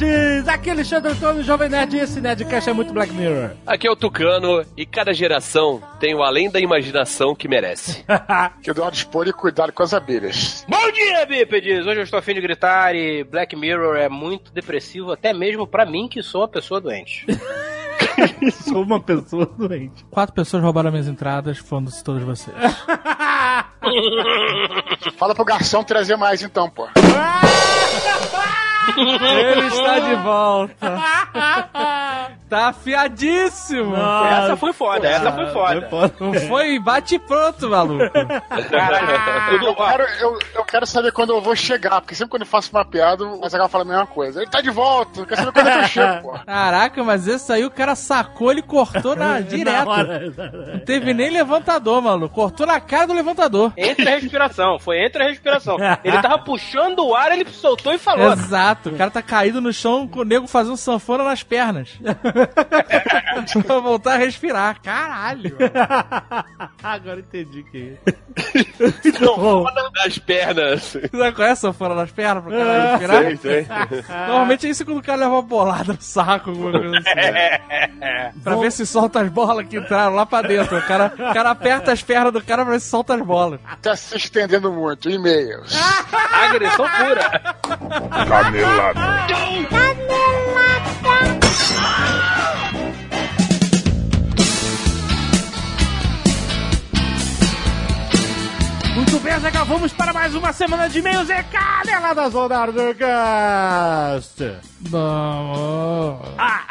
Nerds! 0.00 0.48
Aqui 0.48 0.70
é 0.70 0.72
Alexandre 0.72 1.12
Antônio, 1.12 1.42
Jovem 1.42 1.68
Nerd, 1.68 1.96
e 1.96 2.00
esse 2.00 2.20
Nerdcast 2.20 2.70
é 2.70 2.72
muito 2.72 2.92
Black 2.92 3.12
Mirror. 3.12 3.50
Aqui 3.66 3.86
é 3.86 3.90
o 3.90 3.96
Tucano 3.96 4.64
e 4.76 4.86
cada 4.86 5.12
geração 5.12 5.82
tem 5.98 6.14
o 6.14 6.22
além 6.22 6.50
da 6.50 6.58
imaginação 6.58 7.34
que 7.34 7.46
merece. 7.46 8.04
que 8.62 8.70
eu 8.70 8.74
dou 8.74 8.84
uma 8.84 8.90
dispor 8.90 9.28
e 9.28 9.32
cuidado 9.32 9.72
com 9.72 9.82
as 9.82 9.94
abelhas. 9.94 10.64
Bom 10.68 10.90
dia, 10.92 11.26
bípedes! 11.26 11.86
Hoje 11.86 12.00
eu 12.00 12.04
estou 12.04 12.18
afim 12.18 12.34
de 12.34 12.40
gritar 12.40 12.94
e 12.94 13.22
Black 13.24 13.54
Mirror 13.54 13.96
é 13.96 14.08
muito 14.08 14.52
depressivo, 14.52 15.12
até 15.12 15.32
mesmo 15.32 15.66
pra 15.66 15.84
mim 15.84 16.08
que 16.08 16.22
sou 16.22 16.40
uma 16.42 16.48
pessoa 16.48 16.80
doente. 16.80 17.26
Sou 18.64 18.82
uma 18.82 19.00
pessoa 19.00 19.46
doente. 19.46 20.04
Quatro 20.10 20.34
pessoas 20.34 20.62
roubaram 20.62 20.90
minhas 20.90 21.08
entradas, 21.08 21.58
foram-se 21.58 22.02
todos 22.04 22.22
vocês. 22.22 22.56
Fala 25.16 25.34
pro 25.34 25.44
garçom 25.44 25.82
trazer 25.82 26.16
mais 26.16 26.42
então, 26.42 26.68
pô. 26.68 26.88
Ele 28.96 29.66
está 29.66 29.98
de 29.98 30.14
volta. 30.16 31.00
Tá 32.50 32.70
afiadíssimo. 32.70 33.94
essa 33.94 34.56
foi 34.56 34.72
foda, 34.72 35.08
essa 35.08 35.30
foi 35.30 35.46
foda. 35.50 35.88
Não 36.18 36.34
foi 36.34 36.80
bate 36.80 37.16
pronto, 37.16 37.70
maluco. 37.70 38.02
Eu 38.02 39.74
quero, 39.76 40.02
eu, 40.20 40.38
eu 40.56 40.64
quero 40.64 40.84
saber 40.84 41.12
quando 41.12 41.30
eu 41.30 41.40
vou 41.40 41.54
chegar, 41.54 42.00
porque 42.00 42.12
sempre 42.12 42.32
quando 42.32 42.42
eu 42.42 42.48
faço 42.48 42.72
uma 42.72 42.84
piada, 42.84 43.24
o 43.24 43.44
Azaghal 43.44 43.68
fala 43.68 43.84
a 43.84 43.86
mesma 43.86 44.06
coisa. 44.06 44.42
Ele 44.42 44.50
tá 44.50 44.60
de 44.60 44.70
volta, 44.70 45.20
eu 45.20 45.26
quero 45.26 45.42
saber 45.42 45.52
quando 45.52 45.68
é 45.68 45.78
eu 45.78 45.84
chego, 45.84 46.22
pô. 46.22 46.38
Caraca, 46.44 47.04
mas 47.04 47.28
esse 47.28 47.52
aí 47.52 47.64
o 47.64 47.70
cara 47.70 47.94
sacou, 47.94 48.50
ele 48.50 48.62
cortou 48.62 49.14
na, 49.14 49.38
direto. 49.40 49.86
Não 50.72 50.80
teve 50.80 51.14
nem 51.14 51.30
levantador, 51.30 52.02
mano. 52.02 52.28
Cortou 52.28 52.66
na 52.66 52.80
cara 52.80 53.06
do 53.06 53.12
levantador. 53.12 53.72
Entre 53.76 54.08
a 54.08 54.18
respiração, 54.18 54.76
foi 54.80 55.04
entre 55.04 55.22
a 55.22 55.28
respiração. 55.28 55.76
Ele 56.02 56.20
tava 56.20 56.40
puxando 56.40 57.06
o 57.06 57.14
ar, 57.14 57.30
ele 57.30 57.48
soltou 57.48 57.92
e 57.92 57.98
falou. 57.98 58.32
Exato, 58.32 58.69
o 58.72 58.96
cara 58.96 59.10
tá 59.10 59.22
caído 59.22 59.60
no 59.60 59.72
chão 59.72 60.06
com 60.06 60.20
o 60.20 60.24
nego 60.24 60.46
fazendo 60.46 60.76
sanfona 60.76 61.24
nas 61.24 61.42
pernas. 61.42 61.90
pra 63.66 63.78
voltar 63.78 64.14
a 64.14 64.16
respirar. 64.16 64.80
Caralho. 64.82 65.56
Agora 66.82 67.20
entendi 67.20 67.62
que 67.64 67.96
Não, 69.20 69.64
das 70.04 70.18
pernas. 70.18 70.82
Sabe 71.10 71.32
qual 71.32 71.48
é 71.48 71.50
a 71.50 71.56
sanfona 71.56 71.94
nas 71.94 72.10
pernas 72.10 72.42
pro 72.44 72.52
cara 72.52 72.90
respirar? 72.90 73.22
Sei, 73.22 73.36
sei. 73.36 73.66
Normalmente 74.26 74.66
é 74.66 74.70
isso 74.70 74.84
quando 74.84 74.98
o 74.98 75.02
cara 75.02 75.18
leva 75.18 75.32
uma 75.34 75.42
bolada 75.42 75.92
no 75.92 76.02
saco, 76.02 76.50
alguma 76.50 76.72
coisa 76.72 76.98
assim. 76.98 78.40
pra 78.42 78.56
ver 78.56 78.72
se 78.72 78.86
solta 78.86 79.20
as 79.20 79.28
bolas 79.28 79.66
que 79.66 79.78
entraram 79.78 80.14
lá 80.14 80.26
pra 80.26 80.42
dentro. 80.42 80.76
O 80.78 80.82
cara, 80.82 81.12
o 81.14 81.34
cara 81.34 81.50
aperta 81.50 81.92
as 81.92 82.02
pernas 82.02 82.32
do 82.32 82.42
cara 82.42 82.64
pra 82.64 82.72
ver 82.74 82.80
se 82.80 82.88
solta 82.88 83.14
as 83.14 83.22
bolas. 83.22 83.60
Tá 83.82 83.96
se 83.96 84.16
estendendo 84.16 84.72
muito. 84.72 85.10
E-mails. 85.10 85.74
Agressão 86.32 86.86
pura. 86.88 87.56
Canelada. 88.60 89.00
Muito 98.94 99.18
bem, 99.20 99.32
Azaghal, 99.32 99.64
vamos 99.64 99.92
para 99.92 100.12
mais 100.12 100.34
uma 100.34 100.52
semana 100.52 100.88
de 100.88 100.98
e-mails 100.98 101.30
e 101.30 101.42
caneladas 101.44 102.32
do 102.32 102.48
Nerdcast. 102.48 103.00
Vamos. 104.80 106.28
Ah. 106.38 106.66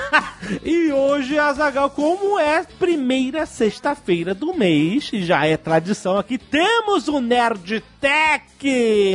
e 0.64 0.92
hoje, 0.92 1.38
Azagal, 1.38 1.90
como 1.90 2.38
é 2.38 2.64
primeira 2.78 3.46
sexta-feira 3.46 4.34
do 4.34 4.54
mês, 4.54 5.10
e 5.12 5.22
já 5.22 5.46
é 5.46 5.56
tradição 5.56 6.18
aqui, 6.18 6.38
temos 6.38 7.08
o 7.08 7.20
Nerd 7.20 7.82
Tech 8.00 8.52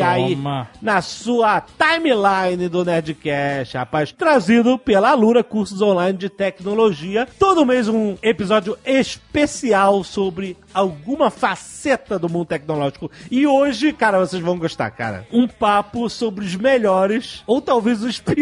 aí 0.03 0.37
na 0.81 1.01
sua 1.01 1.61
timeline 1.61 2.67
do 2.67 2.83
Nerdcast, 2.83 3.77
rapaz, 3.77 4.11
trazido 4.11 4.77
pela 4.77 5.11
Alura 5.11 5.43
Cursos 5.43 5.81
Online 5.81 6.17
de 6.17 6.29
Tecnologia. 6.29 7.27
Todo 7.39 7.65
mês 7.65 7.87
um 7.87 8.17
episódio 8.21 8.77
especial 8.85 10.03
sobre 10.03 10.57
alguma 10.73 11.29
faceta 11.29 12.19
do 12.19 12.27
mundo 12.27 12.47
tecnológico. 12.47 13.09
E 13.31 13.47
hoje, 13.47 13.93
cara, 13.93 14.19
vocês 14.19 14.41
vão 14.41 14.57
gostar, 14.57 14.91
cara. 14.91 15.25
Um 15.31 15.47
papo 15.47 16.09
sobre 16.09 16.45
os 16.45 16.55
melhores, 16.55 17.43
ou 17.47 17.61
talvez 17.61 18.03
os 18.03 18.19
piores, 18.19 18.36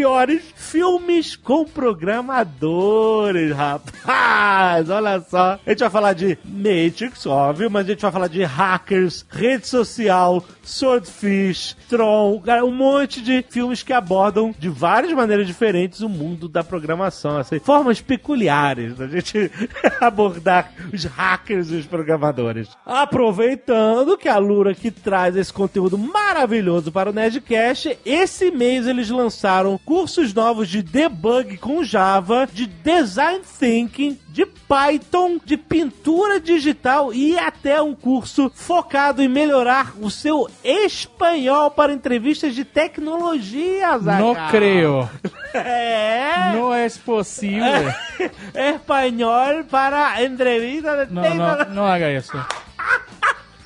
filmes 0.56 1.38
com 1.38 1.64
programadores, 1.64 3.56
rapaz. 3.56 4.90
Olha 4.90 5.22
só. 5.22 5.60
A 5.66 5.70
gente 5.70 5.80
vai 5.80 5.90
falar 5.90 6.14
de 6.14 6.38
Matrix, 6.44 7.26
óbvio, 7.26 7.72
mas 7.72 7.86
a 7.86 7.92
gente 7.92 8.02
vai 8.02 8.12
falar 8.12 8.28
de 8.28 8.44
hackers, 8.44 9.26
rede 9.30 9.68
social, 9.68 10.44
Swordfish, 10.64 11.78
Tron, 11.88 12.42
um 12.66 12.72
monte 12.72 13.22
de 13.22 13.46
filmes 13.50 13.84
que 13.84 13.94
abordam 13.94 14.54
de 14.58 14.68
várias 14.68 15.14
maneiras 15.14 15.48
diferentes 15.48 16.02
o 16.02 16.10
mundo 16.10 16.50
da 16.50 16.64
programação, 16.64 17.38
assim, 17.38 17.60
formas 17.60 18.02
peculiares 18.02 18.98
da 18.98 19.08
gente 19.08 19.50
abordar 20.02 20.74
os 20.92 21.06
hackers 21.06 21.72
e 21.72 21.76
os 21.76 21.86
programadores. 21.86 22.68
Aproveitando 22.86 24.18
que 24.18 24.28
a 24.28 24.38
Lura 24.38 24.74
que 24.74 24.92
traz 24.92 25.38
esse 25.38 25.54
conteúdo 25.54 25.98
maravilhoso 25.98 26.92
para 26.92 27.10
o 27.10 27.14
Nerdcast, 27.14 27.98
esse 28.06 28.52
mês 28.52 28.88
eles 28.88 29.10
lançaram 29.10 29.80
cursos 29.86 30.34
novos 30.34 30.68
de 30.68 30.82
debug 30.82 31.58
com 31.58 31.84
Java, 31.84 32.48
de 32.52 32.66
design 32.66 33.42
thinking, 33.60 34.20
de 34.30 34.46
Python, 34.46 35.40
de 35.46 35.56
pintura 35.58 36.40
digital 36.40 37.14
e 37.14 37.38
até 37.38 37.80
um 37.82 37.94
curso 37.94 38.52
focado 38.54 39.22
em 39.22 39.28
melhorar 39.30 39.94
o 40.02 40.10
seu 40.10 40.50
espanhol 40.64 41.70
para 41.70 41.94
entrevistas 41.94 42.56
de 42.56 42.66
tecnologia, 42.66 43.98
Zagal. 44.00 44.20
Não 44.34 44.50
creio. 44.50 45.10
É. 45.54 46.52
Não 46.54 46.74
é 46.74 46.90
possível. 47.06 47.94
Espanhol 48.54 49.64
para 49.70 50.24
entrevista 50.24 51.06
de 51.06 51.14
Não, 51.14 51.22
tecnologia. 51.22 51.66
no, 51.66 51.76
no 51.76 51.86
haga 51.86 52.10
eso. 52.10 52.34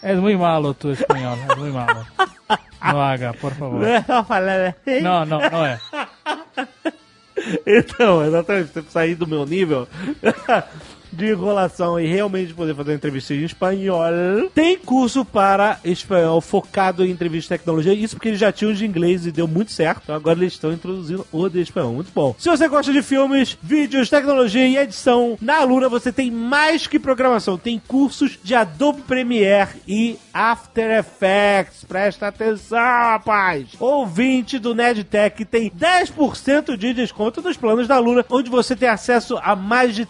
Es 0.02 0.18
muy 0.18 0.36
malo 0.38 0.74
tu 0.74 0.92
español, 0.92 1.38
es 1.50 1.58
muy 1.58 1.72
malo. 1.72 2.06
No 2.82 3.02
haga, 3.02 3.34
por 3.34 3.54
favor. 3.54 3.82
Não, 4.08 4.24
falando 4.24 4.74
assim. 4.76 5.02
No, 5.02 5.26
no, 5.26 5.40
no 5.40 5.66
es. 5.66 5.82
Então, 7.66 8.26
exatamente, 8.26 8.74
você 8.74 8.82
sair 8.90 9.16
do 9.16 9.26
meu 9.26 9.46
nível 9.46 9.88
de 11.12 11.32
enrolação 11.32 12.00
e 12.00 12.08
realmente 12.08 12.54
poder 12.54 12.76
fazer 12.76 12.94
entrevista 12.94 13.34
em 13.34 13.44
espanhol. 13.44 14.00
Tem 14.54 14.78
curso 14.78 15.26
para 15.26 15.80
espanhol 15.84 16.42
focado 16.42 17.06
em 17.06 17.12
entrevista 17.12 17.54
de 17.54 17.60
tecnologia, 17.60 17.94
isso 17.94 18.16
porque 18.16 18.30
eles 18.30 18.40
já 18.40 18.52
tinham 18.52 18.74
de 18.74 18.86
inglês 18.86 19.26
e 19.26 19.32
deu 19.32 19.48
muito 19.48 19.72
certo. 19.72 20.02
Então 20.04 20.16
agora 20.16 20.40
eles 20.40 20.54
estão 20.54 20.72
introduzindo 20.72 21.26
o 21.32 21.50
de 21.50 21.62
espanhol. 21.62 21.94
Muito 21.94 22.12
bom. 22.14 22.36
Se 22.38 22.50
você 22.50 22.68
gosta 22.68 22.92
de 22.92 23.02
filmes, 23.02 23.58
vídeos, 23.62 24.10
tecnologia 24.10 24.68
e 24.68 24.78
edição, 24.78 25.38
na 25.42 25.58
Alura 25.58 25.90
você 25.90 26.12
tem 26.12 26.32
mais 26.32 26.88
que 26.88 27.00
programação. 27.00 27.58
Tem 27.58 27.82
cursos 27.88 28.38
de 28.44 28.56
Adobe 28.56 29.02
Premiere 29.02 29.82
e 29.88 30.18
After 30.34 31.00
Effects. 31.00 31.84
Presta 31.84 32.28
atenção, 32.28 32.78
rapaz! 32.80 33.70
Ouvinte 33.80 34.60
do 34.60 34.76
NerdTech 34.76 35.46
tem 35.46 35.72
10% 35.72 36.78
de 36.78 36.94
desconto 36.94 37.42
nos 37.42 37.58
planos 37.58 37.88
da 37.88 37.96
Alura, 37.96 38.26
onde 38.30 38.50
você 38.50 38.76
tem 38.76 38.90
acesso 38.90 39.38
a 39.42 39.56
mais 39.56 39.96
de 39.96 40.06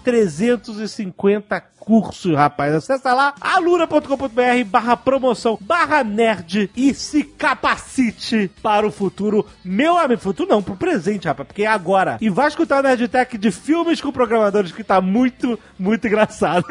350 0.89 1.61
cursos, 1.79 2.35
rapaz. 2.35 2.73
Acessa 2.73 3.13
lá 3.13 3.33
alura.com.br 3.39 4.63
barra 4.65 4.97
promoção 4.97 5.57
barra 5.61 6.03
nerd 6.03 6.69
e 6.75 6.93
se 6.93 7.23
capacite 7.23 8.51
para 8.61 8.87
o 8.87 8.91
futuro. 8.91 9.45
Meu 9.63 9.97
amigo, 9.97 10.21
futuro 10.21 10.49
não, 10.49 10.61
pro 10.61 10.75
presente, 10.75 11.27
rapaz, 11.27 11.47
porque 11.47 11.63
é 11.63 11.67
agora. 11.67 12.17
E 12.19 12.29
vai 12.29 12.47
escutar 12.47 12.79
o 12.79 12.83
Nerdtech 12.87 13.37
de 13.37 13.51
filmes 13.51 14.01
com 14.01 14.11
programadores 14.11 14.71
que 14.71 14.83
tá 14.83 14.99
muito, 14.99 15.57
muito 15.77 16.05
engraçado. 16.07 16.65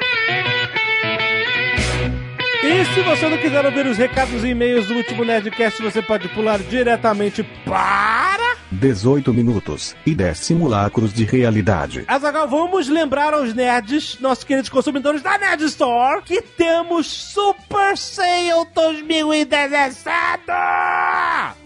E 2.60 2.84
se 2.84 3.00
você 3.00 3.28
não 3.28 3.38
quiser 3.38 3.64
ouvir 3.64 3.86
os 3.86 3.96
recados 3.96 4.44
e 4.44 4.48
e-mails 4.48 4.86
do 4.86 4.94
último 4.94 5.24
Nerdcast, 5.24 5.80
você 5.80 6.02
pode 6.02 6.28
pular 6.28 6.58
diretamente 6.58 7.42
para... 7.64 8.57
18 8.70 9.32
minutos 9.32 9.94
e 10.04 10.14
10 10.14 10.38
simulacros 10.38 11.12
de 11.12 11.24
realidade. 11.24 12.04
Azagal, 12.06 12.48
vamos 12.48 12.88
lembrar 12.88 13.34
aos 13.34 13.54
nerds, 13.54 14.18
nossos 14.20 14.44
queridos 14.44 14.70
consumidores 14.70 15.22
da 15.22 15.38
Nerd 15.38 15.62
Store, 15.64 16.22
que 16.22 16.42
temos 16.42 17.06
Super 17.06 17.96
Sale 17.96 18.66
2017! 18.74 20.42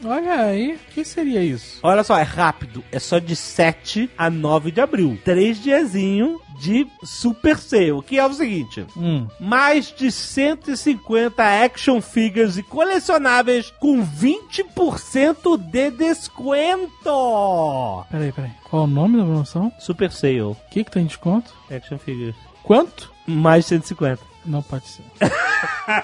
Olha 0.04 0.34
aí, 0.42 0.74
o 0.74 0.94
que 0.94 1.04
seria 1.04 1.42
isso? 1.42 1.78
Olha 1.82 2.02
só, 2.02 2.18
é 2.18 2.22
rápido, 2.22 2.82
é 2.90 2.98
só 2.98 3.18
de 3.18 3.36
7 3.36 4.10
a 4.18 4.28
9 4.28 4.70
de 4.70 4.80
abril. 4.80 5.18
Três 5.24 5.62
diazinho 5.62 6.40
de 6.58 6.86
Super 7.02 7.58
Sale, 7.58 8.02
que 8.06 8.18
é 8.18 8.26
o 8.26 8.32
seguinte: 8.32 8.86
Hum. 8.96 9.26
mais 9.40 9.92
de 9.96 10.10
150 10.10 11.42
action 11.64 12.00
figures 12.00 12.56
e 12.56 12.62
colecionáveis 12.62 13.70
com 13.78 14.04
20% 14.04 15.56
de 15.58 15.90
desconto. 15.90 18.04
Peraí, 18.10 18.32
peraí. 18.32 18.50
Qual 18.68 18.84
o 18.84 18.86
nome 18.86 19.18
da 19.18 19.24
promoção? 19.24 19.72
Super 19.78 20.10
Sale, 20.12 20.42
O 20.42 20.56
que 20.70 20.84
que 20.84 20.90
tem 20.90 21.06
desconto? 21.06 21.52
action 21.70 21.98
figures. 21.98 22.34
Quanto? 22.62 23.12
Mais 23.26 23.66
150. 23.66 24.22
Não 24.44 24.62
pode 24.62 24.86
ser. 24.88 25.04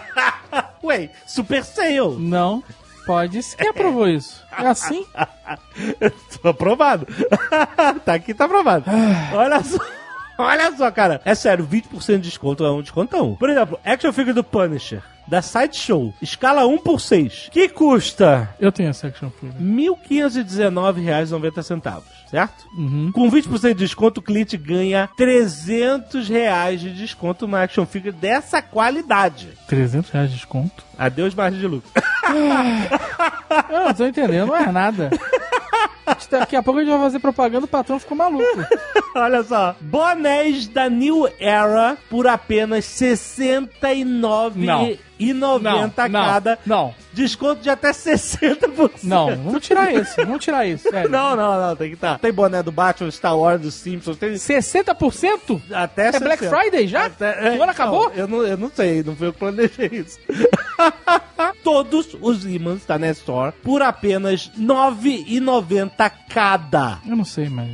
Ué, 0.83 1.11
Super 1.27 1.65
Sale. 1.65 2.17
Não 2.19 2.63
pode 3.07 3.43
ser. 3.43 3.57
Quem 3.57 3.69
aprovou 3.69 4.07
isso? 4.11 4.43
É 4.57 4.67
assim? 4.67 5.05
Tô 6.43 6.49
aprovado. 6.51 7.07
tá 8.05 8.15
aqui, 8.15 8.35
tá 8.35 8.45
aprovado. 8.45 8.85
Olha 9.33 9.63
só. 9.63 9.79
Olha 10.39 10.75
só, 10.77 10.91
cara. 10.91 11.21
É 11.25 11.35
sério, 11.35 11.67
20% 11.67 12.21
de 12.21 12.29
desconto 12.29 12.65
é 12.65 12.71
um 12.71 12.81
descontão. 12.81 13.35
Por 13.35 13.51
exemplo, 13.51 13.79
action 13.85 14.13
figure 14.13 14.33
do 14.33 14.45
Punisher, 14.45 15.03
da 15.27 15.43
Sideshow, 15.43 16.15
escala 16.23 16.65
1 16.65 16.79
por 16.79 17.01
6, 17.01 17.49
que 17.51 17.69
custa 17.69 18.55
Eu 18.61 18.71
tenho 18.71 18.91
essa 18.91 19.09
action 19.09 19.31
figure. 19.31 19.59
R$ 19.59 19.65
1.519,90, 20.09 22.03
certo? 22.31 22.67
Uhum. 22.77 23.11
Com 23.13 23.31
20% 23.31 23.69
de 23.69 23.75
desconto, 23.75 24.21
o 24.21 24.23
cliente 24.23 24.57
ganha 24.57 25.09
300 25.17 26.29
reais 26.29 26.81
de 26.81 26.93
desconto 26.93 27.47
na 27.47 27.63
action 27.63 27.87
figure 27.87 28.13
dessa 28.13 28.61
qualidade. 28.63 29.49
300 29.67 30.11
reais 30.11 30.31
de 30.31 30.37
desconto? 30.37 30.85
Adeus, 30.99 31.35
margem 31.35 31.61
de 31.61 31.67
lucro. 31.67 31.91
Eu 33.71 33.85
não 33.85 33.95
tô 33.95 34.07
entendendo, 34.07 34.49
não 34.49 34.57
é 34.57 34.71
nada. 34.71 35.11
Daqui 36.31 36.57
a 36.57 36.63
pouco 36.63 36.81
a 36.81 36.83
gente 36.83 36.91
vai 36.93 37.01
fazer 37.01 37.19
propaganda, 37.19 37.65
o 37.67 37.69
patrão 37.69 37.99
ficou 37.99 38.17
maluco. 38.17 38.45
Olha 39.15 39.43
só. 39.43 39.77
Bonés 39.81 40.67
da 40.69 40.89
New 40.89 41.29
Era 41.39 41.99
por 42.09 42.27
apenas 42.27 43.01
R$ 43.01 43.13
69,90 43.13 44.99
Não, 45.61 45.91
cada. 46.11 46.59
Não, 46.65 46.95
Desconto 47.13 47.63
de 47.63 47.69
até 47.69 47.91
60%. 47.91 49.01
não, 49.03 49.37
vamos 49.37 49.67
tirar 49.67 49.93
isso, 49.93 50.15
vamos 50.19 50.45
tirar 50.45 50.65
isso. 50.67 50.87
sério. 50.91 51.11
Não, 51.11 51.35
não, 51.35 51.61
não, 51.61 51.75
tem 51.75 51.89
que 51.89 51.95
estar. 51.95 52.18
Tem 52.21 52.33
boné 52.33 52.63
do 52.63 52.73
Batman, 52.73 53.11
Star 53.11 53.37
Wars, 53.39 53.61
dos 53.61 53.75
Simpsons, 53.75 54.17
tem 54.17 54.33
60%? 54.35 55.61
até 55.73 56.09
É 56.09 56.21
Black 56.21 56.45
60. 56.45 56.57
Friday 56.57 56.87
já? 56.89 57.07
Até, 57.07 57.57
O 57.57 57.63
ano 57.63 57.73
acabou? 57.73 58.09
Não, 58.11 58.15
eu, 58.17 58.29
não, 58.29 58.43
eu 58.43 58.57
não 58.57 58.71
sei, 58.75 59.03
não 59.03 59.15
foi 59.17 59.29
eu 59.29 59.33
que 59.33 59.39
planejei 59.39 59.91
isso. 59.93 60.19
Todos 61.63 62.17
os 62.21 62.45
ímãs 62.45 62.85
da 62.85 62.99
Nestor 62.99 63.53
por 63.63 63.83
apenas 63.83 64.51
R$ 64.57 64.65
9,90 64.65 66.13
cada. 66.29 66.99
Eu 67.07 67.17
não 67.17 67.25
sei, 67.25 67.49
mas. 67.49 67.69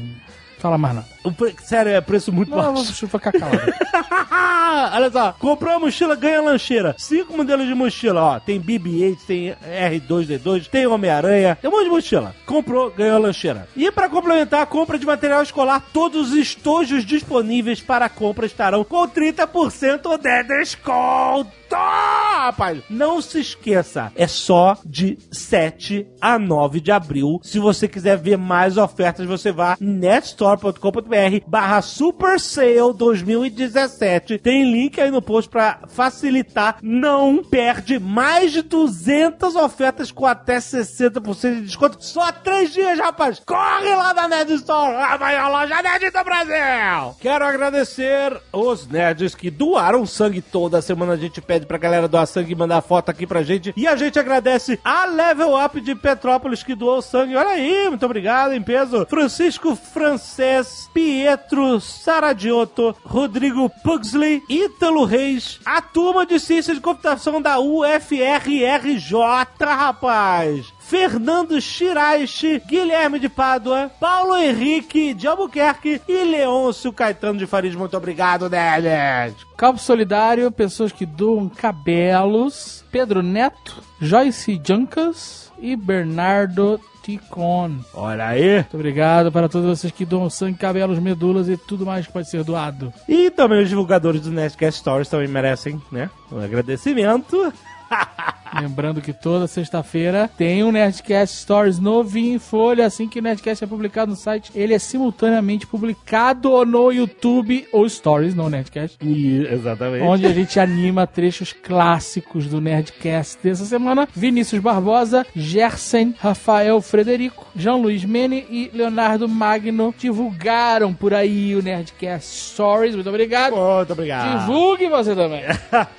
Fala 0.59 0.79
mais 0.79 0.95
nada. 0.97 1.14
Pre- 1.33 1.55
Sério, 1.63 1.93
é 1.93 2.01
preço 2.01 2.33
muito 2.33 2.51
Não, 2.51 2.75
baixo. 2.75 3.07
ficar 3.09 3.33
calado. 3.33 3.73
Olha 4.95 5.11
só, 5.11 5.33
comprou 5.39 5.75
a 5.75 5.79
mochila, 5.79 6.15
ganha 6.17 6.39
a 6.39 6.43
lancheira. 6.43 6.95
Cinco 6.99 7.37
modelos 7.37 7.67
de 7.67 7.75
mochila, 7.75 8.23
ó. 8.23 8.41
Tem 8.41 8.61
BB-8, 8.61 9.19
tem 9.27 9.55
R2D2, 9.65 10.67
tem 10.69 10.87
Homem-Aranha, 10.87 11.57
tem 11.61 11.71
um 11.71 11.73
monte 11.73 11.85
de 11.85 11.91
mochila. 11.91 12.35
Comprou, 12.45 12.91
ganhou 12.91 13.17
a 13.17 13.21
lancheira. 13.21 13.69
E 13.77 13.91
pra 13.91 14.09
complementar 14.09 14.63
a 14.63 14.67
compra 14.67 14.99
de 14.99 15.07
material 15.07 15.43
escolar, 15.43 15.83
todos 15.93 16.31
os 16.33 16.37
estojos 16.37 17.05
disponíveis 17.05 17.81
para 17.81 18.09
compra 18.09 18.47
estarão 18.47 18.85
com 18.85 19.07
30% 19.09 20.19
de 20.19 20.43
desconto. 20.43 21.51
Rapaz, 21.77 22.83
não 22.89 23.21
se 23.21 23.41
esqueça, 23.41 24.13
é 24.15 24.29
só 24.29 24.77
de 24.85 25.19
7 25.33 26.07
a 26.21 26.39
9 26.39 26.79
de 26.81 26.93
abril. 26.93 27.41
Se 27.43 27.59
você 27.59 27.89
quiser 27.89 28.17
ver 28.17 28.37
mais 28.39 28.77
ofertas, 28.77 29.27
você 29.27 29.51
vá 29.51 29.77
netstore.com.br 29.81 31.14
barra 31.47 31.83
Super 31.83 32.41
Sale 32.41 32.93
2017. 32.97 34.39
Tem 34.39 34.71
link 34.71 35.01
aí 35.01 35.11
no 35.11 35.23
post 35.23 35.51
pra 35.51 35.81
facilitar. 35.89 36.77
Não 36.83 37.43
perde 37.43 37.99
mais 37.99 38.53
de 38.53 38.63
200 38.63 39.55
ofertas 39.57 40.11
com 40.11 40.27
até 40.27 40.57
60% 40.59 41.55
de 41.55 41.63
desconto. 41.63 41.97
Só 42.01 42.31
3 42.33 42.73
dias, 42.73 42.99
rapaz. 42.99 43.41
Corre 43.45 43.95
lá 43.95 44.15
na 44.15 44.29
Nerd 44.29 44.53
Store, 44.55 44.95
a 44.95 45.19
maior 45.19 45.51
loja 45.51 45.83
nerd 45.83 46.11
do 46.11 46.25
Brasil. 46.25 47.17
Quero 47.21 47.45
agradecer 47.45 48.41
os 48.53 48.87
nerds 48.87 49.35
que 49.35 49.51
doaram 49.51 50.07
sangue 50.07 50.41
toda 50.41 50.83
semana. 50.83 51.13
A 51.13 51.17
gente 51.17 51.41
pede 51.41 51.67
pra 51.67 51.79
galera 51.79 52.09
doar 52.09 52.27
sangue 52.27 52.53
e 52.53 52.57
mandar 52.57 52.83
foto 52.83 53.11
aqui 53.11 53.27
pra 53.27 53.43
gente. 53.43 53.73
E 53.77 53.87
a 53.87 53.97
gente 53.97 54.19
agradece 54.19 54.79
a 54.85 55.05
Level 55.07 55.57
Up 55.63 55.81
de 55.81 55.95
Petrópolis 55.95 56.63
que 56.63 56.75
doou 56.75 57.01
sangue. 57.03 57.37
Olha 57.37 57.51
aí, 57.51 57.89
muito 57.89 58.05
obrigado, 58.05 58.53
em 58.53 58.63
peso. 58.63 59.07
Francisco 59.07 59.77
Francês, 59.77 60.89
Pietro 61.05 61.79
Saradiotto, 61.81 62.97
Rodrigo 63.05 63.69
Pugsley, 63.69 64.43
Ítalo 64.49 65.05
Reis, 65.05 65.61
a 65.63 65.83
turma 65.83 66.25
de 66.25 66.41
ciência 66.41 66.75
de 66.75 66.81
computação 66.81 67.43
da 67.43 67.61
UFRRJ, 67.61 69.13
rapaz. 69.61 70.73
Fernando 70.81 71.61
Shiraishi, 71.61 72.63
Guilherme 72.67 73.19
de 73.19 73.29
Pádua, 73.29 73.91
Paulo 74.01 74.35
Henrique 74.35 75.13
de 75.13 75.27
Albuquerque 75.27 76.01
e 76.09 76.25
Leôncio 76.25 76.91
Caetano 76.91 77.39
de 77.39 77.47
Farid. 77.47 77.77
Muito 77.77 77.99
obrigado, 77.99 78.49
Nerd. 78.49 79.37
Calvo 79.59 79.79
Solidário, 79.79 80.51
pessoas 80.51 80.91
que 80.91 81.05
doam 81.05 81.51
cabelos. 81.51 82.83
Pedro 82.91 83.23
Neto, 83.23 83.83
Joyce 84.01 84.59
Juncas 84.67 85.44
e 85.65 85.75
Bernardo 85.75 86.79
Ticon. 87.03 87.79
Olha 87.95 88.27
aí. 88.27 88.57
Muito 88.57 88.75
obrigado 88.75 89.33
para 89.33 89.49
todos 89.49 89.79
vocês 89.79 89.91
que 89.91 90.05
doam 90.05 90.29
sangue, 90.29 90.59
cabelos, 90.59 90.99
medulas 90.99 91.49
e 91.49 91.57
tudo 91.57 91.87
mais 91.87 92.07
que 92.07 92.13
pode 92.13 92.29
ser 92.29 92.45
doado. 92.45 92.93
E 93.09 93.31
também 93.31 93.63
os 93.63 93.69
divulgadores 93.71 94.21
do 94.21 94.31
Nerdcast 94.31 94.81
Stories 94.81 95.09
também 95.09 95.27
merecem, 95.27 95.81
né? 95.91 96.11
Um 96.31 96.39
agradecimento. 96.39 97.51
Lembrando 98.61 99.01
que 99.01 99.13
toda 99.13 99.47
sexta-feira 99.47 100.31
tem 100.37 100.63
um 100.63 100.71
Nerdcast 100.73 101.37
Stories 101.37 101.79
novinho 101.79 102.37
em 102.37 102.39
folha. 102.39 102.87
Assim 102.87 103.09
que 103.09 103.19
o 103.19 103.23
Nerdcast 103.23 103.65
é 103.65 103.67
publicado 103.67 104.11
no 104.11 104.17
site, 104.17 104.51
ele 104.55 104.75
é 104.75 104.79
simultaneamente 104.79 105.67
publicado 105.67 106.65
no 106.65 106.91
YouTube 106.91 107.67
ou 107.73 107.89
Stories, 107.89 108.35
no 108.35 108.49
Nerdcast. 108.49 108.99
E, 109.01 109.47
exatamente. 109.51 110.05
Onde 110.05 110.27
a 110.27 110.33
gente 110.33 110.59
anima 110.61 111.07
trechos 111.07 111.53
clássicos 111.53 112.47
do 112.47 112.61
Nerdcast 112.61 113.39
dessa 113.43 113.65
semana. 113.65 114.09
Vinícius 114.15 114.61
Barbosa, 114.61 115.27
Gersen, 115.35 116.15
Rafael 116.19 116.81
Frederico, 116.81 117.47
Jean 117.57 117.77
Luiz 117.77 118.05
Mene 118.05 118.47
e 118.49 118.71
Leonardo 118.73 119.29
Magno 119.29 119.95
divulgaram 119.99 120.95
por 120.95 121.13
aí 121.13 121.55
o 121.57 121.63
Nerdcast 121.63 122.53
Stories. 122.53 122.95
Muito 122.95 123.09
obrigado. 123.09 123.57
Muito 123.57 123.93
obrigado. 123.93 124.41
Divulgue 124.41 124.89
você 124.89 125.15
também. 125.15 125.43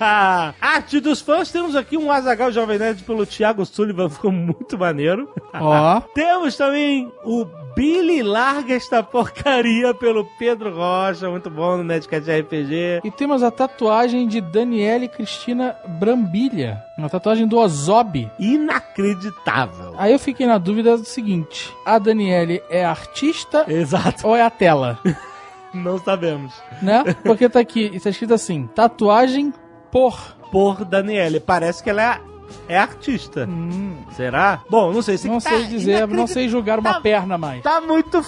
Arte 0.60 1.00
dos 1.00 1.20
fãs, 1.20 1.50
temos 1.50 1.76
aqui 1.76 1.96
um 1.96 2.10
Azagal 2.10 2.45
Jovem 2.50 2.78
Nerd 2.78 3.02
pelo 3.04 3.26
Thiago 3.26 3.64
Sullivan, 3.64 4.08
ficou 4.08 4.32
muito 4.32 4.78
maneiro. 4.78 5.28
Ó. 5.54 6.00
Temos 6.14 6.56
também 6.56 7.12
o 7.24 7.46
Billy 7.76 8.22
Larga 8.22 8.74
esta 8.74 9.02
porcaria 9.02 9.92
pelo 9.92 10.24
Pedro 10.38 10.74
Rocha, 10.74 11.28
muito 11.28 11.50
bom 11.50 11.76
no 11.76 11.84
Nerdcast 11.84 12.30
RPG. 12.30 13.02
E 13.04 13.10
temos 13.10 13.42
a 13.42 13.50
tatuagem 13.50 14.26
de 14.26 14.40
Daniele 14.40 15.08
Cristina 15.08 15.76
Brambilha. 15.86 16.82
Uma 16.96 17.10
tatuagem 17.10 17.46
do 17.46 17.58
Ozob. 17.58 18.30
Inacreditável. 18.38 19.94
Aí 19.98 20.12
eu 20.12 20.18
fiquei 20.18 20.46
na 20.46 20.56
dúvida 20.56 20.96
do 20.96 21.04
seguinte: 21.04 21.70
a 21.84 21.98
Daniele 21.98 22.62
é 22.70 22.82
artista 22.82 23.66
Exato, 23.68 24.26
ou 24.26 24.34
é 24.34 24.40
a 24.40 24.48
tela? 24.50 24.98
não 25.74 25.98
sabemos. 25.98 26.54
Né? 26.80 27.04
Porque 27.24 27.46
tá 27.46 27.60
aqui, 27.60 27.90
está 27.94 28.08
escrito 28.08 28.32
assim: 28.32 28.66
tatuagem 28.74 29.52
por. 29.90 30.34
Por 30.50 30.84
Daniele, 30.84 31.40
parece 31.40 31.82
que 31.82 31.90
ela 31.90 32.02
é, 32.02 32.20
é 32.68 32.78
artista. 32.78 33.48
Será? 34.16 34.60
Bom, 34.68 34.92
não 34.92 35.02
sei 35.02 35.16
se 35.18 35.28
Hum. 35.28 35.32
Não 35.32 35.40
tá 35.40 35.50
sei 35.50 35.64
dizer, 35.66 36.06
não 36.08 36.26
sei 36.26 36.48
julgar 36.48 36.78
uma 36.78 36.94
Tá- 36.94 37.00
perna 37.00 37.36
mais. 37.38 37.62
Tá 37.62 37.80
muito. 37.80 38.24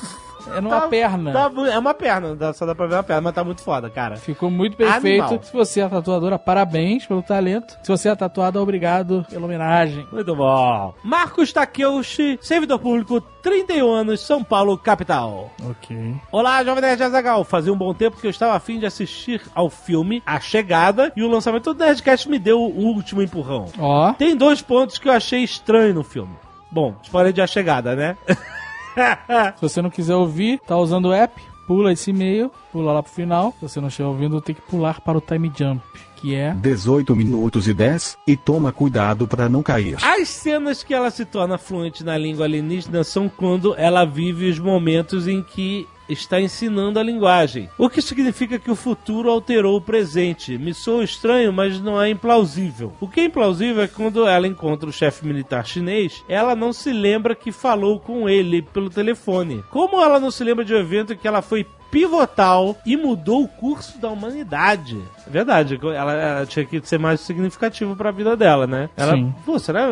É 0.55 0.61
numa 0.61 0.81
tá- 0.83 0.89
perna. 0.89 1.33
tá 1.33 1.51
é 1.73 1.79
uma 1.79 1.95
perna, 1.95 2.53
só 2.53 2.67
dá 2.67 2.75
pra 2.75 2.87
ver 2.87 2.95
uma 2.95 3.03
perna, 3.03 3.23
mas 3.23 3.35
tá 3.35 3.45
muito 3.45 3.63
foda, 3.63 3.89
cara. 3.91 4.17
Ficou 4.17 4.51
muito 4.51 4.77
perfeito. 4.77 5.25
Animal. 5.25 5.43
Se 5.43 5.53
você 5.53 5.81
é 5.81 5.89
tatuadora, 5.89 6.39
parabéns 6.39 7.07
pelo 7.07 7.23
talento. 7.23 7.79
Se 7.83 7.89
você 7.89 8.09
é 8.09 8.15
tatuado, 8.15 8.61
obrigado 8.61 9.25
pela 9.29 9.45
homenagem. 9.45 10.07
Muito 10.13 10.35
bom. 10.35 10.95
Marcos 11.03 11.53
Takeuchi, 11.53 12.39
servidor 12.41 12.79
público, 12.79 13.21
31 13.43 13.91
anos, 13.91 14.21
São 14.21 14.43
Paulo, 14.43 14.77
capital. 14.77 15.51
Ok. 15.69 16.15
Olá, 16.33 16.63
Jovem 16.65 16.83
Nerd 16.83 17.03
Azagal. 17.03 17.45
Fazia 17.45 17.73
um 17.73 17.77
bom 17.77 17.95
tempo 17.95 18.17
que 18.17 18.27
eu 18.27 18.31
estava 18.31 18.55
afim 18.55 18.79
de 18.79 18.87
assistir 18.87 19.43
ao 19.55 19.71
filme 19.71 20.23
A 20.27 20.41
Chegada 20.41 21.13
e 21.17 21.23
o 21.23 21.29
lançamento 21.29 21.73
do 21.73 21.85
Nerdcast 21.85 22.29
me 22.29 22.39
deu 22.39 22.61
o 22.61 22.87
último 22.87 23.23
empurrão. 23.23 23.67
Ó. 23.79 24.13
Tem 24.15 24.37
dois 24.37 24.61
pontos 24.61 24.99
que 24.99 25.09
eu 25.09 25.13
achei 25.13 25.43
estranho 25.43 25.95
no 25.95 26.03
filme. 26.03 26.35
Bom, 26.71 26.95
spoiler 27.03 27.33
de 27.33 27.41
A 27.41 27.47
Chegada, 27.47 27.95
né? 27.97 28.17
Se 29.57 29.63
você 29.63 29.83
não 29.83 29.91
quiser 29.91 30.15
ouvir, 30.15 30.61
tá 30.67 30.77
usando 30.77 31.07
o 31.07 31.13
app, 31.13 31.41
pula 31.67 31.93
esse 31.93 32.11
e-mail, 32.11 32.51
pula 32.73 32.93
lá 32.93 33.03
pro 33.03 33.13
final. 33.13 33.53
Se 33.61 33.69
você 33.69 33.81
não 33.81 33.89
estiver 33.89 34.09
ouvindo, 34.09 34.41
tem 34.41 34.55
que 34.55 34.63
pular 34.63 35.01
para 35.01 35.19
o 35.19 35.21
time 35.21 35.53
jump, 35.55 35.83
que 36.17 36.35
é 36.35 36.55
18 36.55 37.15
minutos 37.15 37.69
e 37.69 37.75
10, 37.75 38.19
e 38.27 38.37
toma 38.37 38.73
cuidado 38.73 39.29
para 39.29 39.49
não 39.49 39.63
cair. 39.63 39.97
As 40.03 40.29
cenas 40.29 40.83
que 40.83 40.95
ela 40.95 41.11
se 41.11 41.25
torna 41.25 41.59
fluente 41.59 42.03
na 42.03 42.17
língua 42.17 42.47
alienígena 42.47 43.05
são 43.05 43.29
quando 43.29 43.75
ela 43.77 44.05
vive 44.05 44.49
os 44.49 44.59
momentos 44.59 45.29
em 45.29 45.43
que 45.43 45.87
está 46.09 46.41
ensinando 46.41 46.99
a 46.99 47.03
linguagem, 47.03 47.69
o 47.77 47.89
que 47.89 48.01
significa 48.01 48.59
que 48.59 48.71
o 48.71 48.77
futuro 48.77 49.31
alterou 49.31 49.77
o 49.77 49.81
presente. 49.81 50.57
Me 50.59 50.73
soa 50.73 51.05
estranho, 51.05 51.53
mas 51.53 51.81
não 51.81 52.01
é 52.01 52.09
implausível. 52.09 52.93
O 53.01 53.09
que 53.09 53.21
é 53.21 53.25
implausível 53.25 53.83
é 53.83 53.89
quando 53.89 54.27
ela 54.27 54.47
encontra 54.47 54.89
o 54.89 54.93
chefe 54.93 55.27
militar 55.27 55.67
chinês, 55.67 56.25
ela 56.29 56.55
não 56.55 56.73
se 56.73 56.93
lembra 56.93 57.35
que 57.35 57.53
falou 57.53 58.01
com 58.01 58.29
ele 58.29 58.63
pelo 58.63 58.91
telefone. 58.91 59.65
Como 59.71 60.03
ela 60.03 60.19
não 60.19 60.31
se 60.31 60.43
lembra 60.45 60.65
de 60.65 60.75
um 60.75 60.79
evento 60.79 61.17
que 61.17 61.29
ela 61.29 61.43
foi 61.43 61.67
pivotal 61.91 62.77
e 62.85 62.97
mudou 62.97 63.43
o 63.43 63.49
curso 63.49 63.99
da 63.99 64.09
humanidade. 64.09 65.01
É 65.27 65.31
verdade, 65.31 65.79
ela, 65.83 66.13
ela 66.13 66.47
tinha 66.47 66.65
que 66.65 66.81
ser 66.83 66.99
mais 66.99 67.21
significativo 67.21 67.95
pra 67.95 68.11
vida 68.11 68.37
dela, 68.37 68.67
né? 68.67 68.89
Ela, 68.97 69.13
Sim. 69.13 69.35
pô, 69.45 69.59
será? 69.59 69.87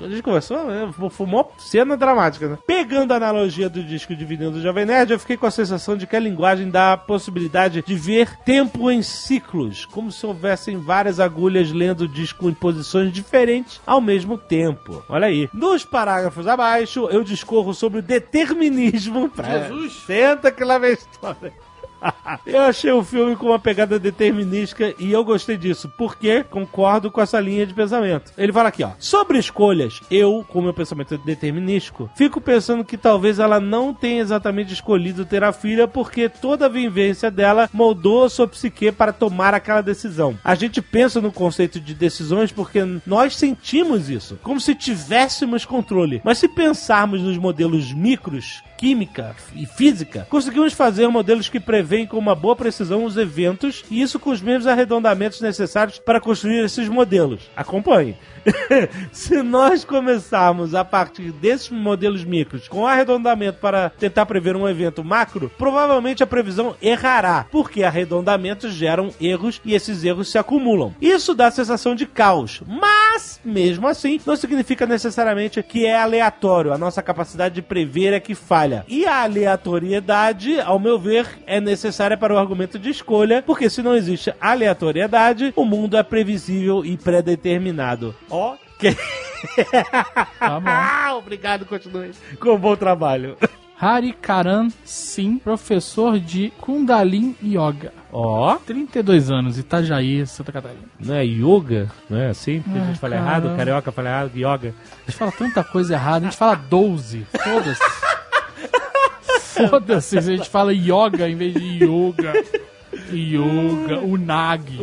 A 0.00 0.08
gente 0.08 0.22
conversou, 0.22 0.66
né? 0.66 0.90
foi 1.10 1.26
uma 1.26 1.44
cena 1.58 1.96
dramática, 1.96 2.48
né? 2.48 2.58
Pegando 2.66 3.12
a 3.12 3.16
analogia 3.16 3.68
do 3.68 3.82
disco 3.82 4.14
de 4.14 4.24
vinil 4.24 4.50
do 4.50 4.62
Jovem 4.62 4.86
Nerd, 4.86 5.12
eu 5.12 5.18
fiquei 5.18 5.36
com 5.36 5.46
a 5.46 5.50
sensação 5.50 5.96
de 5.96 6.06
que 6.06 6.16
a 6.16 6.20
linguagem 6.20 6.70
dá 6.70 6.94
a 6.94 6.96
possibilidade 6.96 7.82
de 7.86 7.94
ver 7.94 8.38
tempo 8.44 8.90
em 8.90 9.02
ciclos, 9.02 9.84
como 9.84 10.10
se 10.10 10.24
houvessem 10.24 10.78
várias 10.78 11.20
agulhas 11.20 11.70
lendo 11.70 12.02
o 12.02 12.08
disco 12.08 12.48
em 12.48 12.54
posições 12.54 13.12
diferentes 13.12 13.80
ao 13.86 14.00
mesmo 14.00 14.38
tempo. 14.38 15.04
Olha 15.08 15.26
aí. 15.26 15.48
Nos 15.52 15.84
parágrafos 15.84 16.46
abaixo, 16.46 17.08
eu 17.10 17.22
discorro 17.22 17.74
sobre 17.74 17.98
o 17.98 18.02
determinismo. 18.02 19.30
Jesus! 19.36 19.92
Senta 20.06 20.50
que 20.50 20.64
lá 20.64 20.78
vem 20.78 20.90
a 20.90 20.94
história. 20.94 21.37
eu 22.46 22.60
achei 22.62 22.90
o 22.92 23.02
filme 23.02 23.36
com 23.36 23.46
uma 23.46 23.58
pegada 23.58 23.98
determinística 23.98 24.94
e 24.98 25.12
eu 25.12 25.24
gostei 25.24 25.56
disso, 25.56 25.90
porque 25.96 26.44
concordo 26.44 27.10
com 27.10 27.20
essa 27.20 27.40
linha 27.40 27.66
de 27.66 27.74
pensamento. 27.74 28.32
Ele 28.36 28.52
fala 28.52 28.68
aqui, 28.68 28.82
ó. 28.82 28.90
Sobre 28.98 29.38
escolhas, 29.38 30.00
eu, 30.10 30.44
com 30.48 30.62
meu 30.62 30.74
pensamento 30.74 31.16
determinístico, 31.18 32.10
fico 32.16 32.40
pensando 32.40 32.84
que 32.84 32.96
talvez 32.96 33.38
ela 33.38 33.60
não 33.60 33.92
tenha 33.92 34.20
exatamente 34.20 34.72
escolhido 34.72 35.24
ter 35.24 35.42
a 35.44 35.52
filha 35.52 35.86
porque 35.86 36.28
toda 36.28 36.66
a 36.66 36.68
vivência 36.68 37.30
dela 37.30 37.68
moldou 37.72 38.28
sua 38.28 38.46
psique 38.46 38.92
para 38.92 39.12
tomar 39.12 39.54
aquela 39.54 39.80
decisão. 39.80 40.38
A 40.44 40.54
gente 40.54 40.80
pensa 40.80 41.20
no 41.20 41.32
conceito 41.32 41.80
de 41.80 41.94
decisões 41.94 42.52
porque 42.52 42.80
nós 43.06 43.36
sentimos 43.36 44.08
isso, 44.08 44.38
como 44.42 44.60
se 44.60 44.74
tivéssemos 44.74 45.64
controle. 45.64 46.20
Mas 46.24 46.38
se 46.38 46.48
pensarmos 46.48 47.22
nos 47.22 47.36
modelos 47.36 47.92
micros, 47.92 48.62
química 48.78 49.34
e 49.56 49.66
física, 49.66 50.24
conseguimos 50.30 50.72
fazer 50.72 51.08
modelos 51.08 51.48
que 51.48 51.58
preveem 51.58 52.06
com 52.06 52.16
uma 52.16 52.34
boa 52.34 52.54
precisão 52.54 53.04
os 53.04 53.16
eventos 53.16 53.84
e 53.90 54.00
isso 54.00 54.20
com 54.20 54.30
os 54.30 54.40
mesmos 54.40 54.68
arredondamentos 54.68 55.40
necessários 55.40 55.98
para 55.98 56.20
construir 56.20 56.64
esses 56.64 56.88
modelos. 56.88 57.50
Acompanhe. 57.56 58.16
Se 59.10 59.42
nós 59.42 59.84
começarmos 59.84 60.74
a 60.74 60.84
partir 60.84 61.32
desses 61.32 61.70
modelos 61.70 62.24
micros 62.24 62.68
com 62.68 62.86
arredondamento 62.86 63.58
para 63.58 63.90
tentar 63.90 64.26
prever 64.26 64.54
um 64.54 64.68
evento 64.68 65.02
macro, 65.02 65.50
provavelmente 65.58 66.22
a 66.22 66.26
previsão 66.26 66.76
errará, 66.80 67.46
porque 67.50 67.82
arredondamentos 67.82 68.72
geram 68.72 69.10
erros 69.20 69.60
e 69.64 69.74
esses 69.74 70.04
erros 70.04 70.30
se 70.30 70.38
acumulam. 70.38 70.94
Isso 71.00 71.34
dá 71.34 71.48
a 71.48 71.50
sensação 71.50 71.94
de 71.94 72.06
caos, 72.06 72.62
mas 72.66 73.40
mesmo 73.44 73.88
assim 73.88 74.20
não 74.24 74.36
significa 74.36 74.86
necessariamente 74.86 75.62
que 75.62 75.84
é 75.84 75.98
aleatório. 75.98 76.72
A 76.72 76.78
nossa 76.78 77.02
capacidade 77.02 77.56
de 77.56 77.62
prever 77.62 78.12
é 78.12 78.20
que 78.20 78.34
falha. 78.34 78.67
E 78.88 79.06
a 79.06 79.22
aleatoriedade, 79.22 80.60
ao 80.60 80.78
meu 80.78 80.98
ver, 80.98 81.26
é 81.46 81.60
necessária 81.60 82.16
para 82.16 82.34
o 82.34 82.38
argumento 82.38 82.78
de 82.78 82.90
escolha, 82.90 83.42
porque 83.42 83.68
se 83.70 83.82
não 83.82 83.94
existe 83.94 84.32
aleatoriedade, 84.40 85.52
o 85.56 85.64
mundo 85.64 85.96
é 85.96 86.02
previsível 86.02 86.84
e 86.84 86.96
pré-determinado. 86.96 88.14
Ok. 88.30 88.94
Tá. 88.94 88.98
Ah, 90.40 91.14
obrigado, 91.16 91.64
continue 91.64 92.10
com 92.40 92.54
um 92.54 92.58
bom 92.58 92.74
trabalho. 92.74 93.36
Hari 93.80 94.12
Karan 94.12 94.68
Sim, 94.84 95.38
professor 95.38 96.18
de 96.18 96.50
Kundalini 96.60 97.36
Yoga. 97.40 97.92
Ó, 98.12 98.56
32 98.56 99.30
anos, 99.30 99.56
Itajaí, 99.58 100.26
Santa 100.26 100.50
Catarina. 100.50 100.82
não 100.98 101.14
é 101.14 101.24
yoga? 101.24 101.88
Não 102.10 102.18
é 102.18 102.28
assim? 102.30 102.60
Porque 102.60 102.78
a 102.78 102.84
gente 102.86 102.98
fala 102.98 103.14
caramba. 103.14 103.30
errado, 103.46 103.56
carioca 103.56 103.92
fala 103.92 104.08
errado, 104.08 104.32
yoga. 104.36 104.74
A 105.06 105.10
gente 105.10 105.18
fala 105.18 105.30
tanta 105.30 105.62
coisa 105.62 105.94
errada, 105.94 106.26
a 106.26 106.30
gente 106.30 106.36
fala 106.38 106.56
12. 106.56 107.24
Foda-se. 107.44 107.80
Foda-se, 109.70 110.18
a 110.18 110.20
gente 110.20 110.48
fala 110.48 110.72
yoga 110.72 111.28
em 111.28 111.34
vez 111.36 111.54
de 111.54 111.84
yoga. 111.84 112.32
Yoga, 113.12 113.98
unagi. 114.00 114.78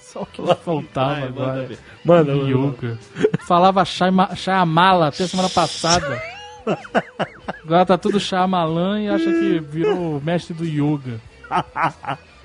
Só 0.00 0.22
o 0.22 0.26
que 0.26 0.42
faltava 0.56 1.14
Vai, 1.14 1.28
agora. 1.28 1.52
manda. 1.62 1.78
Manda, 2.04 2.34
manda, 2.34 2.50
Yoga. 2.50 2.98
Falava 3.46 3.84
Shyama- 3.84 4.34
Shyamala 4.34 5.08
até 5.08 5.26
semana 5.26 5.48
passada. 5.48 6.20
Agora 7.64 7.86
tá 7.86 7.96
tudo 7.98 8.18
Shyamalan 8.18 9.02
e 9.02 9.08
acha 9.08 9.24
que 9.32 9.60
virou 9.60 10.20
mestre 10.20 10.54
do 10.54 10.64
yoga. 10.64 11.20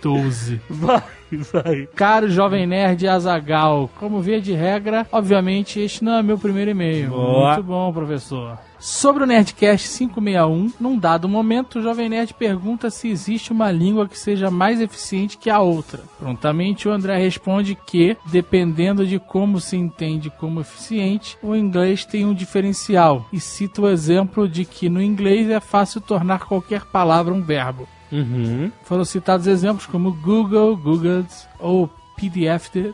12. 0.01 0.61
Vai, 0.69 1.01
vai. 1.31 1.87
Caro 1.95 2.29
Jovem 2.29 2.67
Nerd 2.67 3.07
Azagal, 3.07 3.89
como 3.99 4.21
via 4.21 4.39
de 4.39 4.53
regra, 4.53 5.07
obviamente 5.11 5.79
este 5.79 6.03
não 6.03 6.17
é 6.17 6.23
meu 6.23 6.37
primeiro 6.37 6.69
e-mail. 6.71 7.09
Boa. 7.09 7.53
Muito 7.53 7.63
bom, 7.63 7.91
professor. 7.91 8.59
Sobre 8.79 9.23
o 9.23 9.25
Nerdcast 9.25 9.87
561, 9.97 10.73
num 10.79 10.97
dado 10.97 11.27
momento, 11.27 11.79
o 11.79 11.81
Jovem 11.81 12.09
Nerd 12.09 12.33
pergunta 12.33 12.89
se 12.89 13.09
existe 13.09 13.51
uma 13.51 13.71
língua 13.71 14.07
que 14.07 14.17
seja 14.17 14.51
mais 14.51 14.81
eficiente 14.81 15.37
que 15.37 15.49
a 15.49 15.59
outra. 15.59 16.03
Prontamente, 16.19 16.87
o 16.87 16.91
André 16.91 17.17
responde 17.17 17.75
que, 17.75 18.17
dependendo 18.25 19.05
de 19.05 19.17
como 19.19 19.59
se 19.59 19.77
entende 19.77 20.29
como 20.29 20.61
eficiente, 20.61 21.37
o 21.41 21.55
inglês 21.55 22.05
tem 22.05 22.25
um 22.25 22.33
diferencial. 22.33 23.27
E 23.31 23.39
cita 23.39 23.81
o 23.81 23.89
exemplo 23.89 24.47
de 24.47 24.65
que 24.65 24.89
no 24.89 25.01
inglês 25.01 25.49
é 25.49 25.59
fácil 25.59 26.01
tornar 26.01 26.45
qualquer 26.45 26.85
palavra 26.85 27.33
um 27.33 27.41
verbo. 27.41 27.87
Uhum. 28.11 28.71
Foram 28.83 29.03
citados 29.03 29.47
exemplos 29.47 29.85
como 29.85 30.13
Google, 30.13 30.77
Googles 30.77 31.47
ou 31.59 31.89
PDF. 32.15 32.69
De... 32.71 32.93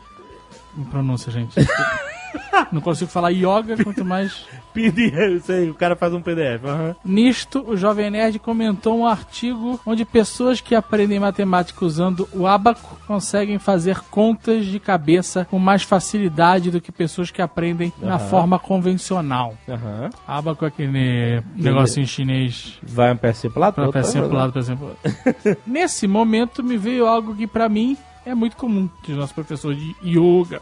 Não 0.76 0.84
pronúncia, 0.84 1.30
gente. 1.30 1.54
Não 2.72 2.80
consigo 2.80 3.10
falar 3.10 3.30
yoga, 3.30 3.82
quanto 3.82 4.04
mais. 4.04 4.46
PDF, 4.72 5.50
aí, 5.50 5.70
o 5.70 5.74
cara 5.74 5.94
faz 5.96 6.12
um 6.14 6.20
PDF. 6.20 6.64
aham. 6.64 6.96
Nisto, 7.04 7.64
o 7.66 7.76
Jovem 7.76 8.10
Nerd 8.10 8.38
comentou 8.38 8.98
um 8.98 9.06
artigo 9.06 9.78
onde 9.86 10.04
pessoas 10.04 10.60
que 10.60 10.74
aprendem 10.74 11.20
matemática 11.20 11.84
usando 11.84 12.28
o 12.32 12.46
abaco 12.46 12.98
conseguem 13.06 13.58
fazer 13.58 14.00
contas 14.10 14.64
de 14.66 14.78
cabeça 14.80 15.46
com 15.50 15.58
mais 15.58 15.82
facilidade 15.82 16.70
do 16.70 16.80
que 16.80 16.90
pessoas 16.92 17.30
que 17.30 17.42
aprendem 17.42 17.92
na 18.00 18.14
Aham. 18.14 18.28
forma 18.28 18.58
convencional. 18.58 19.54
Aham. 19.68 20.10
Abaco 20.26 20.64
é 20.64 20.68
aquele 20.68 21.42
negocinho 21.56 22.06
chinês 22.06 22.78
Vai 22.82 23.12
um 23.12 23.16
peça 23.16 23.48
pro 23.50 23.60
lado? 23.60 23.92
Pecinha 23.92 24.22
outro, 24.22 24.28
pro 24.28 24.38
lado, 24.38 24.52
pro 24.52 24.86
lado. 24.86 25.58
Nesse 25.66 26.06
momento 26.06 26.62
me 26.62 26.76
veio 26.76 27.06
algo 27.06 27.34
que 27.34 27.46
pra 27.46 27.68
mim 27.68 27.96
é 28.24 28.34
muito 28.34 28.56
comum, 28.56 28.88
diz 29.04 29.16
nosso 29.16 29.34
professor 29.34 29.74
de 29.74 29.94
yoga. 30.04 30.60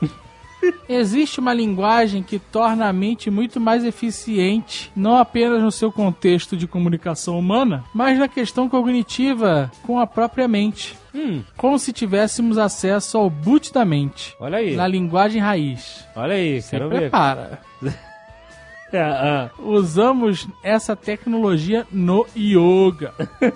Existe 0.89 1.41
uma 1.41 1.55
linguagem 1.55 2.23
que 2.23 2.39
torna 2.39 2.89
a 2.89 2.93
mente 2.93 3.31
muito 3.31 3.61
mais 3.61 3.85
eficiente, 3.85 4.91
não 4.95 5.17
apenas 5.17 5.63
no 5.63 5.71
seu 5.71 5.91
contexto 5.93 6.57
de 6.57 6.67
comunicação 6.67 7.39
humana, 7.39 7.85
mas 7.95 8.19
na 8.19 8.29
questão 8.29 8.69
cognitiva 8.69 9.71
com 9.85 9.99
a 10.01 10.07
própria 10.07 10.47
mente. 10.49 10.97
Hum, 11.15 11.43
Como 11.57 11.79
se 11.79 11.93
tivéssemos 11.93 12.59
acesso 12.59 13.19
ao 13.19 13.29
boot 13.31 13.73
da 13.73 13.85
mente, 13.85 14.35
olha 14.41 14.59
aí. 14.59 14.77
na 14.77 14.87
linguagem 14.87 15.41
raiz. 15.41 16.05
Olha 16.15 16.35
aí, 16.35 16.61
Se 16.63 16.71
quero 16.71 16.89
ver. 16.89 16.99
prepara. 17.03 17.61
É, 18.93 19.01
ah. 19.01 19.51
Usamos 19.61 20.49
essa 20.65 20.97
tecnologia 20.97 21.87
no 21.93 22.27
yoga. 22.37 23.15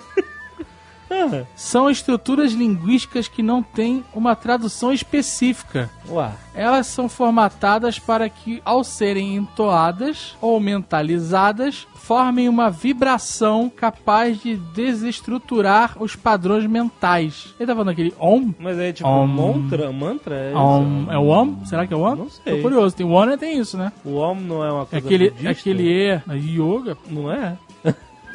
São 1.55 1.89
estruturas 1.89 2.51
linguísticas 2.51 3.27
que 3.27 3.41
não 3.43 3.61
têm 3.61 4.03
uma 4.13 4.35
tradução 4.35 4.91
específica. 4.91 5.89
Ué. 6.09 6.29
Elas 6.53 6.87
são 6.87 7.09
formatadas 7.09 7.99
para 7.99 8.29
que, 8.29 8.61
ao 8.63 8.83
serem 8.83 9.35
entoadas 9.35 10.35
ou 10.41 10.59
mentalizadas, 10.59 11.85
formem 11.95 12.47
uma 12.47 12.69
vibração 12.69 13.69
capaz 13.69 14.39
de 14.39 14.55
desestruturar 14.55 15.95
os 16.01 16.15
padrões 16.15 16.65
mentais. 16.65 17.53
Ele 17.59 17.67
tá 17.67 17.73
falando 17.73 17.89
aquele 17.89 18.13
om? 18.19 18.53
Mas 18.59 18.77
é 18.79 18.93
tipo 18.93 19.09
Om. 19.09 19.27
mantra? 19.27 19.91
Mantra? 19.91 20.35
É, 20.35 20.55
om 20.55 21.07
é 21.11 21.17
o 21.17 21.27
om? 21.27 21.65
Será 21.65 21.85
que 21.85 21.93
é 21.93 21.97
o 21.97 22.01
om? 22.01 22.15
Não 22.15 22.29
sei. 22.29 22.55
Tô 22.55 22.61
curioso. 22.61 22.95
Tem 22.95 23.05
o 23.05 23.11
om 23.11 23.29
e 23.29 23.37
tem 23.37 23.57
isso, 23.59 23.77
né? 23.77 23.91
O 24.03 24.15
Om 24.17 24.35
não 24.35 24.63
é 24.63 24.71
uma 24.71 24.83
É 24.83 24.85
coisa 24.85 25.05
aquele, 25.05 25.29
budista? 25.31 25.51
aquele 25.51 25.83
E, 25.83 26.07
é 26.09 26.21
yoga, 26.37 26.97
Não 27.09 27.31
é? 27.31 27.57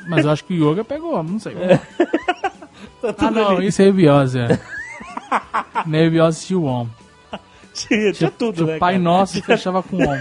mas 0.08 0.24
eu 0.24 0.30
acho 0.30 0.44
que 0.44 0.54
o 0.54 0.70
yoga 0.72 0.84
pegou 0.84 1.14
om, 1.18 1.22
não 1.22 1.38
sei. 1.38 1.54
Tá 3.00 3.14
Ah, 3.26 3.30
não, 3.30 3.56
ali. 3.56 3.66
isso 3.68 3.80
é 3.82 3.86
Ebiose, 3.86 4.38
é. 4.38 4.60
Ebiose 6.04 6.46
tinha 6.46 6.58
o 6.58 6.64
om. 6.64 6.86
Tinha, 7.74 8.12
tinha 8.12 8.30
tudo, 8.30 8.54
Tinha 8.56 8.66
né? 8.66 8.76
o 8.76 8.78
Pai 8.78 8.92
cara? 8.94 9.02
Nosso 9.04 9.38
e 9.38 9.42
fechava 9.42 9.82
com 9.82 9.96
om. 9.96 10.18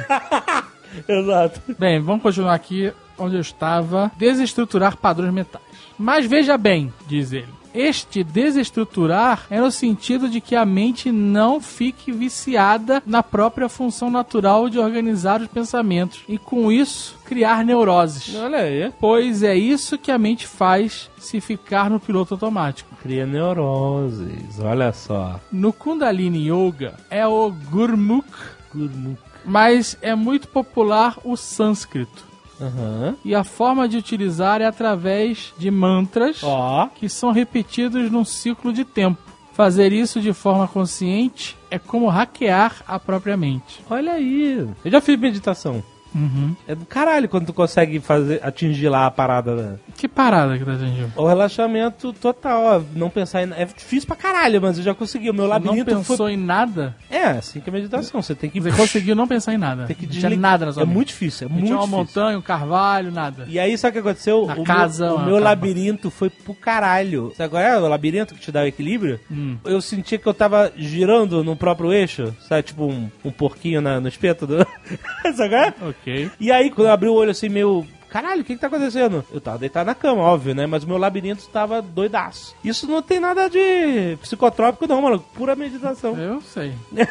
Exato. 1.08 1.62
Bem, 1.78 2.00
vamos 2.00 2.22
continuar 2.24 2.54
aqui. 2.54 2.92
onde 3.18 3.36
eu 3.36 3.42
estava, 3.42 4.12
desestruturar 4.18 4.96
padrões 4.98 5.34
mentais. 5.34 5.64
Mas 5.98 6.26
veja 6.26 6.58
bem, 6.58 6.94
diz 7.08 7.34
ele. 7.34 7.59
Este 7.74 8.24
desestruturar 8.24 9.46
é 9.50 9.60
no 9.60 9.72
sentido 9.72 10.30
de 10.30 10.42
que 10.42 10.56
a 10.56 10.66
mente 10.66 11.12
não 11.12 11.62
fique 11.62 12.12
viciada 12.12 13.02
na 13.06 13.22
própria 13.22 13.70
função 13.70 14.10
natural 14.10 14.70
de 14.70 14.80
organizar 14.80 15.42
os 15.42 15.48
pensamentos 15.48 16.22
e, 16.28 16.38
com 16.38 16.72
isso, 16.72 17.18
criar 17.26 17.64
neuroses. 17.64 18.36
Olha 18.36 18.60
aí. 18.60 18.92
Pois 19.00 19.44
é 19.44 19.56
isso 19.56 19.98
que 19.98 20.12
a 20.12 20.18
mente 20.18 20.48
faz 20.48 21.10
se 21.18 21.40
ficar 21.40 21.90
no 21.90 22.00
piloto 22.00 22.34
automático. 22.34 22.96
Cria 23.02 23.26
neuroses, 23.26 24.60
olha 24.60 24.92
só. 24.92 25.40
No 25.52 25.72
Kundalini 25.72 26.50
Yoga 26.50 26.96
é 27.10 27.26
o 27.28 27.52
Gurmukh, 27.52 28.26
Gurmukh. 28.74 29.20
mas 29.46 29.98
é 30.02 30.16
muito 30.16 30.48
popular 30.48 31.18
o 31.24 31.38
sânscrito. 31.38 32.29
Aham. 32.60 33.16
E 33.24 33.34
a 33.34 33.44
forma 33.44 33.88
de 33.88 33.98
utilizar 33.98 34.62
é 34.62 34.66
através 34.66 35.54
de 35.58 35.72
mantras 35.72 36.42
Ó. 36.44 36.88
que 36.88 37.08
são 37.08 37.32
repetidos 37.32 38.12
num 38.12 38.26
ciclo 38.26 38.74
de 38.74 38.84
tempo. 38.84 39.20
Fazer 39.54 39.92
isso 39.92 40.22
de 40.22 40.32
forma 40.32 40.68
consciente 40.68 41.58
é 41.70 41.78
como 41.78 42.08
hackear 42.08 42.84
a 42.88 42.98
própria 42.98 43.36
mente. 43.36 43.82
Olha 43.90 44.14
aí. 44.14 44.68
Eu 44.86 44.92
já 44.92 45.02
fiz 45.02 45.20
meditação. 45.20 45.84
Uhum. 46.14 46.56
É 46.68 46.76
do 46.76 46.86
caralho 46.86 47.28
quando 47.30 47.48
tu 47.48 47.54
consegue 47.54 48.00
fazer, 48.00 48.40
atingir 48.44 48.90
lá 48.90 49.06
a 49.06 49.12
parada, 49.12 49.56
né? 49.56 49.76
Que 49.98 50.08
parada 50.08 50.58
que 50.58 50.66
tá 50.66 50.74
atingindo. 50.74 51.12
O 51.16 51.26
relaxamento 51.28 52.14
total, 52.14 52.64
ó, 52.64 52.82
não 52.96 53.10
pensar 53.10 53.44
em... 53.44 53.52
É 53.54 53.66
difícil 53.66 54.08
pra 54.08 54.16
caralho, 54.16 54.62
mas 54.62 54.78
eu 54.78 54.84
já 54.84 54.94
consegui. 54.94 55.30
O 55.30 55.34
meu 55.34 55.44
Não 55.44 55.50
labirinto 55.52 55.86
pensou 55.86 56.18
foi... 56.18 56.34
em 56.34 56.38
nada? 56.38 56.96
É, 57.10 57.24
assim 57.26 57.60
que 57.60 57.70
é 57.70 57.74
meditação. 57.74 58.22
Você 58.22 58.34
tem 58.36 58.50
que... 58.50 58.60
Você 58.60 58.72
conseguiu 58.76 59.16
não 59.16 59.28
pensar 59.28 59.54
em 59.54 59.58
nada. 59.58 59.86
Tem 59.86 59.96
que 59.96 60.06
não 60.06 60.12
desligar. 60.12 60.40
nada 60.40 60.66
na 60.66 60.74
sua 60.74 60.84
É 60.84 60.86
muito 60.86 61.10
difícil, 61.10 61.46
é 61.46 61.50
Não 61.50 61.56
muito 61.58 61.66
tinha 61.68 61.78
uma 61.78 61.86
difícil. 61.86 62.22
montanha, 62.22 62.38
um 62.38 62.42
carvalho, 62.42 63.12
nada. 63.12 63.46
E 63.48 63.60
aí, 63.60 63.78
sabe 63.78 63.92
o 64.00 64.02
que 64.02 64.08
aconteceu? 64.10 64.46
Na 64.48 64.56
o 64.56 64.64
casa, 64.64 65.06
meu, 65.08 65.16
o 65.18 65.26
meu 65.26 65.40
labirinto 65.40 66.10
foi 66.10 66.30
pro 66.30 66.54
caralho. 66.54 67.32
Sabe 67.36 67.50
qual 67.50 67.62
é 67.62 67.78
o 67.78 67.88
labirinto 67.88 68.34
que 68.34 68.42
te 68.42 68.52
dá 68.52 68.62
o 68.62 68.66
equilíbrio? 68.68 69.20
Hum. 69.32 69.58
Eu 69.66 69.82
sentia 69.82 70.18
que 70.18 70.28
eu 70.28 70.34
tava 70.34 70.72
girando 70.78 71.44
no 71.44 71.56
próprio 71.56 71.92
eixo, 71.94 72.34
sabe? 72.48 72.64
Tipo 72.64 72.86
um, 72.86 73.10
um 73.24 73.32
porquinho 73.32 73.82
na- 73.82 74.00
no 74.00 74.08
espeto 74.08 74.48
do... 74.48 74.58
sabe 75.36 75.50
qual 75.50 75.62
é? 75.64 75.74
Ok. 76.02 76.32
E 76.40 76.52
aí, 76.52 76.70
quando 76.70 76.88
eu 76.88 76.94
abri 76.94 77.10
o 77.10 77.14
olho 77.14 77.32
assim, 77.32 77.50
meio. 77.50 77.86
Caralho, 78.10 78.42
o 78.42 78.44
que 78.44 78.56
que 78.56 78.60
tá 78.60 78.66
acontecendo? 78.66 79.24
Eu 79.32 79.40
tava 79.40 79.60
deitado 79.60 79.86
na 79.86 79.94
cama, 79.94 80.24
óbvio, 80.24 80.56
né? 80.56 80.66
Mas 80.66 80.84
o 80.84 80.88
meu 80.88 80.98
labirinto 80.98 81.48
tava 81.50 81.80
doidaço. 81.80 82.56
Isso 82.64 82.88
não 82.88 83.04
tem 83.04 83.20
nada 83.20 83.48
de 83.48 84.18
psicotrópico, 84.20 84.88
não, 84.88 85.00
mano. 85.00 85.20
Pura 85.20 85.56
meditação. 85.56 86.18
Eu 86.18 86.42
sei. 86.42 86.74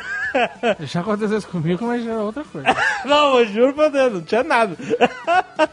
Já 0.80 1.00
aconteceu 1.00 1.38
isso 1.38 1.46
comigo, 1.48 1.84
mas 1.86 2.04
era 2.04 2.18
outra 2.18 2.42
coisa. 2.42 2.66
Não, 3.04 3.38
eu 3.38 3.46
juro 3.46 3.74
pra 3.74 3.88
Deus, 3.88 4.12
não 4.12 4.22
tinha 4.22 4.42
nada. 4.42 4.76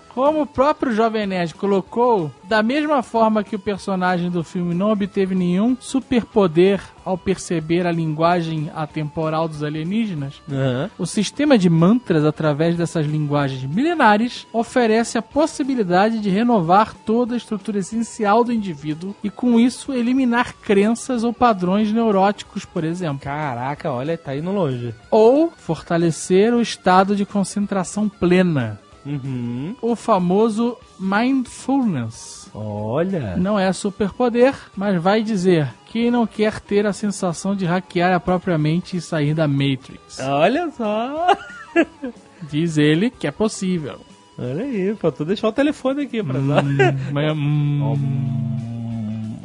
Como 0.10 0.44
o 0.44 0.48
próprio 0.48 0.94
Jovem 0.94 1.26
Nerd 1.26 1.56
colocou, 1.56 2.32
da 2.48 2.62
mesma 2.64 3.02
forma 3.04 3.44
que 3.44 3.56
o 3.56 3.60
personagem 3.60 4.30
do 4.30 4.44
filme 4.44 4.74
não 4.74 4.92
obteve 4.92 5.34
nenhum 5.36 5.76
superpoder 5.80 6.82
ao 7.04 7.18
perceber 7.18 7.86
a 7.86 7.92
linguagem 7.92 8.72
atemporal 8.76 9.48
dos 9.48 9.62
alienígenas, 9.64 10.42
Aham. 10.52 10.90
o 10.98 11.06
sistema 11.06 11.58
de 11.58 11.70
mantras 11.70 12.26
através 12.26 12.76
dessas 12.76 13.06
linguagens 13.06 13.64
milenares 13.64 14.48
oferece 14.52 15.18
a 15.18 15.22
possibilidade 15.22 16.20
de 16.20 16.30
renovar 16.30 16.94
toda 17.06 17.36
a 17.36 17.38
estrutura 17.38 17.78
essencial 17.80 18.44
do 18.44 18.52
indivíduo 18.52 19.16
e 19.24 19.30
com 19.30 19.60
isso 19.60 19.94
eliminar 19.94 20.54
crenças 20.62 21.24
ou 21.24 21.32
padrões 21.32 21.92
neuróticos, 21.92 22.66
por 22.66 22.84
exemplo, 22.84 23.20
Caraca, 23.20 23.92
olha, 23.92 24.18
tá 24.18 24.36
indo 24.36 24.52
longe. 24.52 24.94
ou 25.12 25.52
fortalecer 25.56 26.54
o 26.54 26.62
estado 26.62 27.16
de 27.16 27.26
concentração 27.26 28.10
plena, 28.10 28.80
Uhum. 29.06 29.76
o 29.82 29.96
famoso 29.96 30.78
mindfulness. 31.00 32.50
Olha. 32.54 33.36
Não 33.38 33.60
é 33.60 33.72
superpoder, 33.72 34.56
mas 34.76 35.02
vai 35.02 35.22
dizer 35.22 35.68
que 35.86 36.10
não 36.10 36.26
quer 36.26 36.60
ter 36.60 36.86
a 36.86 36.94
sensação 36.94 37.56
de 37.56 37.66
hackear 37.66 38.14
a 38.14 38.20
própria 38.20 38.58
mente 38.58 38.98
e 38.98 39.02
sair 39.02 39.34
da 39.34 39.48
Matrix. 39.48 40.20
Olha 40.20 40.72
só. 40.72 41.38
Diz 42.50 42.78
ele 42.78 43.10
que 43.10 43.28
é 43.28 43.32
possível. 43.32 44.00
Olha 44.38 44.64
aí, 44.64 44.96
faltou 44.96 45.26
deixar 45.26 45.48
o 45.48 45.54
telefone 45.54 46.04
aqui 46.04 46.22
pra 46.22 46.40
nós. 46.40 46.66
Hum, 46.66 46.76
hum, 47.94 47.94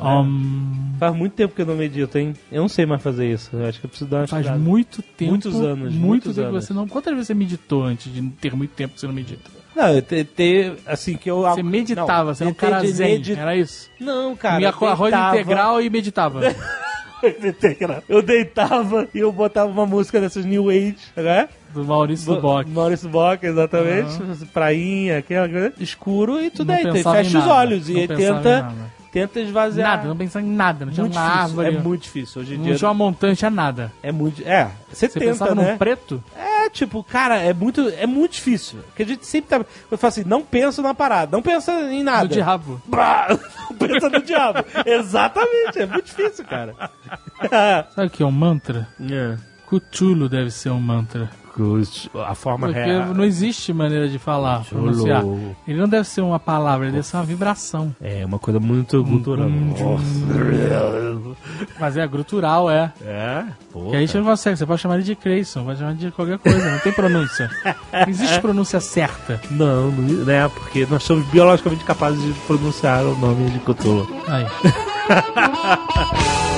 hum. 0.00 0.79
Faz 1.00 1.16
muito 1.16 1.32
tempo 1.32 1.54
que 1.54 1.62
eu 1.62 1.66
não 1.66 1.74
medito, 1.74 2.16
hein? 2.18 2.34
Eu 2.52 2.60
não 2.62 2.68
sei 2.68 2.86
mais 2.86 3.02
fazer 3.02 3.32
isso. 3.32 3.50
Eu 3.52 3.66
acho 3.66 3.80
que 3.80 3.86
eu 3.86 3.88
preciso 3.90 4.08
dar 4.10 4.18
uma 4.18 4.26
Faz 4.28 4.46
estudada. 4.46 4.62
muito 4.70 5.02
tempo. 5.02 5.30
Muitos 5.32 5.54
anos, 5.60 5.92
Muito 5.92 6.06
muitos 6.06 6.34
tempo 6.36 6.48
que 6.48 6.54
anos. 6.54 6.64
você 6.66 6.72
não. 6.74 6.86
Quantas 6.86 7.12
vezes 7.14 7.26
você 7.26 7.34
meditou 7.34 7.82
antes 7.84 8.12
de 8.12 8.22
ter 8.40 8.54
muito 8.54 8.70
tempo 8.72 8.94
que 8.94 9.00
você 9.00 9.06
não 9.06 9.14
medita? 9.14 9.50
Não, 9.74 9.88
eu 9.88 10.02
te, 10.02 10.24
te- 10.24 10.72
assim 10.86 11.16
que 11.16 11.30
eu... 11.30 11.42
Você 11.42 11.62
meditava, 11.62 12.34
você 12.34 12.44
é 12.44 12.46
um 12.46 12.52
tentei 12.52 12.68
cara 12.70 12.86
zen, 12.86 13.12
medi- 13.12 13.32
era 13.32 13.56
isso? 13.56 13.88
Não, 13.98 14.36
cara. 14.36 14.68
Arroz 14.68 15.00
deitava- 15.00 15.34
integral 15.36 15.80
e 15.82 15.88
meditava. 15.90 16.40
Eu 18.08 18.22
deitava 18.22 19.06
e 19.14 19.18
eu 19.18 19.30
botava 19.30 19.70
uma 19.70 19.84
música 19.84 20.18
dessas 20.20 20.44
New 20.46 20.70
Age, 20.70 20.96
né? 21.14 21.50
Do 21.74 21.84
Maurício 21.84 22.34
Duboc. 22.34 22.66
Maurício 22.70 23.10
Bock, 23.10 23.44
exatamente. 23.44 24.18
Prainha, 24.54 25.18
aquela 25.18 25.46
coisa. 25.46 25.72
Escuro 25.78 26.40
e 26.40 26.48
tu 26.50 26.64
Não 26.64 26.74
deita. 26.74 26.92
Pensava 26.92 27.20
em 27.20 27.24
fecha 27.24 27.38
os 27.38 27.46
olhos. 27.46 27.88
não 27.90 27.96
E 27.96 28.00
aí 28.00 28.08
tenta. 28.08 28.72
Tenta 29.12 29.40
esvaziar. 29.40 29.88
Nada, 29.96 30.08
não 30.08 30.16
pensava 30.16 30.44
em 30.44 30.50
nada, 30.50 30.86
não 30.86 30.92
tinha 30.92 31.04
muito 31.04 31.16
uma 31.16 31.22
difícil. 31.24 31.42
árvore. 31.42 31.68
É 31.68 31.80
muito 31.80 32.02
difícil. 32.02 32.42
Hoje 32.42 32.54
em 32.54 32.58
não 32.58 32.64
dia. 32.64 32.76
tinha 32.76 32.88
uma 32.88 32.94
montanha, 32.94 33.30
não 33.30 33.36
tinha 33.36 33.50
nada. 33.50 33.92
É 34.02 34.12
muito. 34.12 34.42
É, 34.46 34.70
você, 34.90 35.08
Você 35.08 35.18
tenta, 35.20 35.54
né? 35.54 35.72
num 35.72 35.78
preto? 35.78 36.22
É, 36.36 36.68
tipo, 36.70 37.02
cara, 37.02 37.36
é 37.38 37.52
muito, 37.52 37.88
é 37.88 38.06
muito 38.06 38.32
difícil. 38.32 38.80
Porque 38.86 39.02
a 39.02 39.06
gente 39.06 39.26
sempre 39.26 39.50
tá. 39.50 39.64
Eu 39.90 39.98
falo 39.98 40.08
assim, 40.08 40.24
não 40.24 40.42
pensa 40.42 40.80
na 40.82 40.94
parada, 40.94 41.32
não 41.36 41.42
pensa 41.42 41.72
em 41.92 42.02
nada. 42.02 42.28
Do 42.28 42.34
diabo. 42.34 42.80
Não 43.70 43.76
pensa 43.88 44.10
no 44.10 44.20
diabo. 44.22 44.58
Exatamente, 44.84 45.78
é 45.78 45.86
muito 45.86 46.04
difícil, 46.04 46.44
cara. 46.44 46.74
Sabe 47.94 48.08
o 48.08 48.10
que 48.10 48.22
é 48.22 48.26
um 48.26 48.30
mantra? 48.30 48.88
É. 49.10 49.36
Cthulhu 49.66 50.28
deve 50.28 50.50
ser 50.50 50.70
um 50.70 50.80
mantra. 50.80 51.30
A 52.26 52.34
forma 52.34 52.68
Porque 52.68 52.80
real. 52.80 53.14
não 53.14 53.24
existe 53.24 53.72
maneira 53.72 54.08
de 54.08 54.18
falar, 54.18 54.64
pronunciar. 54.64 55.24
Ele 55.66 55.78
não 55.78 55.88
deve 55.88 56.06
ser 56.06 56.20
uma 56.20 56.38
palavra, 56.38 56.86
ele 56.86 56.94
deve 56.96 57.06
ser 57.06 57.16
uma 57.16 57.24
vibração. 57.24 57.94
É 58.00 58.24
uma 58.24 58.38
coisa 58.38 58.60
muito 58.60 59.02
cultural. 59.04 59.48
Mas 61.78 61.96
é 61.96 62.06
grutural, 62.06 62.70
é. 62.70 62.92
É. 63.04 63.44
Que 63.90 63.96
a 63.96 64.00
gente 64.00 64.16
não 64.16 64.24
consegue, 64.24 64.56
você 64.56 64.66
pode 64.66 64.80
chamar 64.80 64.94
ele 64.96 65.04
de 65.04 65.14
Creyson, 65.14 65.64
pode 65.64 65.78
chamar 65.78 65.94
de 65.94 66.10
qualquer 66.10 66.38
coisa, 66.38 66.70
não 66.70 66.78
tem 66.78 66.92
pronúncia. 66.92 67.50
Não 67.92 68.08
existe 68.08 68.40
pronúncia 68.40 68.80
certa. 68.80 69.40
Não, 69.50 69.90
não, 69.90 70.24
né? 70.24 70.48
Porque 70.48 70.86
nós 70.88 71.02
somos 71.02 71.26
biologicamente 71.26 71.84
capazes 71.84 72.22
de 72.22 72.32
pronunciar 72.40 73.04
o 73.04 73.16
nome 73.18 73.50
de 73.50 73.58
Cthulhu. 73.58 74.08
Aí. 74.28 74.46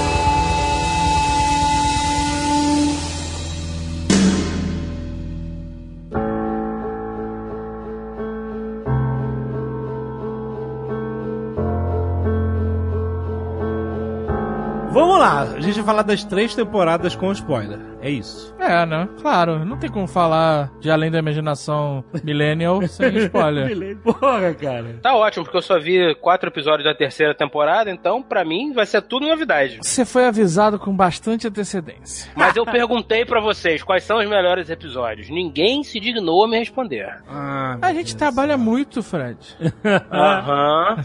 Vamos 14.92 15.18
lá, 15.18 15.40
a 15.40 15.60
gente 15.60 15.76
vai 15.76 15.84
falar 15.84 16.02
das 16.02 16.22
três 16.22 16.54
temporadas 16.54 17.16
com 17.16 17.32
spoiler. 17.32 17.91
É 18.02 18.10
isso. 18.10 18.52
É, 18.58 18.84
né? 18.84 19.08
Claro, 19.20 19.64
não 19.64 19.76
tem 19.78 19.88
como 19.90 20.06
falar 20.08 20.70
de 20.80 20.90
Além 20.90 21.10
da 21.10 21.18
Imaginação 21.20 22.04
Millennial 22.24 22.82
sem 22.88 23.16
spoiler. 23.24 23.96
Porra, 23.98 24.52
cara. 24.54 24.98
Tá 25.00 25.14
ótimo, 25.14 25.44
porque 25.44 25.56
eu 25.56 25.62
só 25.62 25.78
vi 25.78 26.14
quatro 26.16 26.48
episódios 26.48 26.84
da 26.84 26.94
terceira 26.94 27.34
temporada, 27.34 27.90
então 27.90 28.20
pra 28.22 28.44
mim 28.44 28.72
vai 28.72 28.86
ser 28.86 29.02
tudo 29.02 29.26
novidade. 29.28 29.78
Você 29.82 30.04
foi 30.04 30.26
avisado 30.26 30.78
com 30.78 30.94
bastante 30.94 31.46
antecedência. 31.46 32.30
Mas 32.36 32.56
eu 32.56 32.64
perguntei 32.66 33.24
pra 33.24 33.40
vocês 33.40 33.82
quais 33.84 34.02
são 34.02 34.18
os 34.18 34.28
melhores 34.28 34.68
episódios. 34.68 35.30
Ninguém 35.30 35.84
se 35.84 36.00
dignou 36.00 36.44
a 36.44 36.48
me 36.48 36.58
responder. 36.58 37.08
Ah, 37.28 37.78
A 37.80 37.94
gente 37.94 38.16
trabalha 38.16 38.58
muito, 38.58 39.02
Fred. 39.02 39.38
Aham. 40.10 40.96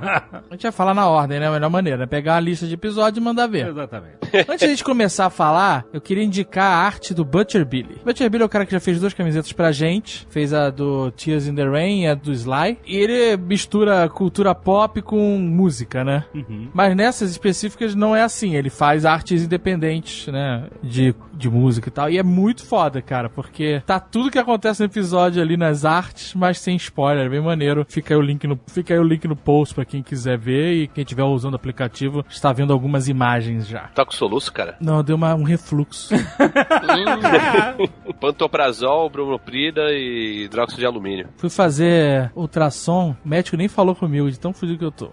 A 0.00 0.52
gente 0.52 0.62
vai 0.62 0.72
falar 0.72 0.94
na 0.94 1.06
ordem, 1.08 1.38
né? 1.40 1.48
A 1.48 1.52
melhor 1.52 1.70
maneira. 1.70 2.04
é 2.04 2.06
Pegar 2.06 2.36
a 2.36 2.40
lista 2.40 2.66
de 2.66 2.74
episódios 2.74 3.18
e 3.18 3.20
mandar 3.24 3.46
ver. 3.46 3.66
Exatamente. 3.68 4.16
Antes 4.48 4.58
de 4.60 4.64
a 4.64 4.68
gente 4.68 4.84
começar 4.84 5.26
a 5.26 5.30
falar, 5.30 5.84
eu 5.92 6.00
queria 6.00 6.21
indicar 6.22 6.64
a 6.64 6.76
arte 6.76 7.14
do 7.14 7.24
Butcher 7.24 7.64
Billy. 7.64 7.98
Butcher 8.04 8.28
Billy 8.30 8.42
é 8.42 8.46
o 8.46 8.48
cara 8.48 8.64
que 8.66 8.72
já 8.72 8.80
fez 8.80 9.00
duas 9.00 9.14
camisetas 9.14 9.52
pra 9.52 9.72
gente. 9.72 10.26
Fez 10.30 10.52
a 10.52 10.70
do 10.70 11.10
Tears 11.12 11.46
in 11.46 11.54
the 11.54 11.64
Rain 11.64 12.02
e 12.02 12.06
a 12.06 12.14
do 12.14 12.32
Sly. 12.32 12.78
E 12.86 12.96
ele 12.96 13.36
mistura 13.36 14.08
cultura 14.08 14.54
pop 14.54 15.00
com 15.02 15.38
música, 15.38 16.04
né? 16.04 16.24
Mas 16.72 16.96
nessas 16.96 17.30
específicas 17.30 17.94
não 17.94 18.14
é 18.14 18.22
assim. 18.22 18.54
Ele 18.54 18.70
faz 18.70 19.04
artes 19.04 19.42
independentes, 19.42 20.26
né? 20.28 20.68
De, 20.82 21.14
de 21.32 21.50
música 21.50 21.88
e 21.88 21.92
tal. 21.92 22.10
E 22.10 22.18
é 22.18 22.22
muito 22.22 22.64
foda, 22.64 23.02
cara, 23.02 23.28
porque 23.28 23.82
tá 23.86 23.98
tudo 23.98 24.30
que 24.30 24.38
acontece 24.38 24.80
no 24.80 24.86
episódio 24.86 25.42
ali 25.42 25.56
nas 25.56 25.84
artes, 25.84 26.34
mas 26.34 26.58
sem 26.58 26.76
spoiler, 26.76 27.26
é 27.26 27.28
bem 27.28 27.40
maneiro. 27.40 27.84
Fica 27.88 28.14
aí 28.14 28.18
o 28.18 28.22
link 28.22 28.46
no, 28.46 28.58
fica 28.66 28.94
aí 28.94 29.00
o 29.00 29.04
link 29.04 29.26
no 29.26 29.36
post 29.36 29.74
pra 29.74 29.84
quem 29.84 30.02
quiser 30.02 30.38
ver 30.38 30.74
e 30.74 30.88
quem 30.88 31.02
estiver 31.02 31.24
usando 31.24 31.54
o 31.54 31.56
aplicativo 31.56 32.24
está 32.28 32.52
vendo 32.52 32.72
algumas 32.72 33.08
imagens 33.08 33.66
já. 33.66 33.88
Tá 33.88 34.04
com 34.04 34.12
soluço, 34.12 34.52
cara? 34.52 34.76
Não, 34.80 35.02
deu 35.02 35.16
uma, 35.16 35.34
um 35.34 35.42
refluxo. 35.42 36.11
Pantoprazol, 38.20 39.10
bromoprida 39.10 39.92
e 39.92 40.44
hidróxido 40.44 40.80
de 40.80 40.86
alumínio. 40.86 41.28
Fui 41.36 41.50
fazer 41.50 42.30
ultrassom, 42.34 43.16
o 43.24 43.28
médico 43.28 43.56
nem 43.56 43.68
falou 43.68 43.94
comigo, 43.94 44.30
de 44.30 44.38
tão 44.38 44.52
fudido 44.52 44.78
que 44.78 44.84
eu 44.84 44.92
tô. 44.92 45.10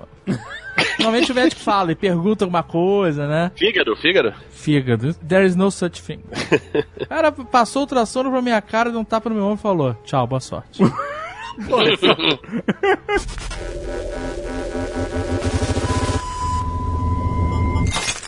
Normalmente 0.97 1.31
o 1.31 1.35
médico 1.35 1.61
fala 1.61 1.91
e 1.91 1.95
pergunta 1.95 2.45
alguma 2.45 2.63
coisa, 2.63 3.27
né? 3.27 3.51
Fígado, 3.55 3.95
fígado? 3.95 4.33
Fígado. 4.49 5.13
There 5.15 5.45
is 5.45 5.55
no 5.55 5.71
such 5.71 6.01
thing. 6.01 6.19
O 7.01 7.05
cara 7.07 7.31
passou 7.31 7.81
o 7.81 7.83
ultrassom 7.83 8.29
pra 8.29 8.41
minha 8.41 8.61
cara, 8.61 8.91
deu 8.91 8.99
um 8.99 9.05
tapa 9.05 9.29
no 9.29 9.35
meu 9.35 9.45
ombro 9.45 9.59
e 9.59 9.61
falou: 9.61 9.95
Tchau, 10.03 10.27
boa 10.27 10.39
sorte. 10.39 10.83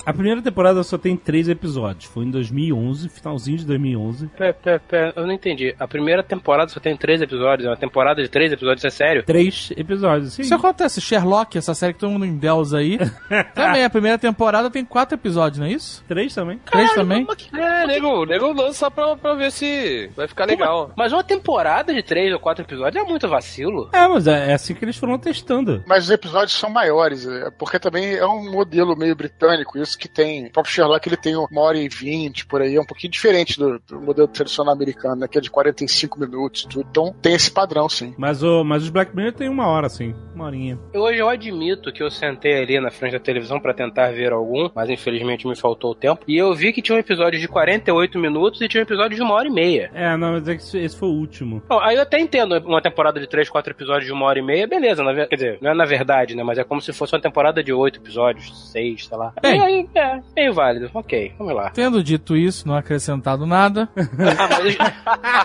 A 0.06 0.14
primeira 0.14 0.42
temporada 0.42 0.82
só 0.84 0.98
tem 0.98 1.16
três 1.16 1.48
episódios. 1.48 2.06
Foi 2.06 2.26
em 2.26 2.32
2011, 2.32 3.10
finalzinho 3.10 3.58
de 3.58 3.66
2011. 3.66 4.28
Pera, 4.28 4.54
pera, 4.54 4.80
pera, 4.80 5.14
eu 5.16 5.26
não 5.26 5.34
entendi. 5.34 5.76
A 5.80 5.88
primeira 5.88 6.24
temporada 6.24 6.70
só 6.70 6.80
tem 6.80 6.96
três 6.98 7.22
episódios. 7.22 7.68
É 7.68 7.70
uma 7.70 7.78
temporada 7.78 8.22
de 8.22 8.30
três 8.30 8.52
episódios, 8.52 8.84
é 8.84 8.90
sério? 8.90 9.24
Três 9.24 9.72
episódios, 9.78 10.34
sim. 10.34 10.42
Isso 10.42 10.56
acontece. 10.56 11.00
Sherlock, 11.02 11.58
essa 11.58 11.74
série 11.74 11.94
que 11.94 12.00
todo 12.00 12.12
mundo 12.12 12.26
endeusa 12.26 12.80
aí, 12.80 12.98
também 13.54 13.84
a 13.84 13.90
primeira 13.90 14.18
temporada 14.18 14.70
tem 14.70 14.84
quatro 14.84 15.16
episódios, 15.16 15.60
não 15.60 15.68
é 15.68 15.72
isso? 15.72 16.04
Três 16.08 16.34
também. 16.34 16.60
Três 16.66 16.94
também? 16.94 17.28
É, 17.54 17.88
nego, 17.88 18.26
nego 18.26 18.52
lança 18.54 18.90
pra, 18.90 19.16
pra 19.16 19.34
ver 19.36 19.52
se 19.52 20.10
vai 20.16 20.28
ficar 20.28 20.46
legal. 20.46 20.92
Mas 20.96 21.14
uma 21.14 21.24
temporada 21.24 21.94
de 21.94 22.02
três 22.02 22.34
ou 22.34 22.40
quatro 22.40 22.64
episódios 22.64 23.04
é 23.04 23.08
muito 23.08 23.28
vacilo. 23.28 23.90
É, 23.94 24.08
mas 24.08 24.28
é, 24.28 24.52
é 24.52 24.54
assim 24.54 24.74
que 24.74 24.84
eles 24.84 24.98
foram 24.98 25.18
testando. 25.18 25.84
Mas 25.86 26.06
os 26.06 26.10
episódios 26.10 26.58
são 26.58 26.70
maiores, 26.70 27.26
é, 27.28 27.50
porque 27.52 27.80
também 27.80 28.16
é 28.16 28.26
um 28.26 28.52
modelo 28.52 28.96
meio 28.96 29.16
britânico, 29.16 29.78
isso 29.78 29.90
que 29.97 30.08
tem. 30.08 30.47
O 30.47 30.51
próprio 30.51 30.73
Sherlock 30.73 31.08
ele 31.08 31.17
tem 31.17 31.36
uma 31.36 31.62
hora 31.62 31.77
e 31.77 31.88
vinte 31.88 32.45
por 32.45 32.62
aí, 32.62 32.75
é 32.75 32.82
um 32.82 32.86
pouquinho 32.86 33.12
diferente 33.12 33.58
do, 33.58 33.80
do 33.88 33.99
modelo 34.01 34.27
tradicional 34.27 34.73
americano, 34.73 35.15
né, 35.17 35.27
que 35.27 35.38
é 35.38 35.41
de 35.41 35.49
45 35.49 36.19
minutos 36.19 36.63
e 36.63 36.67
tudo. 36.69 36.88
Então 36.89 37.15
tem 37.21 37.34
esse 37.34 37.51
padrão, 37.51 37.88
sim. 37.89 38.13
Mas, 38.17 38.43
o, 38.43 38.63
mas 38.63 38.84
os 38.84 38.89
Black 38.89 39.15
Mirror 39.15 39.34
tem 39.34 39.49
uma 39.49 39.67
hora, 39.67 39.89
sim. 39.89 40.13
Uma 40.36 40.45
horinha. 40.45 40.80
Hoje 40.93 41.19
eu 41.19 41.30
admito 41.30 41.91
que 41.91 42.01
eu 42.01 42.10
sentei 42.10 42.62
ali 42.62 42.80
na 42.80 42.91
frente 42.91 43.13
da 43.13 43.19
televisão 43.19 43.60
pra 43.60 43.73
tentar 43.73 44.12
ver 44.12 44.32
algum, 44.32 44.69
mas 44.73 44.89
infelizmente 44.89 45.47
me 45.47 45.56
faltou 45.56 45.91
o 45.91 45.95
tempo. 45.95 46.23
E 46.27 46.38
eu 46.38 46.54
vi 46.54 46.73
que 46.73 46.82
tinha 46.82 46.95
um 46.95 46.99
episódio 46.99 47.39
de 47.39 47.47
48 47.47 48.17
minutos 48.19 48.62
e 48.62 48.67
tinha 48.67 48.82
um 48.82 48.86
episódio 48.86 49.15
de 49.15 49.21
uma 49.21 49.34
hora 49.34 49.47
e 49.47 49.51
meia. 49.51 49.91
É, 49.93 50.15
não, 50.17 50.34
mas 50.34 50.47
é 50.47 50.56
que 50.56 50.62
esse- 50.62 50.97
foi 50.97 51.10
o 51.10 51.13
último. 51.13 51.62
Bom, 51.67 51.80
aí 51.80 51.95
eu 51.95 52.01
até 52.01 52.19
entendo 52.19 52.58
uma 52.65 52.82
temporada 52.82 53.19
de 53.19 53.27
3, 53.27 53.49
4 53.49 53.71
episódios 53.73 54.06
de 54.06 54.12
uma 54.13 54.25
hora 54.25 54.39
e 54.39 54.41
meia, 54.41 54.67
beleza, 54.67 55.04
na 55.04 55.12
quer 55.25 55.36
dizer, 55.36 55.58
não 55.62 55.71
é 55.71 55.73
na 55.73 55.86
verdade, 55.86 56.36
né? 56.36 56.43
Mas 56.43 56.58
é 56.58 56.63
como 56.63 56.82
se 56.82 56.91
fosse 56.93 57.13
uma 57.15 57.21
temporada 57.21 57.63
de 57.63 57.71
8 57.73 57.99
episódios, 57.99 58.71
6, 58.71 59.06
sei 59.08 59.17
lá. 59.17 59.34
Bem. 59.41 59.60
E 59.60 59.63
aí, 59.63 59.81
é, 59.96 60.20
meio 60.36 60.54
válido. 60.54 60.89
Ok, 60.94 61.34
vamos 61.38 61.54
lá. 61.56 61.70
Tendo 61.72 62.04
dito 62.04 62.36
isso, 62.36 62.67
não 62.67 62.76
acrescentado 62.76 63.46
nada, 63.46 63.89
Ah, 63.96 64.50
mas, 64.50 64.78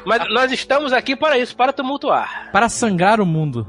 mas 0.04 0.32
nós 0.34 0.52
estamos 0.52 0.92
aqui 0.92 1.14
para 1.16 1.38
isso, 1.38 1.56
para 1.56 1.72
tumultuar. 1.72 2.50
para 2.52 2.68
sangrar 2.68 3.20
o 3.20 3.26
mundo. 3.26 3.66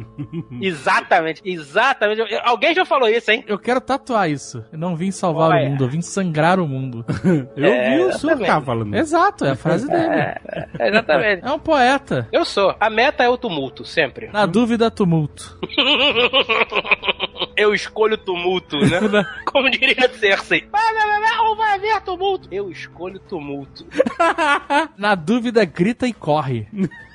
Exatamente, 0.62 1.42
exatamente. 1.46 2.22
Alguém 2.44 2.74
já 2.74 2.86
falou 2.86 3.08
isso, 3.10 3.30
hein? 3.32 3.44
Eu 3.48 3.58
quero 3.60 3.80
tatuar 3.82 4.30
isso. 4.30 4.64
Eu 4.72 4.78
não 4.80 4.96
vim 4.96 5.12
salvar 5.12 5.50
Olha. 5.52 5.66
o 5.68 5.70
mundo, 5.72 5.84
eu 5.86 5.90
vim 5.90 6.02
sangrar 6.02 6.60
o 6.60 6.68
mundo. 6.68 7.06
Eu 7.56 7.66
É, 7.72 7.98
vi 7.98 8.04
o 8.04 8.14
Surcar 8.14 8.38
exatamente. 8.42 8.66
falando. 8.66 8.96
Exato, 8.96 9.46
é 9.46 9.52
a 9.52 9.56
frase 9.56 9.88
dele. 9.88 10.04
É, 10.04 10.38
exatamente. 10.90 11.46
É 11.46 11.52
um 11.52 11.60
poeta. 11.60 12.28
Eu 12.32 12.46
sou. 12.46 12.76
A 12.80 12.90
meta 12.90 13.24
é 13.24 13.30
o 13.30 13.38
tumulto, 13.38 13.84
sempre. 13.86 14.30
Na 14.32 14.46
dúvida, 14.46 14.90
tumulto. 14.92 15.58
Eu 17.58 17.74
escolho 17.74 18.18
tumulto, 18.18 18.78
né? 18.78 19.00
Como 19.46 19.70
diria 19.70 20.08
Cersei. 20.14 20.68
Vai, 20.72 20.94
vai, 20.94 21.08
vai, 21.08 21.22
vai, 21.22 21.40
ou 21.40 21.56
vai 21.56 21.74
haver 21.74 22.02
tumulto. 22.02 22.48
Eu 22.52 22.70
escolho 22.70 23.20
tumulto. 23.20 23.86
Na 24.96 25.16
dúvida, 25.16 25.66
grita 25.66 26.08
e 26.08 26.14
corre. 26.14 26.68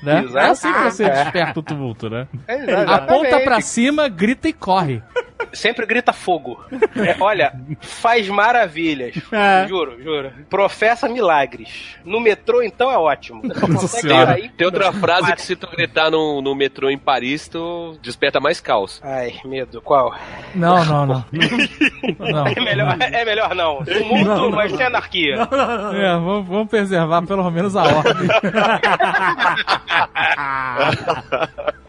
Né? 0.03 0.27
É 0.35 0.47
assim 0.47 0.73
que 0.73 0.81
você 0.81 1.09
desperta 1.09 1.61
o 1.61 1.63
tumulto, 1.63 2.11
né? 2.11 2.27
Aponta 2.89 3.39
pra 3.41 3.61
cima, 3.61 4.09
grita 4.09 4.49
e 4.49 4.53
corre. 4.53 5.01
Sempre 5.53 5.87
grita 5.87 6.13
fogo. 6.13 6.63
É, 6.97 7.17
olha, 7.21 7.53
faz 7.81 8.29
maravilhas. 8.29 9.15
É. 9.33 9.67
Juro, 9.69 10.03
juro. 10.03 10.33
Professa 10.51 11.09
milagres. 11.09 11.97
No 12.05 12.21
metrô, 12.21 12.63
então, 12.63 12.91
é 12.91 12.97
ótimo. 12.99 13.43
Sair- 13.89 14.51
Tem 14.57 14.67
outra 14.67 14.93
frase 14.93 15.33
que 15.35 15.43
se 15.43 15.57
tu 15.57 15.67
gritar 15.69 16.11
no, 16.11 16.41
no 16.43 16.55
metrô 16.55 16.89
em 16.91 16.99
Paris, 16.99 17.49
tu 17.49 17.99
desperta 18.03 18.41
mais 18.41 18.61
caos. 18.61 19.01
Ai, 19.03 19.35
medo. 19.45 19.81
Qual? 19.83 20.15
Não, 20.55 20.85
não, 20.85 21.07
não. 21.07 21.25
Não. 22.19 22.47
É 22.47 22.61
melhor, 22.61 22.97
é 23.01 23.25
melhor 23.25 23.55
não. 23.55 23.85
Tumulto, 23.85 24.51
mas 24.51 24.73
sem 24.73 24.85
anarquia. 24.87 25.37
É, 25.37 26.13
vamos, 26.15 26.47
vamos 26.49 26.69
preservar 26.69 27.23
pelo 27.23 27.49
menos 27.51 27.75
a 27.77 27.83
ordem. 27.85 28.29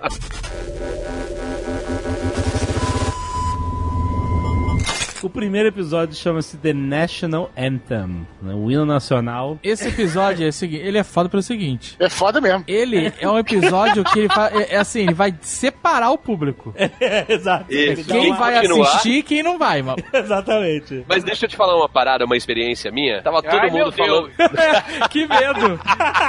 O 5.23 5.29
primeiro 5.29 5.69
episódio 5.69 6.13
chama-se 6.15 6.57
The 6.57 6.73
National 6.73 7.49
Anthem, 7.57 8.27
né? 8.41 8.53
o 8.53 8.69
hino 8.69 8.85
nacional. 8.85 9.57
Esse 9.63 9.87
episódio 9.87 10.45
é 10.45 10.49
o 10.49 10.53
seguinte, 10.53 10.85
ele 10.85 10.97
é 10.97 11.03
foda 11.03 11.29
pelo 11.29 11.41
seguinte. 11.41 11.95
É 11.97 12.09
foda 12.09 12.41
mesmo. 12.41 12.61
Ele 12.67 13.09
é 13.17 13.29
um 13.29 13.37
episódio 13.39 14.03
que 14.03 14.19
ele 14.19 14.27
fa- 14.27 14.51
é, 14.53 14.75
é 14.75 14.77
assim, 14.77 15.03
ele 15.03 15.13
vai 15.13 15.33
separar 15.41 16.11
o 16.11 16.17
público. 16.17 16.73
É, 16.99 17.25
exato. 17.33 17.65
E 17.73 17.95
Quem 17.95 18.03
quem 18.03 18.33
vai 18.35 18.55
continuar- 18.61 18.87
assistir 18.89 19.11
e 19.19 19.23
quem 19.23 19.41
não 19.43 19.57
vai, 19.57 19.81
mano. 19.81 19.97
Exatamente. 20.13 21.03
Mas 21.07 21.23
deixa 21.23 21.45
eu 21.45 21.49
te 21.49 21.55
falar 21.55 21.75
uma 21.77 21.87
parada, 21.89 22.25
uma 22.25 22.35
experiência 22.37 22.91
minha. 22.91 23.21
Tava 23.21 23.41
todo 23.41 23.53
Ai, 23.59 23.69
meu 23.69 23.85
mundo 23.85 23.91
falando. 23.95 24.29
que 25.09 25.27
medo! 25.27 25.79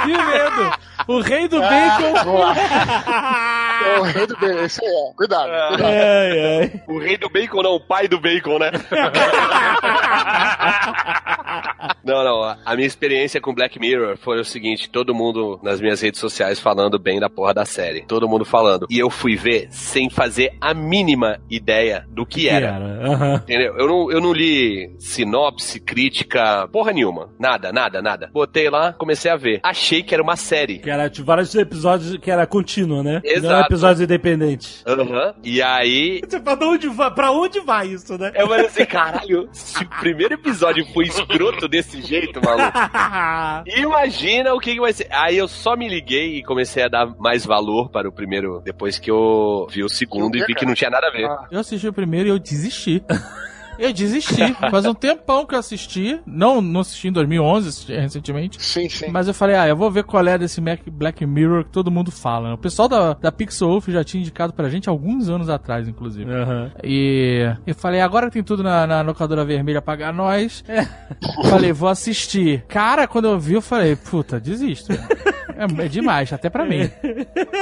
Que 0.03 0.07
medo! 0.11 0.77
O 1.07 1.21
rei 1.21 1.47
do 1.47 1.59
bacon. 1.59 2.23
Boa. 2.23 2.55
É 3.85 3.99
o 3.99 4.03
rei 4.03 4.25
do 4.25 4.35
bem, 4.37 4.65
esse 4.65 4.83
aí 4.83 4.91
é. 4.91 5.13
Cuidado. 5.15 5.49
cuidado. 5.69 5.85
Ai, 5.85 6.59
ai. 6.59 6.81
O 6.87 6.97
rei 6.97 7.17
do 7.17 7.29
bacon, 7.29 7.61
não, 7.61 7.75
o 7.75 7.79
pai 7.79 8.07
do 8.07 8.19
bacon, 8.19 8.57
né? 8.57 8.71
não, 12.03 12.23
não. 12.23 12.43
a- 12.43 12.75
minha 12.75 12.87
experiência 12.87 13.39
com 13.39 13.53
Black 13.53 13.79
Mirror 13.79 14.17
foi 14.17 14.39
o 14.39 14.45
seguinte: 14.45 14.89
todo 14.89 15.13
mundo 15.15 15.59
nas 15.63 15.79
minhas 15.79 16.01
redes 16.01 16.19
sociais 16.19 16.59
falando 16.59 16.99
bem 16.99 17.19
da 17.19 17.29
porra 17.29 17.53
da 17.53 17.65
série. 17.65 18.05
Todo 18.05 18.27
mundo 18.27 18.43
falando. 18.45 18.85
E 18.89 18.99
eu 18.99 19.09
fui 19.09 19.35
ver 19.35 19.67
sem 19.71 20.09
fazer 20.09 20.53
a 20.59 20.73
mínima 20.73 21.39
ideia 21.49 22.05
do 22.09 22.25
que 22.25 22.47
era. 22.49 22.75
Aham. 22.75 23.35
Entendeu? 23.35 23.75
Eu 23.77 23.87
não, 23.87 24.11
eu 24.11 24.21
não 24.21 24.33
li 24.33 24.93
sinopse, 24.99 25.79
crítica, 25.79 26.67
porra 26.71 26.91
nenhuma. 26.91 27.29
Nada, 27.39 27.71
nada, 27.71 28.01
nada. 28.01 28.29
Botei 28.33 28.69
lá, 28.69 28.93
comecei 28.93 29.31
a 29.31 29.35
ver. 29.35 29.59
Achei 29.63 30.03
que 30.03 30.13
era 30.13 30.21
uma 30.23 30.35
série. 30.35 30.79
Que 30.79 30.89
era 30.89 31.09
tipo, 31.09 31.25
vários 31.25 31.53
episódios 31.55 32.17
que 32.17 32.29
era 32.31 32.45
contínua, 32.45 33.01
né? 33.03 33.21
Não 33.23 33.29
era 33.29 33.37
Exato. 33.37 33.65
episódios 33.73 34.01
independentes. 34.01 34.83
Aham. 34.87 35.33
E 35.43 35.61
aí, 35.61 36.21
Você 36.27 36.39
fala, 36.41 36.57
pra 36.57 36.67
onde 36.67 36.87
vai, 36.89 37.11
pra 37.13 37.31
onde 37.31 37.59
vai 37.61 37.87
isso, 37.87 38.17
né? 38.17 38.31
eu 38.35 38.47
falei 38.47 38.65
assim, 38.65 38.85
caralho, 38.85 39.47
se 39.51 39.83
o 39.83 39.89
primeiro 39.99 40.33
episódio 40.33 40.85
foi 40.93 41.05
escroto 41.05 41.44
desse 41.69 42.01
jeito, 42.01 42.39
maluco. 42.43 42.77
Imagina 43.77 44.53
o 44.53 44.59
que, 44.59 44.73
que 44.73 44.79
vai 44.79 44.93
ser. 44.93 45.07
Aí 45.11 45.37
eu 45.37 45.47
só 45.47 45.75
me 45.75 45.87
liguei 45.87 46.37
e 46.37 46.43
comecei 46.43 46.83
a 46.83 46.87
dar 46.87 47.07
mais 47.17 47.45
valor 47.45 47.89
para 47.89 48.07
o 48.07 48.11
primeiro, 48.11 48.61
depois 48.63 48.99
que 48.99 49.09
eu 49.09 49.67
vi 49.69 49.83
o 49.83 49.89
segundo 49.89 50.37
e 50.37 50.45
vi 50.45 50.53
que 50.53 50.65
não 50.65 50.73
tinha 50.73 50.89
nada 50.89 51.07
a 51.07 51.11
ver. 51.11 51.27
Eu 51.51 51.59
assisti 51.59 51.87
o 51.87 51.93
primeiro 51.93 52.27
e 52.27 52.31
eu 52.31 52.39
desisti. 52.39 53.03
Eu 53.77 53.91
desisti. 53.93 54.53
Faz 54.71 54.85
um 54.85 54.93
tempão 54.93 55.45
que 55.45 55.55
eu 55.55 55.59
assisti. 55.59 56.19
Não, 56.25 56.61
não 56.61 56.81
assisti 56.81 57.07
em 57.07 57.11
2011, 57.11 57.69
assisti 57.69 57.93
recentemente. 57.93 58.61
Sim, 58.61 58.89
sim. 58.89 59.09
Mas 59.09 59.27
eu 59.27 59.33
falei, 59.33 59.55
ah, 59.55 59.67
eu 59.67 59.75
vou 59.75 59.89
ver 59.91 60.03
qual 60.03 60.25
é 60.27 60.37
desse 60.37 60.59
Mac 60.61 60.79
Black 60.89 61.25
Mirror 61.25 61.65
que 61.65 61.71
todo 61.71 61.91
mundo 61.91 62.11
fala. 62.11 62.49
né? 62.49 62.53
O 62.55 62.57
pessoal 62.57 62.87
da, 62.87 63.13
da 63.13 63.31
Pixel 63.31 63.67
Wolf 63.67 63.87
já 63.89 64.03
tinha 64.03 64.21
indicado 64.21 64.53
pra 64.53 64.69
gente 64.69 64.89
alguns 64.89 65.29
anos 65.29 65.49
atrás, 65.49 65.87
inclusive. 65.87 66.31
Aham. 66.31 66.71
E 66.83 67.53
eu 67.65 67.75
falei, 67.75 68.01
agora 68.01 68.29
tem 68.31 68.43
tudo 68.43 68.63
na, 68.63 68.85
na 68.87 69.01
locadora 69.01 69.45
vermelha 69.45 69.81
pagar 69.81 70.13
nós. 70.13 70.63
falei, 71.49 71.71
vou 71.71 71.89
assistir. 71.89 72.63
Cara, 72.67 73.07
quando 73.07 73.25
eu 73.25 73.39
vi, 73.39 73.53
eu 73.53 73.61
falei, 73.61 73.95
puta, 73.95 74.39
desisto. 74.39 74.93
É, 75.57 75.85
é 75.85 75.87
demais, 75.87 76.31
até 76.33 76.49
pra 76.49 76.65
mim. 76.65 76.89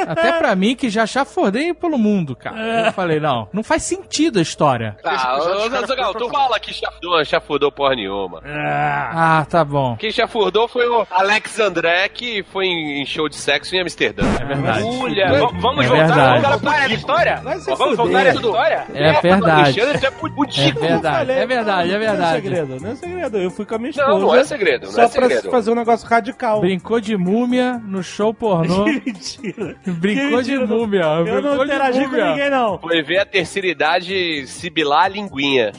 Até 0.07 0.31
pra 0.33 0.55
mim, 0.55 0.75
que 0.75 0.89
já 0.89 1.05
chafurdei 1.05 1.73
pelo 1.73 1.97
mundo, 1.97 2.35
cara. 2.35 2.87
Eu 2.87 2.93
falei, 2.93 3.19
não, 3.19 3.47
não 3.53 3.63
faz 3.63 3.83
sentido 3.83 4.39
a 4.39 4.41
história. 4.41 4.95
Ah, 5.03 5.37
ô, 5.37 5.69
cara, 5.69 5.85
Zagal, 5.87 6.13
tu 6.13 6.27
pra- 6.29 6.39
fala 6.39 6.59
que 6.59 6.73
chafurdou, 6.73 7.25
chafurdou 7.25 7.71
porra 7.71 7.95
nenhuma. 7.95 8.41
Ah, 8.45 9.45
tá 9.49 9.63
bom. 9.63 9.95
Quem 9.97 10.11
chafurdou 10.11 10.67
foi 10.67 10.87
o 10.87 11.05
Alex 11.11 11.59
André, 11.59 12.09
que 12.09 12.43
foi 12.51 12.65
em 12.65 13.05
show 13.05 13.27
de 13.29 13.35
sexo 13.35 13.75
em 13.75 13.81
Amsterdã. 13.81 14.23
É 14.41 14.45
verdade. 14.45 14.83
Olha, 14.83 15.27
v- 15.47 15.59
vamos 15.59 15.85
É 15.85 15.87
voltar, 15.89 16.05
verdade. 16.07 16.41
vamos 16.41 16.61
voltar 16.61 16.83
essa 16.85 16.93
história? 16.93 17.41
Vamos 17.43 17.63
fuder. 17.65 17.95
voltar 17.95 18.25
essa 18.25 18.35
história? 18.39 18.85
É 18.93 19.11
verdade. 19.21 19.81
Alexandre, 19.81 20.05
é 20.05 20.07
É 20.07 20.11
pudico. 20.11 20.79
verdade, 20.79 21.31
é 21.31 21.45
verdade, 21.45 21.89
é 21.89 21.91
Não 21.93 21.95
é 22.03 22.07
verdade. 22.09 22.41
segredo, 22.41 22.79
não 22.81 22.91
é 22.91 22.95
segredo. 22.95 23.37
Eu 23.37 23.51
fui 23.51 23.65
com 23.65 23.75
a 23.75 23.77
minha 23.77 23.89
esposa. 23.91 24.07
Não, 24.09 24.19
não 24.19 24.35
é 24.35 24.43
segredo, 24.43 24.85
não 24.85 24.91
Só 24.93 25.03
é 25.03 25.07
pra 25.09 25.27
segredo. 25.27 25.51
fazer 25.51 25.71
um 25.71 25.75
negócio 25.75 26.07
radical. 26.07 26.61
Brincou 26.61 26.99
de 26.99 27.15
múmia 27.17 27.81
no 27.83 28.03
show 28.03 28.33
pornô. 28.33 28.85
Mentira. 29.05 29.75
Brincou 29.85 30.41
de 30.41 30.57
Mentira, 30.57 30.67
múmia. 30.67 31.01
Eu 31.01 31.23
brincou 31.23 31.41
não 31.41 31.57
de 31.57 31.63
interagi 31.65 32.05
com 32.05 32.15
ninguém, 32.15 32.49
não. 32.49 32.79
Foi 32.79 33.01
ver 33.03 33.19
a 33.19 33.25
terceira 33.25 33.67
idade 33.67 34.47
sibilar 34.47 35.05
a 35.05 35.07
linguinha. 35.09 35.71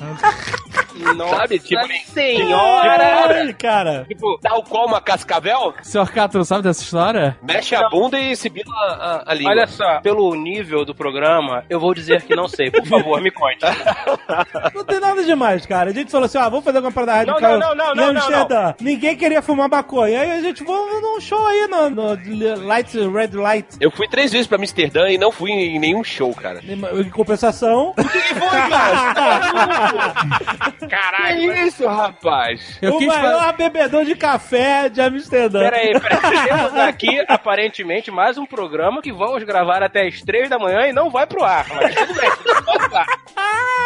Nossa 1.16 1.36
Sabe, 1.36 1.58
tipo, 1.58 1.82
senhora! 2.12 3.26
Ai, 3.34 3.52
cara. 3.54 4.04
Tipo, 4.06 4.38
tal 4.40 4.62
qual 4.62 4.86
uma 4.86 5.00
cascavel, 5.00 5.74
Senhor 5.82 6.08
Cato, 6.10 6.44
sabe 6.44 6.62
dessa 6.62 6.82
história? 6.82 7.36
mexe 7.42 7.74
a 7.74 7.88
bunda 7.88 8.18
e 8.18 8.36
sibila 8.36 8.72
a, 8.74 9.32
a 9.32 9.34
língua. 9.34 9.52
Olha 9.52 9.66
só, 9.66 10.00
pelo 10.00 10.34
nível 10.34 10.84
do 10.84 10.94
programa, 10.94 11.64
eu 11.68 11.80
vou 11.80 11.94
dizer 11.94 12.22
que 12.22 12.34
não 12.36 12.46
sei. 12.48 12.70
Por 12.70 12.86
favor, 12.86 13.20
me 13.20 13.30
conte. 13.30 13.64
Não 14.74 14.84
tem 14.84 15.00
nada 15.00 15.22
demais, 15.24 15.66
cara. 15.66 15.90
A 15.90 15.92
gente 15.92 16.10
falou 16.10 16.26
assim, 16.26 16.38
ah, 16.38 16.48
vamos 16.48 16.64
fazer 16.64 16.78
uma 16.78 16.92
parada 16.92 17.26
Não, 17.26 17.34
radical. 17.34 17.58
não, 17.58 17.74
não, 17.74 17.86
não, 17.86 17.92
em 17.92 17.96
não, 17.96 18.12
não, 18.12 18.20
Amsterdã. 18.22 18.74
Ninguém 18.80 19.16
queria 19.16 19.42
fumar 19.42 19.68
maconha. 19.68 20.20
Aí 20.20 20.30
a 20.32 20.40
gente, 20.40 20.62
vamos 20.64 21.02
num 21.02 21.20
show 21.20 21.44
aí 21.46 21.66
no, 21.68 21.90
no 21.90 22.66
Light, 22.66 22.96
Red 22.98 23.36
Light. 23.36 23.66
Eu 23.80 23.90
fui 23.90 24.08
três 24.08 24.32
vezes 24.32 24.46
pra 24.46 24.56
Amsterdã 24.58 25.08
e 25.08 25.18
não 25.18 25.30
fui 25.32 25.50
em 25.50 25.78
nenhum 25.78 26.02
show, 26.04 26.32
cara. 26.34 26.60
Em 26.64 27.10
compensação, 27.10 27.94
Caralho. 30.88 31.52
Que 31.52 31.60
isso, 31.62 31.86
rapaz? 31.86 32.78
Eu 32.82 32.94
o 32.94 32.98
quis 32.98 33.12
fa- 33.12 33.22
maior 33.22 33.56
bebedor 33.56 34.04
de 34.04 34.14
café 34.14 34.88
de 34.88 35.00
Amsterdã. 35.00 35.60
Pera 35.60 35.76
aí, 35.76 36.00
pera 36.00 36.20
aí. 36.28 36.44
Temos 36.48 36.74
aqui, 36.74 37.24
aparentemente, 37.28 38.10
mais 38.10 38.36
um 38.38 38.46
programa 38.46 39.00
que 39.02 39.12
vamos 39.12 39.42
gravar 39.44 39.82
até 39.82 40.06
as 40.06 40.20
três 40.20 40.48
da 40.48 40.58
manhã 40.58 40.86
e 40.88 40.92
não 40.92 41.10
vai 41.10 41.26
pro 41.26 41.44
ar. 41.44 41.66
Mas 41.74 41.94
tudo 41.94 42.14
bem, 42.14 42.30
pode 42.64 42.92
lá. 42.92 43.04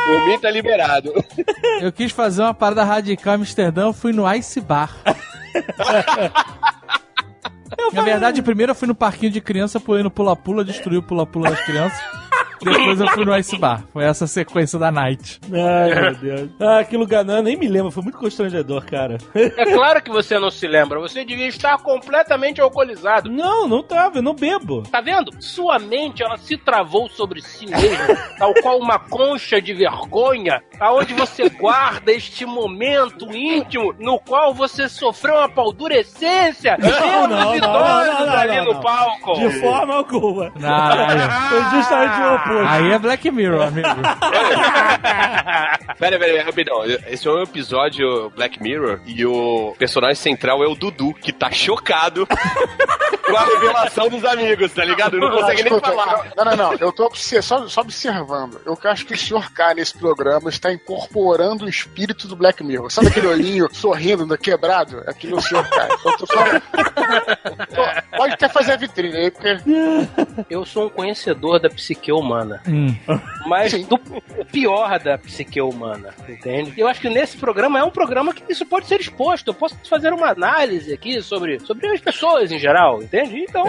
Por 0.07 0.27
mim 0.27 0.39
tá 0.39 0.51
liberado. 0.51 1.13
Eu 1.81 1.93
quis 1.93 2.13
fazer 2.13 2.43
uma 2.43 2.55
parada 2.55 2.85
radical 2.85 3.35
em 3.35 3.37
Amsterdã, 3.37 3.83
eu 3.87 3.93
fui 3.93 4.13
no 4.13 4.31
Ice 4.35 4.61
Bar. 4.61 4.91
Na 7.93 8.03
verdade, 8.03 8.43
primeiro 8.43 8.73
eu 8.73 8.77
fui 8.77 8.89
no 8.89 8.95
parquinho 8.95 9.31
de 9.33 9.41
criança, 9.41 9.79
pulando 9.79 10.11
pula-pula, 10.11 10.65
destruí 10.65 10.97
o 10.99 11.03
pula-pula 11.03 11.51
das 11.51 11.61
crianças. 11.63 11.99
Depois 12.63 13.01
eu 13.01 13.09
fui 13.09 13.25
no 13.25 13.37
Ice 13.37 13.57
Bar. 13.59 13.85
Foi 13.93 14.05
essa 14.05 14.27
sequência 14.27 14.79
da 14.79 14.91
night. 14.91 15.41
Ai, 15.53 15.95
meu 16.01 16.15
Deus. 16.15 16.51
Ah, 16.61 16.85
que 16.85 16.97
lugar, 16.97 17.25
não, 17.25 17.43
nem 17.43 17.57
me 17.57 17.69
lembro. 17.69 17.91
Foi 17.91 18.03
muito 18.03 18.19
constrangedor, 18.19 18.85
cara. 18.85 19.17
É 19.35 19.65
claro 19.73 20.03
que 20.03 20.11
você 20.11 20.39
não 20.39 20.51
se 20.51 20.67
lembra. 20.67 20.99
Você 21.01 21.25
devia 21.25 21.47
estar 21.47 21.79
completamente 21.79 22.61
alcoolizado. 22.61 23.31
Não, 23.31 23.67
não 23.67 23.83
tava, 23.83 24.19
eu 24.19 24.23
não 24.23 24.35
bebo. 24.35 24.83
Tá 24.83 25.01
vendo? 25.01 25.31
Sua 25.41 25.79
mente, 25.79 26.23
ela 26.23 26.37
se 26.37 26.57
travou 26.57 27.09
sobre 27.09 27.41
si 27.41 27.67
mesma, 27.67 28.17
tal 28.39 28.53
qual 28.55 28.79
uma 28.79 28.99
concha 28.99 29.61
de 29.63 29.73
vergonha, 29.73 30.63
aonde 30.81 31.15
você 31.15 31.49
guarda 31.49 32.13
este 32.13 32.45
momento 32.45 33.35
íntimo 33.35 33.95
no 33.99 34.19
qual 34.19 34.53
você 34.53 34.89
sofreu 34.89 35.37
uma 35.37 35.49
paldurecência. 35.49 36.77
Não, 36.79 37.29
não, 37.29 37.29
não, 37.29 37.59
não, 37.59 38.27
não, 38.27 38.33
ali 38.33 38.57
não, 38.57 38.65
no 38.65 38.73
não. 38.75 38.81
palco. 38.81 39.35
De 39.39 39.51
forma 39.61 39.95
alguma. 39.95 40.53
Ah, 40.63 41.49
Foi 41.49 41.63
justamente 41.71 42.21
o 42.21 42.48
oposto. 42.51 42.69
aí 42.69 42.93
é 42.93 42.99
Black 42.99 43.31
Mirror, 43.31 43.63
amigo. 43.63 43.89
Pera, 45.99 46.19
pera, 46.19 46.33
pera, 46.33 46.45
rapidão. 46.45 46.85
Esse 47.07 47.27
é 47.27 47.31
um 47.31 47.43
episódio 47.43 48.31
Black 48.31 48.63
Mirror 48.63 49.01
e 49.05 49.27
o 49.27 49.75
personagem 49.79 50.17
central 50.17 50.63
é 50.63 50.69
o 50.69 50.75
Dudu, 50.75 51.13
que 51.15 51.33
tá 51.33 51.51
chocado 51.51 52.27
com 53.27 53.37
a 53.37 53.45
revelação 53.45 54.09
dos 54.09 54.25
amigos, 54.25 54.73
tá 54.73 54.85
ligado? 54.85 55.19
Não 55.19 55.31
consegue 55.31 55.65
nem 55.65 55.81
falar. 55.81 56.33
Não, 56.37 56.45
não, 56.45 56.57
não. 56.57 56.75
Eu 56.75 56.93
tô 56.93 57.11
só, 57.15 57.67
só 57.69 57.81
observando. 57.81 58.61
Eu 58.65 58.79
acho 58.85 59.07
que 59.07 59.15
o 59.15 59.19
Sr. 59.19 59.53
K 59.53 59.75
nesse 59.75 59.99
programa 59.99 60.49
está 60.49 60.73
incorporando 60.73 61.65
o 61.65 61.69
espírito 61.69 62.29
do 62.29 62.37
Black 62.37 62.63
Mirror. 62.63 62.91
Sabe 62.91 63.09
aquele 63.09 63.27
olhinho 63.27 63.69
sorrindo, 63.75 64.27
no 64.27 64.39
quebrado? 64.39 65.03
Aquilo 65.07 65.37
é 65.37 65.39
o 65.39 65.43
Sr. 65.43 65.69
K. 65.69 65.89
Eu 66.05 66.17
tô 66.17 66.27
só... 66.27 66.45
Pode 68.17 68.35
até 68.35 68.49
fazer 68.49 68.73
a 68.73 68.77
vitrine 68.77 69.17
aí, 69.17 69.31
porque 69.31 69.57
Eu 70.49 70.65
sou 70.65 70.87
um 70.87 70.91
conhecedor 70.91 71.61
da 71.61 71.69
psique 71.69 72.13
humana, 72.13 72.38
Hum. 72.67 72.95
mas 73.47 73.73
do 73.87 73.99
pior 74.51 74.99
da 74.99 75.19
psique 75.19 75.61
humana, 75.61 76.11
entende? 76.29 76.73
Eu 76.77 76.87
acho 76.89 77.01
que 77.01 77.09
nesse 77.09 77.37
programa 77.37 77.79
é 77.79 77.85
um 77.85 77.91
programa 77.91 78.33
que 78.33 78.43
isso 78.51 78.65
pode 78.67 78.87
ser 78.87 79.01
exposto. 79.01 79.49
Eu 79.49 79.55
posso 79.55 79.77
fazer 79.89 80.13
uma 80.13 80.29
análise 80.31 80.93
aqui 80.93 81.21
sobre, 81.23 81.59
sobre 81.61 81.87
as 81.89 82.01
pessoas 82.01 82.51
em 82.53 82.59
geral, 82.59 83.03
entende? 83.03 83.39
Então. 83.49 83.65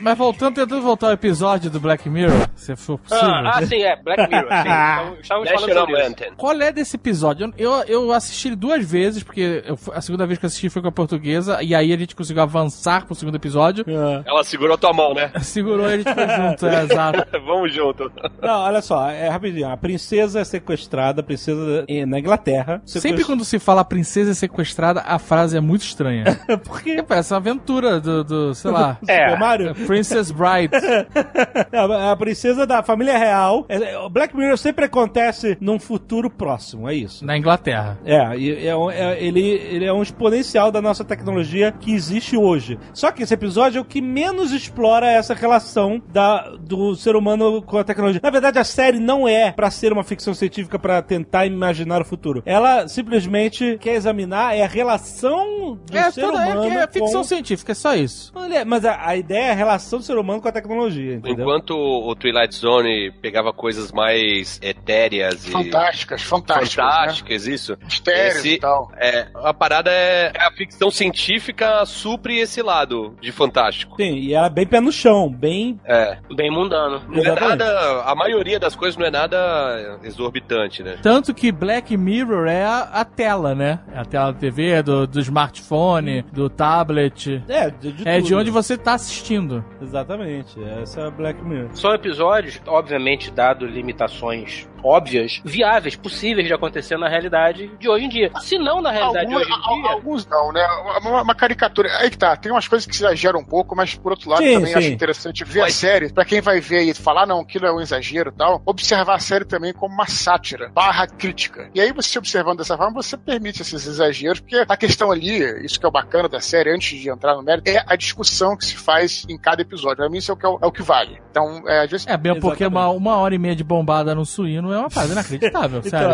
Mas 0.00 0.16
voltando, 0.18 0.54
tentando 0.54 0.82
voltar 0.82 1.08
ao 1.08 1.12
episódio 1.12 1.70
do 1.70 1.80
Black 1.80 2.08
Mirror, 2.08 2.48
se 2.54 2.74
for 2.76 2.98
possível. 2.98 3.24
Ah, 3.28 3.52
ah, 3.56 3.66
sim, 3.66 3.82
é, 3.82 3.96
Black 3.96 4.28
Mirror. 4.28 4.48
Sim, 4.48 4.60
então, 4.60 5.16
estávamos 5.20 5.48
falando 5.50 5.68
National 5.68 5.86
sobre 5.86 6.26
isso. 6.26 6.34
Qual 6.36 6.60
é 6.60 6.72
desse 6.72 6.96
episódio? 6.96 7.52
Eu, 7.58 7.72
eu 7.86 8.12
assisti 8.12 8.48
ele 8.48 8.56
duas 8.56 8.88
vezes, 8.88 9.22
porque 9.22 9.62
eu- 9.66 9.78
a 9.92 10.00
segunda 10.00 10.26
vez 10.26 10.38
que 10.38 10.44
eu 10.44 10.48
assisti 10.48 10.68
foi 10.68 10.82
com 10.82 10.88
a 10.88 10.92
portuguesa, 10.92 11.62
e 11.62 11.74
aí 11.74 11.92
a 11.92 11.96
gente 11.96 12.14
conseguiu 12.16 12.42
avançar 12.42 13.04
pro 13.06 13.14
segundo 13.14 13.34
episódio. 13.36 13.84
Ela 14.26 14.44
segurou 14.44 14.76
tua 14.78 14.92
mão, 14.92 15.14
né? 15.14 15.30
Segurou 15.40 15.88
e 15.88 15.94
a 15.94 15.96
gente 15.98 16.12
foi 16.14 16.28
junto, 16.28 16.66
é, 16.66 16.82
exato. 16.84 17.26
Vamos 17.46 17.72
junto. 17.72 17.95
Não, 18.42 18.60
olha 18.60 18.80
só, 18.82 19.08
é 19.10 19.28
rapidinho. 19.28 19.68
A 19.68 19.76
princesa 19.76 20.40
é 20.40 20.44
sequestrada, 20.44 21.20
a 21.20 21.24
princesa 21.24 21.84
é 21.88 22.06
na 22.06 22.18
Inglaterra. 22.18 22.80
Sempre 22.84 23.24
quando 23.24 23.44
se 23.44 23.58
fala 23.58 23.84
princesa 23.84 24.34
sequestrada, 24.34 25.00
a 25.00 25.18
frase 25.18 25.56
é 25.56 25.60
muito 25.60 25.82
estranha. 25.82 26.24
Por 26.64 26.82
quê? 26.82 26.96
Porque 26.96 27.02
parece 27.02 27.32
uma 27.32 27.38
aventura 27.38 28.00
do, 28.00 28.24
do 28.24 28.54
sei 28.54 28.70
lá, 28.70 28.98
É. 29.06 29.28
Super 29.28 29.38
Mario? 29.38 29.74
Princess 29.86 30.30
Bride. 30.30 30.70
a, 31.72 32.12
a 32.12 32.16
princesa 32.16 32.66
da 32.66 32.82
família 32.82 33.16
real. 33.18 33.64
É, 33.68 33.96
O 33.98 34.08
Black 34.08 34.36
Mirror 34.36 34.56
sempre 34.58 34.84
acontece 34.84 35.56
num 35.60 35.78
futuro 35.78 36.30
próximo, 36.30 36.88
é 36.88 36.94
isso. 36.94 37.24
Na 37.24 37.36
Inglaterra. 37.36 37.98
É, 38.04 38.14
é 38.36 38.66
é- 38.92 39.24
ele, 39.24 39.40
ele 39.40 39.84
é 39.84 39.92
um 39.92 40.02
exponencial 40.02 40.70
da 40.70 40.80
nossa 40.82 41.04
tecnologia 41.04 41.72
que 41.72 41.92
existe 41.92 42.36
hoje. 42.36 42.78
Só 42.92 43.10
que 43.10 43.22
esse 43.22 43.34
episódio 43.34 43.78
é 43.78 43.80
o 43.80 43.84
que 43.84 44.00
menos 44.00 44.52
explora 44.52 45.06
essa 45.10 45.34
relação 45.34 46.02
da, 46.12 46.50
do 46.60 46.94
ser 46.94 47.16
humano 47.16 47.62
com 47.62 47.78
a 47.78 47.84
tecnologia. 47.86 48.20
Na 48.22 48.30
verdade, 48.30 48.58
a 48.58 48.64
série 48.64 48.98
não 48.98 49.26
é 49.28 49.52
pra 49.52 49.70
ser 49.70 49.92
uma 49.92 50.04
ficção 50.04 50.34
científica 50.34 50.78
pra 50.78 51.00
tentar 51.02 51.46
imaginar 51.46 52.02
o 52.02 52.04
futuro. 52.04 52.42
Ela 52.44 52.88
simplesmente 52.88 53.78
quer 53.80 53.94
examinar 53.94 54.54
é 54.56 54.62
a 54.62 54.68
relação 54.68 55.78
do 55.90 55.96
É, 55.96 56.10
ser 56.10 56.20
toda, 56.22 56.38
é, 56.46 56.52
humano 56.54 56.78
é 56.78 56.86
ficção 56.86 57.20
com... 57.22 57.24
científica, 57.24 57.72
é 57.72 57.74
só 57.74 57.94
isso. 57.94 58.32
Olha, 58.34 58.64
Mas 58.64 58.84
a, 58.84 59.06
a 59.08 59.16
ideia 59.16 59.46
é 59.46 59.50
a 59.52 59.54
relação 59.54 59.98
do 59.98 60.04
ser 60.04 60.16
humano 60.16 60.40
com 60.40 60.48
a 60.48 60.52
tecnologia, 60.52 61.14
entendeu? 61.14 61.44
Enquanto 61.44 61.70
o 61.76 62.14
Twilight 62.14 62.54
Zone 62.54 63.12
pegava 63.22 63.52
coisas 63.52 63.92
mais 63.92 64.58
etéreas 64.62 65.46
e 65.46 65.50
fantásticas, 65.50 66.22
fantásticas. 66.22 66.76
Né? 66.76 66.82
fantásticas, 66.90 67.46
isso. 67.46 67.76
Mistérios 67.84 68.36
Esse- 68.38 68.54
e 68.54 68.58
tal. 68.58 68.90
É, 68.96 69.28
a 69.34 69.54
parada 69.54 69.90
é 69.90 70.32
a 70.38 70.50
ficção 70.52 70.90
científica 70.90 71.84
supre 71.86 72.38
esse 72.38 72.62
lado 72.62 73.16
de 73.20 73.32
fantástico. 73.32 73.96
Sim, 73.96 74.14
e 74.16 74.34
ela 74.34 74.46
é 74.46 74.50
bem 74.50 74.66
pé 74.66 74.80
no 74.80 74.92
chão, 74.92 75.30
bem... 75.30 75.78
É. 75.84 76.18
Bem 76.34 76.50
mundano. 76.50 77.02
Não 77.08 77.18
é 77.18 77.20
Exatamente. 77.20 77.58
nada. 77.58 77.75
A 78.04 78.14
maioria 78.14 78.58
das 78.58 78.74
coisas 78.74 78.96
não 78.96 79.06
é 79.06 79.10
nada 79.10 79.98
exorbitante, 80.02 80.82
né? 80.82 80.98
Tanto 81.02 81.32
que 81.34 81.50
Black 81.52 81.96
Mirror 81.96 82.46
é 82.46 82.64
a, 82.64 82.80
a 82.80 83.04
tela, 83.04 83.54
né? 83.54 83.80
É 83.92 83.98
a 83.98 84.04
tela 84.04 84.32
da 84.32 84.38
TV, 84.38 84.82
do, 84.82 85.06
do 85.06 85.20
smartphone, 85.20 86.22
do 86.32 86.48
tablet. 86.48 87.42
É, 87.48 87.70
de, 87.70 87.92
de 87.92 88.08
É 88.08 88.16
tudo. 88.18 88.26
de 88.26 88.34
onde 88.34 88.50
você 88.50 88.76
tá 88.76 88.94
assistindo. 88.94 89.64
Exatamente, 89.80 90.62
essa 90.80 91.00
é 91.02 91.06
a 91.06 91.10
Black 91.10 91.42
Mirror. 91.44 91.68
São 91.72 91.92
episódios, 91.94 92.60
obviamente, 92.66 93.30
dado 93.30 93.66
limitações 93.66 94.68
óbvias, 94.86 95.40
viáveis, 95.44 95.96
possíveis 95.96 96.46
de 96.46 96.54
acontecer 96.54 96.96
na 96.96 97.08
realidade 97.08 97.70
de 97.78 97.88
hoje 97.88 98.04
em 98.04 98.08
dia. 98.08 98.30
Se 98.40 98.58
não 98.58 98.80
na 98.80 98.90
realidade 98.90 99.26
Alguns, 99.26 99.46
de 99.46 99.52
hoje 99.52 99.60
em 99.70 99.82
dia. 99.82 99.90
alguns 99.90 100.26
não, 100.26 100.52
né? 100.52 100.66
Uma, 101.00 101.22
uma 101.22 101.34
caricatura. 101.34 101.88
Aí 101.98 102.10
que 102.10 102.18
tá, 102.18 102.36
tem 102.36 102.52
umas 102.52 102.68
coisas 102.68 102.86
que 102.86 102.96
se 102.96 103.04
exageram 103.04 103.40
um 103.40 103.44
pouco, 103.44 103.74
mas 103.74 103.94
por 103.94 104.12
outro 104.12 104.30
lado 104.30 104.42
Sim, 104.42 104.54
também 104.54 104.72
sim. 104.72 104.78
acho 104.78 104.88
interessante 104.88 105.44
ver 105.44 105.62
a 105.62 105.70
série, 105.70 106.12
pra 106.12 106.24
quem 106.24 106.40
vai 106.40 106.60
ver 106.60 106.82
e 106.82 106.94
falar, 106.94 107.26
não, 107.26 107.40
aquilo 107.40 107.66
é 107.66 107.72
um 107.72 107.80
exagero 107.80 108.30
e 108.30 108.38
tal, 108.38 108.62
observar 108.64 109.16
a 109.16 109.18
série 109.18 109.44
também 109.44 109.72
como 109.72 109.94
uma 109.94 110.06
sátira, 110.06 110.70
barra 110.72 111.06
crítica. 111.06 111.70
E 111.74 111.80
aí 111.80 111.92
você 111.92 112.18
observando 112.18 112.58
dessa 112.58 112.76
forma, 112.76 113.02
você 113.02 113.16
permite 113.16 113.62
esses 113.62 113.86
exageros, 113.86 114.40
porque 114.40 114.64
a 114.68 114.76
questão 114.76 115.10
ali, 115.10 115.38
isso 115.64 115.78
que 115.78 115.86
é 115.86 115.88
o 115.88 115.92
bacana 115.92 116.28
da 116.28 116.40
série, 116.40 116.72
antes 116.72 116.98
de 116.98 117.10
entrar 117.10 117.34
no 117.34 117.42
mérito, 117.42 117.68
é 117.70 117.84
a 117.86 117.96
discussão 117.96 118.56
que 118.56 118.64
se 118.64 118.76
faz 118.76 119.24
em 119.28 119.38
cada 119.38 119.62
episódio. 119.62 119.96
Pra 119.96 120.08
mim 120.08 120.18
isso 120.18 120.30
é 120.30 120.34
o 120.34 120.36
que, 120.36 120.46
é 120.46 120.48
o, 120.48 120.58
é 120.62 120.66
o 120.66 120.72
que 120.72 120.82
vale. 120.82 121.20
Então, 121.30 121.62
é, 121.66 121.84
às 121.84 121.90
vezes... 121.90 122.06
É, 122.06 122.16
bem 122.16 122.38
porque 122.38 122.66
uma, 122.66 122.88
uma 122.88 123.16
hora 123.16 123.34
e 123.34 123.38
meia 123.38 123.56
de 123.56 123.64
bombada 123.64 124.14
no 124.14 124.24
suíno 124.24 124.72
é 124.72 124.75
uma 124.80 124.90
parada 124.90 125.12
inacreditável, 125.12 125.82
sério. 125.88 126.08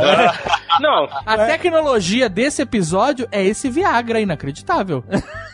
Não, 0.81 1.09
A 1.27 1.47
tecnologia 1.47 2.29
desse 2.29 2.63
episódio 2.63 3.29
é 3.31 3.45
esse 3.45 3.69
Viagra 3.71 4.21
inacreditável. 4.21 5.05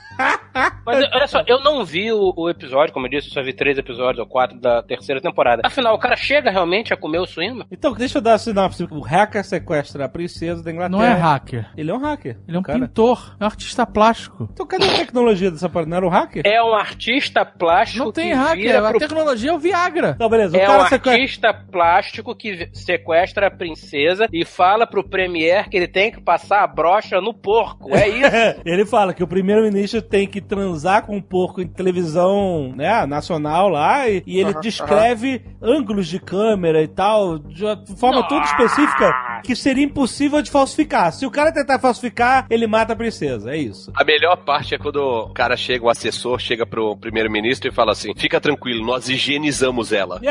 Mas 0.85 0.99
olha 1.15 1.27
só, 1.27 1.43
eu 1.47 1.61
não 1.63 1.85
vi 1.85 2.13
o, 2.13 2.33
o 2.37 2.49
episódio, 2.51 2.93
como 2.93 3.07
eu 3.07 3.11
disse, 3.11 3.29
eu 3.29 3.33
só 3.35 3.43
vi 3.43 3.53
três 3.53 3.79
episódios 3.79 4.19
ou 4.19 4.27
quatro 4.27 4.59
da 4.59 4.83
terceira 4.83 5.21
temporada. 5.21 5.63
Afinal, 5.65 5.95
o 5.95 5.99
cara 5.99 6.17
chega 6.17 6.51
realmente 6.51 6.93
a 6.93 6.97
comer 6.97 7.19
o 7.19 7.27
suíno? 7.27 7.65
Então, 7.71 7.93
deixa 7.93 8.19
eu 8.19 8.23
dar 8.23 8.35
a 8.35 8.39
sinopse. 8.39 8.87
O 8.91 9.01
hacker 9.01 9.45
sequestra 9.45 10.05
a 10.05 10.09
princesa 10.09 10.63
da 10.63 10.71
Inglaterra. 10.73 10.99
Não 10.99 11.05
é 11.05 11.13
hacker. 11.13 11.67
Ele 11.77 11.91
é 11.91 11.95
um 11.95 11.99
hacker. 11.99 12.39
Ele 12.49 12.57
é 12.57 12.61
um 12.61 12.63
cara. 12.63 12.79
pintor. 12.81 13.37
É 13.39 13.45
um 13.45 13.47
artista 13.47 13.87
plástico. 13.87 14.49
Então, 14.53 14.67
cadê 14.67 14.87
a 14.87 14.97
tecnologia 14.97 15.51
dessa 15.51 15.69
parada? 15.69 15.91
Não 15.91 15.97
era 15.97 16.07
um 16.07 16.11
hacker? 16.11 16.43
É 16.45 16.63
um 16.63 16.75
artista 16.75 17.45
plástico 17.45 18.07
Não 18.07 18.13
tem 18.13 18.31
que 18.31 18.35
hacker. 18.35 18.57
vira 18.63 18.87
A 18.87 18.91
pro... 18.91 18.99
tecnologia 18.99 19.51
é 19.51 19.53
o 19.53 19.59
Viagra. 19.59 20.17
Não, 20.19 20.29
beleza. 20.29 20.57
O 20.57 20.61
É 20.61 20.69
um 20.69 20.87
sequestra... 20.87 21.13
artista 21.13 21.55
plástico 21.71 22.35
que 22.35 22.69
sequestra 22.73 23.47
a 23.47 23.51
princesa 23.51 24.27
e 24.33 24.45
fala 24.45 24.87
pro 24.87 25.07
Premier 25.09 25.69
que 25.69 25.77
ele 25.77 25.89
tem 25.89 26.11
que 26.11 26.21
passar 26.21 26.63
a 26.63 26.67
brocha 26.67 27.21
no 27.21 27.33
porco. 27.35 27.95
É 27.95 28.09
isso. 28.09 28.61
Ele 28.65 28.85
fala 28.87 29.13
que 29.15 29.23
o 29.23 29.27
primeiro-ministro 29.29 30.01
tem 30.09 30.27
que 30.27 30.41
transar 30.41 31.05
com 31.05 31.17
um 31.17 31.23
porco 31.23 31.61
em 31.61 31.67
televisão 31.67 32.73
né, 32.75 33.07
nacional 33.07 33.69
lá 33.69 34.09
e, 34.09 34.23
e 34.27 34.39
ele 34.39 34.51
Aham, 34.51 34.61
descreve 34.61 35.43
ângulos 35.63 36.07
de 36.07 36.19
câmera 36.19 36.83
e 36.83 36.89
tal, 36.89 37.39
de 37.39 37.65
uma 37.65 37.77
forma 37.97 38.27
toda 38.27 38.45
específica 38.45 39.41
que 39.45 39.55
seria 39.55 39.85
impossível 39.85 40.43
de 40.43 40.51
falsificar. 40.51 41.13
Se 41.13 41.27
o 41.27 41.31
cara 41.31 41.53
tentar 41.53 41.79
falsificar, 41.79 42.47
ele 42.51 42.67
mata 42.67 42.93
a 42.93 42.97
princesa. 42.97 43.51
É 43.53 43.57
isso. 43.57 43.93
A 43.95 44.05
melhor 44.05 44.37
parte 44.37 44.75
é 44.75 44.79
quando 44.79 44.97
o 44.97 45.29
cara 45.33 45.57
chega, 45.57 45.85
o 45.85 45.91
assessor 45.91 46.39
chega 46.39 46.67
pro 46.67 46.97
primeiro-ministro 46.97 47.69
e 47.69 47.73
fala 47.73 47.93
assim: 47.93 48.13
fica 48.17 48.41
tranquilo, 48.41 48.85
nós 48.85 49.09
higienizamos 49.09 49.93
ela. 49.93 50.21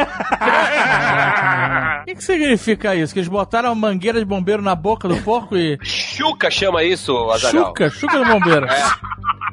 O 2.01 2.05
que, 2.07 2.15
que 2.15 2.23
significa 2.23 2.95
isso? 2.95 3.13
Que 3.13 3.19
eles 3.19 3.27
botaram 3.27 3.69
a 3.69 3.75
mangueira 3.75 4.17
de 4.19 4.25
bombeiro 4.25 4.61
na 4.61 4.75
boca 4.75 5.07
do 5.09 5.17
porco 5.23 5.57
e. 5.57 5.77
Chuca 5.83 6.49
chama 6.49 6.83
isso, 6.83 7.13
Azaghal. 7.29 7.67
Chuca, 7.67 7.89
chuca 7.89 8.17
no 8.17 8.25
bombeiro. 8.25 8.65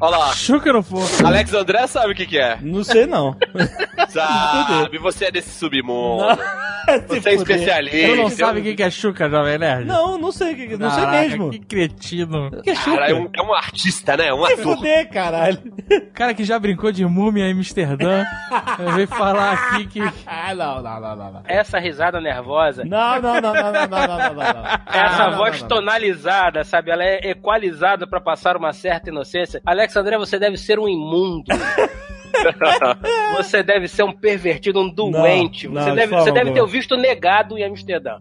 Olha 0.01 0.14
lá. 0.17 0.33
Chuca 0.33 0.73
no 0.73 0.83
porco. 0.83 1.27
Alex 1.27 1.53
André 1.55 1.87
sabe 1.87 2.13
o 2.13 2.15
que, 2.17 2.27
que 2.27 2.39
é. 2.39 2.59
Não 2.61 2.83
sei 2.85 3.07
não. 3.07 3.37
Sabe, 4.09 4.99
você 4.99 5.27
é 5.27 5.31
desse 5.31 5.51
submundo. 5.51 6.25
Você 7.09 7.31
é 7.31 7.35
especialista. 7.35 8.09
Tu 8.09 8.17
não 8.17 8.29
sabe 8.29 8.61
o 8.61 8.63
que 8.63 8.75
que 8.75 8.83
é 8.83 8.91
chuca, 8.91 9.29
Jovem 9.31 9.57
Nerd? 9.59 9.87
Não, 9.87 10.19
não 10.19 10.31
sei, 10.31 10.53
o 10.53 10.57
que- 10.57 10.77
não 10.77 10.91
sei 10.91 11.03
Caraca, 11.03 11.23
mesmo. 11.29 11.51
Que 11.51 11.59
cretino. 11.61 12.51
Que 12.63 12.71
é 12.71 12.75
chuca? 12.75 12.97
Cara, 12.99 13.11
é 13.11 13.15
um, 13.15 13.29
é 13.35 13.43
um 13.43 13.55
artista, 13.55 14.17
né? 14.19 14.33
Um 14.35 14.45
Se 14.47 14.53
ator. 14.53 14.77
fuder, 14.77 15.09
caralho. 15.11 15.59
Cara 16.13 16.35
que 16.35 16.45
já 16.45 16.59
brincou 16.59 16.93
de 16.93 17.05
múmia 17.07 17.47
em 17.49 17.53
Amsterdã. 17.55 18.25
veio 18.95 19.09
falar 19.09 19.53
aqui 19.55 19.87
que. 19.87 20.01
Ah, 20.27 20.55
não, 20.55 20.83
não, 20.83 21.01
não, 21.01 21.17
não. 21.17 21.33
Não, 21.33 21.43
Essa 21.49 21.79
risada 21.79 22.21
nervosa, 22.21 22.85
não, 22.85 23.19
não, 23.21 23.41
não, 23.41 23.53
não, 23.55 23.55
não, 23.55 23.73
não, 23.73 23.89
não, 23.89 24.19
não, 24.19 24.35
não. 24.35 24.65
essa 24.87 25.19
Não, 25.25 25.31
não, 25.31 25.37
voz 25.39 25.63
não, 25.63 25.69
não. 25.69 25.77
tonalizada, 25.77 26.65
sabe? 26.65 26.91
Ela 26.91 27.05
é 27.05 27.31
equalizada 27.31 28.07
pra 28.07 28.21
passar 28.21 28.59
uma 28.59 28.75
certa 28.75 29.09
inocência. 29.09 29.61
Alex 29.65 29.97
André, 30.05 30.19
você 30.19 30.39
deve 30.39 30.59
ser 30.59 30.79
um 30.79 30.87
imundo. 30.87 31.45
você 33.37 33.63
deve 33.63 33.89
ser 33.89 34.03
um 34.03 34.13
pervertido, 34.13 34.79
um 34.81 34.89
doente. 34.89 35.67
Não, 35.67 35.83
você 35.83 35.91
de 35.91 35.97
deve, 35.97 36.15
você 36.15 36.31
deve 36.31 36.53
ter 36.53 36.61
o 36.61 36.67
visto 36.67 36.95
negado 36.95 37.57
em 37.57 37.65
Amsterdã. 37.65 38.19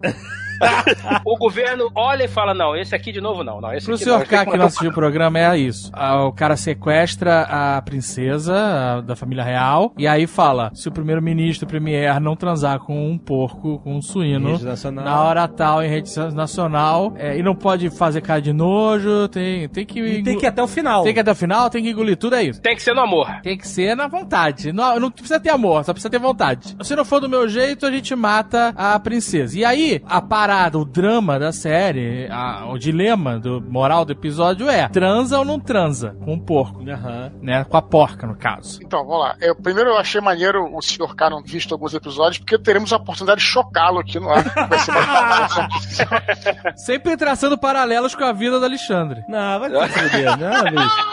o 1.25 1.37
governo 1.37 1.89
olha 1.95 2.23
e 2.23 2.27
fala: 2.27 2.53
não, 2.53 2.75
esse 2.75 2.95
aqui 2.95 3.11
de 3.11 3.21
novo 3.21 3.43
não. 3.43 3.59
não 3.61 3.73
esse 3.73 3.85
Pro 3.85 3.95
aqui 3.95 4.03
senhor 4.03 4.25
K 4.25 4.45
que 4.45 4.57
não 4.57 4.65
assistiu 4.65 4.91
o 4.91 4.93
programa 4.93 5.39
é 5.39 5.57
isso. 5.57 5.89
Ah, 5.93 6.23
O 6.25 6.31
cara 6.31 6.55
sequestra 6.55 7.41
a 7.43 7.81
princesa 7.81 8.53
a- 8.55 9.01
da 9.01 9.15
família 9.15 9.43
real 9.43 9.93
e 9.97 10.07
aí 10.07 10.27
fala: 10.27 10.71
se 10.73 10.87
o 10.87 10.91
primeiro-ministro, 10.91 11.65
o 11.65 11.69
premier, 11.69 12.19
não 12.19 12.35
transar 12.35 12.79
com 12.79 13.09
um 13.11 13.17
porco, 13.17 13.79
com 13.79 13.95
um 13.95 14.01
suíno, 14.01 14.59
na 14.93 15.21
hora 15.23 15.47
tal 15.47 15.83
em 15.83 15.89
rede 15.89 16.09
nacional, 16.33 17.13
é, 17.17 17.37
e 17.37 17.43
não 17.43 17.55
pode 17.55 17.89
fazer 17.89 18.21
cara 18.21 18.41
de 18.41 18.53
nojo, 18.53 19.27
tem, 19.29 19.67
tem 19.69 19.85
que. 19.85 19.99
E 19.99 20.23
tem 20.23 20.37
que 20.37 20.45
ir 20.45 20.49
até 20.49 20.61
o 20.61 20.67
final. 20.67 21.03
Tem 21.03 21.13
que 21.13 21.19
ir 21.19 21.21
até 21.21 21.31
o 21.31 21.35
final, 21.35 21.69
tem 21.69 21.83
que 21.83 21.89
engolir 21.89 22.17
tudo, 22.17 22.35
é 22.35 22.43
isso. 22.43 22.61
Tem 22.61 22.75
que 22.75 22.81
ser 22.81 22.93
no 22.93 23.01
amor. 23.01 23.27
Tem 23.41 23.57
que 23.57 23.67
ser 23.67 23.95
na 23.95 24.07
vontade. 24.07 24.71
Não, 24.71 24.99
não 24.99 25.11
precisa 25.11 25.39
ter 25.39 25.49
amor, 25.49 25.83
só 25.83 25.93
precisa 25.93 26.09
ter 26.09 26.19
vontade. 26.19 26.75
Se 26.81 26.95
não 26.95 27.05
for 27.05 27.19
do 27.19 27.29
meu 27.29 27.47
jeito, 27.47 27.85
a 27.85 27.91
gente 27.91 28.15
mata 28.15 28.73
a 28.75 28.99
princesa. 28.99 29.57
E 29.57 29.65
aí, 29.65 30.01
a 30.07 30.21
parada, 30.43 30.77
o 30.77 30.83
drama 30.83 31.39
da 31.39 31.53
série, 31.53 32.27
a- 32.29 32.65
o 32.69 32.77
dilema 32.77 33.39
do 33.39 33.61
moral 33.61 34.03
do 34.03 34.11
episódio 34.11 34.69
é: 34.69 34.89
transa 34.89 35.39
ou 35.39 35.45
não 35.45 35.57
transa 35.59 36.17
com 36.25 36.33
o 36.33 36.41
porco? 36.41 36.81
Aham. 36.89 37.31
Né? 37.41 37.63
Com 37.63 37.77
a 37.77 37.81
porca, 37.81 38.27
no 38.27 38.35
caso. 38.35 38.79
Então, 38.83 39.05
vamos 39.05 39.21
lá. 39.21 39.35
Eu, 39.39 39.55
primeiro 39.55 39.91
eu 39.91 39.97
achei 39.97 40.19
maneiro 40.19 40.65
o 40.75 40.81
Sr. 40.81 41.15
K 41.15 41.29
não 41.29 41.41
visto 41.41 41.73
alguns 41.73 41.93
episódios, 41.93 42.39
porque 42.39 42.57
teremos 42.59 42.91
a 42.91 42.97
oportunidade 42.97 43.39
de 43.39 43.47
chocá-lo 43.47 43.99
aqui 43.99 44.19
no 44.19 44.29
ar. 44.29 44.43
Sempre 46.75 47.15
traçando 47.15 47.57
paralelos 47.57 48.13
com 48.15 48.25
a 48.25 48.33
vida 48.33 48.59
do 48.59 48.65
Alexandre. 48.65 49.23
Não, 49.29 49.59
vai 49.61 49.69
se 49.89 49.99
fuder, 50.09 50.37
não, 50.37 50.63
bicho. 50.71 51.07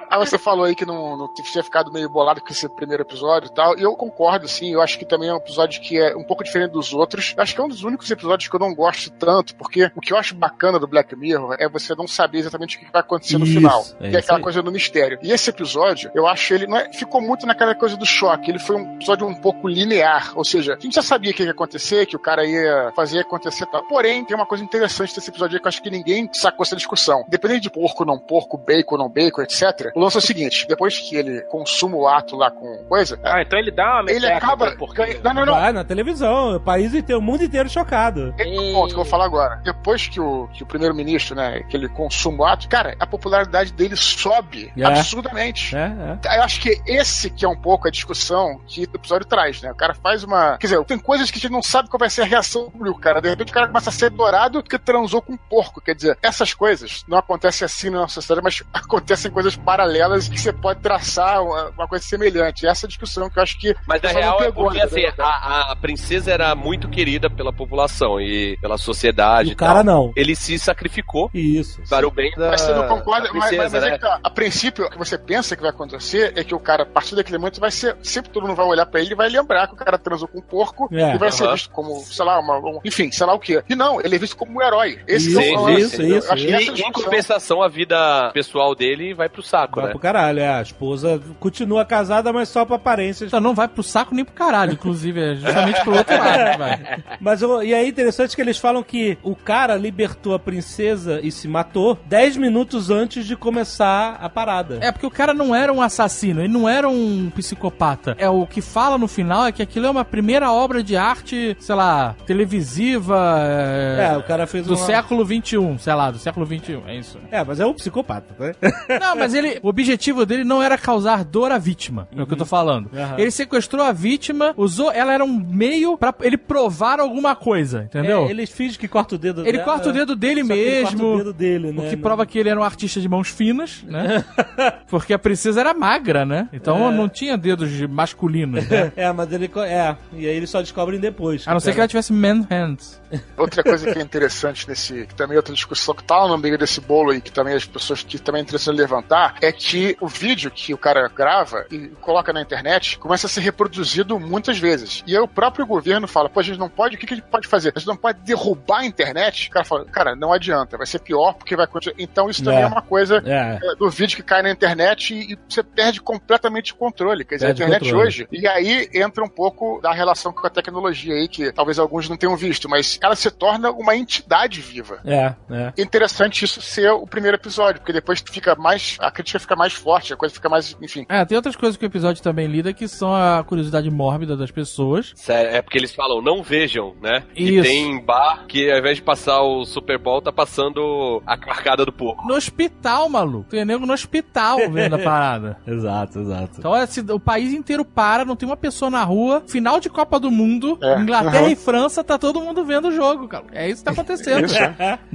Aí 0.10 0.20
você 0.20 0.38
falou 0.38 0.66
aí 0.66 0.76
que 0.76 0.86
não, 0.86 1.18
não 1.18 1.34
tinha 1.34 1.64
ficado 1.64 1.92
meio 1.92 2.10
bolado 2.10 2.42
com 2.42 2.50
esse 2.50 2.68
primeiro 2.70 3.04
episódio 3.04 3.48
e 3.48 3.54
tal. 3.54 3.78
E 3.78 3.84
eu 3.84 3.96
concordo, 3.96 4.48
sim. 4.48 4.74
Eu 4.74 4.82
acho 4.82 4.98
que 4.98 5.06
também 5.06 5.30
é 5.30 5.34
um 5.34 5.38
episódio 5.38 5.82
que 5.82 6.00
é 6.00 6.16
um 6.16 6.24
pouco 6.24 6.44
diferente 6.44 6.72
dos 6.72 6.94
outros. 6.94 7.34
Eu 7.36 7.44
acho 7.44 7.54
que 7.56 7.62
é 7.62 7.64
um 7.64 7.68
dos 7.68 7.84
únicos 7.84 8.10
episódios 8.10 8.50
que 8.50 8.56
eu 8.56 8.60
não 8.60 8.74
gosto 8.74 9.10
tanto, 9.12 9.56
porque 9.56 9.92
o 9.96 10.02
que 10.02 10.14
eu 10.14 10.18
acho 10.18 10.36
bacana 10.36 10.80
do 10.80 10.88
Black 10.88 11.16
Mirror 11.16 11.56
é 11.60 11.68
você 11.68 11.96
não 11.96 12.08
saber 12.08 12.40
exatamente 12.40 12.78
o 12.78 12.80
que 12.80 12.92
vai 12.92 13.02
acontecer 13.02 13.38
no 13.38 13.46
Isso, 13.46 13.56
final. 13.56 13.86
é 14.00 14.10
que 14.10 14.16
é 14.16 14.20
aquela 14.20 14.38
aí. 14.38 14.44
coisa 14.44 14.62
do 14.62 14.72
mistério. 14.72 15.20
E 15.22 15.32
esse 15.32 15.50
episódio, 15.50 16.12
eu 16.14 16.28
acho 16.28 16.54
ele. 16.54 16.68
Não 16.68 16.78
é, 16.78 16.92
ficou 16.94 17.22
muito 17.22 17.46
naquela 17.46 17.76
coisa 17.76 17.98
do 17.98 18.06
choque. 18.06 18.52
Ele 18.52 18.60
foi 18.60 18.76
um 18.76 18.96
episódio 18.96 19.28
um 19.28 19.36
pouco 19.36 19.68
linear. 19.68 20.34
Ou 20.36 20.44
seja, 20.46 20.76
a 20.76 20.80
gente 20.80 20.96
já 20.96 21.02
sabia 21.02 21.32
o 21.32 21.34
que 21.34 21.44
ia 21.44 21.52
acontecer, 21.52 22.06
que 22.06 22.16
o 22.16 22.20
cara 22.20 22.46
ia 22.46 22.92
fazer 22.96 23.20
acontecer 23.20 23.64
e 23.64 23.72
tal. 23.72 23.84
Porém, 23.88 24.24
tem 24.26 24.36
uma 24.36 24.46
coisa 24.46 24.64
interessante 24.64 25.14
desse 25.14 25.30
episódio 25.30 25.56
aí 25.56 25.60
que 25.60 25.66
eu 25.66 25.70
acho 25.70 25.82
que 25.82 25.90
ninguém 25.90 26.30
sacou 26.34 26.64
essa 26.64 26.76
discussão. 26.76 27.26
Dependendo 27.28 27.62
de 27.62 27.70
porco, 27.70 28.06
não 28.06 28.20
porco, 28.20 28.58
bacon, 28.58 28.98
não 28.98 29.10
bacon, 29.10 29.42
etc. 29.42 29.92
O 29.98 30.00
lance 30.00 30.16
é 30.18 30.20
o 30.20 30.22
seguinte: 30.22 30.66
depois 30.68 31.00
que 31.00 31.16
ele 31.16 31.42
consuma 31.50 31.98
o 31.98 32.08
ato 32.08 32.36
lá 32.36 32.52
com 32.52 32.86
coisa, 32.88 33.20
Ah, 33.24 33.42
então 33.42 33.58
ele 33.58 33.72
dá 33.72 34.02
uma 34.02 34.12
ele 34.12 34.28
acaba. 34.32 34.68
pro 34.68 34.78
porquinho. 34.78 35.20
Não, 35.24 35.34
não, 35.34 35.46
não. 35.46 35.54
Vai 35.56 35.72
na 35.74 35.84
televisão, 35.84 36.56
o 36.56 36.60
país 36.60 36.94
inteiro, 36.94 37.20
o 37.20 37.24
mundo 37.24 37.44
inteiro 37.44 37.68
chocado. 37.68 38.34
Esse 38.38 38.56
é 38.56 38.60
o 38.62 38.74
ponto 38.74 38.88
que 38.90 38.94
eu 38.94 38.98
vou 39.04 39.06
falar 39.06 39.26
agora. 39.26 39.60
Depois 39.64 40.08
que 40.08 40.20
o, 40.20 40.48
que 40.54 40.62
o 40.62 40.68
primeiro-ministro, 40.68 41.36
né, 41.36 41.64
que 41.68 41.76
ele 41.76 41.90
consuma 41.90 42.44
o 42.44 42.46
ato, 42.46 42.70
cara, 42.70 42.96
a 43.00 43.08
popularidade 43.08 43.74
dele 43.74 43.96
sobe 43.96 44.72
É. 44.78 44.84
absurdamente. 44.86 45.76
É, 45.76 45.92
é. 46.24 46.38
Eu 46.38 46.44
acho 46.44 46.62
que 46.62 46.80
esse 46.86 47.30
que 47.32 47.44
é 47.44 47.50
um 47.50 47.60
pouco 47.60 47.88
a 47.88 47.92
discussão 47.92 48.62
que 48.68 48.82
o 48.82 48.96
episódio 48.96 49.26
traz, 49.28 49.62
né? 49.64 49.72
O 49.72 49.76
cara 49.76 49.96
faz 49.96 50.24
uma. 50.24 50.58
Quer 50.60 50.68
dizer, 50.68 50.86
tem 50.86 51.00
coisas 51.00 51.32
que 51.32 51.40
a 51.40 51.42
gente 51.42 51.52
não 51.52 51.64
sabe 51.64 51.90
qual 51.90 51.98
vai 52.00 52.10
ser 52.10 52.22
a 52.22 52.26
reação 52.26 52.66
do 52.66 52.72
público, 52.72 53.00
cara. 53.00 53.20
De 53.20 53.30
repente 53.30 53.50
o 53.50 53.54
cara 53.54 53.66
começa 53.68 53.90
a 53.90 53.94
ser 53.94 54.12
dourado 54.12 54.62
porque 54.62 54.78
transou 54.78 55.24
com 55.24 55.34
um 55.34 55.38
porco. 55.38 55.82
Quer 55.82 55.96
dizer, 55.96 56.18
essas 56.22 56.54
coisas 56.54 57.04
não 57.08 57.18
acontecem 57.18 57.66
assim 57.66 57.90
na 57.90 58.00
nossa 58.02 58.16
sociedade, 58.22 58.44
mas 58.44 58.64
acontecem 58.74 59.32
coisas 59.32 59.56
paralelas 59.88 60.28
que 60.28 60.40
você 60.40 60.52
pode 60.52 60.82
traçar 60.82 61.42
uma, 61.42 61.70
uma 61.70 61.88
coisa 61.88 62.04
semelhante. 62.06 62.68
Essa 62.68 62.86
é 62.86 62.88
a 62.88 62.90
discussão 62.90 63.30
que 63.30 63.40
eu 63.40 63.44
acho 63.44 63.58
que. 63.60 63.74
Mas 63.88 64.02
na 64.02 64.10
real 64.10 64.40
é 64.42 64.46
pegou, 64.46 64.66
porque 64.66 64.82
assim, 64.82 64.98
entendeu, 65.00 65.14
cara? 65.16 65.30
a, 65.30 65.72
a 65.72 65.76
princesa 65.76 66.32
era 66.32 66.54
muito 66.56 66.90
querida 66.90 67.30
pela 67.30 67.54
população 67.54 68.20
e 68.20 68.58
pela 68.62 68.78
sociedade. 68.78 69.50
E 69.50 69.54
o 69.54 69.56
cara 69.56 69.76
tal. 69.76 69.84
não. 69.84 70.14
Ele 70.16 70.36
se 70.36 70.58
sacrificou 70.60 71.30
Isso. 71.34 71.82
para 71.90 72.08
o 72.08 72.12
bem 72.12 72.32
da, 72.36 72.50
Mas 72.50 72.62
você 72.62 72.74
não 72.74 72.88
concorda, 72.88 73.30
princesa, 73.30 73.58
mas, 73.64 73.74
mas 73.74 73.84
é 73.84 73.90
né? 73.90 73.98
que 73.98 74.00
tá, 74.04 74.20
a 74.24 74.30
princípio, 74.30 74.86
o 74.86 74.90
que 74.90 74.98
você 74.98 75.18
pensa 75.18 75.56
que 75.56 75.62
vai 75.62 75.72
acontecer 75.72 76.34
é 76.36 76.44
que 76.44 76.54
o 76.54 76.60
cara, 76.60 76.84
a 76.84 76.86
partir 76.86 77.16
daquele 77.16 77.38
momento, 77.38 77.60
vai 77.60 77.72
ser. 77.72 77.96
Sempre 78.04 78.32
todo 78.32 78.46
mundo 78.48 78.56
vai 78.56 78.66
olhar 78.66 78.86
pra 78.86 79.00
ele 79.02 79.12
e 79.12 79.16
vai 79.16 79.30
lembrar 79.30 79.68
que 79.68 79.74
o 79.74 79.78
cara 79.78 79.98
transou 79.98 80.28
com 80.28 80.40
um 80.40 80.42
porco 80.42 80.90
É. 80.92 81.16
e 81.16 81.18
vai 81.18 81.32
ser 81.32 81.50
visto 81.52 81.70
como, 81.70 82.00
sei 82.02 82.26
lá, 82.26 82.40
uma, 82.40 82.58
um- 82.58 82.80
enfim, 82.84 83.12
sei 83.12 83.26
lá 83.26 83.34
o 83.34 83.40
quê. 83.40 83.64
E 83.70 83.76
não, 83.76 84.00
ele 84.02 84.16
é 84.16 84.20
visto 84.20 84.36
como 84.36 84.58
um 84.60 84.62
herói. 84.62 85.00
Esse 85.08 85.30
Isso, 85.30 85.40
é 85.40 85.58
o 85.58 85.70
isso, 85.70 86.02
isso, 86.02 86.34
que 86.36 86.48
E 86.48 86.54
é 86.54 86.62
em 86.88 86.92
compensação, 86.92 87.62
a 87.62 87.68
vida 87.68 88.32
pessoal 88.34 88.76
dele 88.76 89.14
vai 89.14 89.30
pro 89.30 89.42
saco, 89.44 89.77
Vai 89.82 89.86
né? 89.86 89.92
pro 89.92 90.00
caralho, 90.00 90.40
é. 90.40 90.50
A 90.50 90.62
esposa 90.62 91.22
continua 91.40 91.86
casada, 91.86 92.32
mas 92.34 92.50
só 92.50 92.66
pra 92.66 92.76
aparência. 92.76 93.26
Então 93.26 93.40
não 93.40 93.54
vai 93.56 93.68
pro 93.68 93.84
saco 93.84 94.14
nem 94.14 94.24
pro 94.26 94.34
caralho, 94.34 94.74
inclusive, 94.74 95.20
é 95.20 95.36
justamente 95.36 95.82
pro 95.84 95.96
outro 95.98 96.18
lado, 96.18 96.58
vai. 96.60 97.04
Mas 97.20 97.42
eu- 97.42 97.64
e 97.64 97.74
é 97.74 97.88
interessante 97.88 98.36
que 98.36 98.42
eles 98.42 98.58
falam 98.58 98.84
que 98.84 99.18
o 99.24 99.36
cara 99.36 99.76
libertou 99.76 100.34
a 100.34 100.40
princesa 100.40 101.20
e 101.24 101.32
se 101.32 101.48
matou 101.48 101.98
10 102.06 102.38
minutos 102.38 102.90
antes 102.90 103.26
de 103.26 103.36
começar 103.36 104.18
a 104.22 104.30
parada. 104.30 104.80
É 104.82 104.92
porque 104.92 105.06
o 105.06 105.12
cara 105.12 105.34
não 105.34 105.54
era 105.56 105.72
um 105.72 105.82
assassino, 105.82 106.42
ele 106.42 106.52
não 106.54 106.68
era 106.68 106.88
um 106.88 107.30
psicopata. 107.36 108.16
É 108.20 108.30
o 108.30 108.46
que 108.46 108.62
fala 108.62 108.98
no 108.98 109.08
final 109.08 109.46
é 109.46 109.52
que 109.52 109.62
aquilo 109.62 109.86
é 109.86 109.90
uma 109.90 110.06
primeira 110.06 110.52
obra 110.52 110.84
de 110.84 110.96
arte, 110.96 111.56
sei 111.60 111.76
lá, 111.76 112.16
televisiva. 112.26 113.38
É, 113.40 114.10
É, 114.14 114.18
o 114.18 114.24
cara 114.24 114.48
fez 114.48 114.66
do 114.66 114.76
uma... 114.76 114.86
século 114.86 115.26
XXI, 115.26 115.78
sei 115.80 115.94
lá, 115.94 116.12
do 116.12 116.18
século 116.20 116.46
XXI, 116.46 116.82
é 116.88 116.96
isso. 116.96 117.20
É, 117.32 117.44
mas 117.44 117.60
é 117.60 117.66
um 117.66 117.74
psicopata, 117.74 118.34
né? 118.40 118.54
Não, 119.00 119.16
mas 119.16 119.34
ele. 119.34 119.60
o 119.68 119.70
objetivo 119.70 120.26
dele 120.26 120.46
não 120.46 120.64
era 120.64 120.78
causar 120.78 121.26
dor 121.26 121.52
à 121.52 121.58
vítima, 121.58 122.08
é 122.16 122.22
o 122.22 122.26
que 122.26 122.34
eu 122.34 122.38
tô 122.38 122.46
falando. 122.46 122.90
Aham. 122.96 123.16
Ele 123.20 123.30
sequestrou 123.32 123.84
a 123.84 123.92
vítima, 123.92 124.54
usou, 124.56 124.92
ela 124.92 125.14
era 125.14 125.26
um 125.26 125.34
meio 125.38 125.98
pra 125.98 126.14
ele 126.22 126.38
provar 126.38 127.02
alguma 127.02 127.36
coisa, 127.36 127.84
entendeu? 127.84 128.26
É, 128.28 128.30
eles 128.32 128.50
fingem 128.50 128.80
que 128.80 128.88
corta 128.88 129.16
o 129.16 129.18
dedo 129.18 129.42
Ele 129.42 129.54
dela, 129.58 129.64
corta 129.66 129.90
o 129.90 129.92
dedo 129.94 130.16
dele 130.16 130.42
só 130.46 130.54
que 130.54 130.60
ele 130.60 130.82
mesmo. 130.84 131.00
corta 131.00 131.14
o 131.14 131.18
dedo 131.18 131.34
dele, 131.34 131.72
né? 131.74 131.86
O 131.86 131.90
que 131.90 131.98
prova 131.98 132.26
que 132.26 132.40
ele 132.40 132.48
era 132.50 132.58
um 132.60 132.64
artista 132.64 133.02
de 133.02 133.10
mãos 133.10 133.28
finas, 133.28 133.84
né? 133.84 134.24
Porque 134.90 135.14
a 135.14 135.20
princesa 135.20 135.60
era 135.60 135.74
magra, 135.74 136.26
né? 136.26 136.48
Então 136.54 136.90
É. 136.90 136.96
não 136.96 137.10
tinha 137.10 137.38
dedos 137.38 137.70
de- 137.70 137.88
masculinos, 137.88 138.66
né? 138.70 138.92
É, 138.96 139.12
mas 139.12 139.32
ele. 139.34 139.52
É, 139.66 139.96
e 140.14 140.26
aí 140.28 140.36
eles 140.36 140.50
só 140.50 140.62
descobrem 140.62 141.00
depois. 141.00 141.46
A 141.48 141.52
não 141.54 141.60
ser 141.60 141.74
que 141.74 141.80
ela 141.80 141.88
tivesse 141.88 142.14
man 142.14 142.46
hands. 142.50 143.02
Outra 143.38 143.64
coisa 143.64 143.92
que 143.92 144.00
é 144.00 144.02
interessante 144.02 144.68
nesse, 144.68 145.06
que 145.08 145.16
também 145.16 145.36
é 145.36 145.38
outra 145.38 145.54
discussão 145.54 145.94
que 145.96 146.04
tá 146.04 146.28
no 146.28 146.38
meio 146.38 146.58
desse 146.58 146.80
bolo 146.82 147.12
aí, 147.12 147.22
que 147.22 147.32
também 147.32 147.54
as 147.56 147.66
pessoas 147.66 148.04
que 148.04 148.18
também 148.20 148.40
é 148.40 148.44
interessante 148.44 148.76
levantar, 148.78 149.36
é 149.42 149.52
que 149.58 149.98
o 150.00 150.08
vídeo 150.08 150.52
que 150.52 150.74
o 150.74 150.78
cara 150.78 151.08
grava 151.08 151.66
e 151.72 151.88
coloca 152.02 152.32
na 152.34 152.42
internet 152.42 152.98
começa 153.00 153.28
a 153.28 153.30
ser 153.30 153.42
reproduzido 153.42 154.20
muitas 154.20 154.58
vezes. 154.58 155.04
E 155.08 155.16
aí 155.16 155.22
o 155.22 155.28
próprio 155.28 155.66
governo 155.66 156.08
fala, 156.08 156.30
pô, 156.30 156.40
a 156.40 156.44
gente 156.44 156.60
não 156.60 156.70
pode, 156.70 156.96
o 156.96 157.00
que, 157.00 157.06
que 157.06 157.14
a 157.14 157.18
gente 157.18 157.28
pode 157.30 157.48
fazer? 157.48 157.72
A 157.76 157.80
gente 157.80 157.88
não 157.88 157.98
pode 157.98 158.20
derrubar 158.22 158.80
a 158.80 158.86
internet? 158.86 159.48
O 159.50 159.52
cara 159.52 159.66
fala, 159.66 159.86
cara, 159.86 160.16
não 160.16 160.32
adianta, 160.32 160.78
vai 160.78 160.86
ser 160.86 161.00
pior 161.00 161.34
porque 161.34 161.56
vai 161.56 161.68
continuar. 161.68 161.96
Então 162.00 162.30
isso 162.30 162.44
também 162.44 162.60
É. 162.60 162.64
é, 162.64 162.68
uma 162.68 162.82
coisa 162.82 163.22
É. 163.26 163.60
é, 163.62 163.76
do 163.76 163.90
vídeo 163.90 164.16
que 164.16 164.24
cai 164.24 164.42
na 164.42 164.52
internet 164.52 165.14
e, 165.14 165.34
e 165.34 165.40
você 165.48 165.64
perde 165.64 166.00
completamente 166.02 166.74
o 166.74 166.76
controle. 166.76 167.26
Quer 167.26 167.36
dizer, 167.36 167.48
Perde 167.48 167.64
a 167.64 167.66
internet 167.68 167.84
controle. 167.90 168.08
hoje. 168.08 168.28
E 168.32 168.48
aí 168.48 168.90
entra 168.94 169.24
um 169.24 169.30
pouco 169.30 169.80
da 169.82 169.92
relação 169.92 170.32
com 170.34 170.46
a 170.46 170.50
tecnologia 170.50 171.14
aí, 171.14 171.28
que 171.28 171.52
talvez 171.52 171.80
alguns 171.80 172.08
não 172.10 172.18
tenham 172.18 172.36
visto, 172.36 172.70
mas 172.70 172.98
ela 173.02 173.16
se 173.16 173.30
torna 173.32 173.72
uma 173.72 173.96
entidade 173.96 174.62
viva. 174.62 175.00
É, 175.06 175.34
é. 175.50 175.74
É 175.78 175.82
interessante 175.82 176.44
isso 176.46 176.62
ser 176.62 176.92
o 176.92 177.06
primeiro 177.08 177.38
episódio, 177.38 177.80
porque 177.82 177.94
depois 177.94 178.24
fica 178.30 178.56
mais. 178.56 178.98
A 179.00 179.10
crítica 179.12 179.40
fica 179.40 179.47
mais 179.56 179.74
forte, 179.74 180.14
a 180.14 180.18
coisa 180.18 180.34
fica 180.34 180.50
mais. 180.50 180.76
Enfim. 180.82 181.06
É, 181.10 181.24
tem 181.26 181.36
outras 181.36 181.56
coisas 181.56 181.78
que 181.78 181.86
o 181.86 181.88
episódio 181.88 182.22
também 182.22 182.48
lida 182.48 182.74
que 182.74 182.88
são 182.88 183.14
a 183.14 183.44
curiosidade 183.44 183.90
mórbida 183.90 184.36
das 184.36 184.52
pessoas. 184.52 185.14
Sério, 185.16 185.56
é 185.56 185.62
porque 185.62 185.78
eles 185.78 185.94
falam, 185.94 186.22
não 186.22 186.44
vejam, 186.44 186.96
né? 187.02 187.24
Isso. 187.36 187.60
E 187.60 187.62
tem 187.62 188.04
bar 188.04 188.46
que 188.48 188.72
ao 188.72 188.80
invés 188.80 188.98
de 188.98 189.04
passar 189.04 189.42
o 189.42 189.66
Super 189.66 189.98
Bowl, 189.98 190.22
tá 190.22 190.32
passando 190.32 191.22
a 191.26 191.38
carcada 191.38 191.86
do 191.86 191.92
porco. 191.92 192.28
No 192.28 192.36
hospital, 192.36 193.10
maluco. 193.10 193.50
Tem 193.50 193.66
nego 193.66 193.86
no 193.86 193.94
hospital 193.94 194.58
vendo 194.72 194.96
a 194.96 195.00
parada. 195.00 195.58
Exato, 195.68 196.20
exato. 196.20 196.56
Então 196.60 196.72
olha, 196.72 196.88
se 196.88 197.02
o 197.02 197.20
país 197.20 197.54
inteiro 197.54 197.84
para, 197.86 198.26
não 198.26 198.36
tem 198.36 198.48
uma 198.48 198.58
pessoa 198.58 198.90
na 198.90 199.04
rua. 199.04 199.44
Final 199.48 199.80
de 199.80 199.90
Copa 199.90 200.20
do 200.20 200.32
Mundo, 200.32 200.78
É, 200.82 201.00
Inglaterra 201.00 201.44
uhum. 201.44 201.50
e 201.50 201.56
França, 201.56 202.04
tá 202.04 202.18
todo 202.18 202.42
mundo 202.42 202.64
vendo 202.66 202.88
o 202.88 202.92
jogo, 202.92 203.28
cara. 203.28 203.46
É 203.52 203.70
isso 203.70 203.80
que 203.82 203.86
tá 203.86 203.92
acontecendo. 203.92 204.46
Isso. 204.46 204.56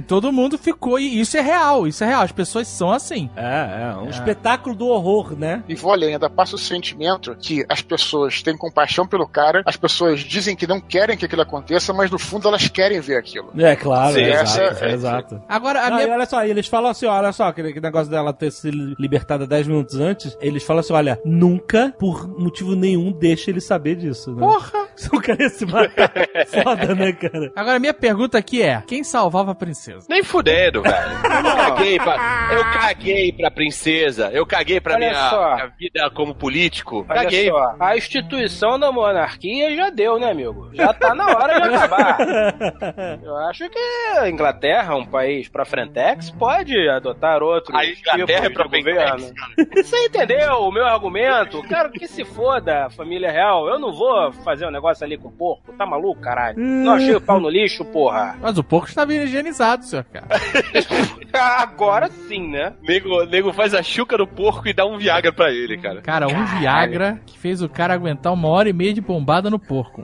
Todo 0.07 0.31
mundo 0.31 0.57
ficou. 0.57 0.99
E 0.99 1.19
isso 1.19 1.37
é 1.37 1.41
real, 1.41 1.87
isso 1.87 2.03
é 2.03 2.07
real. 2.07 2.21
As 2.21 2.31
pessoas 2.31 2.67
são 2.67 2.91
assim. 2.91 3.29
É, 3.35 3.93
é. 3.93 3.97
Um 3.97 4.09
espetáculo 4.23 4.75
do 4.75 4.87
horror, 4.87 5.35
né? 5.37 5.63
E 5.67 5.75
vou 5.75 5.91
além, 5.91 6.13
ainda 6.13 6.29
passa 6.29 6.55
o 6.55 6.59
sentimento 6.59 7.35
que 7.39 7.65
as 7.69 7.81
pessoas 7.81 8.41
têm 8.41 8.57
compaixão 8.57 9.07
pelo 9.07 9.27
cara, 9.27 9.61
as 9.65 9.75
pessoas 9.75 10.19
dizem 10.21 10.55
que 10.55 10.65
não 10.67 10.79
querem 10.79 11.17
que 11.17 11.25
aquilo 11.25 11.41
aconteça, 11.41 11.93
mas 11.93 12.09
no 12.11 12.19
fundo 12.19 12.47
elas 12.47 12.67
querem 12.67 12.99
ver 12.99 13.17
aquilo. 13.17 13.51
É, 13.57 13.75
claro. 13.75 14.13
Sim, 14.13 14.21
exato, 14.21 14.61
essa- 14.61 14.89
exato. 14.89 15.41
Agora, 15.47 15.81
a 15.81 15.89
Não, 15.89 15.97
minha. 15.97 16.09
olha 16.13 16.25
só, 16.25 16.45
e 16.45 16.49
eles 16.49 16.67
falam 16.67 16.91
assim, 16.91 17.05
olha 17.05 17.31
só, 17.31 17.45
aquele, 17.45 17.73
negócio 17.79 18.09
dela 18.09 18.33
ter 18.33 18.51
se 18.51 18.69
libertada 18.99 19.45
10 19.47 19.67
minutos 19.67 19.99
antes, 19.99 20.37
eles 20.41 20.63
falam 20.63 20.79
assim, 20.81 20.93
olha, 20.93 21.19
nunca, 21.25 21.93
por 21.99 22.27
motivo 22.39 22.75
nenhum, 22.75 23.11
deixa 23.11 23.49
ele 23.49 23.61
saber 23.61 23.95
disso, 23.95 24.31
né? 24.33 24.39
Porra! 24.39 24.83
Se 24.95 25.07
o 25.07 25.19
cara 25.19 25.41
ia 25.41 25.49
se 25.49 25.65
matar, 25.65 26.11
foda, 26.63 26.93
né, 26.93 27.11
cara? 27.13 27.51
Agora, 27.55 27.77
a 27.77 27.79
minha 27.79 27.95
pergunta 27.95 28.37
aqui 28.37 28.61
é: 28.61 28.83
quem 28.85 29.03
salvava 29.03 29.49
a 29.51 29.55
princesa? 29.55 30.05
Nem 30.07 30.21
fudendo, 30.21 30.83
velho. 30.83 30.95
Eu 30.95 31.55
caguei 31.55 31.97
pra, 31.97 32.49
eu 32.53 32.63
caguei 32.79 33.31
pra 33.33 33.49
princesa. 33.49 34.12
Eu 34.21 34.45
caguei 34.45 34.79
pra 34.79 34.95
Olha 34.95 35.09
minha, 35.09 35.29
só. 35.29 35.55
minha 35.55 35.67
vida 35.79 36.09
como 36.11 36.35
político. 36.35 37.05
Olha 37.09 37.23
caguei. 37.23 37.49
só, 37.49 37.75
a 37.79 37.97
instituição 37.97 38.79
da 38.79 38.91
monarquia 38.91 39.75
já 39.75 39.89
deu, 39.89 40.19
né, 40.19 40.31
amigo? 40.31 40.69
Já 40.73 40.93
tá 40.93 41.13
na 41.15 41.27
hora 41.27 41.59
de 41.59 41.75
acabar. 41.75 42.17
Eu 43.23 43.35
acho 43.37 43.69
que 43.69 43.79
a 44.17 44.29
Inglaterra, 44.29 44.95
um 44.95 45.05
país 45.05 45.47
pra 45.47 45.65
frentex, 45.65 46.31
pode 46.31 46.75
adotar 46.89 47.41
outros 47.41 47.75
A 47.77 47.85
Inglaterra 47.85 48.45
é 48.45 48.49
tipos 48.49 48.53
pra 48.53 48.77
governo. 48.79 49.33
Você 49.75 50.05
entendeu 50.05 50.59
o 50.59 50.71
meu 50.71 50.85
argumento? 50.85 51.61
Quero 51.63 51.91
que 51.91 52.07
se 52.07 52.23
foda 52.23 52.89
família 52.89 53.31
real. 53.31 53.67
Eu 53.67 53.79
não 53.79 53.93
vou 53.93 54.31
fazer 54.43 54.65
um 54.65 54.71
negócio 54.71 55.03
ali 55.05 55.17
com 55.17 55.31
porco. 55.31 55.73
Tá 55.73 55.85
maluco, 55.85 56.21
caralho? 56.21 56.57
Não 56.57 56.93
achei 56.93 57.15
o 57.15 57.21
pau 57.21 57.39
no 57.39 57.49
lixo, 57.49 57.85
porra. 57.85 58.37
Mas 58.41 58.57
o 58.57 58.63
porco 58.63 58.87
estava 58.87 59.13
higienizado, 59.13 59.83
senhor 59.85 60.05
cara. 60.05 60.27
Agora 61.33 62.09
sim, 62.09 62.47
né? 62.49 62.73
Nego, 62.81 63.25
nego 63.25 63.53
faz 63.53 63.73
a 63.73 63.81
chuca 63.93 64.17
do 64.17 64.25
porco 64.27 64.67
e 64.67 64.73
dá 64.73 64.85
um 64.85 64.97
Viagra 64.97 65.31
pra 65.31 65.51
ele, 65.51 65.77
cara. 65.77 66.01
Cara, 66.01 66.27
um 66.27 66.45
Viagra 66.45 67.19
que 67.25 67.37
fez 67.37 67.61
o 67.61 67.69
cara 67.69 67.93
aguentar 67.93 68.33
uma 68.33 68.47
hora 68.47 68.69
e 68.69 68.73
meia 68.73 68.93
de 68.93 69.01
bombada 69.01 69.49
no 69.49 69.59
porco. 69.59 70.01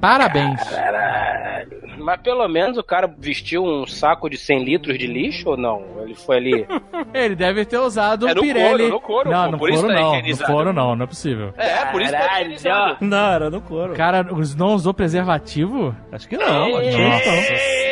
Parabéns. 0.00 0.62
Caralho. 0.62 1.78
Mas 1.98 2.20
pelo 2.20 2.46
menos 2.48 2.78
o 2.78 2.82
cara 2.82 3.12
vestiu 3.18 3.62
um 3.64 3.84
saco 3.86 4.30
de 4.30 4.38
100 4.38 4.64
litros 4.64 4.96
de 4.98 5.06
lixo 5.06 5.50
ou 5.50 5.56
não? 5.56 5.82
Ele 6.02 6.14
foi 6.14 6.36
ali. 6.36 6.66
Ele 7.12 7.34
deve 7.34 7.64
ter 7.64 7.78
usado 7.78 8.24
um 8.24 8.28
É 8.28 8.34
no 8.34 8.40
Pirelli. 8.40 8.68
couro, 8.68 8.88
no 8.88 9.00
couro, 9.00 9.30
não, 9.30 9.44
pô, 9.46 9.50
no 9.52 9.58
por 9.58 9.70
isso 9.70 9.80
couro 9.82 9.94
tá 9.94 10.00
não. 10.00 10.22
No 10.22 10.38
couro 10.46 10.72
não, 10.72 10.96
não 10.96 11.04
é 11.04 11.06
possível. 11.08 11.52
É, 11.56 11.84
por 11.86 12.00
isso 12.00 12.12
que 12.12 12.18
tá 12.18 12.40
higienizado. 12.40 12.96
Não, 13.00 13.32
era 13.32 13.50
no 13.50 13.60
couro. 13.60 13.92
O 13.92 13.96
cara 13.96 14.22
não 14.56 14.74
usou 14.74 14.94
preservativo? 14.94 15.94
Acho 16.12 16.28
que 16.28 16.36
não, 16.36 16.76
acho 16.76 16.88
que 16.88 16.96
não. 16.96 17.87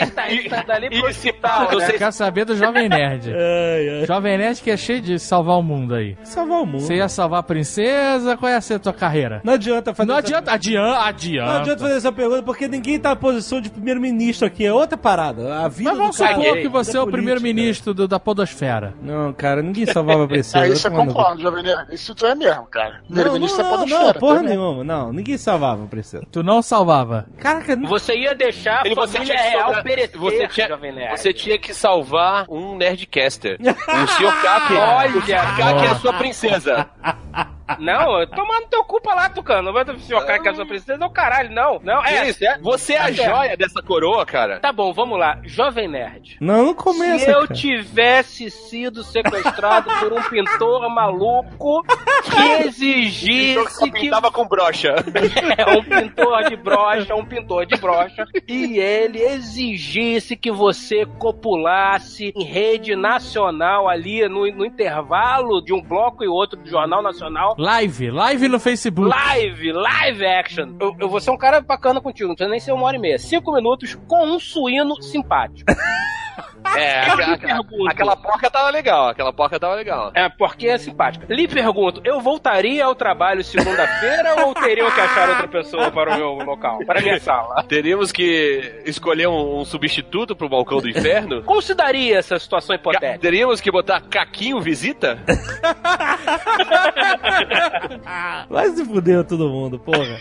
Eita, 0.00 0.28
isso 0.32 0.66
dali 0.66 0.88
pro 0.90 1.08
hospital, 1.08 1.76
né? 1.76 1.92
quero 1.92 2.12
saber 2.12 2.44
do 2.44 2.56
Jovem 2.56 2.88
Nerd. 2.88 3.30
Ai, 3.34 4.00
ai. 4.00 4.06
Jovem 4.06 4.38
Nerd 4.38 4.60
que 4.62 4.70
é 4.70 4.76
cheio 4.76 5.00
de 5.00 5.18
salvar 5.18 5.58
o 5.58 5.62
mundo 5.62 5.94
aí. 5.94 6.16
Salvar 6.24 6.62
o 6.62 6.66
mundo. 6.66 6.80
Você 6.80 6.94
ia 6.96 7.08
salvar 7.08 7.40
a 7.40 7.42
princesa? 7.42 8.36
Qual 8.36 8.50
ia 8.50 8.60
ser 8.60 8.74
a 8.74 8.78
tua 8.78 8.92
carreira? 8.92 9.40
Não 9.44 9.54
adianta 9.54 9.94
fazer 9.94 10.08
Não 10.08 10.18
essa- 10.18 10.26
adianta, 10.26 10.52
adianta, 10.52 11.00
adianta. 11.06 11.52
Não 11.52 11.60
adianta 11.60 11.80
fazer 11.82 11.96
essa 11.96 12.12
pergunta 12.12 12.42
porque 12.42 12.68
ninguém 12.68 12.98
tá 12.98 13.10
na 13.10 13.16
posição 13.16 13.60
de 13.60 13.70
primeiro-ministro 13.70 14.46
aqui. 14.46 14.64
É 14.64 14.72
outra 14.72 14.96
parada. 14.96 15.60
A 15.60 15.68
vida 15.68 15.90
Mas 15.90 15.98
vamos 15.98 16.16
cara 16.16 16.30
supor 16.32 16.44
Caguei. 16.46 16.62
que 16.62 16.68
você 16.68 16.90
é 16.96 17.00
o 17.00 17.04
política. 17.04 17.12
primeiro-ministro 17.16 17.94
do- 17.94 18.08
da 18.08 18.18
podosfera. 18.20 18.94
Não, 19.02 19.32
cara, 19.32 19.62
ninguém 19.62 19.86
salvava 19.86 20.24
a 20.24 20.28
princesa. 20.28 20.64
É 20.66 20.68
isso 20.68 20.90
cu. 20.90 20.96
concordo, 20.96 21.40
Jovem 21.42 21.62
Nerd. 21.62 21.94
Isso 21.94 22.14
tu 22.14 22.26
é 22.26 22.34
mesmo, 22.34 22.66
cara. 22.66 22.94
Não, 23.00 23.06
Primeiro-ministro 23.08 23.60
é 23.60 23.64
não, 23.64 23.70
não, 23.70 23.78
podosfera. 23.78 24.04
não, 24.04 24.14
porra 24.14 24.34
mesmo. 24.42 24.48
nenhuma. 24.48 24.84
Não, 24.84 25.12
ninguém 25.12 25.36
salvava 25.38 25.84
a 25.84 25.86
princesa. 25.86 26.24
Tu 26.30 26.42
não 26.42 26.62
salvava. 26.62 27.26
Caraca, 27.38 27.76
não... 27.76 27.88
Você 27.88 28.14
ia 28.16 28.34
deixar 28.34 28.82
a 28.82 28.94
família 29.06 29.36
real 29.40 29.82
perecer, 29.94 30.18
você 30.20 30.48
tinha- 30.48 30.68
Jovem 30.68 30.92
Nerd. 30.92 31.18
Você 31.20 31.32
tinha 31.32 31.58
que 31.58 31.74
salvar 31.74 32.46
um 32.48 32.76
Nerdcaster. 32.76 33.58
O 33.60 34.06
Sr. 34.06 34.42
Kaki. 34.42 34.74
Olha, 34.74 35.16
o 35.18 35.22
Sr. 35.22 35.56
Kaki 35.56 35.84
é 35.86 35.88
a 35.90 35.94
sua 35.96 36.12
princesa. 36.14 36.88
Não, 37.78 38.26
toma 38.26 38.60
no 38.60 38.66
teu 38.68 38.84
culpa 38.84 39.14
lá, 39.14 39.28
Tucano. 39.28 39.62
Não 39.62 39.72
vai 39.72 39.84
se 39.98 40.14
o 40.14 40.20
cara 40.20 40.38
que 40.38 40.48
é 40.48 40.50
a 40.50 40.54
sua 40.54 40.66
princesa, 40.66 41.02
é 41.02 41.06
o 41.06 41.10
caralho, 41.10 41.50
não. 41.50 41.80
Não, 41.82 42.04
é. 42.04 42.28
Isso, 42.28 42.44
é? 42.44 42.58
Você 42.58 42.94
é 42.94 43.00
a 43.00 43.12
joia 43.12 43.56
dessa 43.56 43.82
coroa, 43.82 44.24
cara. 44.26 44.60
Tá 44.60 44.72
bom, 44.72 44.92
vamos 44.92 45.18
lá. 45.18 45.38
Jovem 45.44 45.88
Nerd. 45.88 46.36
não, 46.40 46.66
não 46.66 46.74
começa, 46.74 47.24
Se 47.24 47.30
eu 47.30 47.42
cara. 47.42 47.54
tivesse 47.54 48.50
sido 48.50 49.02
sequestrado 49.02 49.90
por 50.00 50.12
um 50.12 50.22
pintor 50.22 50.88
maluco 50.88 51.82
que 52.24 52.66
exigisse 52.66 53.90
que 53.90 54.00
Pintava 54.00 54.30
com 54.30 54.46
brocha. 54.46 54.94
é 55.56 55.78
um 55.78 55.82
pintor 55.82 56.44
de 56.48 56.56
brocha, 56.56 57.14
um 57.14 57.24
pintor 57.24 57.66
de 57.66 57.76
brocha, 57.76 58.24
e 58.48 58.78
ele 58.78 59.20
exigisse 59.20 60.36
que 60.36 60.50
você 60.50 61.06
copulasse 61.18 62.32
em 62.34 62.44
rede 62.44 62.96
nacional 62.96 63.88
ali 63.88 64.28
no, 64.28 64.50
no 64.52 64.64
intervalo 64.64 65.62
de 65.62 65.72
um 65.72 65.80
bloco 65.80 66.24
e 66.24 66.28
outro 66.28 66.58
do 66.58 66.68
Jornal 66.68 67.02
Nacional. 67.02 67.54
Live, 67.60 68.10
live 68.10 68.48
no 68.48 68.58
Facebook. 68.58 69.06
Live, 69.06 69.70
live 69.70 70.24
action. 70.24 70.76
Eu, 70.80 70.96
eu 70.98 71.10
vou 71.10 71.20
ser 71.20 71.30
um 71.30 71.36
cara 71.36 71.60
bacana 71.60 72.00
contigo, 72.00 72.28
não 72.28 72.34
precisa 72.34 72.50
nem 72.50 72.58
ser 72.58 72.72
uma 72.72 72.86
hora 72.86 72.96
e 72.96 72.98
meia. 72.98 73.18
Cinco 73.18 73.52
minutos 73.52 73.98
com 74.08 74.24
um 74.34 74.40
suíno 74.40 75.02
simpático. 75.02 75.70
É, 76.76 77.00
aquela, 77.00 77.38
pergunto. 77.38 77.88
aquela 77.88 78.16
porca 78.16 78.50
tava 78.50 78.70
legal, 78.70 79.08
aquela 79.08 79.32
porca 79.32 79.58
tava 79.58 79.74
legal. 79.74 80.10
É, 80.14 80.28
porque 80.28 80.68
é 80.68 80.78
simpática. 80.78 81.26
Lhe 81.28 81.48
pergunto, 81.48 82.00
eu 82.04 82.20
voltaria 82.20 82.84
ao 82.84 82.94
trabalho 82.94 83.42
segunda-feira 83.42 84.44
ou 84.46 84.54
teriam 84.54 84.90
que 84.90 85.00
achar 85.00 85.28
outra 85.30 85.48
pessoa 85.48 85.90
para 85.90 86.14
o 86.14 86.16
meu 86.16 86.32
local, 86.44 86.78
para 86.86 87.00
a 87.00 87.02
minha 87.02 87.18
sala? 87.18 87.64
Teríamos 87.68 88.12
que 88.12 88.82
escolher 88.84 89.26
um, 89.28 89.60
um 89.60 89.64
substituto 89.64 90.36
pro 90.36 90.48
balcão 90.48 90.78
do 90.80 90.88
inferno? 90.88 91.42
Como 91.50 91.60
se 91.62 91.74
daria 91.74 92.18
essa 92.18 92.38
situação 92.38 92.76
Ca- 92.76 92.80
hipotética? 92.80 93.18
Teríamos 93.18 93.60
que 93.60 93.70
botar 93.70 94.00
Caquinho 94.02 94.60
visita? 94.60 95.18
Vai 98.48 98.68
se 98.70 98.84
fuder 98.84 99.24
todo 99.24 99.48
mundo, 99.48 99.78
porra. 99.78 100.18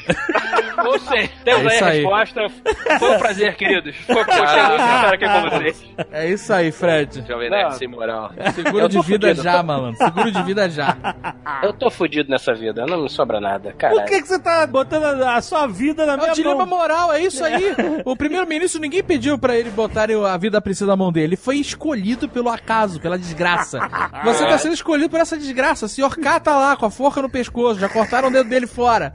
Ou 0.85 0.99
seja, 0.99 1.29
temos 1.43 1.73
É 1.73 1.83
aí 1.83 1.83
a 1.83 1.89
resposta. 1.91 2.41
Foi 2.99 3.15
um 3.15 3.19
prazer, 3.19 3.55
queridos. 3.55 3.95
Foi 3.97 4.15
muito 4.15 4.29
de 4.31 4.37
estar 4.43 5.13
aqui 5.13 5.25
com 5.27 5.49
vocês. 5.49 5.85
É 6.11 6.27
isso 6.33 6.53
aí, 6.53 6.71
Fred. 6.71 7.23
Jovem. 7.27 7.49
Nerd 7.49 7.75
sem 7.77 7.87
moral. 7.87 8.31
Seguro 8.55 8.87
de 8.89 8.99
vida 9.01 9.27
fudido, 9.27 9.43
já, 9.43 9.57
tô- 9.57 9.63
malandro. 9.63 9.97
Seguro 9.97 10.31
de 10.31 10.43
vida 10.43 10.69
já. 10.69 10.95
Eu 11.63 11.73
tô 11.73 11.89
fudido 11.89 12.29
nessa 12.29 12.53
vida, 12.53 12.85
não 12.85 13.03
me 13.03 13.09
sobra 13.09 13.39
nada, 13.41 13.71
Por 13.71 13.77
caralho. 13.77 14.05
que, 14.05 14.21
que 14.21 14.27
você 14.27 14.39
tá 14.39 14.65
botando 14.67 15.03
a 15.23 15.39
a 15.39 15.41
sua 15.41 15.67
vida 15.67 16.05
na 16.05 16.13
É 16.13 16.17
minha 16.17 16.31
o 16.31 16.35
dilema 16.35 16.65
mão? 16.65 16.77
moral, 16.77 17.13
é 17.13 17.21
isso 17.21 17.43
aí. 17.43 17.73
O 18.05 18.15
primeiro-ministro, 18.15 18.79
ninguém 18.81 19.01
pediu 19.03 19.37
pra 19.37 19.55
ele 19.55 19.69
botarem 19.69 20.15
a 20.25 20.35
vida 20.37 20.59
precisa 20.61 20.85
na 20.87 20.95
mão 20.95 21.11
dele. 21.11 21.27
Ele 21.27 21.35
foi 21.37 21.57
escolhido 21.57 22.27
pelo 22.27 22.49
acaso, 22.49 22.99
pela 22.99 23.17
desgraça. 23.17 23.79
Você 24.25 24.45
tá 24.45 24.57
sendo 24.57 24.73
escolhido 24.73 25.09
por 25.09 25.19
essa 25.19 25.37
desgraça. 25.37 25.85
O 25.85 25.89
senhor 25.89 26.15
K 26.17 26.39
tá 26.39 26.57
lá 26.57 26.75
com 26.75 26.85
a 26.85 26.91
forca 26.91 27.21
no 27.21 27.29
pescoço, 27.29 27.79
já 27.79 27.87
cortaram 27.89 28.27
o 28.27 28.31
dedo 28.31 28.49
dele 28.49 28.67
fora. 28.67 29.13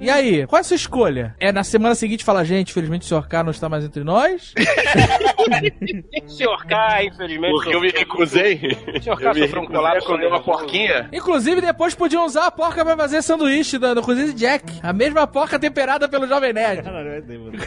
E 0.00 0.10
aí, 0.10 0.46
qual 0.46 0.58
é 0.58 0.60
a 0.60 0.64
sua 0.64 0.74
escolha? 0.76 1.34
É 1.38 1.52
na 1.52 1.62
semana 1.62 1.94
seguinte 1.94 2.24
falar, 2.24 2.44
gente, 2.44 2.70
infelizmente 2.70 3.02
o 3.02 3.06
senhor 3.06 3.28
K 3.28 3.42
não 3.44 3.50
está 3.50 3.68
mais 3.68 3.84
entre 3.84 4.02
nós? 4.02 4.52
Senhor 6.36 6.64
K, 6.66 7.04
infelizmente. 7.04 7.52
Porque 7.52 7.74
eu 7.74 7.80
me 7.80 7.90
recusei. 7.90 8.54
O 8.96 9.02
senhor 9.02 9.20
Eu 9.20 9.32
K 9.32 9.34
me 9.34 9.40
sofreu 9.42 9.62
um 9.62 9.66
colapso. 9.66 10.06
a 10.06 10.10
comer 10.10 10.26
uma 10.26 10.42
porquinha. 10.42 11.08
Inclusive, 11.12 11.60
depois 11.60 11.94
podiam 11.94 12.24
usar 12.26 12.46
a 12.46 12.50
porca 12.50 12.84
pra 12.84 12.96
fazer 12.96 13.22
sanduíche 13.22 13.78
da- 13.78 13.94
do 13.94 14.02
Cozinha 14.02 14.26
de 14.26 14.34
Jack. 14.34 14.64
A 14.82 14.92
mesma 14.92 15.26
porca 15.26 15.58
temperada 15.58 16.08
pelo 16.08 16.26
Jovem 16.26 16.52
Nerd. 16.52 16.82
Caralho, 16.84 17.10
vai 17.10 17.22
ter, 17.22 17.38
mano. 17.38 17.58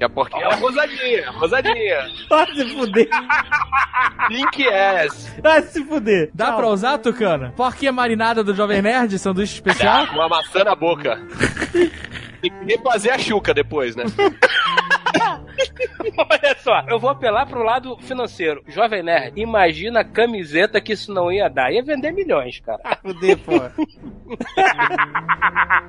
E 0.00 0.04
a 0.04 0.08
porquinha 0.08 0.44
era 0.46 0.56
rosadinha, 0.56 1.30
rosadinha. 1.30 1.98
Vai 2.28 2.46
se 2.52 2.74
fuder. 2.74 3.08
Pink 4.28 4.68
ass. 4.68 5.34
Vai 5.40 5.62
se 5.62 5.84
fuder. 5.84 6.30
Dá 6.34 6.46
Tchau. 6.46 6.56
pra 6.56 6.68
usar, 6.68 6.98
Tucano? 6.98 7.52
Porquinha 7.56 7.92
marinada 7.92 8.42
do 8.42 8.54
Jovem 8.54 8.82
Nerd, 8.82 9.16
sanduíche 9.18 9.54
especial? 9.54 10.06
Uma 10.12 10.28
maçã 10.28 10.64
na 10.64 10.74
boca. 10.74 11.20
Tem 12.42 12.50
que 12.50 12.64
refazer 12.76 13.14
a 13.14 13.18
chuca 13.18 13.54
depois, 13.54 13.94
né? 13.94 14.04
Olha 16.18 16.56
só, 16.58 16.82
eu 16.88 16.98
vou 16.98 17.10
apelar 17.10 17.46
pro 17.46 17.62
lado 17.62 17.96
financeiro. 18.00 18.62
Jovem 18.68 19.02
Nerd, 19.02 19.40
imagina 19.40 20.00
a 20.00 20.04
camiseta 20.04 20.80
que 20.80 20.92
isso 20.92 21.12
não 21.12 21.30
ia 21.30 21.48
dar. 21.48 21.72
Ia 21.72 21.82
vender 21.82 22.12
milhões, 22.12 22.60
cara. 22.60 22.98
Fuder, 23.02 23.38
pô. 23.38 23.52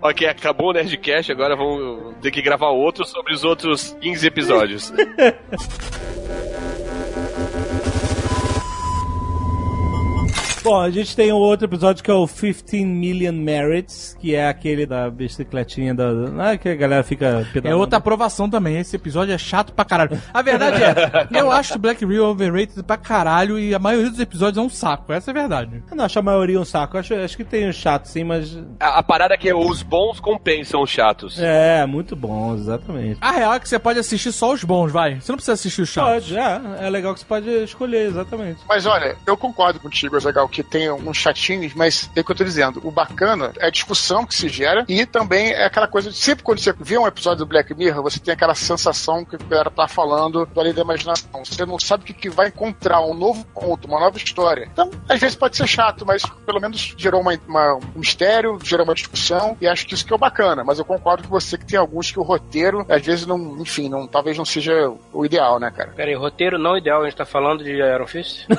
ok, 0.07 0.27
acabou 0.27 0.69
o 0.69 0.73
Nerdcast, 0.73 1.31
agora 1.31 1.55
vamos 1.55 2.15
ter 2.21 2.31
que 2.31 2.41
gravar 2.41 2.69
outro 2.69 3.05
sobre 3.05 3.33
os 3.33 3.43
outros 3.43 3.95
15 4.01 4.27
episódios. 4.27 4.93
Bom, 10.65 10.81
a 10.81 10.89
gente 10.89 11.15
tem 11.15 11.31
um 11.31 11.35
outro 11.35 11.67
episódio 11.67 12.03
que 12.03 12.09
é 12.09 12.13
o 12.13 12.27
15 12.27 12.83
Million 12.83 13.33
Merits, 13.33 14.17
que 14.19 14.33
é 14.33 14.47
aquele 14.47 14.85
da 14.87 15.09
bicicletinha 15.11 15.93
da. 15.93 16.05
Ah, 16.39 16.57
que 16.57 16.69
a 16.69 16.75
galera 16.75 17.03
fica 17.03 17.45
É 17.47 17.53
pedalando. 17.53 17.79
outra 17.79 17.99
aprovação 17.99 18.49
também. 18.49 18.79
Esse 18.79 18.95
episódio 18.95 19.31
é 19.31 19.37
chato 19.37 19.71
pra 19.73 19.85
caralho. 19.85 20.19
A 20.33 20.41
verdade 20.41 20.81
é, 20.83 21.27
eu 21.39 21.51
acho 21.51 21.77
Black 21.77 22.03
Rio 22.03 22.25
overrated 22.25 22.81
pra 22.81 22.97
caralho 22.97 23.59
e 23.59 23.75
a 23.75 23.79
maioria 23.79 24.09
dos 24.09 24.19
episódios 24.19 24.57
é 24.57 24.61
um 24.61 24.69
saco. 24.69 25.13
Essa 25.13 25.29
é 25.29 25.31
a 25.31 25.35
verdade. 25.35 25.83
Eu 25.89 25.95
não 25.95 26.05
acho 26.05 26.17
a 26.17 26.21
maioria 26.23 26.59
um 26.59 26.65
saco. 26.65 26.97
Acho, 26.97 27.13
acho 27.13 27.37
que 27.37 27.43
tem 27.43 27.69
um 27.69 27.73
chato 27.73 28.07
sim, 28.07 28.23
mas. 28.23 28.57
A, 28.79 28.97
a 28.99 29.03
parada 29.03 29.35
é 29.35 29.37
que 29.37 29.53
os 29.53 29.83
bons 29.83 30.19
compensam 30.19 30.81
os 30.81 30.89
chatos. 30.89 31.37
É, 31.39 31.85
muito 31.85 32.15
bom, 32.15 32.55
exatamente. 32.55 33.19
A 33.21 33.31
real 33.31 33.53
é 33.53 33.59
que 33.59 33.69
você 33.69 33.77
pode 33.77 33.99
assistir 33.99 34.31
só 34.31 34.51
os 34.51 34.63
bons, 34.63 34.91
vai. 34.91 35.21
Você 35.21 35.31
não 35.31 35.37
precisa 35.37 35.53
assistir 35.53 35.83
os 35.83 35.89
chatos. 35.89 36.23
Pode, 36.29 36.37
é. 36.37 36.61
É 36.87 36.89
legal 36.89 37.13
que 37.13 37.19
você 37.19 37.25
pode 37.27 37.47
escolher, 37.63 38.07
exatamente. 38.07 38.61
Mas 38.67 38.87
olha, 38.87 39.15
eu 39.27 39.37
concordo 39.37 39.79
contigo, 39.79 40.15
Azagal, 40.15 40.49
que 40.55 40.63
tem 40.63 40.89
uns 40.91 41.17
chatinhos, 41.17 41.73
mas 41.73 42.09
é 42.15 42.21
o 42.21 42.23
que 42.23 42.31
eu 42.31 42.35
tô 42.35 42.43
dizendo. 42.43 42.81
O 42.83 42.91
bacana 42.91 43.51
é 43.59 43.67
a 43.67 43.69
discussão 43.69 44.25
que 44.25 44.33
se 44.35 44.47
gera 44.49 44.85
e 44.87 45.05
também 45.05 45.51
é 45.51 45.65
aquela 45.65 45.87
coisa 45.87 46.09
de 46.09 46.17
sempre 46.17 46.43
quando 46.43 46.59
você 46.59 46.73
vê 46.79 46.97
um 46.97 47.07
episódio 47.07 47.39
do 47.39 47.45
Black 47.45 47.73
Mirror, 47.73 48.03
você 48.03 48.19
tem 48.19 48.33
aquela 48.33 48.55
sensação 48.55 49.23
que 49.25 49.35
a 49.35 49.39
galera 49.39 49.69
tá 49.69 49.87
falando 49.87 50.45
do 50.45 50.59
além 50.59 50.73
da 50.73 50.81
imaginação. 50.81 51.43
Você 51.45 51.65
não 51.65 51.77
sabe 51.79 52.03
o 52.03 52.05
que, 52.07 52.13
que 52.13 52.29
vai 52.29 52.47
encontrar, 52.47 53.01
um 53.01 53.13
novo 53.13 53.45
conto, 53.53 53.87
uma 53.87 53.99
nova 53.99 54.17
história. 54.17 54.67
Então, 54.71 54.89
às 55.09 55.19
vezes 55.19 55.35
pode 55.35 55.57
ser 55.57 55.67
chato, 55.67 56.05
mas 56.05 56.23
pelo 56.45 56.59
menos 56.59 56.93
gerou 56.97 57.21
uma, 57.21 57.37
uma- 57.47 57.75
um 57.75 57.81
mistério, 57.99 58.57
gerou 58.63 58.85
uma 58.85 58.95
discussão 58.95 59.57
e 59.59 59.67
acho 59.67 59.85
que 59.85 59.93
isso 59.93 60.05
que 60.05 60.13
é 60.13 60.15
o 60.15 60.19
bacana. 60.19 60.63
Mas 60.63 60.79
eu 60.79 60.85
concordo 60.85 61.23
com 61.23 61.29
você 61.29 61.57
que 61.57 61.65
tem 61.65 61.77
alguns 61.79 62.11
que 62.11 62.19
o 62.19 62.23
roteiro, 62.23 62.85
às 62.89 63.05
vezes, 63.05 63.25
não, 63.25 63.37
enfim, 63.61 63.89
não, 63.89 64.07
talvez 64.07 64.37
não 64.37 64.45
seja 64.45 64.91
o 65.13 65.25
ideal, 65.25 65.59
né, 65.59 65.69
cara? 65.71 65.91
Pera 65.95 66.09
aí, 66.09 66.15
roteiro 66.15 66.57
não 66.57 66.77
ideal, 66.77 67.01
a 67.01 67.05
gente 67.05 67.17
tá 67.17 67.25
falando 67.25 67.63
de 67.63 67.71
Iron 67.71 68.07
Fist? 68.07 68.45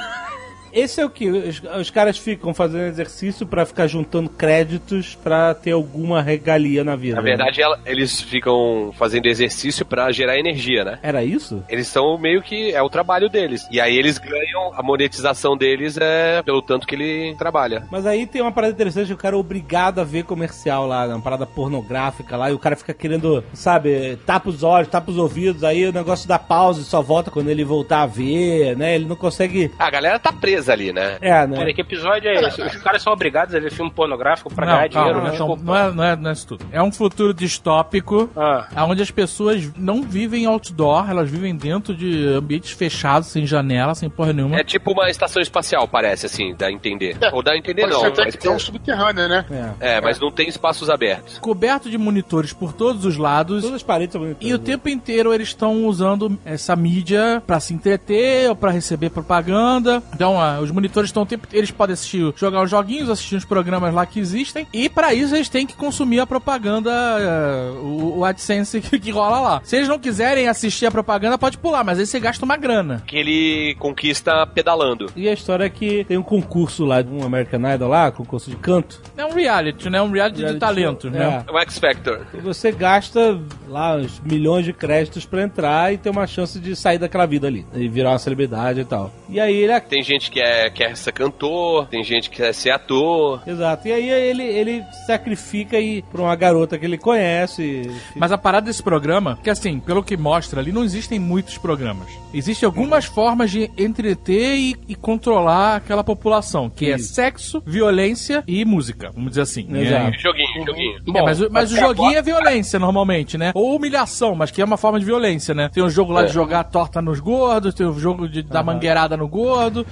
Esse 0.77 1.01
é 1.01 1.07
o 1.07 1.09
que? 1.09 1.27
Os, 1.31 1.63
os 1.81 1.91
caras 1.91 2.19
ficam 2.19 2.53
fazendo 2.53 2.85
exercício 2.85 3.47
pra 3.47 3.65
ficar 3.65 3.87
juntando 3.87 4.29
créditos 4.29 5.15
pra 5.15 5.55
ter 5.55 5.71
alguma 5.71 6.21
regalia 6.21 6.85
na 6.85 6.95
vida. 6.95 7.17
Na 7.17 7.23
né? 7.23 7.31
verdade, 7.31 7.63
ela- 7.63 7.81
eles 7.87 8.21
ficam 8.21 8.93
fazendo 8.99 9.25
exercício 9.25 9.87
pra 9.87 10.13
gerar 10.13 10.39
energia, 10.39 10.85
né? 10.85 10.99
Era 11.03 11.25
isso? 11.25 11.65
Eles 11.67 11.89
são 11.89 12.19
meio 12.19 12.43
que. 12.43 12.73
É 12.73 12.83
o 12.83 12.91
trabalho 12.91 13.31
deles. 13.31 13.67
E 13.71 13.81
aí 13.81 13.97
eles 13.97 14.19
ganham. 14.19 14.75
A 14.75 14.83
monetização 14.83 15.57
deles 15.57 15.97
é 15.99 16.43
pelo 16.43 16.61
tanto 16.61 16.87
que 16.87 16.95
ele 16.95 17.35
trabalha. 17.39 17.85
Mas 17.91 18.05
aí 18.05 18.27
tem 18.27 18.43
uma 18.43 18.53
parada 18.53 18.75
interessante, 18.75 19.11
o 19.13 19.17
cara 19.17 19.35
é 19.35 19.39
obrigado 19.39 19.99
a 19.99 20.05
ver 20.05 20.25
comercial 20.25 20.87
lá, 20.87 21.07
né, 21.07 21.15
uma 21.15 21.23
parada 21.23 21.47
pornográfica 21.47 22.37
lá, 22.37 22.51
e 22.51 22.53
o 22.53 22.59
cara 22.59 22.77
fica 22.77 22.93
querendo, 22.93 23.43
sabe, 23.55 24.19
tapa 24.27 24.51
os 24.51 24.63
olhos, 24.63 24.89
tapa 24.89 25.11
os 25.11 25.17
ouvidos, 25.17 25.65
aí 25.65 25.87
o 25.87 25.93
negócio 25.93 26.29
dá 26.29 26.39
pausa 26.39 26.83
e 26.83 26.85
só 26.85 27.01
volta 27.01 27.31
quando 27.31 27.49
ele 27.49 27.65
voltar 27.65 28.03
a 28.03 28.07
ver, 28.07 28.77
né? 28.77 28.95
Ele 28.95 29.07
não 29.07 29.17
consegue. 29.17 29.71
A 29.79 29.89
galera 29.91 30.19
tá 30.19 30.33
presa 30.33 30.66
ali, 30.69 30.93
né? 30.93 31.17
É, 31.21 31.47
né? 31.47 31.57
Pera 31.57 31.69
aí, 31.69 31.75
que 31.75 31.81
episódio 31.81 32.29
é 32.29 32.35
esse? 32.47 32.63
Os 32.63 32.77
caras 32.77 33.03
são 33.03 33.13
obrigados 33.13 33.55
a 33.55 33.61
ver 33.61 33.71
filme 33.73 33.91
pornográfico 33.91 34.53
pra 34.53 34.67
Não, 34.67 34.75
ganhar 34.77 34.89
calma, 34.91 35.09
dinheiro, 35.09 35.29
né? 35.29 35.35
então, 35.35 35.47
Desculpa. 35.49 35.65
não, 35.65 35.77
é, 35.77 35.93
não, 35.93 36.05
é, 36.05 36.17
não 36.17 36.31
é 36.31 36.33
isso 36.33 36.47
tudo. 36.47 36.67
É 36.73 36.83
um 36.83 36.93
futuro 36.93 37.33
distópico 37.35 38.29
Ah, 38.37 38.67
onde 38.85 39.03
as 39.03 39.11
pessoas 39.11 39.71
não 39.77 40.03
vivem 40.03 40.47
outdoor, 40.47 41.09
elas 41.11 41.31
vivem 41.31 41.55
dentro 41.57 41.95
de 41.95 42.27
ambientes 42.29 42.71
fechados, 42.73 43.29
sem 43.29 43.47
janela, 43.47 43.95
sem 43.95 44.09
porra 44.09 44.33
nenhuma. 44.33 44.57
É 44.59 44.65
tipo 44.65 44.93
uma 44.93 45.09
estação 45.11 45.41
espacial, 45.43 45.87
parece, 45.89 46.27
assim, 46.27 46.55
dá 46.57 46.67
a 46.67 46.73
entender. 46.73 47.17
Ou 47.33 47.43
dá 47.43 47.53
a 47.53 47.57
entender, 47.57 47.83
Pode 47.83 47.95
não. 47.95 48.01
ser 48.01 48.07
até 48.09 48.25
Mas 48.25 48.37
tem 48.37 48.51
um 48.51 48.59
subterrâneo, 48.59 49.29
né? 49.29 49.45
É. 49.81 49.97
É, 49.97 50.01
mas 50.01 50.19
não 50.21 50.31
tem 50.31 50.49
espaços 50.49 50.89
abertos. 50.91 51.39
Coberto 51.39 51.89
de 51.91 51.99
monitores 51.99 52.53
por 52.53 52.73
todos 52.73 53.05
os 53.05 53.17
lados. 53.17 53.63
Todas 53.63 53.77
as 53.77 53.83
paredes 53.83 54.13
são 54.13 54.21
bonitas. 54.21 54.47
E 54.49 54.53
o 54.53 54.59
tempo 54.59 54.89
inteiro 54.89 55.33
eles 55.33 55.49
estão 55.49 55.87
usando 55.87 56.39
essa 56.45 56.75
mídia 56.77 57.43
pra 57.47 57.61
se 57.61 57.75
entreter 57.75 58.49
ou 58.49 58.57
pra 58.57 58.71
receber 58.71 59.11
propaganda. 59.11 60.03
Então, 60.15 60.37
ah, 60.57 60.61
os 60.61 60.71
monitores 60.71 61.09
estão 61.09 61.27
tempo 61.27 61.47
eles 61.53 61.71
podem 61.71 61.95
assistir, 61.95 62.33
jogar 62.37 62.63
os 62.63 62.71
joguinhos, 62.71 63.11
assistir 63.11 63.37
os 63.37 63.45
programas 63.45 63.93
lá 63.95 64.05
que 64.07 64.19
existem. 64.19 64.67
E 64.73 64.89
pra 64.89 65.15
isso 65.15 65.35
eles 65.35 65.49
têm 65.49 65.67
que 65.67 65.75
consumir 65.75 66.21
a 66.21 66.27
propaganda, 66.27 66.91
ah, 66.93 67.73
o, 67.81 68.19
o 68.19 68.25
AdSense 68.25 68.81
que, 68.83 68.99
que 68.99 69.11
rola 69.11 69.41
lá. 69.41 69.61
Se 69.65 69.77
eles 69.77 69.89
não 69.89 69.99
quiserem 69.99 70.49
assistir 70.49 70.87
a 70.87 70.91
propaganda, 70.91 71.39
pode 71.39 71.59
pular, 71.59 71.85
mas 71.85 71.99
aí 71.99 72.07
você 72.07 72.19
gasta 72.21 72.45
uma 72.45 72.57
grana. 72.57 73.03
Que 73.07 73.17
ele 73.17 73.77
conquista 73.79 74.47
pedalando. 74.47 75.11
E 75.17 75.29
a 75.29 75.33
história 75.33 75.65
é 75.65 75.69
que 75.71 76.05
tem 76.05 76.17
um 76.17 76.23
concurso 76.23 76.85
lá, 76.85 77.05
um 77.09 77.25
American 77.25 77.61
Idol 77.75 77.89
lá, 77.89 78.11
concurso 78.11 78.51
de 78.51 78.57
canto. 78.57 79.01
É 79.17 79.25
um 79.25 79.33
reality, 79.33 79.89
né? 79.91 80.01
Um 80.01 80.11
reality, 80.11 80.37
de 80.37 80.43
Reality 80.43 80.61
talento, 80.61 81.03
show. 81.03 81.11
né? 81.11 81.45
É. 81.47 81.53
O 81.53 81.59
X 81.59 81.79
Factor. 81.79 82.27
E 82.35 82.39
você 82.39 82.71
gasta 82.73 83.39
lá 83.69 83.97
uns 83.97 84.21
milhões 84.21 84.65
de 84.65 84.73
créditos 84.73 85.25
pra 85.25 85.43
entrar 85.43 85.93
e 85.93 85.99
ter 85.99 86.11
uma 86.11 86.27
chance 86.27 86.59
de 86.59 86.75
sair 86.77 86.99
daquela 86.99 87.27
vida 87.27 87.47
ali. 87.47 87.67
E 87.75 87.89
virar 87.89 88.11
uma 88.11 88.19
celebridade 88.19 88.81
e 88.81 88.85
tal. 88.85 89.13
E 89.29 89.41
aí 89.41 89.55
ele 89.55 89.81
Tem 89.81 90.03
gente 90.03 90.31
que 90.31 90.36
é, 90.41 90.71
quer 90.71 90.97
ser 90.97 91.13
cantor, 91.13 91.87
tem 91.89 92.03
gente 92.05 92.29
que 92.31 92.37
quer 92.37 92.53
ser 92.53 92.71
ator. 92.71 93.43
Exato. 93.47 93.89
E 93.89 93.93
aí 93.93 94.09
ele, 94.09 94.43
ele 94.45 94.85
sacrifica 95.07 95.77
aí 95.77 96.03
pra 96.03 96.23
uma 96.23 96.37
garota 96.37 96.79
que 96.79 96.85
ele 96.85 96.99
conhece. 96.99 97.91
Mas 98.15 98.33
a 98.33 98.39
parada 98.39 98.67
desse 98.67 98.83
programa, 98.83 99.39
que 99.43 99.51
assim, 99.51 99.79
pelo 99.81 100.03
que 100.03 100.17
mostra 100.17 100.61
ali, 100.61 100.73
não 100.73 100.85
existem 100.85 101.19
muitos 101.19 101.59
programas. 101.59 102.09
Existem 102.35 102.67
algumas 102.67 103.05
formas 103.05 103.51
de 103.51 103.71
entreter 103.79 104.57
e, 104.57 104.77
e 104.89 104.95
controlar 104.95 105.77
aquela 105.77 106.05
população, 106.05 106.69
que 106.69 106.91
é 106.91 106.97
Isso. 106.97 107.15
sexo, 107.15 107.63
violência 107.65 108.43
e 108.47 108.65
música, 108.65 109.11
vamos 109.15 109.31
dizer 109.31 109.43
assim. 109.43 109.67
Exato. 109.75 110.15
É, 110.15 110.19
Joguinho, 110.19 110.67
joguinho. 110.67 110.99
é, 111.17 111.23
mas, 111.23 111.41
o- 111.41 111.49
mas 111.51 111.73
o 111.73 111.77
joguinho 111.77 112.17
é 112.19 112.23
violência 112.23 112.79
normalmente, 112.79 113.39
né? 113.39 113.53
Ou 113.55 113.77
humilhação, 113.77 114.35
mas 114.35 114.51
que 114.51 114.61
é 114.61 114.65
uma 114.65 114.77
forma 114.77 114.99
de 114.99 115.05
violência, 115.05 115.55
né? 115.55 115.71
Tem 115.73 115.83
o 115.83 115.89
jogo 115.91 116.13
lá 116.13 116.25
de 116.25 116.33
jogar 116.33 116.65
torta 116.65 117.01
nos 117.01 117.21
gordos, 117.21 117.75
tem 117.75 117.87
o 117.87 117.93
jogo 117.99 118.29
de 118.29 118.43
dar 118.43 118.63
mangueirada 118.63 119.17
no 119.17 119.29
gordo, 119.29 119.87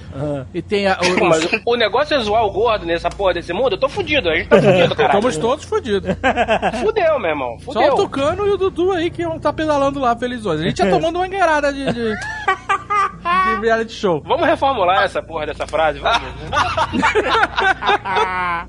E 0.53 0.61
tem 0.61 0.87
a, 0.87 0.97
o, 0.99 1.25
Mas 1.29 1.43
o- 1.45 1.61
o 1.65 1.75
negócio 1.75 2.15
é 2.15 2.19
zoar 2.19 2.43
o 2.45 2.51
gordo 2.51 2.85
nessa 2.85 3.09
porra 3.09 3.33
desse 3.35 3.53
mundo, 3.53 3.73
eu 3.73 3.77
tô 3.79 3.87
fudido, 3.89 4.29
a 4.29 4.35
gente 4.35 4.47
tá 4.49 4.61
fudido, 4.61 4.95
caralho. 4.95 5.17
Estamos 5.19 5.37
todos 5.37 5.65
fodidos. 5.65 6.15
Fudeu, 6.81 7.19
meu 7.19 7.29
irmão, 7.29 7.57
Só 7.59 7.73
fudeu. 7.73 7.93
o 7.93 7.95
Tucano 7.97 8.45
e 8.47 8.51
o 8.51 8.57
Dudu 8.57 8.91
aí 8.91 9.09
que 9.09 9.23
vão 9.25 9.39
tá 9.39 9.51
pedalando 9.53 9.99
lá 9.99 10.15
felizões. 10.15 10.61
A 10.61 10.63
gente 10.63 10.77
já 10.77 10.89
tomando 10.89 11.19
mangueirada 11.19 11.71
de. 11.73 11.85
de... 11.85 11.93
de 11.93 12.15
reality 13.61 13.93
show. 13.93 14.21
Vamos 14.25 14.45
reformular 14.47 15.03
essa 15.03 15.21
porra 15.21 15.45
dessa 15.47 15.65
frase, 15.67 15.99
vamos. 15.99 16.21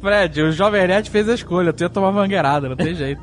Fred, 0.00 0.42
o 0.42 0.52
Jovem 0.52 0.86
Nerd 0.86 1.10
fez 1.10 1.28
a 1.28 1.34
escolha, 1.34 1.72
tu 1.72 1.82
ia 1.82 1.88
tomar 1.88 2.12
mangueirada, 2.12 2.68
não 2.68 2.76
tem 2.76 2.94
jeito. 2.94 3.20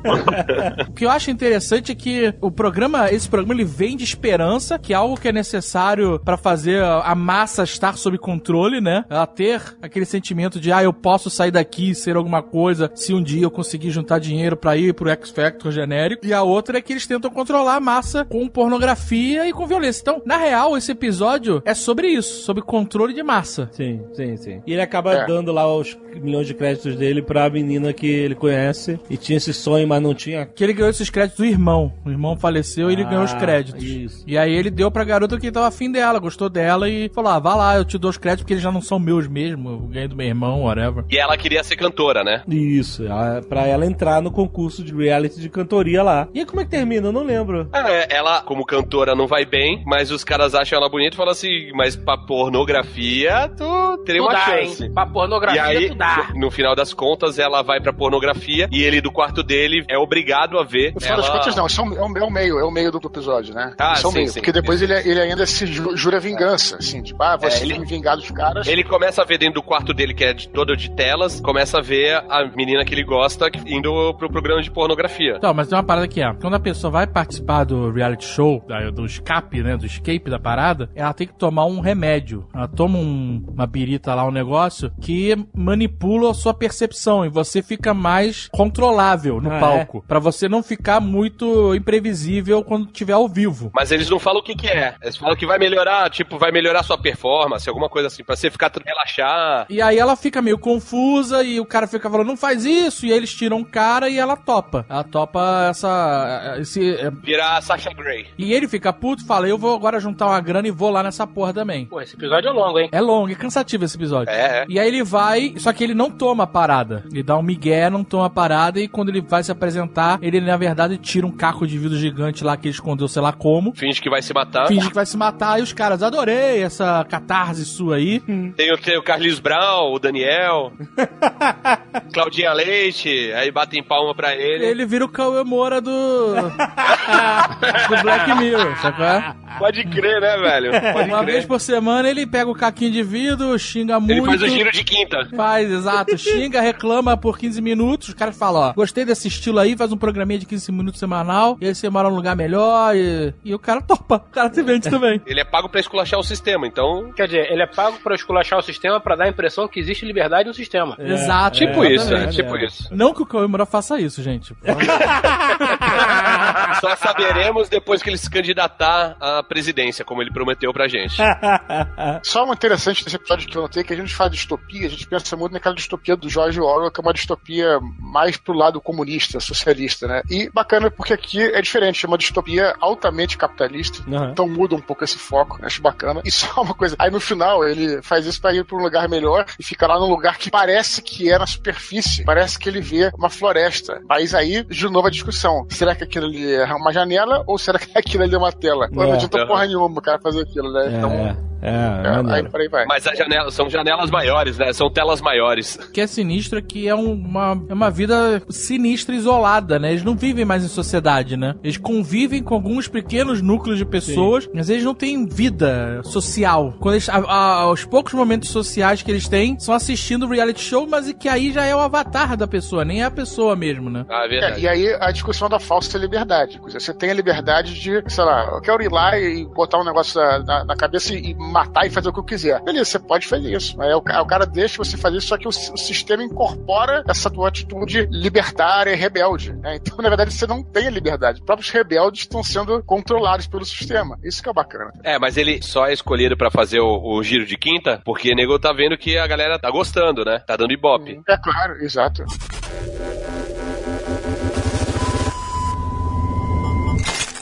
o 0.88 0.92
que 0.92 1.04
eu 1.04 1.10
acho 1.10 1.30
interessante 1.30 1.92
é 1.92 1.94
que 1.94 2.34
o 2.40 2.50
programa, 2.50 3.10
esse 3.10 3.28
programa, 3.28 3.54
ele 3.54 3.64
vem 3.64 3.96
de 3.96 4.04
esperança, 4.04 4.78
que 4.78 4.92
é 4.92 4.96
algo 4.96 5.16
que 5.18 5.28
é 5.28 5.32
necessário 5.32 6.20
pra 6.24 6.36
fazer 6.36 6.82
a 6.82 7.14
massa 7.14 7.62
estar 7.64 7.96
sob 7.96 8.18
controle, 8.18 8.33
né? 8.80 9.04
Ela 9.08 9.26
ter 9.26 9.60
aquele 9.82 10.04
sentimento 10.04 10.58
de, 10.60 10.72
ah, 10.72 10.82
eu 10.82 10.92
posso 10.92 11.28
sair 11.30 11.50
daqui 11.50 11.90
e 11.90 11.94
ser 11.94 12.16
alguma 12.16 12.42
coisa 12.42 12.90
se 12.94 13.12
um 13.14 13.22
dia 13.22 13.42
eu 13.42 13.50
conseguir 13.50 13.90
juntar 13.90 14.18
dinheiro 14.18 14.56
pra 14.56 14.76
ir 14.76 14.94
pro 14.94 15.08
X 15.10 15.30
Factor 15.30 15.70
genérico. 15.72 16.24
E 16.26 16.32
a 16.32 16.42
outra 16.42 16.78
é 16.78 16.80
que 16.82 16.92
eles 16.92 17.06
tentam 17.06 17.30
controlar 17.30 17.76
a 17.76 17.80
massa 17.80 18.24
com 18.24 18.46
pornografia 18.48 19.48
e 19.48 19.52
com 19.52 19.66
violência. 19.66 20.00
Então, 20.02 20.22
na 20.24 20.36
real, 20.36 20.76
esse 20.76 20.92
episódio 20.92 21.62
é 21.64 21.74
sobre 21.74 22.08
isso, 22.08 22.42
sobre 22.42 22.62
controle 22.62 23.14
de 23.14 23.22
massa. 23.22 23.68
Sim, 23.72 24.00
sim, 24.12 24.36
sim. 24.36 24.62
E 24.66 24.72
ele 24.72 24.82
acaba 24.82 25.12
É. 25.14 25.26
dando 25.26 25.52
lá 25.52 25.66
os 25.72 25.96
milhões 26.20 26.46
de 26.46 26.54
créditos 26.54 26.96
dele 26.96 27.22
pra 27.22 27.48
menina 27.50 27.92
que 27.92 28.06
ele 28.06 28.34
conhece 28.34 28.98
e 29.08 29.16
tinha 29.16 29.36
esse 29.36 29.52
sonho, 29.52 29.86
mas 29.86 30.02
não 30.02 30.14
tinha. 30.14 30.46
Que 30.46 30.62
ele 30.64 30.72
ganhou 30.72 30.90
esses 30.90 31.10
créditos 31.10 31.38
do 31.38 31.44
irmão. 31.44 31.92
O 32.04 32.10
irmão 32.10 32.36
faleceu 32.36 32.90
e 32.90 32.92
ele 32.94 33.02
Ah, 33.02 33.08
ganhou 33.08 33.24
os 33.24 33.34
créditos. 33.34 33.82
isso. 33.82 34.24
E 34.26 34.36
aí 34.36 34.52
ele 34.52 34.70
deu 34.70 34.90
pra 34.90 35.04
garota 35.04 35.38
que 35.38 35.50
tava 35.50 35.68
afim 35.68 35.90
dela, 35.90 36.18
gostou 36.18 36.48
dela 36.48 36.88
e 36.88 37.08
falou: 37.14 37.30
ah, 37.32 37.38
vá 37.38 37.54
lá, 37.54 37.76
eu 37.76 37.84
te 37.84 37.98
dou 37.98 38.10
os 38.10 38.18
créditos 38.24 38.42
porque 38.44 38.54
eles 38.54 38.62
já 38.62 38.72
não 38.72 38.80
são 38.80 38.98
meus 38.98 39.28
mesmo. 39.28 39.68
Eu 39.70 39.78
ganhei 39.80 40.08
do 40.08 40.16
meu 40.16 40.26
irmão, 40.26 40.62
whatever. 40.62 41.04
E 41.10 41.18
ela 41.18 41.36
queria 41.36 41.62
ser 41.62 41.76
cantora, 41.76 42.24
né? 42.24 42.42
Isso, 42.48 43.04
ela- 43.04 43.42
pra 43.46 43.66
ela 43.66 43.84
entrar 43.84 44.22
no 44.22 44.30
concurso 44.30 44.82
de 44.82 44.94
reality 44.94 45.38
de 45.40 45.48
cantoria 45.50 46.02
lá. 46.02 46.26
E 46.32 46.40
aí, 46.40 46.46
como 46.46 46.60
é 46.60 46.64
que 46.64 46.70
termina? 46.70 47.08
Eu 47.08 47.12
não 47.12 47.22
lembro. 47.22 47.68
É, 47.72 48.16
ela, 48.16 48.40
como 48.42 48.64
cantora, 48.64 49.14
não 49.14 49.26
vai 49.26 49.44
bem, 49.44 49.82
mas 49.86 50.10
os 50.10 50.24
caras 50.24 50.54
acham 50.54 50.78
ela 50.78 50.88
bonita 50.88 51.14
e 51.14 51.16
falam 51.16 51.32
assim, 51.32 51.70
mas 51.74 51.94
pra 51.96 52.16
pornografia, 52.16 53.48
tu 53.56 53.98
teria 54.04 54.20
Tu 54.20 54.24
uma 54.26 54.32
dá, 54.32 54.40
chance. 54.40 54.84
hein? 54.84 54.92
Pra 54.92 55.06
pornografia, 55.06 55.60
E 55.60 55.76
aí, 55.76 55.88
tu 55.88 55.94
dá. 55.94 56.28
no, 56.34 56.50
final 56.50 56.74
das 56.74 56.92
contas, 56.94 57.38
ela 57.38 57.62
vai 57.62 57.80
pra 57.80 57.92
pornografia 57.92 58.68
e 58.72 58.82
ele 58.82 59.00
do 59.00 59.12
quarto 59.12 59.42
dele 59.42 59.84
é 59.88 59.98
obrigado 59.98 60.58
a 60.58 60.64
ver. 60.64 60.92
No 60.94 61.00
final 61.00 61.16
das 61.18 61.26
ela- 61.26 61.38
contas, 61.38 61.56
não, 61.56 61.66
isso 61.66 61.80
é 61.80 61.84
o, 61.84 61.94
é 61.94 62.02
o- 62.02 62.26
é 62.26 62.30
meio, 62.30 62.58
é 62.58 62.64
o 62.64 62.70
meio 62.70 62.90
do, 62.90 62.98
do 62.98 63.08
episódio, 63.08 63.54
né? 63.54 63.74
Ah, 63.78 63.94
isso 63.94 64.06
é 64.06 64.08
o 64.08 64.12
sim, 64.12 64.18
meio. 64.18 64.28
sim. 64.28 64.40
Porque 64.40 64.52
depois 64.52 64.80
ele, 64.82 64.92
ele 64.94 65.20
ainda 65.20 65.44
se 65.46 65.66
ju- 65.66 65.96
jura 65.96 66.18
vingança, 66.20 66.76
assim, 66.78 67.02
tipo, 67.02 67.22
ah, 67.22 67.36
você 67.36 67.58
É, 67.58 67.62
ele- 67.66 67.78
me 67.78 67.86
vingar 67.86 68.13
dos 68.16 68.30
caras. 68.30 68.66
Ele 68.66 68.84
começa 68.84 69.22
a 69.22 69.24
ver 69.24 69.38
dentro 69.38 69.54
do 69.54 69.62
quarto 69.62 69.92
dele, 69.92 70.14
que 70.14 70.24
é 70.24 70.32
de, 70.32 70.48
todo 70.48 70.76
de 70.76 70.90
telas, 70.90 71.40
começa 71.40 71.78
a 71.78 71.80
ver 71.82 72.14
a 72.28 72.44
menina 72.56 72.84
que 72.84 72.94
ele 72.94 73.04
gosta 73.04 73.50
indo 73.66 74.14
pro 74.14 74.30
programa 74.30 74.62
de 74.62 74.70
pornografia. 74.70 75.34
Então, 75.36 75.52
mas 75.54 75.68
tem 75.68 75.76
uma 75.76 75.84
parada 75.84 76.08
que 76.08 76.20
é: 76.20 76.32
quando 76.34 76.54
a 76.54 76.60
pessoa 76.60 76.90
vai 76.90 77.06
participar 77.06 77.64
do 77.64 77.90
reality 77.90 78.24
show, 78.24 78.64
do 78.92 79.04
escape, 79.04 79.62
né? 79.62 79.76
Do 79.76 79.86
escape 79.86 80.30
da 80.30 80.38
parada, 80.38 80.90
ela 80.94 81.12
tem 81.12 81.26
que 81.26 81.34
tomar 81.34 81.64
um 81.66 81.80
remédio. 81.80 82.46
Ela 82.54 82.68
toma 82.68 82.98
um- 82.98 83.44
uma 83.54 83.66
birita 83.66 84.14
lá, 84.14 84.24
um 84.26 84.30
negócio 84.30 84.90
que 85.00 85.34
manipula 85.54 86.30
a 86.30 86.34
sua 86.34 86.54
percepção 86.54 87.24
e 87.24 87.28
você 87.28 87.62
fica 87.62 87.92
mais 87.94 88.48
controlável 88.52 89.40
no 89.40 89.52
Ah, 89.52 89.58
palco. 89.60 90.04
Pra 90.06 90.18
você 90.18 90.48
não 90.48 90.62
ficar 90.62 91.00
muito 91.00 91.74
imprevisível 91.74 92.62
quando 92.64 92.86
estiver 92.86 93.12
ao 93.12 93.28
vivo. 93.28 93.70
Mas 93.74 93.90
eles 93.90 94.08
não 94.10 94.18
falam 94.18 94.40
o 94.40 94.42
que 94.42 94.54
que 94.54 94.68
é. 94.68 94.94
Eles 95.02 95.16
falam 95.16 95.36
que 95.36 95.46
vai 95.46 95.58
melhorar, 95.58 96.10
tipo, 96.10 96.38
vai 96.38 96.50
melhorar 96.50 96.82
sua 96.82 96.98
performance, 96.98 97.68
alguma 97.68 97.88
coisa 97.88 98.03
assim, 98.04 98.22
pra 98.22 98.36
você 98.36 98.50
ficar 98.50 98.70
relaxar. 98.84 99.66
E 99.68 99.80
aí 99.80 99.98
ela 99.98 100.16
fica 100.16 100.42
meio 100.42 100.58
confusa 100.58 101.42
e 101.42 101.60
o 101.60 101.64
cara 101.64 101.86
fica 101.86 102.10
falando, 102.10 102.26
não 102.26 102.36
faz 102.36 102.64
isso, 102.64 103.06
e 103.06 103.12
aí 103.12 103.16
eles 103.16 103.34
tiram 103.34 103.60
o 103.60 103.64
cara 103.64 104.08
e 104.08 104.18
ela 104.18 104.36
topa. 104.36 104.84
Ela 104.88 105.04
topa 105.04 105.68
essa. 105.70 106.56
Esse, 106.58 106.96
Virar 107.22 107.58
a 107.58 107.60
Sasha 107.60 107.92
Grey. 107.92 108.26
e 108.38 108.52
ele 108.52 108.68
fica 108.68 108.92
puto 108.92 109.22
e 109.22 109.26
fala, 109.26 109.48
eu 109.48 109.58
vou 109.58 109.74
agora 109.74 110.00
juntar 110.00 110.26
uma 110.26 110.40
grana 110.40 110.68
e 110.68 110.70
vou 110.70 110.90
lá 110.90 111.02
nessa 111.02 111.26
porra 111.26 111.52
também. 111.52 111.86
Pô, 111.86 112.00
esse 112.00 112.14
episódio 112.14 112.48
é 112.48 112.52
longo, 112.52 112.78
hein? 112.78 112.88
É 112.92 113.00
longo, 113.00 113.30
é 113.30 113.34
cansativo 113.34 113.84
esse 113.84 113.96
episódio. 113.96 114.30
É, 114.32 114.62
é. 114.62 114.64
E 114.68 114.78
aí 114.78 114.88
ele 114.88 115.02
vai, 115.02 115.54
só 115.58 115.72
que 115.72 115.84
ele 115.84 115.94
não 115.94 116.10
toma 116.10 116.44
a 116.44 116.46
parada. 116.46 117.04
Ele 117.10 117.22
dá 117.22 117.36
um 117.36 117.42
migué, 117.42 117.88
não 117.90 118.04
toma 118.04 118.26
a 118.26 118.30
parada, 118.30 118.80
e 118.80 118.88
quando 118.88 119.08
ele 119.08 119.20
vai 119.20 119.42
se 119.42 119.52
apresentar, 119.52 120.18
ele 120.22 120.40
na 120.40 120.56
verdade 120.56 120.96
tira 120.98 121.26
um 121.26 121.30
caco 121.30 121.66
de 121.66 121.78
vidro 121.78 121.96
gigante 121.96 122.44
lá 122.44 122.56
que 122.56 122.68
ele 122.68 122.74
escondeu, 122.74 123.08
sei 123.08 123.22
lá 123.22 123.32
como. 123.32 123.72
Finge 123.74 124.00
que 124.00 124.10
vai 124.10 124.22
se 124.22 124.32
matar. 124.32 124.68
Finge 124.68 124.88
que 124.88 124.94
vai 124.94 125.06
se 125.06 125.16
matar, 125.16 125.58
e 125.58 125.62
os 125.62 125.72
caras, 125.72 126.02
adorei 126.02 126.62
essa 126.62 127.04
catarse 127.08 127.64
sua 127.64 127.93
aí. 127.94 128.20
Tem 128.56 128.72
o, 128.72 128.78
tem 128.78 128.98
o 128.98 129.02
Carlinhos 129.02 129.40
Brown, 129.40 129.92
o 129.92 129.98
Daniel, 129.98 130.72
Claudinha 132.12 132.52
Leite, 132.52 133.32
aí 133.32 133.50
batem 133.50 133.82
palma 133.82 134.14
pra 134.14 134.34
ele. 134.34 134.64
Ele 134.64 134.86
vira 134.86 135.04
o 135.04 135.08
Cauê 135.08 135.42
Moura 135.44 135.80
do. 135.80 136.34
do 137.88 138.02
Black 138.02 138.34
Mirror, 138.36 138.76
sacou? 138.80 139.44
Pode 139.58 139.84
crer, 139.84 140.20
né, 140.20 140.36
velho? 140.36 140.72
Pode 140.92 141.08
Uma 141.08 141.22
crer. 141.22 141.34
vez 141.34 141.46
por 141.46 141.60
semana 141.60 142.08
ele 142.08 142.26
pega 142.26 142.50
o 142.50 142.54
caquinho 142.54 142.90
de 142.90 143.02
vidro, 143.02 143.56
xinga 143.58 144.00
muito. 144.00 144.12
Ele 144.12 144.24
faz 144.24 144.42
o 144.42 144.48
giro 144.48 144.72
de 144.72 144.82
quinta. 144.84 145.28
Faz, 145.34 145.70
exato. 145.70 146.18
Xinga, 146.18 146.60
reclama 146.60 147.16
por 147.16 147.38
15 147.38 147.60
minutos. 147.62 148.08
Os 148.08 148.14
caras 148.14 148.36
falam, 148.36 148.70
ó, 148.70 148.72
gostei 148.72 149.04
desse 149.04 149.28
estilo 149.28 149.58
aí, 149.58 149.76
faz 149.76 149.92
um 149.92 149.96
programinha 149.96 150.40
de 150.40 150.46
15 150.46 150.72
minutos 150.72 150.98
semanal, 150.98 151.56
e 151.60 151.66
aí 151.66 151.74
você 151.74 151.88
mora 151.88 152.08
num 152.08 152.16
lugar 152.16 152.34
melhor, 152.36 152.96
e, 152.96 153.32
e 153.44 153.54
o 153.54 153.58
cara 153.58 153.80
topa. 153.80 154.16
O 154.16 154.32
cara 154.32 154.52
se 154.52 154.62
vende 154.62 154.90
também. 154.90 155.20
Ele 155.26 155.40
é 155.40 155.44
pago 155.44 155.68
pra 155.68 155.80
esculachar 155.80 156.18
o 156.18 156.24
sistema, 156.24 156.66
então. 156.66 157.12
Quer 157.14 157.26
dizer, 157.26 157.52
ele 157.52 157.62
é 157.62 157.66
pago 157.66 157.83
pra 157.92 158.14
esculachar 158.14 158.58
o 158.58 158.62
sistema 158.62 159.00
pra 159.00 159.16
dar 159.16 159.24
a 159.24 159.28
impressão 159.28 159.66
que 159.68 159.80
existe 159.80 160.04
liberdade 160.04 160.48
no 160.48 160.54
sistema. 160.54 160.96
exato. 160.98 161.58
Tipo 161.58 161.84
isso, 161.84 162.04
é, 162.04 162.06
exatamente. 162.16 162.36
tipo 162.36 162.56
isso. 162.56 162.88
Não 162.94 163.12
que 163.14 163.22
o 163.22 163.26
Cauê 163.26 163.46
Moura 163.46 163.66
faça 163.66 163.98
isso, 164.00 164.22
gente. 164.22 164.54
Só 166.80 166.96
saberemos 166.96 167.68
depois 167.68 168.02
que 168.02 168.10
ele 168.10 168.18
se 168.18 168.28
candidatar 168.30 169.16
à 169.20 169.42
presidência, 169.42 170.04
como 170.04 170.22
ele 170.22 170.32
prometeu 170.32 170.72
pra 170.72 170.88
gente. 170.88 171.16
Só 172.22 172.44
uma 172.44 172.54
interessante 172.54 173.04
desse 173.04 173.16
episódio 173.16 173.48
que 173.48 173.56
eu 173.56 173.62
notei, 173.62 173.84
que 173.84 173.92
a 173.92 173.96
gente 173.96 174.14
fala 174.14 174.30
de 174.30 174.36
distopia, 174.36 174.86
a 174.86 174.90
gente 174.90 175.06
pensa 175.06 175.36
muito 175.36 175.52
naquela 175.52 175.74
distopia 175.74 176.16
do 176.16 176.28
George 176.28 176.60
Orwell, 176.60 176.90
que 176.90 177.00
é 177.00 177.02
uma 177.02 177.12
distopia 177.12 177.78
mais 177.98 178.36
pro 178.36 178.54
lado 178.54 178.80
comunista, 178.80 179.40
socialista, 179.40 180.06
né? 180.06 180.22
E 180.30 180.50
bacana 180.50 180.90
porque 180.90 181.12
aqui 181.12 181.42
é 181.42 181.60
diferente, 181.62 182.04
é 182.04 182.08
uma 182.08 182.18
distopia 182.18 182.74
altamente 182.80 183.38
capitalista, 183.38 184.02
Aham. 184.08 184.30
então 184.32 184.48
muda 184.48 184.74
um 184.74 184.80
pouco 184.80 185.04
esse 185.04 185.18
foco, 185.18 185.58
né? 185.60 185.66
acho 185.66 185.80
bacana. 185.80 186.20
E 186.24 186.30
só 186.30 186.62
uma 186.62 186.74
coisa, 186.74 186.96
aí 186.98 187.10
no 187.10 187.20
final 187.20 187.63
ele 187.68 188.02
faz 188.02 188.26
isso 188.26 188.40
pra 188.40 188.52
ir 188.54 188.64
pra 188.64 188.76
um 188.76 188.82
lugar 188.82 189.08
melhor 189.08 189.44
e 189.58 189.62
fica 189.64 189.86
lá 189.86 189.98
num 189.98 190.08
lugar 190.08 190.38
que 190.38 190.50
parece 190.50 191.02
que 191.02 191.30
é 191.30 191.38
na 191.38 191.46
superfície, 191.46 192.24
parece 192.24 192.58
que 192.58 192.68
ele 192.68 192.80
vê 192.80 193.10
uma 193.16 193.30
floresta. 193.30 194.00
Mas 194.08 194.34
aí, 194.34 194.64
de 194.64 194.88
novo 194.88 195.06
a 195.08 195.10
discussão, 195.10 195.66
será 195.70 195.94
que 195.94 196.04
aquilo 196.04 196.26
ali 196.26 196.52
é 196.54 196.64
uma 196.74 196.92
janela 196.92 197.42
ou 197.46 197.58
será 197.58 197.78
que 197.78 197.90
aquilo 197.96 198.22
ali 198.24 198.34
é 198.34 198.38
uma 198.38 198.52
tela? 198.52 198.88
Não 198.92 199.02
É. 199.04 199.12
adianta 199.12 199.46
porra 199.46 199.66
nenhuma 199.66 199.98
o 199.98 200.02
cara 200.02 200.18
fazer 200.18 200.42
aquilo, 200.42 200.72
né? 200.72 200.94
Então, 200.96 201.10
É, 201.12 201.36
é, 201.62 201.70
é, 201.70 202.34
aí 202.34 202.46
aí 202.54 202.68
vai. 202.68 202.84
Mas 202.86 203.06
as 203.06 203.16
janelas 203.16 203.54
são 203.54 203.70
janelas 203.70 204.10
maiores, 204.10 204.58
né? 204.58 204.70
São 204.72 204.90
telas 204.90 205.20
maiores. 205.22 205.76
O 205.76 205.90
que 205.92 206.00
é 206.00 206.06
sinistro 206.06 206.58
é 206.58 206.62
que 206.62 206.86
é 206.86 206.94
um- 206.94 207.12
uma, 207.14 207.58
é 207.68 207.72
uma 207.72 207.90
vida 207.90 208.42
sinistra, 208.50 209.14
isolada, 209.14 209.78
né? 209.78 209.90
Eles 209.92 210.02
não 210.04 210.14
vivem 210.14 210.44
mais 210.44 210.62
em 210.64 210.68
sociedade, 210.68 211.36
né? 211.38 211.54
Eles 211.62 211.78
convivem 211.78 212.42
com 212.42 212.54
alguns 212.54 212.86
pequenos 212.86 213.40
núcleos 213.40 213.78
de 213.78 213.84
pessoas, 213.86 214.48
mas 214.52 214.68
eles 214.68 214.84
não 214.84 214.94
têm 214.94 215.26
vida 215.26 216.00
social. 216.04 216.74
Quando 216.80 216.94
eles, 216.96 217.08
a- 217.08 217.16
a- 217.18 217.53
os 217.70 217.84
poucos 217.84 218.12
momentos 218.14 218.48
sociais 218.50 219.02
que 219.02 219.10
eles 219.10 219.28
têm 219.28 219.58
são 219.58 219.74
assistindo 219.74 220.26
reality 220.26 220.60
show, 220.62 220.86
mas 220.86 221.08
e 221.08 221.14
que 221.14 221.28
aí 221.28 221.52
já 221.52 221.64
é 221.64 221.74
o 221.74 221.80
avatar 221.80 222.36
da 222.36 222.46
pessoa, 222.46 222.84
nem 222.84 223.02
é 223.02 223.04
a 223.04 223.10
pessoa 223.10 223.54
mesmo, 223.56 223.88
né? 223.90 224.04
Ah, 224.08 224.22
é 224.22 224.26
É, 224.26 224.28
verdade. 224.28 224.60
e 224.60 224.68
aí 224.68 224.96
a 225.00 225.10
discussão 225.10 225.48
da 225.48 225.58
falsa 225.60 225.96
liberdade. 225.98 226.58
Você 226.62 226.92
tem 226.94 227.10
a 227.10 227.14
liberdade 227.14 227.74
de, 227.74 228.02
sei 228.08 228.24
lá, 228.24 228.50
eu 228.54 228.60
quero 228.60 228.82
ir 228.82 228.90
lá 228.90 229.18
e 229.18 229.44
botar 229.46 229.78
um 229.78 229.84
negócio 229.84 230.20
na, 230.20 230.38
na- 230.40 230.64
na 230.64 230.76
cabeça 230.76 231.14
e, 231.14 231.30
e 231.30 231.34
matar 231.34 231.86
e 231.86 231.90
fazer 231.90 232.08
o 232.08 232.12
que 232.12 232.20
eu 232.20 232.24
quiser. 232.24 232.60
Beleza, 232.62 232.84
você 232.90 232.98
pode 232.98 233.26
fazer 233.26 233.54
isso. 233.54 233.76
Mas 233.76 233.88
aí 233.88 233.94
o, 233.94 233.98
o 233.98 234.26
cara 234.26 234.44
deixa 234.46 234.78
você 234.78 234.96
fazer 234.96 235.18
isso, 235.18 235.28
só 235.28 235.36
que 235.38 235.46
o, 235.46 235.50
o 235.50 235.76
sistema 235.78 236.22
incorpora 236.22 237.02
essa 237.08 237.30
tua 237.30 237.48
atitude 237.48 238.08
libertária 238.10 238.90
e 238.92 238.96
rebelde. 238.96 239.52
né? 239.54 239.76
Então, 239.76 239.96
na 239.98 240.08
verdade, 240.08 240.32
você 240.32 240.46
não 240.46 240.62
tem 240.62 240.86
a 240.86 240.90
liberdade. 240.90 241.38
Os 241.40 241.44
próprios 241.44 241.70
rebeldes 241.70 242.20
estão 242.22 242.42
sendo 242.42 242.82
controlados 242.84 243.46
pelo 243.46 243.64
sistema. 243.64 244.18
Isso 244.24 244.42
que 244.42 244.48
é 244.48 244.52
bacana. 244.52 244.92
É, 245.02 245.18
mas 245.18 245.36
ele 245.36 245.60
só 245.62 245.86
é 245.86 245.92
escolhido 245.92 246.36
pra 246.36 246.50
fazer 246.50 246.80
o, 246.80 247.00
o 247.16 247.22
giro 247.22 247.43
de 247.46 247.56
quinta 247.56 248.00
porque 248.04 248.34
nego 248.34 248.58
tá 248.58 248.72
vendo 248.72 248.96
que 248.96 249.16
a 249.18 249.26
galera 249.26 249.58
tá 249.58 249.70
gostando, 249.70 250.24
né? 250.24 250.38
Tá 250.40 250.56
dando 250.56 250.72
ibope. 250.72 251.20
É 251.28 251.36
claro, 251.36 251.74
exato. 251.82 252.24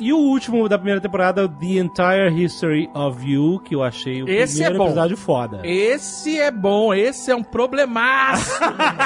E 0.03 0.13
o 0.13 0.19
último 0.19 0.69
da 0.69 0.77
primeira 0.77 1.01
temporada, 1.01 1.49
The 1.49 1.67
Entire 1.79 2.43
History 2.45 2.91
of 2.95 3.25
You, 3.25 3.61
que 3.65 3.75
eu 3.75 3.83
achei 3.83 4.23
o 4.23 4.29
Esse 4.29 4.55
primeiro 4.55 4.75
é 4.75 4.79
bom. 4.79 4.85
episódio 4.87 5.17
foda. 5.17 5.61
Esse 5.65 6.41
é 6.41 6.51
bom, 6.51 6.93
esse 6.93 7.31
é 7.31 7.37
um 7.37 7.43
problemaço. 7.43 8.53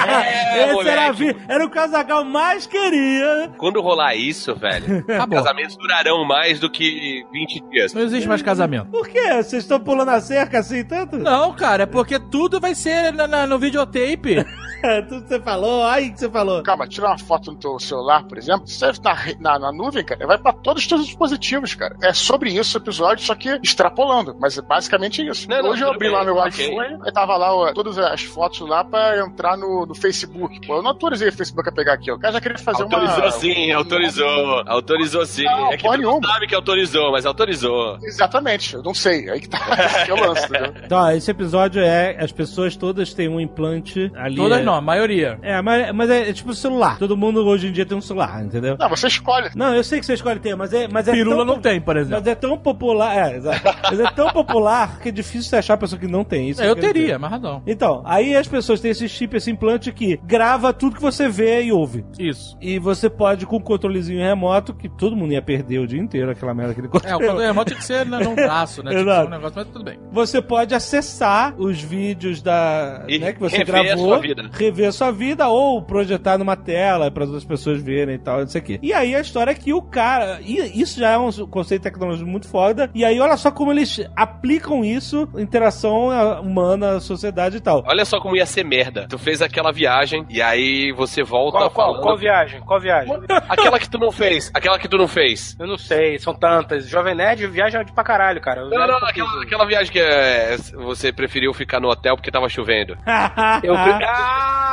É, 0.07 0.71
Esse 0.71 0.89
era, 0.89 1.01
a 1.01 1.13
moleque. 1.13 1.33
vi- 1.33 1.35
era 1.47 1.65
o 1.65 1.69
casacal 1.69 2.05
que 2.07 2.11
eu 2.27 2.31
mais 2.31 2.65
queria. 2.65 3.51
Quando 3.57 3.81
rolar 3.81 4.15
isso, 4.15 4.55
velho, 4.55 4.99
Acabou. 5.07 5.37
casamentos 5.37 5.75
durarão 5.75 6.23
mais 6.25 6.59
do 6.59 6.69
que 6.69 7.23
20 7.31 7.63
dias. 7.69 7.93
Não 7.93 8.01
existe 8.03 8.27
mais 8.27 8.41
casamento. 8.41 8.87
Por 8.89 9.07
quê? 9.07 9.33
Vocês 9.43 9.63
estão 9.63 9.79
pulando 9.79 10.09
a 10.09 10.21
cerca 10.21 10.59
assim 10.59 10.83
tanto? 10.85 11.17
Não, 11.17 11.53
cara, 11.53 11.83
é 11.83 11.85
porque 11.85 12.17
tudo 12.19 12.59
vai 12.59 12.73
ser 12.75 13.11
na- 13.13 13.27
na- 13.27 13.45
no 13.47 13.59
videotape. 13.59 14.45
Tudo 15.09 15.23
que 15.23 15.29
você 15.29 15.39
falou, 15.41 15.83
aí 15.85 16.11
que 16.11 16.19
você 16.19 16.29
falou. 16.29 16.61
Calma, 16.61 16.87
tirar 16.87 17.07
uma 17.07 17.17
foto 17.17 17.51
no 17.51 17.57
teu 17.57 17.79
celular, 17.79 18.23
por 18.27 18.37
exemplo, 18.37 18.67
você 18.67 18.85
na, 19.03 19.11
re- 19.13 19.35
na, 19.39 19.57
na 19.57 19.71
nuvem, 19.71 20.05
cara, 20.05 20.27
vai 20.27 20.37
pra 20.37 20.53
todos 20.53 20.85
os 20.87 20.89
teus 20.89 21.05
dispositivos, 21.07 21.75
cara. 21.75 21.95
É 22.01 22.13
sobre 22.13 22.49
isso 22.51 22.77
o 22.77 22.81
episódio, 22.81 23.23
só 23.25 23.35
que 23.35 23.49
extrapolando. 23.63 24.35
Mas 24.39 24.57
é 24.57 24.61
basicamente 24.61 25.25
isso. 25.25 25.49
Não, 25.49 25.61
não, 25.61 25.69
Hoje 25.69 25.81
eu 25.81 25.87
tudo 25.87 25.95
abri 25.95 26.07
bem, 26.07 26.17
lá 26.17 26.23
meu 26.23 26.35
ok. 26.37 26.65
iPhone, 26.65 26.99
aí 27.05 27.11
tava 27.11 27.35
lá 27.37 27.53
ó, 27.53 27.73
todas 27.73 27.97
as 27.97 28.23
fotos 28.23 28.61
lá 28.67 28.83
pra 28.83 29.19
entrar 29.19 29.57
no, 29.57 29.85
no 29.85 29.95
Facebook. 29.95 30.65
Pô, 30.65 30.77
eu 30.77 30.81
não 30.81 30.89
autorizei 30.91 31.29
o 31.29 31.33
Facebook 31.33 31.67
a 31.67 31.71
pegar 31.71 31.93
aqui. 31.93 32.11
O 32.11 32.19
cara 32.19 32.33
já 32.33 32.41
queria 32.41 32.57
fazer 32.57 32.83
Autorizou 32.83 33.17
uma. 33.19 33.31
sim, 33.31 33.71
autorizou. 33.71 34.63
Autorizou 34.65 35.25
sim. 35.25 35.43
Não, 35.43 35.71
é 35.73 35.77
que 35.77 35.87
tu 35.87 35.97
não 36.01 36.21
sabe 36.21 36.47
que 36.47 36.55
autorizou, 36.55 37.11
mas 37.11 37.25
autorizou. 37.25 37.97
Exatamente, 38.03 38.73
eu 38.75 38.83
não 38.83 38.93
sei. 38.93 39.29
Aí 39.29 39.39
que 39.39 39.49
tá 39.49 39.59
esse 40.01 40.11
é 40.11 40.13
o 40.13 40.19
lance, 40.19 40.45
entendeu? 40.45 40.73
Então, 40.85 40.97
ó, 40.99 41.11
esse 41.11 41.29
episódio 41.31 41.81
é 41.81 42.17
as 42.19 42.31
pessoas 42.31 42.75
todas 42.75 43.13
têm 43.13 43.27
um 43.27 43.39
implante 43.39 44.11
ali. 44.15 44.35
Todas 44.35 44.59
é- 44.59 44.63
não, 44.63 44.73
a 44.75 44.81
maioria. 44.81 45.39
É, 45.41 45.61
mas, 45.61 45.91
mas 45.93 46.09
é, 46.09 46.29
é 46.29 46.33
tipo 46.33 46.53
celular. 46.53 46.97
Todo 46.97 47.17
mundo 47.17 47.45
hoje 47.45 47.67
em 47.67 47.71
dia 47.71 47.85
tem 47.85 47.97
um 47.97 48.01
celular, 48.01 48.43
entendeu? 48.43 48.77
Não, 48.79 48.89
você 48.89 49.07
escolhe. 49.07 49.49
Não, 49.55 49.75
eu 49.75 49.83
sei 49.83 49.99
que 49.99 50.05
você 50.05 50.13
escolhe 50.13 50.39
ter, 50.39 50.55
mas 50.55 50.73
é, 50.73 50.76
mas 50.91 51.07
é 51.07 51.11
Pirula 51.13 51.37
tão 51.37 51.45
não 51.45 51.61
tem, 51.61 51.79
por 51.79 51.95
exemplo. 51.95 52.17
Mas 52.19 52.27
é 52.27 52.35
tão 52.35 52.57
popular, 52.57 53.15
é, 53.17 53.37
exato. 53.37 53.61
mas 53.83 53.99
é 53.99 54.11
tão 54.11 54.29
popular 54.31 54.99
que 54.99 55.09
é 55.09 55.11
difícil 55.11 55.43
você 55.49 55.55
achar 55.57 55.75
a 55.75 55.77
pessoa 55.77 55.99
que 55.99 56.07
não 56.07 56.23
tem 56.23 56.49
isso. 56.49 56.61
Eu 56.61 56.75
quer 56.75 56.81
dizer. 56.81 56.93
teria, 56.93 57.19
mas 57.19 57.31
razão. 57.31 57.61
Então, 57.65 58.01
aí 58.05 58.35
as 58.35 58.47
pessoas 58.47 58.79
têm 58.81 58.91
esse 58.91 59.07
chip, 59.07 59.35
esse 59.37 59.49
implante 59.49 59.91
que 59.91 60.19
grava 60.23 60.73
tudo 60.73 60.95
que 60.95 61.01
você 61.01 61.29
vê 61.29 61.63
e 61.63 61.71
ouve. 61.71 62.05
Isso. 62.19 62.57
E 62.61 62.77
você 62.79 63.09
pode, 63.09 63.45
com 63.45 63.57
um 63.57 63.61
controlezinho 63.61 64.19
remoto, 64.19 64.73
que 64.73 64.89
todo 64.89 65.15
mundo 65.15 65.31
ia 65.33 65.41
perder 65.41 65.79
o 65.79 65.87
dia 65.87 65.99
inteiro 65.99 66.31
aquela 66.31 66.53
merda 66.53 66.73
que 66.73 66.81
ele 66.81 66.89
É, 67.03 67.15
o 67.15 67.19
controle 67.19 67.45
remoto 67.45 67.67
tinha 67.71 67.79
que 67.79 67.85
ser 67.85 68.05
né, 68.05 68.19
num 68.19 68.35
braço, 68.35 68.83
né? 68.83 68.91
Tipo, 68.91 69.01
Exato. 69.03 69.27
um 69.27 69.31
negócio, 69.31 69.53
mas 69.55 69.67
tudo 69.67 69.85
bem. 69.85 69.97
Você 70.11 70.41
pode 70.41 70.73
acessar 70.75 71.53
os 71.57 71.81
vídeos 71.81 72.41
da, 72.41 73.05
E 73.07 73.19
né, 73.19 73.33
que 73.33 73.39
você 73.39 73.57
rever 73.57 73.75
a 73.75 73.83
gravou, 73.83 74.07
sua 74.07 74.19
vida. 74.19 74.49
rever 74.51 74.87
a 74.87 74.91
sua 74.91 75.11
vida 75.11 75.47
ou 75.47 75.81
projetar 75.81 76.37
numa 76.37 76.55
tela 76.55 77.09
para 77.11 77.23
as 77.23 77.29
outras 77.29 77.45
pessoas 77.45 77.81
verem 77.81 78.15
e 78.15 78.19
tal, 78.19 78.43
isso 78.43 78.57
aqui. 78.57 78.79
E 78.81 78.91
aí 78.93 79.15
a 79.15 79.19
história 79.21 79.51
é 79.51 79.55
que 79.55 79.73
o 79.73 79.81
cara, 79.81 80.39
e 80.43 80.59
isso 80.73 80.99
já 80.99 81.09
é 81.11 81.17
um 81.17 81.31
conceito 81.47 81.83
tecnológico 81.83 82.29
muito 82.29 82.47
foda. 82.47 82.89
E 82.93 83.03
aí 83.05 83.19
olha 83.19 83.37
só 83.37 83.51
como 83.51 83.71
eles 83.71 83.99
aplicam 84.15 84.83
isso, 84.83 85.27
interação 85.37 86.11
eh, 86.13 86.39
humana, 86.39 86.99
sociedade 86.99 87.57
e 87.57 87.59
tal. 87.61 87.83
Olha 87.87 88.05
só 88.05 88.19
como 88.19 88.35
ia 88.35 88.45
ser 88.45 88.63
merda. 88.63 89.07
Tu 89.09 89.17
fez 89.17 89.41
aquela 89.41 89.71
viagem 89.71 90.25
e 90.29 90.41
aí 90.41 90.91
você 90.95 91.23
volta 91.23 91.57
Qual, 91.57 91.69
qual, 91.71 91.87
falando... 91.87 92.03
qual 92.03 92.17
viagem? 92.17 92.61
Qual 92.61 92.79
viagem? 92.79 93.13
Aquela 93.49 93.79
que 93.79 93.89
tu 93.89 93.97
não 93.97 94.11
fez. 94.11 94.51
Aquela 94.53 94.77
que 94.79 94.87
tu 94.87 94.97
não 94.97 95.07
fez. 95.07 95.55
Eu 95.59 95.67
não 95.67 95.77
sei, 95.77 96.17
são 96.19 96.33
tantas. 96.33 96.87
Jovem 96.87 97.15
Nerd 97.15 97.47
viaja 97.47 97.83
de 97.83 97.91
pra 97.91 98.03
caralho, 98.03 98.41
cara. 98.41 98.61
Eu 98.61 98.69
Não, 98.69 98.87
não, 98.87 98.99
pra 98.99 99.09
aquela, 99.09 99.43
aquela 99.43 99.65
viagem 99.65 99.91
que 99.91 99.99
é, 99.99 100.57
você 100.73 101.11
preferiu 101.11 101.53
ficar 101.53 101.79
no 101.79 101.89
hotel 101.89 102.15
porque 102.15 102.31
tava 102.31 102.49
chovendo. 102.49 102.97
Eu... 103.63 103.73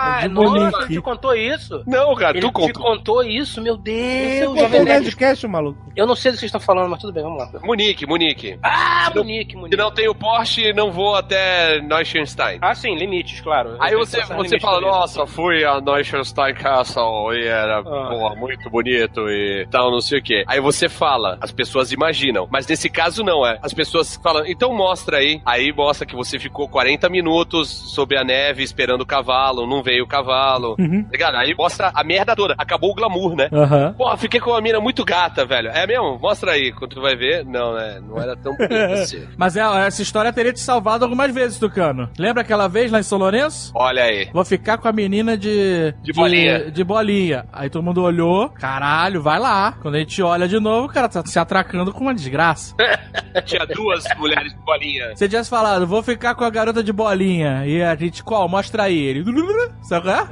Ah, 0.07 0.20
De 0.22 0.28
nossa, 0.28 0.86
te 0.86 1.01
contou 1.01 1.34
isso? 1.34 1.82
Não, 1.86 2.14
cara, 2.14 2.36
Ele 2.36 2.40
tu 2.47 2.49
te 2.49 2.72
contou. 2.72 2.82
contou 2.82 3.22
isso? 3.24 3.61
Meu 3.62 3.76
Você 3.76 3.82
Deus, 3.82 4.47
contou 4.49 4.62
Jovem 4.64 4.80
o 4.80 4.84
Nerd. 4.84 5.03
Nerdcast, 5.05 5.47
maluco? 5.49 5.84
Eu 5.97 6.07
não 6.07 6.14
sei 6.16 6.32
do 6.32 6.35
que 6.35 6.41
vocês 6.41 6.49
estão 6.49 6.61
falando, 6.61 6.89
mas 6.91 7.01
tudo 7.01 7.12
bem, 7.12 7.22
vamos 7.22 7.39
lá. 7.39 7.51
Munique, 7.62 8.07
Munique. 8.07 8.59
Ah, 8.62 9.07
Se 9.11 9.16
não- 9.16 9.22
Monique, 9.24 9.57
Se 9.70 9.76
não 9.76 9.91
tenho 9.93 10.14
Porsche, 10.14 10.72
não 10.72 10.91
vou 10.91 11.14
até 11.14 11.80
Neuschwanstein. 11.80 12.59
Ah, 12.61 12.74
sim, 12.74 12.95
limites, 12.97 13.41
claro. 13.41 13.76
Aí 13.78 13.95
você, 13.95 14.22
você 14.22 14.59
fala, 14.59 14.80
nossa, 14.80 15.26
fui 15.26 15.64
a 15.64 15.80
Neuschwanstein 15.80 16.55
Castle 16.55 17.32
e 17.35 17.47
era, 17.47 17.82
porra, 17.82 18.35
muito 18.37 18.68
bonito 18.70 19.28
e 19.28 19.66
tal, 19.70 19.91
não 19.91 20.01
sei 20.01 20.18
o 20.18 20.22
quê. 20.22 20.45
Aí 20.47 20.61
você 20.61 20.89
fala, 20.89 21.39
as 21.41 21.53
pessoas 21.53 21.93
imaginam. 21.93 22.49
Mas 22.51 22.66
nesse 22.66 22.89
caso 22.91 23.22
não, 23.22 23.47
é. 23.47 23.59
As 23.62 23.72
pessoas 23.72 24.16
falam, 24.22 24.45
então 24.47 24.74
mostra 24.74 25.18
aí. 25.18 25.41
Aí 25.45 25.72
mostra 25.72 26.07
que 26.07 26.14
você 26.16 26.39
ficou 26.39 26.68
40 26.68 27.09
minutos 27.09 27.68
sob 27.95 28.16
a 28.16 28.24
neve 28.24 28.62
esperando 28.62 29.03
o 29.03 29.07
cavalo, 29.07 29.66
não 29.66 29.82
veio 29.82 30.05
o 30.05 30.09
cavalo. 30.09 30.76
Uhum. 30.78 31.07
Ligado? 31.11 31.37
Aí 31.37 31.55
mostra 31.55 31.91
a 31.95 32.03
merda 32.05 32.35
toda. 32.35 32.55
Acabou 32.59 32.91
o 32.91 32.95
glamour, 32.95 33.35
né? 33.37 33.49
Aham. 33.53 33.95
Porra, 33.97 34.16
fiquei 34.16 34.41
com 34.41 34.51
uma 34.51 34.61
mina 34.61 34.80
muito 34.80 35.05
gata, 35.05 35.45
velho. 35.45 35.64
É 35.73 35.87
mesmo? 35.87 36.19
Mostra 36.19 36.53
aí, 36.53 36.73
quando 36.73 36.95
tu 36.95 37.01
vai 37.01 37.17
ver. 37.17 37.45
Não, 37.45 37.75
né? 37.75 38.01
Não 38.07 38.19
era 38.21 38.37
tão 38.37 38.53
assim. 38.93 39.27
Mas 39.37 39.57
é, 39.57 39.61
essa 39.87 40.03
história 40.03 40.33
teria 40.33 40.53
te 40.53 40.61
salvado 40.61 41.05
algumas 41.05 41.33
vezes, 41.33 41.59
Tucano. 41.59 42.09
Lembra 42.19 42.43
aquela 42.43 42.69
vez 42.69 42.91
lá 42.91 43.01
em 43.01 43.03
São 43.03 43.19
Lourenço? 43.19 43.73
Olha 43.75 44.05
aí. 44.05 44.29
Vou 44.33 44.45
ficar 44.45 44.79
com 44.79 44.89
a 44.89 44.93
menina 44.93 45.37
de. 45.37 45.95
De 46.03 46.12
bolinha. 46.12 46.71
De 46.71 46.85
bolinha. 46.85 47.47
Aí 47.53 47.71
todo 47.71 47.83
mundo 47.83 48.03
olhou. 48.03 48.49
Caralho, 48.51 49.23
vai 49.23 49.39
lá. 49.39 49.73
Quando 49.81 49.97
a 49.97 49.99
gente 49.99 50.23
olha 50.23 50.49
de 50.49 50.59
novo, 50.59 50.87
o 50.87 50.93
cara 50.93 51.09
tá 51.09 51.25
se 51.25 51.39
atracando 51.39 51.93
com 51.93 52.01
uma 52.01 52.15
desgraça. 52.15 52.75
Tinha 53.45 53.67
duas 53.67 54.05
mulheres 54.17 54.53
de 54.53 54.59
bolinha. 54.61 55.17
Se 55.17 55.29
tivesse 55.29 55.51
falado, 55.51 55.87
vou 55.87 56.03
ficar 56.03 56.35
com 56.35 56.45
a 56.45 56.51
garota 56.51 56.83
de 56.83 56.93
bolinha. 56.93 57.67
E 57.67 57.83
a 57.83 57.95
gente, 57.95 58.23
qual? 58.23 58.49
Mostra 58.49 58.85
aí. 58.85 58.99
Ele. 58.99 59.25
Sabe 59.83 60.07
qual 60.07 60.17
é? 60.17 60.25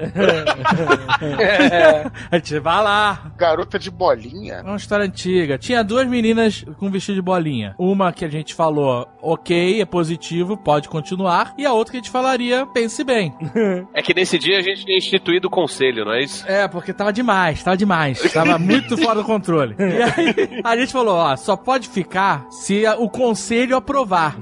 a 2.30 2.36
gente 2.36 2.58
vai 2.58 2.82
lá. 2.82 3.32
Garota 3.36 3.78
de 3.78 3.90
bolinha. 3.90 4.54
É 4.54 4.62
uma 4.62 4.76
história 4.76 5.04
antiga. 5.04 5.21
Tinha 5.58 5.82
duas 5.84 6.06
meninas 6.08 6.64
com 6.78 6.90
vestido 6.90 7.16
de 7.16 7.22
bolinha. 7.22 7.74
Uma 7.78 8.12
que 8.12 8.24
a 8.24 8.28
gente 8.28 8.54
falou, 8.54 9.06
ok, 9.20 9.80
é 9.80 9.84
positivo, 9.84 10.56
pode 10.56 10.88
continuar. 10.88 11.54
E 11.58 11.64
a 11.66 11.72
outra 11.72 11.92
que 11.92 11.96
a 11.98 12.00
gente 12.00 12.10
falaria, 12.10 12.66
pense 12.66 13.02
bem. 13.04 13.32
É 13.94 14.00
que 14.02 14.14
nesse 14.14 14.38
dia 14.38 14.58
a 14.58 14.62
gente 14.62 14.84
tinha 14.84 14.96
instituído 14.96 15.48
o 15.48 15.50
conselho, 15.50 16.04
não 16.04 16.12
é 16.14 16.22
isso? 16.24 16.46
É, 16.48 16.66
porque 16.66 16.92
tava 16.92 17.12
demais, 17.12 17.62
tava 17.62 17.76
demais. 17.76 18.20
Tava 18.32 18.58
muito 18.58 18.96
fora 18.96 19.16
do 19.20 19.24
controle. 19.24 19.74
E 19.82 20.02
aí, 20.02 20.60
a 20.64 20.76
gente 20.76 20.92
falou, 20.92 21.14
ó, 21.14 21.36
só 21.36 21.56
pode 21.56 21.88
ficar 21.88 22.46
se 22.50 22.84
o 22.98 23.08
conselho 23.08 23.76
aprovar. 23.76 24.36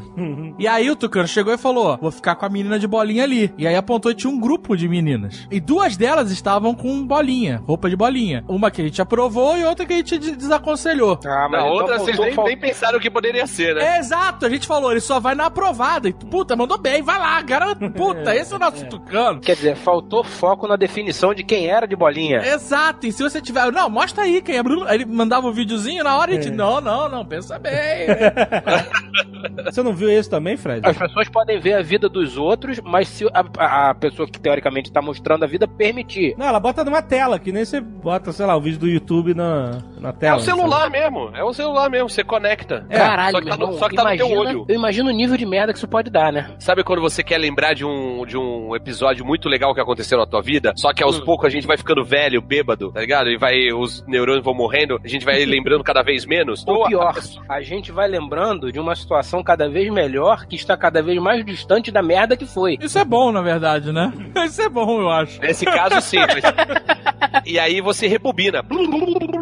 E 0.58 0.66
aí 0.68 0.90
o 0.90 0.96
Tucano 0.96 1.26
chegou 1.26 1.52
e 1.52 1.58
falou, 1.58 1.98
vou 2.00 2.10
ficar 2.10 2.34
com 2.36 2.46
a 2.46 2.48
menina 2.48 2.78
de 2.78 2.86
bolinha 2.86 3.24
ali. 3.24 3.52
E 3.58 3.66
aí 3.66 3.74
apontou 3.74 4.10
e 4.12 4.14
tinha 4.14 4.30
um 4.32 4.38
grupo 4.38 4.76
de 4.76 4.88
meninas. 4.88 5.46
E 5.50 5.58
duas 5.60 5.96
delas 5.96 6.30
estavam 6.30 6.74
com 6.74 7.04
bolinha, 7.06 7.62
roupa 7.66 7.88
de 7.90 7.96
bolinha. 7.96 8.44
Uma 8.48 8.70
que 8.70 8.80
a 8.80 8.84
gente 8.84 9.00
aprovou 9.02 9.56
e 9.58 9.64
outra 9.64 9.84
que 9.86 9.92
a 9.92 9.96
gente 9.96 10.18
des- 10.18 10.36
desaconselhou. 10.74 11.18
Ah, 11.26 11.48
Na 11.48 11.58
então 11.58 11.68
outra, 11.70 11.98
vocês 11.98 12.18
nem, 12.18 12.32
faltou- 12.34 12.44
nem 12.46 12.56
pensaram 12.56 12.98
o 12.98 13.00
que 13.00 13.10
poderia 13.10 13.46
ser, 13.46 13.74
né? 13.74 13.96
É, 13.96 13.98
exato, 13.98 14.46
a 14.46 14.48
gente 14.50 14.66
falou, 14.66 14.90
ele 14.90 15.00
só 15.00 15.18
vai 15.20 15.34
na 15.34 15.46
aprovada. 15.46 16.08
E, 16.08 16.12
puta, 16.12 16.54
mandou 16.56 16.78
bem, 16.78 17.02
vai 17.02 17.18
lá, 17.18 17.40
garoto. 17.42 17.90
Puta, 17.90 18.34
esse 18.36 18.52
é 18.52 18.56
o 18.56 18.58
nosso 18.58 18.86
Tucano. 18.86 19.40
Quer 19.40 19.54
dizer, 19.56 19.76
faltou 19.76 20.22
foco 20.24 20.66
na 20.66 20.76
definição 20.76 21.34
de 21.34 21.42
quem 21.42 21.66
era 21.68 21.86
de 21.86 21.96
bolinha. 21.96 22.38
Exato, 22.38 23.06
e 23.06 23.12
se 23.12 23.22
você 23.22 23.40
tiver. 23.40 23.70
Não, 23.72 23.88
mostra 23.90 24.24
aí 24.24 24.40
quem 24.42 24.56
é 24.56 24.62
Bruno. 24.62 24.84
Aí 24.86 24.96
ele 24.96 25.04
mandava 25.06 25.46
o 25.46 25.52
videozinho 25.52 26.02
na 26.04 26.16
hora 26.16 26.32
e 26.32 26.38
a 26.38 26.40
gente. 26.40 26.54
Não, 26.54 26.80
não, 26.80 27.08
não, 27.08 27.24
pensa 27.24 27.58
bem. 27.58 27.70
Você 29.64 29.82
não 29.82 29.94
viu 29.94 30.10
esse 30.10 30.28
também, 30.28 30.56
Fred? 30.56 30.86
As 30.86 30.96
pessoas 30.96 31.28
podem 31.28 31.58
ver 31.60 31.74
a 31.74 31.82
vida 31.82 32.08
dos 32.08 32.36
outros, 32.36 32.78
mas 32.80 33.08
se 33.08 33.26
a, 33.32 33.88
a- 33.90 33.94
pessoa 33.94 34.28
que 34.28 34.38
teoricamente 34.40 34.92
tá 34.92 35.00
mostrando 35.00 35.44
a 35.44 35.46
vida 35.46 35.66
permitir. 35.66 36.34
Não, 36.36 36.46
ela 36.46 36.60
bota 36.60 36.84
numa 36.84 37.00
tela, 37.02 37.38
que 37.38 37.52
nem 37.52 37.64
você 37.64 37.80
bota, 37.80 38.32
sei 38.32 38.46
lá, 38.46 38.56
o 38.56 38.60
vídeo 38.60 38.78
do 38.80 38.88
YouTube 38.88 39.34
na, 39.34 39.78
na 39.98 40.10
É 40.10 40.12
tela. 40.12 40.36
o 40.36 40.40
celular 40.61 40.90
mesmo, 40.90 41.30
é 41.34 41.44
o 41.44 41.52
celular 41.52 41.90
mesmo, 41.90 42.08
você 42.08 42.24
conecta. 42.24 42.84
Caralho, 42.90 43.32
só 43.32 43.40
que 43.40 43.48
tá 43.48 43.56
meu 43.56 43.58
no, 43.58 43.64
irmão, 43.72 43.78
só 43.78 43.88
que 43.88 43.96
tá 43.96 44.04
no 44.04 44.16
teu 44.16 44.26
imagina- 44.26 44.40
olho. 44.50 44.64
Eu 44.68 44.74
imagino 44.74 45.08
o 45.08 45.12
nível 45.12 45.36
de 45.36 45.46
merda 45.46 45.72
que 45.72 45.78
isso 45.78 45.88
pode 45.88 46.11
dar, 46.11 46.32
né? 46.32 46.50
Sabe 46.58 46.82
quando 46.84 47.00
você 47.00 47.22
quer 47.22 47.38
lembrar 47.38 47.74
de 47.74 47.84
um, 47.84 48.24
de 48.26 48.36
um 48.36 48.74
episódio 48.76 49.24
muito 49.24 49.48
legal 49.48 49.74
que 49.74 49.80
aconteceu 49.80 50.18
na 50.18 50.26
tua 50.26 50.40
vida? 50.42 50.72
Só 50.76 50.92
que 50.92 51.02
aos 51.02 51.18
Hum. 51.18 51.24
poucos 51.24 51.46
a 51.46 51.50
gente 51.50 51.66
vai 51.66 51.76
ficando 51.76 52.04
velho, 52.04 52.40
bêbado, 52.40 52.90
tá 52.92 53.00
ligado? 53.00 53.30
E 53.30 53.36
vai, 53.36 53.72
os 53.72 54.04
neurônios 54.06 54.44
vão 54.44 54.54
morrendo, 54.54 55.00
a 55.04 55.08
gente 55.08 55.24
vai 55.24 55.44
lembrando 55.44 55.82
cada 55.84 56.02
vez 56.02 56.24
menos. 56.26 56.64
Ou 56.66 56.84
a 56.84 56.88
pior, 56.88 57.14
pessoa- 57.14 57.44
a 57.48 57.61
gente 57.62 57.90
vai 57.92 58.08
lembrando 58.08 58.72
de 58.72 58.78
uma 58.80 58.94
situação 58.94 59.42
cada 59.42 59.68
vez 59.68 59.90
melhor 59.92 60.46
que 60.46 60.56
está 60.56 60.76
cada 60.76 61.02
vez 61.02 61.20
mais 61.20 61.44
distante 61.44 61.90
da 61.90 62.02
merda 62.02 62.36
que 62.36 62.46
foi. 62.46 62.78
Isso 62.80 62.98
é 62.98 63.04
bom, 63.04 63.32
na 63.32 63.42
verdade, 63.42 63.92
né? 63.92 64.12
Isso 64.46 64.62
é 64.62 64.68
bom, 64.68 65.00
eu 65.00 65.11
acho. 65.11 65.40
Nesse 65.40 65.64
caso, 65.64 66.00
sim. 66.00 66.18
mas- 66.26 66.99
E 67.47 67.59
aí 67.59 67.80
você 67.80 68.07
rebobina. 68.07 68.62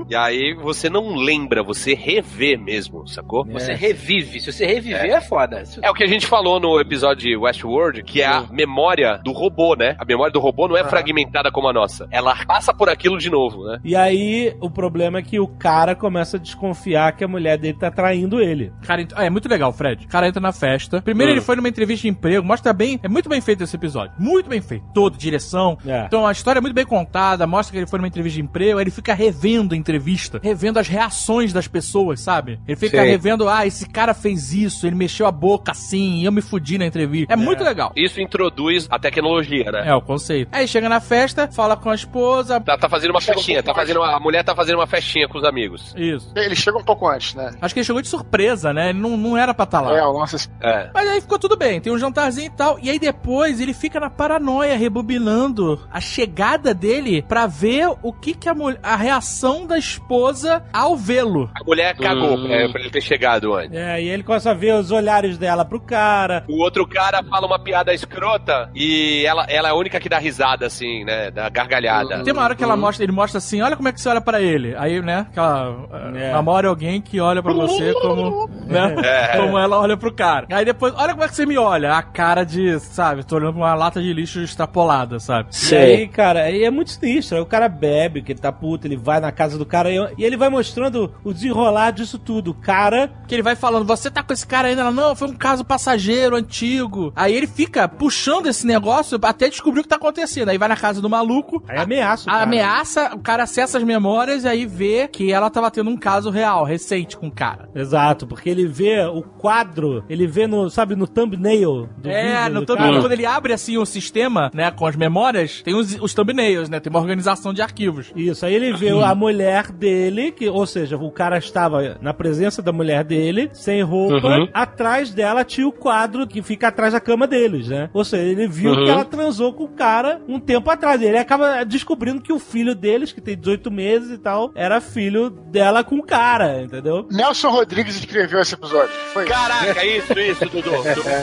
E 0.09 0.15
aí 0.17 0.55
você 0.55 0.89
não 0.89 1.15
lembra, 1.17 1.63
você 1.63 1.95
revê 1.95 2.57
mesmo, 2.57 3.07
sacou? 3.07 3.45
Você 3.47 3.75
revive. 3.75 4.41
Se 4.41 4.53
você 4.53 4.67
reviver, 4.67 5.05
é, 5.11 5.21
foda. 5.21 5.65
Se- 5.65 5.81
É 5.83 5.91
o 5.91 5.95
que 5.95 6.05
a 6.05 6.07
gente 6.07 6.27
falou 6.27 6.59
no 6.61 6.81
episódio 6.81 7.29
de 7.29 7.37
Westworld, 7.37 8.03
que 8.03 8.23
é 8.23 8.27
a 8.27 8.45
memória 8.51 9.19
do 9.23 9.33
robô, 9.33 9.75
né? 9.75 9.97
A 9.99 10.05
memória 10.05 10.33
do 10.33 10.41
robô 10.41 10.67
não 10.69 10.77
é 10.77 10.85
fragmentada 10.85 11.51
como 11.51 11.69
a 11.69 11.73
nossa. 11.73 12.09
Ela 12.11 12.35
passa 12.47 12.73
por 12.73 12.89
aquilo 12.89 13.19
de 13.19 13.31
novo, 13.31 13.65
né? 13.65 13.79
E 13.85 13.95
aí, 13.97 14.55
o 14.61 14.71
problema 14.71 15.19
é 15.19 15.23
que 15.23 15.39
o 15.39 15.47
cara 15.49 15.95
começa 15.95 16.37
a 16.37 16.41
desconfiar 16.41 17.13
que 17.17 17.25
a 17.25 17.29
mulher 17.29 17.59
dele 17.59 17.77
tá 17.79 17.91
traindo 17.91 18.41
ele. 18.41 18.73
Cara, 18.87 19.03
ent- 19.03 19.13
é 19.17 19.29
muito 19.31 19.49
legal, 19.49 19.73
Fred. 19.73 20.07
O 20.07 20.09
cara 20.09 20.29
entra 20.29 20.41
na 20.41 20.53
festa. 20.53 21.03
Primeiro 21.03 21.33
Hum. 21.33 21.35
ele 21.35 21.41
foi 21.41 21.57
numa 21.57 21.69
entrevista 21.69 22.03
de 22.03 22.09
emprego, 22.09 22.47
mostra 22.47 22.73
bem. 22.73 22.99
É 23.03 23.09
muito 23.09 23.29
bem 23.29 23.41
feito 23.41 23.63
esse 23.65 23.77
episódio. 23.77 24.13
Muito 24.19 24.49
bem 24.49 24.61
feito. 24.61 24.85
Todo, 24.95 25.17
direção. 25.19 25.77
É. 25.87 26.05
Então 26.07 26.27
a 26.27 26.33
história 26.33 26.59
é 26.59 26.63
muito 26.63 26.75
bem 26.75 26.87
contada, 26.87 27.47
mostra 27.47 27.73
que 27.73 27.79
ele 27.79 27.87
foi 27.91 27.99
numa 27.99 28.09
entrevista 28.09 28.37
de 28.37 28.43
emprego, 28.43 28.79
aí 28.79 28.85
ele 28.85 28.91
fica 28.91 29.15
revendo 29.15 29.75
a 29.75 29.79
entrevista, 29.79 30.41
revendo 30.43 30.79
as 30.79 30.89
reações 30.89 31.53
das 31.53 31.67
pessoas, 31.67 32.21
sabe? 32.21 32.59
Ele 32.67 32.77
fica 32.77 33.03
Sim. 33.03 33.09
revendo, 33.09 33.49
ah, 33.49 33.67
esse 33.67 33.89
cara 33.89 34.15
fez 34.15 34.53
isso, 34.53 34.87
ele 34.87 34.97
mexeu 34.97 35.27
a 35.27 35.33
boca 35.33 35.73
assim, 35.73 36.21
e 36.21 36.25
eu 36.25 36.33
me 36.33 36.41
fudi 36.41 36.79
na 36.79 36.87
entrevista. 36.87 37.33
É, 37.33 37.37
muito 37.37 37.63
legal. 37.63 37.93
Isso 37.97 38.21
introduz 38.21 38.87
a 38.91 38.99
tecnologia, 38.99 39.71
né? 39.71 39.89
É 39.89 39.95
o 39.95 40.01
conceito. 40.01 40.49
Aí 40.53 40.67
chega 40.67 40.89
na 40.89 41.01
festa, 41.01 41.49
fala 41.49 41.77
com 41.77 41.91
a 41.91 41.95
esposa. 41.95 42.61
Tá, 42.61 42.77
tá 42.77 42.89
fazendo 42.89 43.11
uma 43.11 43.21
Chega 43.21 43.33
um 43.33 43.35
festinha, 43.37 43.63
tá 43.63 43.75
fazendo 43.75 44.01
uma, 44.01 44.17
a 44.17 44.21
mulher 44.21 44.45
tá 44.45 44.55
fazendo 44.55 44.77
uma 44.77 44.87
festinha 44.87 45.29
com 45.29 45.39
os 45.39 45.45
amigos. 45.45 45.95
Isso. 45.97 46.33
Ele 46.35 46.55
chega 46.55 46.79
um 46.79 46.85
pouco 46.85 47.09
antes, 47.09 47.35
né? 47.35 47.53
Acho 47.61 47.75
que 47.75 47.81
ele 47.81 47.87
chegou 47.87 48.03
de 48.03 48.09
surpresa, 48.09 48.73
né? 48.73 48.91
Ele 48.91 48.99
não, 48.99 49.17
não 49.17 49.37
era 49.37 49.55
pra 49.55 49.65
estar 49.65 49.81
lá. 49.81 49.97
É, 49.97 50.05
o 50.05 50.13
lance 50.13 50.49
É. 50.61 50.91
Mas 50.93 51.09
aí 51.09 51.21
ficou 51.21 51.39
tudo 51.39 51.57
bem, 51.57 51.81
tem 51.81 51.93
um 51.93 51.99
jantarzinho 51.99 52.47
e 52.47 52.57
tal. 52.57 52.79
E 52.81 52.91
aí 52.91 52.99
depois 52.99 53.61
ele 53.61 53.73
fica 53.73 54.01
na 54.01 54.11
paranoia, 54.11 54.77
rebobinando 54.77 55.81
a 55.91 56.01
chegada 56.01 56.75
dele 56.75 57.23
pra 57.23 57.47
ver 57.47 57.78
o 57.87 58.13
que 58.13 58.35
que 58.35 58.49
a, 58.49 58.55
mulher, 58.55 58.79
a 58.83 58.97
reação 58.97 59.67
da 59.67 59.77
esposa 59.79 60.63
ao 60.73 60.97
vê-lo. 60.97 61.51
A 61.55 61.65
mulher 61.65 61.97
cagou 61.97 62.37
Hum. 62.39 62.53
é, 62.53 62.69
pra 62.69 62.81
ele 62.81 62.91
ter 62.91 63.01
chegado 63.01 63.55
antes. 63.55 63.77
É, 63.77 64.01
e 64.03 64.09
ele 64.09 64.23
começa 64.23 64.51
a 64.51 64.55
ver 64.55 64.75
os 64.75 64.91
olhares 64.91 65.37
dela 65.39 65.65
pro 65.65 65.81
cara. 65.81 66.45
O 66.49 66.63
outro 66.63 66.87
cara 66.87 67.23
fala 67.23 67.47
uma 67.47 67.59
piada 67.59 67.93
escrota 67.93 68.71
e 68.75 69.25
ela, 69.27 69.45
ela 69.49 69.69
é 69.69 69.71
a 69.71 69.75
única 69.75 69.99
que 70.01 70.09
dá 70.09 70.19
risada, 70.19 70.67
assim, 70.67 71.05
né? 71.05 71.31
Da 71.31 71.49
gargalhada. 71.49 72.23
Tem 72.23 72.33
uma 72.33 72.43
hora 72.43 72.55
que 72.55 72.65
ela 72.65 72.77
mostra, 72.77 73.05
ele 73.05 73.13
mostra 73.13 73.39
assim, 73.39 73.61
olha 73.61 73.77
como 73.77 73.89
é 73.89 73.93
que 73.93 74.01
você 74.01 74.09
olha 74.09 74.21
pra 74.21 74.41
ele. 74.41 74.75
Aí, 74.77 75.01
né, 75.03 75.27
aquela 75.31 75.87
É. 76.15 76.29
é. 76.29 76.33
namora 76.33 76.69
alguém 76.69 77.01
que 77.01 77.21
olha 77.21 77.43
pra 77.43 77.53
você 77.53 77.93
como, 77.95 78.49
né, 78.67 78.95
É. 79.05 79.37
como 79.37 79.59
ela 79.59 79.79
olha 79.79 79.97
pro 79.97 80.13
cara. 80.13 80.47
Aí 80.51 80.65
depois, 80.65 80.93
olha 80.97 81.13
como 81.13 81.25
é 81.25 81.29
que 81.29 81.35
você 81.35 81.47
me 81.47 81.59
olha, 81.59 81.93
a 81.95 82.03
cara 82.03 82.45
de, 82.45 82.79
sabe, 82.81 83.25
tô 83.25 83.37
olhando 83.37 83.55
pra 83.55 83.63
uma 83.63 83.75
lata 83.75 84.01
de 84.01 84.13
lixo 84.13 84.41
extrapolada, 84.41 85.19
sabe? 85.19 85.49
E 85.71 85.75
aí, 85.77 86.09
cara, 86.09 86.43
aí 86.43 86.65
é 86.65 86.71
muito 86.71 86.91
sinistro. 86.91 87.41
O 87.43 87.47
cara 87.47 87.68
bebe, 87.69 88.23
que 88.23 88.33
ele 88.33 88.39
tá 88.41 88.51
puto, 88.53 88.87
ele 88.87 88.97
vai 88.97 89.21
na 89.21 89.31
casa 89.33 89.59
do 89.59 89.67
cara 89.67 89.91
e, 89.91 89.97
e 90.19 90.25
ele 90.25 90.37
vai 90.37 90.49
mostrando 90.49 91.13
o 91.25 91.33
desenrolar 91.33 91.91
disso 91.93 92.19
tudo. 92.19 92.51
O 92.51 92.55
cara. 92.55 93.11
Que 93.27 93.35
ele 93.35 93.43
vai 93.43 93.55
falando, 93.57 93.85
você 93.87 94.11
tá 94.11 94.23
com 94.23 94.33
esse 94.33 94.47
cara 94.47 94.69
ainda? 94.69 94.81
Ela, 94.83 94.91
não, 94.91 95.15
foi 95.15 95.29
um 95.29 95.35
caso 95.37 95.65
passageiro, 95.65 96.37
antigo. 96.37 97.13
Aí 97.15 97.35
ele 97.35 97.47
fica 97.47 97.87
puxando 97.89 98.47
esse 98.47 98.67
negócio 98.67 99.19
até 99.23 99.49
descobrir 99.49 99.81
o 99.81 99.83
que 99.83 99.89
tá 99.89 99.97
acontecendo. 99.97 100.49
Aí 100.49 100.59
vai 100.59 100.69
na 100.69 100.77
casa 100.77 101.01
do 101.01 101.09
maluco, 101.11 101.63
Aí 101.69 101.79
ameaça. 101.79 102.31
a 102.31 102.43
ameaça, 102.43 103.15
o 103.15 103.19
cara 103.21 103.43
acessa 103.45 103.79
as 103.79 103.85
memórias 103.85 104.45
e 104.45 104.49
aí 104.49 104.67
vê 104.67 105.09
que 105.09 105.33
ela 105.33 105.51
tava 105.51 105.71
tendo 105.71 105.91
um 105.91 105.97
caso 105.97 106.31
real, 106.31 106.65
recente 106.65 107.17
com 107.17 107.29
o 107.29 107.31
cara. 107.33 107.69
Exato, 107.75 108.27
porque 108.27 108.49
ele 108.49 108.67
vê 108.67 109.05
o 109.05 109.23
quadro, 109.23 110.05
ele 110.09 110.27
vê 110.27 110.47
no, 110.47 110.69
sabe, 110.71 110.95
no 110.97 111.07
thumbnail 111.07 111.89
do 111.99 112.09
É, 112.11 112.39
vídeo 112.45 112.55
no 112.55 112.61
do 112.61 112.67
thumb- 112.67 112.79
cara. 112.79 113.01
quando 113.01 113.13
ele 113.13 113.27
abre 113.27 113.53
assim 113.53 113.77
o 113.79 113.85
sistema, 113.87 114.51
né, 114.55 114.71
com 114.71 114.87
as 114.87 114.97
memórias, 114.97 115.63
tem 115.63 115.75
os, 115.75 115.97
os 116.01 116.15
thumbnails, 116.15 116.69
né? 116.69 116.81
Tem 116.81 116.91
uma 116.91 117.01
organização 117.01 117.53
de 117.59 117.63
arquivos. 117.63 118.13
Isso, 118.15 118.47
aí 118.47 118.55
ele 118.55 118.73
vê 118.73 118.91
a 118.91 119.15
mulher 119.15 119.73
dele, 119.73 120.31
que, 120.31 120.49
ou 120.49 120.65
seja, 120.67 120.97
o 120.97 121.11
cara 121.11 121.39
estava 121.39 121.99
na 122.01 122.15
presença 122.15 122.63
da 122.63 122.73
mulher 122.73 123.03
dele, 123.05 123.51
sem 123.53 123.83
roupa, 123.83 124.29
Uhum. 124.29 124.49
atrás 124.55 125.11
dela 125.13 125.45
tinha 125.45 125.67
o 125.67 125.73
quadro 125.73 126.27
que 126.27 126.41
fica 126.43 126.69
atrás 126.69 126.93
da 126.93 127.01
cama 127.01 127.27
deles, 127.27 127.69
né? 127.69 127.91
Ou 127.93 128.05
seja, 128.05 128.23
ele 128.23 128.47
viu 128.47 128.71
Uhum. 128.73 128.85
que 128.85 128.91
ela 128.91 129.05
transou 129.05 129.53
com 129.53 129.65
o 129.65 129.69
cara 129.69 130.21
um 130.29 130.39
tempo 130.39 130.71
atrás. 130.71 131.01
Ele 131.03 131.19
acaba 131.19 131.65
descobrindo 131.65 132.21
que 132.21 132.33
o 132.33 132.39
filho 132.39 132.75
deles, 132.75 133.13
que 133.13 133.21
tem 133.21 133.37
18 133.37 133.71
meses 133.71 134.11
e 134.11 134.19
tal, 134.19 134.53
era 134.55 134.81
filho 134.81 135.29
dela 135.31 135.83
com 135.83 135.97
o 135.97 136.03
cara, 136.03 136.63
entendeu? 136.63 137.07
Nelson 137.11 137.49
Rodrigues 137.51 137.97
escreveu 137.97 138.41
esse 138.41 138.55
episódio. 138.55 138.95
Foi 139.13 139.25
isso. 139.25 139.33
Caraca, 139.33 139.85
isso, 139.85 140.19
isso, 140.19 140.45
Dudu. 140.47 140.71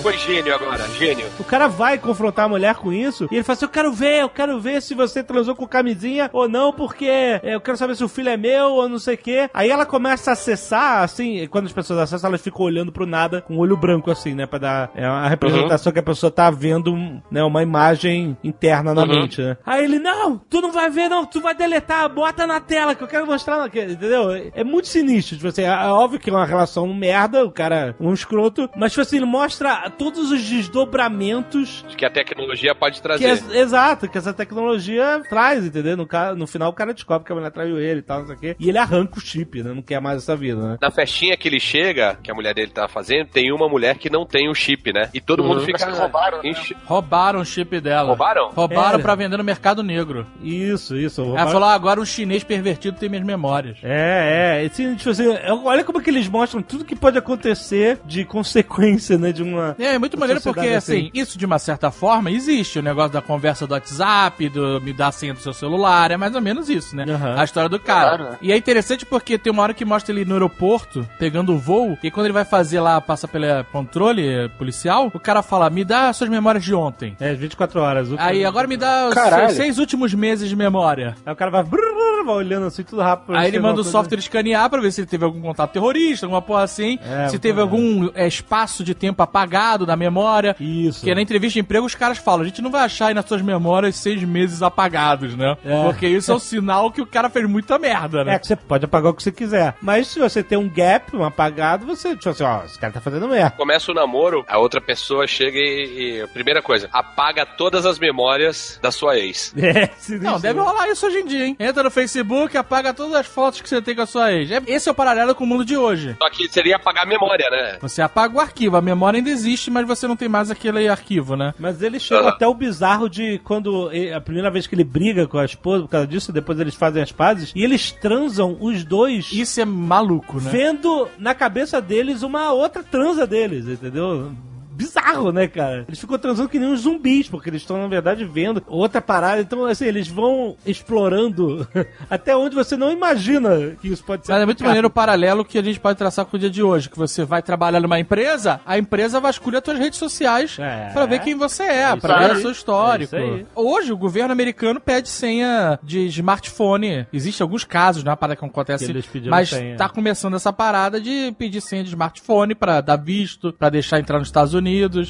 Foi 0.01 0.17
gênio 0.17 0.53
agora, 0.53 0.85
gênio. 0.99 1.25
O 1.39 1.43
cara 1.43 1.67
vai 1.67 1.97
confrontar 1.97 2.45
a 2.45 2.49
mulher 2.49 2.75
com 2.75 2.91
isso 2.91 3.27
e 3.31 3.35
ele 3.35 3.43
fala 3.43 3.55
assim: 3.55 3.65
Eu 3.65 3.69
quero 3.69 3.93
ver, 3.93 4.21
eu 4.21 4.29
quero 4.29 4.59
ver 4.59 4.81
se 4.81 4.93
você 4.93 5.23
transou 5.23 5.55
com 5.55 5.65
camisinha 5.67 6.24
ou 6.33 6.47
não, 6.49 6.71
porque 6.73 7.05
é, 7.05 7.41
eu 7.43 7.61
quero 7.61 7.77
saber 7.77 7.95
se 7.95 8.03
o 8.03 8.07
filho 8.07 8.29
é 8.29 8.37
meu 8.37 8.67
ou 8.73 8.89
não 8.89 8.99
sei 8.99 9.15
o 9.15 9.17
quê. 9.17 9.49
Aí 9.53 9.69
ela 9.69 9.85
começa 9.85 10.31
a 10.31 10.33
acessar, 10.33 11.03
assim, 11.03 11.37
e 11.39 11.47
quando 11.47 11.65
as 11.65 11.73
pessoas 11.73 11.99
acessam, 11.99 12.27
elas 12.29 12.41
ficam 12.41 12.65
olhando 12.65 12.91
pro 12.91 13.05
nada 13.05 13.41
com 13.41 13.55
o 13.55 13.59
olho 13.59 13.77
branco, 13.77 14.09
assim, 14.11 14.33
né? 14.33 14.45
Pra 14.45 14.59
dar 14.59 14.91
é, 14.95 15.05
a 15.05 15.27
representação 15.27 15.91
que 15.91 15.99
a 15.99 16.03
pessoa 16.03 16.31
tá 16.31 16.49
vendo, 16.49 16.95
né? 17.31 17.43
Uma 17.43 17.61
imagem 17.63 18.37
interna 18.43 18.93
na 18.93 19.05
mente, 19.05 19.41
né? 19.41 19.57
Aí 19.65 19.83
ele: 19.83 19.99
Não, 19.99 20.37
tu 20.37 20.61
não 20.61 20.71
vai 20.71 20.89
ver, 20.89 21.09
não, 21.09 21.25
tu 21.25 21.41
vai 21.41 21.53
deletar, 21.55 22.07
bota 22.09 22.45
na 22.47 22.59
tela 22.59 22.95
que 22.95 23.03
eu 23.03 23.07
quero 23.07 23.25
mostrar, 23.25 23.69
que- 23.69 23.81
entendeu? 23.83 24.29
É 24.53 24.63
muito 24.63 24.87
sinistro, 24.87 25.35
tipo 25.35 25.47
assim, 25.47 25.61
é 25.63 25.65
é 25.85 25.87
óbvio 25.87 26.19
que 26.19 26.29
é 26.29 26.33
uma 26.33 26.45
relação 26.45 26.91
merda, 26.93 27.43
o 27.45 27.51
cara, 27.51 27.95
um 27.99 28.13
escroto, 28.13 28.69
mas 28.75 28.91
tipo 28.91 29.01
assim, 29.01 29.17
ele 29.17 29.25
mostra 29.25 29.89
todos 29.97 30.31
os 30.31 30.41
desdobramentos 30.43 31.85
Que 31.97 32.05
a 32.05 32.09
tecnologia 32.09 32.73
pode 32.75 32.95
que 32.97 33.01
trazer. 33.03 33.25
é- 33.51 33.59
exato, 33.59 34.07
que 34.09 34.17
essa 34.17 34.33
tecnologia 34.33 35.21
traz, 35.29 35.65
entendeu? 35.65 35.97
No, 35.97 36.05
ca- 36.15 36.35
no 36.35 36.47
final 36.47 36.69
o 36.69 36.73
cara 36.73 36.93
descobre 36.93 37.25
que 37.25 37.31
a 37.31 37.35
mulher 37.35 37.51
traiu 37.51 37.79
ele 37.79 37.99
e 37.99 38.03
tal, 38.03 38.19
não 38.19 38.27
sei 38.27 38.35
o 38.35 38.39
quê. 38.39 38.55
E 38.59 38.69
ele 38.69 38.77
arranca 38.77 39.17
o 39.17 39.21
chip, 39.21 39.61
né? 39.63 39.73
Não 39.73 39.81
quer 39.81 39.99
mais 39.99 40.17
essa 40.23 40.35
vida, 40.35 40.61
né? 40.61 40.77
Na 40.81 40.91
festinha 40.91 41.35
que 41.37 41.47
ele 41.47 41.59
chega, 41.59 42.17
que 42.21 42.31
a 42.31 42.33
mulher 42.35 42.53
dele 42.53 42.71
tá 42.71 42.87
fazendo, 42.87 43.27
tem 43.27 43.51
uma 43.51 43.67
mulher 43.67 43.97
que 43.97 44.09
não 44.09 44.25
tem 44.25 44.49
o 44.49 44.55
chip, 44.55 44.91
né? 44.93 45.09
E 45.13 45.19
todo 45.21 45.43
mundo 45.43 45.61
fica. 45.61 45.85
Roubaram, 45.91 46.41
né? 46.41 46.49
enche- 46.49 46.75
Roubaram 46.85 47.39
o 47.41 47.45
chip 47.45 47.79
dela. 47.81 48.07
Roubaram? 48.09 48.49
Roubaram 48.51 48.99
É. 48.99 49.01
pra 49.01 49.15
vender 49.15 49.37
no 49.37 49.43
mercado 49.43 49.83
negro. 49.83 50.25
Isso, 50.41 50.95
isso. 50.95 51.21
Ela 51.21 51.47
falou, 51.47 51.67
ah, 51.69 51.73
agora 51.73 51.99
um 51.99 52.05
chinês 52.05 52.43
pervertido 52.43 52.97
tem 52.97 53.09
minhas 53.09 53.25
memórias. 53.25 53.77
É, 53.83 54.61
é. 54.63 54.65
Assim, 54.65 54.95
tipo 54.95 55.09
assim, 55.09 55.27
olha 55.63 55.83
como 55.83 56.01
que 56.01 56.09
eles 56.09 56.27
mostram 56.27 56.61
tudo 56.61 56.85
que 56.85 56.95
pode 56.95 57.17
acontecer 57.17 57.99
de 58.05 58.23
consequência, 58.25 59.17
né? 59.17 59.31
De 59.31 59.43
uma. 59.43 59.75
É, 59.79 59.95
é 59.95 59.99
muito 59.99 60.17
maneiro 60.17 60.41
porque, 60.41 60.59
sociedade 60.61 60.77
assim, 60.77 61.11
isso 61.13 61.37
de 61.37 61.45
uma 61.45 61.59
certa 61.59 61.91
forma 61.91 62.31
existe. 62.31 62.79
O 62.79 62.81
negócio 62.83 63.11
da 63.11 63.21
conversa 63.21 63.65
do 63.67 63.73
WhatsApp, 63.73 64.49
do 64.49 64.79
me 64.81 64.93
dar 64.93 65.07
a 65.07 65.11
senha 65.11 65.33
do 65.33 65.39
seu 65.39 65.53
celular, 65.53 66.04
é 66.13 66.17
mais 66.17 66.33
ou 66.35 66.41
menos 66.41 66.69
isso, 66.69 66.95
né? 66.95 67.05
Aham. 67.07 67.35
A 67.39 67.43
história 67.43 67.69
do 67.69 67.79
cara. 67.79 68.17
Claro. 68.17 68.37
E 68.41 68.51
é 68.51 68.57
interessante 68.57 69.05
porque 69.05 69.37
tem 69.37 69.51
uma 69.51 69.63
hora 69.63 69.73
que 69.73 69.83
mostra 69.83 70.13
ele 70.13 70.25
no 70.25 70.33
aeroporto, 70.33 71.07
pegando 71.19 71.53
o 71.53 71.57
voo, 71.57 71.97
e 72.03 72.09
quando 72.11 72.25
ele 72.27 72.33
vai 72.33 72.45
fazer 72.45 72.79
lá, 72.79 72.99
passa 73.01 73.27
pelo 73.27 73.45
controle 73.71 74.27
eh, 74.27 74.47
policial, 74.57 75.11
o 75.13 75.19
cara 75.19 75.41
fala, 75.41 75.69
me 75.69 75.83
dá 75.83 76.11
suas 76.13 76.29
memórias 76.29 76.63
de 76.63 76.73
ontem. 76.73 77.15
É, 77.19 77.33
24 77.33 77.79
horas. 77.81 78.11
O- 78.11 78.15
Aí, 78.17 78.45
agora 78.45 78.67
me 78.67 78.77
dá 78.77 79.07
os 79.09 79.13
seus 79.13 79.53
seis 79.53 79.77
últimos 79.77 80.13
meses 80.13 80.47
de 80.49 80.55
memória. 80.55 81.15
Aí 81.25 81.33
o 81.33 81.35
cara 81.35 81.51
vai, 81.51 81.63
brrr, 81.63 81.81
brrr, 81.81 82.25
vai 82.25 82.35
olhando 82.35 82.65
assim, 82.67 82.83
tudo 82.83 83.01
rápido. 83.01 83.35
Aí 83.35 83.47
ele 83.47 83.59
manda 83.59 83.81
o 83.81 83.83
software 83.83 84.17
escanear 84.19 84.69
pra 84.69 84.81
ver 84.81 84.91
se 84.91 85.01
ele 85.01 85.07
teve 85.07 85.23
algum 85.25 85.41
contato 85.41 85.71
terrorista, 85.71 86.25
alguma 86.25 86.41
porra 86.41 86.63
assim. 86.63 86.97
É, 87.03 87.27
se 87.29 87.37
teve 87.39 87.61
algum 87.61 88.09
é, 88.15 88.27
espaço 88.27 88.83
de 88.83 88.93
tempo 88.95 89.21
apagado 89.21 89.85
da 89.85 89.95
memória. 89.95 90.55
Isso. 90.59 90.99
Porque 90.99 91.13
na 91.13 91.21
entrevista 91.21 91.53
de 91.53 91.59
emprego 91.59 91.85
os 91.85 91.93
caras 91.95 92.17
falam, 92.17 92.41
a 92.41 92.45
gente 92.45 92.61
não 92.61 92.71
vai 92.71 92.83
achar 92.83 93.07
aí 93.07 93.13
nas 93.13 93.25
suas 93.25 93.41
memórias 93.41 93.95
seis 93.95 94.23
meses 94.23 94.61
apagados, 94.61 95.35
né? 95.35 95.55
É. 95.63 95.83
Porque 95.95 96.07
isso 96.07 96.31
é 96.31 96.35
um 96.35 96.39
sinal 96.39 96.91
que 96.91 97.01
o 97.01 97.05
cara 97.05 97.29
fez 97.29 97.47
muita 97.47 97.77
merda, 97.79 98.23
né? 98.23 98.35
É, 98.35 98.39
que 98.39 98.47
você 98.47 98.55
pode 98.55 98.85
apagar 98.85 99.11
o 99.11 99.13
que 99.15 99.23
você 99.23 99.31
quiser. 99.31 99.75
Mas 99.81 100.07
se 100.07 100.19
você 100.19 100.43
tem 100.43 100.57
um 100.57 100.69
gap, 100.69 101.15
um 101.15 101.23
apagado, 101.23 101.85
você, 101.85 102.15
tipo 102.15 102.29
assim, 102.29 102.43
ó, 102.43 102.63
esse 102.65 102.77
cara 102.79 102.93
tá 102.93 103.01
fazendo 103.01 103.27
merda. 103.27 103.51
Começa 103.51 103.91
o 103.91 103.95
namoro, 103.95 104.43
a 104.47 104.57
outra 104.57 104.81
pessoa 104.81 105.25
chega 105.27 105.57
e, 105.57 106.21
e- 106.23 106.27
Primeira 106.33 106.61
coisa, 106.61 106.89
apaga 106.91 107.45
todas 107.45 107.85
as 107.85 107.97
memórias 107.97 108.79
da 108.81 108.91
sua 108.91 109.17
ex. 109.17 109.53
É. 109.75 109.89
Não, 110.21 110.39
deve 110.39 110.59
rolar 110.59 110.87
isso 110.89 111.05
hoje 111.07 111.17
em 111.19 111.25
dia, 111.25 111.45
hein? 111.47 111.55
Entra 111.59 111.83
no 111.83 111.89
Facebook, 111.91 112.55
apaga 112.57 112.93
todas 112.93 113.15
as 113.15 113.25
fotos 113.25 113.61
que 113.61 113.67
você 113.69 113.81
tem 113.81 113.95
com 113.95 114.01
a 114.01 114.05
sua 114.05 114.31
ex. 114.31 114.51
É- 114.51 114.61
Esse 114.67 114.87
é 114.89 114.91
o 114.91 114.95
paralelo 114.95 115.33
com 115.33 115.43
o 115.43 115.47
mundo 115.47 115.65
de 115.65 115.75
hoje. 115.77 116.15
Só 116.21 116.29
que 116.29 116.47
seria 116.49 116.75
apagar 116.75 117.03
a 117.03 117.07
memória, 117.07 117.49
né? 117.49 117.77
Você 117.81 118.01
apaga 118.01 118.35
o 118.35 118.39
arquivo, 118.39 118.77
a 118.77 118.81
memória 118.81 119.17
ainda 119.17 119.29
existe, 119.29 119.71
mas 119.71 119.87
você 119.87 120.07
não 120.07 120.15
tem 120.15 120.29
mais 120.29 120.51
aquele 120.51 120.87
arquivo, 120.87 121.35
né? 121.35 121.53
Mas 121.59 121.81
ele 121.81 121.99
chega 121.99 122.27
Ah. 122.27 122.29
até 122.29 122.47
o 122.47 122.53
bizarro 122.53 123.09
de 123.09 123.39
quando 123.43 123.89
a 124.15 124.21
primeira 124.21 124.49
vez 124.51 124.67
que 124.67 124.75
ele 124.75 124.83
briga 124.83 125.27
com 125.27 125.37
a 125.37 125.45
esposa 125.45 125.84
por 125.85 125.91
causa 125.91 126.07
disso, 126.07 126.31
depois 126.31 126.59
eles 126.59 126.73
fazem 126.73 127.03
as 127.03 127.11
pazes 127.11 127.51
e 127.55 127.63
eles 127.63 127.91
transam 127.91 128.57
os 128.59 128.83
dois. 128.83 129.31
Isso 129.31 129.61
é 129.61 129.65
maluco, 129.65 130.41
né? 130.41 130.49
Vendo 130.49 131.07
na 131.19 131.35
cabeça 131.35 131.79
deles 131.79 132.23
uma 132.23 132.51
outra 132.51 132.81
transa 132.81 133.27
deles, 133.27 133.67
entendeu? 133.67 134.31
Bizarro, 134.75 135.31
né, 135.31 135.47
cara? 135.47 135.85
Eles 135.87 135.99
ficam 135.99 136.17
transando 136.17 136.49
que 136.49 136.59
nem 136.59 136.69
uns 136.69 136.81
zumbis, 136.81 137.27
porque 137.29 137.49
eles 137.49 137.61
estão, 137.61 137.77
na 137.81 137.87
verdade, 137.87 138.25
vendo 138.25 138.61
outra 138.67 139.01
parada. 139.01 139.41
Então, 139.41 139.65
assim, 139.65 139.85
eles 139.85 140.07
vão 140.07 140.55
explorando 140.65 141.67
até 142.09 142.35
onde 142.35 142.55
você 142.55 142.75
não 142.75 142.91
imagina 142.91 143.75
que 143.81 143.87
isso 143.87 144.03
pode 144.03 144.25
ser. 144.25 144.31
Mas 144.33 144.41
é 144.41 144.45
muito 144.45 144.63
maneiro 144.63 144.87
o 144.87 144.91
paralelo 144.91 145.45
que 145.45 145.57
a 145.57 145.63
gente 145.63 145.79
pode 145.79 145.97
traçar 145.97 146.25
com 146.25 146.35
o 146.37 146.39
dia 146.39 146.49
de 146.49 146.61
hoje, 146.63 146.89
que 146.89 146.97
você 146.97 147.23
vai 147.23 147.41
trabalhar 147.41 147.79
numa 147.79 147.99
empresa, 147.99 148.59
a 148.65 148.77
empresa 148.77 149.19
vasculha 149.19 149.59
as 149.59 149.63
suas 149.65 149.79
redes 149.79 149.97
sociais 149.99 150.57
É. 150.59 150.89
pra 150.93 151.05
ver 151.05 151.19
quem 151.19 151.35
você 151.35 151.63
é, 151.63 151.87
isso 151.89 151.97
pra 152.01 152.27
ver 152.27 152.35
o 152.35 152.41
seu 152.41 152.51
histórico. 152.51 153.15
É. 153.15 153.45
Hoje 153.55 153.91
o 153.93 153.97
governo 153.97 154.31
americano 154.31 154.79
pede 154.79 155.09
senha 155.09 155.79
de 155.81 156.05
smartphone. 156.07 157.05
Existem 157.13 157.43
alguns 157.43 157.63
casos, 157.63 158.03
né, 158.03 158.15
para 158.15 158.35
que 158.35 158.43
acontece, 158.45 158.93
Que 158.93 159.29
mas 159.29 159.49
senha. 159.49 159.77
tá 159.77 159.87
começando 159.89 160.35
essa 160.35 160.51
parada 160.51 160.99
de 160.99 161.33
pedir 161.37 161.61
senha 161.61 161.83
de 161.83 161.89
smartphone 161.89 162.53
pra 162.55 162.81
dar 162.81 162.97
visto, 162.97 163.53
pra 163.53 163.69
deixar 163.69 163.99
entrar 163.99 164.19
nos 164.19 164.27
Estados 164.27 164.53
Unidos. 164.53 164.64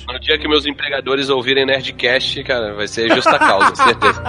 No 0.07 0.19
dia 0.19 0.37
que 0.37 0.47
meus 0.47 0.65
empregadores 0.65 1.29
ouvirem 1.29 1.65
Nerdcast, 1.65 2.43
cara, 2.43 2.73
vai 2.73 2.87
ser 2.87 3.13
justa 3.13 3.39
causa, 3.39 3.75
certeza. 3.75 4.21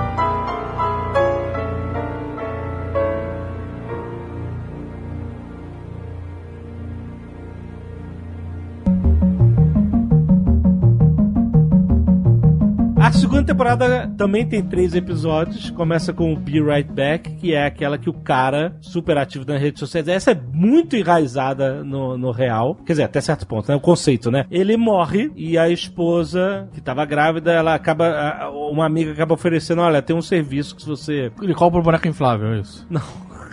A 13.11 13.13
segunda 13.13 13.43
temporada 13.43 14.09
também 14.17 14.47
tem 14.47 14.63
três 14.63 14.95
episódios. 14.95 15.69
Começa 15.69 16.13
com 16.13 16.31
o 16.31 16.37
Be 16.37 16.61
Right 16.61 16.89
Back, 16.89 17.29
que 17.35 17.53
é 17.53 17.65
aquela 17.65 17.97
que 17.97 18.09
o 18.09 18.13
cara, 18.13 18.73
super 18.79 19.17
ativo 19.17 19.43
nas 19.45 19.59
redes 19.59 19.81
sociais, 19.81 20.07
essa 20.07 20.31
é 20.31 20.41
muito 20.53 20.95
enraizada 20.95 21.83
no, 21.83 22.17
no 22.17 22.31
real. 22.31 22.73
Quer 22.85 22.93
dizer, 22.93 23.03
até 23.03 23.19
certo 23.19 23.45
ponto, 23.45 23.69
né? 23.69 23.75
O 23.75 23.81
conceito, 23.81 24.31
né? 24.31 24.45
Ele 24.49 24.77
morre 24.77 25.29
e 25.35 25.57
a 25.57 25.67
esposa, 25.67 26.69
que 26.73 26.79
tava 26.79 27.03
grávida, 27.03 27.51
ela 27.51 27.75
acaba. 27.75 28.49
Uma 28.71 28.85
amiga 28.85 29.11
acaba 29.11 29.33
oferecendo: 29.33 29.81
olha, 29.81 30.01
tem 30.01 30.15
um 30.15 30.21
serviço 30.21 30.73
que 30.73 30.81
se 30.81 30.87
você. 30.87 31.33
Ele 31.41 31.53
compra 31.53 31.81
o 31.81 31.83
boneco 31.83 32.07
inflável, 32.07 32.53
é 32.53 32.59
isso. 32.61 32.87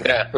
É. 0.04 0.28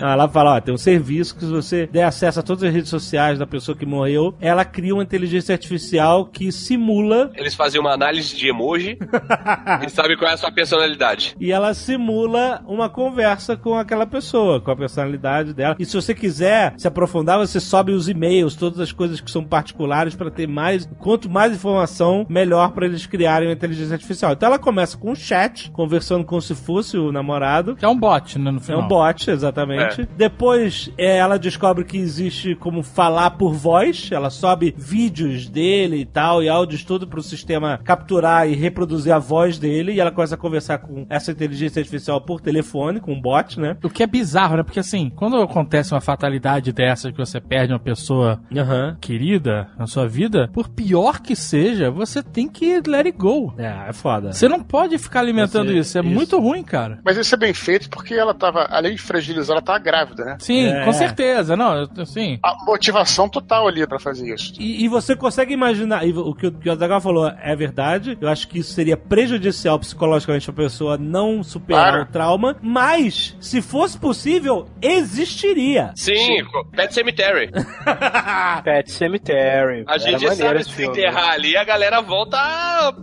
Ela 0.00 0.28
fala: 0.28 0.56
ó, 0.56 0.60
tem 0.60 0.74
um 0.74 0.78
serviço 0.78 1.34
que 1.34 1.40
se 1.44 1.50
você 1.50 1.86
der 1.86 2.04
acesso 2.04 2.40
a 2.40 2.42
todas 2.42 2.64
as 2.64 2.72
redes 2.72 2.90
sociais 2.90 3.38
da 3.38 3.46
pessoa 3.46 3.76
que 3.76 3.86
morreu, 3.86 4.34
ela 4.40 4.64
cria 4.64 4.94
uma 4.94 5.02
inteligência 5.02 5.52
artificial 5.54 6.26
que 6.26 6.50
simula 6.52 7.30
Eles 7.34 7.54
fazem 7.54 7.80
uma 7.80 7.92
análise 7.92 8.34
de 8.36 8.48
emoji 8.48 8.98
e 9.84 9.88
sabem 9.90 10.16
qual 10.16 10.30
é 10.30 10.34
a 10.34 10.36
sua 10.36 10.50
personalidade. 10.52 11.34
e 11.40 11.50
ela 11.52 11.74
simula 11.74 12.62
uma 12.66 12.88
conversa 12.88 13.56
com 13.56 13.74
aquela 13.74 14.06
pessoa, 14.06 14.60
com 14.60 14.70
a 14.70 14.76
personalidade 14.76 15.52
dela. 15.52 15.76
E 15.78 15.84
se 15.84 15.94
você 15.94 16.14
quiser 16.14 16.74
se 16.76 16.86
aprofundar, 16.88 17.38
você 17.38 17.60
sobe 17.60 17.92
os 17.92 18.08
e-mails, 18.08 18.54
todas 18.56 18.80
as 18.80 18.92
coisas 18.92 19.20
que 19.20 19.30
são 19.30 19.44
particulares 19.44 20.14
para 20.14 20.30
ter 20.30 20.46
mais, 20.48 20.88
quanto 20.98 21.28
mais 21.30 21.52
informação, 21.54 22.26
melhor 22.28 22.72
para 22.72 22.86
eles 22.86 23.06
criarem 23.06 23.48
uma 23.48 23.54
inteligência 23.54 23.94
artificial. 23.94 24.32
Então 24.32 24.48
ela 24.48 24.58
começa 24.58 24.96
com 24.96 25.10
um 25.10 25.14
chat, 25.14 25.70
conversando 25.70 26.24
como 26.24 26.40
se 26.40 26.54
fosse 26.54 26.96
o 26.96 27.12
namorado. 27.12 27.76
Que 27.76 27.84
é 27.84 27.88
um 27.88 27.98
bot, 27.98 28.38
né, 28.38 28.50
no 28.50 28.58
É 28.58 28.60
final. 28.60 28.82
um 28.82 28.88
bot, 28.94 29.30
exatamente. 29.30 30.08
Depois 30.16 30.90
é, 30.96 31.16
ela 31.16 31.38
descobre 31.38 31.84
que 31.84 31.96
existe 31.98 32.54
como 32.54 32.82
falar 32.82 33.30
por 33.32 33.52
voz. 33.52 34.08
Ela 34.12 34.30
sobe 34.30 34.74
vídeos 34.76 35.48
dele 35.48 35.96
e 35.98 36.04
tal, 36.04 36.42
e 36.42 36.48
áudios 36.48 36.84
tudo 36.84 37.06
pro 37.06 37.22
sistema 37.22 37.78
capturar 37.82 38.48
e 38.48 38.54
reproduzir 38.54 39.12
a 39.12 39.18
voz 39.18 39.58
dele. 39.58 39.92
E 39.92 40.00
ela 40.00 40.10
começa 40.10 40.34
a 40.34 40.38
conversar 40.38 40.78
com 40.78 41.06
essa 41.10 41.30
inteligência 41.32 41.80
artificial 41.80 42.20
por 42.20 42.40
telefone, 42.40 43.00
com 43.00 43.12
um 43.12 43.20
bot, 43.20 43.58
né? 43.58 43.76
O 43.82 43.90
que 43.90 44.02
é 44.02 44.06
bizarro, 44.06 44.56
né? 44.56 44.62
Porque 44.62 44.80
assim, 44.80 45.10
quando 45.14 45.36
acontece 45.40 45.92
uma 45.92 46.00
fatalidade 46.00 46.72
dessa 46.72 47.10
que 47.10 47.18
você 47.18 47.40
perde 47.40 47.72
uma 47.72 47.78
pessoa 47.78 48.40
Aham. 48.56 48.96
querida 49.00 49.68
na 49.78 49.86
sua 49.86 50.06
vida, 50.06 50.48
por 50.52 50.68
pior 50.68 51.20
que 51.20 51.34
seja, 51.34 51.90
você 51.90 52.22
tem 52.22 52.48
que 52.48 52.80
let 52.86 53.06
it 53.06 53.12
go. 53.18 53.52
É, 53.58 53.88
é 53.88 53.92
foda. 53.92 54.32
Você 54.32 54.48
não 54.48 54.62
pode 54.62 54.96
ficar 54.98 55.20
alimentando 55.20 55.68
Você- 55.72 55.78
isso. 55.78 55.98
É 55.98 56.00
isso. 56.00 56.10
muito 56.10 56.38
ruim, 56.40 56.62
cara. 56.62 56.98
Mas 57.04 57.16
isso 57.16 57.34
é 57.34 57.38
bem 57.38 57.52
feito 57.54 57.88
porque 57.90 58.14
ela 58.14 58.34
tava, 58.34 58.66
além 58.84 58.96
de 58.96 59.02
fragilizar, 59.02 59.56
ela 59.56 59.64
tava 59.64 59.78
grávida, 59.78 60.24
né? 60.24 60.36
Sim, 60.40 60.66
É. 60.66 60.84
com 60.84 60.92
certeza. 60.92 61.56
Não, 61.56 61.74
eu- 61.74 61.88
assim. 61.98 62.38
A 62.42 62.54
motivação 62.64 63.28
total 63.28 63.66
ali 63.68 63.86
pra 63.86 63.98
fazer 63.98 64.32
isso. 64.34 64.52
E, 64.58 64.84
e 64.84 64.88
você 64.88 65.16
consegue 65.16 65.52
imaginar, 65.54 66.06
e 66.06 66.12
o 66.12 66.34
que 66.34 66.46
o, 66.46 66.52
que 66.52 66.68
o 66.68 66.72
Azaghal 66.72 67.00
falou 67.00 67.28
é 67.28 67.54
verdade, 67.56 68.16
eu 68.20 68.28
acho 68.28 68.46
que 68.48 68.58
isso 68.58 68.72
seria 68.72 68.96
prejudicial 68.96 69.78
psicologicamente 69.78 70.44
pra 70.50 70.64
pessoa 70.64 70.96
não 70.98 71.42
superar 71.42 71.84
Claro. 71.92 72.02
o 72.02 72.06
trauma, 72.06 72.56
mas, 72.62 73.36
se 73.40 73.60
fosse 73.62 73.98
possível, 73.98 74.66
existiria. 74.82 75.92
Sim, 75.94 76.44
Pet 76.74 76.92
Cemetery. 76.94 77.50
Pet 78.64 78.90
Cemetery. 78.90 79.84
A 79.86 79.98
gente 79.98 80.34
sabe 80.36 80.64
se 80.64 80.70
filme. 80.72 80.98
enterrar 80.98 81.30
ali, 81.30 81.56
a 81.56 81.64
galera 81.64 82.00
volta 82.00 82.38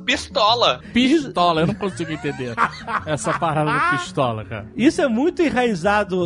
pistola. 0.06 0.82
Pistola, 0.94 1.62
eu 1.62 1.68
não 1.68 1.74
consigo 1.76 2.12
entender 2.12 2.54
essa 3.06 3.38
parada 3.38 3.72
do 3.72 3.98
pistola, 3.98 4.44
cara. 4.46 4.68
Isso 4.76 5.02
é 5.02 5.08
muito 5.08 5.42
enraizado 5.42 5.71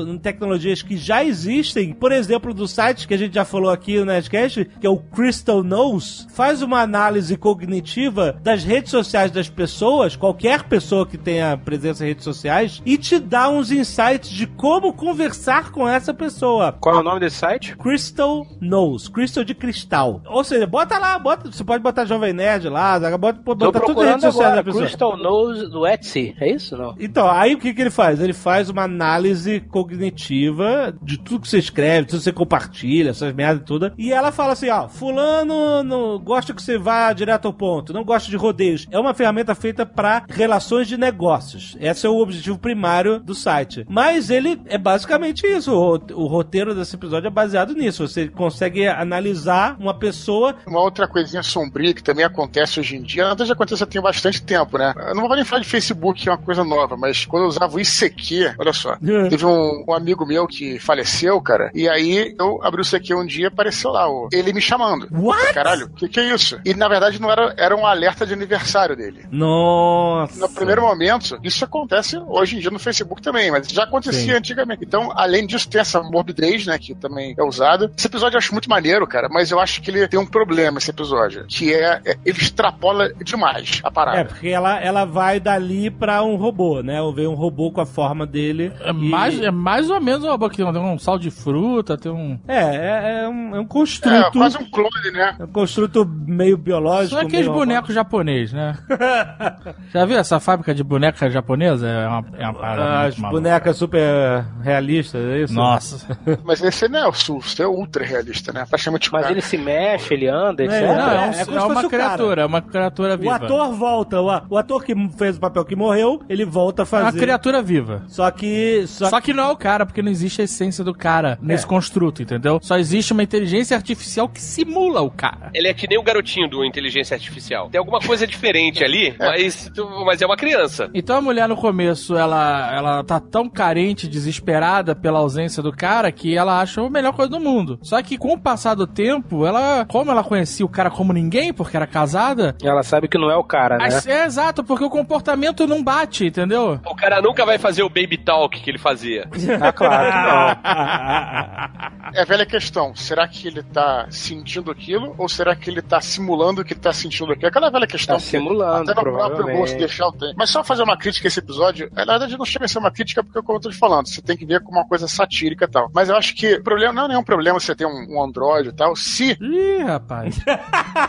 em 0.08 0.18
tecnologias 0.18 0.82
que 0.82 0.98
já 0.98 1.24
existem. 1.24 1.94
Por 1.94 2.12
exemplo, 2.12 2.54
do 2.54 2.68
site 2.68 3.08
que 3.08 3.14
a 3.14 3.18
gente 3.18 3.34
já 3.34 3.46
falou 3.46 3.70
aqui 3.70 3.98
no 4.00 4.06
Nerdcast, 4.06 4.66
que 4.80 4.88
é 4.88 4.90
o 4.90 4.98
Crystal 4.98 5.64
Knows, 5.64 6.28
faz 6.34 6.62
uma 6.62 6.82
análise 6.82 7.38
cognitiva 7.38 8.38
das 8.42 8.64
redes 8.64 8.92
sociais 8.92 9.32
das 9.32 9.50
pessoas, 9.50 10.16
qualquer 10.16 10.64
pessoa 10.64 11.06
que 11.06 11.18
tenha 11.18 11.58
presença 11.58 12.04
em 12.04 12.10
redes 12.10 12.24
sociais, 12.24 12.82
e 12.86 12.98
te 12.98 13.20
dá 13.20 13.50
uns 13.50 13.72
insights 13.72 14.30
de 14.30 14.48
como 14.48 14.94
conversar 14.94 15.72
com 15.72 15.88
essa 15.88 16.14
pessoa. 16.14 16.74
Qual 16.74 16.96
é 16.96 17.00
o 17.00 17.04
nome 17.04 17.20
desse 17.20 17.38
site? 17.38 17.76
Crystal 17.78 18.46
Knows, 18.60 19.08
Crystal 19.08 19.44
de 19.44 19.54
cristal. 19.54 20.22
Ou 20.26 20.44
seja, 20.44 20.66
bota 20.68 20.98
lá, 20.98 21.18
bota, 21.20 21.52
você 21.52 21.64
pode 21.64 21.84
botar 21.84 22.06
Jovem 22.06 22.34
Nerd 22.34 22.70
lá, 22.70 23.00
bota, 23.18 23.40
Tô 23.44 23.56
bota 23.56 23.80
tudo 23.80 24.02
nas 24.02 24.10
redes 24.12 24.24
sociais 24.24 24.56
da 24.56 24.64
pessoa. 24.64 24.84
Crystal 24.84 25.18
Nose 25.18 25.70
do 25.70 25.86
Etsy. 25.86 26.36
É 26.40 26.50
isso, 26.50 26.78
não? 26.78 26.96
Então, 27.00 27.30
aí 27.30 27.54
o 27.54 27.60
que, 27.60 27.74
que 27.74 27.82
ele 27.82 27.90
faz? 27.90 28.20
Ele 28.20 28.34
faz 28.34 28.70
uma 28.70 28.84
análise 28.84 29.35
cognitiva 29.70 30.94
de 31.02 31.18
tudo 31.18 31.42
que 31.42 31.50
você 31.50 31.60
escreve, 31.60 32.08
tudo 32.08 32.20
que 32.20 32.24
você 32.24 32.32
compartilha, 32.32 33.10
essas 33.10 33.34
merdas 33.34 33.66
tudo. 33.66 33.92
E 33.98 34.12
ela 34.12 34.32
fala 34.32 34.54
assim: 34.54 34.70
ó, 34.70 34.88
fulano 34.88 35.84
não 35.84 36.20
gosta 36.20 36.54
que 36.54 36.62
você 36.62 36.78
vá 36.78 37.12
direto 37.14 37.48
ao 37.48 37.54
ponto, 37.54 37.94
não 37.94 38.04
gosta 38.04 38.30
de 38.30 38.38
rodeios. 38.38 38.88
É 38.92 39.00
uma 39.00 39.14
ferramenta 39.14 39.56
feita 39.56 39.86
para 39.86 40.24
relações 40.30 40.88
de 40.88 40.98
negócios. 40.98 41.76
Esse 41.80 42.06
é 42.06 42.10
o 42.10 42.18
objetivo 42.18 42.58
primário 42.58 43.20
do 43.20 43.34
site. 43.34 43.86
Mas 43.90 44.30
ele 44.30 44.62
é 44.66 44.78
basicamente 44.78 45.46
isso. 45.46 45.74
O, 45.74 46.26
roteiro 46.28 46.76
desse 46.76 46.96
episódio 46.96 47.28
é 47.28 47.32
baseado 47.32 47.74
nisso. 47.74 48.08
Você 48.08 48.28
consegue 48.28 48.88
analisar 48.88 49.76
uma 49.80 49.94
pessoa. 49.94 50.56
Uma 50.68 50.82
outra 50.82 51.08
coisinha 51.08 51.44
sombria 51.44 51.94
que 51.94 52.04
também 52.04 52.26
acontece 52.26 52.80
hoje 52.80 52.96
em 52.96 53.02
dia, 53.02 53.24
na 53.24 53.30
verdade 53.30 53.52
acontece 53.52 53.86
tem 53.86 54.02
bastante 54.02 54.42
tempo, 54.44 54.78
né? 54.78 54.94
Eu 54.98 55.16
não 55.16 55.28
vou 55.28 55.36
nem 55.36 55.46
falar 55.46 55.62
de 55.62 55.68
Facebook, 55.68 56.22
que 56.22 56.30
é 56.30 56.32
uma 56.32 56.38
coisa 56.38 56.64
nova, 56.64 56.98
mas 56.98 57.26
quando 57.26 57.44
eu 57.44 57.50
usava 57.50 57.76
o 57.76 57.80
ICQ, 57.80 58.56
olha 58.58 58.74
só, 58.74 58.98
teve 59.30 59.46
um, 59.46 59.84
um 59.88 59.94
amigo 59.94 60.26
meu 60.26 60.48
que 60.48 60.80
faleceu, 60.80 61.42
cara, 61.42 61.72
e 61.74 61.88
aí 61.90 62.36
eu 62.40 62.60
abri 62.64 62.82
o 62.82 62.86
ICQ 62.86 63.16
um 63.16 63.26
dia 63.26 63.46
e 63.46 63.48
apareceu 63.48 63.92
lá, 63.92 64.10
o, 64.10 64.28
ele 64.32 64.54
me 64.54 64.62
chamando. 64.62 65.08
What? 65.12 65.54
Caralho, 65.54 65.86
o 65.88 65.90
que, 65.90 66.08
que 66.08 66.20
é 66.20 66.34
isso? 66.34 66.60
E 66.66 66.74
na 66.74 66.88
verdade 66.88 67.22
não 67.22 67.32
era, 67.32 67.54
era 67.58 67.76
um 67.76 67.86
alerta 67.86 68.26
de 68.26 68.34
aniversário 68.34 68.96
dele. 68.96 69.26
Nossa. 69.32 70.40
No 70.40 70.50
primeiro 70.50 70.82
momento, 70.82 71.38
isso 71.44 71.64
acontece 71.64 72.18
hoje 72.28 72.58
em 72.58 72.60
dia 72.60 72.72
no 72.72 72.80
Facebook 72.80 73.22
também, 73.22 73.52
mas 73.52 73.68
já 73.70 73.84
acontecia 73.84 74.34
Sim. 74.34 74.38
antigamente. 74.38 74.84
Então, 74.84 75.12
além 75.16 75.46
disso, 75.46 75.70
tem 75.70 75.82
essa 75.82 76.02
morbidez, 76.02 76.66
né, 76.66 76.78
que 76.78 76.94
também 76.96 77.36
é 77.38 77.44
usada. 77.44 77.92
Esse 77.98 78.08
episódio 78.08 78.36
eu 78.36 78.40
acho 78.40 78.52
muito 78.54 78.70
maneiro, 78.70 79.06
cara, 79.08 79.30
mas 79.30 79.52
eu 79.52 79.60
acho 79.60 79.82
que 79.82 79.92
ele 79.92 80.08
tem 80.08 80.20
um 80.20 80.26
problema, 80.26 80.78
esse 80.78 80.90
episódio, 80.90 81.46
que 81.48 81.74
é, 81.74 82.02
é- 82.06 82.18
ele 82.26 82.40
extrapola 82.40 83.14
demais 83.24 83.80
a 83.84 83.92
parada. 83.92 84.20
É, 84.20 84.24
porque 84.24 84.50
ela, 84.50 84.80
ela 84.80 85.06
vai 85.06 85.40
dali 85.40 85.90
pra 85.90 86.24
um 86.24 86.36
robô, 86.36 86.82
né? 86.82 87.02
Ou 87.02 87.14
vem 87.14 87.28
um 87.28 87.34
robô 87.34 87.72
com 87.72 87.82
a 87.82 87.86
forma 87.86 88.26
dele. 88.26 88.72
É, 88.82 88.92
mais, 89.10 89.42
é 89.42 89.52
mais 89.52 89.90
ou 89.90 90.00
menos 90.02 90.24
uma 90.24 90.38
boquinha. 90.38 90.72
Tem 90.72 90.82
um 90.82 90.98
sal 91.00 91.18
de 91.18 91.30
fruta, 91.32 91.98
tem 91.98 92.12
um. 92.12 92.40
É, 92.48 92.58
é, 92.58 93.24
é 93.24 93.30
um, 93.30 93.56
é 93.56 93.60
um 93.60 93.64
É, 93.64 93.68
construto. 93.68 94.32
quase 94.38 94.58
um 94.58 94.70
clone, 94.70 95.12
né? 95.14 95.36
é 95.40 95.44
um 95.44 95.48
construto 95.48 96.06
meio 96.06 96.58
biológico. 96.58 97.16
São 97.18 97.26
aqueles 97.28 97.48
bonecos 97.48 97.94
japonês, 97.94 98.52
né? 98.54 98.78
Já 99.94 100.06
viu 100.06 100.18
essa 100.18 100.40
fábrica 100.40 100.74
de 100.74 100.84
boneca 100.84 101.30
japonesa? 101.30 101.88
É 101.88 102.08
uma, 102.08 102.26
é 102.38 102.44
uma 102.46 102.54
parada 102.54 102.82
muito 102.84 103.08
As 103.08 103.18
maluca. 103.18 103.42
bonecas 103.42 103.78
super 103.78 104.46
realistas, 104.62 105.24
é 105.26 105.42
isso? 105.44 105.54
Nossa. 105.54 106.18
Mas 106.44 106.62
esse 106.62 106.88
não 106.88 107.00
é 107.00 107.08
o 107.08 107.14
sul, 107.14 107.40
esse 107.40 107.62
é 107.62 107.68
ultra 107.68 108.04
realista, 108.06 108.52
né? 108.52 108.66
Praticamente 108.70 109.12
Mas 109.12 109.30
ele 109.30 109.42
se 109.42 109.58
mexe, 109.58 110.14
ele 110.14 110.28
anda, 110.28 110.64
etc. 110.64 110.76
É, 110.76 110.88
Não, 110.88 111.12
é, 111.12 111.20
um- 111.28 111.32
é 111.32 111.46
como 111.46 111.58
é 111.58 111.60
se 111.62 111.66
uma 111.66 111.74
fosse 111.74 111.86
o 111.86 111.90
cara. 111.90 112.04
criatura, 112.04 112.42
é 112.42 112.46
uma 112.46 112.62
criatura 112.62 113.16
O 113.16 113.18
viva. 113.18 113.36
ator 113.36 113.74
volta, 113.74 114.22
o, 114.22 114.42
o 114.50 114.58
ator 114.58 114.84
que 114.84 114.94
fez 115.18 115.38
o 115.38 115.40
papel 115.40 115.66
que 115.66 115.76
morreu, 115.76 116.22
ele 116.30 116.46
volta 116.46 116.84
a 116.84 116.86
é 116.86 116.96
uma 116.96 117.06
fazer. 117.06 117.20
criatura 117.20 117.62
viva. 117.62 118.04
Só 118.08 118.30
que. 118.32 118.86
Só, 118.96 119.10
Só 119.10 119.22
que 119.22 119.34
não 119.34 119.50
é 119.50 119.52
o 119.52 119.58
cara, 119.58 119.86
porque 119.86 120.02
não 120.02 120.12
existe 120.12 120.42
a 120.42 120.44
essência 120.46 120.84
do 120.84 120.94
cara 120.94 121.38
nesse 121.42 121.66
construto, 121.68 122.22
entendeu? 122.24 122.60
Só 122.62 122.78
existe 122.78 123.14
uma 123.14 123.24
inteligência 123.24 123.76
artificial 123.76 124.28
que 124.30 124.42
simula 124.42 125.02
o 125.02 125.12
cara. 125.12 125.50
Ele 125.54 125.68
é 125.68 125.74
que 125.74 125.88
nem 125.88 125.98
o 125.98 126.04
garotinho 126.04 126.50
do 126.50 126.64
Inteligência 126.66 127.16
Artificial. 127.16 127.70
Tem 127.70 127.80
alguma 127.80 128.00
coisa 128.00 128.26
diferente 128.28 128.84
ali, 128.84 129.16
mas, 129.20 129.70
tu- 129.74 130.04
mas 130.06 130.22
é 130.22 130.26
uma 130.26 130.38
criança. 130.38 130.90
Então 130.94 131.18
a 131.18 131.22
mulher 131.22 131.48
no 131.48 131.56
começo, 131.56 132.16
ela, 132.16 132.74
ela 132.74 133.04
tá 133.04 133.20
tão 133.20 133.50
carente, 133.50 134.08
desesperada 134.08 134.96
pela 134.96 135.20
ausência 135.20 135.62
do 135.64 135.72
cara, 135.72 136.12
que 136.12 136.36
ela 136.38 136.60
acha 136.62 136.82
a 136.82 136.90
melhor 136.90 137.14
coisa 137.14 137.30
do 137.32 137.40
mundo. 137.40 137.80
Só 137.82 138.02
que 138.02 138.18
com 138.18 138.34
o 138.34 138.40
passar 138.40 138.76
do 138.76 138.86
tempo, 138.88 139.46
ela, 139.46 139.86
como 139.86 140.12
ela 140.12 140.24
conhecia 140.24 140.66
o 140.66 140.70
cara 140.70 140.90
como 140.90 141.12
ninguém, 141.14 141.54
porque 141.54 141.76
era 141.76 141.88
casada, 141.88 142.56
Ela 142.64 142.84
sabe 142.84 143.08
que 143.08 143.18
não 143.18 143.30
é 143.32 143.36
o 143.36 143.44
cara, 143.44 143.78
né? 143.78 143.86
as- 143.88 144.06
é 144.08 144.26
exato, 144.26 144.64
porque 144.64 144.84
o 144.84 144.90
comportamento 144.90 145.66
não 145.68 145.84
bate, 145.84 146.26
entendeu? 146.26 146.80
O 146.86 146.96
cara 146.96 147.22
nunca 147.22 147.46
vai 147.46 147.58
fazer 147.58 147.84
o 147.84 147.90
baby 147.90 148.18
talk 148.18 148.60
que 148.60 148.70
ele 148.70 148.78
fazia. 148.86 149.28
Ah, 149.60 149.74
claro 149.74 150.12
que 150.12 150.18
não. 150.28 152.14
É 152.14 152.22
a 152.22 152.26
velha 152.26 152.46
questão. 152.46 152.96
Será 152.96 153.28
que 153.28 153.48
ele 153.48 153.64
tá 153.64 154.06
sentindo 154.12 154.70
aquilo 154.70 155.16
ou 155.18 155.28
será 155.28 155.56
que 155.56 155.72
ele 155.72 155.82
tá 155.82 156.00
simulando 156.00 156.64
que 156.64 156.76
tá 156.76 156.94
sentindo 156.94 157.32
aquilo? 157.32 157.48
Aquela 157.48 157.72
velha 157.72 157.88
questão. 157.88 158.18
Tá 158.18 158.20
simulando, 158.20 158.92
Até 158.92 159.02
no 159.02 159.12
próprio 159.12 159.58
gosto 159.58 159.76
deixar 159.78 160.08
o 160.08 160.12
tempo. 160.12 160.36
Mas 160.38 160.52
só 160.52 160.64
fazer 160.64 160.84
uma 160.84 160.96
crítica 160.96 161.28
a 161.28 161.30
esse 161.30 161.40
episódio, 161.40 161.90
na 161.96 162.06
verdade 162.06 162.38
não 162.38 162.46
chega 162.46 162.66
a 162.66 162.68
ser 162.68 162.78
uma 162.78 162.92
crítica 162.92 163.24
porque, 163.24 163.42
como 163.42 163.58
eu 163.58 163.62
tô 163.62 163.70
te 163.72 163.78
falando, 163.78 164.08
você 164.08 164.22
tem 164.22 164.38
que 164.38 164.46
ver 164.46 164.62
como 164.62 164.78
uma 164.78 164.88
coisa 164.88 165.08
satírica 165.08 165.66
e 165.66 165.68
tal. 165.68 165.90
Mas 165.94 166.10
eu 166.10 166.16
acho 166.16 166.36
que 166.36 166.56
o 166.56 166.64
problema 166.64 166.94
não 166.94 167.06
é 167.06 167.08
nenhum 167.10 167.24
problema 167.24 167.60
você 167.60 167.74
ter 167.74 167.88
um, 167.88 168.06
um 168.10 168.24
Android 168.24 168.70
e 168.70 168.74
tal, 168.74 168.96
se 168.96 169.36
Ih, 169.42 169.84
rapaz. 169.84 170.38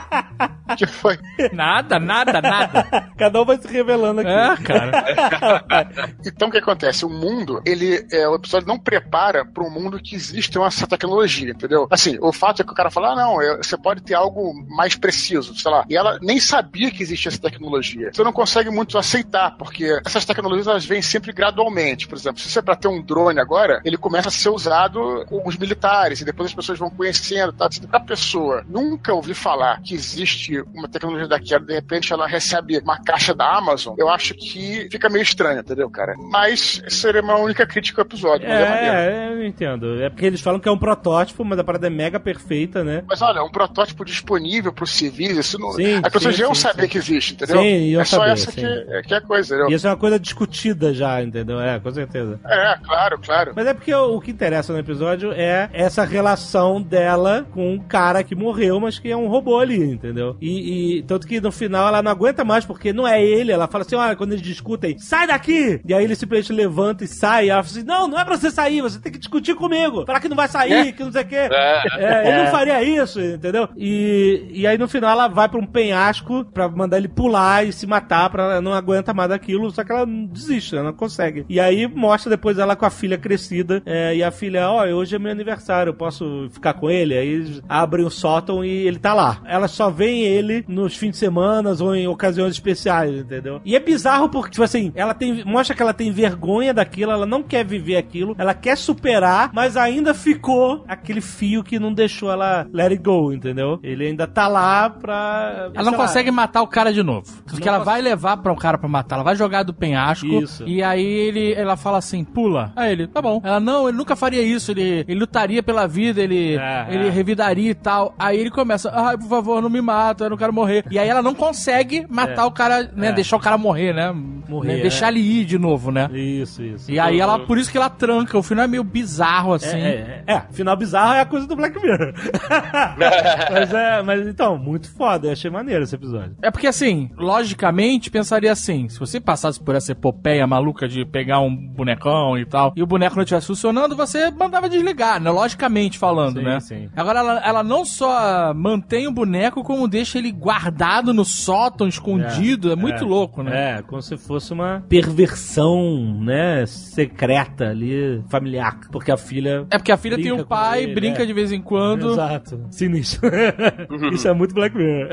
que 0.79 0.87
foi. 0.87 1.19
Nada, 1.53 1.99
nada, 1.99 2.41
nada. 2.41 3.11
Cada 3.19 3.43
um 3.43 3.45
vai 3.45 3.59
se 3.59 3.69
revelando 3.69 4.23
aqui. 4.23 4.31
É, 4.31 4.57
cara. 4.57 6.17
Então 6.27 6.49
o 6.49 6.51
que 6.51 6.59
acontece? 6.59 7.05
O 7.05 7.09
mundo, 7.09 7.61
ele, 7.67 8.07
é, 8.13 8.29
o 8.29 8.37
episódio 8.37 8.69
não 8.69 8.79
prepara 8.79 9.45
para 9.45 9.65
um 9.65 9.71
mundo 9.71 9.99
que 10.01 10.15
existe 10.15 10.57
essa 10.57 10.87
tecnologia, 10.87 11.51
entendeu? 11.51 11.89
Assim, 11.91 12.17
o 12.21 12.33
fato 12.33 12.63
é 12.63 12.65
que 12.65 12.71
o 12.71 12.75
cara 12.75 12.91
fala, 12.91 13.13
ah, 13.13 13.17
não, 13.17 13.43
é, 13.43 13.57
você 13.57 13.77
pode 13.77 14.03
ter 14.03 14.15
algo 14.15 14.55
mais 14.69 14.95
preciso, 14.95 15.53
sei 15.57 15.71
lá. 15.71 15.85
E 15.91 15.97
ela 15.97 16.19
nem 16.23 16.39
sabia 16.39 16.93
que 16.93 17.03
existia 17.03 17.29
essa 17.29 17.41
tecnologia. 17.41 18.11
Você 18.13 18.23
não 18.23 18.33
consegue 18.33 18.71
muito 18.71 18.97
aceitar, 18.97 19.57
porque 19.57 20.01
essas 20.07 20.25
tecnologias 20.25 20.69
elas 20.69 20.85
vêm 20.85 21.03
sempre 21.03 21.33
gradualmente. 21.33 22.07
Por 22.07 22.17
exemplo, 22.17 22.41
se 22.41 22.49
você 22.49 22.61
é 22.61 22.63
para 22.63 22.77
ter 22.77 22.87
um 22.87 23.03
drone 23.03 23.41
agora, 23.41 23.81
ele 23.85 23.97
começa 23.97 24.29
a 24.29 24.33
ser 24.33 24.51
usado 24.51 25.25
com 25.27 25.47
os 25.47 25.57
militares, 25.57 26.21
e 26.21 26.25
depois 26.25 26.51
as 26.51 26.55
pessoas 26.55 26.79
vão 26.79 26.89
conhecendo, 26.89 27.53
tá? 27.53 27.69
Se 27.71 27.81
a 27.91 28.01
pessoa 28.01 28.65
nunca 28.69 29.13
ouvir 29.13 29.35
falar 29.35 29.83
que 29.83 29.95
existe 29.95 30.61
uma 30.73 30.89
tecnologia 30.89 31.27
daquela, 31.27 31.65
de 31.65 31.75
repente 31.75 32.13
ela 32.13 32.29
recebe 32.29 32.79
uma 32.79 33.03
caixa 33.03 33.35
da 33.35 33.57
Amazon, 33.57 33.97
eu 33.99 34.09
acho 34.09 34.35
que 34.35 34.89
fica 34.91 35.09
meio 35.09 35.23
estranho, 35.23 35.61
entendeu, 35.61 35.91
cara? 35.91 36.15
Mas 36.17 36.81
seria 36.89 37.23
uma 37.23 37.37
única 37.37 37.56
crítica 37.65 38.03
ao 38.03 38.07
episódio. 38.07 38.49
mas 38.49 38.61
é 38.61 38.69
maneiro. 38.69 38.97
É, 38.97 39.33
eu 39.33 39.47
entendo. 39.47 40.03
É 40.03 40.11
porque 40.11 40.27
eles 40.27 40.41
falam 40.41 40.59
que 40.59 40.69
é 40.69 40.73
um 40.73 40.79
protótipo, 40.79 41.45
mas 41.45 41.59
a 41.59 41.65
parada 41.65 41.87
é 41.87 41.91
mega 41.91 42.19
perfeita, 42.19 42.83
né? 42.83 43.05
Mas 43.07 43.23
olha, 43.23 43.43
um 43.43 43.51
protótipo 43.51 44.05
disponível 44.05 44.73
para 44.73 44.85
os 44.85 44.91
civis, 44.91 45.37
isso 45.37 45.59
não. 45.59 45.71
Sim, 45.73 46.01
as 46.03 46.13
pessoas 46.13 46.59
saber 46.59 46.83
sim. 46.83 46.89
que 46.89 46.99
existe, 46.99 47.35
entendeu? 47.35 47.61
Sim, 47.61 47.97
é 47.97 48.05
só 48.05 48.17
saber, 48.17 48.33
essa 48.33 48.51
sim. 48.51 48.61
que, 48.61 48.67
é, 48.67 49.03
que 49.03 49.15
é 49.15 49.17
a 49.19 49.21
coisa, 49.21 49.55
entendeu? 49.55 49.71
E 49.71 49.75
isso 49.75 49.87
é 49.87 49.91
uma 49.91 49.97
coisa 49.97 50.19
discutida 50.19 50.93
já, 50.93 51.23
entendeu? 51.23 51.61
É, 51.61 51.79
com 51.79 51.91
certeza. 51.91 52.41
É, 52.45 52.77
claro, 52.83 53.19
claro. 53.21 53.53
Mas 53.55 53.67
é 53.67 53.75
porque 53.75 53.95
o, 53.95 54.17
o 54.17 54.21
que 54.21 54.31
interessa 54.31 54.73
no 54.73 54.79
episódio 54.79 55.33
é 55.33 55.69
essa 55.73 56.05
relação 56.05 56.83
dela 56.83 57.47
com 57.53 57.73
um 57.73 57.79
cara 57.79 58.25
que 58.25 58.35
morreu, 58.35 58.81
mas 58.81 58.99
que 58.99 59.11
é 59.11 59.17
um 59.17 59.29
robô 59.29 59.59
ali, 59.59 59.83
entendeu? 59.83 60.37
E, 60.41 60.99
e 60.99 61.03
tanto 61.03 61.27
que 61.27 61.41
no 61.41 61.53
final 61.53 61.89
ela 61.89 62.03
não 62.03 62.11
aguenta 62.11 62.45
mais, 62.45 62.65
porque 62.65 62.93
não 62.93 63.07
é 63.07 63.23
ele. 63.23 63.53
Ela 63.53 63.69
fala 63.69 63.85
assim: 63.85 63.97
olha, 63.97 64.17
quando 64.17 64.33
eles 64.33 64.43
discutem, 64.43 64.99
sai 64.99 65.27
daqui! 65.27 65.81
E 65.85 65.95
aí 65.95 66.05
ele 66.05 66.15
simplesmente 66.15 66.53
levanta 66.53 67.05
e 67.05 67.09
sai. 67.09 67.46
E 67.47 67.51
ela 67.51 67.63
fala 67.63 67.79
assim: 67.79 67.87
não, 67.87 68.09
não 68.09 68.19
é 68.19 68.25
pra 68.25 68.37
você 68.37 68.51
sair, 68.51 68.81
você 68.81 68.99
tem 68.99 69.13
que 69.13 69.19
discutir 69.19 69.55
comigo. 69.55 70.05
Falar 70.05 70.21
que 70.21 70.29
não 70.29 70.37
vai 70.37 70.49
sair, 70.49 70.93
que 70.93 71.03
não 71.03 71.13
sei 71.13 71.23
o 71.23 71.27
quê. 71.27 71.37
É, 71.37 72.29
ele 72.29 72.45
não 72.45 72.51
faria 72.51 72.83
isso, 72.83 73.21
entendeu? 73.21 73.69
E, 73.77 74.47
e 74.51 74.67
aí 74.67 74.77
no 74.77 74.89
final 74.89 75.11
ela 75.11 75.29
vai 75.29 75.49
pra 75.49 75.59
um 75.59 75.67
penhasco 75.67 76.45
pra 76.45 76.69
mandar 76.69 76.99
ele 76.99 77.09
pular 77.09 77.67
e 77.67 77.73
se 77.73 77.87
matar, 77.87 78.31
pra 78.31 78.45
ela 78.45 78.61
não 78.61 78.73
aguenta 78.73 79.15
mais 79.15 79.31
daquilo, 79.31 79.71
só 79.71 79.85
que 79.85 79.93
ela 79.93 80.07
desiste, 80.07 80.75
ela 80.75 80.87
não 80.87 80.93
consegue. 80.93 81.45
E 81.49 81.61
aí 81.61 81.87
mostra 81.87 82.31
depois 82.31 82.59
ela 82.59 82.77
com 82.77 82.85
a 82.85 82.91
filha 82.91 83.19
crescida, 83.19 83.83
é, 83.87 84.17
e 84.17 84.23
a 84.23 84.31
filha, 84.31 84.69
ó, 84.71 84.85
hoje 84.87 85.17
é 85.17 85.19
meu 85.19 85.33
aniversário, 85.33 85.91
eu 85.91 85.95
posso 85.95 86.49
ficar 86.51 86.75
com 86.75 86.91
ele? 86.91 87.17
Aí 87.17 87.29
eles 87.29 87.63
abrem 87.69 88.05
o 88.05 88.11
sótão 88.11 88.65
e 88.65 88.87
ele 88.87 88.99
tá 88.99 89.15
lá. 89.15 89.41
Ela 89.47 89.69
só 89.69 89.91
vê 89.91 90.11
ele 90.11 90.65
nos 90.69 90.97
fins 90.97 91.13
de 91.13 91.17
semana 91.17 91.75
ou 91.81 91.95
em 91.95 92.07
ocasiões 92.07 92.53
especiais, 92.53 93.21
entendeu? 93.21 93.61
E 93.65 93.77
é 93.77 93.81
bizarro 93.81 94.29
porque, 94.29 94.51
tipo 94.53 94.65
assim, 94.65 94.93
ela 94.95 95.15
tem, 95.15 95.45
mostra 95.45 95.75
que 95.75 95.83
ela 95.83 95.95
tem 95.95 96.11
vergonha 96.11 96.73
daquilo, 96.73 97.13
ela 97.13 97.27
não 97.27 97.36
quer 97.43 97.65
viver 97.65 97.97
aquilo, 97.97 98.35
ela 98.39 98.55
quer 98.55 98.77
superar, 98.77 99.51
mas 99.53 99.77
ainda 99.77 100.15
ficou 100.15 100.85
aquele 100.89 101.21
fio 101.21 101.63
que 101.63 101.79
não 101.79 101.93
deixou 101.93 102.31
ela 102.31 102.67
let 102.73 102.91
it 102.93 103.03
go, 103.03 103.33
entendeu? 103.33 103.79
Ele 103.83 104.07
ainda 104.07 104.27
tá 104.27 104.49
lá 104.49 104.89
pra. 104.91 105.71
Ela 105.75 105.85
não 105.91 105.93
lá, 105.93 105.99
consegue 106.07 106.31
matar 106.31 106.63
o 106.63 106.67
cara 106.67 106.93
de 106.93 107.03
novo. 107.03 107.27
Porque 107.47 107.67
Não 107.67 107.75
ela 107.77 107.85
vai 107.85 108.01
levar 108.01 108.37
pra 108.39 108.53
um 108.53 108.57
cara 108.57 108.79
pra 108.79 108.89
matar. 108.89 109.17
Ela 109.17 109.25
vai 109.25 109.37
jogar 109.37 109.63
do 109.63 109.73
penhasco. 109.75 110.27
Isso. 110.27 110.65
E 110.67 110.83
aí 110.83 111.05
ele, 111.05 111.53
ela 111.55 111.77
fala 111.77 111.99
assim: 111.99 112.25
pula. 112.25 112.73
Aí 112.77 112.93
ele, 112.93 113.07
tá 113.07 113.21
bom. 113.23 113.41
Ela, 113.45 113.61
não, 113.61 113.89
ele 113.89 113.97
nunca 113.97 114.15
faria 114.17 114.43
isso. 114.43 114.71
Ele, 114.73 115.05
ele 115.07 115.21
lutaria 115.21 115.63
pela 115.63 115.87
vida, 115.87 116.21
ele, 116.21 116.57
É, 116.57 116.87
ele 116.91 117.07
é. 117.09 117.11
revidaria 117.11 117.71
e 117.71 117.75
tal. 117.75 118.15
Aí 118.19 118.39
ele 118.39 118.51
começa: 118.51 118.91
ai, 118.95 119.17
por 119.17 119.29
favor, 119.29 119.63
não 119.63 119.71
me 119.71 119.81
mata, 119.81 120.25
eu 120.25 120.31
não 120.31 120.37
quero 120.37 120.53
morrer. 120.53 120.85
E 120.91 120.99
aí 120.99 121.09
ela 121.09 121.23
não 121.23 121.35
consegue 121.35 122.07
matar 122.09 122.47
o 122.47 122.51
cara, 122.51 122.91
né? 122.95 123.09
É. 123.09 123.13
Deixar 123.13 123.37
o 123.37 123.41
cara 123.41 123.57
morrer, 123.59 123.93
né? 123.95 124.13
Morrer, 124.49 124.75
Né, 124.77 124.81
Deixar 124.83 125.07
é. 125.07 125.09
ele 125.11 125.21
ir 125.21 125.45
de 125.45 125.59
novo, 125.59 125.91
né? 125.91 126.09
Isso, 126.13 126.63
isso. 126.63 126.91
E 126.91 126.99
aí 127.01 127.16
ela, 127.21 127.39
por 127.39 127.59
isso 127.59 127.71
que 127.71 127.77
ela 127.77 127.91
tranca. 127.91 128.39
O 128.39 128.43
final 128.43 128.65
é 128.65 128.69
meio 128.69 128.85
bizarro, 128.85 129.55
assim. 129.55 129.77
É, 129.77 130.23
é, 130.27 130.33
é, 130.35 130.41
final 130.53 130.77
bizarro 130.77 131.15
é 131.15 131.21
a 131.21 131.27
coisa 131.27 131.47
do 131.47 131.57
Black 131.57 131.81
Mirror. 131.81 132.13
mas 133.53 133.73
é, 133.73 134.03
mas 134.03 134.27
então, 134.27 134.59
muito 134.59 134.91
foda, 134.91 135.29
eu 135.29 135.33
achei 135.33 135.51
maneiro 135.51 135.85
esse 135.85 135.95
episódio. 135.95 136.37
É 136.43 136.51
porque, 136.51 136.67
assim, 136.67 137.11
logicamente, 137.17 138.11
pensaria 138.11 138.53
assim: 138.53 138.89
se 138.89 138.99
você 138.99 139.21
passasse 139.21 139.61
por 139.63 139.75
essa 139.75 139.93
epopeia 139.93 140.47
maluca 140.47 140.89
de 140.89 141.05
pegar 141.05 141.41
um 141.41 141.55
bonecão 141.55 142.39
e 142.39 142.45
tal, 142.45 142.73
e 142.77 142.83
o 142.83 142.87
boneco 142.87 143.17
não 143.17 143.23
estivesse 143.23 143.47
funcionando, 143.47 143.97
você 143.97 144.31
mandava 144.31 144.69
desligar, 144.69 145.21
né? 145.21 145.31
Logicamente 145.31 145.99
falando, 145.99 146.39
Sim, 146.39 146.45
né? 146.45 146.61
sim. 146.61 146.91
Agora, 146.97 147.21
ela, 147.21 147.41
ela 147.41 147.63
não 147.63 147.85
só 147.85 148.53
mantém 148.55 149.07
o 149.07 149.13
boneco, 149.13 149.63
como 149.63 149.89
deixa 149.89 150.19
ele 150.19 150.33
guardado 150.33 151.13
no 151.13 151.25
sótão, 151.25 151.89
escondido. 151.89 152.73
É, 152.73 152.77
muito 152.77 153.05
louco, 153.05 153.43
né? 153.43 153.79
É, 153.79 153.83
como 153.83 154.03
se 154.03 154.17
fosse 154.17 154.53
uma 154.53 154.85
perversão, 154.89 156.21
né, 156.21 156.65
secreta 157.07 157.69
ali, 157.69 158.23
familiar. 158.29 158.81
Porque 158.91 159.11
a 159.11 159.17
filha. 159.17 159.67
É 159.71 159.79
porque 159.79 159.93
a 159.93 159.97
filha 159.97 160.17
tem 160.17 160.33
um 160.33 160.45
pai, 160.45 160.85
ele, 160.85 160.95
brinca 160.95 161.23
é. 161.23 161.27
de 161.27 161.33
vez 161.33 161.53
em 161.53 161.63
quando. 161.63 162.13
Exato. 162.13 162.67
Sinistro. 162.71 163.31
Isso 164.13 164.29
é 164.29 164.35
muito 164.35 164.55
Black 164.55 164.77
Mirror. 164.77 165.09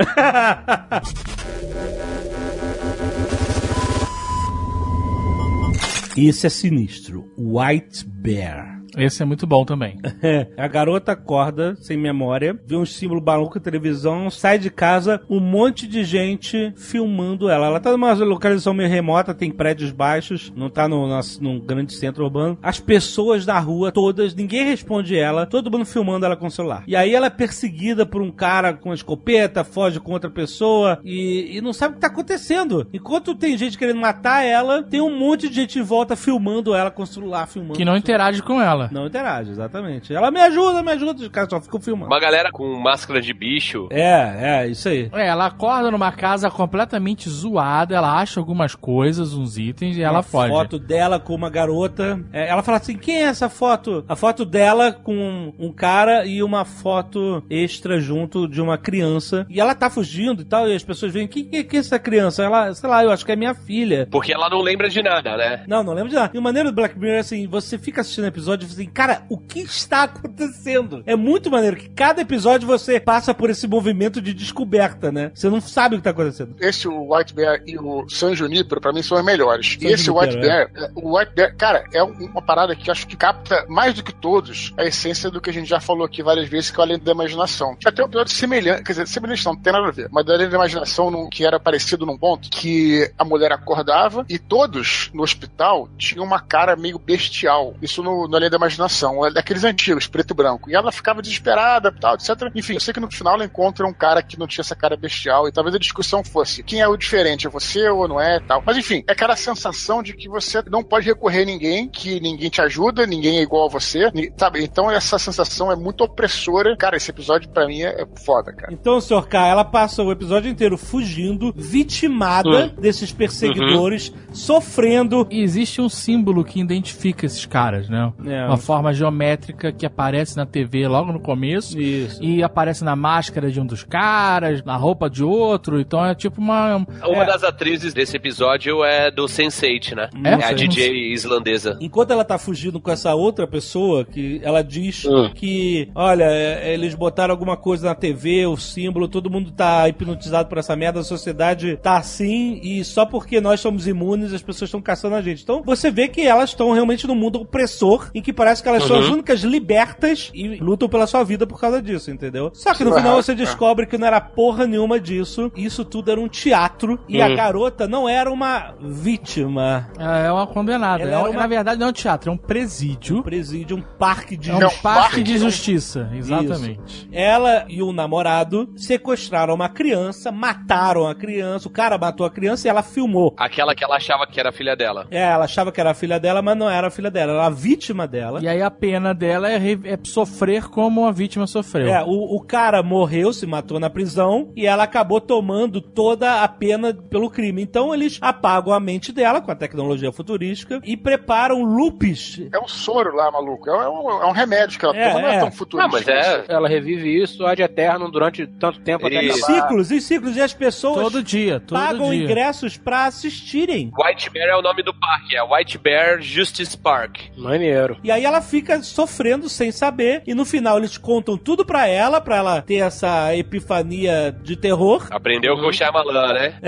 Isso 6.15 6.45
é 6.45 6.49
sinistro. 6.49 7.25
White 7.37 8.05
Bear. 8.07 8.72
Esse 8.97 9.23
é 9.23 9.25
muito 9.25 9.45
bom 9.47 9.65
também. 9.65 9.97
A 10.57 10.67
garota 10.67 11.13
acorda, 11.13 11.75
sem 11.75 11.97
memória, 11.97 12.57
vê 12.65 12.75
um 12.75 12.85
símbolo 12.85 13.21
maluco 13.23 13.55
na 13.55 13.63
televisão, 13.63 14.29
sai 14.29 14.57
de 14.57 14.69
casa, 14.69 15.21
um 15.29 15.39
monte 15.39 15.87
de 15.87 16.03
gente 16.03 16.73
filmando 16.75 17.49
ela. 17.49 17.67
Ela 17.67 17.79
tá 17.79 17.91
numa 17.91 18.13
localização 18.13 18.73
meio 18.73 18.89
remota, 18.89 19.33
tem 19.33 19.51
prédios 19.51 19.91
baixos, 19.91 20.51
não 20.55 20.69
tá 20.69 20.87
no, 20.87 21.07
num 21.39 21.59
grande 21.59 21.93
centro 21.93 22.23
urbano. 22.23 22.57
As 22.61 22.79
pessoas 22.79 23.45
da 23.45 23.59
rua, 23.59 23.91
todas, 23.91 24.35
ninguém 24.35 24.65
responde 24.65 25.17
ela, 25.17 25.45
todo 25.45 25.71
mundo 25.71 25.85
filmando 25.85 26.25
ela 26.25 26.35
com 26.35 26.47
o 26.47 26.51
celular. 26.51 26.83
E 26.87 26.95
aí 26.95 27.13
ela 27.13 27.27
é 27.27 27.31
perseguida 27.31 28.05
por 28.05 28.21
um 28.21 28.31
cara 28.31 28.73
com 28.73 28.89
uma 28.89 28.95
escopeta, 28.95 29.63
foge 29.63 29.99
com 29.99 30.11
outra 30.11 30.29
pessoa 30.29 30.99
e, 31.03 31.57
e 31.57 31.61
não 31.61 31.73
sabe 31.73 31.93
o 31.93 31.95
que 31.95 32.01
tá 32.01 32.07
acontecendo. 32.07 32.87
Enquanto 32.93 33.35
tem 33.35 33.57
gente 33.57 33.77
querendo 33.77 33.99
matar 33.99 34.43
ela, 34.43 34.83
tem 34.83 35.01
um 35.01 35.17
monte 35.17 35.49
de 35.49 35.55
gente 35.55 35.79
em 35.79 35.83
volta 35.83 36.15
filmando 36.15 36.73
ela 36.75 36.91
com 36.91 37.03
o 37.03 37.07
celular, 37.07 37.47
filmando. 37.47 37.73
Que 37.73 37.85
não 37.85 37.97
interage 37.97 38.41
com 38.41 38.61
ela. 38.61 38.82
Não 38.91 39.07
interage, 39.07 39.51
exatamente. 39.51 40.13
Ela 40.13 40.31
me 40.31 40.39
ajuda, 40.39 40.83
me 40.83 40.91
ajuda, 40.91 41.23
os 41.23 41.27
caras 41.29 41.49
só 41.49 41.61
ficam 41.61 41.79
filmando. 41.79 42.11
Uma 42.11 42.19
galera 42.19 42.51
com 42.51 42.79
máscara 42.79 43.21
de 43.21 43.33
bicho. 43.33 43.87
É, 43.91 44.63
é, 44.63 44.67
isso 44.67 44.89
aí. 44.89 45.09
É, 45.13 45.27
ela 45.27 45.47
acorda 45.47 45.91
numa 45.91 46.11
casa 46.11 46.49
completamente 46.49 47.29
zoada, 47.29 47.95
ela 47.95 48.19
acha 48.19 48.39
algumas 48.39 48.75
coisas, 48.75 49.33
uns 49.33 49.57
itens, 49.57 49.97
e 49.97 50.03
ela 50.03 50.17
uma 50.17 50.23
foge. 50.23 50.49
foto 50.49 50.79
dela 50.79 51.19
com 51.19 51.33
uma 51.33 51.49
garota. 51.49 52.19
É, 52.31 52.49
ela 52.49 52.63
fala 52.63 52.77
assim: 52.77 52.97
quem 52.97 53.17
é 53.17 53.27
essa 53.27 53.49
foto? 53.49 54.03
A 54.07 54.15
foto 54.15 54.45
dela 54.45 54.91
com 54.91 55.53
um, 55.57 55.71
cara 55.71 56.25
e 56.25 56.43
uma 56.43 56.65
foto 56.65 57.43
extra 57.49 57.99
junto 57.99 58.47
de 58.47 58.61
uma 58.61 58.77
criança. 58.77 59.45
E 59.49 59.59
ela 59.59 59.75
tá 59.75 59.89
fugindo 59.89 60.41
e 60.41 60.45
tal, 60.45 60.67
e 60.67 60.75
as 60.75 60.83
pessoas 60.83 61.11
veem: 61.11 61.27
quem 61.27 61.45
que, 61.45 61.63
que 61.63 61.77
é 61.77 61.79
essa 61.79 61.99
criança? 61.99 62.43
Ela, 62.43 62.73
sei 62.73 62.89
lá, 62.89 63.03
eu 63.03 63.11
acho 63.11 63.25
que 63.25 63.31
é 63.31 63.35
minha 63.35 63.53
filha. 63.53 64.07
Porque 64.11 64.33
ela 64.33 64.49
não 64.49 64.61
lembra 64.61 64.89
de 64.89 65.01
nada, 65.01 65.37
né? 65.37 65.63
Não, 65.67 65.83
não 65.83 65.93
lembro 65.93 66.09
de 66.09 66.15
nada. 66.15 66.31
E 66.33 66.37
o 66.37 66.41
maneiro 66.41 66.71
do 66.71 66.75
Black 66.75 66.97
Mirror 66.97 67.17
é 67.17 67.19
assim: 67.19 67.47
você 67.47 67.77
fica 67.77 68.01
assistindo 68.01 68.25
o 68.25 68.27
episódio 68.27 68.65
e 68.65 68.67
assim, 68.73 68.85
cara, 68.89 69.23
o 69.29 69.37
que 69.37 69.59
está 69.59 70.03
acontecendo? 70.03 71.03
É 71.05 71.15
muito 71.15 71.49
maneiro 71.51 71.75
que 71.77 71.89
cada 71.89 72.21
episódio 72.21 72.67
você 72.67 72.99
passa 72.99 73.33
por 73.33 73.49
esse 73.49 73.67
movimento 73.67 74.21
de 74.21 74.33
descoberta, 74.33 75.11
né? 75.11 75.31
Você 75.33 75.49
não 75.49 75.61
sabe 75.61 75.95
o 75.95 75.97
que 75.99 76.03
tá 76.03 76.09
acontecendo. 76.09 76.55
Esse, 76.59 76.87
o 76.87 77.13
White 77.15 77.33
Bear 77.33 77.61
e 77.65 77.77
o 77.77 78.07
San 78.09 78.35
Junipero, 78.35 78.81
pra 78.81 78.91
mim, 78.93 79.01
são 79.03 79.17
os 79.17 79.23
melhores. 79.25 79.77
San 79.79 79.87
e 79.87 79.91
esse 79.91 80.05
Junipero, 80.05 80.31
White 80.33 80.41
Bear, 80.41 80.71
é, 80.75 80.91
o 80.95 81.17
White 81.17 81.31
Bear, 81.35 81.55
cara, 81.55 81.83
é 81.93 82.03
um- 82.03 82.13
uma 82.25 82.41
parada 82.41 82.75
que 82.75 82.89
acho 82.89 83.07
que 83.07 83.15
capta 83.15 83.65
mais 83.69 83.93
do 83.93 84.03
que 84.03 84.13
todos 84.13 84.73
a 84.77 84.83
essência 84.83 85.29
do 85.29 85.39
que 85.41 85.49
a 85.49 85.53
gente 85.53 85.67
já 85.69 85.79
falou 85.79 86.05
aqui 86.05 86.21
várias 86.23 86.47
vezes, 86.49 86.71
que 86.71 86.77
é 86.77 86.79
o 86.79 86.83
Além 86.83 86.99
da 86.99 87.11
Imaginação. 87.11 87.75
Tem 87.75 88.03
um 88.03 88.07
episódio 88.07 88.33
semelhante, 88.33 88.83
quer 88.83 88.93
dizer, 88.93 89.07
semelhante 89.07 89.45
não, 89.45 89.53
não 89.53 89.61
tem 89.61 89.73
nada 89.73 89.87
a 89.87 89.91
ver, 89.91 90.07
mas 90.11 90.25
do 90.25 90.33
Além 90.33 90.49
da 90.49 90.55
Imaginação, 90.55 91.11
num- 91.11 91.29
que 91.29 91.45
era 91.45 91.59
parecido 91.59 92.05
num 92.05 92.17
ponto, 92.17 92.49
que 92.49 93.11
a 93.17 93.23
mulher 93.25 93.51
acordava 93.51 94.25
e 94.29 94.37
todos 94.39 95.09
no 95.13 95.23
hospital 95.23 95.87
tinham 95.97 96.23
uma 96.25 96.39
cara 96.39 96.75
meio 96.75 96.97
bestial. 96.99 97.73
Isso 97.81 98.01
no, 98.03 98.27
no 98.27 98.35
Além 98.35 98.49
da 98.49 98.57
Imaginação, 98.63 99.25
é 99.25 99.31
daqueles 99.31 99.63
antigos, 99.63 100.07
preto 100.07 100.31
e 100.31 100.33
branco. 100.33 100.69
E 100.69 100.75
ela 100.75 100.91
ficava 100.91 101.21
desesperada, 101.21 101.91
tal, 101.91 102.15
etc. 102.15 102.49
Enfim, 102.55 102.75
eu 102.75 102.79
sei 102.79 102.93
que 102.93 102.99
no 102.99 103.11
final 103.11 103.33
ela 103.35 103.45
encontra 103.45 103.85
um 103.85 103.93
cara 103.93 104.23
que 104.23 104.39
não 104.39 104.47
tinha 104.47 104.61
essa 104.61 104.75
cara 104.75 104.95
bestial 104.95 105.47
e 105.47 105.51
talvez 105.51 105.75
a 105.75 105.79
discussão 105.79 106.23
fosse 106.23 106.63
quem 106.63 106.79
é 106.79 106.87
o 106.87 106.95
diferente, 106.95 107.45
é 107.45 107.49
você 107.49 107.89
ou 107.89 108.07
não 108.07 108.21
é, 108.21 108.39
tal. 108.39 108.63
Mas 108.65 108.77
enfim, 108.77 109.03
é 109.07 109.11
aquela 109.11 109.35
sensação 109.35 110.01
de 110.01 110.13
que 110.13 110.29
você 110.29 110.63
não 110.69 110.81
pode 110.81 111.05
recorrer 111.05 111.41
a 111.41 111.45
ninguém, 111.45 111.89
que 111.89 112.21
ninguém 112.21 112.49
te 112.49 112.61
ajuda, 112.61 113.05
ninguém 113.05 113.39
é 113.39 113.41
igual 113.41 113.67
a 113.67 113.69
você, 113.69 114.09
sabe? 114.37 114.63
Então 114.63 114.89
essa 114.89 115.19
sensação 115.19 115.71
é 115.71 115.75
muito 115.75 116.03
opressora. 116.03 116.75
Cara, 116.77 116.95
esse 116.95 117.11
episódio 117.11 117.49
pra 117.49 117.67
mim 117.67 117.81
é, 117.81 118.03
é 118.03 118.07
foda, 118.23 118.53
cara. 118.53 118.71
Então, 118.71 119.01
Sr. 119.01 119.27
K, 119.27 119.47
ela 119.47 119.65
passa 119.65 120.03
o 120.03 120.11
episódio 120.11 120.49
inteiro 120.49 120.77
fugindo, 120.77 121.53
vitimada 121.55 122.69
desses 122.69 123.11
perseguidores, 123.11 124.13
sofrendo. 124.31 125.27
E 125.29 125.41
existe 125.41 125.81
um 125.81 125.89
símbolo 125.89 126.43
que 126.45 126.59
identifica 126.59 127.25
esses 127.25 127.45
caras, 127.45 127.89
né? 127.89 128.13
É, 128.25 128.52
Uma 128.53 128.57
forma 128.57 128.93
geométrica 128.93 129.71
que 129.71 129.85
aparece 129.85 130.37
na 130.37 130.45
TV 130.45 130.87
logo 130.87 131.11
no 131.11 131.19
começo. 131.19 131.79
Isso. 131.79 132.23
E 132.23 132.43
aparece 132.43 132.83
na 132.83 132.95
máscara 132.95 133.51
de 133.51 133.59
um 133.59 133.65
dos 133.65 133.83
caras, 133.83 134.63
na 134.63 134.75
roupa 134.75 135.09
de 135.09 135.23
outro. 135.23 135.79
Então 135.79 136.05
é 136.05 136.13
tipo 136.13 136.39
uma. 136.39 136.85
Uma 137.05 137.25
das 137.25 137.43
atrizes 137.43 137.93
desse 137.93 138.15
episódio 138.17 138.83
é 138.83 139.09
do 139.09 139.25
Sense8, 139.25 139.95
né? 139.95 140.09
É? 140.23 140.29
É, 140.29 140.45
a 140.45 140.53
DJ 140.53 141.13
islandesa. 141.13 141.77
Enquanto 141.81 142.11
ela 142.11 142.23
tá 142.23 142.37
fugindo 142.37 142.79
com 142.79 142.91
essa 142.91 143.13
outra 143.15 143.47
pessoa, 143.47 144.05
que 144.05 144.39
ela 144.43 144.61
diz 144.61 145.05
que, 145.35 145.89
olha, 145.95 146.25
é, 146.25 146.73
eles 146.73 146.93
botaram 146.95 147.33
alguma 147.33 147.57
coisa 147.57 147.87
na 147.87 147.95
TV, 147.95 148.45
o 148.45 148.57
símbolo, 148.57 149.07
todo 149.07 149.29
mundo 149.29 149.51
tá 149.51 149.87
hipnotizado 149.87 150.49
por 150.49 150.57
essa 150.57 150.75
merda, 150.75 150.99
a 150.99 151.03
sociedade 151.03 151.77
tá 151.77 151.97
assim, 151.97 152.59
e 152.63 152.83
só 152.83 153.05
porque 153.05 153.41
nós 153.41 153.59
somos 153.59 153.87
imunes, 153.87 154.33
as 154.33 154.41
pessoas 154.41 154.67
estão 154.67 154.81
caçando 154.81 155.15
a 155.15 155.21
gente. 155.21 155.43
Então 155.43 155.61
você 155.63 155.89
vê 155.91 156.07
que 156.07 156.21
elas 156.21 156.51
estão 156.51 156.71
realmente 156.71 157.07
num 157.07 157.15
mundo 157.15 157.41
opressor, 157.41 158.09
em 158.13 158.21
que 158.21 158.33
parece 158.43 158.61
que 158.61 158.67
elas 158.69 158.83
são 158.83 158.99
as 158.99 159.07
únicas 159.07 159.39
libertas 159.41 160.29
e 160.33 160.57
lutam 160.57 160.89
pela 160.89 161.07
sua 161.07 161.23
vida 161.23 161.47
por 161.47 161.59
causa 161.59 161.81
disso, 161.81 162.11
entendeu? 162.11 162.51
Só 162.53 162.73
que 162.73 162.83
no 162.83 162.89
Isso 162.89 162.99
é 162.99 163.01
final 163.01 163.15
você 163.15 163.33
descobre 163.35 163.85
que 163.85 163.97
não 163.97 164.05
era 164.07 164.19
porra 164.19 164.67
nenhuma 164.67 164.99
disso, 164.99 165.49
isso 165.55 165.85
tudo 165.85 166.11
era 166.11 166.19
um 166.19 166.27
teatro, 166.27 166.99
e 167.07 167.21
a 167.21 167.33
garota 167.33 167.87
não 167.87 168.07
era 168.09 168.29
uma 168.29 168.73
vítima. 168.81 169.87
É 169.97 170.31
uma 170.31 170.45
condenada. 170.47 171.03
Ela 171.03 171.11
É, 171.11 171.15
é 171.15 171.29
uma- 171.29 171.39
Na 171.41 171.47
verdade, 171.47 171.79
não 171.79 171.87
é 171.87 171.89
um 171.89 171.93
teatro, 171.93 172.29
é 172.29 172.33
um 172.33 172.37
presídio. 172.37 173.23
presídio, 173.23 173.77
um 173.77 173.81
parque 173.81 174.35
de 174.35 174.51
É 174.51 174.55
um 174.55 174.59
parque 174.59 174.79
parque 174.81 175.23
de 175.23 175.37
justiça. 175.37 176.09
Exatamente. 176.13 177.07
Ela 177.11 177.65
e 177.69 177.81
o 177.81 177.91
namorado 177.93 178.69
sequestraram 178.75 179.53
uma 179.53 179.69
criança, 179.69 180.31
mataram 180.31 181.07
a 181.07 181.15
criança, 181.15 181.67
o 181.67 181.71
cara 181.71 181.97
matou 181.97 182.25
a 182.25 182.29
criança 182.29 182.67
e 182.67 182.69
ela 182.69 182.81
filmou. 182.83 183.33
Aquela 183.37 183.73
que 183.75 183.83
ela 183.83 183.95
achava 183.95 184.25
que 184.27 184.39
era 184.39 184.51
filha 184.51 184.75
dela. 184.75 185.07
É, 185.11 185.21
ela 185.21 185.45
achava 185.45 185.71
que 185.71 185.79
era 185.79 185.91
a 185.91 185.93
filha 185.93 186.19
dela, 186.19 186.41
mas 186.41 186.57
não 186.57 186.69
era 186.69 186.87
a 186.87 186.91
filha 186.91 187.11
dela, 187.11 187.33
era 187.33 187.45
a 187.45 187.49
vítima 187.49 188.07
dela. 188.07 188.32
E 188.41 188.47
aí 188.47 188.61
a 188.61 188.71
pena 188.71 189.13
dela 189.13 189.51
é, 189.51 189.57
é 189.57 189.99
sofrer 190.03 190.69
como 190.69 191.05
a 191.05 191.11
vítima 191.11 191.45
sofreu. 191.47 191.87
É, 191.87 192.03
o, 192.03 192.35
o 192.35 192.41
cara 192.41 192.81
morreu, 192.83 193.31
se 193.33 193.45
matou 193.45 193.79
na 193.79 193.89
prisão 193.89 194.51
e 194.55 194.65
ela 194.65 194.83
acabou 194.83 195.19
tomando 195.21 195.81
toda 195.81 196.41
a 196.43 196.47
pena 196.47 196.93
pelo 196.93 197.29
crime. 197.29 197.61
Então 197.61 197.93
eles 197.93 198.17
apagam 198.21 198.73
a 198.73 198.79
mente 198.79 199.11
dela 199.11 199.41
com 199.41 199.51
a 199.51 199.55
tecnologia 199.55 200.11
futurística 200.11 200.79
e 200.83 200.95
preparam 200.97 201.63
loops. 201.63 202.41
É 202.53 202.59
um 202.59 202.67
soro 202.67 203.15
lá, 203.15 203.31
maluco. 203.31 203.69
É 203.69 203.89
um, 203.89 204.09
é 204.23 204.25
um 204.25 204.31
remédio 204.31 204.79
que 204.79 204.85
ela 204.85 204.95
É, 204.95 205.09
toma, 205.09 205.21
não 205.21 205.29
é 205.29 205.35
é. 205.35 205.39
tão 205.39 205.51
futurista. 205.51 205.87
Ah, 205.87 205.91
mas 205.91 206.07
é. 206.07 206.45
Ela 206.47 206.67
revive 206.67 207.21
isso 207.21 207.45
ad 207.45 207.61
eterno 207.61 208.09
durante 208.11 208.45
tanto 208.47 208.79
tempo 208.79 209.07
até 209.07 209.15
Em 209.23 209.27
Isso. 209.27 209.43
acabar. 209.45 209.61
ciclos, 209.61 209.91
em 209.91 209.99
ciclos, 209.99 210.35
e 210.37 210.41
as 210.41 210.53
pessoas 210.53 211.01
Todo 211.03 211.23
dia, 211.23 211.59
todo 211.59 211.77
pagam 211.79 212.09
dia. 212.11 212.23
ingressos 212.23 212.77
pra 212.77 213.05
assistirem. 213.05 213.91
White 213.97 214.29
Bear 214.29 214.49
é 214.49 214.55
o 214.55 214.61
nome 214.61 214.83
do 214.83 214.93
parque, 214.93 215.35
é 215.35 215.43
White 215.43 215.77
Bear 215.77 216.21
Justice 216.21 216.77
Park. 216.77 217.17
Maneiro. 217.37 217.97
E 218.03 218.11
aí 218.13 218.25
ela 218.25 218.41
fica 218.41 218.81
sofrendo 218.81 219.49
sem 219.49 219.71
saber. 219.71 220.23
E 220.25 220.33
no 220.33 220.45
final 220.45 220.77
eles 220.77 220.97
contam 220.97 221.37
tudo 221.37 221.65
pra 221.65 221.87
ela, 221.87 222.21
pra 222.21 222.37
ela 222.37 222.61
ter 222.61 222.75
essa 222.75 223.35
epifania 223.35 224.35
de 224.43 224.55
terror. 224.55 225.07
Aprendeu 225.11 225.55
com 225.57 225.67
o 225.67 225.73
Shyamalan, 225.73 226.33
né? 226.33 226.59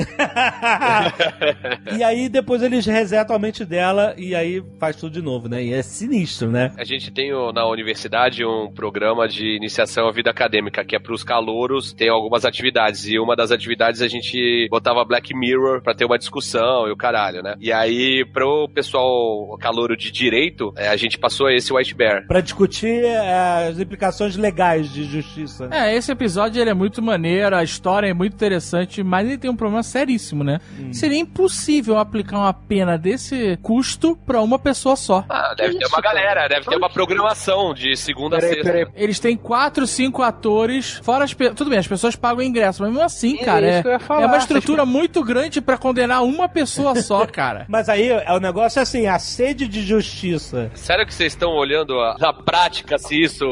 e 1.97 2.03
aí 2.03 2.27
depois 2.27 2.61
eles 2.61 2.85
resetam 2.85 3.35
a 3.35 3.39
mente 3.39 3.63
dela 3.63 4.13
e 4.17 4.35
aí 4.35 4.63
faz 4.79 4.95
tudo 4.95 5.13
de 5.13 5.21
novo, 5.21 5.47
né? 5.47 5.63
E 5.63 5.73
é 5.73 5.81
sinistro, 5.81 6.49
né? 6.49 6.73
A 6.77 6.83
gente 6.83 7.11
tem 7.11 7.31
na 7.53 7.67
universidade 7.67 8.43
um 8.43 8.71
programa 8.71 9.27
de 9.27 9.55
iniciação 9.55 10.07
à 10.07 10.11
vida 10.11 10.29
acadêmica, 10.29 10.83
que 10.83 10.95
é 10.95 10.99
pros 10.99 11.23
calouros, 11.23 11.93
tem 11.93 12.09
algumas 12.09 12.45
atividades. 12.45 13.07
E 13.07 13.19
uma 13.19 13.35
das 13.35 13.51
atividades 13.51 14.01
a 14.01 14.07
gente 14.07 14.67
botava 14.69 15.05
Black 15.05 15.33
Mirror 15.35 15.81
pra 15.81 15.93
ter 15.93 16.05
uma 16.05 16.17
discussão 16.17 16.87
e 16.87 16.91
o 16.91 16.97
caralho, 16.97 17.41
né? 17.41 17.55
E 17.59 17.71
aí, 17.71 18.25
pro 18.25 18.67
pessoal 18.69 19.57
calouro 19.59 19.95
de 19.95 20.11
direito, 20.11 20.73
é, 20.77 20.87
a 20.87 20.95
gente 20.95 21.17
passou 21.17 21.34
esse 21.49 21.71
White 21.73 21.93
Bear. 21.95 22.25
Pra 22.27 22.41
discutir 22.41 23.03
é, 23.05 23.67
as 23.69 23.79
implicações 23.79 24.35
legais 24.35 24.91
de 24.91 25.03
justiça. 25.03 25.67
É, 25.71 25.95
esse 25.95 26.11
episódio 26.11 26.61
ele 26.61 26.69
é 26.69 26.73
muito 26.73 27.01
maneiro, 27.01 27.55
a 27.55 27.63
história 27.63 28.07
é 28.07 28.13
muito 28.13 28.33
interessante, 28.33 29.03
mas 29.03 29.27
ele 29.27 29.37
tem 29.37 29.49
um 29.49 29.55
problema 29.55 29.83
seríssimo, 29.83 30.43
né? 30.43 30.59
Hum. 30.79 30.93
Seria 30.93 31.17
impossível 31.19 31.97
aplicar 31.97 32.37
uma 32.39 32.53
pena 32.53 32.97
desse 32.97 33.57
custo 33.61 34.15
pra 34.25 34.41
uma 34.41 34.57
pessoa 34.59 34.95
só. 34.95 35.23
Ah, 35.29 35.53
deve 35.57 35.73
Que 35.73 35.79
ter 35.79 35.85
isso, 35.85 35.95
uma 35.95 36.01
cara? 36.01 36.15
galera, 36.15 36.47
deve 36.47 36.65
ter 36.67 36.75
uma 36.77 36.89
programação 36.89 37.73
de 37.73 37.95
segunda 37.95 38.37
a 38.37 38.39
Peraí, 38.39 38.55
sexta. 38.55 38.71
peraí. 38.71 38.87
Eles 38.95 39.19
têm 39.19 39.35
quatro, 39.37 39.85
cinco 39.87 40.21
atores, 40.21 40.99
fora 41.03 41.23
as 41.23 41.33
pe... 41.33 41.49
Tudo 41.51 41.69
bem, 41.69 41.79
as 41.79 41.87
pessoas 41.87 42.15
pagam 42.15 42.41
ingresso, 42.43 42.81
mas 42.81 42.91
mesmo 42.91 43.05
assim, 43.05 43.37
É 43.39 43.43
cara, 43.43 43.67
isso 43.67 43.77
é, 43.77 43.81
que 43.81 43.87
eu 43.87 43.91
ia 43.91 43.99
falar, 43.99 44.21
é 44.21 44.25
uma 44.25 44.31
vocês- 44.39 44.43
estrutura 44.43 44.85
muito 44.85 45.23
grande 45.23 45.61
pra 45.61 45.77
condenar 45.77 46.23
uma 46.23 46.47
pessoa 46.49 46.95
só, 47.01 47.25
cara. 47.27 47.65
Mas 47.67 47.89
aí 47.89 48.09
é 48.09 48.31
o 48.33 48.39
negócio 48.39 48.79
é 48.79 48.81
assim, 48.83 49.07
a 49.07 49.19
sede 49.19 49.67
de 49.67 49.81
justiça. 49.81 50.69
Sério 50.75 51.05
que 51.05 51.13
vocês 51.25 51.33
estão 51.33 51.51
olhando 51.53 51.99
a- 51.99 52.15
na 52.19 52.31
prática 52.33 52.97
se 52.99 53.19
isso 53.21 53.45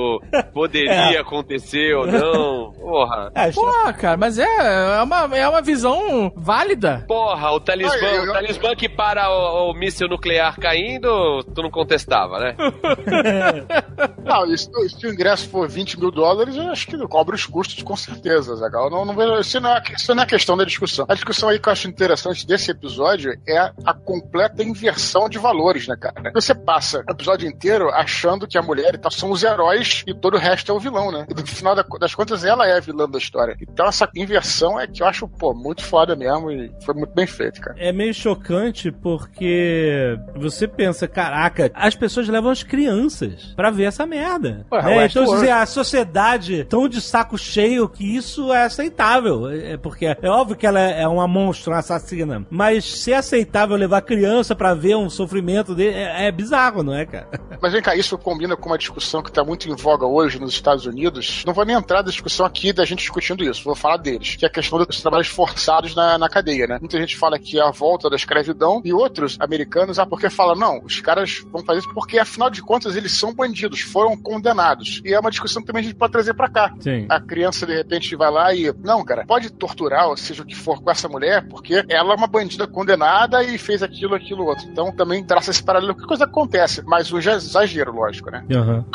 poderia 0.54 1.20
acontecer 1.22 1.96
ou 1.96 2.06
não? 2.06 2.72
Porra. 2.74 3.32
É, 3.36 3.52
Porra, 3.52 3.94
cara, 3.94 4.18
mas 4.18 4.38
é, 4.38 4.46
é, 4.46 5.02
uma, 5.02 5.38
é 5.38 5.48
uma 5.48 5.62
visão 5.62 6.32
válida. 6.36 7.04
Porra, 7.08 7.52
o 7.52 7.60
talismã, 7.60 7.96
eu- 7.96 8.26
eu- 8.26 8.30
o 8.32 8.34
talismã 8.34 8.76
que 8.76 8.88
para 8.88 9.30
o, 9.30 9.72
o 9.72 9.74
míssil 9.74 10.08
nuclear 10.08 10.60
caindo, 10.60 11.44
tu 11.56 11.62
não 11.64 11.72
contestava, 11.72 12.40
né? 12.40 12.56
Não, 14.24 14.46
e 14.52 14.58
se, 14.58 14.70
o 15.06 15.12
ingresso 15.12 15.50
for 15.50 15.68
20 15.68 16.00
mil 16.00 16.12
dólares, 16.12 16.56
eu 16.56 16.64
acho 16.72 16.88
que 16.88 16.98
cobra 17.08 17.36
os 17.36 17.46
custos, 17.46 17.82
com 17.84 17.96
certeza, 17.96 18.56
Zagal. 18.56 18.90
Não, 18.90 19.06
não 19.06 19.40
isso, 19.40 19.60
não 19.60 19.70
é, 19.76 19.84
isso 19.96 20.16
não 20.16 20.24
é 20.24 20.26
questão 20.26 20.56
da 20.58 20.64
discussão. 20.64 21.06
A 21.10 21.14
discussão 21.14 21.50
aí 21.50 21.60
que 21.60 21.68
eu 21.68 21.74
acho 21.74 21.88
interessante 21.88 22.46
desse 22.48 22.72
episódio 22.72 23.34
é 23.48 23.58
a 23.86 23.94
completa 23.94 24.64
inversão 24.64 25.28
de 25.28 25.38
valores, 25.38 25.88
né, 25.88 25.96
cara? 26.00 26.32
Você 26.34 26.56
passa 26.56 27.04
o 27.08 27.12
episódio 27.12 27.48
inteiro 27.48 27.63
achando 27.72 28.48
que 28.48 28.58
a 28.58 28.62
mulher 28.62 28.96
e 28.96 28.98
tal 28.98 29.12
são 29.12 29.32
os 29.32 29.44
heróis 29.44 30.04
e 30.08 30.14
todo 30.14 30.36
o 30.36 30.40
resto 30.40 30.72
é 30.72 30.76
o 30.76 30.80
vilão, 30.80 31.12
né? 31.12 31.26
E 31.30 31.34
no 31.34 31.46
final 31.48 31.76
da- 31.76 31.86
das 32.00 32.14
contas, 32.16 32.44
ela 32.44 32.68
é 32.68 32.78
a 32.78 32.80
vilã 32.80 33.10
da 33.10 33.18
história. 33.18 33.56
Então 33.62 33.86
essa 33.88 34.10
inversão 34.16 34.80
é 34.80 34.88
que 34.88 35.02
eu 35.04 35.08
acho, 35.08 35.28
pô, 35.28 35.54
muito 35.54 35.84
foda 35.84 36.16
mesmo 36.16 36.52
e 36.52 36.72
foi 36.86 36.94
muito 36.96 37.14
bem 37.14 37.28
feito, 37.28 37.60
cara. 37.62 37.76
É 37.80 37.92
meio 37.92 38.14
chocante 38.14 38.92
porque 38.92 40.18
você 40.36 40.68
pensa, 40.68 41.08
caraca, 41.08 41.72
as 41.74 41.96
pessoas 41.96 42.28
levam 42.28 42.52
as 42.52 42.64
crianças 42.64 43.54
pra 43.56 43.70
ver 43.70 43.84
essa 43.86 44.06
merda. 44.06 44.66
Ué, 44.72 44.82
né? 44.84 45.06
Então, 45.06 45.26
dizer, 45.36 45.52
a 45.52 45.66
sociedade 45.66 46.64
tão 46.66 46.88
de 46.88 47.02
saco 47.02 47.38
cheio 47.38 47.88
que 47.90 48.16
isso 48.16 48.52
é 48.54 48.64
aceitável. 48.66 49.50
É 49.50 49.78
porque 49.78 50.06
é 50.06 50.30
óbvio 50.30 50.56
que 50.56 50.66
ela 50.66 50.80
é 50.80 51.04
é 51.04 51.08
uma 51.08 51.28
monstro, 51.28 51.72
uma 51.74 51.80
assassina. 51.80 52.46
Mas 52.50 52.86
se 52.86 53.12
é 53.12 53.18
aceitável 53.18 53.76
levar 53.76 54.02
criança 54.02 54.56
pra 54.56 54.74
ver 54.74 54.96
um 54.96 55.10
sofrimento 55.10 55.74
dele, 55.76 55.96
é, 55.98 56.28
é 56.28 56.32
bizarro, 56.32 56.82
não 56.84 56.94
é, 56.94 57.06
cara? 57.06 57.28
Mas 57.62 57.74
vem 57.74 57.82
cá, 57.82 57.96
isso 57.96 58.18
combina 58.18 58.56
com 58.56 58.70
uma 58.70 58.78
discussão 58.78 59.22
que 59.22 59.30
está 59.30 59.44
muito 59.44 59.70
em 59.70 59.76
voga 59.76 60.06
hoje 60.06 60.40
nos 60.40 60.54
Estados 60.54 60.86
Unidos. 60.86 61.44
Não 61.46 61.54
vou 61.54 61.66
nem 61.66 61.76
entrar 61.76 62.04
na 62.04 62.10
discussão 62.10 62.46
aqui 62.46 62.74
da 62.74 62.86
gente 62.86 63.00
discutindo 63.00 63.44
isso, 63.44 63.64
vou 63.64 63.76
falar 63.76 63.98
deles, 63.98 64.36
que 64.36 64.46
é 64.46 64.48
a 64.48 64.52
questão 64.52 64.80
dos 64.80 65.02
trabalhos 65.02 65.28
forçados 65.28 65.96
na, 65.96 66.18
na 66.18 66.30
cadeia, 66.30 66.68
né? 66.68 66.78
Muita 66.80 67.00
gente 67.00 67.18
fala 67.18 67.40
que 67.40 67.60
é 67.60 67.62
a 67.62 67.72
volta 67.72 68.10
da 68.10 68.16
escravidão 68.16 68.82
e 68.84 68.94
outros 68.94 69.38
americanos, 69.40 70.00
ah, 70.00 70.06
porque 70.06 70.30
falam, 70.30 70.56
não, 70.56 70.82
os 70.84 71.00
caras 71.02 71.44
vão 71.52 71.64
fazer 71.64 71.80
isso 71.80 71.94
porque, 71.94 72.20
afinal 72.20 72.50
de 72.50 72.62
contas, 72.62 72.96
eles 72.96 73.12
são 73.12 73.34
bandidos, 73.34 73.82
foram 73.82 74.16
condenados. 74.18 75.02
E 75.06 75.14
é 75.14 75.20
uma 75.20 75.30
discussão 75.30 75.62
que 75.62 75.68
também 75.68 75.82
a 75.82 75.84
gente 75.84 75.96
pode 75.96 76.12
trazer 76.12 76.34
pra 76.34 76.50
cá. 76.50 76.74
Sim. 76.80 77.06
A 77.10 77.20
criança, 77.20 77.66
de 77.66 77.76
repente, 77.76 78.16
vai 78.16 78.32
lá 78.32 78.54
e, 78.54 78.74
não, 78.84 79.04
cara, 79.04 79.26
pode 79.26 79.50
torturar, 79.52 80.08
ou 80.08 80.18
seja 80.18 80.44
o 80.44 80.46
que 80.46 80.56
for, 80.56 80.82
com 80.82 80.92
essa 80.92 81.08
mulher, 81.08 81.48
porque 81.48 81.84
ela 81.90 82.14
é 82.14 82.16
uma 82.16 82.28
bandida 82.28 82.68
condenada 82.68 83.44
e 83.44 83.58
fez 83.58 83.84
aquilo, 83.84 84.16
aquilo, 84.16 84.46
outro. 84.46 84.68
Então 84.68 84.92
também 84.92 85.24
traça 85.24 85.52
esse 85.52 85.64
paralelo, 85.64 85.96
que 85.96 86.06
coisa 86.06 86.26
acontece, 86.26 86.82
mas 86.86 87.12
o 87.12 87.22
exagero, 87.48 87.94
lógico, 87.94 88.32
né? 88.32 88.44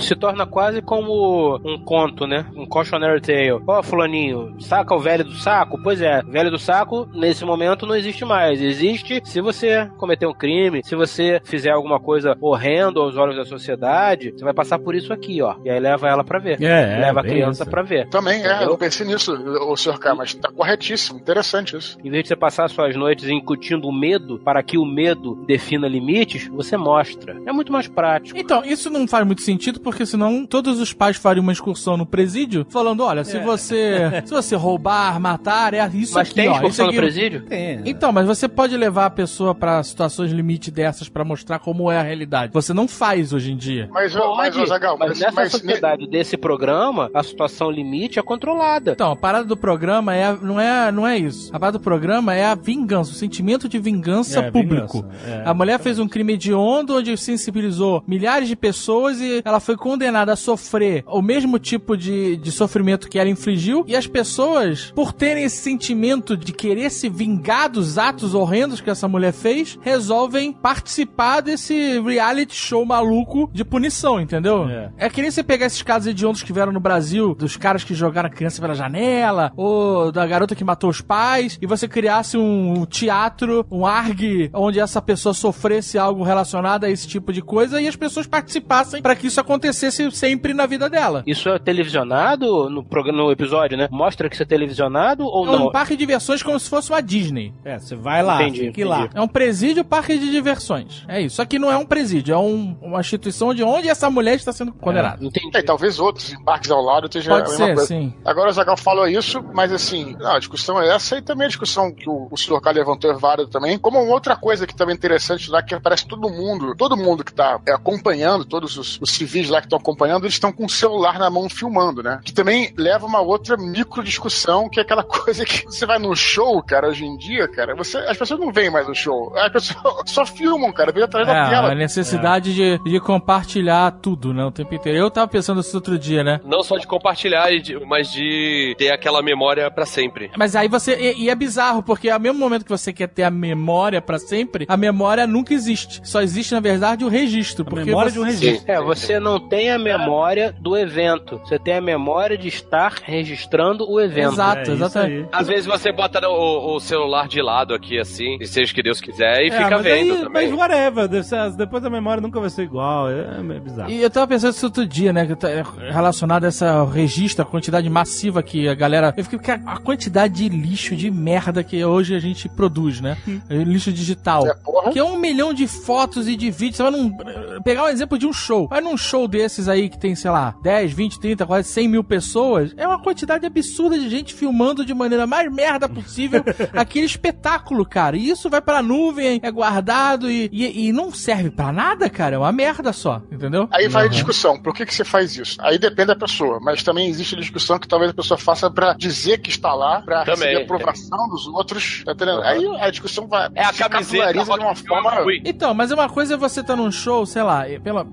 Se 0.01 0.15
torna 0.15 0.47
quase 0.47 0.83
como 0.83 1.57
um 1.65 1.79
conto, 1.79 2.27
né? 2.27 2.47
Um 2.55 2.66
cautionary 2.66 3.20
tale. 3.20 3.62
Ó, 3.66 3.83
fulaninho, 3.83 4.55
saca 4.61 4.95
o 4.95 5.01
velho 5.01 5.25
do 5.25 5.35
saco? 5.35 5.81
Pois 5.83 6.01
é, 6.01 6.23
velho 6.23 6.51
do 6.51 6.59
saco, 6.59 7.09
nesse 7.12 7.45
momento, 7.45 7.87
não 7.87 7.97
existe 7.97 8.25
mais. 8.25 8.61
Existe 8.61 9.20
se 9.25 9.41
você 9.41 9.87
cometer 9.97 10.27
um 10.27 10.35
crime, 10.35 10.83
se 10.85 10.95
você 10.95 11.41
fizer 11.45 11.70
alguma 11.70 12.01
coisa 12.01 12.37
horrenda 12.41 13.01
aos 13.01 13.16
olhos 13.16 13.37
da 13.37 13.45
sociedade, 13.45 14.33
você 14.33 14.45
vai 14.45 14.55
passar 14.55 14.79
por 14.79 14.95
isso 14.95 15.12
aqui, 15.12 15.41
ó. 15.43 15.57
E 15.65 15.70
aí 15.70 15.81
leva 15.81 16.09
ela 16.09 16.25
pra 16.25 16.39
ver. 16.39 16.62
É, 16.62 16.97
é, 16.97 17.01
leva 17.01 17.20
a 17.20 17.23
criança 17.23 17.62
isso. 17.62 17.70
pra 17.70 17.83
ver. 17.83 18.09
Também, 18.09 18.45
é, 18.45 18.65
eu 18.65 18.77
pensei 18.77 19.07
nisso, 19.07 19.33
o 19.33 19.77
senhor 19.77 19.99
K, 19.99 20.15
mas 20.15 20.35
tá 20.35 20.51
corretíssimo, 20.51 21.19
interessante 21.19 21.77
isso. 21.77 21.99
Em 22.03 22.11
vez 22.11 22.23
de 22.25 22.29
você 22.29 22.37
passar 22.37 22.69
suas 22.69 22.95
noites 22.97 23.29
incutindo 23.29 23.89
o 23.89 23.93
medo 23.93 24.39
para 24.39 24.62
que 24.62 24.79
o 24.79 24.85
medo 24.85 25.35
defina 25.47 25.89
limites, 25.89 26.49
você 26.49 26.77
mostra. 26.77 27.37
É 27.47 27.53
muito 27.53 27.73
mais 27.73 27.89
prático. 27.89 28.38
Então, 28.39 28.65
isso 28.65 28.89
não 28.90 29.06
faz 29.06 29.27
muito 29.27 29.43
sentido, 29.43 29.81
porque 29.81 30.06
senão 30.06 30.47
todos 30.47 30.81
os 30.81 30.93
pais 30.93 31.16
fariam 31.16 31.43
uma 31.43 31.52
excursão 31.52 31.97
no 31.97 32.06
presídio, 32.06 32.66
falando, 32.70 33.02
olha, 33.05 33.24
se 33.24 33.39
você 33.40 34.23
se 34.24 34.31
você 34.32 34.56
roubar, 34.56 35.19
matar, 35.20 35.74
é 35.74 35.89
isso 35.94 36.15
Mas 36.15 36.28
aqui, 36.28 36.35
tem 36.36 36.48
ó. 36.48 36.55
excursão 36.55 36.86
no 36.86 36.93
presídio? 36.94 37.43
Tem. 37.47 37.81
Então, 37.85 38.12
mas 38.12 38.27
você 38.27 38.48
pode 38.48 38.77
levar 38.77 39.06
a 39.06 39.10
pessoa 39.10 39.55
pra 39.55 39.82
situações 39.82 40.31
limite 40.32 40.70
dessas 40.70 41.09
pra 41.09 41.24
mostrar 41.24 41.59
como 41.59 41.90
é 41.90 41.98
a 41.98 42.02
realidade. 42.02 42.52
Você 42.52 42.73
não 42.73 42.86
faz 42.86 43.32
hoje 43.32 43.52
em 43.52 43.56
dia. 43.56 43.89
Mas, 43.93 44.15
mas, 44.15 44.55
Pode, 44.55 44.66
Zagal, 44.69 44.97
mas 44.98 45.09
mas, 45.10 45.20
nessa 45.20 45.35
mas, 45.35 45.51
sociedade 45.52 46.06
desse 46.06 46.36
programa, 46.36 47.10
a 47.15 47.23
situação 47.23 47.70
limite 47.70 48.19
é 48.19 48.23
controlada. 48.23 48.93
Então, 48.93 49.10
a 49.12 49.16
parada 49.16 49.44
do 49.44 49.56
programa 49.56 50.15
é, 50.15 50.36
não, 50.40 50.60
é, 50.60 50.93
não 50.93 51.06
é 51.06 51.19
isso. 51.19 51.48
A 51.55 51.59
parada 51.59 51.78
do 51.78 51.82
programa 51.82 52.35
é 52.35 52.44
a 52.44 52.55
vingança, 52.55 53.10
o 53.12 53.15
sentimento 53.15 53.69
de 53.69 53.78
vingança 53.78 54.40
É, 54.40 54.51
público. 54.51 55.02
vingança, 55.02 55.28
é. 55.28 55.43
a 55.44 55.55
mulher 55.55 55.78
fez 55.81 55.98
um 55.98 56.09
crime 56.09 56.35
hediondo 56.35 56.97
onde 56.97 57.16
sensibilizou 57.16 58.02
milhares 58.06 58.28
milhares 58.29 58.49
de 58.49 58.57
pessoas 58.57 59.21
e 59.21 59.41
ela 59.43 59.59
foi 59.59 59.75
condenada 59.75 60.35
a 60.35 60.37
sofrer 60.37 61.03
o 61.07 61.23
mesmo 61.23 61.59
tipo 61.59 61.97
de, 61.97 62.37
de 62.37 62.53
sofrimento 62.53 63.09
que 63.09 63.19
ela 63.19 63.31
infligiu. 63.31 63.85
E 63.87 63.97
as 63.97 64.07
pessoas, 64.07 64.93
por 64.95 65.15
terem 65.15 65.45
esse 65.45 65.57
sentimento 65.57 66.37
de 66.37 66.53
querer 66.53 66.91
se 66.91 67.09
vingar 67.09 67.71
dos 67.71 67.97
atos 67.97 68.35
horrendos 68.35 68.83
que 68.83 68.91
essa 68.91 69.09
mulher 69.09 69.33
fez, 69.33 69.79
resolvem 69.81 70.53
participar 70.53 71.41
desse 71.41 71.99
reality 72.01 72.55
show 72.55 72.85
maluco 72.85 73.49
de 73.53 73.65
punição, 73.65 74.21
entendeu? 74.21 74.69
É. 74.69 74.93
É 74.99 75.09
que 75.09 75.23
nem 75.23 75.31
você 75.31 75.43
pegar 75.43 75.67
esses 75.67 75.83
casos 75.83 76.09
hediondos 76.09 76.43
que 76.43 76.53
vieram 76.53 76.73
no 76.73 76.81
Brasil, 76.81 77.35
dos 77.35 77.57
caras 77.57 77.83
que 77.83 77.95
jogaram 77.95 78.29
a 78.29 78.33
criança 78.33 78.61
pela 78.61 78.75
janela, 78.75 79.53
ou 79.57 80.13
da 80.13 80.27
garota 80.27 80.55
que 80.55 80.65
matou 80.65 80.91
os 80.91 81.01
pais, 81.01 81.59
e 81.63 81.67
você 81.67 81.89
criasse 81.89 82.37
um 82.37 82.85
teatro, 82.85 83.67
um 83.71 83.87
ARG, 83.87 84.51
onde 84.53 84.79
essa 84.79 85.01
pessoa 85.01 85.33
sofresse 85.33 85.97
algo 85.97 86.23
relacionado 86.23 86.85
a 86.85 86.91
esse 86.91 87.09
tipo 87.09 87.33
de 87.33 87.41
coisa 87.41 87.81
e 87.81 87.89
as 87.89 87.97
pessoas 87.97 88.07
participassem 88.26 89.02
pra 89.02 89.14
que 89.14 89.26
isso 89.26 89.40
acontecesse 89.40 90.10
sempre 90.12 90.55
na 90.55 90.66
vida 90.66 90.89
dela. 90.89 91.22
Isso 91.26 91.48
é 91.48 91.59
televisionado 91.59 92.68
no, 92.70 92.85
programa, 92.85 93.18
no 93.24 93.30
episódio, 93.32 93.76
né? 93.76 93.89
Mostra 93.90 94.28
que 94.28 94.35
isso 94.35 94.43
é 94.43 94.47
televisionado 94.47 95.24
ou 95.24 95.47
É 95.47 95.51
um 95.51 95.59
não? 95.59 95.70
parque 95.72 95.94
de 95.94 95.98
diversões 95.98 96.43
como 96.43 96.59
se 96.59 96.68
fosse 96.68 96.90
uma 96.90 97.01
Disney. 97.02 97.52
É, 97.64 97.78
você 97.78 97.94
vai 97.94 98.22
lá, 98.22 98.43
Entendi, 98.43 98.72
que 98.72 98.80
ir 98.82 98.85
lá. 98.85 99.01
entendi. 99.01 99.16
É 99.16 99.20
um 99.20 99.28
presídio 99.28 99.85
parque 99.85 100.18
de 100.18 100.30
diversões. 100.30 101.05
É 101.09 101.20
isso. 101.20 101.36
Só 101.36 101.44
que 101.44 101.59
não 101.59 101.70
é 101.70 101.76
um 101.76 101.85
presídio, 101.86 102.35
é 102.35 102.39
um- 102.39 102.76
uma 102.80 103.01
instituição 103.01 103.52
de 103.55 103.62
onde 103.62 103.89
essa 103.89 104.09
mulher 104.10 104.35
está 104.36 104.52
sendo 104.52 104.72
condenada. 104.72 105.24
Entendi. 105.24 105.51
É, 105.56 105.62
talvez 105.62 105.98
outros 105.98 106.32
embarques 106.32 106.70
ao 106.70 106.80
lado 106.82 107.06
estejam 107.06 107.35
Pode 107.36 107.47
a 107.47 107.51
mesma 107.51 107.66
ser, 107.66 107.74
coisa. 107.74 107.86
sim. 107.89 108.14
Agora 108.24 108.51
o 108.51 108.52
Zagal 108.52 108.76
falou 108.76 109.06
isso, 109.06 109.43
mas 109.55 109.72
assim, 109.72 110.16
não, 110.18 110.32
a 110.35 110.39
discussão 110.39 110.80
é 110.80 110.94
essa 110.94 111.18
e 111.18 111.22
também 111.22 111.47
a 111.47 111.48
discussão 111.48 111.93
que 111.93 112.09
o, 112.09 112.28
o 112.30 112.36
Sr. 112.36 112.60
K 112.60 112.70
levantou 112.72 113.10
é 113.10 113.14
válida 113.14 113.48
também. 113.51 113.78
Como 113.78 113.98
uma 114.02 114.12
outra 114.12 114.36
coisa 114.36 114.66
que 114.66 114.74
também 114.74 114.94
é 114.94 114.97
interessante 114.97 115.51
lá, 115.51 115.62
que 115.62 115.74
aparece 115.74 116.06
todo 116.06 116.28
mundo, 116.30 116.74
todo 116.76 116.97
mundo 116.97 117.24
que 117.24 117.32
tá 117.32 117.60
é, 117.66 117.76
acompanhando, 117.99 118.45
todos 118.45 118.77
os, 118.77 118.99
os 119.01 119.11
civis 119.11 119.49
lá 119.49 119.61
que 119.61 119.66
estão 119.66 119.79
acompanhando, 119.79 120.25
eles 120.25 120.35
estão 120.35 120.53
com 120.53 120.65
o 120.65 120.70
celular 120.70 121.19
na 121.19 121.29
mão 121.29 121.49
filmando, 121.49 122.03
né? 122.03 122.20
Que 122.25 122.33
também 122.33 122.73
leva 122.77 123.05
a 123.05 123.09
uma 123.09 123.20
outra 123.20 123.57
micro 123.57 124.03
discussão, 124.03 124.69
que 124.69 124.79
é 124.79 124.83
aquela 124.83 125.03
coisa 125.05 125.45
que 125.45 125.65
você 125.65 125.85
vai 125.85 125.99
no 125.99 126.15
show, 126.16 126.62
cara, 126.62 126.89
hoje 126.89 127.05
em 127.05 127.16
dia, 127.16 127.49
cara, 127.49 127.75
você, 127.75 127.99
as 127.99 128.16
pessoas 128.16 128.41
não 128.41 128.53
veem 128.53 128.70
mais 128.70 128.87
no 128.87 128.95
show. 128.95 129.33
As 129.37 129.53
pessoas 129.53 129.83
só 130.07 130.25
filmam, 130.25 130.73
cara, 130.73 130.93
vem 130.93 131.03
atrás 131.03 131.27
da 131.27 131.47
É, 131.47 131.51
tela. 131.51 131.73
a 131.73 131.75
necessidade 131.75 132.55
de, 132.55 132.79
de 132.85 133.01
compartilhar 133.01 133.91
tudo, 134.01 134.33
né? 134.33 134.45
O 134.45 134.51
tempo 134.51 134.75
inteiro. 134.75 134.99
Eu 134.99 135.11
tava 135.11 135.29
pensando 135.29 135.61
isso 135.61 135.77
outro 135.77 135.99
dia, 135.99 136.23
né? 136.23 136.41
Não 136.45 136.62
só 136.62 136.77
de 136.77 136.87
compartilhar, 136.87 137.49
mas 137.87 138.11
de 138.12 138.75
ter 138.79 138.91
aquela 138.91 139.23
memória 139.23 139.70
pra 139.70 139.85
sempre. 139.87 140.31
Mas 140.37 140.55
aí 140.55 140.69
você. 140.69 140.95
E, 140.95 141.25
e 141.25 141.31
é 141.31 141.35
bizarro, 141.35 141.83
porque 141.83 142.09
ao 142.11 142.20
mesmo 142.20 142.39
momento 142.39 142.65
que 142.65 142.70
você 142.70 142.93
quer 142.93 143.09
ter 143.09 143.23
a 143.25 143.31
memória 143.31 144.01
pra 144.01 144.19
sempre, 144.19 144.66
a 144.69 144.77
memória 144.77 145.27
nunca 145.27 145.53
existe. 145.53 146.01
Só 146.05 146.20
existe, 146.20 146.53
na 146.55 146.61
verdade, 146.61 147.05
o 147.05 147.09
registro. 147.09 147.65
A 147.66 147.70
porque 147.70 147.88
memória 147.89 148.10
você- 148.10 148.15
de 148.15 148.20
um 148.20 148.24
registro. 148.24 148.73
É, 148.73 148.81
você 148.82 149.20
não 149.20 149.40
tem 149.40 149.70
a 149.70 149.78
memória 149.78 150.55
do 150.60 150.77
evento. 150.77 151.39
Você 151.44 151.59
tem 151.59 151.74
a 151.74 151.81
memória 151.81 152.36
de 152.39 152.48
estar 152.48 152.94
registrando 153.02 153.89
o 153.90 154.01
evento. 154.01 154.32
Exato, 154.35 154.70
É 154.70 154.74
exatamente. 154.74 155.28
Às 155.32 155.47
vezes 155.47 155.66
você 155.66 155.93
bota 155.93 156.27
o, 156.28 156.77
o 156.77 156.81
celular 156.81 157.28
de 157.28 157.40
lado 157.43 157.74
aqui, 157.74 157.98
assim, 157.98 158.36
e 158.40 158.47
seja 158.47 158.73
o 158.73 158.74
que 158.74 158.82
Deus 158.82 159.01
quiser, 159.01 159.43
e 159.43 159.48
É, 159.48 159.51
fica 159.52 159.70
mas 159.70 159.82
vendo 159.82 160.12
aí- 160.15 160.23
também. 160.24 160.48
Mas 160.48 160.52
whatever, 160.59 161.09
depois 161.56 161.85
a 161.85 161.90
memória 161.90 162.20
nunca 162.20 162.40
vai 162.40 162.51
ser 162.51 162.62
igual. 162.62 163.09
É, 163.10 163.20
é 163.39 163.60
bizarro. 163.60 163.90
E 163.90 164.02
eu 164.02 164.10
tava 164.10 164.27
pensando 164.27 164.52
isso 164.52 164.66
outro 164.66 164.86
dia, 164.86 165.12
né? 165.12 165.27
tá 165.35 165.48
Relacionado 165.93 166.44
a 166.44 166.48
essa 166.48 166.85
registro, 166.85 167.43
a 167.43 167.47
quantidade 167.47 167.89
massiva 167.89 168.43
que 168.43 168.69
a 168.69 168.74
galera. 168.74 169.15
Eu 169.16 169.24
fiquei 169.24 169.55
a 169.55 169.78
a 169.78 169.81
quantidade 169.81 170.35
de 170.35 170.48
lixo, 170.48 170.97
de 170.97 171.10
merda 171.10 171.62
que 171.62 171.85
hoje 171.85 172.15
a 172.15 172.19
gente 172.19 172.48
produz, 172.48 173.01
né? 173.01 173.16
Lixo 173.48 173.93
digital. 173.93 174.47
É, 174.47 174.55
porra. 174.55 174.90
Que 174.93 174.98
é 174.98 175.05
um 175.05 175.19
milhão 175.19 175.52
de 175.52 175.66
fotos 175.66 176.27
e 176.27 176.35
de 176.36 176.51
vídeos. 176.51 176.77
Você 176.77 176.82
vai 176.82 176.93
num. 176.93 177.16
Pegar 177.62 177.78
um 177.83 177.89
exemplo 177.89 178.19
de 178.19 178.27
um 178.27 178.33
show. 178.33 178.69
Vai 178.69 178.81
num 178.81 178.97
show 178.97 179.27
desses 179.29 179.69
aí 179.69 179.89
que 179.89 179.99
tem, 179.99 180.15
sei 180.15 180.31
lá, 180.31 180.55
10, 180.63 180.93
20, 180.93 181.21
30, 181.21 181.47
quase 181.47 181.69
100 181.69 181.89
mil 181.89 182.05
pessoas. 182.05 182.73
É 182.77 182.87
uma 182.87 183.03
quantidade 183.03 183.47
absurda 183.47 183.99
de 183.99 184.09
gente 184.09 184.35
filmando 184.35 184.85
de 184.85 184.95
maneira 184.95 185.27
mais 185.27 185.53
merda 185.53 185.89
possível 185.89 186.43
aquele 186.75 187.07
espetáculo, 187.07 187.85
cara. 187.87 188.17
E 188.17 188.29
isso 188.31 188.49
vai 188.51 188.61
pra 188.61 188.83
nuvem, 188.83 189.41
é 189.43 189.51
guardado 189.51 190.31
e, 190.31 190.49
e, 190.53 190.89
e 190.89 190.93
não 190.93 191.13
serve 191.13 191.51
pra 191.51 191.73
nada, 191.73 192.09
cara. 192.09 192.37
É 192.37 192.39
uma 192.39 192.53
merda 192.53 192.93
só, 192.93 193.23
entendeu? 193.31 193.69
Aí 193.71 193.89
vai 193.89 194.07
a 194.07 194.09
discussão, 194.09 194.61
por 194.61 194.75
que, 194.75 194.87
que 194.87 194.95
você 194.95 195.05
faz 195.05 195.37
isso? 195.37 195.57
Aí 195.61 195.79
depende 195.79 196.09
da 196.09 196.17
pessoa, 196.17 196.59
mas 196.61 196.83
também 196.83 197.09
existe 197.09 197.35
a 197.35 197.39
discussão 197.39 197.79
que 197.79 197.87
talvez 197.89 198.11
a 198.11 198.15
pessoa 198.15 198.39
faça 198.39 198.71
pra 198.71 198.95
dizer 198.95 199.39
que 199.39 199.51
está 199.51 199.75
lá, 199.75 200.01
pra 200.03 200.25
Também. 200.25 200.49
receber 200.49 200.63
aprovação 200.65 201.29
dos 201.29 201.47
outros, 201.47 202.03
tá 202.05 202.13
entendendo? 202.13 202.43
Aí 202.43 202.65
a 202.81 202.91
discussão 202.91 203.27
vai 203.27 203.49
É 203.55 203.65
a 203.65 203.73
se 203.73 203.79
camiseta 203.79 204.33
de 204.33 204.39
uma 204.39 204.75
forma... 204.75 205.11
Então, 205.45 205.75
mas 205.75 205.91
é 205.91 205.95
uma 205.95 206.09
coisa 206.09 206.35
é 206.35 206.37
você 206.37 206.63
tá 206.63 206.75
num 206.77 206.91
show, 206.91 207.27
sei 207.27 207.43
lá, 207.43 207.68
pela, 207.82 208.07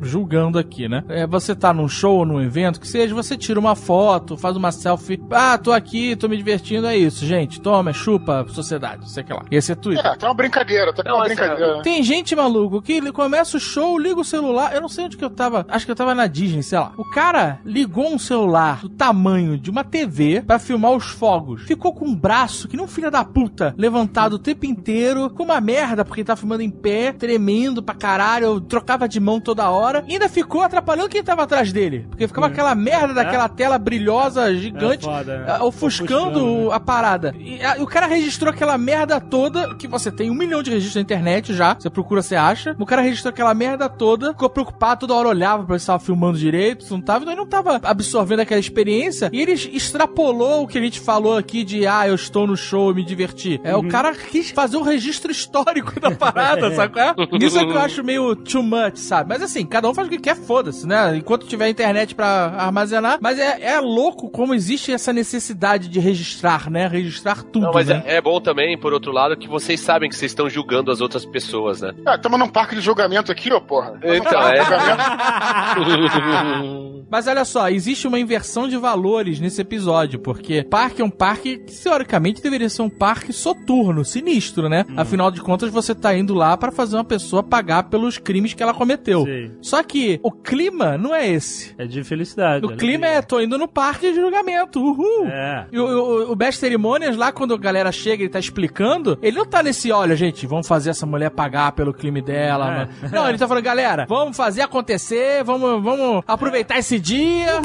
julgando 0.00 0.58
aqui, 0.58 0.88
né? 0.88 1.04
É, 1.08 1.26
você 1.26 1.54
tá 1.54 1.72
num 1.72 1.88
show 1.88 2.18
ou 2.18 2.26
num 2.26 2.40
evento, 2.40 2.80
que 2.80 2.88
seja, 2.88 3.14
você 3.14 3.36
tira 3.36 3.58
uma 3.58 3.74
foto, 3.74 4.36
faz 4.36 4.56
uma 4.56 4.70
selfie. 4.70 5.20
Ah, 5.30 5.58
tô 5.58 5.72
aqui, 5.72 6.16
tô 6.16 6.28
me 6.28 6.36
divertindo, 6.36 6.86
é 6.86 6.96
isso, 6.96 7.26
gente. 7.26 7.60
Toma, 7.60 7.92
chupa, 7.92 8.46
sociedade, 8.48 9.10
sei 9.10 9.24
que 9.24 9.32
lá. 9.32 9.44
Esse 9.50 9.72
é 9.72 9.74
Twitter. 9.74 10.06
É, 10.06 10.16
tá 10.16 10.28
uma 10.28 10.34
brincadeira, 10.34 10.92
tá 10.92 11.02
Não, 11.04 11.16
uma 11.16 11.20
mas, 11.20 11.36
brincadeira. 11.36 11.82
Tem 11.82 12.02
gente, 12.02 12.34
maluco, 12.36 12.80
que 12.80 12.92
ele 12.92 13.12
começa 13.12 13.56
o 13.56 13.60
show, 13.60 13.98
liga 13.98 14.20
o 14.20 14.24
celular. 14.24 14.74
Eu 14.74 14.80
não 14.80 14.88
sei 14.88 15.04
onde 15.04 15.16
que 15.16 15.24
eu 15.24 15.30
tava. 15.30 15.66
Acho 15.68 15.84
que 15.84 15.90
eu 15.92 15.96
tava 15.96 16.14
na 16.14 16.26
Disney, 16.26 16.62
sei 16.62 16.78
lá. 16.78 16.92
O 16.96 17.04
cara 17.10 17.58
ligou 17.64 18.12
um 18.12 18.18
celular 18.18 18.80
do 18.80 18.88
tamanho 18.88 19.58
de 19.58 19.70
uma 19.70 19.84
TV 19.84 20.42
pra 20.42 20.58
filmar 20.58 20.92
os 20.92 21.06
fogos. 21.06 21.62
Ficou 21.62 21.92
com 21.92 22.06
um 22.06 22.14
braço, 22.14 22.68
que 22.68 22.76
nem 22.76 22.84
um 22.84 22.88
filho 22.88 23.10
da 23.10 23.24
puta, 23.24 23.74
levantado 23.76 24.34
o 24.34 24.38
tempo 24.38 24.66
inteiro, 24.66 25.30
com 25.30 25.42
uma 25.42 25.60
merda, 25.60 26.04
porque 26.04 26.20
ele 26.20 26.26
tá 26.26 26.36
filmando 26.36 26.62
em 26.62 26.70
pé, 26.70 27.12
tremendo 27.12 27.82
pra 27.82 27.94
caralho. 27.94 28.46
Eu 28.46 28.60
trocava 28.94 29.08
de 29.08 29.20
mão 29.20 29.40
toda 29.40 29.68
hora. 29.68 30.04
E 30.08 30.12
ainda 30.12 30.28
ficou 30.28 30.62
atrapalhando 30.62 31.08
quem 31.08 31.22
tava 31.22 31.42
atrás 31.42 31.72
dele. 31.72 32.06
Porque 32.08 32.26
ficava 32.28 32.46
aquela 32.46 32.74
merda 32.74 33.12
daquela 33.14 33.48
tela 33.48 33.78
brilhosa, 33.78 34.54
gigante, 34.54 35.06
É 35.08 35.10
foda, 35.12 35.38
né? 35.38 35.44
ah, 35.48 35.64
ofuscando 35.64 35.84
Ofuscando, 36.14 36.68
né? 36.68 36.74
a 36.74 36.80
parada. 36.80 37.34
E 37.38 37.62
a- 37.62 37.76
o 37.80 37.86
cara 37.86 38.06
registrou 38.06 38.50
aquela 38.52 38.76
merda 38.78 39.20
toda, 39.20 39.74
que 39.74 39.86
você 39.88 40.10
tem 40.10 40.30
um 40.30 40.34
milhão 40.34 40.62
de 40.62 40.70
registros 40.70 40.96
na 40.96 41.00
internet 41.02 41.52
já, 41.54 41.74
você 41.74 41.90
procura, 41.90 42.22
você 42.22 42.36
acha. 42.36 42.74
O 42.78 42.86
cara 42.86 43.02
registrou 43.02 43.30
aquela 43.30 43.52
merda 43.54 43.88
toda, 43.88 44.32
ficou 44.32 44.48
preocupado, 44.50 45.00
toda 45.00 45.14
hora 45.14 45.28
olhava 45.28 45.64
pra 45.64 45.74
ver 45.74 45.80
se 45.80 45.86
tava 45.86 45.98
filmando 45.98 46.38
direito, 46.38 46.84
se 46.84 46.90
não 46.92 47.00
tava, 47.00 47.20
então 47.24 47.32
ele 47.32 47.40
não 47.40 47.48
tava 47.48 47.80
absorvendo 47.82 48.40
aquela 48.40 48.60
experiência, 48.60 49.28
e 49.32 49.40
ele 49.40 49.52
extrapolou 49.52 50.62
o 50.62 50.66
que 50.68 50.78
a 50.78 50.80
gente 50.80 51.00
falou 51.00 51.36
aqui 51.36 51.64
de, 51.64 51.86
ah, 51.86 52.06
eu 52.08 52.14
estou 52.14 52.46
no 52.46 52.56
show 52.56 52.90
e 52.90 52.94
me 52.94 53.04
diverti. 53.04 53.60
É, 53.64 53.74
o 53.76 53.86
cara 53.88 54.14
quis 54.14 54.50
fazer 54.50 54.76
um 54.76 54.82
registro 54.82 55.30
histórico 55.30 55.98
da 56.00 56.10
parada, 56.14 56.70
sabe 56.74 56.98
é? 57.00 57.14
Isso 57.44 57.58
é 57.58 57.64
que 57.64 57.70
eu 57.72 57.78
acho 57.78 58.04
meio 58.04 58.34
too 58.36 58.62
much, 58.62 58.83
sabe? 58.94 59.28
Mas 59.28 59.42
assim, 59.42 59.66
cada 59.66 59.88
um 59.88 59.94
faz 59.94 60.08
o 60.08 60.10
que 60.10 60.18
quer, 60.18 60.36
foda-se, 60.36 60.86
né? 60.86 61.16
Enquanto 61.16 61.46
tiver 61.46 61.68
internet 61.68 62.14
pra 62.14 62.54
armazenar, 62.56 63.18
mas 63.20 63.38
é, 63.38 63.58
é 63.62 63.80
louco 63.80 64.30
como 64.30 64.54
existe 64.54 64.92
essa 64.92 65.12
necessidade 65.12 65.88
de 65.88 66.00
registrar, 66.00 66.70
né? 66.70 66.86
Registrar 66.86 67.42
tudo, 67.42 67.66
Não, 67.66 67.72
mas 67.72 67.88
né? 67.88 68.02
é, 68.06 68.16
é 68.16 68.20
bom 68.20 68.40
também, 68.40 68.78
por 68.78 68.92
outro 68.92 69.12
lado, 69.12 69.36
que 69.36 69.48
vocês 69.48 69.80
sabem 69.80 70.08
que 70.08 70.16
vocês 70.16 70.32
estão 70.32 70.48
julgando 70.48 70.90
as 70.90 71.00
outras 71.00 71.24
pessoas, 71.24 71.80
né? 71.80 71.92
Ah, 72.06 72.16
estamos 72.16 72.38
num 72.38 72.48
parque 72.48 72.74
de 72.74 72.80
julgamento 72.80 73.30
aqui, 73.30 73.52
ô 73.52 73.60
porra. 73.60 73.98
Então, 74.02 74.42
é. 74.48 74.54
Mas 77.10 77.28
olha 77.28 77.44
só, 77.44 77.68
existe 77.68 78.08
uma 78.08 78.18
inversão 78.18 78.66
de 78.66 78.76
valores 78.76 79.38
nesse 79.38 79.60
episódio, 79.60 80.18
porque 80.18 80.64
parque 80.64 81.00
é 81.00 81.04
um 81.04 81.10
parque 81.10 81.58
que 81.58 81.72
teoricamente 81.72 82.42
deveria 82.42 82.68
ser 82.68 82.82
um 82.82 82.90
parque 82.90 83.32
soturno, 83.32 84.04
sinistro, 84.04 84.68
né? 84.68 84.84
Afinal 84.96 85.30
de 85.30 85.40
contas, 85.40 85.70
você 85.70 85.94
tá 85.94 86.16
indo 86.16 86.34
lá 86.34 86.56
pra 86.56 86.72
fazer 86.72 86.96
uma 86.96 87.04
pessoa 87.04 87.42
pagar 87.42 87.84
pelos 87.84 88.18
crimes 88.18 88.52
que 88.52 88.62
ela 88.62 88.73
cometeu. 88.74 89.24
Sim. 89.24 89.52
Só 89.62 89.82
que 89.82 90.20
o 90.22 90.30
clima 90.30 90.98
não 90.98 91.14
é 91.14 91.28
esse. 91.28 91.74
É 91.78 91.86
de 91.86 92.02
felicidade. 92.04 92.64
O 92.64 92.76
clima 92.76 93.06
é, 93.06 93.22
tô 93.22 93.40
indo 93.40 93.58
no 93.58 93.68
parque 93.68 94.12
de 94.12 94.20
julgamento, 94.20 94.80
uhul! 94.80 95.26
É. 95.26 95.66
E 95.72 95.78
o, 95.78 95.84
o, 95.84 96.32
o 96.32 96.36
Best 96.36 96.60
Cerimônias, 96.60 97.16
lá 97.16 97.32
quando 97.32 97.54
a 97.54 97.58
galera 97.58 97.90
chega 97.92 98.24
e 98.24 98.28
tá 98.28 98.38
explicando, 98.38 99.18
ele 99.22 99.36
não 99.36 99.46
tá 99.46 99.62
nesse, 99.62 99.90
olha, 99.92 100.16
gente, 100.16 100.46
vamos 100.46 100.66
fazer 100.66 100.90
essa 100.90 101.06
mulher 101.06 101.30
pagar 101.30 101.72
pelo 101.72 101.92
crime 101.92 102.20
dela. 102.20 102.66
É. 102.66 102.78
mano." 102.78 102.90
Não, 103.12 103.28
ele 103.28 103.38
tá 103.38 103.46
falando, 103.48 103.64
galera, 103.64 104.06
vamos 104.08 104.36
fazer 104.36 104.62
acontecer, 104.62 105.42
vamos, 105.44 105.82
vamos 105.82 106.22
aproveitar 106.26 106.78
esse 106.78 106.98
dia, 106.98 107.60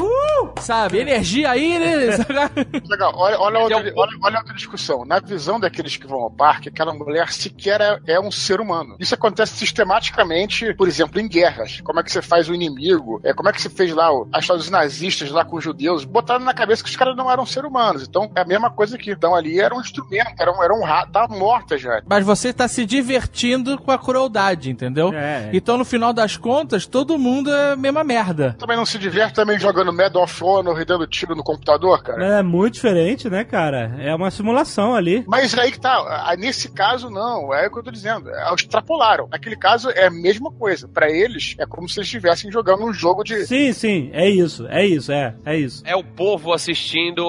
sabe? 0.60 0.98
Energia 0.98 1.50
aí, 1.50 1.78
né? 1.78 2.16
Legal, 2.88 3.12
olha, 3.16 3.38
olha, 3.38 3.58
é 3.58 3.62
outra, 3.62 3.92
olha, 3.96 4.18
olha 4.22 4.38
outra 4.38 4.54
discussão. 4.54 5.04
Na 5.04 5.20
visão 5.20 5.58
daqueles 5.58 5.96
que 5.96 6.06
vão 6.06 6.20
ao 6.20 6.30
parque, 6.30 6.68
aquela 6.68 6.92
mulher 6.92 7.30
sequer 7.32 7.80
é, 7.80 8.14
é 8.14 8.20
um 8.20 8.30
ser 8.30 8.60
humano. 8.60 8.96
Isso 8.98 9.14
acontece 9.14 9.56
sistematicamente, 9.56 10.74
por 10.74 10.88
exemplo, 10.90 11.20
em 11.20 11.28
guerras. 11.28 11.80
Como 11.80 11.98
é 12.00 12.02
que 12.02 12.12
você 12.12 12.20
faz 12.20 12.48
o 12.48 12.54
inimigo? 12.54 13.20
É, 13.24 13.32
como 13.32 13.48
é 13.48 13.52
que 13.52 13.62
você 13.62 13.70
fez 13.70 13.92
lá 13.94 14.12
o, 14.12 14.28
a 14.32 14.38
história 14.38 14.60
dos 14.60 14.70
nazistas 14.70 15.30
lá 15.30 15.44
com 15.44 15.56
os 15.56 15.64
judeus? 15.64 16.04
Botaram 16.04 16.44
na 16.44 16.52
cabeça 16.54 16.82
que 16.84 16.90
os 16.90 16.96
caras 16.96 17.16
não 17.16 17.30
eram 17.30 17.46
ser 17.46 17.64
humanos. 17.64 18.02
Então 18.06 18.30
é 18.34 18.40
a 18.40 18.44
mesma 18.44 18.70
coisa 18.70 18.96
aqui. 18.96 19.10
Então 19.10 19.34
ali 19.34 19.60
era 19.60 19.74
um 19.74 19.80
instrumento, 19.80 20.32
era 20.38 20.52
um, 20.52 20.62
era 20.62 20.74
um 20.74 20.84
rato, 20.84 21.12
tava 21.12 21.34
morta 21.34 21.78
já. 21.78 22.02
Mas 22.06 22.24
você 22.24 22.52
tá 22.52 22.68
se 22.68 22.84
divertindo 22.84 23.78
com 23.78 23.90
a 23.90 23.98
crueldade, 23.98 24.70
entendeu? 24.70 25.12
É, 25.14 25.16
é. 25.20 25.50
Então, 25.52 25.78
no 25.78 25.84
final 25.84 26.12
das 26.12 26.36
contas, 26.36 26.86
todo 26.86 27.18
mundo 27.18 27.52
é 27.52 27.72
a 27.72 27.76
mesma 27.76 28.02
merda. 28.04 28.56
Também 28.58 28.76
não 28.76 28.86
se 28.86 28.98
diverte 28.98 29.34
também 29.34 29.58
jogando 29.58 29.92
Medal 29.92 30.22
of 30.22 30.44
Honor 30.44 30.80
e 30.80 30.84
dando 30.84 31.06
tiro 31.06 31.34
no 31.34 31.42
computador, 31.42 32.02
cara? 32.02 32.38
É 32.38 32.42
muito 32.42 32.74
diferente, 32.74 33.28
né, 33.28 33.44
cara? 33.44 33.96
É 33.98 34.14
uma 34.14 34.30
simulação 34.30 34.94
ali. 34.94 35.24
Mas 35.26 35.56
aí 35.56 35.70
que 35.72 35.80
tá, 35.80 36.34
nesse 36.38 36.70
caso 36.70 37.10
não, 37.10 37.52
é 37.54 37.66
o 37.66 37.70
que 37.70 37.78
eu 37.78 37.82
tô 37.82 37.90
dizendo. 37.90 38.30
é, 38.30 38.54
Extrapolaram. 38.54 39.28
Naquele 39.30 39.56
caso 39.56 39.90
é 39.90 40.06
a 40.06 40.10
mesma 40.10 40.50
coisa. 40.52 40.79
Pra 40.88 41.10
eles, 41.10 41.54
é 41.58 41.66
como 41.66 41.88
se 41.88 41.98
eles 41.98 42.06
estivessem 42.06 42.50
jogando 42.50 42.84
um 42.84 42.92
jogo 42.92 43.22
de. 43.22 43.46
Sim, 43.46 43.72
sim, 43.72 44.10
é 44.12 44.28
isso, 44.28 44.66
é 44.68 44.84
isso, 44.84 45.12
é, 45.12 45.34
é 45.44 45.56
isso. 45.56 45.82
É 45.86 45.96
o 45.96 46.04
povo 46.04 46.52
assistindo 46.52 47.22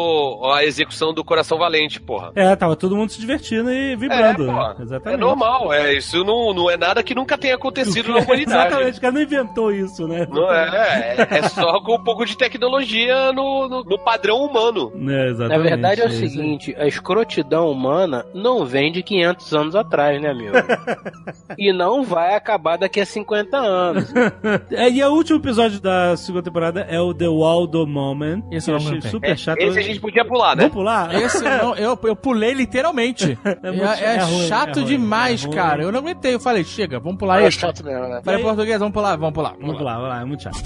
a 0.53 0.63
execução 0.63 1.13
do 1.13 1.23
Coração 1.23 1.57
Valente, 1.57 1.99
porra. 1.99 2.31
É, 2.35 2.55
tava 2.55 2.75
todo 2.75 2.95
mundo 2.95 3.11
se 3.11 3.19
divertindo 3.19 3.71
e 3.71 3.95
vibrando. 3.95 4.43
É, 4.43 4.53
né? 4.53 4.75
Exatamente. 4.81 5.17
É 5.17 5.17
normal, 5.17 5.73
é, 5.73 5.93
isso 5.93 6.23
não, 6.23 6.53
não 6.53 6.69
é 6.69 6.77
nada 6.77 7.03
que 7.03 7.15
nunca 7.15 7.37
tenha 7.37 7.55
acontecido 7.55 8.11
na 8.11 8.19
humanidade. 8.23 8.67
Exatamente, 8.67 8.97
o 8.97 9.01
cara 9.01 9.13
não 9.13 9.21
inventou 9.21 9.71
isso, 9.71 10.07
né? 10.07 10.27
Não 10.29 10.51
é, 10.51 11.15
é, 11.17 11.37
é 11.37 11.49
só 11.49 11.79
com 11.81 11.95
um 11.95 12.03
pouco 12.03 12.25
de 12.25 12.37
tecnologia 12.37 13.31
no, 13.31 13.67
no, 13.67 13.83
no 13.83 13.99
padrão 13.99 14.37
humano. 14.43 14.91
É, 15.09 15.29
exatamente. 15.29 15.57
Na 15.57 15.69
verdade 15.69 16.01
é 16.01 16.05
o 16.05 16.07
aí. 16.07 16.13
seguinte, 16.13 16.75
a 16.77 16.87
escrotidão 16.87 17.71
humana 17.71 18.25
não 18.33 18.65
vem 18.65 18.91
de 18.91 19.03
500 19.03 19.53
anos 19.53 19.75
atrás, 19.75 20.21
né, 20.21 20.29
amigo? 20.29 20.55
e 21.57 21.71
não 21.71 22.03
vai 22.03 22.35
acabar 22.35 22.77
daqui 22.77 22.99
a 22.99 23.05
50 23.05 23.40
anos. 23.57 24.11
É, 24.71 24.89
e 24.89 25.03
o 25.03 25.11
último 25.13 25.37
episódio 25.39 25.79
da 25.79 26.15
segunda 26.17 26.43
temporada 26.43 26.81
é 26.89 26.99
o 26.99 27.13
The 27.13 27.27
Waldo 27.27 27.85
Moment. 27.85 28.43
Esse 28.51 28.69
eu 28.71 28.79
não 28.79 28.85
achei 28.87 28.99
tenho. 28.99 29.11
super 29.11 29.37
chato. 29.37 29.59
Esse 29.59 29.79
a 29.79 29.81
gente 29.81 29.99
podia 29.99 30.25
pular, 30.25 30.55
né? 30.55 30.63
Vamos 30.63 30.73
pular? 30.75 31.13
Esse 31.15 31.37
eu, 31.45 31.57
não, 31.63 31.75
eu, 31.75 31.99
eu 32.03 32.15
pulei 32.15 32.53
literalmente. 32.53 33.37
É, 33.63 33.71
muito- 33.71 33.83
é 33.85 34.15
é 34.15 34.23
ruim, 34.23 34.47
chato 34.47 34.77
é 34.79 34.81
ruim, 34.81 34.85
demais, 34.85 35.43
é 35.43 35.47
ruim. 35.47 35.55
cara. 35.55 35.83
Eu 35.83 35.91
não 35.91 35.99
aguentei. 35.99 36.33
Eu 36.33 36.39
falei, 36.39 36.63
chega, 36.63 36.99
vamos 36.99 37.17
pular 37.17 37.41
É 37.41 37.47
esse. 37.47 37.59
chato 37.59 37.83
mesmo, 37.83 38.07
né? 38.07 38.21
Falei 38.23 38.39
E 38.39 38.43
aí- 38.43 38.47
português, 38.47 38.79
vamos 38.79 38.93
pular, 38.93 39.15
vamos 39.17 39.33
pular. 39.33 39.55
Vamos 39.59 39.77
pular, 39.77 39.95
vamos 39.95 40.09
lá, 40.09 40.21
é 40.21 40.25
muito 40.25 40.43
chato. 40.43 40.59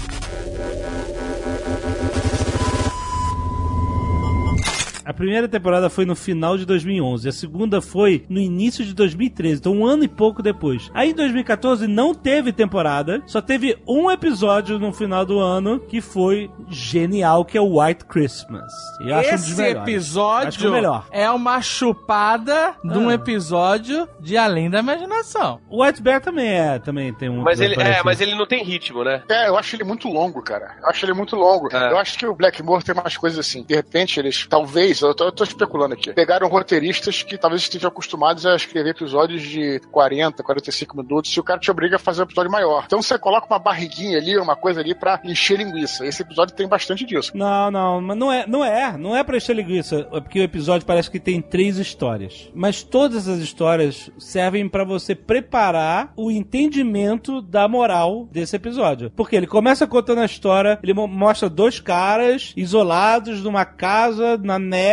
A 5.06 5.12
primeira 5.14 5.46
temporada 5.48 5.88
foi 5.88 6.04
no 6.04 6.16
final 6.16 6.58
de 6.58 6.66
2011, 6.66 7.28
a 7.28 7.32
segunda 7.32 7.80
foi 7.80 8.24
no 8.28 8.40
início 8.40 8.84
de 8.84 8.92
2013, 8.92 9.60
então 9.60 9.72
um 9.72 9.86
ano 9.86 10.02
e 10.04 10.08
pouco 10.08 10.42
depois. 10.42 10.90
Aí 10.92 11.10
em 11.10 11.14
2014 11.14 11.86
não 11.86 12.12
teve 12.12 12.52
temporada, 12.52 13.22
só 13.26 13.40
teve 13.40 13.78
um 13.86 14.10
episódio 14.10 14.78
no 14.80 14.92
final 14.92 15.24
do 15.24 15.38
ano 15.38 15.78
que 15.78 16.00
foi 16.00 16.50
genial, 16.68 17.44
que 17.44 17.56
é 17.56 17.60
o 17.60 17.80
White 17.80 18.04
Christmas. 18.06 18.72
E 19.00 19.08
eu 19.10 19.14
acho 19.16 19.28
um 19.28 19.32
dos 19.36 19.48
Esse 19.50 19.62
melhores. 19.62 19.82
episódio 19.94 20.48
Acho 20.48 20.58
que 20.58 20.66
é 20.66 20.68
o 20.68 20.72
melhor. 20.72 21.06
é 21.12 21.30
uma 21.30 21.60
chupada 21.62 22.74
de 22.82 22.98
um 22.98 23.08
Ah. 23.08 23.14
episódio 23.14 24.08
de 24.20 24.36
Além 24.36 24.68
da 24.68 24.80
Imaginação. 24.80 25.60
O 25.70 25.84
White 25.84 26.02
Bear 26.02 26.20
também 26.20 26.48
é, 26.48 26.78
também 26.78 27.12
tem 27.12 27.28
um. 27.28 27.42
Mas 27.42 27.60
ele, 27.60 27.74
é, 27.80 28.02
mas 28.02 28.20
ele 28.20 28.34
não 28.34 28.46
tem 28.46 28.64
ritmo, 28.64 29.04
né? 29.04 29.22
É, 29.28 29.48
eu 29.48 29.56
acho 29.56 29.76
ele 29.76 29.84
muito 29.84 30.08
longo, 30.08 30.42
cara. 30.42 30.74
Eu 30.82 30.88
acho 30.88 31.04
ele 31.04 31.12
muito 31.14 31.36
longo. 31.36 31.68
É. 31.74 31.92
Eu 31.92 31.98
acho 31.98 32.18
que 32.18 32.26
o 32.26 32.34
Blackmore 32.34 32.82
tem 32.84 32.94
umas 32.94 33.16
coisas 33.16 33.38
assim. 33.38 33.62
De 33.62 33.74
repente, 33.74 34.18
eles, 34.18 34.46
talvez, 34.48 34.95
eu 35.00 35.14
tô, 35.14 35.24
eu 35.24 35.32
tô 35.32 35.44
especulando 35.44 35.94
aqui, 35.94 36.12
pegaram 36.12 36.48
roteiristas 36.48 37.22
que 37.22 37.36
talvez 37.38 37.62
estejam 37.62 37.88
acostumados 37.88 38.44
a 38.46 38.54
escrever 38.56 38.90
episódios 38.90 39.42
de 39.42 39.80
40, 39.90 40.42
45 40.42 40.96
minutos, 40.96 41.30
e 41.36 41.40
o 41.40 41.44
cara 41.44 41.58
te 41.60 41.70
obriga 41.70 41.96
a 41.96 41.98
fazer 41.98 42.22
um 42.22 42.24
episódio 42.24 42.50
maior. 42.50 42.84
Então 42.86 43.00
você 43.02 43.18
coloca 43.18 43.46
uma 43.46 43.58
barriguinha 43.58 44.18
ali, 44.18 44.36
uma 44.38 44.56
coisa 44.56 44.80
ali 44.80 44.94
pra 44.94 45.20
encher 45.24 45.58
linguiça. 45.58 46.04
Esse 46.06 46.22
episódio 46.22 46.54
tem 46.54 46.68
bastante 46.68 47.04
disso. 47.04 47.32
Não, 47.34 47.70
não, 47.70 48.00
mas 48.00 48.16
não 48.16 48.32
é, 48.32 48.46
não 48.46 48.64
é, 48.64 48.96
não 48.98 49.16
é 49.16 49.22
pra 49.24 49.36
encher 49.36 49.56
linguiça, 49.56 50.08
é 50.12 50.20
porque 50.20 50.40
o 50.40 50.42
episódio 50.42 50.86
parece 50.86 51.10
que 51.10 51.20
tem 51.20 51.40
três 51.40 51.76
histórias. 51.78 52.50
Mas 52.54 52.82
todas 52.82 53.28
as 53.28 53.38
histórias 53.38 54.10
servem 54.18 54.68
pra 54.68 54.84
você 54.84 55.14
preparar 55.14 56.12
o 56.16 56.30
entendimento 56.30 57.40
da 57.42 57.68
moral 57.68 58.28
desse 58.30 58.56
episódio. 58.56 59.10
Porque 59.14 59.36
ele 59.36 59.46
começa 59.46 59.86
contando 59.86 60.20
a 60.20 60.24
história, 60.24 60.78
ele 60.82 60.92
mo- 60.94 61.06
mostra 61.06 61.48
dois 61.48 61.80
caras 61.80 62.52
isolados 62.56 63.42
numa 63.42 63.64
casa 63.64 64.36
na 64.38 64.58
neve 64.58 64.85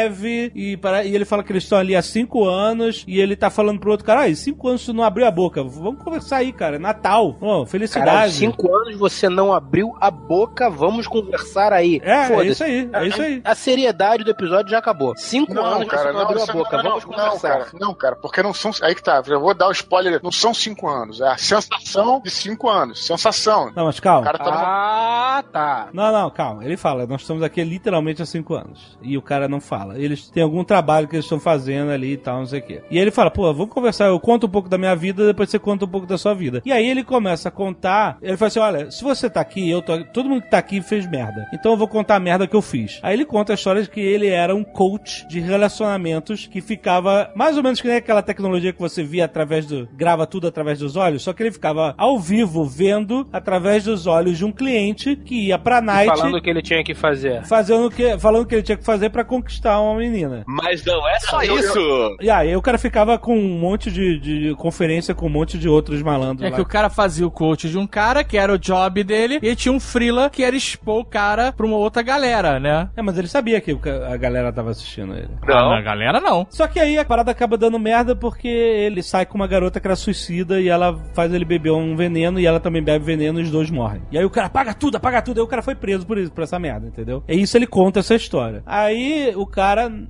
e, 0.56 0.78
para, 0.78 1.04
e 1.04 1.16
ele 1.16 1.26
fala 1.26 1.44
que 1.44 1.52
eles 1.52 1.64
estão 1.64 1.78
ali 1.78 1.96
há 1.96 2.02
cinco 2.02 2.46
anos 2.46 3.04
e 3.08 3.20
ele 3.20 3.36
tá 3.36 3.50
falando 3.50 3.80
pro 3.80 3.92
outro 3.92 4.06
cara, 4.06 4.26
ah, 4.26 4.36
cinco 4.36 4.68
anos 4.68 4.86
tu 4.86 4.94
não 4.94 5.04
abriu 5.04 5.26
a 5.26 5.32
boca, 5.32 5.64
vamos 5.64 6.04
conversar 6.04 6.38
aí, 6.38 6.52
cara, 6.52 6.80
Natal, 6.80 7.36
oh, 7.40 7.66
felicidade. 7.66 8.06
Caralho, 8.06 8.32
cinco 8.32 8.76
anos 8.76 8.98
você 8.98 9.30
não 9.30 9.54
abriu 9.54 9.96
a 10.00 10.10
boca, 10.10 10.70
vamos 10.70 11.08
conversar 11.08 11.74
aí. 11.74 12.02
É, 12.04 12.34
é 12.34 12.46
isso 12.46 12.64
aí, 12.64 12.90
é 12.92 13.08
isso 13.08 13.22
aí. 13.22 13.42
A 13.44 13.56
seriedade 13.56 14.24
do 14.24 14.32
episódio 14.32 14.72
já 14.72 14.80
acabou. 14.80 15.16
Cinco 15.18 15.54
Não, 15.54 15.66
anos 15.66 15.88
cara, 15.88 16.04
você 16.04 16.08
não, 16.08 16.14
não, 16.14 16.22
abriu 16.22 16.38
isso 16.42 16.52
a 16.52 16.54
boca, 16.54 16.78
não, 16.78 16.84
vamos 16.84 17.06
não, 17.06 17.12
conversar. 17.12 17.50
cara, 17.50 17.68
não, 17.80 17.94
cara, 17.94 18.16
porque 18.16 18.44
não 18.44 18.54
são. 18.54 18.72
Aí 18.82 18.96
que 18.96 19.04
tá, 19.04 19.22
eu 19.28 19.40
vou 19.40 19.54
dar 19.54 19.68
o 19.68 19.72
spoiler, 19.72 20.20
não 20.24 20.32
são 20.32 20.54
cinco 20.54 20.88
anos, 20.88 21.22
é 21.22 21.28
a 21.28 21.38
sensação 21.38 22.22
de 22.22 22.30
cinco 22.30 22.70
anos. 22.70 23.06
Sensação. 23.06 23.72
Não, 23.76 23.86
mas 23.86 24.00
calma. 24.00 24.26
cara 24.26 24.38
tá 24.38 24.46
numa 24.46 24.64
Ah, 24.64 25.44
tá. 25.52 25.90
Não, 25.94 26.12
não, 26.12 26.30
calma. 26.30 26.64
Ele 26.66 26.78
fala, 26.78 27.06
nós 27.06 27.22
estamos 27.22 27.44
aqui 27.44 27.64
literalmente 27.64 28.22
há 28.22 28.26
cinco 28.26 28.56
anos. 28.56 28.98
E 29.02 29.18
o 29.18 29.22
cara 29.22 29.48
não 29.48 29.60
fala. 29.60 29.83
Eles 29.96 30.30
têm 30.30 30.44
algum 30.44 30.64
trabalho 30.64 31.08
que 31.08 31.16
eles 31.16 31.26
estão 31.26 31.40
fazendo 31.40 31.92
ali 31.92 32.14
e 32.14 32.18
tal, 32.18 32.40
não 32.40 32.46
sei 32.46 32.60
o 32.60 32.64
quê. 32.64 32.82
E 32.90 32.98
aí 32.98 33.04
ele 33.04 33.12
fala, 33.12 33.30
pô, 33.32 33.52
vamos 33.54 33.74
conversar, 33.74 34.06
eu 34.08 34.20
conto 34.20 34.48
um 34.48 34.50
pouco 34.50 34.70
da 34.70 34.78
minha 34.78 34.96
vida, 34.96 35.26
depois 35.26 35.50
você 35.50 35.60
conta 35.60 35.86
um 35.86 35.88
pouco 35.88 36.08
da 36.08 36.18
sua 36.18 36.34
vida. 36.34 36.62
E 36.66 36.72
aí 36.72 36.88
ele 36.88 37.04
começa 37.04 37.50
a 37.50 37.52
contar, 37.52 38.18
ele 38.22 38.38
fala 38.38 38.48
assim, 38.48 38.60
olha, 38.60 38.92
se 38.92 39.04
você 39.04 39.30
tá 39.30 39.42
aqui, 39.42 39.70
eu 39.70 39.82
tô 39.82 39.94
aqui, 39.94 40.14
todo 40.14 40.30
mundo 40.30 40.44
que 40.44 40.50
tá 40.52 40.58
aqui 40.58 40.82
fez 40.82 41.10
merda. 41.10 41.48
Então 41.54 41.72
eu 41.72 41.78
vou 41.78 41.88
contar 41.88 42.16
a 42.16 42.20
merda 42.20 42.48
que 42.48 42.56
eu 42.56 42.62
fiz. 42.62 43.00
Aí 43.04 43.14
ele 43.14 43.26
conta 43.26 43.54
a 43.54 43.56
história 43.56 43.82
de 43.82 43.90
que 43.90 44.00
ele 44.00 44.28
era 44.28 44.56
um 44.56 44.64
coach 44.64 45.28
de 45.28 45.40
relacionamentos 45.40 46.48
que 46.48 46.62
ficava 46.62 47.32
mais 47.36 47.58
ou 47.58 47.64
menos 47.64 47.82
que 47.82 47.88
nem 47.88 47.98
aquela 47.98 48.22
tecnologia 48.22 48.74
que 48.74 48.80
você 48.80 49.04
via 49.04 49.26
através 49.26 49.66
do, 49.66 49.88
grava 49.94 50.26
tudo 50.26 50.48
através 50.48 50.80
dos 50.80 50.96
olhos, 50.96 51.24
só 51.24 51.34
que 51.34 51.44
ele 51.44 51.52
ficava 51.52 51.94
ao 51.98 52.20
vivo 52.20 52.66
vendo 52.66 53.28
através 53.32 53.84
dos 53.84 54.08
olhos 54.08 54.38
de 54.38 54.46
um 54.46 54.52
cliente 54.52 55.16
que 55.16 55.48
ia 55.48 55.58
pra 55.58 55.82
night 55.82 56.08
Falando 56.08 56.38
o 56.38 56.42
que 56.42 56.50
ele 56.50 56.62
tinha 56.62 56.84
que 56.84 56.94
fazer. 56.94 57.44
fazendo 57.46 57.88
o 57.88 57.92
que, 57.92 58.18
falando 58.20 58.44
o 58.44 58.46
que 58.46 58.56
ele 58.56 58.64
tinha 58.64 58.78
que 58.78 58.84
fazer 58.84 59.10
pra 59.10 59.24
conquistar 59.24 59.73
uma 59.80 59.96
menina. 59.98 60.44
Mas 60.48 60.84
não 60.86 61.08
é 61.08 61.20
só 61.20 61.42
Eu- 61.44 61.56
eu- 61.56 61.60
isso. 61.60 62.18
E 62.22 62.30
aí 62.30 62.56
o 62.56 62.62
cara 62.62 62.78
ficava 62.78 63.18
com 63.18 63.38
um 63.38 63.60
monte 63.60 63.92
de, 63.92 64.20
de 64.20 64.56
conferência 64.56 65.14
com 65.16 65.26
um 65.28 65.30
monte 65.30 65.58
de 65.58 65.68
outros 65.70 66.02
malandros 66.02 66.46
É 66.48 66.50
lá. 66.50 66.56
que 66.56 66.62
o 66.62 66.66
cara 66.66 66.90
fazia 66.90 67.26
o 67.26 67.32
coach 67.32 67.70
de 67.70 67.78
um 67.78 67.88
cara, 67.88 68.24
que 68.24 68.38
era 68.38 68.54
o 68.54 68.58
job 68.60 69.04
dele, 69.04 69.40
e 69.42 69.56
tinha 69.56 69.72
um 69.74 69.80
freela 69.80 70.30
que 70.30 70.44
era 70.44 70.56
expor 70.56 71.00
o 71.02 71.06
cara 71.06 71.52
pra 71.52 71.66
uma 71.66 71.78
outra 71.78 72.02
galera, 72.02 72.60
né? 72.60 72.90
É, 72.96 73.02
mas 73.02 73.18
ele 73.18 73.28
sabia 73.28 73.60
que 73.62 73.76
a 74.10 74.18
galera 74.18 74.52
tava 74.52 74.72
assistindo 74.72 75.14
ele. 75.16 75.30
Ah, 75.44 75.48
Não. 75.48 75.72
a 75.74 75.82
galera 75.82 76.20
não. 76.20 76.46
Só 76.50 76.68
que 76.68 76.80
aí 76.80 76.98
a 76.98 77.06
parada 77.06 77.32
acaba 77.32 77.58
dando 77.58 77.80
merda 77.80 78.16
porque 78.16 78.48
ele 78.48 79.02
sai 79.04 79.26
com 79.26 79.36
uma 79.36 79.48
garota 79.48 79.80
que 79.80 79.88
era 79.88 79.96
suicida 79.96 80.60
e 80.62 80.68
ela 80.70 80.98
faz 81.14 81.34
ele 81.34 81.46
beber 81.46 81.72
um 81.72 81.96
veneno 81.96 82.40
e 82.40 82.46
ela 82.46 82.60
também 82.60 82.84
bebe 82.84 83.04
veneno 83.06 83.40
e 83.40 83.44
os 83.44 83.52
dois 83.52 83.70
morrem. 83.70 84.02
E 84.12 84.18
aí 84.18 84.26
o 84.26 84.30
cara 84.30 84.48
apaga 84.48 84.74
tudo, 84.74 84.96
apaga 84.98 85.22
tudo. 85.22 85.40
Aí 85.40 85.44
o 85.44 85.48
cara 85.48 85.62
foi 85.62 85.76
preso 85.76 86.06
por 86.06 86.18
isso, 86.18 86.32
por 86.32 86.44
essa 86.44 86.60
merda, 86.60 86.88
entendeu? 86.88 87.24
É 87.28 87.36
isso 87.36 87.58
ele 87.58 87.68
conta 87.68 88.00
essa 88.00 88.16
história. 88.16 88.62
Aí 88.66 89.34
o 89.36 89.46
cara 89.46 89.63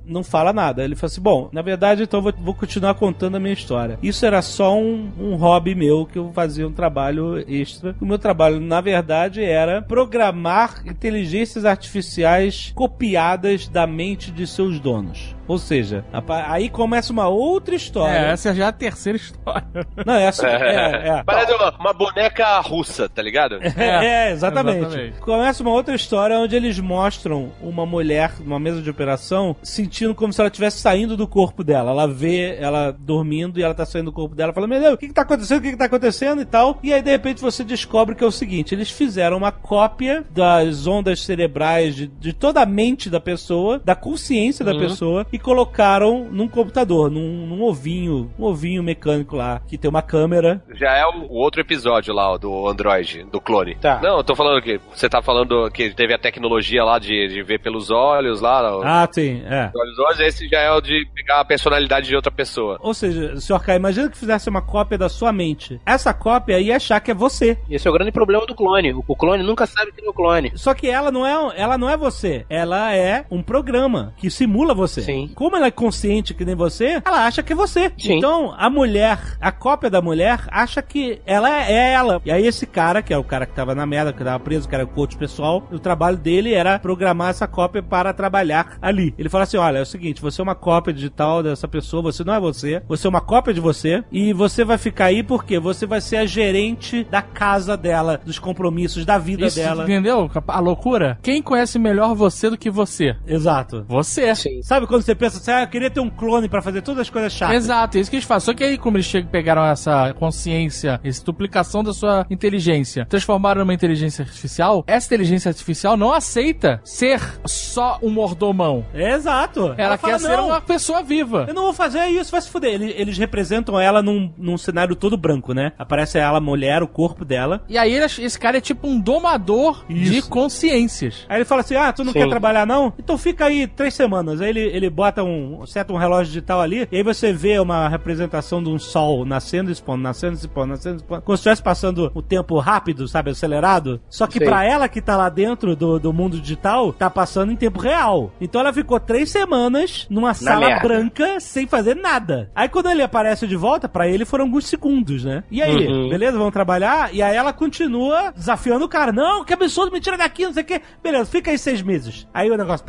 não 0.06 0.22
fala 0.24 0.52
nada. 0.52 0.84
Ele 0.84 0.96
fala 0.96 1.10
assim: 1.10 1.20
bom, 1.20 1.48
na 1.52 1.62
verdade, 1.62 2.02
então 2.02 2.20
vou, 2.20 2.32
vou 2.38 2.54
continuar 2.54 2.94
contando 2.94 3.36
a 3.36 3.40
minha 3.40 3.52
história. 3.52 3.98
Isso 4.02 4.24
era 4.24 4.42
só 4.42 4.76
um, 4.76 5.10
um 5.18 5.34
hobby 5.36 5.74
meu 5.74 6.06
que 6.06 6.18
eu 6.18 6.32
fazia 6.32 6.66
um 6.66 6.72
trabalho 6.72 7.38
extra. 7.48 7.94
O 8.00 8.06
meu 8.06 8.18
trabalho, 8.18 8.60
na 8.60 8.80
verdade, 8.80 9.42
era 9.42 9.82
programar 9.82 10.82
inteligências 10.86 11.64
artificiais 11.64 12.72
copiadas 12.74 13.68
da 13.68 13.86
mente 13.86 14.30
de 14.30 14.46
seus 14.46 14.78
donos. 14.80 15.34
Ou 15.46 15.58
seja, 15.58 16.04
aí 16.46 16.68
começa 16.68 17.12
uma 17.12 17.28
outra 17.28 17.74
história. 17.74 18.16
É, 18.16 18.32
essa 18.32 18.54
já 18.54 18.64
é 18.64 18.68
a 18.68 18.72
terceira 18.72 19.16
história. 19.16 19.64
Não, 20.04 20.14
essa 20.14 20.48
é, 20.48 21.08
é. 21.08 21.22
Parece 21.26 21.52
uma, 21.52 21.70
uma 21.78 21.92
boneca 21.92 22.60
russa, 22.60 23.08
tá 23.08 23.22
ligado? 23.22 23.58
É, 23.84 24.30
exatamente. 24.30 24.78
exatamente. 24.78 25.20
Começa 25.20 25.62
uma 25.62 25.72
outra 25.72 25.94
história 25.94 26.38
onde 26.38 26.56
eles 26.56 26.78
mostram 26.78 27.52
uma 27.60 27.84
mulher 27.84 28.32
numa 28.40 28.58
mesa 28.58 28.80
de 28.80 28.88
operação 28.88 29.56
sentindo 29.62 30.14
como 30.14 30.32
se 30.32 30.40
ela 30.40 30.48
estivesse 30.48 30.78
saindo 30.78 31.16
do 31.16 31.26
corpo 31.26 31.62
dela. 31.62 31.90
Ela 31.90 32.06
vê 32.06 32.56
ela 32.56 32.92
dormindo 32.92 33.58
e 33.58 33.62
ela 33.62 33.74
tá 33.74 33.84
saindo 33.84 34.06
do 34.06 34.12
corpo 34.12 34.34
dela, 34.34 34.52
fala: 34.52 34.66
Meu 34.66 34.80
Deus, 34.80 34.94
o 34.94 34.96
que, 34.96 35.08
que 35.08 35.14
tá 35.14 35.22
acontecendo? 35.22 35.58
O 35.58 35.62
que, 35.62 35.70
que 35.72 35.76
tá 35.76 35.84
acontecendo 35.84 36.40
e 36.40 36.44
tal. 36.44 36.78
E 36.82 36.92
aí, 36.92 37.02
de 37.02 37.10
repente, 37.10 37.40
você 37.40 37.62
descobre 37.64 38.14
que 38.14 38.24
é 38.24 38.26
o 38.26 38.32
seguinte: 38.32 38.74
eles 38.74 38.90
fizeram 38.90 39.36
uma 39.36 39.52
cópia 39.52 40.24
das 40.30 40.86
ondas 40.86 41.22
cerebrais 41.22 41.94
de, 41.94 42.06
de 42.06 42.32
toda 42.32 42.62
a 42.62 42.66
mente 42.66 43.10
da 43.10 43.20
pessoa, 43.20 43.80
da 43.84 43.94
consciência 43.94 44.64
da 44.64 44.74
pessoa, 44.74 45.26
e 45.34 45.38
colocaram 45.38 46.28
num 46.30 46.46
computador, 46.46 47.10
num, 47.10 47.44
num 47.46 47.62
ovinho, 47.64 48.30
um 48.38 48.44
ovinho 48.44 48.82
mecânico 48.84 49.34
lá, 49.34 49.60
que 49.66 49.76
tem 49.76 49.88
uma 49.90 50.00
câmera. 50.02 50.62
Já 50.74 50.92
é 50.96 51.04
o, 51.04 51.24
o 51.28 51.34
outro 51.34 51.60
episódio 51.60 52.14
lá, 52.14 52.36
do 52.36 52.68
Android, 52.68 53.24
do 53.24 53.40
clone. 53.40 53.74
Tá. 53.74 54.00
Não, 54.00 54.18
eu 54.18 54.24
tô 54.24 54.36
falando 54.36 54.62
que 54.62 54.80
você 54.94 55.08
tá 55.08 55.20
falando 55.20 55.68
que 55.72 55.90
teve 55.90 56.14
a 56.14 56.18
tecnologia 56.18 56.84
lá 56.84 57.00
de, 57.00 57.26
de 57.28 57.42
ver 57.42 57.58
pelos 57.60 57.90
olhos 57.90 58.40
lá, 58.40 58.60
Ah, 58.84 59.08
sim, 59.10 59.42
é. 59.46 59.70
olhos 59.74 59.98
olhos, 59.98 60.20
esse 60.20 60.48
já 60.48 60.60
é 60.60 60.70
o 60.70 60.80
de 60.80 61.04
pegar 61.12 61.40
a 61.40 61.44
personalidade 61.44 62.06
de 62.06 62.14
outra 62.14 62.30
pessoa. 62.30 62.78
Ou 62.80 62.94
seja, 62.94 63.40
Sr. 63.40 63.58
K, 63.60 63.74
imagina 63.74 64.08
que 64.08 64.16
fizesse 64.16 64.48
uma 64.48 64.62
cópia 64.62 64.96
da 64.96 65.08
sua 65.08 65.32
mente. 65.32 65.80
Essa 65.84 66.14
cópia 66.14 66.60
ia 66.60 66.76
achar 66.76 67.00
que 67.00 67.10
é 67.10 67.14
você. 67.14 67.58
Esse 67.68 67.88
é 67.88 67.90
o 67.90 67.94
grande 67.94 68.12
problema 68.12 68.46
do 68.46 68.54
clone. 68.54 68.92
O 68.92 69.04
o 69.06 69.16
clone 69.16 69.42
nunca 69.42 69.66
sabe 69.66 69.92
que 69.92 70.04
é 70.04 70.08
o 70.08 70.12
clone. 70.12 70.52
Só 70.54 70.74
que 70.74 70.88
ela 70.88 71.10
não 71.10 71.26
é, 71.26 71.60
ela 71.60 71.76
não 71.78 71.88
é 71.90 71.96
você. 71.96 72.44
Ela 72.48 72.94
é 72.94 73.24
um 73.30 73.42
programa 73.42 74.12
que 74.16 74.30
simula 74.30 74.74
você. 74.74 75.02
Sim. 75.02 75.23
Sim. 75.28 75.34
Como 75.34 75.56
ela 75.56 75.66
é 75.66 75.70
consciente 75.70 76.34
que 76.34 76.44
nem 76.44 76.54
você, 76.54 77.02
ela 77.04 77.26
acha 77.26 77.42
que 77.42 77.52
é 77.52 77.56
você. 77.56 77.92
Sim. 77.98 78.18
Então, 78.18 78.54
a 78.56 78.68
mulher, 78.70 79.36
a 79.40 79.52
cópia 79.52 79.90
da 79.90 80.00
mulher, 80.00 80.40
acha 80.50 80.82
que 80.82 81.20
ela 81.26 81.50
é 81.50 81.92
ela. 81.92 82.20
E 82.24 82.30
aí 82.30 82.46
esse 82.46 82.66
cara, 82.66 83.02
que 83.02 83.12
é 83.12 83.18
o 83.18 83.24
cara 83.24 83.46
que 83.46 83.54
tava 83.54 83.74
na 83.74 83.86
merda, 83.86 84.12
que 84.12 84.22
tava 84.24 84.40
preso, 84.40 84.68
que 84.68 84.74
era 84.74 84.84
o 84.84 84.88
coach 84.88 85.16
pessoal, 85.16 85.66
o 85.70 85.78
trabalho 85.78 86.16
dele 86.16 86.52
era 86.52 86.78
programar 86.78 87.30
essa 87.30 87.46
cópia 87.46 87.82
para 87.82 88.12
trabalhar 88.12 88.78
ali. 88.80 89.14
Ele 89.18 89.28
fala 89.28 89.44
assim, 89.44 89.56
olha, 89.56 89.78
é 89.78 89.82
o 89.82 89.86
seguinte, 89.86 90.20
você 90.20 90.40
é 90.40 90.44
uma 90.44 90.54
cópia 90.54 90.92
digital 90.92 91.42
dessa 91.42 91.68
pessoa, 91.68 92.02
você 92.02 92.24
não 92.24 92.34
é 92.34 92.40
você, 92.40 92.82
você 92.86 93.06
é 93.06 93.10
uma 93.10 93.20
cópia 93.20 93.54
de 93.54 93.60
você, 93.60 94.02
e 94.10 94.32
você 94.32 94.64
vai 94.64 94.78
ficar 94.78 95.06
aí 95.06 95.22
porque 95.22 95.58
você 95.58 95.86
vai 95.86 96.00
ser 96.00 96.16
a 96.16 96.26
gerente 96.26 97.04
da 97.04 97.22
casa 97.22 97.76
dela, 97.76 98.20
dos 98.24 98.38
compromissos, 98.38 99.04
da 99.04 99.18
vida 99.18 99.46
Isso, 99.46 99.56
dela. 99.56 99.84
entendeu? 99.84 100.30
A 100.48 100.60
loucura? 100.60 101.18
Quem 101.22 101.42
conhece 101.42 101.78
melhor 101.78 102.14
você 102.14 102.50
do 102.50 102.58
que 102.58 102.70
você? 102.70 103.16
Exato. 103.26 103.84
Você. 103.88 104.34
Sim. 104.34 104.62
Sabe 104.62 104.86
quando 104.86 105.02
você 105.02 105.13
pensa 105.16 105.38
assim, 105.38 105.50
ah, 105.50 105.62
eu 105.62 105.66
queria 105.68 105.90
ter 105.90 106.00
um 106.00 106.10
clone 106.10 106.48
pra 106.48 106.60
fazer 106.62 106.82
todas 106.82 107.02
as 107.02 107.10
coisas 107.10 107.32
chatas? 107.32 107.56
Exato, 107.56 107.96
é 107.96 108.00
isso 108.00 108.10
que 108.10 108.16
eles 108.16 108.26
fazem. 108.26 108.46
Só 108.46 108.54
que 108.54 108.64
aí, 108.64 108.78
como 108.78 108.96
eles 108.96 109.06
chegam, 109.06 109.30
pegaram 109.30 109.64
essa 109.64 110.12
consciência, 110.14 111.00
essa 111.04 111.24
duplicação 111.24 111.82
da 111.82 111.92
sua 111.92 112.26
inteligência, 112.30 113.06
transformaram 113.06 113.60
numa 113.60 113.74
inteligência 113.74 114.22
artificial, 114.24 114.84
essa 114.86 115.06
inteligência 115.06 115.48
artificial 115.48 115.96
não 115.96 116.12
aceita 116.12 116.80
ser 116.84 117.20
só 117.46 117.98
um 118.02 118.10
mordomão. 118.10 118.84
Exato. 118.94 119.74
Ela, 119.76 119.96
fala, 119.96 120.12
quer 120.14 120.20
ser 120.20 120.36
"Não, 120.36 120.46
uma 120.48 120.60
pessoa 120.60 121.02
viva. 121.02 121.44
Eu 121.48 121.54
não 121.54 121.64
vou 121.64 121.72
fazer 121.72 122.06
isso, 122.06 122.30
vai 122.30 122.40
se 122.40 122.50
fuder. 122.50 122.74
Eles, 122.74 122.94
eles 122.96 123.18
representam 123.18 123.78
ela 123.80 124.02
num, 124.02 124.32
num 124.36 124.56
cenário 124.58 124.94
todo 124.96 125.16
branco, 125.16 125.52
né? 125.52 125.72
Aparece 125.78 126.18
ela, 126.18 126.40
mulher, 126.40 126.82
o 126.82 126.88
corpo 126.88 127.24
dela. 127.24 127.62
E 127.68 127.76
aí 127.78 127.92
ele- 127.92 128.04
esse 128.04 128.38
cara 128.38 128.58
é 128.58 128.60
tipo 128.60 128.86
um 128.88 129.00
domador 129.00 129.84
de 129.88 130.18
Isso. 130.18 130.30
consciências. 130.30 131.24
Aí 131.28 131.38
ele 131.38 131.44
fala 131.44 131.60
assim: 131.60 131.74
Ah, 131.76 131.92
tu 131.92 132.04
não 132.04 132.12
Sim. 132.12 132.20
quer 132.20 132.28
trabalhar 132.28 132.66
não? 132.66 132.92
Então 132.98 133.16
fica 133.18 133.46
aí 133.46 133.66
três 133.66 133.94
semanas. 133.94 134.40
Aí 134.40 134.48
ele, 134.50 134.60
ele 134.60 134.90
bota 134.90 135.03
um. 135.22 135.64
seta 135.66 135.92
um 135.92 135.96
relógio 135.96 136.26
digital 136.32 136.60
ali, 136.60 136.88
e 136.90 136.96
aí 136.96 137.02
você 137.02 137.32
vê 137.32 137.58
uma 137.58 137.88
representação 137.88 138.62
de 138.62 138.68
um 138.68 138.78
sol 138.78 139.24
nascendo 139.24 139.70
e 139.70 139.72
expondo, 139.72 140.02
nascendo 140.02 140.34
e 140.34 140.36
expondo, 140.38 140.66
nascendo 140.68 140.94
e 140.94 140.98
expondo. 140.98 141.22
Como 141.22 141.36
se 141.36 141.40
estivesse 141.40 141.62
passando 141.62 142.10
o 142.14 142.22
tempo 142.22 142.58
rápido, 142.58 143.06
sabe? 143.08 143.30
Acelerado. 143.30 144.00
Só 144.08 144.26
que 144.26 144.38
pra 144.40 144.64
ela 144.64 144.88
que 144.88 145.00
tá 145.00 145.16
lá 145.16 145.28
dentro 145.28 145.74
do, 145.76 145.98
do 145.98 146.12
mundo 146.12 146.40
digital, 146.40 146.92
tá 146.92 147.08
passando 147.10 147.52
em 147.52 147.56
tempo 147.56 147.80
real. 147.80 148.32
Então 148.40 148.60
ela 148.60 148.72
ficou 148.72 148.98
três 149.00 149.30
semanas 149.30 150.06
numa 150.10 150.34
sala 150.34 150.66
merda. 150.68 150.86
branca 150.88 151.40
sem 151.40 151.66
fazer 151.66 151.94
nada. 151.96 152.50
Aí 152.54 152.68
quando 152.68 152.90
ele 152.90 153.02
aparece 153.02 153.46
de 153.46 153.56
volta, 153.56 153.88
pra 153.88 154.08
ele 154.08 154.24
foram 154.24 154.44
alguns 154.44 154.66
segundos, 154.66 155.24
né? 155.24 155.42
E 155.50 155.62
aí, 155.62 155.86
Uhum. 155.86 156.08
beleza? 156.08 156.38
Vamos 156.38 156.52
trabalhar? 156.52 157.14
E 157.14 157.22
aí 157.22 157.36
ela 157.36 157.52
continua 157.52 158.32
desafiando 158.34 158.84
o 158.84 158.88
cara. 158.88 159.12
Não, 159.12 159.44
que 159.44 159.52
absurdo, 159.52 159.92
me 159.92 160.00
tira 160.00 160.16
daqui, 160.16 160.44
não 160.44 160.52
sei 160.52 160.62
o 160.62 160.66
quê. 160.66 160.80
Beleza, 161.02 161.26
fica 161.30 161.50
aí 161.50 161.58
seis 161.58 161.82
meses. 161.82 162.26
Aí 162.32 162.50
o 162.50 162.56
negócio. 162.56 162.84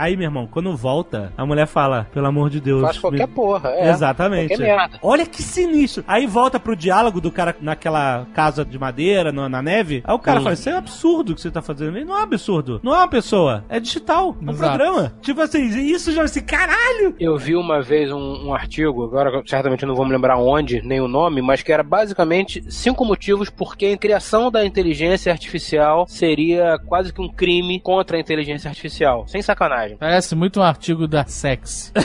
Aí, 0.00 0.16
meu 0.16 0.24
irmão, 0.26 0.46
quando 0.50 0.74
volta, 0.76 1.30
a 1.36 1.44
mulher 1.44 1.66
fala, 1.66 2.06
pelo 2.12 2.26
amor 2.26 2.48
de 2.48 2.58
Deus. 2.60 2.80
Faz 2.80 2.98
qualquer 2.98 3.28
me- 3.28 3.34
porra. 3.34 3.68
É. 3.70 3.90
Exatamente. 3.90 4.48
Qualquer 4.48 4.76
merda. 4.76 4.98
Olha 5.02 5.26
que 5.26 5.42
sinistro. 5.42 6.02
Aí 6.08 6.26
volta 6.26 6.58
pro 6.58 6.74
diálogo 6.74 7.20
do 7.20 7.30
cara 7.30 7.54
naquela 7.60 8.26
casa 8.34 8.64
de 8.64 8.78
madeira, 8.78 9.30
no- 9.30 9.48
na 9.48 9.60
neve. 9.60 10.02
Aí 10.04 10.14
o 10.14 10.18
cara 10.18 10.40
Hum. 10.40 10.44
fala: 10.44 10.54
Isso 10.54 10.68
é 10.70 10.74
um 10.74 10.78
absurdo 10.78 11.34
que 11.34 11.40
você 11.40 11.50
tá 11.50 11.60
fazendo. 11.60 11.96
Ele, 11.98 12.04
Não 12.06 12.16
é 12.16 12.20
um 12.20 12.22
absurdo. 12.22 12.80
Não 12.82 12.94
é 12.94 12.98
uma 12.98 13.08
pessoa. 13.08 13.64
É 13.68 13.78
digital. 13.78 14.34
É 14.40 14.44
um 14.46 14.50
Exato. 14.52 14.76
programa. 14.78 15.12
Tipo 15.20 15.40
assim, 15.42 15.64
isso 15.66 16.12
já 16.12 16.22
assim, 16.22 16.40
caralho. 16.40 17.14
Eu 17.20 17.36
vi 17.36 17.54
uma 17.54 17.82
vez 17.82 18.10
um, 18.10 18.46
um 18.48 18.54
artigo, 18.54 19.04
agora 19.04 19.42
certamente 19.46 19.82
eu 19.82 19.88
não 19.88 19.94
vou 19.94 20.06
me 20.06 20.12
lembrar 20.12 20.38
onde, 20.38 20.80
nem 20.82 21.00
o 21.00 21.08
nome, 21.08 21.42
mas 21.42 21.62
que 21.62 21.72
era 21.72 21.82
basicamente 21.82 22.62
cinco 22.72 23.04
motivos 23.04 23.50
porque 23.50 23.86
a 23.86 23.98
criação 23.98 24.50
da 24.50 24.64
inteligência 24.64 25.30
artificial 25.30 26.06
seria 26.08 26.78
quase 26.86 27.12
que 27.12 27.20
um 27.20 27.28
crime 27.28 27.78
contra 27.80 28.16
a 28.16 28.20
inteligência 28.20 28.68
artificial. 28.68 29.26
Sem 29.28 29.42
sacanagem. 29.42 29.89
Parece 29.98 30.34
muito 30.34 30.60
um 30.60 30.62
artigo 30.62 31.06
da 31.06 31.24
Sex. 31.24 31.92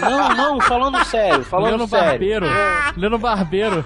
Não, 0.00 0.34
não, 0.34 0.60
falando 0.60 1.04
sério, 1.04 1.44
falando 1.44 1.72
Lendo 1.72 1.88
sério. 1.88 2.08
Barbeiro. 2.08 2.46
Lendo 2.96 3.16
Barbeiro. 3.18 3.84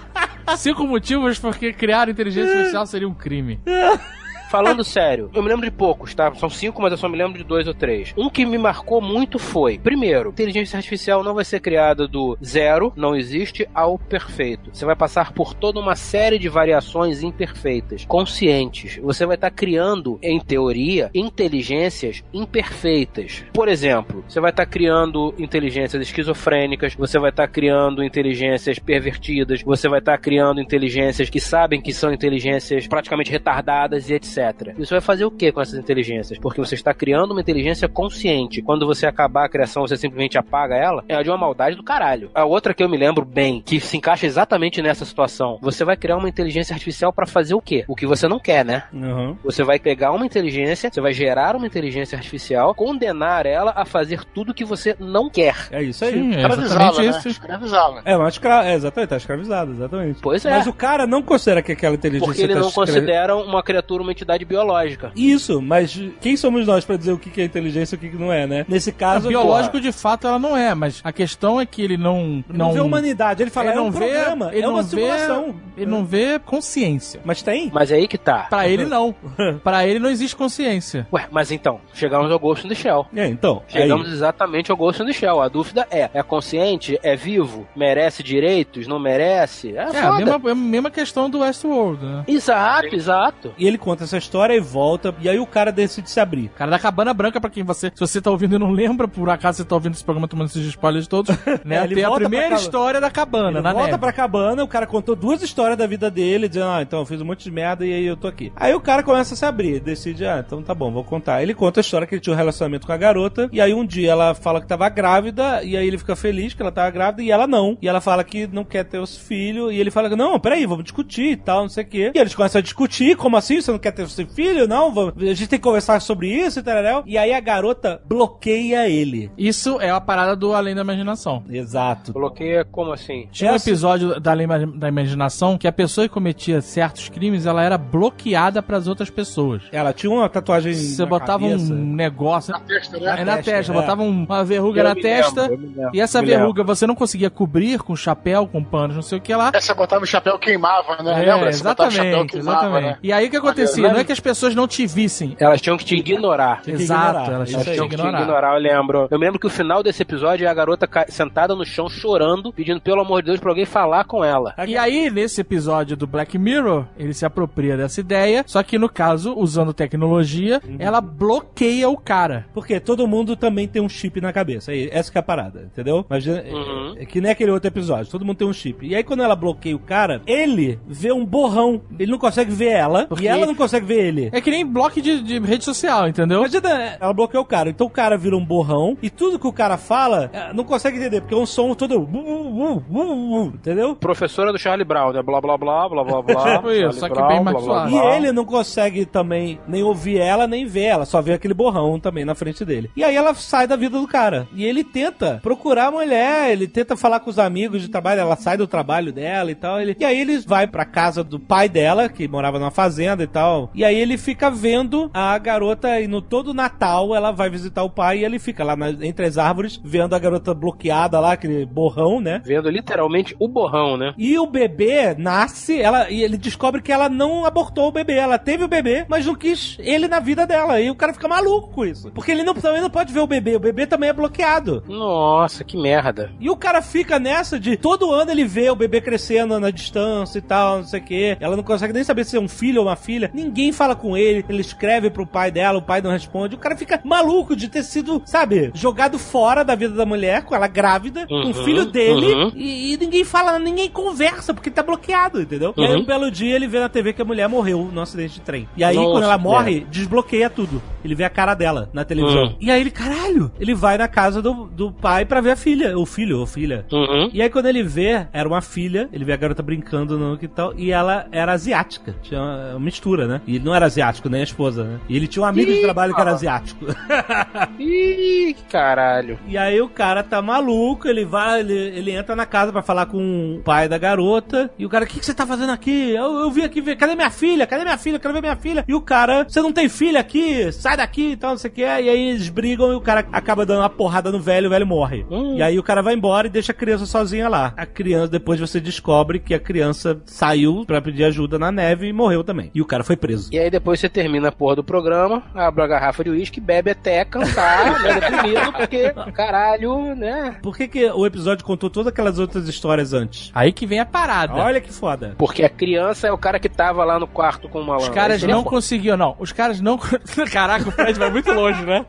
Cinco 0.56 0.86
motivos 0.86 1.38
porque 1.38 1.70
criar 1.70 2.08
inteligência 2.08 2.50
artificial 2.50 2.86
seria 2.86 3.06
um 3.08 3.12
crime. 3.12 3.60
Falando 4.48 4.82
sério, 4.82 5.30
eu 5.34 5.42
me 5.42 5.48
lembro 5.50 5.66
de 5.66 5.70
poucos, 5.70 6.14
tá? 6.14 6.34
São 6.34 6.48
cinco, 6.48 6.80
mas 6.80 6.90
eu 6.90 6.96
só 6.96 7.06
me 7.06 7.18
lembro 7.18 7.36
de 7.36 7.44
dois 7.44 7.68
ou 7.68 7.74
três. 7.74 8.14
Um 8.16 8.30
que 8.30 8.46
me 8.46 8.56
marcou 8.56 8.98
muito 8.98 9.38
foi: 9.38 9.78
primeiro, 9.78 10.30
inteligência 10.30 10.78
artificial 10.78 11.22
não 11.22 11.34
vai 11.34 11.44
ser 11.44 11.60
criada 11.60 12.08
do 12.08 12.38
zero, 12.42 12.90
não 12.96 13.14
existe, 13.14 13.68
ao 13.74 13.98
perfeito. 13.98 14.70
Você 14.72 14.86
vai 14.86 14.96
passar 14.96 15.32
por 15.32 15.52
toda 15.52 15.78
uma 15.78 15.94
série 15.94 16.38
de 16.38 16.48
variações 16.48 17.22
imperfeitas, 17.22 18.06
conscientes. 18.06 18.98
Você 19.02 19.26
vai 19.26 19.34
estar 19.34 19.50
criando, 19.50 20.18
em 20.22 20.40
teoria, 20.40 21.10
inteligências 21.14 22.24
imperfeitas. 22.32 23.44
Por 23.52 23.68
exemplo, 23.68 24.24
você 24.26 24.40
vai 24.40 24.50
estar 24.50 24.64
criando 24.64 25.34
inteligências 25.38 26.00
esquizofrênicas, 26.00 26.94
você 26.94 27.18
vai 27.18 27.28
estar 27.28 27.48
criando 27.48 28.02
inteligências 28.02 28.78
pervertidas, 28.78 29.62
você 29.62 29.90
vai 29.90 29.98
estar 29.98 30.16
criando 30.16 30.58
inteligências 30.58 31.28
que 31.28 31.38
sabem 31.38 31.82
que 31.82 31.92
são 31.92 32.10
inteligências 32.10 32.86
praticamente 32.86 33.30
retardadas 33.30 34.08
e 34.08 34.14
etc. 34.14 34.37
Isso 34.78 34.90
vai 34.94 35.00
fazer 35.00 35.24
o 35.24 35.30
que 35.30 35.50
com 35.52 35.60
essas 35.60 35.78
inteligências? 35.78 36.38
Porque 36.38 36.60
você 36.60 36.74
está 36.74 36.92
criando 36.94 37.32
uma 37.32 37.40
inteligência 37.40 37.88
consciente. 37.88 38.62
Quando 38.62 38.86
você 38.86 39.06
acabar 39.06 39.44
a 39.46 39.48
criação, 39.48 39.86
você 39.86 39.96
simplesmente 39.96 40.38
apaga 40.38 40.74
ela, 40.76 41.04
é 41.08 41.22
de 41.22 41.28
uma 41.30 41.38
maldade 41.38 41.76
do 41.76 41.82
caralho. 41.82 42.30
A 42.34 42.44
outra 42.44 42.74
que 42.74 42.82
eu 42.82 42.88
me 42.88 42.96
lembro 42.96 43.24
bem, 43.24 43.62
que 43.64 43.80
se 43.80 43.96
encaixa 43.96 44.26
exatamente 44.26 44.80
nessa 44.82 45.04
situação, 45.04 45.58
você 45.60 45.84
vai 45.84 45.96
criar 45.96 46.16
uma 46.16 46.28
inteligência 46.28 46.74
artificial 46.74 47.12
para 47.12 47.26
fazer 47.26 47.54
o 47.54 47.60
quê? 47.60 47.84
O 47.88 47.94
que 47.94 48.06
você 48.06 48.28
não 48.28 48.38
quer, 48.38 48.64
né? 48.64 48.84
Uhum. 48.92 49.36
Você 49.44 49.62
vai 49.64 49.78
pegar 49.78 50.12
uma 50.12 50.24
inteligência, 50.26 50.90
você 50.92 51.00
vai 51.00 51.12
gerar 51.12 51.56
uma 51.56 51.66
inteligência 51.66 52.16
artificial, 52.16 52.74
condenar 52.74 53.46
ela 53.46 53.72
a 53.76 53.84
fazer 53.84 54.24
tudo 54.34 54.54
que 54.54 54.64
você 54.64 54.96
não 54.98 55.28
quer. 55.30 55.54
É 55.70 55.82
isso 55.82 56.04
aí. 56.04 56.12
Sim, 56.12 56.34
é 56.34 56.36
Escravizá-la, 56.38 56.64
exatamente 56.88 57.12
né? 57.12 57.18
isso. 57.18 57.28
Escravizá-la. 57.28 58.02
É, 58.04 58.16
mas 58.16 58.34
escra... 58.34 58.66
é, 58.68 58.74
exatamente, 58.74 59.10
tá 59.10 59.16
escravizado, 59.16 59.72
exatamente. 59.72 60.18
Pois 60.22 60.44
é. 60.44 60.50
Mas 60.50 60.66
o 60.66 60.72
cara 60.72 61.06
não 61.06 61.22
considera 61.22 61.62
que 61.62 61.72
aquela 61.72 61.94
inteligência 61.94 62.26
Porque 62.26 62.42
ele 62.42 62.54
tá 62.54 62.60
não 62.60 62.68
escra- 62.68 62.86
considera 62.86 63.36
uma 63.36 63.62
criatura 63.62 64.02
uma 64.02 64.12
entidade 64.12 64.27
biológica. 64.44 65.12
Isso, 65.16 65.60
mas 65.62 66.00
quem 66.20 66.36
somos 66.36 66.66
nós 66.66 66.84
pra 66.84 66.96
dizer 66.96 67.12
o 67.12 67.18
que 67.18 67.40
é 67.40 67.44
inteligência 67.44 67.94
e 67.94 67.98
o 67.98 68.00
que 68.10 68.16
não 68.16 68.32
é, 68.32 68.46
né? 68.46 68.66
Nesse 68.68 68.92
caso, 68.92 69.28
biológico 69.28 69.72
porra, 69.72 69.82
de 69.82 69.92
fato 69.92 70.26
ela 70.26 70.38
não 70.38 70.56
é, 70.56 70.74
mas 70.74 71.00
a 71.04 71.12
questão 71.12 71.60
é 71.60 71.66
que 71.66 71.80
ele 71.82 71.96
não 71.96 72.44
ele 72.48 72.58
não 72.58 72.72
vê 72.72 72.80
humanidade. 72.80 73.42
Ele 73.42 73.50
fala, 73.50 73.68
ele 73.68 73.74
é 73.74 73.76
não 73.80 73.86
um 73.86 73.90
vê, 73.90 73.98
programa, 73.98 74.50
ele 74.52 74.64
é 74.64 74.68
uma 74.68 74.82
não 74.82 74.88
vê, 74.88 74.96
simulação. 74.96 75.54
ele 75.76 75.86
não 75.86 76.04
vê 76.04 76.38
consciência. 76.38 77.20
Mas 77.24 77.42
tem? 77.42 77.70
Mas 77.72 77.90
é 77.90 77.94
aí 77.96 78.08
que 78.08 78.18
tá. 78.18 78.46
Pra 78.50 78.68
ele 78.68 78.84
não. 78.84 79.14
Pra 79.62 79.86
ele 79.86 79.98
não 79.98 80.10
existe 80.10 80.34
consciência. 80.36 81.06
Ué, 81.12 81.26
mas 81.30 81.50
então, 81.50 81.80
chegamos 81.94 82.30
ao 82.30 82.38
Ghost 82.38 82.66
in 82.66 82.68
the 82.68 82.74
Shell. 82.74 83.06
É, 83.14 83.26
então. 83.26 83.62
Chegamos 83.68 84.06
aí. 84.06 84.12
exatamente 84.12 84.70
ao 84.70 84.76
Ghost 84.76 85.02
in 85.02 85.06
the 85.06 85.12
Shell. 85.12 85.40
A 85.40 85.48
dúvida 85.48 85.86
é: 85.90 86.10
é 86.12 86.22
consciente? 86.22 86.98
É 87.02 87.14
vivo? 87.16 87.66
Merece 87.76 88.22
direitos? 88.22 88.86
Não 88.86 88.98
merece? 88.98 89.76
É, 89.76 89.88
É 89.94 90.00
a 90.00 90.12
mesma, 90.14 90.40
é 90.48 90.50
a 90.50 90.54
mesma 90.54 90.90
questão 90.90 91.28
do 91.30 91.40
Westworld, 91.40 92.04
né? 92.04 92.24
Exato, 92.26 92.94
exato. 92.94 93.54
E 93.58 93.66
ele 93.66 93.78
conta 93.78 94.04
essa 94.04 94.17
história 94.18 94.54
e 94.54 94.60
volta, 94.60 95.14
e 95.20 95.28
aí 95.28 95.38
o 95.38 95.46
cara 95.46 95.70
decide 95.72 96.10
se 96.10 96.20
abrir. 96.20 96.48
Cara 96.56 96.70
da 96.70 96.78
Cabana 96.78 97.12
Branca, 97.14 97.40
pra 97.40 97.50
quem 97.50 97.62
você. 97.62 97.90
Se 97.94 98.00
você 98.00 98.20
tá 98.20 98.30
ouvindo 98.30 98.56
e 98.56 98.58
não 98.58 98.70
lembra, 98.70 99.08
por 99.08 99.28
acaso 99.30 99.58
você 99.58 99.64
tá 99.64 99.74
ouvindo 99.74 99.94
esse 99.94 100.04
programa 100.04 100.28
tomando 100.28 100.48
esses 100.48 100.66
spoilers 100.66 101.06
todos, 101.06 101.34
né? 101.64 101.76
É, 101.84 101.86
Tem 101.86 102.04
a 102.04 102.10
primeira 102.10 102.54
história 102.54 103.00
da 103.00 103.10
cabana, 103.10 103.58
Ele 103.58 103.60
na 103.62 103.72
volta 103.72 103.86
neve. 103.88 103.98
pra 103.98 104.12
cabana, 104.12 104.62
o 104.64 104.68
cara 104.68 104.86
contou 104.86 105.14
duas 105.16 105.42
histórias 105.42 105.76
da 105.78 105.86
vida 105.86 106.10
dele, 106.10 106.48
dizendo, 106.48 106.66
ah, 106.70 106.82
então 106.82 107.00
eu 107.00 107.06
fiz 107.06 107.20
um 107.20 107.24
monte 107.24 107.44
de 107.44 107.50
merda 107.50 107.86
e 107.86 107.92
aí 107.92 108.04
eu 108.06 108.16
tô 108.16 108.26
aqui. 108.28 108.52
Aí 108.56 108.74
o 108.74 108.80
cara 108.80 109.02
começa 109.02 109.34
a 109.34 109.36
se 109.36 109.44
abrir, 109.44 109.80
decide, 109.80 110.24
ah, 110.26 110.42
então 110.44 110.62
tá 110.62 110.74
bom, 110.74 110.90
vou 110.90 111.04
contar. 111.04 111.42
Ele 111.42 111.54
conta 111.54 111.80
a 111.80 111.82
história 111.82 112.06
que 112.06 112.14
ele 112.14 112.20
tinha 112.20 112.34
um 112.34 112.36
relacionamento 112.36 112.86
com 112.86 112.92
a 112.92 112.96
garota, 112.96 113.48
e 113.52 113.60
aí 113.60 113.72
um 113.72 113.84
dia 113.86 114.10
ela 114.10 114.34
fala 114.34 114.60
que 114.60 114.66
tava 114.66 114.88
grávida, 114.88 115.62
e 115.62 115.76
aí 115.76 115.86
ele 115.86 115.98
fica 115.98 116.16
feliz 116.16 116.54
que 116.54 116.62
ela 116.62 116.72
tava 116.72 116.90
grávida, 116.90 117.22
e 117.22 117.30
ela 117.30 117.46
não. 117.46 117.76
E 117.80 117.88
ela 117.88 118.00
fala 118.00 118.24
que 118.24 118.46
não 118.46 118.64
quer 118.64 118.84
ter 118.84 118.98
os 118.98 119.16
filhos, 119.16 119.72
e 119.72 119.76
ele 119.76 119.90
fala, 119.90 120.08
não, 120.16 120.38
peraí, 120.38 120.66
vamos 120.66 120.84
discutir 120.84 121.32
e 121.32 121.36
tal, 121.36 121.62
não 121.62 121.68
sei 121.68 121.84
o 121.84 121.86
quê. 121.86 122.12
E 122.14 122.18
eles 122.18 122.34
começam 122.34 122.58
a 122.58 122.62
discutir, 122.62 123.16
como 123.16 123.36
assim, 123.36 123.60
você 123.60 123.70
não 123.70 123.78
quer 123.78 123.92
ter 123.92 124.07
seu 124.08 124.26
filho? 124.26 124.66
Não, 124.68 124.92
vamos- 124.92 125.14
a 125.20 125.26
gente 125.34 125.46
tem 125.48 125.58
que 125.58 125.62
conversar 125.64 126.00
sobre 126.00 126.28
isso 126.28 126.60
e 126.60 126.62
tal, 126.62 127.02
e 127.06 127.16
aí 127.18 127.32
a 127.32 127.40
garota 127.40 128.00
bloqueia 128.06 128.88
ele. 128.88 129.30
Isso 129.36 129.80
é 129.80 129.90
a 129.90 130.00
parada 130.00 130.34
do 130.36 130.54
Além 130.54 130.74
da 130.74 130.82
Imaginação. 130.82 131.42
Exato. 131.50 132.12
Bloqueia 132.12 132.64
como 132.64 132.92
assim? 132.92 133.28
Tinha 133.30 133.52
um 133.52 133.54
Essa- 133.54 133.68
episódio 133.70 134.20
da 134.20 134.30
Além 134.30 134.46
da 134.76 134.88
Imaginação 134.88 135.56
que 135.58 135.66
a 135.66 135.72
pessoa 135.72 136.06
que 136.08 136.14
cometia 136.14 136.60
certos 136.60 137.08
crimes, 137.08 137.46
ela 137.46 137.62
era 137.62 137.76
bloqueada 137.78 138.62
pras 138.62 138.86
outras 138.86 139.10
pessoas. 139.10 139.62
Ela 139.72 139.92
tinha 139.92 140.10
uma 140.10 140.28
tatuagem 140.28 140.72
Você 140.74 141.02
na 141.02 141.08
botava 141.08 141.48
cabeça. 141.48 141.72
um 141.72 141.94
negócio. 141.94 142.52
Na 142.52 142.60
testa, 142.60 142.98
né? 142.98 143.16
É 143.20 143.24
na 143.24 143.36
testa, 143.36 143.50
testa, 143.52 143.72
é. 143.72 143.74
botava 143.74 144.02
um- 144.02 144.24
uma 144.24 144.44
verruga 144.44 144.80
Eu 144.80 144.84
na 144.84 144.94
testa. 144.94 145.42
lembro, 145.42 145.66
lembro, 145.76 145.90
e 145.94 146.00
essa 146.00 146.22
verruga 146.22 146.62
você 146.62 146.86
não 146.86 146.94
conseguia 146.94 147.30
cobrir 147.30 147.78
com 147.80 147.94
chapéu, 147.96 148.46
com 148.46 148.62
panos, 148.62 148.96
não 148.96 149.02
sei 149.02 149.18
o 149.18 149.20
que 149.20 149.34
lá. 149.34 149.50
Essa 149.54 149.74
botava 149.74 150.04
o 150.04 150.06
chapéu 150.06 150.38
queimava, 150.38 151.02
né? 151.02 151.24
É, 151.24 151.34
Lembra? 151.34 151.52
Você 151.52 151.62
botava 151.64 151.88
o 151.88 151.92
chapéu 151.92 152.08
exatamente, 152.10 152.32
queimava, 152.32 152.66
exatamente. 152.66 152.90
né? 152.92 152.98
E 153.02 153.12
aí 153.12 153.26
o 153.26 153.30
que 153.30 153.36
acontecia? 153.36 153.88
Não 153.98 154.00
é 154.00 154.02
é 154.02 154.04
que 154.06 154.12
as 154.12 154.20
pessoas 154.20 154.54
não 154.54 154.66
te 154.68 154.86
vissem. 154.86 155.36
Elas 155.38 155.60
tinham 155.60 155.76
que 155.76 155.84
te 155.84 155.96
ignorar. 155.96 156.62
que 156.62 156.70
Exato, 156.70 157.08
ignorar. 157.20 157.32
elas 157.34 157.48
Isso 157.50 157.58
tinham 157.58 157.64
que 157.64 157.70
te 157.70 157.74
Tinham 157.74 157.88
que 157.88 157.96
te 157.96 158.22
ignorar. 158.22 158.54
eu 158.54 158.60
lembro. 158.60 159.08
Eu 159.10 159.18
me 159.18 159.24
lembro 159.24 159.40
que 159.40 159.46
o 159.46 159.50
final 159.50 159.82
desse 159.82 160.02
episódio 160.02 160.46
é 160.46 160.48
a 160.48 160.54
garota 160.54 160.88
sentada 161.08 161.54
no 161.54 161.64
chão 161.64 161.88
chorando, 161.88 162.52
pedindo 162.52 162.80
pelo 162.80 163.00
amor 163.00 163.22
de 163.22 163.26
Deus 163.26 163.40
pra 163.40 163.50
alguém 163.50 163.64
falar 163.66 164.04
com 164.04 164.24
ela. 164.24 164.54
E 164.66 164.76
aí, 164.76 165.10
nesse 165.10 165.40
episódio 165.40 165.96
do 165.96 166.06
Black 166.06 166.38
Mirror, 166.38 166.86
ele 166.96 167.12
se 167.14 167.24
apropria 167.26 167.76
dessa 167.76 168.00
ideia, 168.00 168.44
só 168.46 168.62
que 168.62 168.78
no 168.78 168.88
caso, 168.88 169.34
usando 169.36 169.72
tecnologia, 169.72 170.60
ela 170.78 171.00
bloqueia 171.00 171.88
o 171.88 171.96
cara. 171.96 172.46
Porque 172.54 172.80
todo 172.80 173.06
mundo 173.06 173.36
também 173.36 173.66
tem 173.68 173.82
um 173.82 173.88
chip 173.88 174.20
na 174.20 174.32
cabeça. 174.32 174.70
Aí, 174.72 174.88
essa 174.92 175.10
que 175.12 175.18
é 175.18 175.20
a 175.20 175.22
parada, 175.22 175.62
entendeu? 175.72 176.04
Imagina, 176.08 176.42
Uhum. 176.48 176.94
é, 176.96 177.02
é 177.02 177.06
que 177.06 177.20
nem 177.20 177.30
aquele 177.30 177.50
outro 177.50 177.68
episódio. 177.68 178.10
Todo 178.10 178.24
mundo 178.24 178.36
tem 178.36 178.46
um 178.48 178.52
chip. 178.52 178.86
E 178.86 178.94
aí, 178.94 179.02
quando 179.04 179.22
ela 179.22 179.34
bloqueia 179.36 179.76
o 179.76 179.78
cara, 179.78 180.22
ele 180.26 180.78
vê 180.86 181.12
um 181.12 181.24
borrão. 181.24 181.80
Ele 181.98 182.10
não 182.10 182.18
consegue 182.18 182.50
ver 182.52 182.68
ela. 182.70 183.06
Porque- 183.06 183.24
E 183.24 183.28
ela 183.28 183.46
não 183.46 183.54
consegue 183.54 183.84
ver 183.88 184.06
ele. 184.06 184.30
É 184.32 184.40
que 184.40 184.50
nem 184.50 184.64
bloco 184.64 185.00
de, 185.00 185.22
de 185.22 185.38
rede 185.38 185.64
social, 185.64 186.08
entendeu? 186.08 186.38
Imagina, 186.38 186.96
ela 187.00 187.12
bloqueia 187.12 187.40
o 187.40 187.44
cara. 187.44 187.70
Então 187.70 187.86
o 187.86 187.90
cara 187.90 188.16
vira 188.16 188.36
um 188.36 188.44
borrão. 188.44 188.96
E 189.02 189.10
tudo 189.10 189.38
que 189.38 189.46
o 189.46 189.52
cara 189.52 189.76
fala, 189.76 190.30
é, 190.32 190.52
não 190.52 190.64
consegue 190.64 190.98
entender. 190.98 191.20
Porque 191.20 191.34
é 191.34 191.36
um 191.36 191.46
som 191.46 191.74
todo... 191.74 192.00
bu, 192.00 192.80
bu, 192.80 193.52
Entendeu? 193.54 193.96
Professora 193.96 194.52
do 194.52 194.58
Charlie 194.58 194.84
Brown, 194.84 195.12
né? 195.12 195.22
Blá 195.22 195.40
blá 195.40 195.56
blá, 195.56 195.88
blá 195.88 196.04
blá 196.04 196.22
blá. 196.22 196.56
Tipo 196.58 196.70
isso, 196.70 197.00
só 197.00 197.08
que 197.08 197.14
Brown, 197.14 197.28
bem 197.28 197.42
mais 197.42 197.62
suave. 197.62 197.94
E 197.94 197.98
ele 197.98 198.32
não 198.32 198.44
consegue 198.44 199.04
também 199.06 199.58
nem 199.66 199.82
ouvir 199.82 200.18
ela, 200.18 200.46
nem 200.46 200.66
ver 200.66 200.84
ela, 200.84 201.04
só 201.04 201.20
vê 201.20 201.32
aquele 201.32 201.54
borrão 201.54 201.98
também 201.98 202.24
na 202.24 202.34
frente 202.34 202.64
dele. 202.64 202.90
E 202.96 203.02
aí 203.02 203.16
ela 203.16 203.34
sai 203.34 203.66
da 203.66 203.76
vida 203.76 203.98
do 203.98 204.06
cara. 204.06 204.46
E 204.54 204.64
ele 204.64 204.84
tenta 204.84 205.40
procurar 205.42 205.86
a 205.86 205.90
mulher, 205.90 206.50
ele 206.50 206.66
tenta 206.66 206.96
falar 206.96 207.20
com 207.20 207.30
os 207.30 207.38
amigos 207.38 207.82
de 207.82 207.88
trabalho, 207.88 208.20
ela 208.20 208.36
sai 208.36 208.56
do 208.56 208.66
trabalho 208.66 209.12
dela 209.12 209.50
e 209.50 209.54
tal. 209.54 209.80
Ele... 209.80 209.96
E 209.98 210.04
aí 210.04 210.20
ele 210.20 210.38
vai 210.38 210.66
pra 210.66 210.84
casa 210.84 211.22
do 211.24 211.38
pai 211.38 211.68
dela, 211.68 212.08
que 212.08 212.28
morava 212.28 212.58
numa 212.58 212.70
fazenda 212.70 213.22
e 213.22 213.26
tal. 213.26 213.67
E 213.74 213.84
aí 213.84 213.96
ele 213.96 214.16
fica 214.18 214.50
vendo 214.50 215.10
a 215.12 215.36
garota, 215.38 216.00
e 216.00 216.06
no 216.08 216.20
todo 216.22 216.54
Natal 216.54 217.14
ela 217.14 217.30
vai 217.30 217.48
visitar 217.50 217.82
o 217.82 217.90
pai 217.90 218.18
e 218.18 218.24
ele 218.24 218.38
fica 218.38 218.64
lá 218.64 218.76
na- 218.76 218.90
entre 219.06 219.26
as 219.26 219.38
árvores, 219.38 219.80
vendo 219.84 220.14
a 220.14 220.18
garota 220.18 220.52
bloqueada 220.54 221.18
lá, 221.20 221.32
aquele 221.32 221.64
borrão, 221.66 222.20
né? 222.20 222.40
Vendo 222.44 222.68
literalmente 222.70 223.34
o 223.38 223.48
borrão, 223.48 223.96
né? 223.96 224.14
E 224.18 224.38
o 224.38 224.46
bebê 224.46 225.14
nasce, 225.16 225.80
ela, 225.80 226.10
e 226.10 226.22
ele 226.22 226.36
descobre 226.36 226.82
que 226.82 226.92
ela 226.92 227.08
não 227.08 227.44
abortou 227.44 227.88
o 227.88 227.92
bebê. 227.92 228.14
Ela 228.14 228.38
teve 228.38 228.64
o 228.64 228.68
bebê, 228.68 229.04
mas 229.08 229.26
não 229.26 229.34
quis 229.34 229.76
ele 229.80 230.08
na 230.08 230.20
vida 230.20 230.46
dela. 230.46 230.80
E 230.80 230.90
o 230.90 230.94
cara 230.94 231.12
fica 231.12 231.28
maluco 231.28 231.70
com 231.70 231.84
isso. 231.84 232.10
Porque 232.12 232.30
ele 232.32 232.42
não, 232.42 232.54
também 232.54 232.80
não 232.80 232.90
pode 232.90 233.12
ver 233.12 233.20
o 233.20 233.26
bebê. 233.26 233.56
O 233.56 233.60
bebê 233.60 233.86
também 233.86 234.08
é 234.08 234.12
bloqueado. 234.12 234.82
Nossa, 234.88 235.64
que 235.64 235.76
merda. 235.76 236.30
E 236.40 236.50
o 236.50 236.56
cara 236.56 236.80
fica 236.82 237.18
nessa 237.18 237.58
de 237.58 237.76
todo 237.76 238.12
ano 238.12 238.30
ele 238.30 238.44
vê 238.44 238.70
o 238.70 238.76
bebê 238.76 239.00
crescendo 239.00 239.58
na 239.58 239.70
distância 239.70 240.38
e 240.38 240.42
tal, 240.42 240.78
não 240.78 240.84
sei 240.84 241.00
o 241.00 241.04
quê. 241.04 241.36
Ela 241.40 241.56
não 241.56 241.62
consegue 241.62 241.92
nem 241.92 242.04
saber 242.04 242.24
se 242.24 242.36
é 242.36 242.40
um 242.40 242.48
filho 242.48 242.80
ou 242.80 242.86
uma 242.86 242.96
filha. 242.96 243.30
Ninguém 243.34 243.57
fala 243.72 243.94
com 243.94 244.16
ele. 244.16 244.44
Ele 244.48 244.60
escreve 244.60 245.10
pro 245.10 245.26
pai 245.26 245.50
dela, 245.50 245.78
o 245.78 245.82
pai 245.82 246.00
não 246.00 246.10
responde. 246.10 246.54
O 246.54 246.58
cara 246.58 246.76
fica 246.76 247.00
maluco 247.04 247.54
de 247.56 247.68
ter 247.68 247.82
sido, 247.82 248.22
sabe, 248.24 248.70
jogado 248.74 249.18
fora 249.18 249.64
da 249.64 249.74
vida 249.74 249.94
da 249.94 250.06
mulher, 250.06 250.42
com 250.44 250.54
ela 250.54 250.66
grávida, 250.68 251.26
com 251.26 251.34
o 251.34 251.46
Uhum, 251.48 251.54
filho 251.54 251.84
dele. 251.86 252.34
uhum. 252.34 252.52
E, 252.54 252.94
e 252.94 252.96
ninguém 252.96 253.24
fala, 253.24 253.58
ninguém 253.58 253.88
conversa, 253.90 254.52
porque 254.54 254.70
tá 254.70 254.82
bloqueado, 254.82 255.40
entendeu? 255.42 255.74
E 255.76 255.84
aí 255.84 255.94
Uhum. 255.94 256.00
um 256.02 256.04
belo 256.06 256.30
dia 256.30 256.54
ele 256.54 256.66
vê 256.66 256.78
na 256.80 256.88
TV 256.88 257.12
que 257.12 257.22
a 257.22 257.24
mulher 257.24 257.48
morreu 257.48 257.88
num 257.92 258.00
acidente 258.00 258.34
de 258.34 258.40
trem. 258.40 258.68
E 258.76 258.84
aí, 258.84 258.94
Nossa, 258.96 259.10
quando 259.10 259.24
ela 259.24 259.38
morre, 259.38 259.86
desbloqueia 259.90 260.48
tudo. 260.50 260.80
Ele 261.04 261.14
vê 261.14 261.24
a 261.24 261.30
cara 261.30 261.54
dela 261.54 261.88
na 261.92 262.04
televisão. 262.04 262.44
Uhum. 262.44 262.56
E 262.60 262.70
aí 262.70 262.80
ele, 262.80 262.90
caralho, 262.90 263.50
ele 263.58 263.74
vai 263.74 263.96
na 263.98 264.08
casa 264.08 264.40
do, 264.42 264.66
do 264.66 264.92
pai 264.92 265.24
pra 265.24 265.40
ver 265.40 265.52
a 265.52 265.56
filha, 265.56 265.98
o 265.98 266.04
filho 266.06 266.38
ou 266.38 266.46
filha. 266.46 266.84
Uhum. 266.92 267.30
E 267.32 267.40
aí 267.42 267.48
quando 267.50 267.66
ele 267.66 267.82
vê, 267.82 268.26
era 268.32 268.48
uma 268.48 268.60
filha, 268.60 269.08
ele 269.12 269.24
vê 269.24 269.32
a 269.32 269.36
garota 269.36 269.62
brincando 269.62 270.18
no 270.18 270.36
que 270.36 270.46
tal, 270.48 270.72
e 270.76 270.90
ela 270.90 271.26
era 271.32 271.52
asiática. 271.52 272.14
Tinha 272.22 272.40
uma 272.72 272.78
mistura, 272.80 273.26
né? 273.26 273.40
E 273.48 273.56
ele 273.56 273.64
não 273.64 273.74
era 273.74 273.86
asiático, 273.86 274.28
nem 274.28 274.42
a 274.42 274.44
esposa, 274.44 274.84
né? 274.84 275.00
E 275.08 275.16
ele 275.16 275.26
tinha 275.26 275.42
um 275.42 275.46
amigo 275.46 275.72
de 275.72 275.78
Ih, 275.78 275.82
trabalho 275.82 276.14
que 276.14 276.20
era 276.20 276.32
asiático. 276.32 276.84
Ih, 277.80 278.54
caralho. 278.70 279.38
E 279.48 279.56
aí 279.56 279.80
o 279.80 279.88
cara 279.88 280.22
tá 280.22 280.42
maluco, 280.42 281.08
ele 281.08 281.24
vai, 281.24 281.60
ele, 281.60 281.72
ele 281.72 282.10
entra 282.10 282.36
na 282.36 282.44
casa 282.44 282.70
pra 282.70 282.82
falar 282.82 283.06
com 283.06 283.56
o 283.56 283.62
pai 283.62 283.88
da 283.88 283.96
garota. 283.96 284.70
E 284.78 284.84
o 284.84 284.88
cara, 284.90 285.06
o 285.06 285.08
que, 285.08 285.18
que 285.18 285.24
você 285.24 285.32
tá 285.32 285.46
fazendo 285.46 285.72
aqui? 285.72 286.10
Eu, 286.10 286.40
eu 286.40 286.50
vim 286.50 286.62
aqui 286.62 286.82
ver, 286.82 286.96
cadê 286.96 287.14
minha 287.14 287.30
filha? 287.30 287.66
Cadê 287.66 287.84
minha 287.84 287.96
filha? 287.96 288.16
Eu 288.16 288.20
Quero 288.20 288.34
ver 288.34 288.42
minha 288.42 288.56
filha. 288.56 288.84
E 288.86 288.94
o 288.94 289.00
cara, 289.00 289.44
você 289.44 289.62
não 289.62 289.72
tem 289.72 289.88
filha 289.88 290.20
aqui? 290.20 290.70
Sai 290.70 290.98
daqui 290.98 291.30
e 291.30 291.36
tal, 291.36 291.52
não 291.52 291.58
sei 291.58 291.70
o 291.70 291.72
que. 291.72 291.80
E 291.80 291.84
aí 291.84 292.28
eles 292.28 292.50
brigam 292.50 292.92
e 292.92 292.96
o 292.96 293.00
cara 293.00 293.26
acaba 293.32 293.64
dando 293.64 293.80
uma 293.80 293.88
porrada 293.88 294.30
no 294.30 294.38
velho 294.40 294.66
o 294.66 294.70
velho 294.70 294.86
morre. 294.86 295.24
Hum. 295.30 295.56
E 295.56 295.62
aí 295.62 295.78
o 295.78 295.82
cara 295.82 296.02
vai 296.02 296.12
embora 296.12 296.48
e 296.48 296.50
deixa 296.50 296.72
a 296.72 296.74
criança 296.74 297.06
sozinha 297.06 297.48
lá. 297.48 297.72
A 297.76 297.86
criança, 297.86 298.28
depois 298.28 298.60
você 298.60 298.78
descobre 298.78 299.38
que 299.38 299.54
a 299.54 299.58
criança 299.58 300.20
saiu 300.26 300.84
pra 300.86 301.00
pedir 301.00 301.24
ajuda 301.24 301.58
na 301.58 301.72
neve 301.72 302.08
e 302.08 302.12
morreu 302.12 302.44
também. 302.44 302.70
E 302.74 302.82
o 302.82 302.86
cara 302.86 303.02
foi 303.02 303.16
preso. 303.16 303.37
E 303.52 303.58
aí 303.58 303.70
depois 303.70 304.00
você 304.00 304.08
termina 304.08 304.48
a 304.48 304.52
porra 304.52 304.76
do 304.76 304.84
programa, 304.84 305.42
abre 305.54 305.82
a 305.82 305.86
garrafa 305.86 306.24
de 306.24 306.30
uísque, 306.30 306.60
bebe 306.60 306.90
até 306.90 307.24
cansar, 307.24 308.00
né, 308.02 308.14
deprimido, 308.20 308.72
porque, 308.72 309.12
caralho, 309.32 310.14
né? 310.14 310.56
Por 310.62 310.76
que, 310.76 310.88
que 310.88 311.06
o 311.10 311.24
episódio 311.26 311.64
contou 311.64 311.88
todas 311.90 312.12
aquelas 312.12 312.38
outras 312.38 312.68
histórias 312.68 313.12
antes? 313.12 313.50
Aí 313.54 313.72
que 313.72 313.86
vem 313.86 314.00
a 314.00 314.06
parada. 314.06 314.54
Olha 314.54 314.80
que 314.80 314.92
foda. 314.92 315.34
Porque 315.38 315.62
a 315.64 315.68
criança 315.68 316.26
é 316.28 316.32
o 316.32 316.38
cara 316.38 316.58
que 316.58 316.68
tava 316.68 317.04
lá 317.04 317.18
no 317.18 317.26
quarto 317.26 317.68
com 317.68 317.78
o 317.78 317.82
Os 317.82 317.86
malandro. 317.86 318.12
caras 318.12 318.40
Seria 318.40 318.54
não 318.54 318.62
foda. 318.62 318.76
conseguiam, 318.76 319.16
não. 319.16 319.36
Os 319.38 319.52
caras 319.52 319.80
não. 319.80 319.98
Caraca, 320.52 320.88
o 320.88 320.92
Fred 320.92 321.18
vai 321.18 321.30
muito 321.30 321.52
longe, 321.52 321.84
né? 321.84 322.04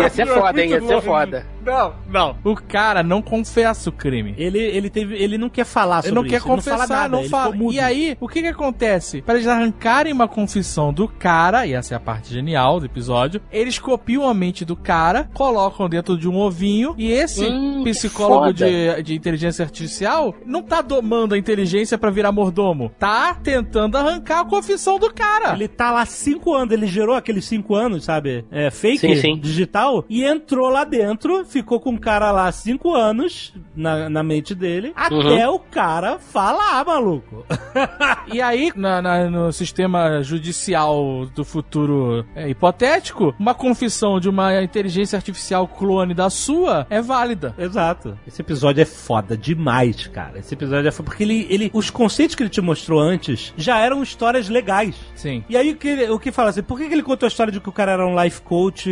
Ia 0.00 0.08
ser 0.10 0.26
foda, 0.26 0.60
hein? 0.62 0.70
Ia 0.70 0.80
ser 0.80 0.94
longe. 0.94 1.06
foda. 1.06 1.46
Não, 1.64 1.94
não. 2.08 2.36
O 2.44 2.54
cara 2.56 3.02
não 3.02 3.20
confessa 3.22 3.90
o 3.90 3.92
crime. 3.92 4.34
Ele, 4.36 4.58
ele, 4.58 4.88
teve, 4.90 5.14
ele 5.16 5.36
não 5.38 5.48
quer 5.48 5.64
falar 5.64 5.98
Ele 5.98 6.08
sobre 6.08 6.14
não 6.14 6.22
quer 6.28 6.36
isso. 6.36 6.46
ele 6.46 6.54
confessar, 6.56 6.78
não 6.78 6.86
fala 6.86 7.00
nada, 7.02 7.08
não 7.08 7.20
ele 7.20 7.28
fala. 7.28 7.56
E 7.72 7.80
aí, 7.80 8.16
o 8.20 8.28
que 8.28 8.42
que 8.42 8.48
acontece? 8.48 9.22
Para 9.22 9.34
eles 9.34 9.46
arrancarem 9.46 10.12
uma 10.12 10.28
confissão 10.28 10.92
do 10.92 11.06
cara, 11.08 11.66
e 11.66 11.72
essa 11.72 11.94
é 11.94 11.96
a 11.96 12.00
parte 12.00 12.32
genial 12.32 12.80
do 12.80 12.86
episódio, 12.86 13.40
eles 13.52 13.78
copiam 13.78 14.28
a 14.28 14.34
mente 14.34 14.64
do 14.64 14.76
cara, 14.76 15.28
colocam 15.34 15.88
dentro 15.88 16.16
de 16.16 16.28
um 16.28 16.36
ovinho, 16.36 16.94
e 16.98 17.10
esse 17.10 17.46
Hum, 17.46 17.82
psicólogo 17.84 18.52
de, 18.52 19.02
de 19.02 19.14
inteligência 19.14 19.64
artificial 19.64 20.34
não 20.46 20.62
tá 20.62 20.80
domando 20.82 21.34
a 21.34 21.38
inteligência 21.38 21.96
pra 21.98 22.10
virar 22.10 22.32
mordomo. 22.32 22.92
Tá 22.98 23.34
tentando 23.34 23.96
arrancar 23.96 24.40
a 24.40 24.44
confissão 24.44 24.98
do 24.98 25.12
cara. 25.12 25.52
Ele 25.54 25.68
tá 25.68 25.90
lá 25.90 26.04
cinco 26.06 26.54
anos, 26.54 26.72
ele 26.72 26.86
gerou 26.86 27.14
aqueles 27.14 27.44
cinco 27.44 27.74
anos, 27.74 28.04
sabe? 28.04 28.44
É, 28.50 28.70
fake, 28.70 28.98
Sim, 28.98 29.14
sim. 29.16 29.38
digital, 29.38 30.04
e 30.08 30.24
entrou 30.24 30.68
lá 30.68 30.84
dentro, 30.84 31.44
ficou 31.50 31.80
com 31.80 31.94
o 31.94 31.98
cara 32.00 32.30
lá 32.30 32.50
cinco 32.52 32.94
anos 32.94 33.52
na, 33.74 34.08
na 34.08 34.22
mente 34.22 34.54
dele, 34.54 34.92
até 34.96 35.48
Uhum. 35.48 35.54
o 35.54 35.58
cara 35.58 36.18
falar, 36.18 36.84
maluco. 36.84 37.44
E 38.32 38.40
aí, 38.40 38.70
na- 38.76 39.02
na- 39.02 39.28
no 39.28 39.52
sistema 39.52 40.22
judicial 40.22 41.26
do 41.34 41.44
futuro 41.44 42.24
é, 42.34 42.48
hipotético, 42.48 43.34
uma 43.38 43.54
confissão 43.54 44.20
de 44.20 44.28
uma 44.28 44.62
inteligência 44.62 45.16
artificial 45.16 45.66
clone 45.66 46.14
da 46.14 46.30
sua 46.30 46.86
é 46.88 47.00
válida. 47.02 47.54
Exato. 47.58 48.16
Esse 48.26 48.40
episódio 48.40 48.82
é 48.82 48.84
foda 48.84 49.36
demais, 49.36 50.06
cara. 50.06 50.38
Esse 50.38 50.54
episódio 50.54 50.86
é 50.86 50.90
foda. 50.92 51.08
Porque 51.08 51.24
ele, 51.24 51.46
ele, 51.50 51.70
os 51.74 51.90
conceitos 51.90 52.36
que 52.36 52.42
ele 52.42 52.50
te 52.50 52.60
mostrou 52.60 53.00
antes 53.00 53.52
já 53.56 53.78
eram 53.78 54.02
histórias 54.02 54.48
legais. 54.48 54.94
Sim. 55.16 55.42
E 55.48 55.56
aí 55.56 55.72
o 55.72 55.76
que, 55.76 55.88
ele- 55.88 56.10
o 56.10 56.18
que 56.18 56.30
fala 56.30 56.50
assim, 56.50 56.62
por 56.62 56.78
que, 56.78 56.86
que 56.86 56.94
ele 56.94 57.02
contou 57.02 57.26
a 57.26 57.28
história 57.28 57.52
de 57.52 57.58
que 57.60 57.68
o 57.68 57.72
cara 57.72 57.92
era 57.92 58.06
um 58.06 58.22
life 58.22 58.42
coach, 58.42 58.88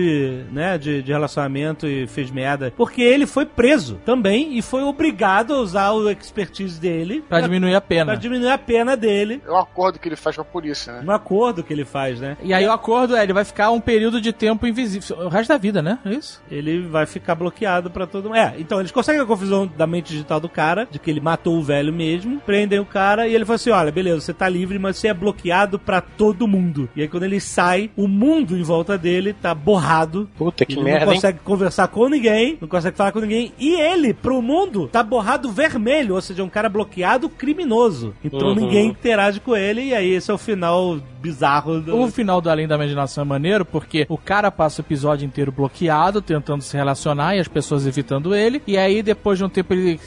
né, 0.51 0.77
de, 0.79 1.01
de 1.03 1.13
relacionamento 1.13 1.87
e 1.87 2.07
fez 2.09 2.31
merda? 2.31 2.48
Porque 2.77 3.03
ele 3.03 3.27
foi 3.27 3.45
preso 3.47 3.97
também 4.05 4.57
e 4.57 4.63
foi 4.63 4.83
obrigado 4.83 5.55
a 5.55 5.59
usar 5.61 5.91
o 5.93 6.09
expertise 6.11 6.81
dele 6.81 7.23
Pra 7.29 7.41
diminuir 7.41 7.75
a 7.75 7.81
pena. 7.81 8.07
pra 8.13 8.15
diminuir 8.15 8.51
a 8.51 8.59
pena 8.59 8.97
dele 8.97 9.43
É 9.47 9.51
um 9.51 9.57
acordo 9.59 9.99
que 9.99 10.09
ele 10.09 10.17
faz 10.17 10.37
com 10.37 10.43
a 10.43 10.45
polícia, 10.45 10.93
né? 10.93 11.01
no 11.05 11.13
acordo 11.13 11.63
que 11.63 11.73
ele 11.73 11.85
faz, 11.85 12.21
né? 12.21 12.37
E 12.43 12.53
aí 12.55 12.67
o 12.67 12.73
acordo 12.73 13.17
é, 13.17 13.23
ele 13.23 13.33
vai 13.33 13.45
ficar 13.45 13.71
um 13.71 13.81
período 13.81 14.21
de 14.21 14.33
tempo 14.33 14.67
invisível. 14.67 15.17
O 15.27 15.29
resto 15.29 15.49
da 15.51 15.59
vida, 15.59 15.83
né? 15.83 15.99
É 16.05 16.11
isso? 16.11 16.43
Ele 16.51 16.81
vai 16.83 17.07
ficar 17.07 17.35
bloqueado 17.35 17.91
pra 17.91 18.07
todo 18.07 18.25
mundo. 18.29 18.37
É, 18.37 18.55
então 18.59 18.79
eles 18.81 18.91
conseguem 18.93 19.21
a 19.21 19.27
confusão 19.27 19.67
da 19.77 19.87
mente 19.87 20.13
digital 20.13 20.41
do 20.41 20.49
cara, 20.49 20.87
de 20.91 20.99
que 20.99 21.11
ele 21.11 21.21
matou 21.21 21.57
o 21.57 21.63
velho 21.63 21.93
mesmo, 21.93 22.41
prendem 22.41 22.79
o 22.79 22.85
cara 22.85 23.27
e 23.27 23.35
ele 23.35 23.45
fala 23.45 23.57
assim: 23.57 23.71
olha, 23.71 23.91
beleza, 23.93 24.21
você 24.21 24.35
tá 24.35 24.49
livre, 24.49 24.79
mas 24.79 24.97
você 24.97 25.09
é 25.09 25.15
bloqueado 25.15 25.79
pra 25.79 26.01
todo 26.01 26.47
mundo. 26.49 26.89
E 26.95 27.03
aí 27.03 27.09
quando 27.09 27.25
ele 27.25 27.41
sai, 27.41 27.91
o 27.97 28.07
mundo 28.09 28.57
em 28.57 28.63
volta 28.63 28.97
dele 28.99 29.33
tá 29.33 29.55
borrado. 29.55 30.29
Puta 30.37 30.65
que 30.65 30.75
ele 30.75 30.83
merda, 30.83 31.07
não 31.07 31.13
hein? 31.13 31.17
consegue 31.19 31.39
conversar 31.45 31.89
com 31.89 32.09
ninguém, 32.09 32.38
não 32.61 32.69
consegue 32.69 32.97
falar 32.97 33.13
com 33.13 33.21
ninguém. 33.21 33.53
E 33.59 33.75
ele, 33.81 34.13
pro 34.15 34.41
mundo, 34.43 34.89
tá 34.89 35.03
borrado 35.03 35.51
vermelho, 35.51 36.15
ou 36.15 36.21
seja, 36.21 36.45
um 36.45 36.49
cara 36.49 36.69
bloqueado 36.69 37.29
criminoso. 37.29 38.15
Então 38.23 38.49
Uhum. 38.49 38.55
ninguém 38.55 38.89
interage 38.89 39.41
com 39.41 39.57
ele, 39.57 39.83
e 39.89 39.95
aí 39.95 40.11
esse 40.11 40.31
é 40.31 40.35
o 40.35 40.39
final 40.39 40.99
bizarro 41.21 41.81
do. 41.81 41.97
O 41.99 42.09
final 42.11 42.41
do 42.41 42.51
Além 42.51 42.67
da 42.69 42.75
Imaginação 42.77 43.23
é 43.23 43.27
maneiro 43.27 43.65
porque 43.65 44.07
o 44.09 44.17
cara 44.19 44.51
passa 44.51 44.81
o 44.81 44.85
episódio 44.85 45.27
inteiro 45.27 45.51
bloqueado, 45.53 46.21
tentando 46.23 46.63
se 46.63 46.77
relacionar 46.77 47.37
e 47.37 47.41
as 47.41 47.49
pessoas 47.49 47.87
evitando 47.87 48.35
ele. 48.35 48.63
E 48.67 48.77
aí, 48.77 49.03
depois 49.03 49.39
de 49.39 49.45
um 49.45 49.49
tempo, 49.49 49.73
ele 49.75 49.99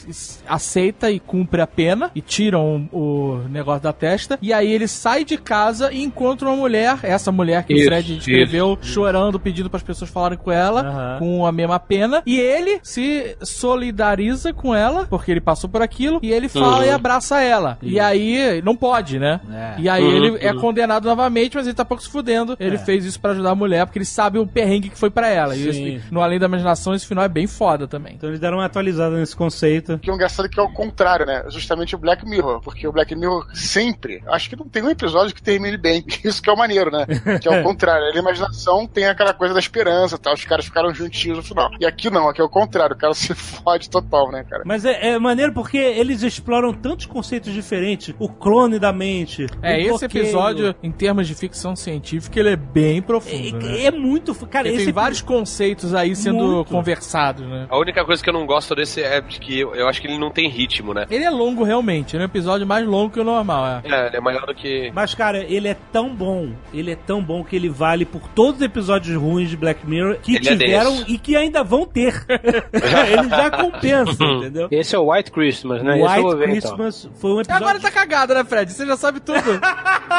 aceita 0.48 1.10
e 1.10 1.18
cumpre 1.20 1.60
a 1.60 1.66
pena 1.66 2.10
e 2.14 2.20
tiram 2.20 2.88
o, 2.92 2.98
o 3.32 3.48
negócio 3.48 3.82
da 3.82 3.92
testa. 3.92 4.38
E 4.42 4.52
aí 4.52 4.70
ele 4.72 4.88
sai 4.88 5.24
de 5.24 5.36
casa 5.36 5.92
e 5.92 6.02
encontra 6.02 6.48
uma 6.48 6.56
mulher, 6.56 6.98
essa 7.02 7.30
mulher 7.32 7.64
que 7.64 7.74
o 7.74 7.76
Isso, 7.76 7.86
Fred 7.86 8.16
descreveu, 8.16 8.78
chorando, 8.82 9.38
pedindo 9.38 9.68
para 9.70 9.76
as 9.78 9.82
pessoas 9.82 10.10
falarem 10.10 10.38
com 10.38 10.50
ela, 10.50 10.80
Aham. 10.82 11.18
com 11.18 11.46
a 11.46 11.52
mesma 11.52 11.78
pena. 11.78 12.22
E 12.26 12.38
ele 12.38 12.78
se 12.82 13.36
solidariza 13.42 14.52
com 14.52 14.74
ela, 14.74 15.06
porque 15.08 15.30
ele 15.30 15.40
passou 15.40 15.68
por 15.68 15.82
aquilo, 15.82 16.18
e 16.22 16.30
ele 16.30 16.48
fala 16.48 16.78
Uhum. 16.78 16.84
e 16.84 16.90
abraça 16.90 17.40
ela. 17.42 17.78
E 17.82 17.98
aí, 17.98 18.60
não 18.64 18.76
pode, 18.76 19.18
né? 19.18 19.40
É. 19.52 19.74
E 19.80 19.88
aí 19.88 20.02
Uhum, 20.02 20.10
ele 20.12 20.38
é 20.40 20.52
uhum. 20.52 20.60
condenado 20.60 21.01
casado 21.02 21.04
novamente, 21.04 21.56
mas 21.56 21.66
ele 21.66 21.74
tá 21.74 21.84
pouco 21.84 22.02
se 22.02 22.08
fudendo. 22.08 22.56
Ele 22.58 22.76
É. 22.76 22.78
fez 22.78 23.04
isso 23.04 23.20
pra 23.20 23.32
ajudar 23.32 23.50
a 23.50 23.54
mulher, 23.54 23.84
porque 23.86 23.98
ele 23.98 24.04
sabe 24.06 24.38
o 24.38 24.46
perrengue 24.46 24.88
que 24.88 24.98
foi 24.98 25.10
pra 25.10 25.28
ela. 25.28 25.54
E 25.56 25.72
Sim. 25.72 25.96
esse- 25.96 26.04
no 26.12 26.20
Além 26.22 26.38
da 26.38 26.46
Imaginação, 26.46 26.94
esse 26.94 27.06
final 27.06 27.24
é 27.24 27.28
bem 27.28 27.46
foda 27.46 27.86
também. 27.86 28.14
Então 28.14 28.28
eles 28.30 28.40
deram 28.40 28.58
uma 28.58 28.64
atualizada 28.66 29.16
nesse 29.16 29.34
conceito. 29.36 29.98
Que 29.98 30.08
é 30.08 30.12
um 30.12 30.16
engraçado 30.16 30.48
que 30.48 30.58
é 30.58 30.62
o 30.62 30.72
contrário, 30.72 31.26
né? 31.26 31.44
Justamente 31.48 31.94
o 31.94 31.98
Black 31.98 32.24
Mirror. 32.26 32.60
Porque 32.62 32.86
o 32.86 32.92
Black 32.92 33.14
Mirror 33.14 33.46
sempre, 33.54 34.22
acho 34.28 34.48
que 34.48 34.56
não 34.56 34.66
tem 34.68 34.82
um 34.82 34.90
episódio 34.90 35.34
que 35.34 35.42
termine 35.42 35.76
bem. 35.76 36.04
Isso 36.24 36.40
que 36.42 36.48
é 36.48 36.52
o 36.52 36.56
maneiro, 36.56 36.90
né? 36.90 37.06
Que 37.40 37.48
é 37.48 37.60
o 37.60 37.62
contrário. 37.64 38.06
A 38.06 38.18
imaginação 38.18 38.86
tem 38.86 39.06
aquela 39.06 39.34
coisa 39.34 39.54
da 39.54 39.60
esperança, 39.60 40.16
tá? 40.18 40.32
Os 40.32 40.44
caras 40.44 40.64
ficaram 40.64 40.94
juntinhos 40.94 41.38
no 41.38 41.42
final. 41.42 41.70
E 41.80 41.86
aqui 41.86 42.10
não, 42.10 42.28
aqui 42.28 42.40
é 42.40 42.44
o 42.44 42.48
contrário. 42.48 42.94
O 42.94 42.98
cara 42.98 43.14
se 43.14 43.34
fode 43.34 43.88
total, 43.90 44.30
né, 44.30 44.44
cara? 44.48 44.62
Mas 44.64 44.84
é, 44.84 45.10
é 45.10 45.18
maneiro 45.18 45.52
porque 45.52 45.76
eles 45.78 46.22
exploram 46.22 46.72
tantos 46.72 47.06
conceitos 47.06 47.52
diferentes. 47.52 48.14
O 48.18 48.28
clone 48.28 48.78
da 48.78 48.92
mente. 48.92 49.46
É, 49.62 49.80
esse 49.80 49.88
bloqueio. 49.88 50.22
episódio, 50.24 50.74
em 50.82 50.91
termos 50.92 51.26
de 51.26 51.34
ficção 51.34 51.74
científica, 51.74 52.38
ele 52.38 52.50
é 52.50 52.56
bem 52.56 53.00
profundo, 53.02 53.58
né? 53.58 53.78
É, 53.78 53.86
é 53.86 53.90
muito. 53.90 54.34
Cara, 54.46 54.64
Porque 54.64 54.76
esse 54.76 54.84
tem 54.86 54.92
vários 54.94 55.20
conceitos 55.20 55.94
aí 55.94 56.14
sendo 56.14 56.44
Muito. 56.44 56.70
conversados, 56.70 57.46
né? 57.46 57.66
A 57.68 57.78
única 57.78 58.04
coisa 58.04 58.22
que 58.22 58.28
eu 58.28 58.34
não 58.34 58.46
gosto 58.46 58.74
desse 58.74 59.00
é 59.02 59.20
de 59.20 59.38
que 59.38 59.60
eu, 59.60 59.74
eu 59.74 59.88
acho 59.88 60.00
que 60.00 60.06
ele 60.06 60.18
não 60.18 60.30
tem 60.30 60.48
ritmo, 60.48 60.92
né? 60.94 61.06
Ele 61.10 61.24
é 61.24 61.30
longo 61.30 61.64
realmente, 61.64 62.14
ele 62.16 62.22
é 62.22 62.26
um 62.26 62.28
episódio 62.28 62.66
mais 62.66 62.86
longo 62.86 63.10
que 63.12 63.20
o 63.20 63.24
normal, 63.24 63.66
é. 63.66 63.82
É, 63.84 64.06
ele 64.08 64.16
é 64.16 64.20
maior 64.20 64.46
do 64.46 64.54
que. 64.54 64.90
Mas, 64.94 65.14
cara, 65.14 65.38
ele 65.38 65.68
é 65.68 65.76
tão 65.92 66.14
bom, 66.14 66.50
ele 66.72 66.90
é 66.92 66.96
tão 66.96 67.22
bom 67.22 67.42
que 67.44 67.56
ele 67.56 67.68
vale 67.68 68.04
por 68.04 68.28
todos 68.28 68.56
os 68.60 68.62
episódios 68.62 69.16
ruins 69.16 69.50
de 69.50 69.56
Black 69.56 69.86
Mirror 69.86 70.18
que 70.20 70.36
Ele 70.36 70.48
é 70.48 70.56
tiveram 70.56 70.92
denso. 70.96 71.04
e 71.08 71.18
que 71.18 71.36
ainda 71.36 71.62
vão 71.62 71.86
ter. 71.86 72.24
ele 72.28 73.28
já 73.28 73.50
compensa, 73.50 74.24
entendeu? 74.24 74.68
Esse 74.70 74.94
é 74.94 74.98
o 74.98 75.12
White 75.12 75.30
Christmas, 75.30 75.82
né? 75.82 75.92
Esse 75.92 76.00
eu 76.00 76.06
White 76.10 76.22
vou 76.22 76.36
ver, 76.36 76.48
então. 76.50 76.60
Christmas 76.76 77.10
foi 77.14 77.30
um 77.32 77.40
episódio. 77.40 77.64
Agora 77.64 77.80
tá 77.80 77.90
cagado, 77.90 78.34
né, 78.34 78.44
Fred? 78.44 78.72
Você 78.72 78.86
já 78.86 78.96
sabe 78.96 79.20
tudo. 79.20 79.40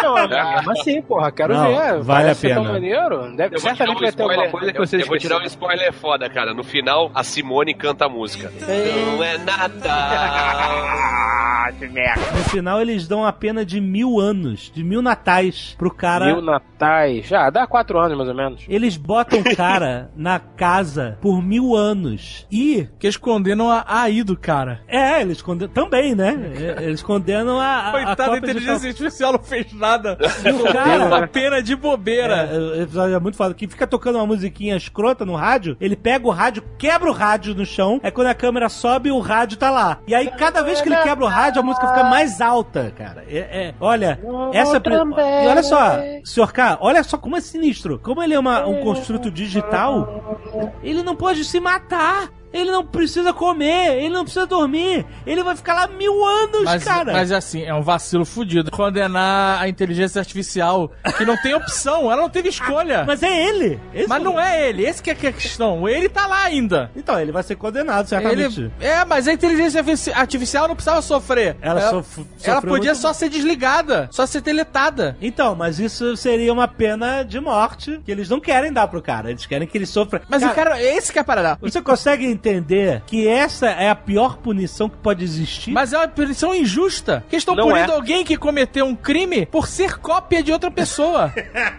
Não, 0.04 0.16
mas 0.66 0.80
assim, 0.80 1.02
porra, 1.02 1.32
quero 1.32 1.54
Não, 1.54 1.68
ver. 1.68 1.76
vale 1.76 2.04
Parece 2.06 2.30
a 2.32 2.36
ser 2.36 2.54
tão 2.54 2.64
pena. 2.64 2.74
maneiro. 2.74 3.36
Deve, 3.36 3.60
certamente 3.60 3.98
um 3.98 4.02
vai 4.02 4.12
ter 4.12 4.24
alguma 4.24 4.50
coisa 4.50 4.72
que 4.72 4.80
eu- 4.80 4.86
você 4.88 5.02
Eu 5.02 5.08
vou 5.08 5.18
tirar 5.18 5.40
um 5.40 5.44
spoiler 5.46 5.94
foda, 5.94 6.30
cara. 6.30 6.54
No 6.54 6.64
final, 6.64 7.12
a 7.14 7.24
Simone 7.24 7.74
canta 7.74 8.06
a 8.06 8.10
música. 8.10 8.52
Não 9.16 9.24
é 9.24 9.38
nada. 9.38 9.94
No 12.36 12.44
final, 12.50 12.82
eles 12.82 13.08
dão 13.08 13.26
a 13.26 13.32
pena 13.32 13.66
de 13.66 13.80
mil 13.80 14.20
anos, 14.20 14.70
de 14.74 14.84
mil 14.84 15.02
natais 15.02 15.76
pro 15.78 15.90
cara. 15.90 16.26
Mil 16.26 16.42
natais. 16.42 17.26
Já, 17.26 17.50
dá 17.50 17.66
quatro 17.66 17.98
anos 18.00 18.18
mais 18.18 18.30
ou 18.30 18.36
menos. 18.36 18.64
Eles 18.68 18.98
botam 18.98 19.40
o 19.40 19.56
cara 19.56 20.12
na 20.16 20.40
casa 20.40 21.18
por 21.22 21.42
mil 21.42 21.76
anos. 21.76 22.46
E. 22.52 22.88
que 23.00 23.08
eles 23.08 23.18
condenam 23.18 23.70
a 23.72 23.84
AI 23.88 24.24
do 24.24 24.38
cara. 24.38 24.82
É, 24.88 25.22
eles 25.22 25.42
condenam. 25.42 25.74
Também, 25.74 26.14
né? 26.14 26.34
Eles 26.82 27.02
condenam 27.02 27.60
a. 27.60 27.66
a, 27.66 27.88
a 27.90 27.92
Coitada 27.92 28.16
da 28.16 28.26
cópia 28.26 28.38
inteligência 28.52 28.90
artificial 28.90 29.34
não 29.34 29.40
fez 29.40 29.72
nada. 29.74 30.18
O 30.56 30.74
cara- 30.74 31.06
uma 31.06 31.28
pena 31.28 31.62
de 31.62 31.76
bobeira. 31.76 32.36
É, 32.52 32.58
o 32.58 32.82
episódio 32.82 33.16
é 33.16 33.20
muito 33.20 33.38
foda. 33.38 33.54
Que 33.54 33.68
fica 33.68 33.86
tocando 33.88 34.16
uma 34.16 34.26
musiquinha 34.26 34.76
escrota 34.76 35.26
no 35.26 35.36
rádio, 35.36 35.76
ele 35.80 35.96
pega 35.96 36.28
o 36.28 36.32
rádio, 36.32 36.64
quebra 36.78 37.10
o 37.10 37.14
rádio 37.14 37.56
no 37.56 37.66
chão, 37.66 38.00
aí 38.04 38.12
quando 38.12 38.28
a 38.28 38.34
câmera 38.34 38.70
sobe, 38.70 39.12
o 39.12 39.20
rádio 39.20 39.58
tá 39.58 39.70
lá. 39.70 40.00
E 40.08 40.14
aí, 40.16 40.28
cada 40.32 40.62
vez 40.62 40.82
que 40.82 40.90
ele 40.90 40.96
quebra 41.04 41.26
o 41.26 41.28
rádio, 41.28 41.62
a 41.62 41.64
música 41.64 41.88
fica 41.88 42.04
mais 42.06 42.42
alta, 42.42 42.92
cara. 42.98 43.24
É, 43.30 43.38
é, 43.38 43.74
olha, 43.80 44.20
essa. 44.54 44.80
pri- 44.80 44.94
E 45.44 45.48
olha 45.48 45.64
só, 45.64 45.98
senhor 46.24 46.52
K, 46.52 46.78
olha 46.82 47.04
só 47.04 47.18
como 47.18 47.36
é 47.38 47.42
sinistro. 47.42 48.00
Como 48.00 48.22
ele 48.22 48.34
é 48.34 48.40
uma- 48.40 48.66
um 48.66 48.82
construto 48.82 49.30
digital, 49.32 50.38
ele 50.84 51.04
não 51.04 51.16
pode 51.16 51.44
se 51.46 51.60
matar. 51.60 52.30
Ele 52.54 52.72
não 52.72 52.86
precisa 52.86 53.34
comer, 53.34 53.98
ele 53.98 54.10
não 54.10 54.24
precisa 54.24 54.46
dormir. 54.46 55.06
Ele 55.26 55.44
vai 55.44 55.56
ficar 55.56 55.74
lá 55.74 55.88
mil 55.88 56.24
anos, 56.24 56.64
Mas, 56.64 56.84
cara. 56.84 57.12
mas 57.12 57.32
assim, 57.32 57.64
é 57.64 57.74
um 57.74 57.82
vacilo 57.82 58.26
fudido. 58.26 58.70
Condenar 58.72 59.62
a 59.62 59.68
inteligência 59.68 60.20
artificial, 60.20 60.92
que 61.18 61.26
não 61.26 61.36
tem 61.42 61.54
opção, 61.56 62.12
ela 62.12 62.22
não 62.22 62.30
teve 62.30 62.50
escolha. 62.50 63.04
Mas 63.06 63.24
é 63.24 63.48
ele. 63.48 63.80
Esse 63.94 64.08
Mas 64.08 64.22
não 64.24 64.40
é 64.40 64.70
ele, 64.70 64.86
esse 64.86 65.02
que 65.02 65.10
é 65.10 65.18
é 65.24 65.28
a 65.30 65.32
questão. 65.32 65.88
Ele 65.88 66.10
tá 66.10 66.28
lá 66.28 66.44
ainda. 66.44 66.92
Então, 66.96 67.20
ele 67.20 67.32
vai 67.32 67.42
ser 67.44 67.56
condenado, 67.56 68.08
certamente. 68.08 68.60
Ele, 68.62 68.72
é, 68.82 69.06
mas 69.06 69.28
a 69.28 69.34
inteligência 69.34 69.80
artifici- 69.80 70.12
artificial 70.12 70.68
não 70.68 70.76
precisava 70.76 71.02
sofrer. 71.02 71.56
Ela 71.62 71.90
sof- 71.90 72.26
ela 72.44 72.62
podia 72.62 72.92
muito- 72.92 72.98
só 73.02 73.14
ser 73.14 73.30
desligada, 73.30 74.10
só 74.12 74.26
ser 74.26 74.42
teletada. 74.42 75.16
Então, 75.22 75.56
mas 75.56 75.80
isso 75.80 76.16
seria 76.18 76.52
uma 76.52 76.68
pena 76.68 77.24
de 77.24 77.40
morte 77.40 78.00
que 78.06 78.12
eles 78.12 78.28
não 78.30 78.40
querem 78.40 78.72
dar 78.74 78.88
pro 78.88 79.02
cara. 79.02 79.30
Eles 79.32 79.46
querem 79.46 79.68
que 79.68 79.78
ele 79.78 79.86
sofra. 79.86 80.22
Mas 80.28 80.44
o 80.44 80.50
cara, 80.50 80.82
esse 80.82 81.12
que 81.12 81.18
é 81.18 81.22
a 81.22 81.26
parada. 81.26 81.58
Você 81.62 81.82
consegue 81.82 82.26
entender 82.50 83.02
que 83.08 83.28
essa 83.28 83.68
é 83.68 83.90
a 83.90 83.96
pior 83.96 84.38
punição 84.38 84.90
que 84.90 84.98
pode 84.98 85.24
existir? 85.24 85.72
Mas 85.72 85.94
é 85.94 85.98
uma 85.98 86.08
punição 86.08 86.54
injusta. 86.54 87.24
Que 87.30 87.36
estão 87.38 87.56
Não 87.56 87.68
punindo 87.70 87.92
é. 87.92 87.96
alguém 87.96 88.24
que 88.24 88.36
cometeu 88.38 88.86
um 88.86 88.96
crime 88.96 89.46
por 89.46 89.68
ser 89.68 89.98
cópia 89.98 90.44
de 90.44 90.52
outra 90.52 90.70
pessoa. 90.70 91.34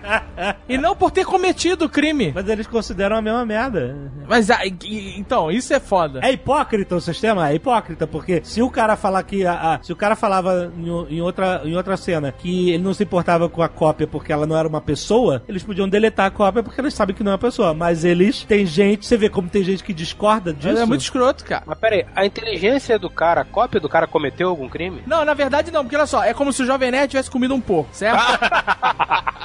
e 0.69 0.79
não 0.79 0.97
por 0.97 1.11
ter 1.11 1.25
cometido 1.25 1.85
o 1.85 1.89
crime. 1.89 2.33
Mas 2.35 2.49
eles 2.49 2.67
consideram 2.67 3.17
a 3.17 3.23
mesma 3.23 3.45
merda. 3.45 3.97
Mas, 4.27 4.51
ah, 4.51 4.61
então, 4.65 5.51
isso 5.51 5.73
é 5.75 5.81
foda. 5.81 6.21
É 6.23 6.33
hipócrita 6.33 6.97
o 6.97 7.01
sistema? 7.01 7.51
É 7.51 7.55
hipócrita, 7.55 8.07
porque 8.07 8.41
se 8.45 8.63
o 8.63 8.71
cara 8.71 8.97
falar 8.97 9.23
que. 9.23 9.45
A, 9.47 9.75
a- 9.75 9.81
se 9.83 9.93
o 9.93 9.97
cara 9.97 10.17
falava 10.17 10.73
em 11.11 11.21
outra, 11.21 11.61
em 11.65 11.77
outra 11.77 11.97
cena 11.97 12.33
que 12.33 12.71
ele 12.71 12.83
não 12.83 12.95
se 12.95 13.03
importava 13.03 13.49
com 13.49 13.63
a 13.63 13.69
cópia 13.69 14.07
porque 14.07 14.33
ela 14.33 14.47
não 14.47 14.57
era 14.57 14.67
uma 14.67 14.81
pessoa, 14.81 15.43
eles 15.49 15.63
podiam 15.63 15.89
deletar 15.89 16.27
a 16.27 16.31
cópia 16.31 16.63
porque 16.63 16.81
eles 16.81 16.95
sabem 16.95 17.15
que 17.15 17.23
não 17.23 17.33
é 17.33 17.35
uma 17.35 17.39
pessoa. 17.39 17.75
Mas 17.75 18.05
eles. 18.05 18.45
Tem 18.45 18.65
gente. 18.65 19.05
Você 19.07 19.17
vê 19.17 19.29
como 19.29 19.49
tem 19.49 19.63
gente 19.63 19.83
que 19.85 19.93
discorda 19.93 20.54
disso. 20.55 20.83
É 20.83 20.87
muito 20.87 21.01
escroto, 21.03 21.45
cara. 21.45 21.63
Mas 21.67 21.79
peraí, 21.79 22.05
a 22.15 22.25
inteligência 22.25 22.99
do 22.99 23.11
cara, 23.11 23.43
a 23.43 23.45
cópia 23.45 23.81
do 23.81 23.89
cara 23.89 24.07
cometeu 24.07 24.49
algum 24.49 24.69
crime? 24.69 25.03
Não, 25.07 25.25
na 25.25 25.35
verdade 25.35 25.71
não, 25.71 25.83
porque 25.85 25.97
olha 25.97 26.07
só, 26.07 26.23
é 26.25 26.33
como 26.35 26.53
se 26.53 26.63
o 26.63 26.67
Jovem 26.67 26.91
Nerd 26.91 27.11
tivesse 27.11 27.31
comido 27.31 27.55
um 27.55 27.61
porco, 27.61 27.91
certo? 27.93 28.19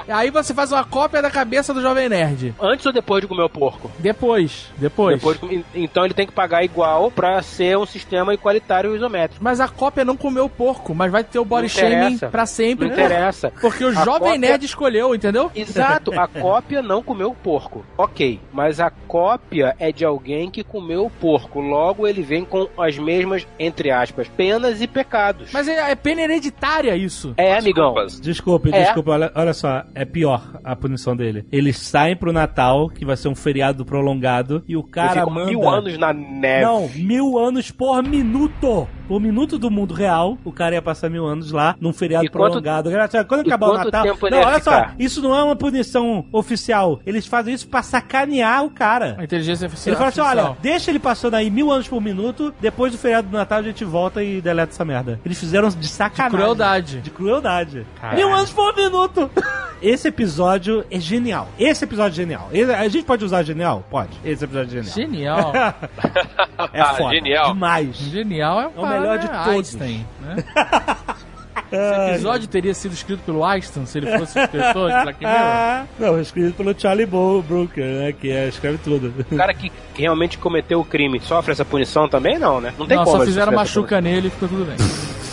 Aí 0.07 0.31
você 0.31 0.53
faz 0.55 0.71
uma 0.71 0.83
cópia 0.83 1.21
da 1.21 1.29
cabeça 1.29 1.71
do 1.73 1.81
Jovem 1.81 2.09
Nerd. 2.09 2.55
Antes 2.59 2.83
ou 2.85 2.91
depois 2.91 3.21
de 3.21 3.27
comer 3.27 3.43
o 3.43 3.49
porco? 3.49 3.91
Depois, 3.99 4.67
depois. 4.77 5.17
Depois 5.17 5.35
de 5.39 5.41
comer- 5.47 5.65
então 5.75 6.03
ele 6.03 6.15
tem 6.15 6.25
que 6.25 6.33
pagar 6.33 6.63
igual 6.63 7.11
pra 7.11 7.39
ser 7.43 7.77
um 7.77 7.85
sistema 7.85 8.33
igualitário 8.33 8.93
e 8.93 8.97
isométrico. 8.97 9.43
Mas 9.43 9.59
a 9.59 9.67
cópia 9.67 10.03
não 10.03 10.17
comeu 10.17 10.45
o 10.45 10.49
porco, 10.49 10.95
mas 10.95 11.11
vai 11.11 11.23
ter 11.23 11.37
o 11.37 11.45
body 11.45 11.69
shaming 11.69 12.17
pra 12.17 12.45
sempre. 12.47 12.87
Não 12.87 12.93
interessa. 12.93 13.51
Porque 13.61 13.83
o 13.85 13.89
A 13.89 14.03
Jovem 14.03 14.19
cópia- 14.31 14.37
Nerd 14.39 14.65
escolheu, 14.65 15.13
entendeu? 15.13 15.51
Exato, 15.53 16.11
a 16.19 16.27
cópia 16.27 16.81
não 16.81 17.03
comeu 17.03 17.29
o 17.29 17.35
porco. 17.35 17.85
Ok, 17.95 18.39
mas 18.51 18.79
a 18.79 18.89
cópia 18.89 19.75
é 19.77 19.91
de 19.91 20.03
alguém 20.03 20.49
que 20.49 20.63
comeu 20.63 20.98
o 21.05 21.09
porco. 21.09 21.59
Logo 21.59 22.07
ele 22.07 22.21
vem 22.21 22.43
com 22.45 22.67
as 22.77 22.97
mesmas, 22.97 23.47
entre 23.57 23.91
aspas, 23.91 24.27
penas 24.29 24.81
e 24.81 24.87
pecados. 24.87 25.49
Mas 25.53 25.67
é, 25.67 25.91
é 25.91 25.95
pena 25.95 26.21
hereditária 26.21 26.95
isso. 26.95 27.33
É, 27.37 27.57
amigão. 27.57 27.93
Desculpe, 28.21 28.69
É. 28.73 28.83
desculpe, 28.83 29.09
olha, 29.09 29.31
olha 29.35 29.53
só, 29.53 29.83
é 29.95 30.05
pior 30.05 30.59
a 30.63 30.75
punição 30.75 31.15
dele. 31.15 31.45
Eles 31.51 31.77
saem 31.77 32.15
pro 32.15 32.33
Natal, 32.33 32.89
que 32.89 33.05
vai 33.05 33.17
ser 33.17 33.27
um 33.29 33.35
feriado 33.35 33.85
prolongado, 33.85 34.63
e 34.67 34.75
o 34.75 34.81
Ele 34.81 34.89
cara 34.89 35.19
ficou 35.21 35.33
manda... 35.33 35.47
mil 35.49 35.67
anos 35.69 35.97
na 35.97 36.13
neve. 36.13 36.65
Não, 36.65 36.89
mil 36.95 37.37
anos 37.37 37.71
por 37.71 38.03
minuto. 38.03 38.87
Por 39.09 39.19
minuto 39.19 39.57
do 39.57 39.71
mundo 39.71 39.93
real, 39.93 40.37
o 40.45 40.51
cara 40.51 40.75
ia 40.75 40.81
passar 40.83 41.09
mil 41.09 41.25
anos 41.25 41.51
lá, 41.51 41.75
num 41.81 41.91
feriado 41.91 42.25
E 42.25 42.29
quanto- 42.29 42.43
prolongado. 42.51 42.89
Graças- 42.91 43.25
Quando 43.27 43.41
acabar 43.47 43.67
o 43.67 43.69
quanto 43.71 43.85
Natal... 43.91 44.05
não, 44.29 44.37
olha 44.39 44.59
só, 44.61 44.71
ficar? 44.71 44.95
isso 44.99 45.19
não 45.21 45.35
é 45.35 45.43
uma 45.43 45.55
punição 45.55 46.23
oficial. 46.31 46.99
Eles 47.07 47.25
fazem 47.25 47.55
isso 47.55 47.67
pra 47.67 47.81
sacanear 47.81 48.63
o 48.63 48.69
cara. 48.69 49.15
A 49.17 49.23
inteligência 49.23 49.65
artificial. 49.65 49.91
Ele 49.93 49.97
fala 49.97 50.09
assim, 50.09 50.21
olha, 50.21 50.57
deixa 50.61 50.91
ele 50.91 50.99
passando 50.99 51.33
aí 51.33 51.49
mil 51.49 51.71
anos 51.71 51.87
por 51.87 51.99
minuto, 51.99 52.53
depois 52.61 52.91
do 52.91 52.99
feriado 52.99 53.27
do 53.27 53.35
Natal 53.35 53.57
a 53.57 53.63
gente 53.63 53.83
volta 53.83 54.23
e 54.23 54.39
deleta 54.41 54.71
essa 54.73 54.85
merda. 54.85 55.19
Eles 55.25 55.39
fizeram 55.39 55.69
de 55.69 55.87
sacanagem. 55.87 56.37
crueldade. 56.37 57.01
De 57.01 57.09
crueldade. 57.09 57.87
Mil 58.15 58.31
anos 58.31 58.51
por 58.51 58.75
minuto. 58.75 59.27
Esse 59.81 60.09
episódio 60.09 60.83
é 60.91 60.99
genial. 60.99 61.47
Esse 61.57 61.85
episódio 61.85 62.11
é 62.11 62.15
genial. 62.25 62.49
A 62.77 62.87
gente 62.89 63.05
pode 63.05 63.23
usar 63.23 63.43
genial? 63.43 63.81
Pode. 63.89 64.09
Esse 64.25 64.43
episódio 64.43 64.77
é 64.77 64.83
genial. 64.83 65.53
Genial. 65.53 65.53
É 66.73 66.81
Ah, 66.81 66.93
foda. 66.95 67.13
genial. 67.15 67.53
Demais. 67.53 67.95
Genial 67.97 68.59
é, 68.61 68.67
o 68.67 68.71
melhor 68.99 69.19
de 69.19 69.27
todos. 69.27 69.47
Einstein, 69.47 70.05
né? 70.21 70.35
Esse 71.71 72.11
episódio 72.11 72.47
teria 72.47 72.73
sido 72.73 72.93
escrito 72.93 73.19
pelo 73.23 73.43
Einstein 73.45 73.85
se 73.85 73.99
ele 73.99 74.17
fosse 74.17 74.39
o 74.39 74.41
escritor 74.41 74.91
de 74.91 75.01
Black 75.03 75.19
Mirror. 75.19 75.85
Não, 75.99 76.19
escrito 76.19 76.55
pelo 76.55 76.79
Charlie 76.79 77.05
Bo 77.05 77.43
Brooker, 77.43 77.83
né? 77.83 78.11
Que 78.11 78.31
é, 78.31 78.47
escreve 78.47 78.79
tudo. 78.79 79.13
O 79.31 79.35
cara 79.37 79.53
que 79.53 79.71
realmente 79.95 80.37
cometeu 80.39 80.79
o 80.79 80.85
crime 80.85 81.19
sofre 81.19 81.51
essa 81.51 81.63
punição 81.63 82.09
também? 82.09 82.39
Não, 82.39 82.59
né? 82.59 82.73
Não 82.77 82.87
tem 82.87 82.97
Não, 82.97 83.03
como. 83.03 83.17
só 83.19 83.25
fizeram 83.25 83.51
machuca 83.53 84.01
nele 84.01 84.29
e 84.29 84.31
ficou 84.31 84.49
tudo 84.49 84.65
bem. 84.65 84.77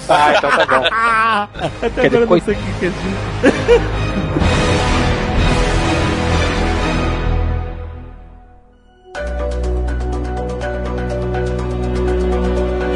Ah, 0.08 0.34
então 0.36 0.50
tá 0.50 0.66
bom. 0.66 0.86
Até 1.86 1.90
Quer 2.02 2.06
agora 2.06 2.22
eu 2.24 2.26
não 2.28 2.40
sei 2.40 2.54
o 2.54 2.56
que 2.58 2.78
que 2.80 2.84
é 2.84 2.88
isso. 2.88 4.55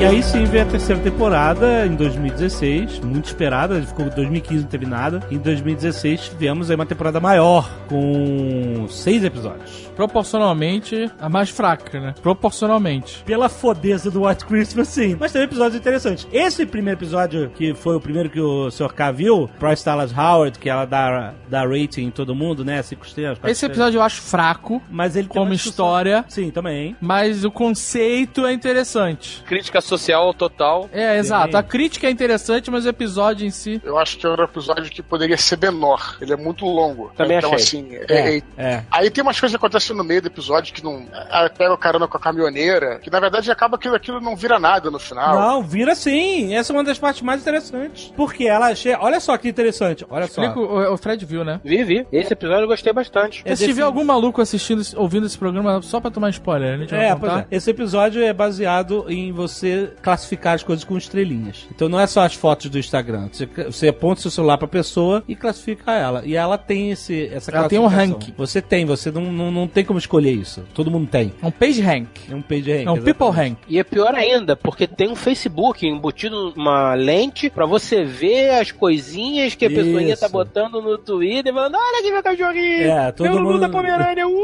E 0.00 0.02
aí 0.02 0.22
sim 0.22 0.44
veio 0.44 0.62
a 0.62 0.66
terceira 0.66 0.98
temporada 1.02 1.86
em 1.86 1.94
2016, 1.94 3.00
muito 3.00 3.26
esperada, 3.26 3.82
ficou 3.82 4.08
2015 4.08 4.62
não 4.62 4.70
teve 4.70 4.86
nada. 4.86 5.22
Em 5.30 5.36
2016 5.36 6.30
tivemos 6.30 6.70
aí 6.70 6.74
uma 6.74 6.86
temporada 6.86 7.20
maior, 7.20 7.70
com 7.86 8.86
seis 8.88 9.22
episódios. 9.22 9.89
Proporcionalmente, 10.00 11.10
a 11.20 11.28
mais 11.28 11.50
fraca, 11.50 12.00
né? 12.00 12.14
Proporcionalmente. 12.22 13.22
Pela 13.24 13.48
fodeza 13.50 14.10
do 14.10 14.24
White 14.26 14.46
Christmas, 14.46 14.88
sim. 14.88 15.14
Mas 15.20 15.30
teve 15.32 15.44
episódios 15.44 15.76
interessantes. 15.76 16.26
Esse 16.32 16.64
primeiro 16.64 16.98
episódio, 16.98 17.50
que 17.54 17.74
foi 17.74 17.96
o 17.96 18.00
primeiro 18.00 18.30
que 18.30 18.40
o 18.40 18.70
Sr. 18.70 18.92
K 18.94 19.12
viu, 19.12 19.50
Bryce 19.58 19.84
Dallas 19.84 20.10
Howard, 20.16 20.58
que 20.58 20.70
ela 20.70 20.86
dá, 20.86 21.34
dá 21.48 21.62
rating 21.66 22.04
em 22.06 22.10
todo 22.10 22.34
mundo, 22.34 22.64
né? 22.64 22.82
Cinco 22.82 23.04
estrelas. 23.04 23.38
Esse 23.42 23.50
estrelas. 23.52 23.76
episódio 23.76 23.98
eu 23.98 24.02
acho 24.02 24.22
fraco, 24.22 24.82
Mas 24.90 25.16
ele 25.16 25.28
tem 25.28 25.36
como 25.36 25.52
história, 25.52 26.24
Sim, 26.28 26.50
também. 26.50 26.96
mas 27.00 27.44
o 27.44 27.50
conceito 27.50 28.46
é 28.46 28.52
interessante. 28.54 29.42
Crítica 29.44 29.80
social 29.82 30.32
total. 30.32 30.88
É, 30.92 31.18
exato. 31.18 31.56
A 31.58 31.62
crítica 31.62 32.06
é 32.06 32.10
interessante, 32.10 32.70
mas 32.70 32.86
o 32.86 32.88
episódio 32.88 33.46
em 33.46 33.50
si. 33.50 33.80
Eu 33.84 33.98
acho 33.98 34.16
que 34.16 34.26
é 34.26 34.30
um 34.30 34.34
episódio 34.42 34.90
que 34.90 35.02
poderia 35.02 35.36
ser 35.36 35.58
menor. 35.58 36.16
Ele 36.20 36.32
é 36.32 36.36
muito 36.36 36.64
longo. 36.64 37.12
Também 37.16 37.36
então, 37.36 37.52
achei. 37.52 37.80
assim, 37.80 37.94
é- 38.08 38.38
é- 38.38 38.42
É. 38.56 38.84
Aí 38.90 39.10
tem 39.10 39.22
umas 39.22 39.38
coisas 39.38 39.52
que 39.52 39.56
acontecem 39.56 39.89
no 39.94 40.04
meio 40.04 40.22
do 40.22 40.28
episódio 40.28 40.72
que 40.72 40.82
não. 40.82 41.04
Ela 41.30 41.50
pega 41.50 41.72
o 41.72 41.78
carona 41.78 42.06
com 42.06 42.16
a 42.16 42.20
caminhoneira, 42.20 42.98
que 42.98 43.10
na 43.10 43.20
verdade 43.20 43.50
acaba 43.50 43.78
que 43.78 43.88
aquilo 43.88 44.20
não 44.20 44.36
vira 44.36 44.58
nada 44.58 44.90
no 44.90 44.98
final. 44.98 45.38
Não, 45.38 45.62
vira 45.62 45.94
sim. 45.94 46.54
Essa 46.54 46.72
é 46.72 46.76
uma 46.76 46.84
das 46.84 46.98
partes 46.98 47.22
mais 47.22 47.40
interessantes. 47.40 48.12
Porque 48.16 48.44
ela 48.44 48.74
chega. 48.74 48.98
Olha 49.00 49.20
só 49.20 49.36
que 49.36 49.48
interessante. 49.48 50.04
Olha 50.08 50.26
só. 50.26 50.42
Explica, 50.42 50.60
o, 50.60 50.94
o 50.94 50.96
Fred 50.96 51.24
viu, 51.24 51.44
né? 51.44 51.60
Vi, 51.64 51.82
vi. 51.84 52.06
Esse 52.12 52.32
episódio 52.32 52.62
eu 52.64 52.68
gostei 52.68 52.92
bastante. 52.92 53.42
É 53.44 53.54
se 53.56 53.64
tiver 53.66 53.82
algum 53.82 54.04
maluco 54.04 54.40
assistindo, 54.40 54.82
ouvindo 54.96 55.26
esse 55.26 55.38
programa 55.38 55.80
só 55.82 56.00
pra 56.00 56.10
tomar 56.10 56.30
spoiler, 56.30 56.74
a 56.74 56.76
gente 56.78 56.90
vai 56.90 57.08
É, 57.08 57.14
pois 57.14 57.32
é. 57.32 57.46
Esse 57.50 57.70
episódio 57.70 58.22
é 58.22 58.32
baseado 58.32 59.06
em 59.08 59.32
você 59.32 59.92
classificar 60.02 60.54
as 60.54 60.62
coisas 60.62 60.84
com 60.84 60.96
estrelinhas. 60.96 61.66
Então 61.74 61.88
não 61.88 61.98
é 62.00 62.06
só 62.06 62.22
as 62.22 62.34
fotos 62.34 62.70
do 62.70 62.78
Instagram. 62.78 63.28
Você, 63.32 63.46
você 63.46 63.88
aponta 63.88 64.20
seu 64.20 64.30
celular 64.30 64.58
pra 64.58 64.68
pessoa 64.68 65.22
e 65.28 65.34
classifica 65.34 65.92
ela. 65.92 66.22
E 66.24 66.34
ela 66.36 66.56
tem 66.58 66.90
esse, 66.90 67.28
essa 67.32 67.50
Ela 67.50 67.68
tem 67.68 67.78
um 67.78 67.82
classificação. 67.82 68.18
ranking. 68.18 68.34
Você 68.36 68.62
tem, 68.62 68.84
você 68.86 69.10
não, 69.10 69.22
não, 69.32 69.50
não 69.50 69.68
tem 69.68 69.79
como 69.84 69.98
escolher 69.98 70.32
isso. 70.32 70.64
Todo 70.74 70.90
mundo 70.90 71.08
tem. 71.08 71.32
É 71.42 71.46
um 71.46 71.50
page 71.50 71.80
rank. 71.80 72.08
É 72.30 72.34
um 72.34 72.42
page 72.42 72.70
rank. 72.72 72.86
É 72.86 72.90
um 72.90 72.94
people 73.02 73.28
exatamente. 73.28 73.50
rank. 73.50 73.58
E 73.68 73.78
é 73.78 73.84
pior 73.84 74.14
ainda, 74.14 74.56
porque 74.56 74.86
tem 74.86 75.08
um 75.08 75.16
Facebook 75.16 75.86
embutido 75.86 76.52
uma 76.56 76.94
lente 76.94 77.48
pra 77.50 77.66
você 77.66 78.04
ver 78.04 78.50
as 78.50 78.70
coisinhas 78.72 79.54
que 79.54 79.64
a 79.66 79.70
pessoinha 79.70 80.14
Isso. 80.14 80.20
tá 80.22 80.28
botando 80.28 80.80
no 80.80 80.96
Twitter, 80.98 81.52
falando, 81.52 81.76
olha 81.76 81.98
aqui 82.00 82.10
meu 82.10 82.22
cachorrinho, 82.22 82.90
É, 82.90 83.12
todo 83.12 83.26
meu 83.26 83.36
Lulu 83.38 83.52
mundo- 83.52 83.60
da 83.60 83.68
Pomerânia, 83.68 84.26
uh. 84.26 84.40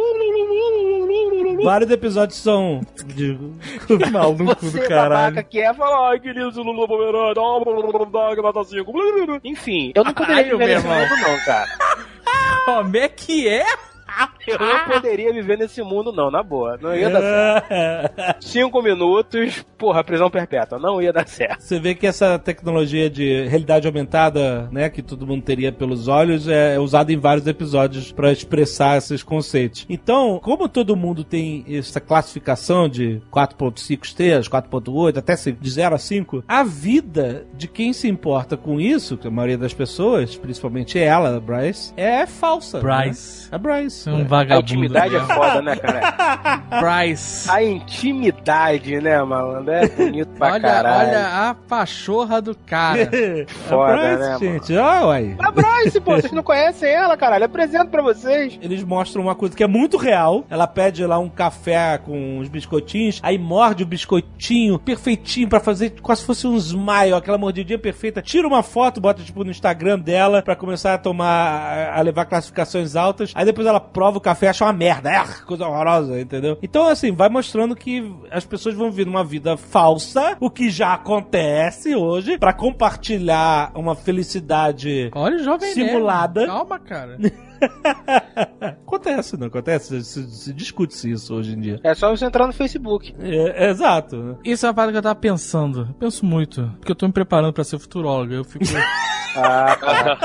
Vários 1.62 1.90
episódios 1.90 2.38
são. 2.38 2.80
De... 3.06 3.36
Maluco 4.12 4.54
do 4.66 4.80
caralho. 4.88 5.44
que 5.44 5.60
é, 5.60 5.72
fala, 5.74 6.10
ai, 6.10 6.20
que 6.20 6.32
lindo 6.32 6.62
Lulu 6.62 6.82
da 6.82 6.86
Pomerânia, 6.86 7.34
que 7.34 8.42
blá, 8.42 8.52
blá. 8.52 9.40
Enfim, 9.44 9.92
eu 9.94 10.04
não 10.04 10.12
poderia 10.12 10.44
viver 10.44 10.66
nesse 10.66 10.86
mundo 10.86 11.16
não, 11.22 11.44
cara. 11.44 11.66
Como 12.66 12.96
é 12.96 13.08
que 13.08 13.48
é? 13.48 13.64
Eu 14.46 14.58
não 14.58 14.84
poderia 14.84 15.32
viver 15.32 15.58
nesse 15.58 15.82
mundo 15.82 16.12
não, 16.12 16.30
na 16.30 16.42
boa, 16.42 16.78
não 16.80 16.94
ia 16.94 17.10
dar 17.10 17.20
certo. 17.20 18.38
Cinco 18.46 18.80
minutos, 18.80 19.66
porra, 19.76 20.04
prisão 20.04 20.30
perpétua, 20.30 20.78
não 20.78 21.02
ia 21.02 21.12
dar 21.12 21.26
certo. 21.26 21.60
Você 21.60 21.80
vê 21.80 21.94
que 21.94 22.06
essa 22.06 22.38
tecnologia 22.38 23.10
de 23.10 23.46
realidade 23.46 23.86
aumentada, 23.88 24.68
né, 24.70 24.88
que 24.88 25.02
todo 25.02 25.26
mundo 25.26 25.42
teria 25.42 25.72
pelos 25.72 26.06
olhos, 26.06 26.46
é 26.46 26.78
usada 26.78 27.12
em 27.12 27.18
vários 27.18 27.46
episódios 27.46 28.12
para 28.12 28.30
expressar 28.30 28.98
esses 28.98 29.22
conceitos. 29.22 29.84
Então, 29.88 30.38
como 30.42 30.68
todo 30.68 30.96
mundo 30.96 31.24
tem 31.24 31.64
essa 31.68 32.00
classificação 32.00 32.88
de 32.88 33.20
4.5 33.32 34.04
estrelas, 34.04 34.48
4.8, 34.48 35.18
até 35.18 35.34
5, 35.34 35.60
de 35.60 35.70
0 35.70 35.94
a 35.94 35.98
5, 35.98 36.44
a 36.46 36.62
vida 36.62 37.46
de 37.54 37.66
quem 37.66 37.92
se 37.92 38.08
importa 38.08 38.56
com 38.56 38.80
isso, 38.80 39.16
que 39.16 39.26
a 39.26 39.30
maioria 39.30 39.58
das 39.58 39.74
pessoas, 39.74 40.36
principalmente 40.36 40.98
ela, 40.98 41.36
a 41.36 41.40
Bryce, 41.40 41.92
é 41.96 42.26
falsa. 42.26 42.80
Bryce. 42.80 43.44
Né? 43.44 43.48
A 43.52 43.58
Bryce. 43.58 43.95
É 44.06 44.10
um 44.10 44.18
É. 44.18 44.22
A 44.22 44.24
vagabundo. 44.24 44.64
intimidade 44.72 45.16
é 45.16 45.20
foda, 45.20 45.62
né, 45.62 45.76
cara? 45.76 46.62
Bryce. 46.80 47.50
A 47.50 47.62
intimidade, 47.62 49.00
né, 49.00 49.22
malandro? 49.22 49.72
É 49.72 49.88
bonito 49.88 50.28
pra 50.38 50.52
Olha, 50.52 50.60
caralho. 50.62 51.08
olha 51.08 51.26
a 51.50 51.54
pachorra 51.54 52.40
do 52.42 52.54
cara. 52.54 53.08
Foda, 53.68 53.92
a 53.92 53.96
Bryce, 53.96 54.18
né, 54.18 54.38
gente. 54.38 54.76
Ah, 54.78 55.06
uai. 55.06 55.36
A 55.38 55.50
Bryce, 55.50 56.00
pô, 56.00 56.12
vocês 56.16 56.32
não 56.32 56.42
conhecem 56.42 56.88
ela, 56.90 57.16
caralho. 57.16 57.44
Apresento 57.44 57.90
pra 57.90 58.02
vocês. 58.02 58.58
Eles 58.62 58.82
mostram 58.84 59.22
uma 59.22 59.34
coisa 59.34 59.56
que 59.56 59.62
é 59.62 59.66
muito 59.66 59.96
real. 59.96 60.44
Ela 60.50 60.66
pede 60.66 61.04
lá 61.06 61.18
um 61.18 61.28
café 61.28 61.98
com 61.98 62.38
uns 62.38 62.48
biscoitinhos, 62.48 63.20
aí 63.22 63.38
morde 63.38 63.82
o 63.82 63.86
biscoitinho 63.86 64.78
perfeitinho 64.78 65.48
pra 65.48 65.60
fazer 65.60 65.90
quase 66.02 66.20
se 66.22 66.26
fosse 66.26 66.46
um 66.46 66.56
smile, 66.56 67.12
aquela 67.14 67.36
mordidinha 67.38 67.78
perfeita. 67.78 68.22
Tira 68.22 68.46
uma 68.48 68.62
foto, 68.62 69.00
bota 69.00 69.22
tipo 69.22 69.44
no 69.44 69.50
Instagram 69.50 69.98
dela 69.98 70.42
pra 70.42 70.56
começar 70.56 70.94
a 70.94 70.98
tomar, 70.98 71.92
a 71.94 72.00
levar 72.00 72.24
classificações 72.24 72.96
altas. 72.96 73.32
Aí 73.34 73.44
depois 73.44 73.66
ela 73.66 73.78
prova 73.92 74.18
o 74.18 74.20
café 74.20 74.46
e 74.46 74.48
acha 74.48 74.64
uma 74.64 74.72
merda. 74.72 75.10
É, 75.10 75.24
coisa 75.46 75.66
horrorosa, 75.66 76.20
entendeu? 76.20 76.58
Então, 76.62 76.88
assim, 76.88 77.12
vai 77.12 77.28
mostrando 77.28 77.74
que 77.74 78.12
as 78.30 78.44
pessoas 78.44 78.74
vão 78.74 78.90
viver 78.90 79.06
numa 79.06 79.24
vida 79.24 79.56
falsa, 79.56 80.36
o 80.40 80.50
que 80.50 80.68
já 80.70 80.94
acontece 80.94 81.94
hoje, 81.94 82.38
pra 82.38 82.52
compartilhar 82.52 83.70
uma 83.74 83.94
felicidade 83.94 85.10
Olha 85.14 85.38
jovem 85.38 85.72
Simulada. 85.72 86.40
nerd. 86.40 86.52
Calma, 86.52 86.78
cara. 86.78 87.18
acontece, 88.86 89.36
não 89.36 89.46
acontece? 89.46 90.02
Se, 90.04 90.22
se 90.30 90.52
discute-se 90.52 91.10
isso 91.10 91.34
hoje 91.34 91.52
em 91.54 91.60
dia. 91.60 91.80
É 91.82 91.94
só 91.94 92.10
você 92.10 92.24
entrar 92.24 92.46
no 92.46 92.52
Facebook. 92.52 93.14
É, 93.20 93.66
é 93.66 93.70
exato. 93.70 94.16
né? 94.16 94.36
Isso 94.44 94.66
é 94.66 94.68
uma 94.68 94.74
parada 94.74 94.92
que 94.92 94.98
eu 94.98 95.02
tava 95.02 95.14
pensando. 95.14 95.86
Eu 95.88 95.94
penso 95.94 96.24
muito. 96.24 96.70
Porque 96.78 96.92
eu 96.92 96.96
tô 96.96 97.06
me 97.06 97.12
preparando 97.12 97.52
pra 97.52 97.64
ser 97.64 97.78
futurólogo. 97.78 98.32
Eu 98.32 98.44
fico. 98.44 98.64
Ah, 99.38 99.76
cara. 99.76 100.18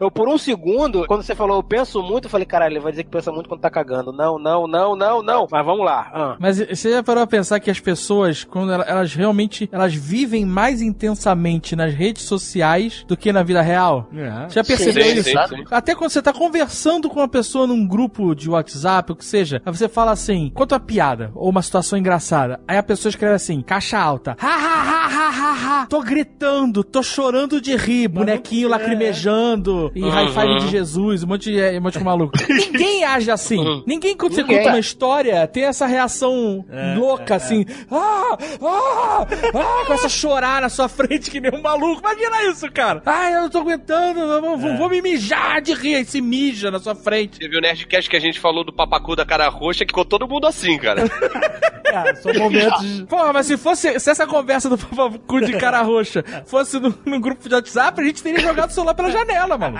eu, 0.00 0.10
por 0.10 0.26
um 0.30 0.38
segundo, 0.38 1.04
quando 1.06 1.20
você 1.22 1.34
falou 1.34 1.58
eu 1.58 1.62
penso 1.62 2.02
muito, 2.02 2.24
eu 2.24 2.30
falei, 2.30 2.46
caralho, 2.46 2.72
ele 2.72 2.80
vai 2.80 2.90
dizer 2.90 3.04
que 3.04 3.10
pensa 3.10 3.30
muito 3.30 3.50
quando 3.50 3.60
tá 3.60 3.68
cagando. 3.68 4.12
Não, 4.14 4.38
não, 4.38 4.66
não, 4.66 4.96
não, 4.96 5.22
não. 5.22 5.46
Mas 5.50 5.66
vamos 5.66 5.84
lá. 5.84 6.10
Ah. 6.10 6.36
Mas 6.40 6.58
você 6.58 6.90
já 6.92 7.02
parou 7.02 7.22
a 7.22 7.26
pensar 7.26 7.60
que 7.60 7.70
as 7.70 7.80
pessoas, 7.80 8.44
quando 8.44 8.72
ela- 8.72 8.84
elas 8.84 9.12
realmente 9.14 9.68
elas 9.70 9.94
vivem 9.94 10.46
mais 10.46 10.80
intensamente 10.80 11.76
nas 11.76 11.92
redes 11.92 12.22
sociais 12.22 13.04
do 13.06 13.14
que 13.14 13.30
na 13.30 13.42
vida 13.42 13.60
real? 13.60 14.08
É. 14.16 14.48
Já 14.48 14.64
percebeu 14.64 15.04
Sim, 15.04 15.14
isso? 15.16 15.28
sim, 15.28 15.36
sim. 15.56 15.64
Até 15.70 15.94
quando 15.94 16.08
você 16.10 16.22
tá 16.22 16.32
conversando 16.32 16.75
com 17.08 17.20
uma 17.20 17.28
pessoa 17.28 17.66
num 17.66 17.86
grupo 17.86 18.34
de 18.34 18.50
WhatsApp, 18.50 19.12
o 19.12 19.16
que 19.16 19.24
seja, 19.24 19.62
aí 19.64 19.72
você 19.72 19.88
fala 19.88 20.12
assim, 20.12 20.50
conta 20.54 20.74
uma 20.74 20.80
piada 20.80 21.30
ou 21.34 21.50
uma 21.50 21.62
situação 21.62 21.98
engraçada. 21.98 22.60
Aí 22.68 22.76
a 22.76 22.82
pessoa 22.82 23.10
escreve 23.10 23.34
assim, 23.34 23.62
caixa 23.62 23.98
alta. 23.98 24.36
Ha, 24.40 24.46
ha, 24.46 24.82
ha, 24.82 25.06
ha, 25.06 25.28
ha, 25.28 25.45
Tô 25.88 26.00
gritando, 26.02 26.82
tô 26.82 27.02
chorando 27.02 27.60
de 27.60 27.76
rir, 27.76 28.08
bonequinho 28.08 28.68
lacrimejando 28.68 29.90
e 29.94 30.00
high 30.08 30.28
five 30.28 30.58
de 30.60 30.68
Jesus, 30.68 31.22
um 31.22 31.26
monte 31.26 31.50
de 31.52 31.78
um 31.78 31.80
monte 31.82 31.98
de 31.98 32.04
maluco. 32.04 32.32
Ninguém 32.48 33.04
age 33.04 33.30
assim. 33.30 33.82
Ninguém, 33.86 34.16
quando 34.16 34.34
você 34.34 34.42
Ninguém. 34.42 34.58
conta 34.58 34.70
uma 34.70 34.78
história, 34.78 35.46
tem 35.46 35.64
essa 35.64 35.86
reação 35.86 36.64
louca, 36.96 37.36
assim. 37.36 37.64
Ah, 37.90 38.36
ah, 38.62 39.26
ah, 39.54 39.84
começa 39.86 40.06
a 40.06 40.10
chorar 40.10 40.62
na 40.62 40.68
sua 40.68 40.88
frente 40.88 41.30
que 41.30 41.40
nem 41.40 41.52
um 41.54 41.62
maluco. 41.62 42.00
Imagina 42.00 42.44
isso, 42.50 42.70
cara. 42.70 43.02
Ai, 43.04 43.34
eu 43.36 43.42
não 43.42 43.48
tô 43.50 43.58
aguentando, 43.58 44.20
eu 44.20 44.40
vou, 44.40 44.56
vou- 44.58 44.76
vou 44.76 44.88
me 44.90 45.02
mijar 45.02 45.60
de 45.60 45.74
rir. 45.74 45.96
Aí 45.96 46.04
se 46.04 46.20
mija 46.20 46.70
na 46.70 46.78
sua 46.78 46.94
frente. 46.94 47.38
Teve 47.38 47.56
o 47.56 47.60
Nerdcast 47.60 48.08
que 48.10 48.16
a 48.16 48.20
gente 48.20 48.38
falou 48.40 48.64
do 48.64 48.72
papacu 48.72 49.16
da 49.16 49.24
cara 49.24 49.48
roxa, 49.48 49.84
que 49.84 49.90
ficou 49.92 50.04
todo 50.04 50.28
mundo 50.28 50.46
assim, 50.46 50.78
cara. 50.78 51.02
É, 51.86 52.14
são 52.16 52.34
momentos. 52.34 52.84
de- 52.84 53.04
Porra, 53.06 53.32
mas 53.32 53.46
se 53.46 53.56
fosse, 53.56 53.98
se 54.00 54.10
essa 54.10 54.26
conversa 54.26 54.68
do 54.68 54.76
papacu 54.76 55.40
de 55.40 55.52
cara 55.52 55.65
roxa 55.82 56.24
fosse 56.46 56.78
no, 56.78 56.94
num 57.04 57.20
grupo 57.20 57.48
de 57.48 57.54
WhatsApp, 57.54 58.00
a 58.00 58.04
gente 58.04 58.22
teria 58.22 58.40
jogado 58.40 58.70
o 58.70 58.72
celular 58.72 58.94
pela 58.94 59.10
janela, 59.10 59.56
mano. 59.58 59.78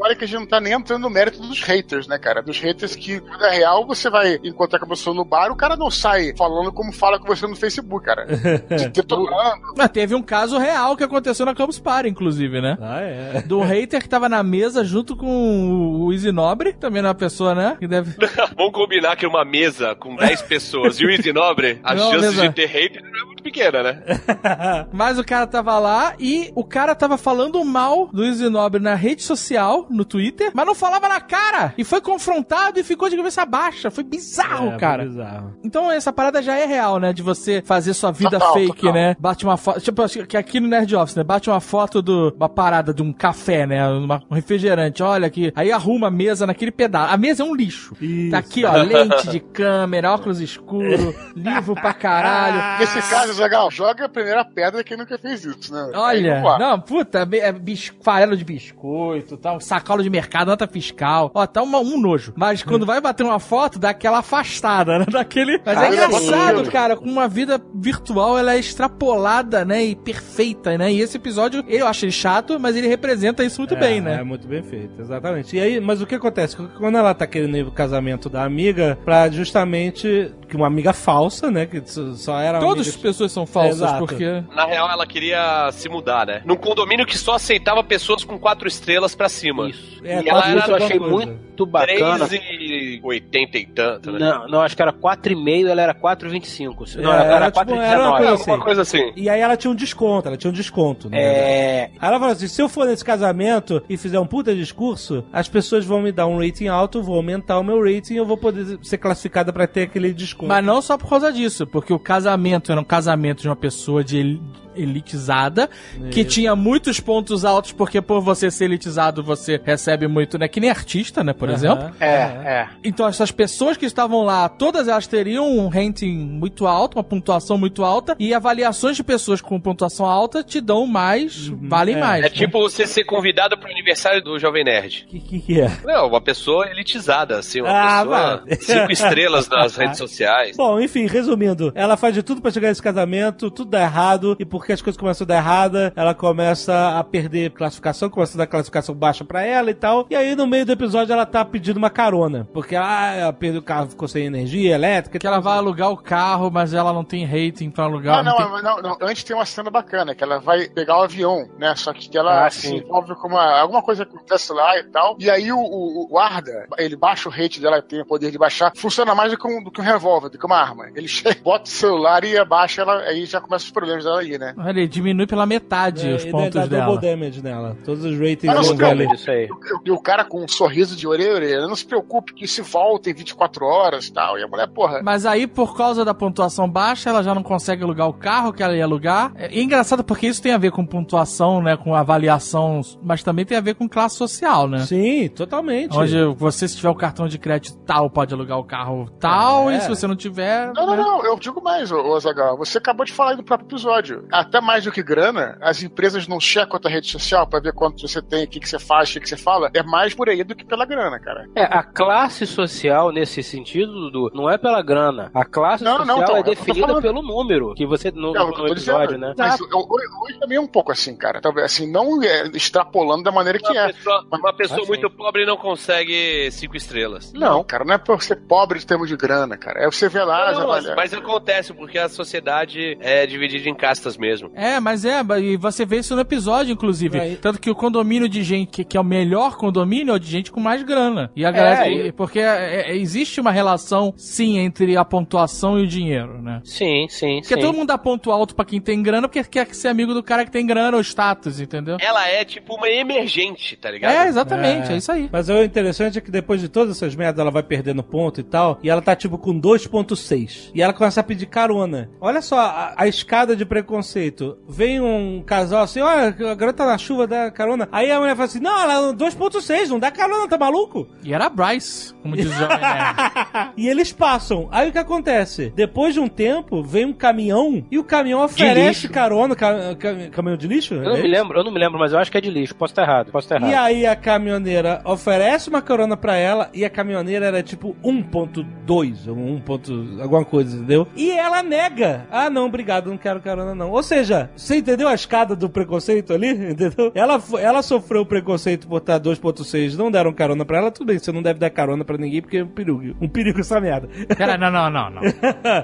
Olha 0.00 0.16
que 0.16 0.24
a 0.24 0.26
gente 0.26 0.40
não 0.40 0.46
tá 0.46 0.60
nem 0.60 0.72
entrando 0.72 1.02
no 1.02 1.10
mérito 1.10 1.40
dos 1.40 1.62
haters, 1.62 2.06
né, 2.06 2.18
cara? 2.18 2.42
Dos 2.42 2.58
haters 2.58 2.96
que, 2.96 3.20
na 3.20 3.50
real, 3.50 3.86
você 3.86 4.08
vai 4.10 4.38
encontrar 4.42 4.78
com 4.78 4.86
a 4.86 4.88
pessoa 4.88 5.14
no 5.14 5.24
bar, 5.24 5.50
o 5.50 5.56
cara 5.56 5.76
não 5.76 5.90
sai 5.90 6.34
falando 6.36 6.72
como 6.72 6.92
fala 6.92 7.18
com 7.18 7.26
você 7.26 7.46
no 7.46 7.56
Facebook, 7.56 8.04
cara. 8.04 8.26
De 8.26 8.88
detonando. 8.90 9.74
Mas 9.76 9.88
teve 9.90 10.14
um 10.14 10.22
caso 10.22 10.58
real 10.58 10.96
que 10.96 11.04
aconteceu 11.04 11.44
na 11.46 11.54
Campus 11.54 11.78
Party, 11.78 12.08
inclusive, 12.08 12.60
né? 12.60 12.76
Ah, 12.80 13.00
é. 13.00 13.42
Do 13.42 13.60
hater 13.60 14.02
que 14.02 14.08
tava 14.08 14.28
na 14.28 14.42
mesa 14.42 14.84
junto 14.84 15.16
com 15.16 16.00
o 16.04 16.12
Easy 16.12 16.32
Nobre, 16.32 16.72
também 16.72 17.02
é 17.02 17.06
uma 17.06 17.14
pessoa, 17.14 17.54
né? 17.54 17.76
Que 17.78 17.86
deve. 17.86 18.14
Vamos 18.56 18.72
combinar 18.72 19.16
que 19.16 19.26
uma 19.26 19.44
mesa 19.44 19.94
com 19.94 20.14
10 20.16 20.42
pessoas 20.42 20.98
e 21.00 21.06
o 21.06 21.10
Easy 21.10 21.32
Nobre, 21.32 21.80
as 21.82 21.98
Não, 21.98 22.10
chances 22.12 22.36
mesa. 22.36 22.48
de 22.48 22.54
ter 22.54 22.64
hate 22.76 23.00
não 23.02 23.09
é 23.18 23.24
muito 23.24 23.42
pequena, 23.42 23.82
né? 23.82 24.02
Mas 24.92 25.18
o 25.18 25.24
cara 25.24 25.46
tava 25.46 25.78
lá 25.78 26.14
e 26.18 26.50
o 26.54 26.64
cara 26.64 26.94
tava 26.94 27.16
falando 27.16 27.64
mal 27.64 28.08
do 28.12 28.24
Easy 28.24 28.48
Nobre 28.48 28.80
na 28.80 28.94
rede 28.94 29.22
social, 29.22 29.86
no 29.90 30.04
Twitter, 30.04 30.50
mas 30.54 30.66
não 30.66 30.74
falava 30.74 31.08
na 31.08 31.20
cara. 31.20 31.72
E 31.76 31.84
foi 31.84 32.00
confrontado 32.00 32.78
e 32.78 32.82
ficou 32.84 33.08
de 33.08 33.16
cabeça 33.16 33.44
baixa. 33.44 33.90
Foi 33.90 34.04
bizarro, 34.04 34.72
É, 34.72 34.76
cara. 34.76 35.04
bizarro. 35.04 35.54
Então 35.64 35.90
essa 35.90 36.12
parada 36.12 36.42
já 36.42 36.56
é 36.56 36.66
real, 36.66 36.98
né? 36.98 37.12
De 37.12 37.22
você 37.22 37.62
fazer 37.64 37.94
sua 37.94 38.10
vida 38.12 38.38
Total, 38.38 38.52
fake, 38.54 38.76
total. 38.76 38.92
né? 38.92 39.16
Bate 39.18 39.44
uma 39.44 39.56
foto. 39.56 39.80
Tipo, 39.80 40.02
que 40.26 40.36
aqui 40.36 40.60
no 40.60 40.68
Nerd 40.68 40.94
Office, 40.96 41.16
né? 41.16 41.24
Bate 41.24 41.48
uma 41.50 41.60
foto 41.60 42.02
de 42.02 42.10
uma 42.36 42.48
parada 42.48 42.92
de 42.92 43.02
um 43.02 43.12
café, 43.12 43.66
né? 43.66 43.86
Uma- 43.88 44.22
um 44.30 44.34
refrigerante. 44.34 45.02
Olha 45.02 45.26
aqui. 45.26 45.52
Aí 45.54 45.70
arruma 45.72 46.08
a 46.08 46.10
mesa 46.10 46.46
naquele 46.46 46.70
pedaço. 46.70 47.12
A 47.12 47.16
mesa 47.16 47.42
é 47.42 47.46
um 47.46 47.54
lixo. 47.54 47.94
Isso. 48.00 48.30
Tá 48.30 48.38
aqui, 48.38 48.64
ó. 48.64 48.72
Lente 48.82 49.28
de 49.28 49.40
câmera, 49.40 50.12
óculos 50.12 50.40
escuro, 50.40 51.14
livro 51.36 51.74
pra 51.74 51.92
caralho. 51.94 52.60
Nesse 53.00 53.10
caso, 53.10 53.32
Zagal, 53.34 53.70
joga 53.70 54.04
a 54.04 54.08
primeira 54.08 54.44
pedra 54.44 54.84
quem 54.84 54.96
nunca 54.96 55.16
fez 55.18 55.44
isso, 55.44 55.72
né? 55.72 55.90
Olha, 55.94 56.40
não 56.40 56.58
não, 56.58 56.80
puta, 56.80 57.26
é, 57.32 57.38
é 57.38 57.52
bis, 57.52 57.92
farelo 58.02 58.36
de 58.36 58.44
biscoito, 58.44 59.36
tá, 59.36 59.52
um 59.52 59.60
sacola 59.60 60.02
de 60.02 60.10
mercado, 60.10 60.48
nota 60.48 60.66
fiscal, 60.66 61.30
ó, 61.34 61.46
tá 61.46 61.62
uma- 61.62 61.80
um 61.80 62.00
nojo. 62.00 62.32
Mas 62.36 62.62
quando 62.62 62.84
vai 62.86 63.00
bater 63.00 63.22
uma 63.24 63.38
foto, 63.38 63.78
dá 63.78 63.90
aquela 63.90 64.18
afastada, 64.18 64.98
né, 64.98 65.06
daquele... 65.10 65.60
Mas 65.64 65.78
é 65.78 65.80
Ah, 65.86 65.88
engraçado, 65.88 66.64
sim. 66.64 66.70
cara, 66.70 66.96
com 66.96 67.04
uma 67.06 67.26
vida 67.28 67.60
virtual, 67.74 68.38
ela 68.38 68.54
é 68.54 68.58
extrapolada, 68.58 69.64
né, 69.64 69.82
e 69.84 69.96
perfeita, 69.96 70.76
né, 70.76 70.92
e 70.92 71.00
esse 71.00 71.16
episódio, 71.16 71.64
eu 71.68 71.86
acho 71.86 72.04
ele 72.04 72.12
chato, 72.12 72.58
mas 72.60 72.76
ele 72.76 72.86
representa 72.88 73.44
isso 73.44 73.60
muito 73.60 73.74
É, 73.74 73.78
bem, 73.80 74.00
né. 74.00 74.20
É 74.20 74.24
muito 74.24 74.46
bem 74.46 74.62
feito, 74.62 75.00
exatamente. 75.00 75.56
E 75.56 75.60
aí, 75.60 75.80
mas 75.80 76.00
o 76.02 76.06
que 76.06 76.14
acontece? 76.14 76.56
Quando 76.78 76.98
ela 76.98 77.14
tá 77.14 77.26
querendo 77.26 77.56
ir 77.56 77.64
pro 77.64 77.72
casamento 77.72 78.28
da 78.28 78.44
amiga, 78.44 78.98
pra 79.04 79.28
justamente. 79.30 80.32
que 80.48 80.56
uma 80.56 80.66
amiga 80.66 80.92
falsa, 80.92 81.48
né? 81.50 81.64
Que 81.64 81.80
só- 81.86 82.40
era. 82.40 82.58
Todas 82.58 82.89
as 82.90 82.96
pessoas 82.96 83.32
são 83.32 83.46
falsas, 83.46 83.76
Exato. 83.76 83.98
porque... 84.06 84.42
Na 84.54 84.64
real, 84.66 84.88
ela 84.90 85.06
queria 85.06 85.70
se 85.72 85.88
mudar, 85.88 86.26
né? 86.26 86.42
Num 86.44 86.56
condomínio 86.56 87.06
que 87.06 87.16
só 87.18 87.34
aceitava 87.34 87.82
pessoas 87.82 88.24
com 88.24 88.38
quatro 88.38 88.68
estrelas 88.68 89.14
pra 89.14 89.28
cima. 89.28 89.68
Isso. 89.68 90.00
É, 90.04 90.22
E 90.22 90.28
ela 90.28 90.48
era 90.48 90.60
Isso 90.60 90.70
eu 90.70 90.74
alguma 90.74 90.86
achei 90.86 90.98
coisa. 90.98 91.12
muito 91.26 91.66
bacana. 91.66 92.26
3 92.28 92.42
e 92.42 93.00
80 93.02 93.58
e 93.58 93.66
tanto, 93.66 94.12
né? 94.12 94.18
Não, 94.18 94.48
não, 94.48 94.62
acho 94.62 94.74
que 94.74 94.82
era 94.82 94.92
4,5 94.92 95.66
ela 95.68 95.82
era 95.82 95.94
4,25. 95.94 96.96
Não, 96.96 97.12
É, 97.12 97.16
era, 97.16 97.24
era 97.24 97.34
era 97.36 97.50
tipo- 97.50 97.74
era 97.74 98.08
uma 98.08 98.18
4,19. 98.18 98.18
coisa 98.18 98.32
assim. 98.34 98.60
coisa 98.60 98.82
assim. 98.82 99.12
E 99.16 99.28
aí 99.28 99.40
ela 99.40 99.56
tinha 99.56 99.70
um 99.70 99.74
desconto, 99.74 100.28
ela 100.28 100.36
tinha 100.36 100.50
um 100.50 100.54
desconto, 100.54 101.08
né? 101.10 101.18
É. 101.20 101.90
Aí 101.98 102.08
ela 102.08 102.18
falou 102.18 102.32
assim: 102.32 102.48
se 102.48 102.60
eu 102.62 102.68
for 102.68 102.86
nesse 102.86 103.04
casamento 103.04 103.82
e 103.88 103.96
fizer 103.96 104.18
um 104.18 104.26
puta 104.26 104.54
discurso, 104.54 105.24
as 105.32 105.48
pessoas 105.48 105.84
vão 105.84 106.00
me 106.00 106.10
dar 106.12 106.26
um 106.26 106.38
rating 106.38 106.68
alto, 106.68 107.02
vou 107.02 107.16
aumentar 107.16 107.58
o 107.58 107.62
meu 107.64 107.78
rating 107.82 108.14
e 108.14 108.16
eu 108.16 108.24
vou 108.26 108.36
poder 108.38 108.78
ser 108.82 108.98
classificada 108.98 109.52
pra 109.52 109.66
ter 109.66 109.82
aquele 109.82 110.12
desconto. 110.14 110.48
Mas 110.48 110.64
não 110.64 110.80
só 110.80 110.96
por 110.96 111.08
causa 111.08 111.30
disso, 111.32 111.66
porque 111.66 111.92
o 111.92 111.98
casamento 111.98 112.72
era 112.72 112.79
um 112.80 112.84
casamento 112.84 113.42
de 113.42 113.48
uma 113.48 113.56
pessoa 113.56 114.02
de 114.02 114.40
el- 114.82 114.90
elitizada, 114.90 115.68
que 116.10 116.24
tinha 116.24 116.54
muitos 116.54 117.00
pontos 117.00 117.44
altos, 117.44 117.72
porque 117.72 118.00
por 118.00 118.20
você 118.20 118.50
ser 118.50 118.66
elitizado, 118.66 119.22
você 119.22 119.60
recebe 119.62 120.06
muito, 120.06 120.38
né? 120.38 120.46
Que 120.48 120.60
nem 120.60 120.70
artista, 120.70 121.22
né, 121.24 121.32
por 121.32 121.48
exemplo. 121.50 121.90
É, 122.00 122.06
é. 122.10 122.68
Então 122.84 123.06
essas 123.06 123.30
pessoas 123.30 123.76
que 123.76 123.86
estavam 123.86 124.22
lá, 124.24 124.48
todas 124.48 124.88
elas 124.88 125.06
teriam 125.06 125.48
um 125.48 125.68
rating 125.68 126.16
muito 126.16 126.66
alto, 126.66 126.96
uma 126.98 127.04
pontuação 127.04 127.56
muito 127.58 127.84
alta, 127.84 128.14
e 128.18 128.32
avaliações 128.34 128.96
de 128.96 129.02
pessoas 129.04 129.40
com 129.40 129.58
pontuação 129.60 130.06
alta 130.06 130.42
te 130.42 130.60
dão 130.60 130.86
mais, 130.86 131.48
valem 131.48 131.96
é. 131.96 132.00
mais. 132.00 132.24
É 132.24 132.28
tipo 132.28 132.60
você 132.60 132.86
ser 132.86 133.04
convidado 133.04 133.56
pro 133.58 133.70
aniversário 133.70 134.22
do 134.22 134.38
Jovem 134.38 134.64
Nerd. 134.64 135.04
O 135.06 135.10
que, 135.10 135.20
que 135.20 135.40
que 135.40 135.60
é? 135.60 135.70
Não, 135.84 136.08
uma 136.08 136.20
pessoa 136.20 136.68
elitizada, 136.70 137.38
assim, 137.38 137.60
uma 137.60 137.70
Ah, 137.70 138.02
pessoa 138.04 138.36
vai. 138.46 138.56
cinco 138.60 138.92
estrelas 138.92 139.48
nas 139.48 139.76
redes 139.76 139.98
sociais. 139.98 140.56
Bom, 140.56 140.80
enfim, 140.80 141.06
resumindo, 141.06 141.72
ela 141.74 141.96
faz 141.96 142.14
de 142.14 142.22
tudo 142.22 142.40
pra 142.40 142.50
chegar 142.50 142.68
nesse 142.68 142.82
casamento, 142.82 143.50
tudo 143.50 143.70
dá 143.70 143.82
errado, 143.82 144.36
e 144.38 144.44
porque 144.44 144.69
as 144.72 144.82
coisas 144.82 144.98
começam 145.00 145.24
a 145.24 145.28
dar 145.28 145.36
errada, 145.36 145.92
ela 145.96 146.14
começa 146.14 146.98
a 146.98 147.04
perder 147.04 147.50
classificação, 147.50 148.08
começa 148.10 148.36
a 148.36 148.38
dar 148.38 148.46
classificação 148.46 148.94
baixa 148.94 149.24
pra 149.24 149.42
ela 149.42 149.70
e 149.70 149.74
tal. 149.74 150.06
E 150.10 150.16
aí, 150.16 150.34
no 150.34 150.46
meio 150.46 150.64
do 150.66 150.72
episódio, 150.72 151.12
ela 151.12 151.26
tá 151.26 151.44
pedindo 151.44 151.76
uma 151.76 151.90
carona. 151.90 152.48
Porque 152.52 152.76
ah, 152.76 153.12
ela 153.14 153.32
perdeu 153.32 153.60
o 153.60 153.64
carro, 153.64 153.88
ficou 153.90 154.08
sem 154.08 154.24
energia 154.26 154.74
elétrica. 154.74 155.18
Que 155.18 155.26
ela 155.26 155.40
vai 155.40 155.56
alugar 155.58 155.90
o 155.90 155.96
carro, 155.96 156.50
mas 156.50 156.72
ela 156.74 156.92
não 156.92 157.04
tem 157.04 157.24
rating 157.24 157.70
pra 157.70 157.84
alugar. 157.84 158.22
Não, 158.24 158.32
não, 158.32 158.36
tem- 158.38 158.50
mas 158.50 158.62
não, 158.62 158.82
não, 158.82 158.96
Antes 159.00 159.24
tem 159.24 159.34
uma 159.36 159.46
cena 159.46 159.70
bacana, 159.70 160.14
que 160.14 160.22
ela 160.22 160.38
vai 160.40 160.68
pegar 160.68 160.98
o 160.98 161.02
avião, 161.02 161.48
né? 161.58 161.74
Só 161.76 161.92
que 161.92 162.16
ela 162.16 162.46
Ah, 162.46 162.50
se 162.50 162.74
envolve 162.76 163.14
com 163.16 163.28
uma. 163.28 163.60
Alguma 163.60 163.82
coisa 163.82 164.04
que 164.04 164.14
acontece 164.14 164.52
lá 164.52 164.78
e 164.78 164.84
tal. 164.84 165.16
E 165.18 165.30
aí 165.30 165.52
o, 165.52 165.58
o, 165.58 166.08
o 166.10 166.18
Arda, 166.18 166.66
ele 166.78 166.96
baixa 166.96 167.28
o 167.28 167.32
rate 167.32 167.60
dela, 167.60 167.80
tem 167.82 168.00
o 168.02 168.06
poder 168.06 168.30
de 168.30 168.38
baixar, 168.38 168.72
funciona 168.76 169.14
mais 169.14 169.30
do 169.32 169.38
que 169.38 169.46
um, 169.46 169.62
do 169.62 169.70
que 169.70 169.80
um 169.80 169.84
revólver, 169.84 170.28
do 170.28 170.38
que 170.38 170.46
uma 170.46 170.56
arma. 170.58 170.88
Ele 170.94 171.06
chega, 171.08 171.40
bota 171.42 171.64
o 171.64 171.68
celular 171.68 172.24
e 172.24 172.36
abaixa 172.36 172.82
ela, 172.82 172.98
aí 173.02 173.24
já 173.26 173.40
começa 173.40 173.64
os 173.64 173.70
problemas 173.70 174.04
dela 174.04 174.18
ali, 174.18 174.38
né? 174.38 174.49
Olha, 174.56 174.78
ele 174.78 174.88
diminui 174.88 175.26
pela 175.26 175.46
metade 175.46 176.08
É, 176.08 176.14
os 176.14 176.24
pontos 176.24 176.54
dá 176.54 176.66
dela. 176.66 176.86
double 176.86 177.08
damage 177.10 177.42
nela. 177.42 177.76
Todos 177.84 178.04
os 178.04 178.18
ratings 178.18 178.48
Ah, 178.48 178.54
não, 178.54 178.94
não. 179.06 179.14
Isso 179.14 179.30
aí. 179.30 179.48
E 179.84 179.90
o 179.90 179.98
cara 180.00 180.24
com 180.24 180.44
um 180.44 180.48
sorriso 180.48 180.96
de 180.96 181.06
orelha 181.06 181.32
a 181.32 181.34
orelha, 181.34 181.66
não 181.66 181.76
se 181.76 181.84
preocupe 181.86 182.32
que 182.34 182.46
se 182.46 182.62
volta 182.62 183.10
em 183.10 183.14
24 183.14 183.64
horas 183.64 184.06
e 184.06 184.12
tal. 184.12 184.38
E 184.38 184.42
a 184.42 184.48
mulher, 184.48 184.68
porra. 184.68 185.00
Mas 185.02 185.26
aí, 185.26 185.46
por 185.46 185.76
causa 185.76 186.04
da 186.04 186.14
pontuação 186.14 186.68
baixa, 186.68 187.10
ela 187.10 187.22
já 187.22 187.34
não 187.34 187.42
consegue 187.42 187.82
alugar 187.84 188.08
o 188.08 188.12
carro 188.12 188.52
que 188.52 188.62
ela 188.62 188.74
ia 188.76 188.84
alugar. 188.84 189.32
É 189.36 189.50
é 189.60 189.62
engraçado 189.62 190.02
porque 190.02 190.26
isso 190.26 190.40
tem 190.40 190.52
a 190.52 190.58
ver 190.58 190.70
com 190.70 190.84
pontuação, 190.86 191.60
né? 191.62 191.76
Com 191.76 191.94
avaliação, 191.94 192.80
mas 193.02 193.22
também 193.22 193.44
tem 193.44 193.56
a 193.58 193.60
ver 193.60 193.74
com 193.74 193.88
classe 193.88 194.16
social, 194.16 194.66
né? 194.68 194.80
Sim, 194.80 195.28
totalmente. 195.28 195.96
Onde 195.96 196.24
você, 196.36 196.66
se 196.68 196.76
tiver 196.76 196.88
o 196.88 196.94
cartão 196.94 197.26
de 197.28 197.38
crédito 197.38 197.76
tal, 197.84 198.08
pode 198.08 198.32
alugar 198.32 198.58
o 198.58 198.64
carro 198.64 199.10
tal, 199.18 199.70
É. 199.70 199.76
e 199.76 199.80
se 199.80 199.88
você 199.88 200.06
não 200.06 200.16
tiver. 200.16 200.72
Não, 200.74 200.86
não, 200.86 200.96
né? 200.96 201.02
não, 201.02 201.24
eu 201.24 201.38
digo 201.38 201.62
mais, 201.62 201.90
Azaghal. 201.92 202.56
Você 202.58 202.78
acabou 202.78 203.04
de 203.04 203.12
falar 203.12 203.32
aí 203.32 203.36
no 203.36 203.42
próprio 203.42 203.66
episódio. 203.66 204.24
Até 204.40 204.60
mais 204.60 204.84
do 204.84 204.92
que 204.92 205.02
grana, 205.02 205.58
as 205.60 205.82
empresas 205.82 206.26
não 206.26 206.40
checam 206.40 206.76
a 206.76 206.80
tua 206.80 206.90
rede 206.90 207.08
social 207.08 207.46
pra 207.46 207.60
ver 207.60 207.72
quanto 207.72 208.00
você 208.06 208.22
tem, 208.22 208.44
o 208.44 208.48
que, 208.48 208.60
que 208.60 208.68
você 208.68 208.78
faz, 208.78 209.10
o 209.10 209.12
que, 209.14 209.20
que 209.20 209.28
você 209.28 209.36
fala. 209.36 209.70
É 209.74 209.82
mais 209.82 210.14
por 210.14 210.28
aí 210.28 210.42
do 210.42 210.54
que 210.54 210.64
pela 210.64 210.84
grana, 210.84 211.18
cara. 211.20 211.46
É, 211.54 211.64
a 211.64 211.82
classe 211.82 212.46
social, 212.46 213.12
nesse 213.12 213.42
sentido, 213.42 213.92
Dudu, 214.10 214.30
não 214.34 214.48
é 214.50 214.56
pela 214.56 214.82
grana. 214.82 215.30
A 215.34 215.44
classe 215.44 215.84
Não, 215.84 215.98
não, 216.04 216.18
social 216.18 216.22
então, 216.22 216.36
é 216.36 216.40
é 216.40 216.42
que 216.42 216.50
definida 216.50 217.00
pelo 217.02 217.22
número 217.22 217.74
que 217.74 217.86
você 217.86 218.10
no, 218.10 218.34
É 218.36 218.42
o 218.42 218.46
no 218.48 218.54
que 218.54 218.60
eu 218.60 218.66
tô 218.66 218.72
episódio, 218.72 219.06
dizendo. 219.18 219.26
né? 219.28 219.34
Mas 219.36 219.60
hoje, 219.60 220.38
também 220.40 220.56
é 220.58 220.60
um 220.60 220.66
pouco 220.66 220.90
assim, 220.92 221.16
cara. 221.16 221.40
Talvez 221.40 221.66
assim, 221.66 221.90
não 221.90 222.22
é, 222.22 222.46
extrapolando 222.54 223.22
da 223.22 223.30
maneira 223.32 223.58
que 223.58 223.70
Uma 223.70 223.78
é. 223.80 223.92
pessoa, 223.92 224.26
uma 224.32 224.52
pessoa 224.54 224.80
Ah, 224.80 224.82
sim. 224.82 224.88
muito 224.88 225.10
pobre 225.10 225.44
não 225.44 225.56
consegue 225.56 226.50
cinco 226.50 226.76
estrelas. 226.76 227.32
Não, 227.32 227.62
cara, 227.64 227.84
não 227.84 227.94
é 227.94 227.98
por 227.98 228.22
ser 228.22 228.36
pobre 228.36 228.78
em 228.78 228.82
termos 228.86 229.08
de 229.08 229.16
grana, 229.16 229.56
cara. 229.56 229.80
É 229.84 229.86
você 229.86 230.08
ver 230.08 230.24
lá, 230.24 230.52
Não, 230.52 230.62
avaliar. 230.62 230.96
mas 230.96 231.12
acontece, 231.12 231.72
porque 231.74 231.98
a 231.98 232.08
sociedade 232.08 232.96
é 233.00 233.26
dividida 233.26 233.68
em 233.68 233.74
castas 233.74 234.16
mesmo. 234.16 234.29
É, 234.54 234.78
mas 234.80 235.04
é, 235.04 235.20
e 235.40 235.56
você 235.56 235.84
vê 235.84 235.98
isso 235.98 236.14
no 236.14 236.20
episódio, 236.22 236.72
inclusive. 236.72 237.18
Aí- 237.18 237.36
Tanto 237.36 237.60
que 237.60 237.70
o 237.70 237.74
condomínio 237.74 238.28
de 238.28 238.42
gente 238.42 238.70
que, 238.70 238.84
que 238.84 238.96
é 238.96 239.00
o 239.00 239.04
melhor 239.04 239.56
condomínio 239.56 240.12
é 240.12 240.16
o 240.16 240.18
de 240.18 240.28
gente 240.30 240.50
com 240.52 240.60
mais 240.60 240.82
grana. 240.82 241.30
E 241.34 241.44
a 241.44 241.50
galera. 241.50 241.88
e- 241.88 242.12
Porque 242.12 242.38
é- 242.38 242.90
é- 242.90 242.96
existe 242.96 243.40
uma 243.40 243.50
relação, 243.50 244.12
sim, 244.16 244.58
entre 244.58 244.96
a 244.96 245.04
pontuação 245.04 245.78
e 245.78 245.82
o 245.82 245.86
dinheiro, 245.86 246.40
né? 246.42 246.60
Sim, 246.64 247.06
sim, 247.08 247.40
Porque 247.40 247.54
sim. 247.54 247.60
todo 247.60 247.74
mundo 247.74 247.88
dá 247.88 247.98
ponto 247.98 248.30
alto 248.30 248.54
pra 248.54 248.64
quem 248.64 248.80
tem 248.80 249.02
grana, 249.02 249.28
porque 249.28 249.42
quer 249.44 249.66
ser 249.74 249.88
amigo 249.88 250.12
do 250.14 250.22
cara 250.22 250.44
que 250.44 250.50
tem 250.50 250.66
grana 250.66 250.96
ou 250.96 251.02
status, 251.02 251.60
entendeu? 251.60 251.96
Ela 252.00 252.28
é 252.28 252.44
tipo 252.44 252.74
uma 252.74 252.88
emergente, 252.88 253.76
tá 253.76 253.90
ligado? 253.90 254.12
É, 254.12 254.28
exatamente, 254.28 254.92
é, 254.92 254.96
isso 254.96 255.10
aí. 255.10 255.28
Mas 255.32 255.48
o 255.48 255.62
interessante 255.62 256.18
é 256.18 256.20
que 256.20 256.30
depois 256.30 256.60
de 256.60 256.68
todas 256.68 256.96
essas 256.96 257.14
merdas, 257.14 257.40
ela 257.40 257.50
vai 257.50 257.62
perdendo 257.62 258.02
ponto 258.02 258.40
e 258.40 258.44
tal, 258.44 258.78
e 258.82 258.90
ela 258.90 259.00
tá 259.02 259.14
tipo 259.16 259.38
com 259.38 259.58
2.6. 259.58 260.70
E 260.74 260.82
ela 260.82 260.92
começa 260.92 261.20
a 261.20 261.24
pedir 261.24 261.46
carona. 261.46 262.10
Olha 262.20 262.40
só 262.42 262.58
a, 262.58 262.94
a 262.96 263.08
escada 263.08 263.56
de 263.56 263.64
preconceito. 263.64 264.19
Vem 264.68 265.00
um 265.00 265.42
casal 265.44 265.82
assim, 265.82 266.00
olha, 266.00 266.28
a 266.28 266.54
garota 266.54 266.72
tá 266.84 266.86
na 266.86 266.98
chuva, 266.98 267.26
dá 267.26 267.50
carona. 267.50 267.88
Aí 267.92 268.10
a 268.10 268.18
mulher 268.20 268.34
fala 268.34 268.46
assim, 268.46 268.60
não, 268.60 268.80
ela 268.80 269.10
é 269.10 269.12
2.6, 269.12 269.88
não 269.88 269.98
dá 269.98 270.10
carona, 270.10 270.48
tá 270.48 270.56
maluco? 270.58 271.06
E 271.24 271.32
era 271.34 271.46
a 271.46 271.48
Bryce, 271.48 272.14
como 272.22 272.36
diz 272.36 272.46
o 272.46 272.52
Jovem 272.52 272.78
e 273.76 273.88
eles 273.88 274.12
passam. 274.12 274.68
Aí 274.70 274.88
o 274.88 274.92
que 274.92 274.98
acontece? 274.98 275.72
Depois 275.74 276.14
de 276.14 276.20
um 276.20 276.28
tempo, 276.28 276.82
vem 276.82 277.04
um 277.06 277.12
caminhão 277.12 277.84
e 277.90 277.98
o 277.98 278.04
caminhão 278.04 278.44
oferece 278.44 279.08
carona. 279.08 279.54
ca- 279.56 279.94
ca- 279.96 280.28
caminhão 280.30 280.56
de 280.56 280.66
lixo? 280.66 280.94
Eu 280.94 281.02
não 281.02 281.16
É 281.16 281.22
me 281.22 281.28
lembro, 281.28 281.58
eu 281.58 281.64
não 281.64 281.72
me 281.72 281.78
lembro, 281.78 281.98
mas 281.98 282.12
eu 282.12 282.18
acho 282.18 282.30
que 282.30 282.38
é 282.38 282.40
de 282.40 282.50
lixo. 282.50 282.74
Posso 282.74 282.92
estar 282.92 283.02
errado, 283.02 283.30
posso 283.30 283.46
estar 283.46 283.56
errado. 283.56 283.70
E 283.70 283.74
aí 283.74 284.06
a 284.06 284.14
caminhoneira 284.16 285.00
oferece 285.04 285.68
uma 285.68 285.82
carona 285.82 286.16
pra 286.16 286.36
ela 286.36 286.68
e 286.74 286.84
a 286.84 286.90
caminhoneira 286.90 287.46
era 287.46 287.62
tipo 287.62 287.94
1.2 288.04 289.28
ou 289.28 289.36
1. 289.36 289.60
ponto 289.60 289.92
alguma 290.20 290.44
coisa, 290.44 290.76
entendeu? 290.76 291.06
E 291.16 291.30
ela 291.30 291.62
nega. 291.62 292.26
Ah, 292.30 292.48
não, 292.50 292.66
obrigado, 292.66 293.08
não 293.10 293.16
quero 293.18 293.40
carona 293.40 293.74
não. 293.74 293.90
Ou 293.90 294.02
seja, 294.10 294.50
você 294.56 294.76
entendeu 294.76 295.06
a 295.06 295.14
escada 295.14 295.54
do 295.54 295.70
preconceito 295.70 296.32
ali? 296.32 296.48
Entendeu? 296.72 297.12
Ela, 297.14 297.40
ela 297.60 297.80
sofreu 297.82 298.26
preconceito 298.26 298.88
por 298.88 298.98
estar 298.98 299.20
2.6, 299.20 299.94
não 299.96 300.10
deram 300.10 300.32
carona 300.32 300.64
pra 300.64 300.78
ela, 300.78 300.90
tudo 300.90 301.06
bem, 301.06 301.18
você 301.18 301.30
não 301.30 301.42
deve 301.42 301.60
dar 301.60 301.70
carona 301.70 302.04
pra 302.04 302.18
ninguém 302.18 302.42
porque 302.42 302.58
é 302.58 302.64
um 302.64 302.68
perigo. 302.68 303.16
Um 303.20 303.28
perigo 303.28 303.60
essa 303.60 303.80
merda. 303.80 304.08
Pera, 304.36 304.58
não, 304.58 304.70
não, 304.70 304.90
não, 304.90 305.10
não. 305.10 305.20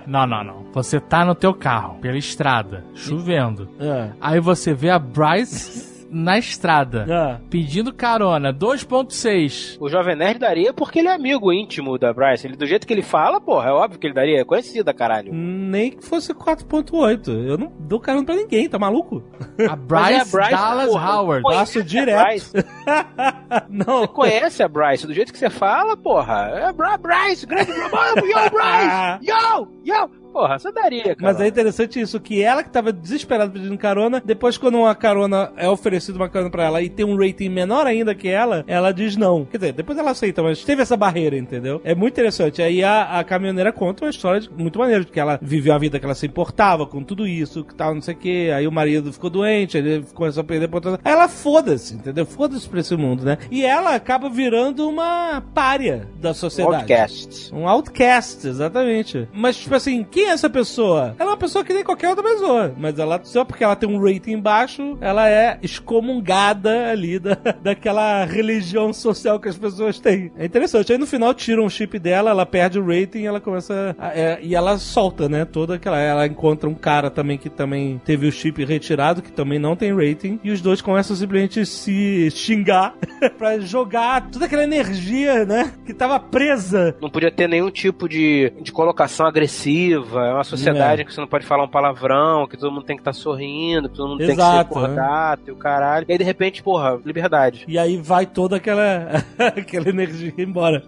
Não, 0.07 0.27
não, 0.27 0.45
não. 0.45 0.67
Você 0.73 0.99
tá 1.01 1.25
no 1.25 1.35
teu 1.35 1.53
carro, 1.53 1.99
pela 2.01 2.17
estrada, 2.17 2.85
chovendo. 2.95 3.69
Ah. 3.81 4.11
Aí 4.21 4.41
você 4.41 4.73
vê 4.73 4.91
a 4.91 4.99
Bryce 4.99 5.96
na 6.11 6.39
estrada, 6.39 7.07
Ah. 7.11 7.41
pedindo 7.51 7.93
carona, 7.93 8.53
2.6. 8.53 9.77
O 9.81 9.89
Jovem 9.89 10.17
Nerd 10.17 10.39
daria 10.39 10.73
porque 10.73 10.99
ele 11.01 11.09
é 11.09 11.13
amigo 11.15 11.53
íntimo 11.53 11.99
da 11.99 12.13
Bryce. 12.13 12.47
Ele, 12.47 12.57
do 12.57 12.67
jeito 12.67 12.87
que 12.87 12.93
ele 12.93 13.03
fala, 13.03 13.41
porra, 13.41 13.71
é 13.71 13.73
óbvio 13.73 13.99
que 13.99 14.07
ele 14.07 14.15
daria. 14.15 14.41
É 14.41 14.45
conhecida, 14.45 14.93
caralho. 14.95 15.33
Nem 15.33 15.91
que 15.93 16.05
fosse 16.05 16.33
4.8. 16.35 17.29
Eu 17.47 17.59
não 17.59 17.73
dou 17.81 17.99
carona 18.01 18.25
pra 18.25 18.35
ninguém, 18.37 18.69
tá 18.69 18.79
maluco? 18.79 19.23
A 19.69 19.77
Mas 19.89 20.11
é 20.11 20.15
a 20.21 20.25
Bryce, 20.25 20.33
Bryce, 20.33 20.51
Dallas 20.51 20.87
porra, 20.89 21.13
Howard. 21.17 21.43
Passo 21.43 21.83
direto. 21.83 22.25
Bryce. 22.25 22.53
não. 23.69 24.01
Você 24.01 24.09
conhece 24.09 24.63
a 24.63 24.69
Bryce, 24.69 25.07
do 25.07 25.15
jeito 25.15 25.33
que 25.33 25.39
você 25.39 25.51
fala, 25.51 25.97
porra. 25.97 26.51
É 26.55 26.65
a 26.67 26.73
Bryce, 26.99 27.47
grande 27.47 27.73
Bryce, 27.73 28.27
yo, 28.31 28.51
Bryce! 28.51 29.19
Yo! 29.23 29.69
Yo! 29.85 30.11
Porra, 30.37 30.59
você 30.59 30.71
daria, 30.71 31.03
cara. 31.03 31.17
Mas 31.21 31.41
é 31.41 31.49
interessante 31.49 31.99
isso, 31.99 32.21
que 32.21 32.43
ela 32.43 32.63
que 32.63 32.69
tava 32.69 32.93
desesperada 32.93 33.51
pedindo 33.51 33.79
carona, 33.79 34.23
depois 34.23 34.59
quando 34.59 34.77
uma 34.77 34.95
carona 34.95 35.51
é 35.57 35.67
oferecida 35.67 36.19
uma 36.19 36.29
carona 36.29 36.51
pra 36.51 36.65
ela 36.65 36.83
e 36.83 36.91
tem 36.91 37.07
um 37.07 37.17
rating 37.17 37.49
menor 37.49 37.87
ainda 37.87 38.15
que 38.15 38.29
ela, 38.29 38.63
ela 38.67 38.93
diz 38.93 39.17
não. 39.17 39.47
Quer 39.47 39.57
dizer, 39.57 39.73
depois 39.73 39.99
ela 39.99 40.11
aceita, 40.11 40.43
mas 40.43 40.63
teve 40.63 40.83
essa 40.83 40.95
barreira, 40.95 41.39
entendeu? 41.39 41.81
É 41.83 41.95
muito 41.95 42.13
interessante. 42.13 42.61
Aí 42.61 42.85
a, 42.85 43.19
a 43.19 43.25
caminhoneira 43.25 43.73
conta 43.73 44.05
uma 44.05 44.11
história 44.11 44.41
de- 44.41 44.51
muito 44.51 44.79
maneira, 44.79 45.05
de 45.07 45.11
que 45.11 45.19
ela 45.19 45.39
viveu 45.41 45.73
a 45.73 45.79
vida 45.79 45.99
que 45.99 46.05
ela 46.05 46.15
se 46.15 46.27
importava 46.27 46.87
com 46.87 47.03
tudo 47.03 47.27
isso, 47.27 47.65
que 47.65 47.75
tal, 47.75 47.95
não 47.95 48.03
sei 48.03 48.13
o 48.13 48.19
que. 48.19 48.51
Aí 48.51 48.67
o 48.69 48.73
marido 48.73 49.11
ficou 49.15 49.31
doente, 49.31 49.79
ele 49.79 50.05
começou 50.13 50.43
a 50.43 50.45
perder 50.45 50.67
importância. 50.67 51.01
Aí 51.03 51.13
ela 51.13 51.29
foda-se, 51.29 51.95
entendeu? 51.95 52.27
Foda-se 52.27 52.69
pra 52.69 52.81
esse 52.81 52.95
mundo, 52.95 53.25
né? 53.25 53.39
E 53.51 53.65
ela 53.65 53.95
acaba 53.95 54.29
virando 54.29 54.87
uma 54.87 55.43
párea 55.55 56.07
da 56.21 56.35
sociedade. 56.35 56.77
Podcast. 56.85 57.55
Um 57.55 57.67
outcast, 57.67 58.47
exatamente. 58.47 59.27
Mas, 59.33 59.57
tipo 59.57 59.75
assim, 59.75 60.05
quem 60.05 60.26
é 60.27 60.31
essa 60.31 60.49
pessoa? 60.51 61.15
Ela 61.19 61.31
é 61.31 61.33
uma 61.33 61.37
pessoa 61.37 61.65
que 61.65 61.73
nem 61.73 61.85
qualquer 61.85 62.09
outra 62.09 62.23
pessoa. 62.25 62.75
Mas 62.77 62.99
ela, 62.99 63.21
só 63.25 63.45
porque 63.45 63.65
ela 63.65 63.77
tem 63.77 63.89
um 63.89 63.99
rating 64.03 64.39
baixo, 64.41 64.97
ela 65.01 65.29
é 65.29 65.59
excomungada 65.63 66.91
ali 66.91 67.19
da, 67.19 67.37
daquela 67.63 68.25
religião 68.25 68.93
social 68.93 69.41
que 69.41 69.49
as 69.49 69.57
pessoas 69.59 69.99
têm. 69.99 70.31
É 70.37 70.45
interessante. 70.45 70.93
Aí 70.93 70.99
no 70.99 71.07
final 71.07 71.33
tiram 71.35 71.65
o 71.65 71.71
chip 71.71 71.99
dela, 71.99 72.31
ela 72.31 72.47
perde 72.47 72.79
o 72.79 72.87
rating 72.87 73.25
ela 73.25 73.41
começa. 73.41 73.95
a- 73.99 74.13
é, 74.17 74.39
e 74.43 74.55
ela 74.55 74.79
solta, 74.79 75.29
né? 75.29 75.45
Toda 75.45 75.75
aquela. 75.75 75.99
Ela 75.99 76.27
encontra 76.27 76.69
um 76.69 76.75
cara 76.75 77.11
também 77.11 77.39
que 77.39 77.49
também 77.51 78.01
teve 78.05 78.27
o 78.27 78.33
chip 78.33 78.65
retirado, 78.65 79.23
que 79.23 79.33
também 79.33 79.59
não 79.59 79.75
tem 79.77 79.95
rating. 79.95 80.39
E 80.45 80.51
os 80.51 80.61
dois 80.61 80.81
começam 80.81 81.17
simplesmente 81.17 81.65
se 81.67 82.31
xingar 82.31 82.95
pra 83.39 83.59
jogar 83.59 84.29
toda 84.31 84.45
aquela 84.47 84.65
energia, 84.65 85.45
né? 85.45 85.73
Que 85.85 85.93
tava 85.95 86.19
presa 86.21 86.95
Não 87.01 87.11
podia 87.11 87.31
ter 87.31 87.49
nenhum 87.49 87.71
tipo 87.71 88.09
de, 88.09 88.53
de 88.61 88.73
colocação 88.73 89.27
agressiva. 89.27 90.06
É 90.15 90.33
uma 90.33 90.45
sociedade 90.45 91.03
É. 91.03 91.05
que 91.05 91.13
você 91.13 91.21
não 91.21 91.29
pode 91.29 91.45
falar 91.47 91.65
um 91.65 91.69
palavrão, 91.69 92.47
que 92.47 92.57
todo 92.57 92.73
mundo 92.73 92.85
tem 92.85 92.97
que 92.97 93.01
estar 93.01 93.13
sorrindo, 93.13 93.89
que 93.89 93.97
todo 93.97 94.09
mundo 94.09 94.19
tem 94.19 94.29
que 94.29 94.33
Exato, 94.35 94.75
ser 94.75 94.81
né? 94.81 94.87
cordato 94.89 95.43
e 95.49 95.51
o 95.51 95.57
caralho. 95.57 96.07
E 96.09 96.13
aí, 96.13 96.19
de 96.19 96.25
repente, 96.25 96.63
porra, 96.63 96.99
liberdade. 97.05 97.65
E 97.69 97.79
aí 97.79 97.97
vai 97.97 98.27
toda 98.27 98.57
aquela, 98.57 99.25
aquela 99.39 99.89
energia 99.89 100.33
embora. 100.39 100.83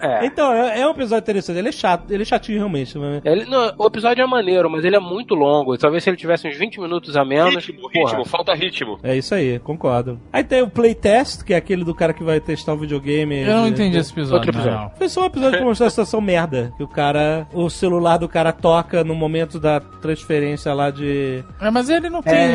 É. 0.00 0.24
Então, 0.26 0.52
é, 0.52 0.80
é 0.80 0.86
um 0.86 0.90
episódio 0.90 1.22
interessante. 1.22 1.58
Ele 1.58 1.68
é 1.68 1.72
chato, 1.72 2.10
ele 2.10 2.22
é 2.22 2.26
chatinho 2.26 2.58
realmente. 2.58 2.96
mas- 2.98 3.22
Ele, 3.24 3.44
não, 3.44 3.72
o 3.78 3.86
episódio 3.86 4.22
é 4.22 4.26
maneiro, 4.26 4.68
mas 4.70 4.84
ele 4.84 4.96
é 4.96 5.00
muito 5.00 5.34
longo. 5.34 5.76
Talvez 5.76 6.02
se 6.04 6.10
ele 6.10 6.16
tivesse 6.16 6.48
uns 6.48 6.56
20 6.56 6.80
minutos 6.80 7.16
a 7.16 7.24
menos. 7.24 7.64
Ritmo, 7.66 7.90
porra. 7.90 8.06
ritmo, 8.10 8.24
falta 8.24 8.54
ritmo. 8.54 8.98
É 9.02 9.16
isso 9.16 9.34
aí, 9.34 9.58
concordo. 9.58 10.20
Aí 10.32 10.44
tem 10.44 10.62
o 10.62 10.68
playtest, 10.70 11.42
que 11.44 11.54
é 11.54 11.56
aquele 11.56 11.84
do 11.84 11.94
cara 11.94 12.12
que 12.12 12.22
vai 12.24 12.40
testar 12.40 12.74
o 12.74 12.78
videogame. 12.78 13.40
Eu 13.42 13.56
não 13.56 13.68
entendi 13.68 13.96
esse 13.98 14.12
episódio. 14.12 14.36
Outro 14.36 14.50
episódio. 14.50 14.78
não. 14.78 14.90
Foi 14.90 15.08
só 15.08 15.22
um 15.22 15.26
episódio 15.26 15.58
pra 15.58 15.66
mostrar 15.66 15.86
a 15.86 15.90
situação 15.90 16.20
merda. 16.20 16.72
Que 16.76 16.82
o 16.82 16.88
cara, 16.88 17.46
o 17.52 17.68
celular 17.68 18.16
do 18.18 18.28
cara 18.28 18.52
toca 18.62 19.02
no 19.04 19.14
momento 19.14 19.58
da 19.60 19.80
transferência 19.80 20.72
lá 20.72 20.90
de. 20.90 21.44
É, 21.60 21.70
mas 21.70 21.88
ele 21.90 22.08
não 22.08 22.22
tem 22.22 22.48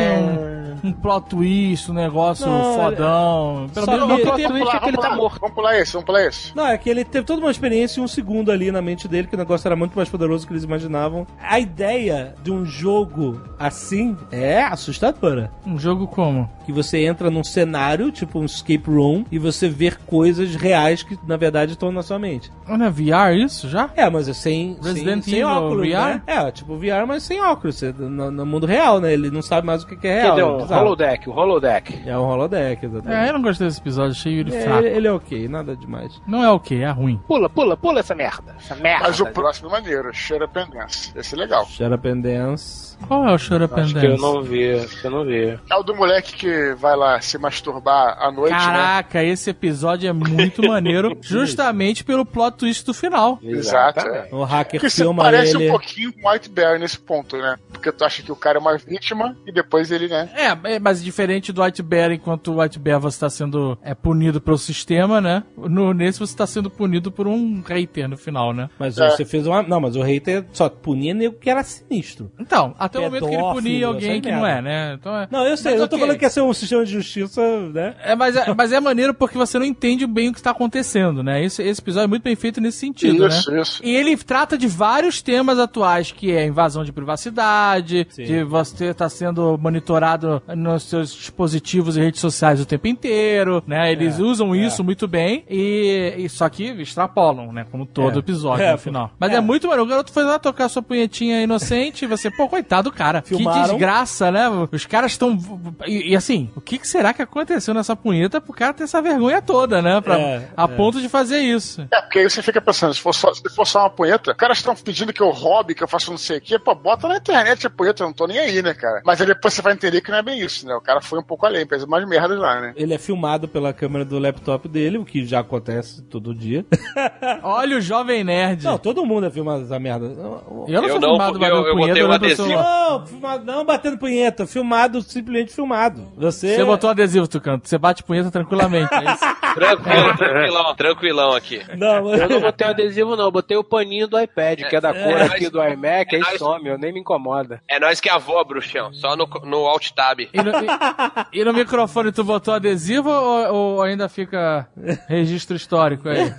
um, 0.82 0.88
um 0.88 0.92
plot 0.92 1.28
twist, 1.28 1.90
um 1.90 1.94
negócio 1.94 2.46
Não, 2.46 2.74
fodão. 2.74 3.66
Pelo 3.74 3.86
só 3.86 3.92
menos 3.92 4.06
que- 4.06 4.12
não 4.12 4.20
plot 4.36 4.48
twist 4.48 4.76
é 4.76 4.80
que 4.80 4.88
ele 4.88 4.96
tá 4.96 5.14
morto. 5.14 5.38
Vamos 5.40 5.54
pular 5.54 5.78
esse, 5.78 5.92
vamos 5.92 6.06
pular 6.06 6.26
esse. 6.26 6.56
Não, 6.56 6.66
é 6.66 6.78
que 6.78 6.88
ele 6.88 7.04
teve 7.04 7.26
toda 7.26 7.40
uma 7.42 7.50
experiência 7.50 8.00
em 8.00 8.04
um 8.04 8.08
segundo 8.08 8.50
ali 8.50 8.72
na 8.72 8.80
mente 8.82 9.06
dele, 9.06 9.28
que 9.28 9.34
o 9.34 9.38
negócio 9.38 9.68
era 9.68 9.76
muito 9.76 9.94
mais 9.94 10.08
poderoso 10.08 10.44
do 10.44 10.48
que 10.48 10.52
eles 10.54 10.64
imaginavam. 10.64 11.26
A 11.40 11.60
ideia 11.60 12.34
de 12.42 12.50
um 12.50 12.64
jogo 12.64 13.40
assim 13.58 14.16
é 14.32 14.62
assustadora. 14.62 15.50
um 15.66 15.78
jogo 15.78 16.06
como? 16.08 16.48
que 16.64 16.72
você 16.72 17.06
entra 17.06 17.30
num 17.30 17.42
cenário, 17.42 18.12
tipo 18.12 18.38
um 18.38 18.44
escape 18.44 18.82
room, 18.90 19.24
e 19.32 19.38
você 19.38 19.70
vê 19.70 19.90
coisas 20.06 20.54
reais 20.54 21.02
que 21.02 21.18
na 21.26 21.34
verdade 21.38 21.72
estão 21.72 21.90
na 21.90 22.02
sua 22.02 22.18
mente. 22.18 22.52
Não 22.68 22.84
é 22.84 22.90
VR 22.90 23.34
isso 23.34 23.70
já? 23.70 23.88
É, 23.96 24.08
mas 24.10 24.28
é 24.28 24.34
sem, 24.34 24.76
Resident 24.82 25.22
sem, 25.24 25.32
sem 25.32 25.40
Evil 25.42 25.48
óculos, 25.48 25.88
VR? 25.88 25.94
Né? 26.06 26.22
É, 26.26 26.50
tipo 26.50 26.76
VR, 26.76 27.06
mas 27.06 27.22
sem 27.22 27.40
óculos, 27.40 27.80
no, 27.82 28.30
no 28.30 28.46
mundo 28.46 28.66
real, 28.66 29.00
né? 29.00 29.12
Ele 29.12 29.30
não 29.30 29.42
sabe 29.42 29.66
mais 29.66 29.82
o 29.82 29.86
que 29.86 29.96
que 29.96 30.06
é 30.06 30.22
real. 30.22 30.30
dizer, 30.34 30.42
é 30.42 30.44
um 30.50 30.56
bizarro. 30.58 30.86
holodeck, 30.86 31.28
o 31.28 31.32
holodeck. 31.32 32.02
É 32.08 32.18
um 32.18 32.22
holodeck, 32.22 32.84
exatamente. 32.86 33.24
É, 33.26 33.28
eu 33.28 33.32
não 33.34 33.42
gostei 33.42 33.66
desse 33.66 33.80
episódio, 33.80 34.12
achei 34.12 34.38
ele 34.38 34.54
É, 34.56 34.60
fraco. 34.62 34.78
ele, 34.84 34.96
ele 34.96 35.06
é 35.08 35.12
ok, 35.12 35.48
nada 35.48 35.76
demais. 35.76 36.20
Não 36.26 36.42
é 36.42 36.50
o 36.50 36.60
que, 36.60 36.82
é 36.82 36.90
ruim. 36.90 37.20
Pula, 37.26 37.48
pula, 37.48 37.76
pula 37.76 38.00
essa 38.00 38.14
merda. 38.14 38.54
Essa 38.58 38.74
merda. 38.76 39.04
Mas 39.08 39.20
o 39.20 39.26
próximo 39.26 39.68
é 39.68 39.72
maneiro, 39.72 40.12
Shut 40.14 40.42
Up 40.42 40.58
and 40.58 40.68
Dance. 40.70 41.12
Esse 41.16 41.34
é 41.34 41.38
legal. 41.38 41.66
Shut 41.66 41.92
up 41.92 42.08
and 42.08 42.20
dance. 42.20 42.87
Qual 43.06 43.26
é 43.26 43.32
o 43.32 43.34
Up 43.34 43.74
and 43.74 43.82
Acho 43.84 43.94
que 43.94 44.06
eu 44.06 44.16
não 44.18 44.42
vi, 44.42 44.70
acho 44.72 45.00
que 45.00 45.06
eu 45.06 45.10
não 45.10 45.24
vi. 45.24 45.58
É 45.70 45.76
o 45.76 45.82
do 45.82 45.94
moleque 45.94 46.34
que 46.34 46.74
vai 46.74 46.96
lá 46.96 47.20
se 47.20 47.38
masturbar 47.38 48.16
à 48.20 48.30
noite, 48.30 48.52
né? 48.52 48.58
Caraca, 48.58 49.22
esse 49.22 49.50
episódio 49.50 50.08
é 50.08 50.12
muito 50.12 50.66
maneiro, 50.66 51.16
justamente 51.22 52.04
pelo 52.04 52.24
plot 52.24 52.56
twist 52.58 52.84
do 52.84 52.92
final. 52.94 53.38
Exato. 53.42 54.00
É. 54.06 54.28
O 54.32 54.44
hacker 54.44 54.80
Porque 54.80 54.94
filma 54.94 55.22
parece 55.24 55.56
ele. 55.56 55.68
um 55.68 55.70
pouquinho 55.70 56.12
com 56.12 56.28
White 56.30 56.48
Bear 56.50 56.78
nesse 56.78 56.98
ponto, 56.98 57.36
né? 57.36 57.56
Porque 57.72 57.92
tu 57.92 58.04
acha 58.04 58.22
que 58.22 58.32
o 58.32 58.36
cara 58.36 58.58
é 58.58 58.60
uma 58.60 58.76
vítima 58.76 59.36
e 59.46 59.52
depois 59.52 59.90
ele, 59.90 60.08
né? 60.08 60.28
É, 60.34 60.74
é, 60.74 60.78
mas 60.78 61.02
diferente 61.02 61.52
do 61.52 61.62
White 61.62 61.82
Bear, 61.82 62.12
enquanto 62.12 62.52
o 62.52 62.60
White 62.60 62.78
Bear 62.78 63.00
você 63.00 63.16
está 63.16 63.30
sendo 63.30 63.78
é, 63.82 63.94
punido 63.94 64.40
pelo 64.40 64.58
sistema, 64.58 65.20
né? 65.20 65.42
No, 65.56 65.92
nesse 65.94 66.18
você 66.18 66.32
está 66.32 66.46
sendo 66.46 66.70
punido 66.70 67.10
por 67.10 67.26
um 67.26 67.62
hater 67.66 68.08
no 68.08 68.16
final, 68.16 68.52
né? 68.52 68.68
Mas 68.78 68.98
É. 68.98 69.08
você 69.10 69.24
fez 69.24 69.46
uma. 69.46 69.62
Não, 69.62 69.80
mas 69.80 69.96
o 69.96 70.02
hater 70.02 70.44
só 70.52 70.68
punia 70.68 71.14
nego 71.14 71.36
que 71.38 71.48
era 71.48 71.62
sinistro. 71.62 72.30
Então, 72.38 72.74
até 72.88 72.98
o 72.98 73.02
momento 73.02 73.28
que 73.28 73.34
ele 73.34 73.42
punia 73.52 73.86
alguém 73.86 74.20
que 74.20 74.30
não 74.30 74.42
merda. 74.42 74.58
é, 74.58 74.62
né? 74.62 74.94
Então 74.98 75.16
é... 75.16 75.28
Não, 75.30 75.46
eu 75.46 75.56
sei, 75.56 75.72
Mas 75.72 75.80
eu 75.80 75.88
tô 75.88 75.96
ok. 75.96 76.06
falando 76.06 76.18
que 76.18 76.24
ia 76.24 76.30
ser 76.30 76.40
um 76.42 76.52
sistema 76.52 76.84
de 76.84 76.92
justiça, 76.92 77.40
né? 77.72 77.94
É, 78.02 78.14
mas, 78.14 78.36
é, 78.36 78.52
mas 78.56 78.72
é 78.72 78.80
maneiro 78.80 79.14
porque 79.14 79.36
você 79.38 79.58
não 79.58 79.66
entende 79.66 80.06
bem 80.06 80.28
o 80.28 80.32
que 80.32 80.38
está 80.38 80.50
acontecendo, 80.50 81.22
né? 81.22 81.42
Esse, 81.44 81.62
esse 81.62 81.80
episódio 81.80 82.04
é 82.04 82.08
muito 82.08 82.22
bem 82.22 82.36
feito 82.36 82.60
nesse 82.60 82.78
sentido, 82.78 83.26
isso, 83.26 83.50
né? 83.50 83.60
isso. 83.60 83.80
E 83.84 83.94
ele 83.94 84.16
trata 84.16 84.56
de 84.58 84.66
vários 84.66 85.22
temas 85.22 85.58
atuais, 85.58 86.10
que 86.12 86.32
é 86.32 86.46
invasão 86.46 86.84
de 86.84 86.92
privacidade, 86.92 88.06
Sim. 88.10 88.24
de 88.24 88.44
você 88.44 88.86
estar 88.86 89.08
sendo 89.08 89.58
monitorado 89.58 90.42
nos 90.56 90.84
seus 90.84 91.12
dispositivos 91.12 91.96
e 91.96 92.00
redes 92.00 92.20
sociais 92.20 92.60
o 92.60 92.66
tempo 92.66 92.86
inteiro, 92.86 93.62
né? 93.66 93.90
Eles 93.92 94.18
É, 94.18 94.22
usam 94.22 94.54
é. 94.54 94.58
isso 94.58 94.82
muito 94.84 95.06
bem 95.08 95.44
e, 95.48 96.14
e 96.18 96.28
só 96.28 96.48
que 96.48 96.64
extrapolam, 96.64 97.52
né? 97.52 97.66
Como 97.70 97.84
todo 97.86 98.16
É. 98.16 98.18
episódio 98.18 98.64
É, 98.64 98.72
no 98.72 98.78
final. 98.78 99.08
pô. 99.08 99.14
Mas 99.20 99.32
é. 99.32 99.36
É. 99.36 99.40
muito 99.40 99.66
maneiro. 99.66 99.84
O 99.84 99.86
garoto 99.88 100.12
foi 100.12 100.24
lá 100.24 100.38
tocar 100.38 100.68
sua 100.68 100.82
punhetinha 100.82 101.40
inocente 101.42 102.04
e 102.04 102.08
você, 102.08 102.30
pô, 102.30 102.48
coitado 102.48 102.77
do 102.82 102.92
cara. 102.92 103.22
Que 103.22 103.36
Filmaram. 103.36 103.62
desgraça, 103.62 104.30
né? 104.30 104.48
Os 104.70 104.86
caras 104.86 105.12
estão. 105.12 105.38
E, 105.86 106.12
e 106.12 106.16
assim, 106.16 106.50
o 106.56 106.60
que, 106.60 106.78
que 106.78 106.86
será 106.88 107.12
que 107.12 107.22
aconteceu 107.22 107.74
nessa 107.74 107.94
punheta 107.96 108.40
pro 108.40 108.52
cara 108.52 108.72
ter 108.74 108.84
essa 108.84 109.00
vergonha 109.02 109.40
toda, 109.42 109.80
né? 109.82 110.00
Pra, 110.00 110.18
É, 110.18 110.48
a 110.56 110.64
é. 110.64 110.66
ponto 110.68 111.00
de 111.00 111.08
fazer 111.08 111.38
isso. 111.40 111.86
É, 111.90 112.00
porque 112.02 112.18
aí 112.20 112.28
você 112.30 112.42
fica 112.42 112.60
pensando, 112.60 112.94
se 112.94 113.00
for 113.00 113.14
só, 113.14 113.32
se 113.34 113.42
for 113.54 113.66
só 113.66 113.80
uma 113.80 113.90
punheta, 113.90 114.30
os 114.32 114.36
caras 114.36 114.58
estão 114.58 114.74
pedindo 114.74 115.12
que 115.12 115.22
eu 115.22 115.30
roube, 115.30 115.74
que 115.74 115.82
eu 115.82 115.88
faça 115.88 116.10
não 116.10 116.18
sei 116.18 116.38
o 116.38 116.40
quê, 116.40 116.58
pô, 116.58 116.74
bota 116.74 117.08
na 117.08 117.16
internet 117.16 117.66
a 117.66 117.70
punheta, 117.70 118.02
eu 118.02 118.06
não 118.06 118.14
tô 118.14 118.26
nem 118.26 118.38
aí, 118.38 118.62
né, 118.62 118.74
cara? 118.74 119.00
Mas 119.04 119.20
aí 119.20 119.26
depois 119.26 119.54
você 119.54 119.62
vai 119.62 119.72
entender 119.72 120.00
que 120.00 120.10
não 120.10 120.18
é 120.18 120.22
bem 120.22 120.40
isso, 120.40 120.66
né? 120.66 120.74
O 120.74 120.80
cara 120.80 121.00
foi 121.00 121.18
um 121.18 121.22
pouco 121.22 121.46
além, 121.46 121.66
fez 121.66 121.82
umas 121.84 122.06
merdas 122.08 122.38
lá, 122.38 122.60
né? 122.60 122.72
Ele 122.76 122.94
é 122.94 122.98
filmado 122.98 123.46
pela 123.48 123.72
câmera 123.72 124.04
do 124.04 124.18
laptop 124.18 124.68
dele, 124.68 124.98
o 124.98 125.04
que 125.04 125.24
já 125.24 125.40
acontece 125.40 126.02
todo 126.02 126.34
dia. 126.34 126.64
Olha 127.42 127.76
o 127.76 127.80
jovem 127.80 128.24
nerd. 128.24 128.64
Não, 128.64 128.78
todo 128.78 129.04
mundo 129.04 129.26
é 129.26 129.30
filmado 129.30 129.62
essa 129.64 129.78
merda. 129.78 130.06
eu 130.06 130.14
não 130.16 130.66
Eu 130.68 130.88
sou 130.90 131.00
não, 131.00 131.08
filmado 131.10 131.44
eu- 131.44 131.66
eu 131.66 131.74
punheta 131.74 131.88
botei 131.88 132.02
pro 132.04 132.12
adesivo. 132.12 132.48
Não, 132.68 133.06
filmado, 133.06 133.44
não 133.44 133.64
batendo 133.64 133.98
punheta, 133.98 134.46
filmado, 134.46 135.00
simplesmente 135.02 135.52
filmado. 135.52 136.06
Você. 136.16 136.56
Você 136.56 136.64
botou 136.64 136.90
adesivo, 136.90 137.26
Tucano. 137.28 137.60
Você 137.64 137.78
bate 137.78 138.02
punheta 138.02 138.30
tranquilamente. 138.30 138.92
É 138.94 139.12
isso? 139.12 139.38
Tranquilo, 139.58 140.16
tranquilão, 140.16 140.74
tranquilão 140.76 141.32
aqui. 141.34 141.60
Não, 141.76 142.14
Eu 142.14 142.28
não 142.28 142.40
botei 142.40 142.66
o 142.66 142.70
adesivo, 142.70 143.16
não. 143.16 143.24
Eu 143.24 143.30
botei 143.32 143.56
o 143.56 143.64
paninho 143.64 144.06
do 144.06 144.20
iPad, 144.20 144.60
que 144.68 144.76
é 144.76 144.80
da 144.80 144.92
cor 144.92 145.00
é, 145.18 145.22
aqui 145.24 145.44
mas- 145.44 145.50
do 145.50 145.64
iMac, 145.64 146.14
aí 146.14 146.20
é, 146.20 146.24
mas- 146.24 146.38
some, 146.38 146.68
eu 146.68 146.78
nem 146.78 146.92
me 146.92 147.00
incomoda. 147.00 147.60
É 147.68 147.80
nós 147.80 147.98
que 147.98 148.08
é 148.08 148.12
avó, 148.12 148.44
bruxão. 148.44 148.92
Só 148.92 149.16
no, 149.16 149.26
no 149.44 149.66
Alt 149.66 149.90
Tab. 149.90 150.20
E 150.20 150.28
no, 150.42 150.50
e- 150.50 151.40
e 151.40 151.44
no 151.44 151.52
microfone 151.52 152.12
tu 152.12 152.22
botou 152.22 152.54
adesivo 152.54 153.10
ou, 153.10 153.54
ou 153.54 153.82
ainda 153.82 154.08
fica 154.08 154.68
registro 155.08 155.56
histórico 155.56 156.08
aí? 156.08 156.32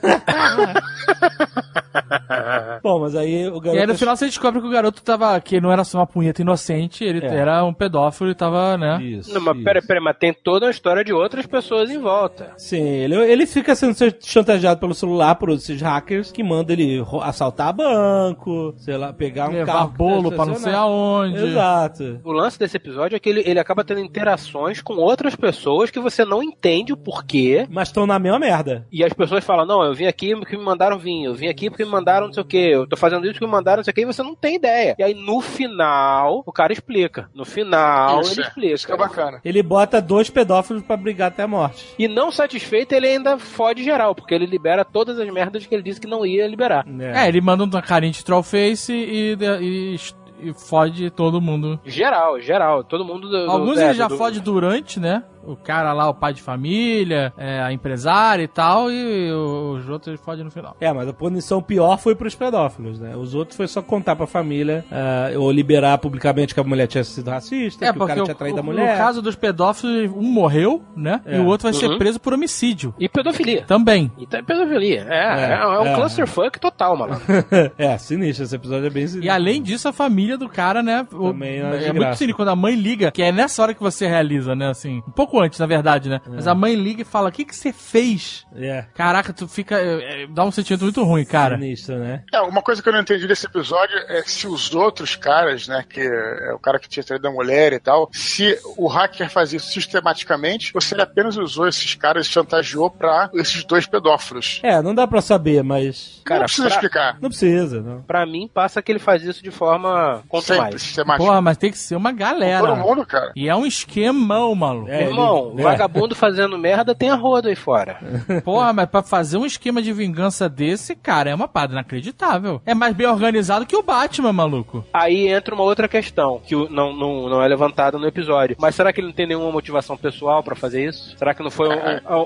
Bom, 2.82 3.00
mas 3.02 3.16
aí 3.16 3.48
o 3.48 3.60
garoto. 3.60 3.76
E 3.76 3.82
aí 3.82 3.88
no 3.88 3.98
final 3.98 4.16
você 4.16 4.26
descobre 4.28 4.62
que 4.62 4.68
o 4.68 4.72
garoto 4.72 5.02
tava. 5.02 5.40
que 5.42 5.60
não 5.60 5.72
era 5.72 5.84
só 5.84 5.98
uma 5.98 6.08
punheta 6.08 6.19
inocente, 6.22 7.04
ele 7.04 7.26
É. 7.26 7.36
era 7.36 7.64
um 7.64 7.74
pedófilo 7.74 8.30
e 8.30 8.36
tava, 8.36 8.78
né? 8.78 9.02
Isso, 9.02 9.34
Não, 9.34 9.42
mas 9.42 9.56
isso. 9.56 9.64
peraí, 9.66 9.82
peraí, 9.86 10.04
mas 10.04 10.18
tem 10.18 10.34
toda 10.34 10.66
uma 10.66 10.72
história 10.72 11.04
de 11.04 11.14
outras 11.14 11.46
pessoas 11.46 11.90
em 11.90 11.98
volta. 12.00 12.54
Sim, 12.58 12.82
ele, 12.82 13.16
ele 13.16 13.46
fica 13.46 13.76
sendo 13.76 13.96
chantageado 14.22 14.80
pelo 14.80 14.94
celular 14.94 15.36
por 15.36 15.50
esses 15.52 15.82
hackers 15.82 16.32
que 16.32 16.44
mandam 16.44 16.76
ele 16.76 17.04
assaltar 17.22 17.74
banco, 17.74 18.74
sei 18.78 18.98
lá, 18.98 19.14
pegar 19.14 19.50
um 19.50 19.54
Levar 19.54 19.74
carro. 19.74 19.94
bolo 19.98 20.32
pra 20.32 20.46
não 20.46 20.56
sei 20.56 20.74
aonde. 20.74 21.38
Exato. 21.44 22.20
O 22.24 22.32
lance 22.32 22.58
desse 22.60 22.78
episódio 22.78 23.16
é 23.16 23.20
que 23.20 23.30
ele, 23.30 23.44
ele 23.46 23.60
acaba 23.60 23.84
tendo 23.84 24.00
interações 24.00 24.82
com 24.82 24.94
outras 24.96 25.36
pessoas 25.36 25.90
que 25.92 26.00
você 26.00 26.24
não 26.26 26.42
entende 26.44 26.94
o 26.94 26.98
porquê. 26.98 27.66
Mas 27.70 27.90
estão 27.90 28.06
na 28.06 28.20
mesma 28.20 28.40
merda. 28.40 28.86
E 28.92 29.04
as 29.04 29.14
pessoas 29.14 29.44
falam, 29.44 29.66
não, 29.66 29.84
eu 29.84 29.94
vim 29.94 30.06
aqui 30.06 30.36
porque 30.36 30.58
me 30.58 30.64
mandaram 30.64 30.98
vinho, 30.98 31.32
eu 31.32 31.34
vim 31.36 31.48
aqui 31.48 31.70
porque 31.70 31.86
me 31.86 31.92
mandaram 31.92 32.28
não 32.28 32.34
sei 32.34 32.44
o 32.44 32.46
que, 32.46 32.58
eu 32.58 32.88
tô 32.88 32.96
fazendo 32.98 33.24
isso 33.26 33.34
porque 33.34 33.46
me 33.46 33.52
mandaram 33.52 33.78
não 33.78 33.84
sei 33.84 33.92
o 33.92 33.96
que, 33.96 34.02
e 34.02 34.06
você 34.06 34.24
não 34.24 34.36
tem 34.36 34.56
ideia. 34.56 34.96
E 34.98 35.04
aí 35.04 35.14
no 35.14 35.42
final, 35.42 36.09
o 36.46 36.52
cara 36.52 36.74
explica. 36.74 37.30
No 37.34 37.46
final, 37.46 38.22
Isso, 38.22 38.34
ele 38.34 38.42
é. 38.42 38.48
explica. 38.48 38.74
Isso 38.76 38.86
que 38.88 38.92
é 38.94 38.98
bacana. 38.98 39.40
Ele 39.44 39.62
bota 39.64 40.02
dois 40.02 40.30
pedófilos 40.30 40.84
pra 40.84 40.98
brigar 40.98 41.30
até 41.30 41.44
a 41.44 41.48
morte. 41.48 41.86
E 41.98 42.08
não 42.08 42.32
satisfeito, 42.32 42.94
ele 42.94 43.08
ainda 43.08 43.38
fode 43.38 43.84
geral, 43.84 44.14
porque 44.16 44.34
ele 44.34 44.46
libera 44.46 44.84
todas 44.86 45.20
as 45.20 45.30
merdas 45.32 45.66
que 45.66 45.74
ele 45.74 45.84
disse 45.84 46.00
que 46.02 46.08
não 46.08 46.26
ia 46.26 46.48
liberar. 46.48 46.86
É, 47.00 47.28
ele 47.28 47.42
manda 47.42 47.64
uma 47.64 47.82
carinha 47.82 48.12
de 48.12 48.24
trollface 48.24 48.94
e, 48.94 49.38
e, 49.40 49.96
e 50.42 50.54
fode 50.54 51.10
todo 51.10 51.42
mundo. 51.42 51.80
Geral, 51.86 52.40
geral. 52.40 52.84
Todo 52.84 53.04
mundo 53.06 53.30
do. 53.30 53.46
do- 53.46 53.52
Alguns 53.52 53.78
é, 53.78 53.86
ele 53.86 53.94
já 53.94 54.08
do- 54.08 54.18
fode 54.18 54.40
durante, 54.40 55.00
né? 55.00 55.24
O 55.44 55.56
cara 55.56 55.94
lá, 55.94 56.10
o 56.10 56.14
pai 56.14 56.34
de 56.34 56.42
família, 56.42 57.34
é, 57.38 57.62
a 57.62 57.72
empresária 57.74 58.44
e 58.44 58.48
tal, 58.48 58.92
e 58.92 59.32
os 59.32 59.88
outros 59.90 60.08
ele 60.10 60.18
fode 60.18 60.44
no 60.44 60.52
final. 60.52 60.76
É, 60.80 60.92
mas 60.94 61.08
a 61.08 61.14
punição 61.14 61.62
pior 61.62 61.98
foi 61.98 62.14
pros 62.16 62.36
pedófilos, 62.36 63.00
né? 63.00 63.16
Os 63.16 63.34
outros 63.34 63.56
foi 63.58 63.68
só 63.68 63.82
contar 63.82 64.16
pra 64.16 64.28
família 64.28 64.86
ah, 64.92 65.30
ou 65.38 65.52
liberar 65.52 65.98
publicamente 65.98 66.54
que 66.54 66.60
a 66.60 66.64
mulher 66.64 66.88
tinha 66.88 67.04
sido 67.04 67.30
racista, 67.30 67.86
É, 67.86 67.92
que 67.94 67.98
o 68.02 68.06
cara 68.06 68.22
o, 68.22 68.24
tinha 68.26 68.36
traído 68.36 68.58
a 68.60 68.62
o- 68.62 68.66
mulher. 68.66 68.92
no 68.92 68.98
caso 68.98 69.22
dos 69.22 69.36
pedófilos, 69.36 70.12
um 70.16 70.22
morreu, 70.22 70.84
né? 70.96 71.22
É. 71.26 71.38
E 71.38 71.40
o 71.40 71.46
outro 71.46 71.64
vai 71.64 71.74
ser 71.74 71.88
Uhum. 71.90 71.98
preso 71.98 72.20
por 72.20 72.34
homicídio. 72.34 72.94
E 73.00 73.08
pedofilia. 73.10 73.64
Também. 73.66 74.12
E 74.18 74.28
tá 74.28 74.44
pedofilia. 74.44 75.06
É, 75.10 75.20
É, 75.20 75.52
é, 75.52 75.54
é 75.62 75.80
um 75.80 75.88
é. 75.88 75.96
clusterfuck 75.96 76.60
total, 76.60 76.98
mano. 76.98 77.20
é, 77.78 77.98
sinistro. 77.98 78.44
Esse 78.46 78.56
episódio 78.56 78.88
é 78.88 78.90
bem 78.90 79.08
sinistro. 79.08 79.26
E 79.26 79.30
além 79.30 79.62
disso, 79.62 79.88
a 79.88 79.94
família 79.94 80.38
do 80.38 80.48
cara, 80.50 80.84
né? 80.84 81.08
o- 81.12 81.32
Também 81.32 81.60
é 81.60 81.64
uma 81.64 81.76
é 81.76 81.94
muito 81.94 82.16
sinistro 82.16 82.36
quando 82.36 82.50
a 82.50 82.56
mãe 82.56 82.76
liga, 82.76 83.12
que 83.12 83.22
é 83.22 83.32
nessa 83.32 83.62
hora 83.62 83.74
que 83.74 83.82
você 83.82 84.08
realiza, 84.08 84.56
né? 84.56 84.70
Assim, 84.70 85.02
um 85.08 85.12
pouco 85.12 85.29
antes, 85.38 85.60
na 85.60 85.66
verdade, 85.66 86.08
né? 86.10 86.22
Mas 86.26 86.48
a 86.48 86.56
mãe 86.56 86.74
liga 86.76 87.02
e 87.02 87.06
fala: 87.06 87.28
O 87.28 87.32
que, 87.32 87.44
que 87.44 87.56
você 87.56 87.74
fez? 87.74 88.46
É, 88.56 88.86
Caraca, 88.96 89.34
tu 89.34 89.48
fica. 89.48 89.78
é, 89.78 90.24
é, 90.24 90.28
dá 90.28 90.46
um 90.46 90.52
sentimento 90.52 90.84
muito 90.84 91.04
ruim, 91.04 91.26
cara. 91.26 91.56
sinistro, 91.58 91.98
né? 92.00 92.24
É, 92.34 92.40
uma 92.42 92.62
coisa 92.62 92.82
que 92.82 92.88
eu 92.88 92.94
não 92.94 93.02
entendi 93.02 93.28
desse 93.28 93.46
episódio 93.46 93.98
é 94.08 94.24
se 94.26 94.48
os 94.48 94.74
outros 94.74 95.16
caras, 95.16 95.68
né, 95.68 95.84
que 95.88 96.00
é 96.02 96.54
o 96.54 96.60
cara 96.60 96.80
que 96.80 96.88
tinha 96.88 97.04
traído 97.04 97.28
a 97.28 97.32
mulher 97.32 97.74
e 97.74 97.80
tal, 97.80 98.10
se 98.14 98.58
o 98.78 98.88
hacker 98.88 99.30
fazia 99.30 99.58
isso 99.58 99.68
sistematicamente 99.72 100.72
ou 100.74 100.80
se 100.82 100.94
ele 100.94 101.02
apenas 101.02 101.36
usou 101.38 101.68
esses 101.68 101.94
caras 101.96 102.26
e 102.26 102.30
chantageou 102.30 102.90
pra 102.90 103.30
esses 103.34 103.64
dois 103.66 103.86
pedófilos. 103.86 104.60
É, 104.64 104.82
não 104.82 104.96
dá 104.96 105.06
pra 105.06 105.22
saber, 105.22 105.64
mas. 105.64 106.22
Cara, 106.24 106.40
não 106.42 106.46
precisa 106.46 106.68
pra- 106.68 106.76
explicar. 106.76 107.18
Não 107.22 107.30
precisa, 107.30 107.82
não. 107.82 108.02
Pra 108.04 108.26
mim, 108.26 108.50
passa 108.54 108.82
que 108.82 108.92
ele 108.92 109.00
faz 109.00 109.24
isso 109.24 109.44
de 109.44 109.52
forma 109.52 110.24
quanto 110.28 110.46
Sempre, 110.46 110.62
mais. 110.62 110.82
sistemático. 110.82 111.26
Porra, 111.26 111.42
mas 111.42 111.58
tem 111.58 111.72
que 111.72 111.78
ser 111.78 111.96
uma 111.96 112.12
galera. 112.12 112.66
Todo 112.68 112.78
mundo, 112.78 113.06
cara. 113.06 113.32
E 113.36 113.48
é 113.50 113.56
um 113.56 113.66
esquemão, 113.66 114.56
maluco. 114.56 114.90
É, 114.90 115.10
Irmão, 115.20 115.54
é. 115.58 115.62
vagabundo 115.64 116.16
fazendo 116.16 116.58
merda 116.58 116.94
tem 116.96 117.10
a 117.10 117.16
roda 117.16 117.50
aí 117.50 117.56
fora. 117.56 117.98
Porra, 118.44 118.74
mas 118.74 118.90
pra 118.90 119.02
fazer 119.04 119.38
um 119.38 119.46
esquema 119.46 119.82
de 119.82 119.92
vingança 119.94 120.48
desse, 120.50 120.96
cara, 120.96 121.30
é 121.30 121.36
uma 121.36 121.48
parada 121.48 121.74
inacreditável. 121.74 122.62
É 122.66 122.74
mais 122.74 122.96
bem 122.96 123.08
organizado 123.08 123.66
que 123.66 123.76
o 123.76 123.84
Batman, 123.84 124.32
maluco. 124.34 124.84
Aí 124.94 125.28
entra 125.28 125.54
uma 125.56 125.64
outra 125.64 125.88
questão, 125.88 126.42
que 126.46 126.56
não, 126.56 126.94
não, 126.94 127.30
não 127.30 127.42
é 127.42 127.48
levantada 127.48 127.98
no 127.98 128.08
episódio. 128.08 128.56
Mas 128.60 128.76
será 128.76 128.92
que 128.94 129.00
ele 129.00 129.08
não 129.08 129.14
tem 129.14 129.28
nenhuma 129.28 129.52
motivação 129.52 129.98
pessoal 129.98 130.44
pra 130.44 130.56
fazer 130.56 130.88
isso? 130.88 131.16
Será 131.18 131.34
que 131.34 131.44
não 131.44 131.52
foi 131.52 131.68
um, 131.70 131.74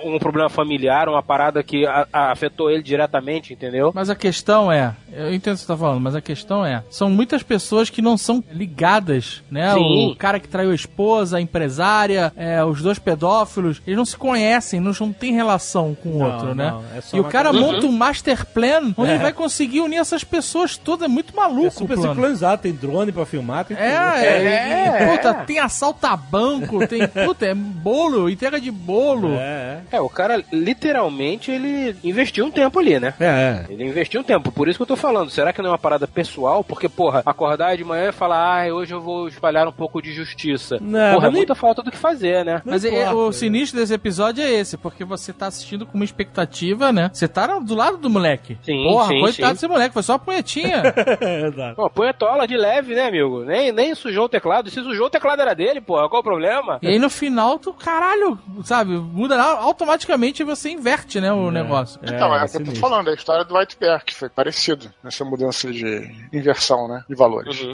um- 0.09 0.13
um 0.15 0.19
problema 0.19 0.49
familiar, 0.49 1.07
uma 1.09 1.23
parada 1.23 1.63
que 1.63 1.85
a- 1.85 2.07
a- 2.11 2.31
afetou 2.31 2.69
ele 2.69 2.83
diretamente, 2.83 3.53
entendeu? 3.53 3.91
Mas 3.93 4.09
a 4.09 4.15
questão 4.15 4.71
é, 4.71 4.95
eu 5.11 5.33
entendo 5.33 5.53
o 5.53 5.57
que 5.57 5.61
você 5.61 5.67
tá 5.67 5.77
falando, 5.77 6.01
mas 6.01 6.15
a 6.15 6.21
questão 6.21 6.65
é, 6.65 6.83
são 6.89 7.09
muitas 7.09 7.43
pessoas 7.43 7.89
que 7.89 8.01
não 8.01 8.17
são 8.17 8.43
ligadas, 8.51 9.41
né? 9.49 9.73
Sim. 9.73 10.11
O 10.11 10.15
cara 10.15 10.39
que 10.39 10.47
traiu 10.47 10.71
a 10.71 10.75
esposa, 10.75 11.37
a 11.37 11.41
empresária, 11.41 12.31
é, 12.35 12.63
os 12.63 12.81
dois 12.84 12.99
pedófilos, 12.99 13.81
eles 13.85 13.97
não 13.97 14.05
se 14.05 14.15
conhecem, 14.18 14.80
não, 14.80 14.91
não 14.99 15.11
tem 15.14 15.34
relação 15.34 15.95
com 15.95 16.10
o 16.10 16.19
Não, 16.19 16.31
outro, 16.31 16.55
né? 16.55 16.69
não, 16.72 16.80
é 16.95 17.01
e 17.14 17.19
o 17.19 17.23
cara 17.26 17.49
coisa- 17.51 17.65
monta 17.65 17.85
um 17.85 17.91
master 17.91 18.45
plan 18.47 18.93
onde 18.97 19.11
É. 19.11 19.14
ele 19.15 19.23
vai 19.23 19.34
conseguir 19.34 19.81
unir 19.81 19.97
essas 19.97 20.23
pessoas 20.23 20.77
todas, 20.77 21.05
é 21.05 21.07
muito 21.07 21.35
maluco 21.35 21.65
É 21.65 21.68
o 21.68 21.72
super 21.72 21.95
plano. 21.97 22.14
sincronizado, 22.14 22.61
tem 22.61 22.72
drone 22.73 23.11
pra 23.11 23.26
filmar, 23.26 23.65
tem 23.65 23.76
tudo. 23.77 23.85
É, 23.85 24.26
é, 24.26 24.88
É. 25.03 25.11
puta, 25.18 25.34
tem 25.34 25.60
assalto 25.60 26.05
a 26.07 26.15
banco, 26.15 26.85
tem, 26.88 27.07
puta, 27.07 27.45
é 27.45 27.53
bolo, 27.53 28.30
entrega 28.30 28.60
de 28.60 28.72
bolo. 28.72 29.34
É, 29.35 29.81
É, 29.91 30.01
o 30.01 30.10
cara 30.10 30.43
literalmente 30.51 31.51
ele 31.51 31.95
investiu 32.03 32.45
um 32.45 32.51
tempo 32.51 32.80
ali, 32.80 32.99
né? 32.99 33.14
é. 33.19 33.43
É, 33.43 33.65
Ele 33.69 33.84
investiu 33.85 34.22
um 34.22 34.23
tempo, 34.23 34.51
por 34.51 34.68
isso 34.68 34.77
que 34.77 34.84
eu 34.84 34.88
tô 34.88 34.95
falando. 34.95 35.30
Será 35.30 35.51
que 35.51 35.61
não 35.61 35.69
é 35.69 35.72
uma 35.72 35.77
parada 35.77 36.07
pessoal? 36.07 36.64
Porque, 36.64 36.88
porra, 36.88 37.22
acordar 37.26 37.76
de 37.76 37.84
manhã 37.84 38.10
e 38.10 38.11
falar, 38.11 38.64
ah, 38.68 38.73
hoje 38.73 38.93
eu 38.93 39.01
vou 39.01 39.27
espalhar 39.27 39.68
um 39.68 39.72
pouco 39.72 40.01
de 40.01 40.14
justiça. 40.14 40.77
Não, 40.81 41.14
porra, 41.15 41.27
é 41.27 41.30
nem- 41.30 41.38
muita 41.38 41.55
falta 41.55 41.81
do 41.84 41.91
que 41.91 41.97
fazer, 41.97 42.45
né? 42.45 42.61
Mas 42.73 42.85
é- 42.85 43.13
o 43.13 43.31
sinistro 43.31 43.79
desse 43.79 43.93
episódio 43.93 44.43
é 44.43 44.49
esse, 44.51 44.77
porque 44.77 45.03
você 45.05 45.31
tá 45.31 45.47
assistindo 45.47 45.85
com 45.85 45.95
uma 45.95 46.03
expectativa, 46.05 46.91
né? 46.91 47.09
Você 47.13 47.27
tá 47.27 47.59
do 47.59 47.75
lado 47.75 47.97
do 47.97 48.09
moleque. 48.09 48.57
Sim, 48.63 48.83
Porra, 48.83 49.07
sim, 49.07 49.19
coitado 49.19 49.47
sim. 49.49 49.53
desse 49.53 49.67
moleque, 49.67 49.93
foi 49.93 50.03
só 50.03 50.13
uma 50.13 50.19
punhetinha. 50.19 50.83
é, 51.21 51.45
exato. 51.47 51.75
Pô, 51.75 51.89
põe 51.89 52.09
a 52.09 52.13
tola 52.13 52.47
de 52.47 52.57
leve, 52.57 52.95
né, 52.95 53.07
amigo? 53.07 53.43
Nem, 53.43 53.71
nem 53.71 53.93
sujou 53.95 54.25
o 54.25 54.29
teclado. 54.29 54.69
Se 54.69 54.81
sujou 54.81 55.07
o 55.07 55.09
teclado 55.09 55.41
era 55.41 55.53
dele, 55.53 55.79
porra. 55.81 56.09
Qual 56.09 56.21
o 56.21 56.23
problema? 56.23 56.79
e 56.81 56.87
aí 56.87 56.99
no 56.99 57.09
final, 57.09 57.59
tu, 57.59 57.73
caralho, 57.73 58.37
sabe, 58.63 58.93
muda 58.93 59.41
automaticamente 59.41 60.41
e 60.41 60.45
você 60.45 60.69
inverte, 60.69 61.19
né, 61.21 61.31
o 61.31 61.51
negócio. 61.51 61.99
Então, 62.03 62.33
é, 62.35 62.43
o 62.43 62.49
que 62.49 62.57
eu 62.57 62.65
tô 62.65 62.75
falando, 62.75 63.09
é 63.09 63.11
a 63.11 63.15
história 63.15 63.43
do 63.45 63.57
White 63.57 63.77
Bear, 63.79 64.03
que 64.03 64.13
foi 64.15 64.29
parecido 64.29 64.91
nessa 65.03 65.23
mudança 65.23 65.71
de 65.71 66.11
inversão, 66.31 66.87
né? 66.87 67.03
De 67.07 67.15
valores. 67.15 67.59
Uhum. 67.61 67.73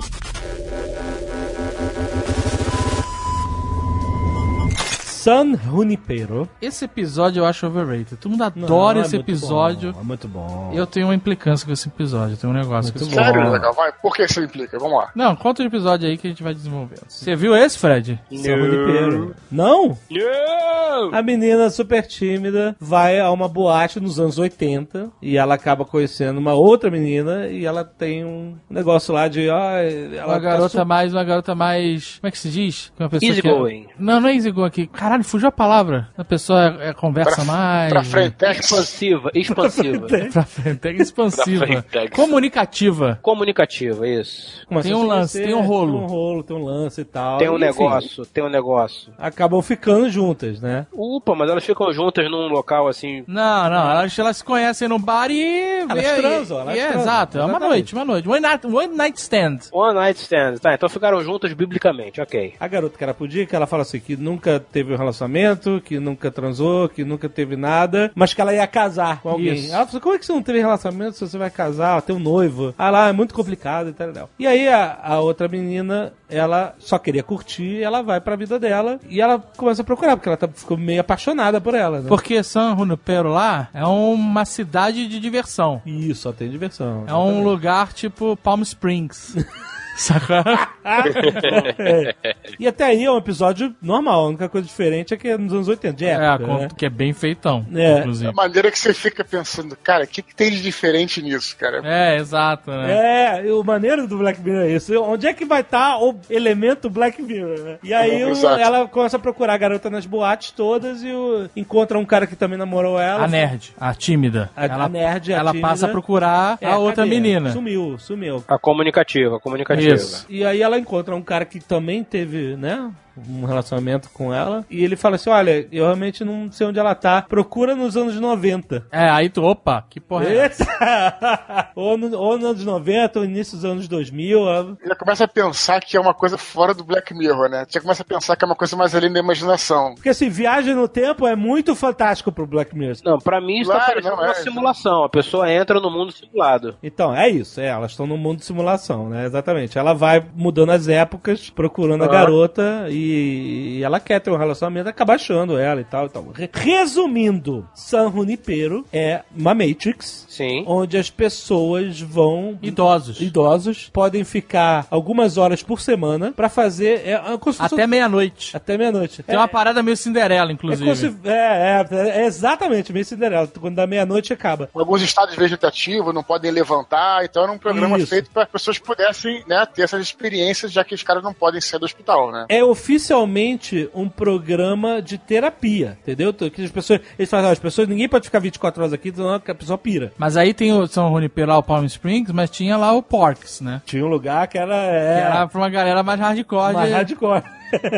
San 5.30 5.56
Junipero. 5.56 6.50
Esse 6.60 6.86
episódio 6.86 7.42
eu 7.42 7.46
acho 7.46 7.68
overrated. 7.68 8.18
Todo 8.18 8.32
mundo 8.32 8.44
adora 8.44 8.96
Não, 8.96 9.04
é 9.04 9.06
esse 9.06 9.16
episódio. 9.16 9.94
bom, 9.94 10.00
é 10.00 10.04
muito 10.04 10.28
bom. 10.28 10.72
Eu 10.74 10.88
tenho 10.88 11.06
uma 11.06 11.14
implicância 11.14 11.68
com 11.68 11.72
esse 11.72 11.88
episódio, 11.88 12.34
eu 12.34 12.38
tenho 12.38 12.52
um 12.52 12.56
negócio 12.56 12.92
com 12.92 12.98
Muito 12.98 13.12
esse 13.12 13.16
bom. 13.16 13.22
episódio. 13.22 13.42
Sério, 13.42 13.52
legal, 13.54 13.74
vai. 13.74 13.92
Por 14.02 14.16
que 14.16 14.24
isso 14.24 14.42
implica? 14.42 14.80
Vamos 14.80 14.98
lá. 14.98 15.12
Não, 15.14 15.36
conta 15.36 15.62
o 15.62 15.66
episódio 15.68 16.10
aí 16.10 16.18
que 16.18 16.26
a 16.26 16.30
gente 16.32 16.42
vai 16.42 16.54
desenvolvendo. 16.56 17.04
Você 17.08 17.36
viu 17.36 17.56
esse, 17.56 17.78
Fred? 17.78 18.20
San 18.32 18.58
Junipero. 18.58 19.36
Não? 19.52 19.96
Não! 20.10 21.14
A 21.14 21.22
menina 21.22 21.70
super 21.70 22.08
tímida 22.08 22.76
vai 22.80 23.20
a 23.20 23.30
uma 23.32 23.48
boate 23.48 24.00
nos 24.00 24.20
anos 24.20 24.40
80 24.40 25.12
e 25.22 25.38
ela 25.38 25.54
acaba 25.54 25.86
conhecendo 25.86 26.40
uma 26.40 26.54
outra 26.56 26.90
menina 26.90 27.48
e 27.48 27.66
ela 27.66 27.84
tem 27.84 28.26
um 28.26 28.56
negócio 28.68 29.14
lá 29.14 29.28
de. 29.28 29.48
ó, 29.48 29.60
ela 29.78 30.26
Uma 30.26 30.34
tá 30.34 30.40
garota 30.40 30.80
su- 30.80 30.86
mais, 30.86 31.14
uma 31.14 31.24
garota 31.24 31.54
mais. 31.54 32.18
Como 32.20 32.28
é 32.28 32.32
que 32.32 32.38
se 32.40 32.50
diz? 32.50 32.92
Uma 33.00 33.10
pessoa 33.10 33.30
Easy 33.30 33.42
que 33.44 33.48
é- 33.48 33.52
going. 33.54 33.88
Não, 34.00 34.20
não 34.20 34.30
é 34.30 34.34
easy 34.36 34.50
going 34.52 34.66
aqui. 34.68 34.88
Caralho, 34.88 35.19
fugiu 35.24 35.48
a 35.50 35.52
palavra. 35.52 36.10
A 36.18 36.24
pessoa 36.24 36.78
é, 36.82 36.90
é 36.90 36.94
conversa 36.94 37.36
Pra, 37.36 37.44
mais. 37.46 37.90
pra 37.92 38.04
Frentex. 38.04 38.60
Expansiva, 38.66 39.32
expansiva. 39.36 40.08
Pra 40.32 40.44
frente, 40.44 40.88
é 40.88 40.92
expansiva. 40.94 41.66
Pra 41.66 41.82
frente. 41.84 42.12
Comunicativa. 42.12 43.20
Comunicativa, 43.22 44.08
isso. 44.08 44.66
começa 44.68 44.88
tem 44.88 44.96
um 44.98 45.06
lance, 45.06 45.34
conhecer, 45.34 45.52
tem 45.54 45.54
um 45.56 45.66
rolo. 45.66 45.94
Tem 45.98 46.02
um 46.04 46.08
rolo, 46.08 46.44
tem 46.44 46.58
um 46.58 46.64
lance 46.64 47.02
e 47.02 47.06
tal. 47.06 47.38
Tem 47.38 47.50
um 47.50 47.56
Enfim, 47.56 47.66
negócio, 47.66 48.26
tem 48.26 48.44
um 48.44 48.50
negócio. 48.50 49.12
Acabam 49.18 49.62
ficando 49.62 50.10
juntas, 50.10 50.60
né? 50.62 50.86
Upa, 50.94 51.36
mas 51.36 51.50
elas 51.50 51.66
ficam 51.66 51.92
juntas 51.94 52.30
num 52.30 52.48
local 52.48 52.88
assim. 52.88 53.24
Não, 53.28 53.70
não, 53.70 53.92
elas, 53.92 54.18
elas 54.18 54.38
se 54.38 54.44
conhecem 54.44 54.88
no 54.88 55.00
bar 55.00 55.30
e. 55.30 55.86
Elas 55.90 56.04
e- 56.06 56.16
transam, 56.22 56.60
elas 56.62 56.76
e- 56.76 56.80
é, 56.80 56.88
transam, 56.88 57.02
Exato, 57.02 57.40
é 57.40 57.46
uma 57.46 57.60
noite, 57.60 57.94
uma 57.94 58.06
noite. 58.06 58.28
One 58.30 58.40
night, 58.40 58.68
one 58.68 58.96
night 58.96 59.20
stand. 59.20 59.58
One 59.72 59.94
night 59.96 60.20
stand. 60.22 60.56
Tá, 60.62 60.74
então 60.74 60.90
ficaram 60.90 61.22
juntas 61.24 61.52
biblicamente, 61.54 62.22
ok. 62.22 62.54
A 62.60 62.68
garota 62.68 62.98
que 62.98 63.04
era 63.04 63.14
pudica, 63.14 63.56
ela 63.56 63.68
fala 63.68 63.84
assim, 63.84 64.00
que 64.00 64.16
nunca 64.18 64.60
teve 64.60 64.96
relacionamento, 65.00 65.82
que 65.84 66.00
nunca 66.00 66.30
transou, 66.32 66.90
que 66.90 67.04
nunca 67.04 67.28
teve 67.28 67.56
nada, 67.56 68.12
mas 68.14 68.34
que 68.34 68.42
ela 68.42 68.54
ia 68.54 68.68
casar 68.68 69.22
com 69.22 69.30
alguém. 69.30 69.56
Isso. 69.56 69.74
Ela 69.74 69.86
falou, 69.86 70.02
como 70.02 70.16
é 70.16 70.20
que 70.20 70.26
você 70.26 70.34
não 70.34 70.44
teve 70.44 70.60
relacionamento 70.60 71.18
se 71.18 71.28
você 71.28 71.38
vai 71.38 71.50
casar, 71.50 72.02
tem 72.02 72.16
um 72.16 72.20
noivo? 72.20 72.74
Ah 72.78 72.90
lá, 72.90 73.10
é 73.10 73.12
muito 73.12 73.34
complicado 73.34 73.90
e 73.90 73.94
tal, 73.94 74.10
e 74.10 74.14
tal. 74.14 74.30
E 74.38 74.48
aí 74.48 74.68
a, 74.68 75.00
a 75.02 75.20
outra 75.20 75.48
menina, 75.48 76.14
ela 76.30 76.76
só 76.78 77.00
queria 77.00 77.24
curtir, 77.24 77.82
ela 77.82 78.02
vai 78.02 78.22
pra 78.22 78.36
vida 78.36 78.60
dela 78.60 79.00
e 79.10 79.22
ela 79.22 79.40
começa 79.58 79.82
a 79.82 79.86
procurar, 79.86 80.16
porque 80.16 80.30
ela 80.30 80.38
tá, 80.38 80.48
ficou 80.48 80.78
meio 80.78 81.02
apaixonada 81.02 81.60
por 81.60 81.74
ela, 81.74 82.02
né? 82.02 82.06
Porque 82.08 82.44
San 82.44 82.76
Junipero 82.78 83.30
lá 83.30 83.70
é 83.74 83.86
uma 83.86 84.46
cidade 84.46 85.08
de 85.08 85.20
diversão. 85.20 85.82
Isso, 85.86 86.22
só 86.22 86.32
tem 86.32 86.50
diversão. 86.50 87.06
É 87.08 87.14
um 87.14 87.44
lugar 87.44 87.94
tipo 87.94 88.38
Palm 88.38 88.62
Springs. 88.62 89.36
Sacou? 90.00 90.38
É. 90.86 92.16
E 92.60 92.68
até 92.68 92.86
aí 92.86 93.04
é 93.04 93.12
um 93.12 93.18
episódio 93.18 93.76
normal. 93.82 94.26
A 94.26 94.28
única 94.30 94.50
coisa 94.50 94.66
diferente 94.68 95.14
é 95.14 95.18
que 95.18 95.28
é 95.28 95.38
nos 95.38 95.54
anos 95.54 95.68
80, 95.68 95.94
de 95.96 96.06
É, 96.06 96.12
época, 96.12 96.46
com- 96.46 96.58
né? 96.60 96.68
que 96.78 96.86
é 96.86 96.90
bem 96.90 97.14
feitão, 97.14 97.66
É. 97.76 97.96
A 97.96 98.00
inclusive. 98.00 98.34
maneira 98.34 98.72
que 98.72 98.80
você 98.80 98.94
fica 98.94 99.24
pensando, 99.24 99.76
cara, 99.82 100.04
o 100.06 100.08
que, 100.08 100.22
que 100.22 100.36
tem 100.36 100.52
de 100.52 100.62
diferente 100.62 101.22
nisso, 101.22 101.56
cara? 101.58 101.82
É, 101.84 102.16
exato, 102.18 102.72
né? 102.72 103.42
É, 103.46 103.54
o 103.54 103.64
maneiro 103.64 104.08
do 104.08 104.18
Black 104.18 104.42
Mirror 104.42 104.64
é 104.64 104.72
isso. 104.72 105.00
Onde 105.02 105.28
é 105.28 105.34
que 105.34 105.46
vai 105.46 105.62
estar 105.62 105.98
o 106.02 106.16
elemento 106.30 106.90
Black 106.90 107.22
Mirror, 107.22 107.60
né? 107.60 107.78
E 107.84 107.94
aí 107.94 108.24
o- 108.24 108.48
ela 108.48 108.88
começa 108.88 109.18
a 109.18 109.20
procurar 109.20 109.54
a 109.54 109.58
garota 109.58 109.90
nas 109.90 110.06
boates 110.06 110.52
todas 110.52 111.04
e 111.04 111.12
o- 111.12 111.50
encontra 111.56 111.98
um 112.00 112.06
cara 112.06 112.26
que 112.26 112.36
também 112.36 112.58
namorou 112.58 113.00
ela. 113.00 113.24
A 113.26 113.28
nerd, 113.28 113.74
a 113.80 113.94
tímida. 113.94 114.50
A- 114.56 114.66
ela, 114.66 114.86
a 114.86 114.90
nerd, 114.90 115.34
a 115.34 115.38
ela 115.38 115.52
tímida. 115.52 115.68
passa 115.68 115.86
a 115.88 115.90
procurar 115.90 116.58
É, 116.62 116.68
a 116.68 116.78
outra 116.78 117.04
cadê? 117.04 117.10
menina. 117.10 117.52
Sumiu, 117.52 117.98
sumiu. 118.00 118.44
A 118.48 118.58
comunicativa, 118.58 119.38
a 119.38 119.40
comunicativa. 119.40 119.89
Isso. 119.96 120.26
E 120.30 120.44
aí 120.44 120.62
ela 120.62 120.78
encontra 120.80 121.16
um 121.16 121.22
cara 121.22 121.46
que 121.46 121.60
também 121.60 122.04
teve, 122.04 122.56
né? 122.56 122.92
Um 123.18 123.46
relacionamento 123.46 124.10
com 124.12 124.34
ela. 124.34 124.66
E 124.70 124.84
ele 124.84 124.96
fala 124.96 125.16
assim: 125.16 125.30
Olha, 125.30 125.68
eu 125.72 125.84
realmente 125.86 126.24
não 126.24 126.52
sei 126.52 126.68
onde 126.68 126.80
ela 126.80 126.96
tá. 126.96 127.22
Procura 127.24 127.76
nos 127.76 127.96
anos 127.98 128.20
90. 128.20 128.88
É, 128.92 129.10
aí 129.10 129.30
tu, 129.30 129.44
opa, 129.44 129.84
que 129.90 130.00
porra 130.00 130.26
é 130.26 130.38
essa? 130.38 130.66
Ou, 131.76 131.98
no, 131.98 132.18
ou 132.18 132.38
nos 132.38 132.46
anos 132.50 132.66
90, 132.66 133.20
ou 133.20 133.26
início 133.26 133.56
dos 133.56 133.66
anos 133.66 133.88
2000. 133.88 134.40
ó. 134.42 134.66
Já 134.86 134.96
começa 134.96 135.24
a 135.24 135.28
pensar 135.28 135.80
que 135.82 135.96
é 135.96 136.00
uma 136.00 136.14
coisa 136.14 136.38
fora 136.38 136.74
do 136.74 136.84
Black 136.84 137.14
Mirror, 137.14 137.50
né? 137.50 137.66
Já 137.70 137.80
começa 137.82 138.02
a 138.04 138.06
pensar 138.06 138.36
que 138.36 138.44
é 138.44 138.48
uma 138.48 138.56
coisa 138.56 138.76
mais 138.76 138.94
além 138.96 139.12
da 139.12 139.20
imaginação. 139.20 139.94
Porque 139.96 140.10
assim, 140.10 140.30
viagem 140.30 140.74
no 140.74 140.88
tempo 140.88 141.26
é 141.28 141.36
muito 141.36 141.76
fantástico 141.76 142.32
pro 142.32 142.46
Black 142.48 142.76
Mirror. 142.76 142.98
Não, 143.06 143.18
pra 143.20 143.40
mim 143.42 143.60
isso 143.62 143.70
Claro, 143.72 143.86
tá 143.86 143.92
parecendo 143.92 144.16
não, 144.16 144.24
uma 144.24 144.32
é. 144.32 144.36
simulação. 144.36 145.04
A 145.04 145.10
pessoa 145.10 145.52
entra 145.52 145.80
no 145.80 145.90
mundo 145.90 146.12
simulado. 146.12 146.76
Então, 146.84 147.16
é 147.16 147.30
isso, 147.30 147.60
é, 147.62 147.68
elas 147.68 147.92
estão 147.92 148.08
no 148.08 148.18
mundo 148.18 148.40
de 148.40 148.46
simulação, 148.46 149.10
né? 149.10 149.26
Exatamente. 149.26 149.78
Ela 149.78 149.94
vai 149.94 150.24
mudando 150.36 150.72
as 150.72 150.88
épocas, 150.88 151.50
procurando 151.50 152.04
a 152.04 152.08
Ah. 152.08 152.10
garota 152.10 152.86
e, 152.90 152.99
e 153.00 153.84
ela 153.84 154.00
quer 154.00 154.20
ter 154.20 154.30
um 154.30 154.38
relacionamento, 154.38 154.90
acaba 154.90 155.14
achando 155.16 155.58
ela 155.58 155.82
e 155.82 155.84
tal 155.86 156.06
e 156.06 156.10
tal. 156.10 156.28
Re- 156.32 156.50
Resumindo, 156.54 157.68
San 157.74 158.12
Junipero 158.12 158.86
é 158.92 159.22
uma 159.36 159.54
Matrix 159.54 160.26
Sim. 160.28 160.64
onde 160.68 160.98
as 160.98 161.10
pessoas 161.10 162.00
vão 162.02 162.58
Idosos. 162.62 163.22
idosos 163.22 163.90
podem 163.90 164.24
ficar 164.24 164.86
algumas 164.90 165.38
horas 165.38 165.62
por 165.64 165.80
semana 165.82 166.32
pra 166.32 166.50
fazer 166.50 167.02
é, 167.06 167.12
é 167.12 167.40
Até 167.60 167.88
meia-noite. 167.88 168.56
até 168.56 168.78
meia-noite. 168.78 169.24
Tem 169.24 169.36
uma 169.38 169.48
parada 169.48 169.82
meio 169.84 169.96
Cinderela, 169.98 170.50
é, 170.52 170.54
inclusive. 170.54 170.96
se- 170.96 171.16
é, 171.24 171.86
é, 171.92 172.10
é 172.22 172.26
exatamente, 172.26 172.92
meio 172.92 173.06
Cinderela. 173.06 173.48
Quando 173.60 173.76
dá 173.76 173.88
meia-noite 173.88 174.34
acaba. 174.34 174.70
Alguns 174.74 175.02
estados 175.02 175.36
vegetativos 175.36 176.14
não 176.14 176.24
podem 176.24 176.52
levantar, 176.52 177.24
então 177.26 177.44
era 177.44 177.52
um 177.52 177.58
programa 177.58 177.98
Isso. 177.98 178.08
feito 178.08 178.30
para 178.32 178.46
pessoas 178.46 178.78
pudessem 178.80 179.44
né, 179.48 179.66
ter 179.74 179.84
essas 179.84 180.02
experiências, 180.02 180.72
já 180.72 180.84
que 180.84 180.96
os 180.96 181.04
caras 181.04 181.24
não 181.24 181.34
podem 181.34 181.62
sair 181.62 181.80
do 181.80 181.86
hospital, 181.86 182.32
né? 182.32 182.46
é 182.50 182.64
oficialmente 182.90 183.90
um 183.94 184.10
programa 184.10 185.02
de 185.02 185.18
terapia, 185.18 185.98
entendeu? 186.02 186.34
Que 186.34 186.64
as 186.64 186.72
pessoas, 186.72 187.00
eles 187.18 187.30
falam, 187.30 187.50
"Ah, 187.50 187.52
as 187.52 187.60
pessoas, 187.60 187.88
ninguém 187.88 188.10
pode 188.10 188.26
ficar 188.26 188.40
24 188.40 188.82
horas 188.82 188.94
aqui, 188.94 189.12
senão 189.14 189.34
a 189.34 189.40
pessoa 189.40 189.78
pira. 189.78 190.12
Mas 190.18 190.36
aí 190.36 190.54
tem 190.54 190.74
o 190.74 190.88
São 190.88 191.12
Junipero 191.14 191.50
lá, 191.50 191.58
o 191.58 191.64
Palm 191.64 191.86
Springs, 191.86 192.32
mas 192.34 192.50
tinha 192.50 192.76
lá 192.78 192.92
o 192.94 193.02
Porks, 193.04 193.62
né? 193.62 193.82
Tinha 193.86 194.04
um 194.04 194.10
lugar 194.10 194.48
que 194.48 194.58
era, 194.58 194.74
Que 194.76 194.80
é, 194.96 195.20
era 195.26 195.48
pra 195.48 195.60
uma 195.62 195.70
galera 195.70 196.04
mais 196.04 196.20
hardcore. 196.20 196.74
mais 196.74 196.88
de- 196.90 196.94
hardcore. 196.96 197.44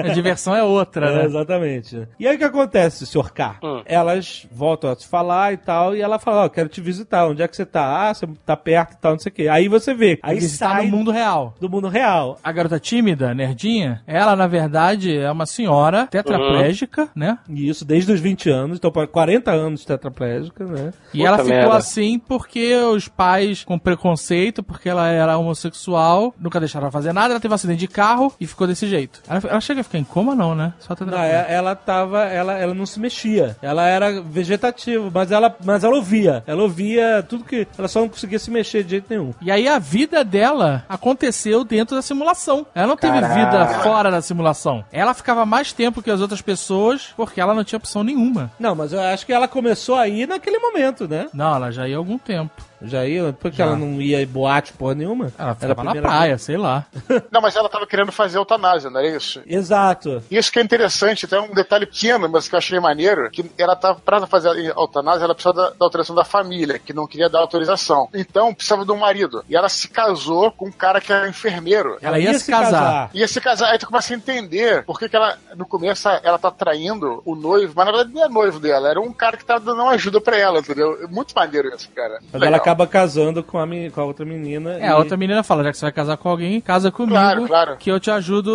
A 0.06 0.14
diversão 0.14 0.56
é 0.56 0.64
outra, 0.64 1.07
É, 1.10 1.15
né? 1.19 1.26
exatamente. 1.26 2.07
E 2.19 2.27
aí 2.27 2.35
o 2.35 2.38
que 2.39 2.43
acontece, 2.43 3.06
Sr. 3.06 3.31
K? 3.34 3.57
Hum. 3.64 3.81
Elas 3.85 4.45
voltam 4.52 4.89
a 4.91 4.95
se 4.95 5.07
falar 5.07 5.53
e 5.53 5.57
tal, 5.57 5.95
e 5.95 6.02
ela 6.02 6.19
fala, 6.19 6.45
ó, 6.45 6.49
quero 6.49 6.69
te 6.69 6.81
visitar, 6.81 7.27
onde 7.27 7.41
é 7.41 7.48
que 7.48 7.56
você 7.56 7.65
tá? 7.65 8.10
Ah, 8.10 8.14
você 8.14 8.27
tá 8.45 8.56
perto 8.57 8.93
e 8.93 8.98
tal, 8.98 9.11
não 9.14 9.19
sei 9.19 9.31
o 9.31 9.35
quê. 9.35 9.48
Aí 9.48 9.68
você 9.68 9.93
vê, 9.93 10.19
aí 10.23 10.38
está 10.38 10.69
sai 10.69 10.85
no 10.88 10.98
mundo 10.98 11.11
real. 11.11 11.53
do 11.60 11.69
mundo 11.69 11.88
real. 11.88 12.39
A 12.43 12.52
garota 12.52 12.80
tímida, 12.80 13.34
nerdinha, 13.34 14.02
ela, 14.07 14.35
na 14.35 14.48
verdade, 14.48 15.15
é 15.18 15.31
uma 15.31 15.45
senhora 15.45 16.07
tetraplégica, 16.07 17.10
né? 17.15 17.38
E 17.49 17.69
isso 17.69 17.85
desde 17.85 18.11
os 18.11 18.19
20 18.19 18.49
anos, 18.49 18.77
então 18.77 18.91
para 18.91 19.07
40 19.07 19.52
anos 19.52 19.85
tetraplégica, 19.85 20.65
né? 20.65 20.91
E 21.14 21.18
Puta 21.19 21.27
ela 21.27 21.38
ficou 21.39 21.49
merda. 21.53 21.77
assim 21.77 22.19
porque 22.19 22.76
os 22.76 23.07
pais, 23.07 23.64
com 23.64 23.77
preconceito, 23.77 24.64
porque 24.64 24.89
ela 24.89 25.07
era 25.10 25.38
homossexual, 25.38 26.34
nunca 26.39 26.60
deixaram 26.60 26.85
ela 26.85 26.91
fazer 26.91 27.14
nada, 27.14 27.34
ela 27.34 27.39
teve 27.39 27.53
um 27.53 27.56
acidente 27.56 27.80
de 27.80 27.88
carro 27.88 28.34
e 28.39 28.48
ficou 28.48 28.68
desse 28.68 28.88
jeito. 28.88 29.22
Ela, 29.30 29.41
ela 29.49 29.61
chega 29.62 29.82
a 29.82 29.84
ficar 29.84 29.98
em 29.98 30.04
coma, 30.04 30.36
não, 30.36 30.54
né? 30.56 30.74
Só 30.80 30.90
Não, 30.92 30.96
tetraplégica. 30.98 31.52
é- 31.52 31.54
ela 31.54 31.76
tava, 31.76 32.24
ela, 32.26 32.54
ela 32.58 32.74
não 32.74 32.86
se 32.86 33.00
mexia. 33.00 33.56
Ela 33.62 33.88
era 33.88 34.22
vegetativa, 34.22 35.10
mas 35.14 35.32
ela, 35.32 35.56
mas 35.64 35.84
ela 35.84 35.96
ouvia. 35.96 36.44
Ela 36.48 36.64
ouvia 36.64 37.24
tudo 37.28 37.44
que. 37.44 37.68
Ela 37.78 37.88
só 37.88 38.02
não 38.02 38.10
conseguia 38.10 38.40
se 38.40 38.50
mexer 38.52 38.84
de 38.84 38.92
jeito 38.92 39.06
nenhum. 39.10 39.34
E 39.42 39.52
aí 39.52 39.68
a 39.68 39.80
vida 39.80 40.24
dela 40.24 40.84
aconteceu 40.90 41.64
dentro 41.64 41.96
da 41.96 42.02
simulação. 42.02 42.66
Ela 42.76 42.88
não 42.88 42.98
teve 42.98 43.20
Caraca. 43.20 43.34
vida 43.36 43.68
fora 43.84 44.12
da 44.12 44.22
simulação. 44.22 44.84
Ela 44.92 45.14
ficava 45.14 45.46
mais 45.46 45.72
tempo 45.74 46.02
que 46.02 46.12
as 46.12 46.22
outras 46.22 46.42
pessoas 46.42 47.14
porque 47.16 47.40
ela 47.40 47.54
não 47.54 47.64
tinha 47.64 47.78
opção 47.78 48.04
nenhuma. 48.04 48.52
Não, 48.60 48.76
mas 48.76 48.94
eu 48.94 49.00
acho 49.02 49.26
que 49.26 49.34
ela 49.34 49.48
começou 49.48 49.96
a 49.96 50.08
ir 50.08 50.28
naquele 50.28 50.60
momento, 50.60 51.08
né? 51.08 51.28
Não, 51.34 51.56
ela 51.56 51.72
já 51.72 51.88
ia 51.88 51.96
há 51.96 51.98
algum 51.98 52.18
tempo. 52.18 52.52
Já 52.82 53.06
ia, 53.06 53.34
porque 53.34 53.58
Já. 53.58 53.66
ela 53.66 53.76
não 53.76 54.02
ia 54.02 54.22
em 54.22 54.28
boate 54.28 54.74
porra 54.74 54.95
nenhuma. 54.95 55.32
Ela 55.38 55.49
Era 55.49 55.56
ficava 55.56 55.84
na 55.84 55.91
primeira 55.91 56.08
praia, 56.08 56.38
sei 56.38 56.58
lá. 56.58 56.86
Não, 57.32 57.41
mas 57.41 57.56
ela 57.56 57.70
tava 57.70 57.86
querendo 57.86 58.12
fazer 58.12 58.38
eutanásia, 58.38 58.90
não 58.90 58.99
era 58.99 59.10
isso? 59.16 59.41
Exato. 59.45 60.24
Isso 60.30 60.52
que 60.52 60.60
é 60.60 60.62
interessante, 60.62 61.26
até 61.26 61.40
um 61.40 61.53
detalhe 61.53 61.86
pequeno, 61.86 62.28
mas 62.30 62.48
que 62.48 62.56
eu 62.56 62.58
achei 62.58 62.80
maneiro, 62.80 63.30
que 63.30 63.49
ela 63.58 63.76
tava, 63.76 63.99
pra 63.99 64.26
fazer 64.28 64.49
eutanásia, 64.76 65.26
ela 65.26 65.34
precisava 65.36 65.70
da, 65.70 65.70
da 65.70 65.86
autorização 65.86 66.16
da 66.16 66.24
família, 66.24 66.80
que 66.80 66.94
não 66.94 67.08
queria 67.08 67.30
dar 67.30 67.40
autorização. 67.40 68.10
Então, 68.14 68.53
precisava 68.53 68.86
de 68.86 68.91
um 68.91 68.98
marido. 68.98 69.44
E 69.49 69.56
ela 69.56 69.70
se 69.70 69.88
casou 69.88 70.52
com 70.52 70.68
um 70.68 70.72
cara 70.72 70.99
que 70.99 71.12
era 71.12 71.30
enfermeiro. 71.30 71.98
Ela 72.02 72.20
ia 72.20 72.38
se 72.38 72.52
casar. 72.52 73.10
Ia 73.14 73.28
se 73.28 73.40
casar, 73.41 73.72
aí 73.72 73.78
tu 73.78 73.88
começa 73.88 74.14
a 74.14 74.18
entender 74.18 74.84
por 74.84 74.99
que, 74.99 75.08
que 75.10 75.16
ela, 75.16 75.38
no 75.56 75.66
começo, 75.66 76.08
ela 76.10 76.38
tá 76.38 76.52
traindo 76.52 77.22
o 77.26 77.36
noivo, 77.36 77.74
mas 77.76 77.86
na 77.86 77.91
verdade 77.91 78.14
não 78.14 78.24
é 78.24 78.30
noivo 78.30 78.60
dela, 78.60 78.90
era 78.90 78.99
um 78.99 79.14
cara 79.14 79.38
que 79.38 79.45
tava 79.45 79.60
dando 79.60 79.82
uma 79.82 79.91
ajuda 79.91 80.20
pra 80.20 80.38
ela, 80.38 80.60
entendeu? 80.60 81.08
Muito 81.10 81.34
maneiro 81.34 81.74
isso, 81.74 81.90
cara. 81.95 82.20
Mas 82.32 82.34
Legal. 82.34 82.48
ela 82.48 82.60
acaba 82.72 82.88
casando 82.88 83.43
com 83.43 83.60
a, 83.60 83.68
com 83.93 84.02
a 84.02 84.06
outra 84.06 84.26
menina. 84.26 84.73
É, 84.80 84.81
e- 84.81 84.88
a 84.88 84.98
outra 84.98 85.18
menina 85.18 85.43
fala, 85.43 85.64
já 85.64 85.72
que 85.72 85.77
você 85.77 85.85
vai 85.85 85.91
casar 85.91 86.18
com 86.18 86.30
alguém, 86.30 86.60
casa 86.61 86.91
comigo, 86.91 87.14
Claro, 87.14 87.45
claro. 87.48 87.77
que 87.77 87.91
eu 87.91 87.99
te 87.99 88.10
ajudo, 88.10 88.49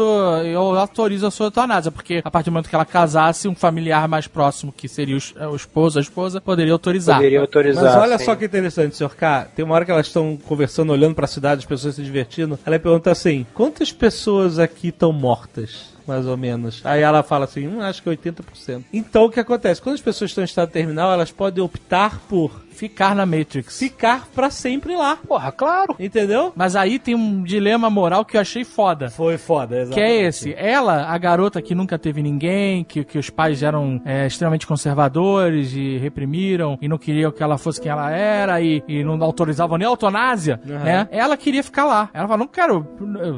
eu 0.44 0.60
autorizo 0.78 1.26
a 1.26 1.30
sua 1.30 1.46
eutanásia, 1.46 1.90
porque 1.92 2.22
a 2.24 2.30
partir 2.30 2.50
do 2.50 2.52
momento 2.54 2.68
que 2.68 2.74
ela 2.74 2.84
casasse, 2.84 3.46
um 3.48 3.54
familiar 3.54 4.08
mais 4.08 4.26
próximo, 4.26 4.72
que 4.72 4.88
seria 4.88 5.16
o, 5.16 5.50
o 5.52 5.56
esposo, 5.56 5.98
a 5.98 6.02
esposa, 6.02 6.40
poderia 6.40 6.72
autorizar. 6.72 7.16
Poderia 7.16 7.40
autorizar. 7.40 7.84
Mas 7.84 7.94
olha 7.96 8.18
sim. 8.18 8.24
só 8.24 8.34
que 8.34 8.44
interessante, 8.46 8.96
senhor 8.96 9.14
K. 9.14 9.48
Tem 9.54 9.64
uma 9.64 9.74
hora 9.74 9.84
que 9.84 9.90
elas 9.90 10.06
estão 10.06 10.36
conversando, 10.36 10.92
olhando 10.92 11.14
pra 11.14 11.26
cidade, 11.26 11.60
as 11.60 11.66
pessoas 11.66 11.94
se 11.96 12.02
divertindo. 12.02 12.58
Ela 12.64 12.78
pergunta 12.78 13.10
assim: 13.10 13.46
quantas 13.54 13.92
pessoas 13.92 14.58
aqui 14.58 14.88
estão 14.88 15.12
mortas? 15.12 15.94
Mais 16.06 16.24
ou 16.26 16.36
menos. 16.36 16.80
Aí 16.84 17.02
ela 17.02 17.22
fala 17.24 17.46
assim: 17.46 17.66
hum, 17.66 17.80
acho 17.82 18.02
que 18.02 18.08
80%. 18.08 18.84
Então 18.92 19.24
o 19.24 19.30
que 19.30 19.40
acontece? 19.40 19.82
Quando 19.82 19.96
as 19.96 20.00
pessoas 20.00 20.30
estão 20.30 20.42
em 20.42 20.44
estado 20.44 20.70
terminal, 20.70 21.12
elas 21.12 21.32
podem 21.32 21.62
optar 21.62 22.20
por 22.28 22.64
Ficar 22.76 23.14
na 23.14 23.24
Matrix. 23.26 23.78
ficar 23.78 24.26
pra 24.34 24.50
sempre 24.50 24.94
lá. 24.94 25.16
Porra, 25.26 25.50
claro. 25.52 25.94
Entendeu? 25.98 26.52
Mas 26.54 26.76
aí 26.76 26.98
tem 26.98 27.14
um 27.14 27.42
dilema 27.42 27.88
moral 27.90 28.24
que 28.24 28.36
eu 28.36 28.40
achei 28.40 28.64
foda. 28.64 29.08
Foi 29.10 29.38
foda, 29.38 29.76
exato. 29.80 29.94
Que 29.94 30.00
é 30.00 30.22
esse. 30.26 30.54
Ela, 30.56 31.06
a 31.08 31.18
garota 31.18 31.60
que 31.62 31.74
nunca 31.74 31.98
teve 31.98 32.22
ninguém, 32.22 32.84
que, 32.84 33.04
que 33.04 33.18
os 33.18 33.30
pais 33.30 33.62
eram 33.62 34.00
é, 34.04 34.26
extremamente 34.26 34.66
conservadores 34.66 35.72
e 35.74 35.96
reprimiram 35.98 36.78
e 36.80 36.88
não 36.88 36.98
queriam 36.98 37.30
que 37.30 37.42
ela 37.42 37.58
fosse 37.58 37.80
quem 37.80 37.90
ela 37.90 38.10
era 38.10 38.60
e, 38.60 38.82
e 38.88 39.02
não 39.04 39.22
autorizavam 39.22 39.78
nem 39.78 39.86
a 39.86 39.90
eutanásia, 39.90 40.60
Uhum. 40.66 40.78
né? 40.78 41.08
Ela 41.10 41.36
queria 41.36 41.62
ficar 41.62 41.84
lá. 41.84 42.08
Ela 42.12 42.26
falou, 42.26 42.38
não 42.38 42.46
quero, 42.48 42.86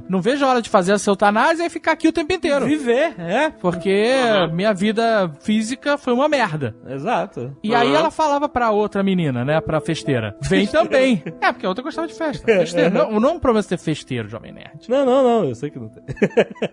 não 0.09 0.21
vejo 0.21 0.45
a 0.45 0.49
hora 0.49 0.63
de 0.63 0.69
fazer 0.71 0.93
essa 0.93 1.11
eutanásia 1.11 1.65
e 1.65 1.71
ficar 1.71 1.93
aqui 1.93 2.09
o 2.09 2.13
tempo 2.13 2.33
inteiro. 2.33 2.67
Viver, 2.67 3.15
é. 3.19 3.51
Porque 3.51 4.15
minha 4.53 4.73
vida 4.73 5.31
física 5.41 5.97
foi 5.99 6.13
uma 6.13 6.29
merda. 6.29 6.75
Exato. 6.89 7.57
E 7.63 7.75
aí 7.75 7.93
ela 7.95 8.11
falava 8.11 8.49
pra 8.49 8.71
outra 8.71 9.03
menina, 9.03 9.28
né? 9.33 9.61
Pra 9.61 9.81
festeira. 9.81 10.37
Vem 10.43 10.67
também. 10.67 11.23
É, 11.41 11.53
porque 11.53 11.67
a 11.67 11.69
outra 11.69 11.85
gostava 11.85 12.07
de 12.07 12.15
festa. 12.15 12.45
Festeira. 12.45 12.91
Não, 12.91 13.21
não 13.21 13.37
é 13.37 13.53
você 13.53 13.71
ter 13.71 13.79
festeiro, 13.79 14.29
Jovem 14.29 14.53
Nerd. 14.53 14.89
Não, 14.89 15.05
não, 15.05 15.23
não, 15.23 15.45
eu 15.45 15.55
sei 15.55 15.71
que 15.71 15.79
não 15.79 15.89
tem. 15.89 16.03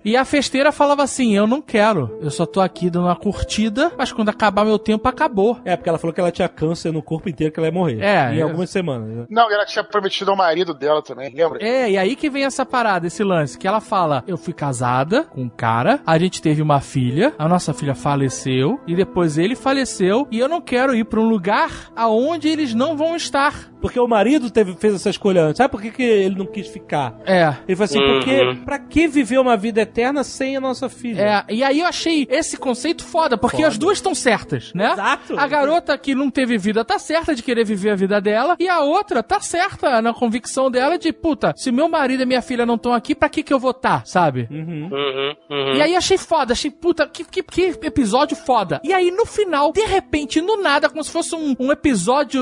E 0.03 0.15
a 0.17 0.25
festeira 0.25 0.71
falava 0.71 1.03
assim: 1.03 1.35
Eu 1.35 1.47
não 1.47 1.61
quero. 1.61 2.17
Eu 2.21 2.31
só 2.31 2.45
tô 2.45 2.59
aqui 2.61 2.89
dando 2.89 3.05
uma 3.05 3.15
curtida, 3.15 3.91
mas 3.97 4.11
quando 4.11 4.29
acabar 4.29 4.65
meu 4.65 4.79
tempo, 4.79 5.07
acabou. 5.07 5.59
É, 5.63 5.75
porque 5.75 5.89
ela 5.89 5.97
falou 5.97 6.13
que 6.13 6.19
ela 6.19 6.31
tinha 6.31 6.49
câncer 6.49 6.91
no 6.91 7.01
corpo 7.01 7.29
inteiro, 7.29 7.53
que 7.53 7.59
ela 7.59 7.67
ia 7.67 7.73
morrer. 7.73 8.01
É, 8.01 8.33
Em 8.33 8.39
é. 8.39 8.41
algumas 8.41 8.69
semanas. 8.69 9.07
né? 9.15 9.25
Não, 9.29 9.49
e 9.49 9.53
ela 9.53 9.65
tinha 9.65 9.83
prometido 9.83 10.31
ao 10.31 10.37
marido 10.37 10.73
dela 10.73 11.01
também, 11.01 11.33
lembra? 11.33 11.59
É, 11.61 11.91
e 11.91 11.97
aí 11.97 12.15
que 12.15 12.29
vem 12.29 12.43
essa 12.43 12.65
parada, 12.65 13.07
esse 13.07 13.23
lance, 13.23 13.57
que 13.57 13.67
ela 13.67 13.81
fala: 13.81 14.23
Eu 14.27 14.37
fui 14.37 14.53
casada 14.53 15.23
com 15.23 15.41
um 15.41 15.49
cara 15.49 15.65
cara, 15.65 15.99
a 16.05 16.17
gente 16.17 16.41
teve 16.41 16.61
uma 16.61 16.79
filha, 16.79 17.33
a 17.37 17.49
nossa 17.49 17.73
filha 17.73 17.95
faleceu, 17.95 18.79
e 18.87 18.95
depois 18.95 19.37
ele 19.37 19.55
faleceu, 19.55 20.27
e 20.31 20.39
eu 20.39 20.47
não 20.47 20.61
quero 20.61 20.95
ir 20.95 21.03
pra 21.05 21.19
um 21.19 21.27
lugar 21.27 21.91
aonde 21.95 22.44
eles 22.49 22.73
não 22.73 22.95
vão 22.97 23.15
estar. 23.15 23.71
Porque 23.81 23.99
o 23.99 24.07
marido 24.07 24.49
teve, 24.49 24.73
fez 24.75 24.95
essa 24.95 25.09
escolha 25.11 25.43
antes. 25.43 25.57
Sabe 25.57 25.69
por 25.71 25.81
que, 25.81 25.91
que 25.91 26.01
ele 26.03 26.35
não 26.35 26.45
quis 26.47 26.67
ficar? 26.67 27.19
É. 27.25 27.53
Ele 27.67 27.75
falou 27.75 27.83
assim, 27.85 27.99
Uhum. 27.99 28.19
porque 28.19 28.65
pra 28.65 28.79
que 28.79 29.07
viver 29.07 29.37
uma 29.37 29.55
vida 29.55 29.81
eterna 29.81 30.23
sem 30.23 30.57
a 30.57 30.61
nossa 30.61 30.89
filha? 30.89 31.21
É, 31.49 31.53
e 31.53 31.63
aí 31.63 31.79
eu 31.81 31.85
achei 31.85 32.25
esse 32.29 32.57
conceito 32.57 33.03
foda, 33.03 33.37
porque 33.37 33.57
Foda. 33.57 33.67
as 33.67 33.77
duas 33.77 33.97
estão 33.99 34.15
certas, 34.15 34.71
né? 34.73 34.91
Exato. 34.93 35.37
A 35.37 35.47
garota 35.47 35.95
que 35.97 36.15
não 36.15 36.31
teve 36.31 36.57
vida 36.57 36.83
tá 36.83 36.97
certa 36.97 37.35
de 37.35 37.43
querer 37.43 37.63
viver 37.63 37.91
a 37.91 37.95
vida 37.95 38.19
dela, 38.19 38.55
e 38.59 38.67
a 38.67 38.79
outra 38.79 39.21
tá 39.21 39.39
certa 39.39 40.01
na 40.01 40.13
convicção 40.13 40.71
dela 40.71 40.97
de, 40.97 41.13
puta, 41.13 41.53
se 41.55 41.71
meu 41.71 41.87
marido 41.87 42.23
e 42.23 42.25
minha 42.25 42.41
filha 42.41 42.65
não 42.65 42.75
estão 42.75 42.91
aqui, 42.93 43.13
pra 43.13 43.29
que 43.29 43.43
que 43.43 43.53
eu 43.53 43.59
vou 43.59 43.73
tá, 43.73 44.01
sabe? 44.05 44.47
Uhum. 44.49 44.89
Uhum, 44.91 45.35
uhum. 45.49 45.73
E 45.75 45.81
aí 45.81 45.95
achei 45.95 46.17
foda, 46.17 46.53
achei, 46.53 46.71
puta, 46.71 47.07
que, 47.07 47.23
que, 47.23 47.43
que 47.43 47.61
episódio 47.83 48.35
foda. 48.35 48.81
E 48.83 48.91
aí 48.91 49.11
no 49.11 49.25
final, 49.27 49.71
de 49.71 49.85
repente, 49.85 50.41
no 50.41 50.57
nada, 50.61 50.89
como 50.89 51.03
se 51.03 51.11
fosse 51.11 51.35
um, 51.35 51.55
um 51.59 51.71
episódio 51.71 52.34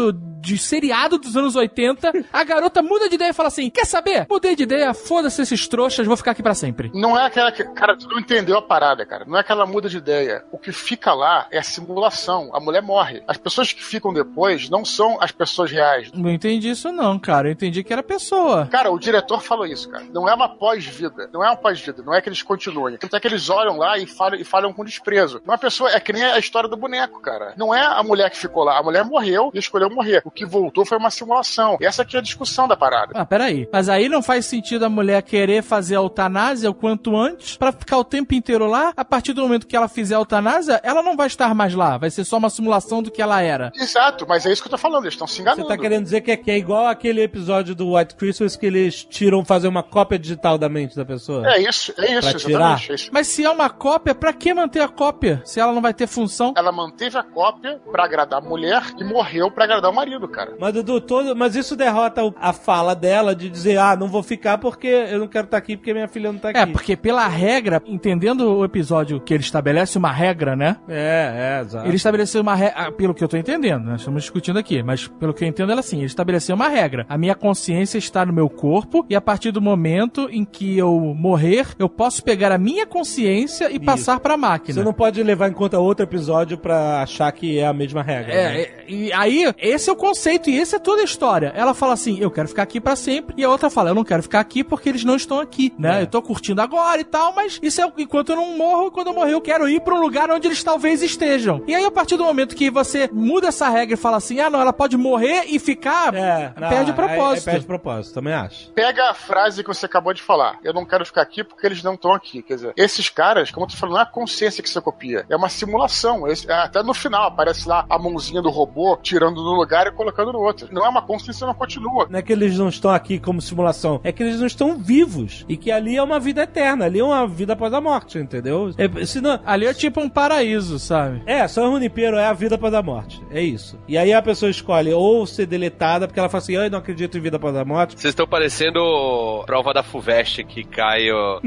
de 0.43 0.57
seriado 0.57 1.17
dos 1.17 1.37
anos 1.37 1.55
80, 1.55 2.11
a 2.31 2.43
garota 2.43 2.83
muda 2.83 3.07
de 3.07 3.15
ideia 3.15 3.29
e 3.29 3.33
fala 3.33 3.47
assim, 3.47 3.69
quer 3.69 3.85
saber? 3.85 4.27
Mudei 4.29 4.55
de 4.55 4.63
ideia, 4.63 4.93
foda-se 4.93 5.41
esses 5.41 5.67
trouxas, 5.69 6.05
vou 6.05 6.17
ficar 6.17 6.31
aqui 6.31 6.43
pra 6.43 6.53
sempre. 6.53 6.91
Não 6.93 7.17
é 7.17 7.25
aquela 7.25 7.51
que. 7.51 7.63
Cara, 7.63 7.95
tu 7.97 8.09
não 8.09 8.19
entendeu 8.19 8.57
a 8.57 8.61
parada, 8.61 9.05
cara. 9.05 9.23
Não 9.25 9.37
é 9.37 9.43
que 9.43 9.51
ela 9.51 9.65
muda 9.65 9.87
de 9.87 9.97
ideia. 9.97 10.43
O 10.51 10.57
que 10.57 10.71
fica 10.73 11.13
lá 11.13 11.47
é 11.49 11.59
a 11.59 11.63
simulação. 11.63 12.49
A 12.53 12.59
mulher 12.59 12.81
morre. 12.81 13.23
As 13.25 13.37
pessoas 13.37 13.71
que 13.71 13.83
ficam 13.83 14.13
depois 14.13 14.69
não 14.69 14.83
são 14.83 15.17
as 15.21 15.31
pessoas 15.31 15.71
reais. 15.71 16.11
Não 16.13 16.29
entendi 16.29 16.69
isso 16.69 16.91
não, 16.91 17.17
cara. 17.17 17.47
Eu 17.47 17.53
entendi 17.53 17.83
que 17.83 17.93
era 17.93 18.03
pessoa. 18.03 18.67
Cara, 18.67 18.91
o 18.91 18.99
diretor 18.99 19.41
falou 19.41 19.65
isso, 19.65 19.89
cara. 19.89 20.03
Não 20.11 20.27
é 20.27 20.33
uma 20.33 20.49
pós-vida. 20.49 21.29
Não 21.31 21.43
é 21.43 21.47
uma 21.47 21.55
pós-vida. 21.57 22.03
Não 22.03 22.13
é 22.13 22.21
que 22.21 22.27
eles 22.27 22.43
continuem. 22.43 22.97
Tanto 22.97 23.15
é 23.15 23.19
que 23.19 23.27
eles 23.27 23.49
olham 23.49 23.77
lá 23.77 23.97
e 23.97 24.05
falam, 24.05 24.37
e 24.39 24.43
falam 24.43 24.73
com 24.73 24.83
desprezo. 24.83 25.41
Uma 25.45 25.57
pessoa 25.57 25.89
é 25.91 25.99
que 25.99 26.11
nem 26.11 26.23
a 26.23 26.37
história 26.37 26.67
do 26.67 26.75
boneco, 26.75 27.21
cara. 27.21 27.53
Não 27.55 27.73
é 27.73 27.81
a 27.81 28.03
mulher 28.03 28.29
que 28.29 28.37
ficou 28.37 28.63
lá. 28.63 28.77
A 28.77 28.83
mulher 28.83 29.05
morreu 29.05 29.51
e 29.53 29.59
escolheu 29.59 29.82
morrer. 29.89 30.21
O 30.25 30.31
que 30.31 30.45
voltou 30.45 30.85
foi 30.85 30.97
uma 30.97 31.09
simulação. 31.11 31.77
Essa 31.81 32.01
aqui 32.03 32.15
é 32.15 32.19
a 32.19 32.21
discussão 32.21 32.67
da 32.67 32.75
parada. 32.75 33.11
Ah, 33.15 33.25
peraí. 33.25 33.67
Mas 33.71 33.89
aí 33.89 34.07
não 34.09 34.21
faz 34.21 34.45
sentido 34.45 34.83
a 34.85 34.89
mulher 34.89 35.21
querer 35.23 35.61
fazer 35.63 35.95
a 35.95 35.99
eutanásia 35.99 36.69
o 36.69 36.73
quanto 36.73 37.15
antes 37.15 37.57
pra 37.57 37.71
ficar 37.71 37.97
o 37.97 38.03
tempo 38.03 38.33
inteiro 38.33 38.67
lá. 38.67 38.93
A 38.95 39.05
partir 39.05 39.33
do 39.33 39.41
momento 39.41 39.67
que 39.67 39.75
ela 39.75 39.87
fizer 39.87 40.15
a 40.15 40.19
eutanásia, 40.19 40.79
ela 40.83 41.01
não 41.01 41.15
vai 41.15 41.27
estar 41.27 41.53
mais 41.55 41.73
lá. 41.73 41.97
Vai 41.97 42.09
ser 42.09 42.23
só 42.25 42.37
uma 42.37 42.49
simulação 42.49 43.01
do 43.01 43.11
que 43.11 43.21
ela 43.21 43.41
era. 43.41 43.71
Exato, 43.75 44.25
mas 44.27 44.45
é 44.45 44.51
isso 44.51 44.61
que 44.61 44.67
eu 44.67 44.71
tô 44.71 44.77
falando. 44.77 45.03
Eles 45.05 45.13
estão 45.13 45.27
se 45.27 45.35
Você 45.35 45.41
enganando. 45.41 45.67
tá 45.67 45.77
querendo 45.77 46.03
dizer 46.03 46.21
que 46.21 46.31
é, 46.31 46.37
que 46.37 46.51
é 46.51 46.57
igual 46.57 46.87
aquele 46.87 47.21
episódio 47.21 47.73
do 47.75 47.95
White 47.95 48.15
Christmas 48.15 48.55
que 48.55 48.65
eles 48.65 49.03
tiram 49.03 49.43
fazer 49.43 49.67
uma 49.67 49.83
cópia 49.83 50.17
digital 50.19 50.57
da 50.57 50.69
mente 50.69 50.95
da 50.95 51.05
pessoa? 51.05 51.47
É 51.53 51.59
isso, 51.61 51.93
é 51.97 52.11
isso, 52.17 52.21
Pra 52.21 52.29
exatamente. 52.29 52.45
tirar? 52.45 52.81
é 52.89 52.95
isso. 52.95 53.09
Mas 53.11 53.27
se 53.27 53.43
é 53.43 53.49
uma 53.49 53.69
cópia, 53.69 54.13
pra 54.15 54.33
que 54.33 54.53
manter 54.53 54.81
a 54.81 54.87
cópia? 54.87 55.41
Se 55.45 55.59
ela 55.59 55.73
não 55.73 55.81
vai 55.81 55.93
ter 55.93 56.07
função? 56.07 56.53
Ela 56.55 56.71
manteve 56.71 57.17
a 57.17 57.23
cópia 57.23 57.79
pra 57.91 58.05
agradar 58.05 58.39
a 58.39 58.45
mulher 58.45 58.81
e 58.97 59.03
morreu 59.03 59.49
pra 59.51 59.62
agradar 59.63 59.91
o 59.91 59.95
marido, 59.95 60.27
cara. 60.27 60.55
Mas, 60.59 60.73
Dudu, 60.73 61.01
todo, 61.01 61.35
mas 61.35 61.55
isso 61.55 61.75
derrota 61.75 62.21
a 62.39 62.53
fala 62.53 62.95
dela 62.95 63.35
de 63.35 63.49
dizer, 63.49 63.77
ah, 63.77 63.95
não 63.95 64.07
vou 64.07 64.23
ficar 64.23 64.57
porque 64.57 64.87
eu 64.87 65.19
não 65.19 65.27
quero 65.27 65.45
estar 65.45 65.57
aqui 65.57 65.75
porque 65.77 65.93
minha 65.93 66.07
filha 66.07 66.31
não 66.31 66.39
tá 66.39 66.49
aqui. 66.49 66.59
É, 66.59 66.65
porque 66.65 66.95
pela 66.95 67.27
regra, 67.27 67.81
entendendo 67.85 68.57
o 68.57 68.65
episódio 68.65 69.19
que 69.19 69.33
ele 69.33 69.43
estabelece 69.43 69.97
uma 69.97 70.11
regra, 70.11 70.55
né? 70.55 70.77
É, 70.87 71.57
é, 71.59 71.61
exato. 71.61 71.87
Ele 71.87 71.95
estabeleceu 71.95 72.41
uma 72.41 72.55
regra, 72.55 72.91
pelo 72.91 73.13
que 73.13 73.23
eu 73.23 73.27
tô 73.27 73.37
entendendo, 73.37 73.85
nós 73.85 74.01
estamos 74.01 74.23
discutindo 74.23 74.57
aqui, 74.59 74.81
mas 74.83 75.07
pelo 75.07 75.33
que 75.33 75.43
eu 75.43 75.47
entendo 75.47 75.71
ela 75.71 75.79
assim, 75.79 75.97
ele 75.97 76.05
estabeleceu 76.05 76.55
uma 76.55 76.67
regra. 76.67 77.05
A 77.09 77.17
minha 77.17 77.35
consciência 77.35 77.97
está 77.97 78.25
no 78.25 78.33
meu 78.33 78.49
corpo 78.49 79.05
e 79.09 79.15
a 79.15 79.21
partir 79.21 79.51
do 79.51 79.61
momento 79.61 80.27
em 80.31 80.45
que 80.45 80.77
eu 80.77 81.13
morrer, 81.17 81.67
eu 81.79 81.89
posso 81.89 82.23
pegar 82.23 82.51
a 82.51 82.57
minha 82.57 82.85
consciência 82.85 83.71
e 83.71 83.79
passar 83.79 84.19
pra 84.19 84.37
máquina. 84.37 84.73
Você 84.73 84.83
não 84.83 84.93
pode 84.93 85.21
levar 85.23 85.49
em 85.49 85.53
conta 85.53 85.79
outro 85.79 86.03
episódio 86.03 86.57
pra 86.57 87.01
achar 87.01 87.31
que 87.31 87.57
é 87.59 87.65
a 87.67 87.73
mesma 87.73 88.01
regra. 88.01 88.33
né? 88.33 88.33
É, 88.33 88.61
é, 88.61 88.85
e 88.87 89.13
aí, 89.13 89.52
esse 89.57 89.89
é 89.89 89.93
o 89.93 89.95
conceito 89.95 90.49
e 90.49 90.57
esse 90.57 90.75
é 90.75 90.79
toda 90.79 91.01
a 91.01 91.05
história. 91.05 91.51
Ela 91.55 91.73
fala 91.73 91.93
assim, 91.93 92.17
eu 92.19 92.31
quero 92.31 92.47
ficar 92.47 92.63
aqui 92.63 92.79
pra 92.79 92.95
sempre, 92.95 93.35
e 93.37 93.43
a 93.43 93.49
outra 93.49 93.69
fala, 93.69 93.89
eu 93.89 93.95
não 93.95 94.03
quero 94.03 94.23
ficar 94.23 94.39
aqui 94.39 94.63
porque 94.63 94.89
eles 94.89 95.03
não 95.03 95.15
estão 95.15 95.39
aqui, 95.39 95.73
né? 95.77 95.99
É. 95.99 96.01
Eu 96.03 96.07
tô 96.07 96.21
curtindo 96.21 96.61
agora 96.61 96.99
e 96.99 97.03
tal, 97.03 97.33
mas 97.33 97.59
isso 97.61 97.81
é 97.81 97.91
enquanto 97.97 98.29
eu 98.29 98.35
não 98.35 98.57
morro, 98.57 98.87
e 98.87 98.91
quando 98.91 99.07
eu 99.07 99.13
morrer 99.13 99.33
eu 99.33 99.41
quero 99.41 99.67
ir 99.67 99.81
pra 99.81 99.95
um 99.95 99.99
lugar 100.01 100.29
onde 100.31 100.47
eles 100.47 100.63
talvez 100.63 101.01
estejam. 101.01 101.63
E 101.67 101.73
aí, 101.75 101.83
a 101.85 101.91
partir 101.91 102.17
do 102.17 102.23
momento 102.23 102.55
que 102.55 102.69
você 102.69 103.09
muda 103.11 103.47
essa 103.47 103.69
regra 103.69 103.93
e 103.93 103.97
fala 103.97 104.17
assim, 104.17 104.39
ah, 104.39 104.49
não, 104.49 104.59
ela 104.61 104.73
pode 104.73 104.97
morrer 104.97 105.45
e 105.47 105.59
ficar, 105.59 106.13
É, 106.13 106.53
não, 106.57 106.69
perde 106.69 106.91
o 106.91 106.93
aí- 106.93 107.09
aí 107.09 107.15
propósito. 107.15 107.45
perde 107.45 107.63
o 107.63 107.67
propósito, 107.67 108.13
também 108.13 108.33
acho. 108.33 108.71
Pega 108.71 109.09
a 109.09 109.13
frase 109.13 109.61
que 109.63 109.67
você 109.67 109.85
acabou 109.85 110.13
de 110.13 110.21
falar. 110.21 110.57
Eu 110.63 110.73
não 110.73 110.85
quero 110.85 111.05
ficar 111.05 111.21
aqui 111.21 111.43
porque 111.43 111.65
eles 111.65 111.83
não 111.83 111.93
estão 111.95 112.13
aqui. 112.13 112.41
Quer 112.41 112.55
dizer, 112.55 112.73
esses 112.75 113.09
caras, 113.09 113.51
como 113.51 113.65
eu 113.65 113.69
tô 113.69 113.75
falando, 113.77 113.93
não 113.95 113.99
é 114.01 114.03
a 114.03 114.07
consciência 114.07 114.61
que 114.63 114.69
você 114.69 114.81
copia. 114.81 115.25
É 115.29 115.35
uma 115.35 115.49
simulação. 115.49 116.27
Esse- 116.27 116.49
é, 116.49 116.53
até 116.53 116.81
no 116.83 116.93
final 116.93 117.27
aparece 117.27 117.67
lá 117.67 117.85
a 117.89 117.97
mãozinha 117.99 118.41
do 118.41 118.49
robô 118.49 118.97
tirando 119.01 119.42
no 119.43 119.53
lugar 119.53 119.87
e 119.87 119.91
colocando 119.91 120.31
no 120.31 120.39
outro. 120.39 120.67
Não 120.71 120.85
é 120.85 120.89
uma 120.89 121.01
consciência, 121.01 121.45
não 121.45 121.53
continua. 121.53 122.07
Não 122.09 122.19
é 122.19 122.21
que 122.21 122.31
eles 122.31 122.57
não 122.57 122.69
estão 122.69 122.91
aqui 122.91 123.19
como 123.19 123.41
simulação, 123.41 123.99
é 124.03 124.11
que 124.11 124.23
eles 124.23 124.39
não 124.39 124.47
estão 124.47 124.77
vivos. 124.77 125.45
E 125.47 125.57
que 125.57 125.71
ali 125.71 125.97
é 125.97 126.03
uma 126.03 126.19
vida 126.19 126.43
eterna, 126.43 126.85
ali 126.85 126.99
é 126.99 127.03
uma 127.03 127.27
vida 127.27 127.53
após 127.53 127.73
a 127.73 127.81
morte, 127.81 128.17
entendeu? 128.17 128.71
É, 128.77 129.05
senão, 129.05 129.39
Ali 129.45 129.65
é 129.65 129.73
tipo 129.73 130.01
um 130.01 130.09
paraíso, 130.09 130.79
sabe? 130.79 131.21
É, 131.25 131.47
São 131.47 131.71
Junipero 131.71 132.17
é 132.17 132.25
a 132.25 132.33
vida 132.33 132.55
após 132.55 132.73
a 132.73 132.81
morte. 132.81 133.21
É 133.29 133.41
isso. 133.41 133.79
E 133.87 133.97
aí 133.97 134.13
a 134.13 134.21
pessoa 134.21 134.49
escolhe 134.49 134.93
ou 134.93 135.25
ser 135.25 135.45
deletada, 135.45 136.07
porque 136.07 136.19
ela 136.19 136.29
fala 136.29 136.41
assim, 136.41 136.53
eu 136.53 136.69
não 136.69 136.79
acredito 136.79 137.17
em 137.17 137.21
vida 137.21 137.37
após 137.37 137.55
a 137.55 137.65
morte. 137.65 137.93
Vocês 137.93 138.11
estão 138.11 138.27
parecendo 138.27 139.43
prova 139.45 139.73
da 139.73 139.83
FUVEST 139.83 140.43
que 140.45 140.63
cai 140.63 141.11
o 141.11 141.41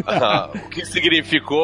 que 0.70 0.84
significou 0.84 1.56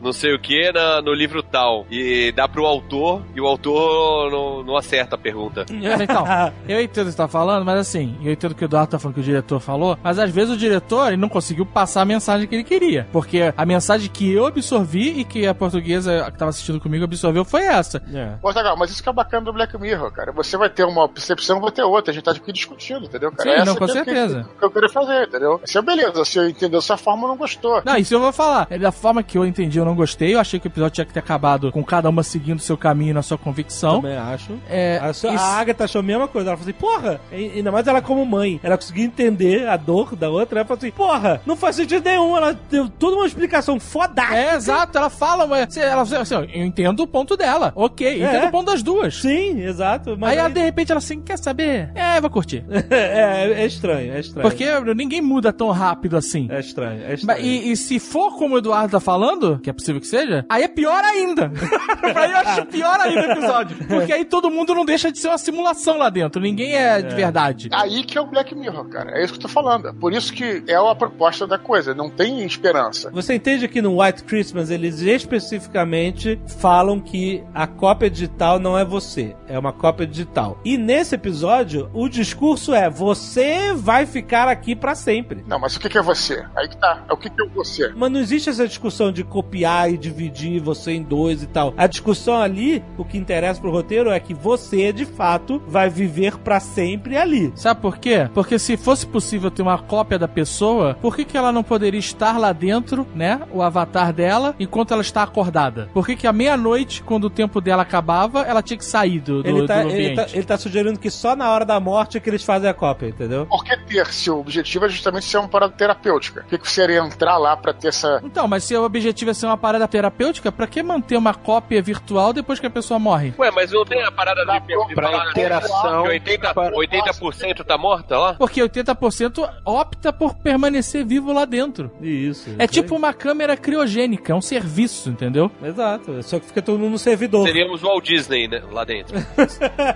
não 0.00 0.12
sei 0.12 0.34
o 0.34 0.38
que 0.38 0.72
na, 0.72 1.00
no 1.00 1.12
livro 1.12 1.42
tal. 1.42 1.86
E 1.90 2.32
dá 2.32 2.48
pro 2.48 2.66
autor 2.66 3.22
e 3.34 3.40
o 3.40 3.46
autor 3.46 4.30
não, 4.30 4.62
não 4.62 4.76
acerta 4.76 5.16
a 5.16 5.18
pergunta. 5.18 5.66
Então, 5.84 6.24
eu 6.68 6.80
entendo 6.80 7.04
o 7.04 7.06
que 7.06 7.12
você 7.12 7.16
tá 7.16 7.28
falando, 7.28 7.64
mas 7.64 7.78
assim, 7.80 8.16
eu 8.22 8.32
entendo 8.32 8.52
o 8.52 8.54
que 8.54 8.64
o 8.64 8.66
Eduardo 8.66 8.90
tá 8.90 8.98
falando 8.98 9.14
que 9.14 9.20
o 9.20 9.24
diretor 9.24 9.60
falou, 9.60 9.98
mas 10.02 10.18
às 10.18 10.30
vezes 10.30 10.54
o 10.54 10.56
diretor 10.56 11.08
ele 11.08 11.16
não 11.16 11.28
conseguiu 11.28 11.64
passar 11.66 12.02
a 12.02 12.04
mensagem 12.04 12.46
que 12.46 12.54
ele 12.54 12.64
queria. 12.64 13.06
Porque 13.12 13.52
a 13.56 13.66
mensagem 13.66 14.08
que 14.10 14.30
eu 14.32 14.46
absorvi 14.46 15.20
e 15.20 15.24
que 15.24 15.46
a 15.46 15.54
portuguesa 15.54 16.30
que 16.30 16.38
tava 16.38 16.50
assistindo 16.50 16.80
comigo 16.80 17.04
absorveu 17.04 17.44
foi 17.44 17.62
essa. 17.62 18.02
É. 18.12 18.32
Pô, 18.40 18.50
Zagal, 18.52 18.76
mas 18.76 18.90
isso 18.90 19.02
que 19.02 19.08
é 19.08 19.12
bacana 19.12 19.44
do 19.46 19.52
Black 19.52 19.76
Mirror, 19.78 20.10
cara. 20.12 20.32
Você 20.32 20.56
vai 20.56 20.68
ter 20.68 20.84
uma 20.84 21.08
percepção, 21.08 21.56
eu 21.56 21.60
vou 21.60 21.70
ter 21.70 21.82
outra. 21.82 22.10
A 22.10 22.14
gente 22.14 22.24
tá 22.24 22.30
aqui 22.32 22.52
discutindo, 22.52 23.04
entendeu, 23.06 23.30
cara? 23.32 23.42
Sim, 23.50 23.56
Essa 23.56 23.64
não, 23.66 23.76
com 23.76 23.84
é- 23.84 23.88
certeza. 23.88 24.42
Que, 24.52 24.58
que 24.58 24.64
eu 24.64 24.70
queria 24.70 24.88
fazer, 24.88 25.28
entendeu? 25.28 25.60
Isso 25.64 25.78
é 25.78 25.82
beleza. 25.82 26.24
Você 26.24 26.48
entendeu 26.48 26.80
dessa 26.80 26.96
forma, 26.96 27.28
não 27.28 27.36
gostou. 27.36 27.82
Não, 27.84 27.96
isso 27.96 28.14
eu 28.14 28.20
vou 28.20 28.32
falar. 28.32 28.66
É 28.70 28.78
Da 28.78 28.92
forma 28.92 29.22
que 29.22 29.36
eu 29.38 29.44
entendi, 29.44 29.78
eu 29.78 29.84
não 29.84 29.94
gostei. 29.94 30.34
Eu 30.34 30.40
achei 30.40 30.58
que 30.58 30.66
o 30.66 30.70
episódio 30.70 30.94
tinha 30.94 31.04
que 31.04 31.12
ter 31.12 31.20
acabado 31.20 31.70
com 31.72 31.82
cada 31.84 32.08
uma 32.08 32.22
seguindo 32.22 32.60
seu 32.60 32.76
caminho 32.76 33.14
na 33.14 33.22
sua 33.22 33.38
convicção. 33.38 34.00
Também 34.00 34.16
acho. 34.16 34.58
É, 34.68 34.98
A, 35.02 35.12
sua- 35.12 35.34
isso- 35.34 35.44
a 35.44 35.64
Agatha 35.70 35.84
achou 35.84 36.00
a 36.00 36.02
mesma 36.02 36.26
coisa. 36.28 36.50
Ela 36.50 36.56
falou 36.56 36.70
assim, 36.70 36.78
porra, 36.80 37.20
e- 37.32 37.52
ainda 37.56 37.70
mais 37.72 37.86
ela 37.86 38.02
como 38.02 38.24
mãe. 38.26 38.60
Ela 38.62 38.76
conseguiu 38.76 39.04
entender 39.04 39.68
a 39.68 39.76
dor 39.76 40.16
da 40.16 40.28
outra. 40.28 40.60
Ela 40.60 40.66
falou 40.66 40.78
assim, 40.78 40.90
porra, 40.90 41.40
não 41.46 41.56
faz 41.56 41.76
sentido 41.76 42.04
nenhum. 42.04 42.36
Ela 42.36 42.58
deu 42.70 42.88
toda 42.88 43.16
uma 43.16 43.26
explicação 43.26 43.78
fodástica. 43.78 44.36
É, 44.36 44.54
exato, 44.54 44.98
ela 44.98 45.10
fala, 45.10 45.46
mas 45.46 45.76
ela, 45.76 46.02
assim, 46.02 46.34
ó, 46.34 46.42
eu 46.42 46.64
entendo 46.64 47.00
o 47.00 47.06
ponto 47.06 47.36
dela. 47.36 47.72
Ok, 47.74 48.06
eu 48.06 48.26
É. 48.26 48.28
entendo 48.36 48.48
o 48.48 48.50
ponto 48.50 48.66
das 48.66 48.82
duas. 48.82 49.16
Sim, 49.16 49.60
exato. 49.62 50.16
Mas 50.18 50.32
Aí 50.32 50.38
ela, 50.38 50.48
de 50.48 50.60
repente, 50.60 50.90
ela 50.92 50.98
assim, 50.98 51.20
quer 51.20 51.38
saber? 51.38 51.90
É, 51.94 52.20
vou 52.20 52.30
curtir. 52.30 52.64
é, 52.90 53.52
é 53.62 53.66
estranho, 53.66 54.12
é 54.14 54.20
estranho. 54.20 54.48
Porque 54.48 54.66
ninguém 54.94 55.20
muda 55.20 55.52
tão 55.52 55.70
rápido 55.70 56.16
assim. 56.16 56.48
É 56.50 56.60
estranho, 56.60 57.02
é 57.04 57.14
estranho. 57.14 57.40
E, 57.44 57.72
e 57.72 57.76
se 57.76 57.98
for 57.98 58.36
como 58.36 58.54
o 58.54 58.58
Eduardo 58.58 58.90
tá 58.92 59.00
falando, 59.00 59.58
que 59.62 59.70
é 59.70 59.72
possível 59.72 60.00
que 60.00 60.06
seja, 60.06 60.44
aí 60.48 60.62
é 60.64 60.68
pior 60.68 61.02
ainda. 61.04 61.50
aí 62.14 62.30
eu 62.32 62.38
acho 62.38 62.66
pior 62.66 62.98
ainda 63.00 63.28
o 63.28 63.32
episódio. 63.32 63.76
Porque 63.86 64.12
aí 64.12 64.24
todo 64.24 64.50
mundo 64.50 64.74
não 64.74 64.84
deixa 64.84 65.10
de 65.12 65.18
ser 65.18 65.28
uma 65.28 65.38
simulação 65.38 65.59
lá 65.62 66.10
dentro. 66.10 66.40
Ninguém 66.40 66.74
é, 66.74 67.00
de 67.02 67.14
verdade. 67.14 67.68
Aí 67.72 68.04
que 68.04 68.16
é 68.16 68.20
o 68.20 68.26
Black 68.26 68.54
Mirror, 68.54 68.88
cara. 68.88 69.18
É 69.18 69.24
isso 69.24 69.32
que 69.32 69.38
eu 69.38 69.42
tô 69.42 69.48
falando. 69.48 69.88
É 69.88 69.92
Por 69.92 70.12
isso 70.12 70.32
que 70.32 70.62
é 70.66 70.74
a 70.74 70.94
proposta 70.94 71.46
da 71.46 71.58
coisa. 71.58 71.94
Não 71.94 72.08
tem 72.10 72.44
esperança. 72.44 73.10
Você 73.10 73.34
entende 73.34 73.68
que 73.68 73.82
no 73.82 74.02
White 74.02 74.24
Christmas 74.24 74.70
eles 74.70 75.00
especificamente 75.00 76.40
falam 76.58 77.00
que 77.00 77.42
a 77.54 77.66
cópia 77.66 78.10
digital 78.10 78.58
não 78.58 78.78
é 78.78 78.84
você, 78.84 79.34
é 79.48 79.58
uma 79.58 79.72
cópia 79.72 80.06
digital. 80.06 80.58
E 80.64 80.76
nesse 80.76 81.14
episódio, 81.14 81.90
o 81.92 82.08
discurso 82.08 82.74
é: 82.74 82.88
você 82.88 83.72
vai 83.74 84.06
ficar 84.06 84.48
aqui 84.48 84.74
pra 84.74 84.94
sempre. 84.94 85.44
Não, 85.46 85.58
mas 85.58 85.76
o 85.76 85.80
que 85.80 85.96
é 85.96 86.02
você? 86.02 86.44
Aí 86.54 86.68
que 86.68 86.76
tá. 86.76 87.04
É 87.08 87.12
o 87.12 87.16
que 87.16 87.30
que 87.30 87.42
é 87.42 87.46
você? 87.48 87.92
Mas 87.96 88.10
não 88.10 88.20
existe 88.20 88.50
essa 88.50 88.66
discussão 88.66 89.10
de 89.10 89.24
copiar 89.24 89.90
e 89.92 89.96
dividir 89.96 90.60
você 90.60 90.92
em 90.92 91.02
dois 91.02 91.42
e 91.42 91.46
tal. 91.46 91.74
A 91.76 91.86
discussão 91.86 92.40
ali, 92.40 92.84
o 92.96 93.04
que 93.04 93.18
interessa 93.18 93.60
pro 93.60 93.70
roteiro 93.70 94.10
é 94.10 94.20
que 94.20 94.34
você, 94.34 94.92
de 94.92 95.04
fato, 95.04 95.49
vai 95.66 95.88
viver 95.88 96.36
pra 96.38 96.60
sempre 96.60 97.16
ali. 97.16 97.52
Sabe 97.54 97.80
por 97.80 97.98
quê? 97.98 98.28
Porque 98.32 98.58
se 98.58 98.76
fosse 98.76 99.06
possível 99.06 99.50
ter 99.50 99.62
uma 99.62 99.78
cópia 99.78 100.18
da 100.18 100.28
pessoa, 100.28 100.96
por 101.00 101.16
que, 101.16 101.24
que 101.24 101.36
ela 101.36 101.52
não 101.52 101.62
poderia 101.62 101.98
estar 101.98 102.38
lá 102.38 102.52
dentro, 102.52 103.06
né? 103.14 103.40
O 103.52 103.62
avatar 103.62 104.12
dela, 104.12 104.54
enquanto 104.58 104.92
ela 104.92 105.02
está 105.02 105.22
acordada? 105.22 105.88
Por 105.92 106.06
que, 106.06 106.16
que 106.16 106.26
à 106.26 106.32
meia-noite, 106.32 107.02
quando 107.02 107.24
o 107.24 107.30
tempo 107.30 107.60
dela 107.60 107.82
acabava, 107.82 108.42
ela 108.42 108.62
tinha 108.62 108.76
que 108.78 108.84
sair 108.84 109.20
do, 109.20 109.42
do, 109.42 109.48
Ele 109.48 109.66
tá, 109.66 109.82
do 109.82 109.88
ele, 109.88 109.92
ambiente? 109.92 110.16
tá, 110.16 110.26
ele 110.32 110.44
tá 110.44 110.58
sugerindo 110.58 110.98
que 110.98 111.10
só 111.10 111.34
na 111.34 111.50
hora 111.50 111.64
da 111.64 111.80
morte 111.80 112.16
é 112.16 112.20
que 112.20 112.28
eles 112.28 112.44
fazem 112.44 112.68
a 112.68 112.74
cópia, 112.74 113.08
entendeu? 113.08 113.46
Por 113.46 113.64
que 113.64 113.76
ter 113.76 114.06
se 114.06 114.30
o 114.30 114.38
objetivo 114.38 114.86
é 114.86 114.88
justamente 114.88 115.26
ser 115.26 115.38
uma 115.38 115.48
parada 115.48 115.72
terapêutica? 115.72 116.42
Por 116.42 116.50
que, 116.50 116.58
que 116.58 116.70
você 116.70 116.84
iria 116.84 117.00
entrar 117.00 117.38
lá 117.38 117.56
pra 117.56 117.72
ter 117.72 117.88
essa. 117.88 118.20
Então, 118.24 118.46
mas 118.46 118.64
se 118.64 118.76
o 118.76 118.84
objetivo 118.84 119.30
é 119.30 119.34
ser 119.34 119.46
uma 119.46 119.56
parada 119.56 119.86
terapêutica, 119.86 120.50
pra 120.52 120.66
que 120.66 120.82
manter 120.82 121.16
uma 121.16 121.34
cópia 121.34 121.82
virtual 121.82 122.32
depois 122.32 122.58
que 122.60 122.66
a 122.66 122.70
pessoa 122.70 122.98
morre? 122.98 123.34
Ué, 123.38 123.50
mas 123.50 123.72
não 123.72 123.84
tem 123.84 124.02
a 124.02 124.10
parada 124.12 124.44
de 124.44 124.94
pra 124.94 125.10
falar 125.10 125.32
interação, 125.40 126.02
que 126.04 126.08
80%, 126.10 126.54
para- 126.54 126.76
80% 126.76 127.64
tá 127.64 127.78
morta 127.78 128.18
lá? 128.18 128.34
Porque 128.34 128.60
80% 128.62 129.48
opta 129.64 130.12
por 130.12 130.34
permanecer 130.34 131.04
vivo 131.04 131.32
lá 131.32 131.44
dentro. 131.44 131.90
Isso. 132.00 132.50
É 132.58 132.66
tipo 132.66 132.94
uma 132.96 133.12
câmera 133.12 133.56
criogênica, 133.56 134.32
é 134.32 134.36
um 134.36 134.40
serviço, 134.40 135.10
entendeu? 135.10 135.50
Exato. 135.62 136.22
Só 136.22 136.38
que 136.38 136.46
fica 136.46 136.62
todo 136.62 136.78
mundo 136.78 136.92
no 136.92 136.98
servidor. 136.98 137.46
Seríamos 137.46 137.82
o 137.82 137.86
Walt 137.86 138.04
Disney, 138.04 138.48
né? 138.48 138.62
Lá 138.70 138.84
dentro. 138.84 139.16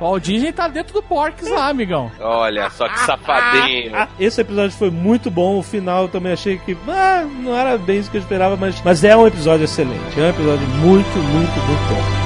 O 0.01 0.05
Walt 0.11 0.25
Disney 0.25 0.53
tá 0.53 0.69
dentro 0.69 0.95
do 0.95 1.03
Porks 1.03 1.49
lá, 1.49 1.69
amigão. 1.69 2.11
Olha 2.21 2.69
só 2.71 2.89
que 2.89 2.99
safadinho. 3.01 3.93
Esse 4.19 4.41
episódio 4.41 4.77
foi 4.77 4.91
muito 4.91 5.31
bom. 5.31 5.59
O 5.59 5.63
final 5.63 6.03
eu 6.03 6.09
também 6.09 6.33
achei 6.33 6.59
que 6.59 6.77
ah, 6.89 7.25
não 7.25 7.57
era 7.57 7.77
bem 7.79 7.99
isso 7.99 8.11
que 8.11 8.17
eu 8.17 8.21
esperava, 8.21 8.57
mas, 8.57 8.81
mas 8.83 9.05
é 9.05 9.17
um 9.17 9.27
episódio 9.27 9.65
excelente. 9.65 10.19
É 10.19 10.23
um 10.23 10.29
episódio 10.31 10.67
muito, 10.69 11.09
muito, 11.19 11.53
muito 11.53 11.89
bom. 11.89 12.24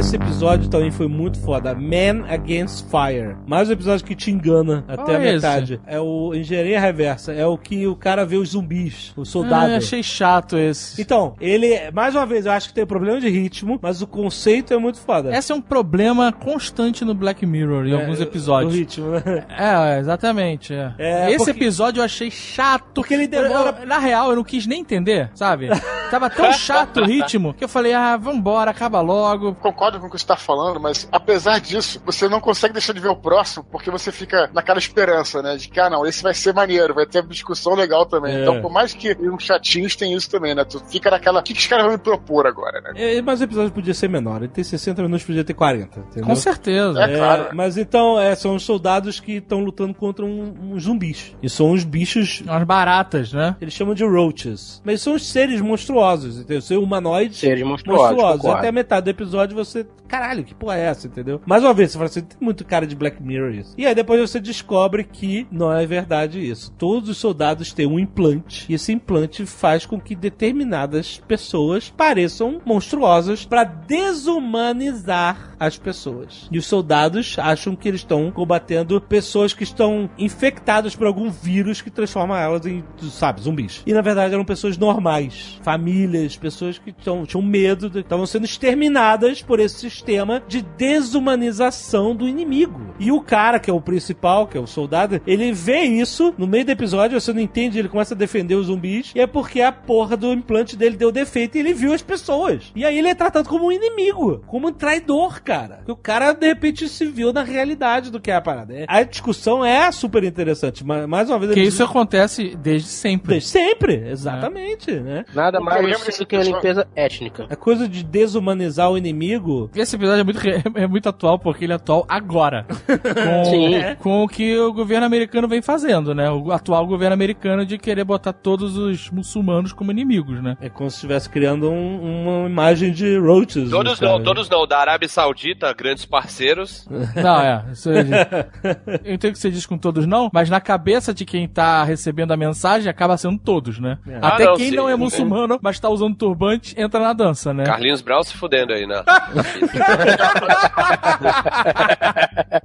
Esse 0.00 0.16
episódio 0.16 0.68
também 0.70 0.90
foi 0.90 1.06
muito 1.06 1.38
foda. 1.40 1.74
Man 1.74 2.24
Against 2.26 2.86
Fire. 2.90 3.36
Mais 3.46 3.68
um 3.68 3.72
episódio 3.72 4.04
que 4.04 4.14
te 4.16 4.30
engana 4.30 4.82
até 4.88 5.02
Qual 5.04 5.08
a 5.16 5.20
é 5.20 5.24
esse? 5.26 5.34
metade. 5.34 5.80
É 5.86 6.00
o 6.00 6.34
Engenharia 6.34 6.80
Reversa. 6.80 7.32
É 7.34 7.44
o 7.44 7.58
que 7.58 7.86
o 7.86 7.94
cara 7.94 8.24
vê 8.24 8.36
os 8.36 8.50
zumbis, 8.52 9.12
o 9.14 9.26
soldado. 9.26 9.74
Ah, 9.74 9.76
achei 9.76 10.02
chato 10.02 10.56
esse. 10.56 11.00
Então, 11.02 11.34
ele, 11.38 11.90
mais 11.92 12.14
uma 12.14 12.24
vez, 12.24 12.46
eu 12.46 12.52
acho 12.52 12.68
que 12.68 12.74
tem 12.74 12.86
problema 12.86 13.20
de 13.20 13.28
ritmo, 13.28 13.78
mas 13.82 14.00
o 14.00 14.06
conceito 14.06 14.72
é 14.72 14.78
muito 14.78 14.98
foda. 14.98 15.36
Esse 15.36 15.52
é 15.52 15.54
um 15.54 15.60
problema 15.60 16.32
constante 16.32 17.04
no 17.04 17.14
Black 17.14 17.44
Mirror 17.44 17.86
em 17.86 17.92
É, 17.92 18.00
alguns 18.00 18.20
O 18.20 18.22
episódios. 18.22 18.74
ritmo, 18.74 19.10
né? 19.10 19.44
É, 19.50 19.98
exatamente. 19.98 20.72
é. 20.72 20.94
É, 20.98 21.26
Esse 21.28 21.36
porque- 21.44 21.50
episódio 21.50 22.00
eu 22.00 22.04
achei 22.04 22.30
chato. 22.30 22.94
Porque 22.94 23.12
ele 23.12 23.28
demora- 23.28 23.70
Eu- 23.76 23.82
eu- 23.82 23.86
na 23.86 23.98
real, 23.98 24.30
eu 24.30 24.36
não 24.36 24.44
quis 24.44 24.66
nem 24.66 24.80
entender, 24.80 25.30
sabe? 25.34 25.68
Tava 26.10 26.28
tão 26.30 26.50
chato 26.52 27.00
o 27.00 27.04
ritmo 27.04 27.52
que 27.54 27.62
eu 27.62 27.68
falei, 27.68 27.92
ah, 27.92 28.16
vambora, 28.16 28.70
acaba 28.70 29.00
logo. 29.00 29.54
Concordo 29.56 29.89
com 29.98 30.06
o 30.06 30.10
que 30.10 30.18
você 30.18 30.24
está 30.24 30.36
falando, 30.36 30.78
mas 30.78 31.08
apesar 31.10 31.58
disso, 31.60 32.00
você 32.04 32.28
não 32.28 32.40
consegue 32.40 32.72
deixar 32.74 32.92
de 32.92 33.00
ver 33.00 33.08
o 33.08 33.16
próximo 33.16 33.64
porque 33.70 33.90
você 33.90 34.12
fica 34.12 34.50
naquela 34.52 34.78
esperança, 34.78 35.42
né? 35.42 35.56
De 35.56 35.68
que, 35.68 35.80
ah, 35.80 35.88
não, 35.90 36.06
esse 36.06 36.22
vai 36.22 36.34
ser 36.34 36.54
maneiro, 36.54 36.94
vai 36.94 37.06
ter 37.06 37.26
discussão 37.26 37.74
legal 37.74 38.06
também. 38.06 38.34
É. 38.36 38.42
Então, 38.42 38.60
por 38.60 38.70
mais 38.72 38.92
que 38.92 39.16
uns 39.20 39.42
chatinhos 39.44 39.96
tem 39.96 40.14
isso 40.14 40.30
também, 40.30 40.54
né? 40.54 40.64
Tu 40.64 40.78
fica 40.90 41.10
naquela. 41.10 41.40
O 41.40 41.42
que, 41.42 41.54
que 41.54 41.60
os 41.60 41.66
caras 41.66 41.84
vão 41.84 41.92
me 41.94 41.98
propor 41.98 42.46
agora, 42.46 42.80
né? 42.80 42.92
É, 42.96 43.22
mas 43.22 43.40
o 43.40 43.44
episódio 43.44 43.72
podia 43.72 43.94
ser 43.94 44.08
menor. 44.08 44.38
Ele 44.42 44.48
tem 44.48 44.62
60 44.64 45.02
minutos, 45.02 45.24
podia 45.26 45.44
ter 45.44 45.54
40. 45.54 46.00
Entendeu? 46.00 46.24
Com 46.26 46.36
certeza. 46.36 47.02
É 47.02 47.16
claro. 47.16 47.48
Mas 47.54 47.76
então, 47.76 48.18
é, 48.20 48.34
são 48.34 48.54
os 48.54 48.62
soldados 48.62 49.20
que 49.20 49.32
estão 49.38 49.60
lutando 49.60 49.94
contra 49.94 50.24
um- 50.24 50.54
uns 50.72 50.84
zumbis. 50.84 51.34
E 51.42 51.48
são 51.48 51.70
uns 51.72 51.84
bichos. 51.84 52.40
Umas 52.42 52.64
baratas, 52.64 53.32
né? 53.32 53.56
Eles 53.60 53.74
chamam 53.74 53.94
de 53.94 54.04
roaches. 54.04 54.80
Mas 54.84 55.00
são 55.02 55.14
os 55.14 55.26
seres 55.30 55.60
monstruosos, 55.60 56.36
entendeu? 56.38 56.60
São 56.60 56.82
humanoides 56.82 57.38
Seres 57.38 57.62
monstruosos, 57.64 58.16
concordo. 58.16 58.50
Até 58.52 58.68
a 58.68 58.72
metade 58.72 59.04
do 59.04 59.10
episódio 59.10 59.56
você. 59.56 59.79
Caralho, 60.08 60.42
que 60.42 60.54
porra 60.54 60.76
é 60.76 60.86
essa, 60.86 61.06
entendeu? 61.06 61.40
Mais 61.46 61.62
uma 61.62 61.72
vez, 61.72 61.92
você 61.92 61.98
fala 61.98 62.10
assim, 62.10 62.22
tem 62.22 62.38
muito 62.40 62.64
cara 62.64 62.86
de 62.86 62.96
Black 62.96 63.22
Mirror 63.22 63.52
isso. 63.52 63.74
E 63.78 63.86
aí 63.86 63.94
depois 63.94 64.20
você 64.20 64.40
descobre 64.40 65.04
que 65.04 65.46
não 65.50 65.72
é 65.72 65.86
verdade 65.86 66.40
isso. 66.40 66.72
Todos 66.72 67.08
os 67.08 67.16
soldados 67.16 67.72
têm 67.72 67.86
um 67.86 67.98
implante. 67.98 68.66
E 68.68 68.74
esse 68.74 68.92
implante 68.92 69.46
faz 69.46 69.86
com 69.86 70.00
que 70.00 70.16
determinadas 70.16 71.20
pessoas 71.28 71.90
pareçam 71.90 72.60
monstruosas 72.64 73.44
pra 73.44 73.64
desumanizar 73.64 75.54
as 75.60 75.76
pessoas. 75.76 76.48
E 76.50 76.58
os 76.58 76.66
soldados 76.66 77.36
acham 77.38 77.76
que 77.76 77.86
eles 77.86 78.00
estão 78.00 78.30
combatendo 78.30 79.00
pessoas 79.00 79.52
que 79.52 79.62
estão 79.62 80.10
infectadas 80.18 80.96
por 80.96 81.06
algum 81.06 81.30
vírus 81.30 81.82
que 81.82 81.90
transforma 81.90 82.40
elas 82.40 82.64
em, 82.66 82.82
sabe, 83.10 83.42
zumbis. 83.42 83.82
E 83.86 83.92
na 83.92 84.00
verdade 84.00 84.34
eram 84.34 84.44
pessoas 84.44 84.78
normais, 84.78 85.60
famílias, 85.62 86.36
pessoas 86.36 86.78
que 86.78 86.92
tão, 86.92 87.26
tinham 87.26 87.42
medo, 87.42 87.98
estavam 87.98 88.26
sendo 88.26 88.44
exterminadas 88.44 89.42
por 89.42 89.60
esse 89.60 89.69
sistema 89.72 90.42
de 90.46 90.62
desumanização 90.62 92.14
do 92.14 92.28
inimigo. 92.28 92.80
E 92.98 93.10
o 93.12 93.20
cara, 93.20 93.58
que 93.58 93.70
é 93.70 93.72
o 93.72 93.80
principal, 93.80 94.46
que 94.46 94.56
é 94.56 94.60
o 94.60 94.66
soldado, 94.66 95.20
ele 95.26 95.52
vê 95.52 95.80
isso 95.82 96.34
no 96.36 96.46
meio 96.46 96.64
do 96.64 96.70
episódio, 96.70 97.20
você 97.20 97.32
não 97.32 97.40
entende, 97.40 97.78
ele 97.78 97.88
começa 97.88 98.14
a 98.14 98.16
defender 98.16 98.54
os 98.54 98.66
zumbis, 98.66 99.12
e 99.14 99.20
é 99.20 99.26
porque 99.26 99.60
a 99.60 99.72
porra 99.72 100.16
do 100.16 100.32
implante 100.32 100.76
dele 100.76 100.96
deu 100.96 101.10
defeito 101.12 101.56
e 101.56 101.60
ele 101.60 101.72
viu 101.74 101.92
as 101.92 102.02
pessoas. 102.02 102.70
E 102.74 102.84
aí 102.84 102.98
ele 102.98 103.08
é 103.08 103.14
tratado 103.14 103.48
como 103.48 103.66
um 103.66 103.72
inimigo, 103.72 104.42
como 104.46 104.68
um 104.68 104.72
traidor, 104.72 105.42
cara. 105.42 105.76
Porque 105.76 105.92
o 105.92 105.96
cara, 105.96 106.32
de 106.32 106.46
repente, 106.46 106.88
se 106.88 107.06
viu 107.06 107.32
na 107.32 107.42
realidade 107.42 108.10
do 108.10 108.20
que 108.20 108.30
é 108.30 108.34
a 108.36 108.40
parada. 108.40 108.74
É- 108.74 108.84
A 108.88 109.02
discussão 109.02 109.64
é 109.64 109.90
super 109.92 110.24
interessante, 110.24 110.84
mas 110.84 111.06
mais 111.06 111.28
uma 111.30 111.38
vez... 111.38 111.48
Porque 111.50 111.60
eles- 111.60 111.74
isso 111.74 111.82
acontece 111.84 112.56
desde 112.56 112.88
sempre. 112.88 113.30
Desde 113.34 113.48
sempre, 113.48 114.08
exatamente, 114.08 114.92
né? 114.92 115.24
Nada 115.34 115.60
mais 115.60 115.86
desse 116.04 116.18
do 116.20 116.26
que 116.26 116.36
uma 116.36 116.42
episódio- 116.42 116.56
limpeza 116.68 116.88
étnica. 116.94 117.46
A 117.50 117.56
coisa 117.56 117.88
de 117.88 118.02
desumanizar 118.04 118.90
o 118.90 118.98
inimigo 118.98 119.59
Esse 119.74 119.96
episódio 119.96 120.20
é 120.20 120.24
muito, 120.24 120.40
é 120.78 120.86
muito 120.86 121.08
atual 121.08 121.38
porque 121.38 121.64
ele 121.64 121.72
é 121.72 121.76
atual 121.76 122.06
agora. 122.08 122.64
Com, 122.90 123.44
Sim. 123.44 123.80
com 124.00 124.22
o 124.24 124.28
que 124.28 124.56
o 124.58 124.72
governo 124.72 125.06
americano 125.06 125.48
vem 125.48 125.60
fazendo, 125.62 126.14
né? 126.14 126.30
O 126.30 126.52
atual 126.52 126.86
governo 126.86 127.14
americano 127.14 127.64
de 127.66 127.76
querer 127.78 128.04
botar 128.04 128.32
todos 128.32 128.76
os 128.76 129.10
muçulmanos 129.10 129.72
como 129.72 129.90
inimigos, 129.90 130.42
né? 130.42 130.56
é 130.60 130.68
como 130.68 130.90
se 130.90 130.96
estivesse 130.96 131.28
criando 131.28 131.70
um- 131.70 132.40
uma 132.42 132.48
imagem 132.48 132.92
de 132.92 133.18
roaches. 133.18 133.70
Todos 133.70 133.98
cara. 133.98 134.12
não, 134.12 134.22
todos 134.22 134.48
não. 134.48 134.66
Da 134.66 134.78
Arábia 134.78 135.08
Saudita, 135.08 135.72
grandes 135.72 136.04
parceiros. 136.04 136.86
Não, 137.16 137.40
é. 137.40 137.64
Isso 137.72 137.90
eu 137.90 139.12
entendo 139.14 139.32
que 139.32 139.38
você 139.38 139.50
diz 139.50 139.66
com 139.66 139.76
todos 139.78 140.06
não, 140.06 140.30
mas 140.32 140.48
na 140.50 140.60
cabeça 140.60 141.12
de 141.12 141.24
quem 141.24 141.48
tá 141.48 141.82
recebendo 141.84 142.32
a 142.32 142.36
mensagem 142.36 142.88
acaba 142.88 143.16
sendo 143.16 143.38
todos, 143.38 143.78
né? 143.78 143.98
Até 144.22 144.44
Ah, 144.44 144.46
não, 144.50 144.54
quem 144.56 144.70
sim. 144.70 144.76
não 144.76 144.88
é 144.88 144.96
muçulmano, 144.96 145.58
mas 145.62 145.78
tá 145.80 145.88
usando 145.88 146.14
turbante, 146.16 146.74
entra 146.80 147.00
na 147.00 147.12
dança, 147.12 147.52
né? 147.52 147.64
Carlinhos 147.64 148.00
Brown 148.00 148.22
se 148.22 148.34
fudendo 148.36 148.72
aí, 148.72 148.86
né? 148.86 149.02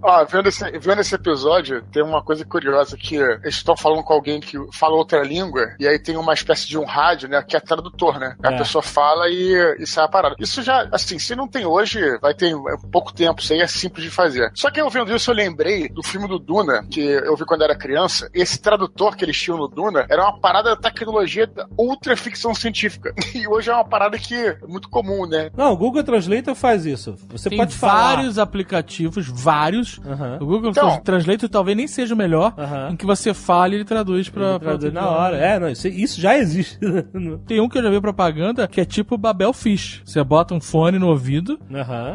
Ó, 0.02 0.26
vendo 0.26 0.50
esse, 0.50 0.64
vendo 0.80 1.02
esse 1.02 1.16
episódio, 1.16 1.82
tem 1.92 2.04
uma 2.04 2.24
coisa 2.24 2.46
curiosa 2.46 2.98
que 2.98 3.16
eles 3.16 3.56
estão 3.56 3.76
falando 3.76 4.04
com 4.04 4.14
alguém 4.14 4.40
que 4.40 4.58
fala 4.74 4.96
outra 4.96 5.24
língua, 5.24 5.74
e 5.80 5.88
aí 5.88 6.00
tem 6.00 6.18
uma 6.18 6.34
espécie 6.34 6.68
de 6.68 6.78
um 6.78 6.86
rádio, 6.86 7.28
né, 7.30 7.42
que 7.48 7.56
é 7.56 7.60
tradutor, 7.60 8.20
né? 8.20 8.36
A 8.44 8.52
É. 8.54 8.58
pessoa 8.58 8.82
fala 8.82 9.28
e, 9.30 9.78
e 9.80 9.88
sai 9.88 10.06
a 10.06 10.08
parada. 10.08 10.36
Isso 10.40 10.62
já, 10.62 10.88
assim, 10.92 11.20
se 11.20 11.36
não 11.36 11.48
tem 11.48 11.66
hoje, 11.66 12.00
vai 12.20 12.34
ter 12.34 12.54
pouco 12.92 13.14
tempo, 13.14 13.42
isso 13.42 13.54
aí 13.54 13.62
é 13.62 13.68
simples 13.68 14.04
de 14.06 14.12
fazer. 14.12 14.52
Só 14.54 14.70
que 14.70 14.80
eu 14.80 14.90
vendo 14.90 15.14
isso, 15.16 15.30
eu 15.32 15.36
lembrei 15.36 15.90
do 15.90 16.04
filme 16.04 16.28
do 16.28 16.40
Duna, 16.40 16.86
que 16.90 17.02
eu 17.02 17.36
vi 17.36 17.46
quando 17.46 17.64
era 17.64 17.76
criança. 17.76 18.30
Esse 18.34 18.60
tradutor 18.62 19.16
que 19.16 19.26
eles 19.26 19.38
tinham 19.40 19.58
no 19.58 19.68
Duna 19.68 20.06
era 20.10 20.22
uma 20.24 20.40
parada 20.40 20.70
da 20.76 20.82
tecnologia 20.82 21.48
da 21.48 21.66
ultra 21.78 22.16
ficção 22.16 22.54
científica. 22.54 23.14
E 23.36 23.48
hoje 23.48 23.70
é 23.70 23.74
uma 23.74 23.84
parada 23.84 24.18
que 24.18 24.34
é 24.34 24.58
muito 24.66 24.90
comum, 24.90 25.26
né? 25.28 25.50
Não, 25.58 25.74
o 25.74 25.78
Google 25.78 26.04
Translator 26.04 26.56
faz 26.56 26.75
isso. 26.84 27.16
Você 27.30 27.48
Tem 27.50 27.58
pode 27.60 27.76
falar. 27.76 28.16
vários 28.16 28.40
aplicativos, 28.40 29.28
vários. 29.28 30.00
O 30.40 30.46
Google 30.46 30.72
Então- 30.72 31.00
Translator 31.02 31.48
talvez 31.48 31.78
nem 31.78 31.88
seja 31.88 32.16
o 32.16 32.18
melhor, 32.18 32.56
em 32.92 32.96
que 32.96 33.06
você 33.06 33.34
fala 33.34 33.70
e 33.74 33.76
ele 33.76 33.86
traduz 33.86 34.30
pra. 34.30 34.50
Ele 34.50 34.60
pra 34.60 34.70
traduz 34.70 34.86
outro 34.96 35.00
na 35.02 35.10
hora. 35.10 35.38
É, 35.38 35.60
não, 35.60 35.70
isso, 35.70 35.88
isso 35.88 36.20
já 36.20 36.36
existe. 36.38 36.80
Tem 37.46 37.60
um 37.62 37.70
que 37.70 37.78
eu 37.78 37.84
já 37.84 37.90
vi 37.92 38.02
propaganda 38.02 38.68
que 38.68 38.82
é 38.82 38.86
tipo 38.86 39.18
Babel 39.18 39.54
Fish. 39.54 40.02
Você 40.04 40.24
bota 40.24 40.54
um 40.56 40.60
fone 40.62 40.98
no 40.98 41.08
ouvido 41.10 41.60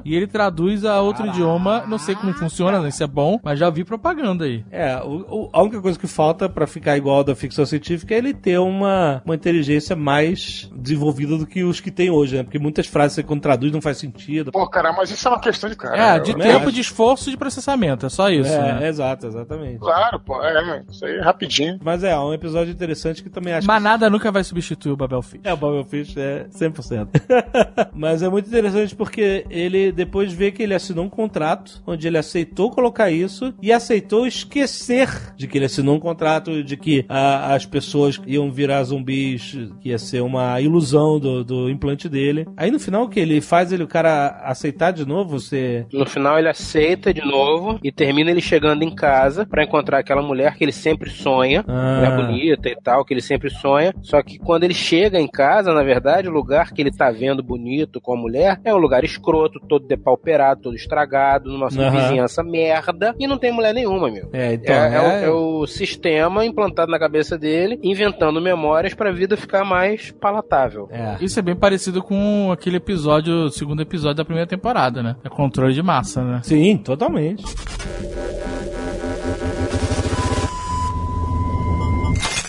e 0.05 0.15
ele 0.17 0.27
traduz 0.27 0.85
a 0.85 1.01
outro 1.01 1.27
idioma. 1.27 1.85
Não 1.87 1.99
sei 1.99 2.15
como 2.15 2.33
funciona, 2.35 2.91
se 2.91 3.05
é 3.05 3.07
bom, 3.07 3.39
mas 3.45 3.59
já 3.59 3.71
vi 3.71 3.85
propaganda 3.85 4.45
aí. 4.45 4.65
É, 4.71 4.97
o- 4.97 5.45
o- 5.45 5.51
a 5.53 5.63
única 5.63 5.81
coisa 5.81 5.97
que 5.99 6.07
falta 6.09 6.49
pra 6.49 6.67
ficar 6.67 6.97
igual 6.97 7.23
da 7.23 7.35
ficção 7.37 7.65
científica 7.65 8.15
é 8.15 8.19
ele 8.19 8.35
ter 8.35 8.59
uma, 8.59 9.23
uma 9.25 9.35
inteligência 9.35 9.95
mais 9.95 10.11
mais 10.11 10.69
desenvolvida 10.75 11.39
do 11.39 11.47
que 11.47 11.63
os 11.63 11.81
que 11.81 11.91
tem 11.91 12.11
hoje, 12.11 12.37
né? 12.37 12.43
Porque 12.43 12.59
muitas 12.59 12.87
frases 12.89 13.15
você 13.15 13.23
quando 13.23 13.41
traduz 13.41 13.71
não 13.73 13.81
faz 13.81 13.97
sentido. 13.97 14.50
Pô, 14.53 14.67
cara, 14.69 14.93
mas 14.93 15.11
isso 15.11 15.27
é 15.27 15.31
uma 15.31 15.41
questão 15.41 15.69
de 15.69 15.77
cara. 15.77 16.17
É, 16.17 16.19
de 16.21 16.35
tempo, 16.35 16.65
acho. 16.65 16.73
de 16.73 16.81
esforço 16.81 17.29
e 17.29 17.33
de 17.33 17.37
processamento. 17.37 18.07
É 18.07 18.09
só 18.09 18.29
isso, 18.31 18.53
é, 18.53 18.81
né? 18.81 18.89
exato, 18.89 19.27
exatamente. 19.27 19.79
Claro, 19.79 20.21
pô, 20.21 20.43
é, 20.43 20.83
isso 20.91 21.05
aí 21.05 21.17
é 21.17 21.21
rapidinho. 21.21 21.79
Mas 21.83 22.05
é, 22.05 22.11
é 22.11 22.19
um 22.19 22.35
episódio 22.35 22.73
interessante 22.73 23.23
que 23.23 23.31
também 23.31 23.55
acho 23.55 23.67
Mas 23.67 23.83
nada 23.83 24.11
nunca 24.11 24.31
vai 24.31 24.45
substituir 24.45 24.93
o 24.93 24.97
Babel 24.97 25.23
Fish. 25.23 25.41
É, 25.45 25.53
o 25.53 25.57
Babel 25.57 25.85
Fish 25.85 26.17
é 26.17 26.47
100%. 26.51 27.09
Mas 27.93 28.23
é 28.23 28.29
muito 28.29 28.49
interessante 28.49 28.95
porque 28.95 29.45
ele 29.51 29.93
depois 29.93 30.33
vê 30.33 30.51
que 30.51 30.63
ele 30.63 30.75
assinou 30.75 31.05
um 31.05 31.11
contrato 31.11 31.83
onde 31.87 32.07
ele 32.07 32.19
aceitou 32.19 32.71
colocar 32.71 33.11
isso 33.11 33.55
e 33.61 33.73
aceitou 33.73 34.27
esquecer 34.27 35.09
de 35.37 35.47
que 35.47 35.59
ele 35.59 35.67
assinou 35.67 35.97
um 35.97 36.01
contrato 36.01 36.63
de 36.63 36.77
que 36.77 37.05
ah, 37.09 37.55
as 37.55 37.67
pessoas 37.67 38.21
iam 38.27 38.51
virar 38.51 38.83
zumbis, 38.85 39.57
que 39.81 39.91
ia 39.91 39.99
ser 39.99 40.23
uma 40.23 40.61
ilusão 40.61 41.19
do, 41.19 41.45
do 41.45 41.71
implante 41.71 42.09
dele. 42.09 42.47
Aí 42.57 42.71
no 42.71 42.81
final 42.81 43.05
o 43.05 43.09
que 43.09 43.21
ele 43.21 43.41
faz 43.41 43.73
ele 43.73 43.83
o 43.83 43.89
cara 43.89 44.30
aceitar 44.45 44.91
de 44.93 45.07
novo 45.07 45.39
ser 45.41 45.87
No 45.93 46.07
final 46.07 46.39
ele 46.39 46.49
aceita 46.49 47.13
de 47.13 47.21
novo 47.25 47.79
e 47.83 47.91
termina 47.93 48.31
ele 48.31 48.41
chegando 48.41 48.83
em 48.83 48.95
casa 48.95 49.47
pra 49.47 49.65
encontrar 49.65 49.99
aquela 49.99 50.23
mulher 50.23 50.55
que 50.57 50.65
ele 50.65 50.73
sempre 50.73 51.11
sonha, 51.11 51.65
Ah. 51.69 51.97
mulher 51.97 52.17
bonita 52.17 52.69
e 52.69 52.77
tal, 52.77 53.05
que 53.05 53.15
ele 53.15 53.21
sempre 53.21 53.51
sonha. 53.51 53.93
Só 54.03 54.23
que 54.23 54.39
quando 54.39 54.65
ele 54.65 54.75
chega 54.75 55.19
em 55.21 55.29
casa, 55.29 55.73
na 55.73 55.83
verdade, 55.83 56.29
o 56.29 56.33
lugar 56.33 56.73
que 56.73 56.81
ele 56.83 56.91
tá 56.91 57.11
vendo 57.11 57.43
bonito 57.43 58.01
com 58.01 58.15
a 58.15 58.17
mulher 58.17 58.61
é 58.65 58.75
um 58.75 58.79
lugar 58.79 59.05
escroto, 59.05 59.61
todo 59.69 59.87
depauperado, 59.87 60.63
todo 60.63 60.77
estragado, 60.77 61.51
numa 61.51 61.67
Aham. 61.67 61.91
vizinhança 61.91 62.43
merda, 62.43 63.15
e 63.19 63.27
não 63.27 63.39
tem 63.39 63.53
mulher 63.53 63.75
nenhuma, 63.75 64.11
meu. 64.11 64.29
É, 64.33 64.55
então, 64.55 64.75
é, 64.75 64.95
é 64.95 65.01
o, 65.01 65.05
é- 65.05 65.25
é 65.25 65.31
o 65.31 65.67
sistema 65.67 66.45
implantado 66.45 66.91
na 66.91 66.99
cabeça 66.99 67.37
dele, 67.39 67.79
inventando 67.83 68.41
memórias 68.41 68.95
pra 68.95 69.11
vida 69.13 69.37
ficar 69.37 69.65
mais 69.65 70.11
palatável. 70.13 70.89
É. 70.91 71.17
Isso 71.21 71.39
é 71.39 71.43
bem 71.43 71.57
parecido 71.57 72.03
com 72.03 72.51
aquele 72.53 72.77
episódio, 72.77 73.45
o 73.45 73.51
segundo 73.51 73.83
episódio 73.83 74.20
da 74.21 74.25
primeira 74.25 74.47
temporada, 74.47 75.03
né? 75.03 75.17
É 75.25 75.29
controle 75.29 75.73
de 75.73 75.83
massa, 75.83 76.23
né? 76.23 76.41
Sim, 76.43 76.77
totalmente. 76.77 77.43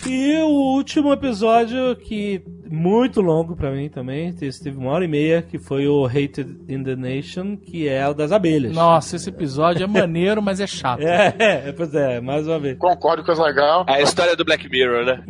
E 0.07 0.37
o 0.43 0.75
último 0.75 1.13
episódio, 1.13 1.95
que 1.95 2.43
muito 2.71 3.21
longo 3.21 3.55
pra 3.55 3.71
mim 3.71 3.89
também, 3.89 4.33
esse 4.41 4.63
teve 4.63 4.77
uma 4.77 4.91
hora 4.91 5.05
e 5.05 5.07
meia, 5.07 5.41
que 5.41 5.59
foi 5.59 5.87
o 5.87 6.05
Hated 6.05 6.57
in 6.69 6.83
the 6.83 6.95
Nation, 6.95 7.55
que 7.57 7.87
é 7.87 8.07
o 8.07 8.13
das 8.13 8.31
abelhas. 8.31 8.73
Nossa, 8.73 9.15
esse 9.15 9.29
episódio 9.29 9.83
é 9.83 9.87
maneiro, 9.87 10.41
mas 10.41 10.59
é 10.59 10.67
chato. 10.67 11.01
É, 11.11 11.33
é, 11.69 11.71
pois 11.71 11.93
é, 11.93 12.19
mais 12.21 12.47
uma 12.47 12.59
vez. 12.59 12.77
Concordo 12.77 13.23
com 13.23 13.31
o 13.31 13.43
legal. 13.43 13.83
A 13.87 14.01
história 14.01 14.35
do 14.35 14.45
Black 14.45 14.69
Mirror, 14.69 15.05
né? 15.05 15.23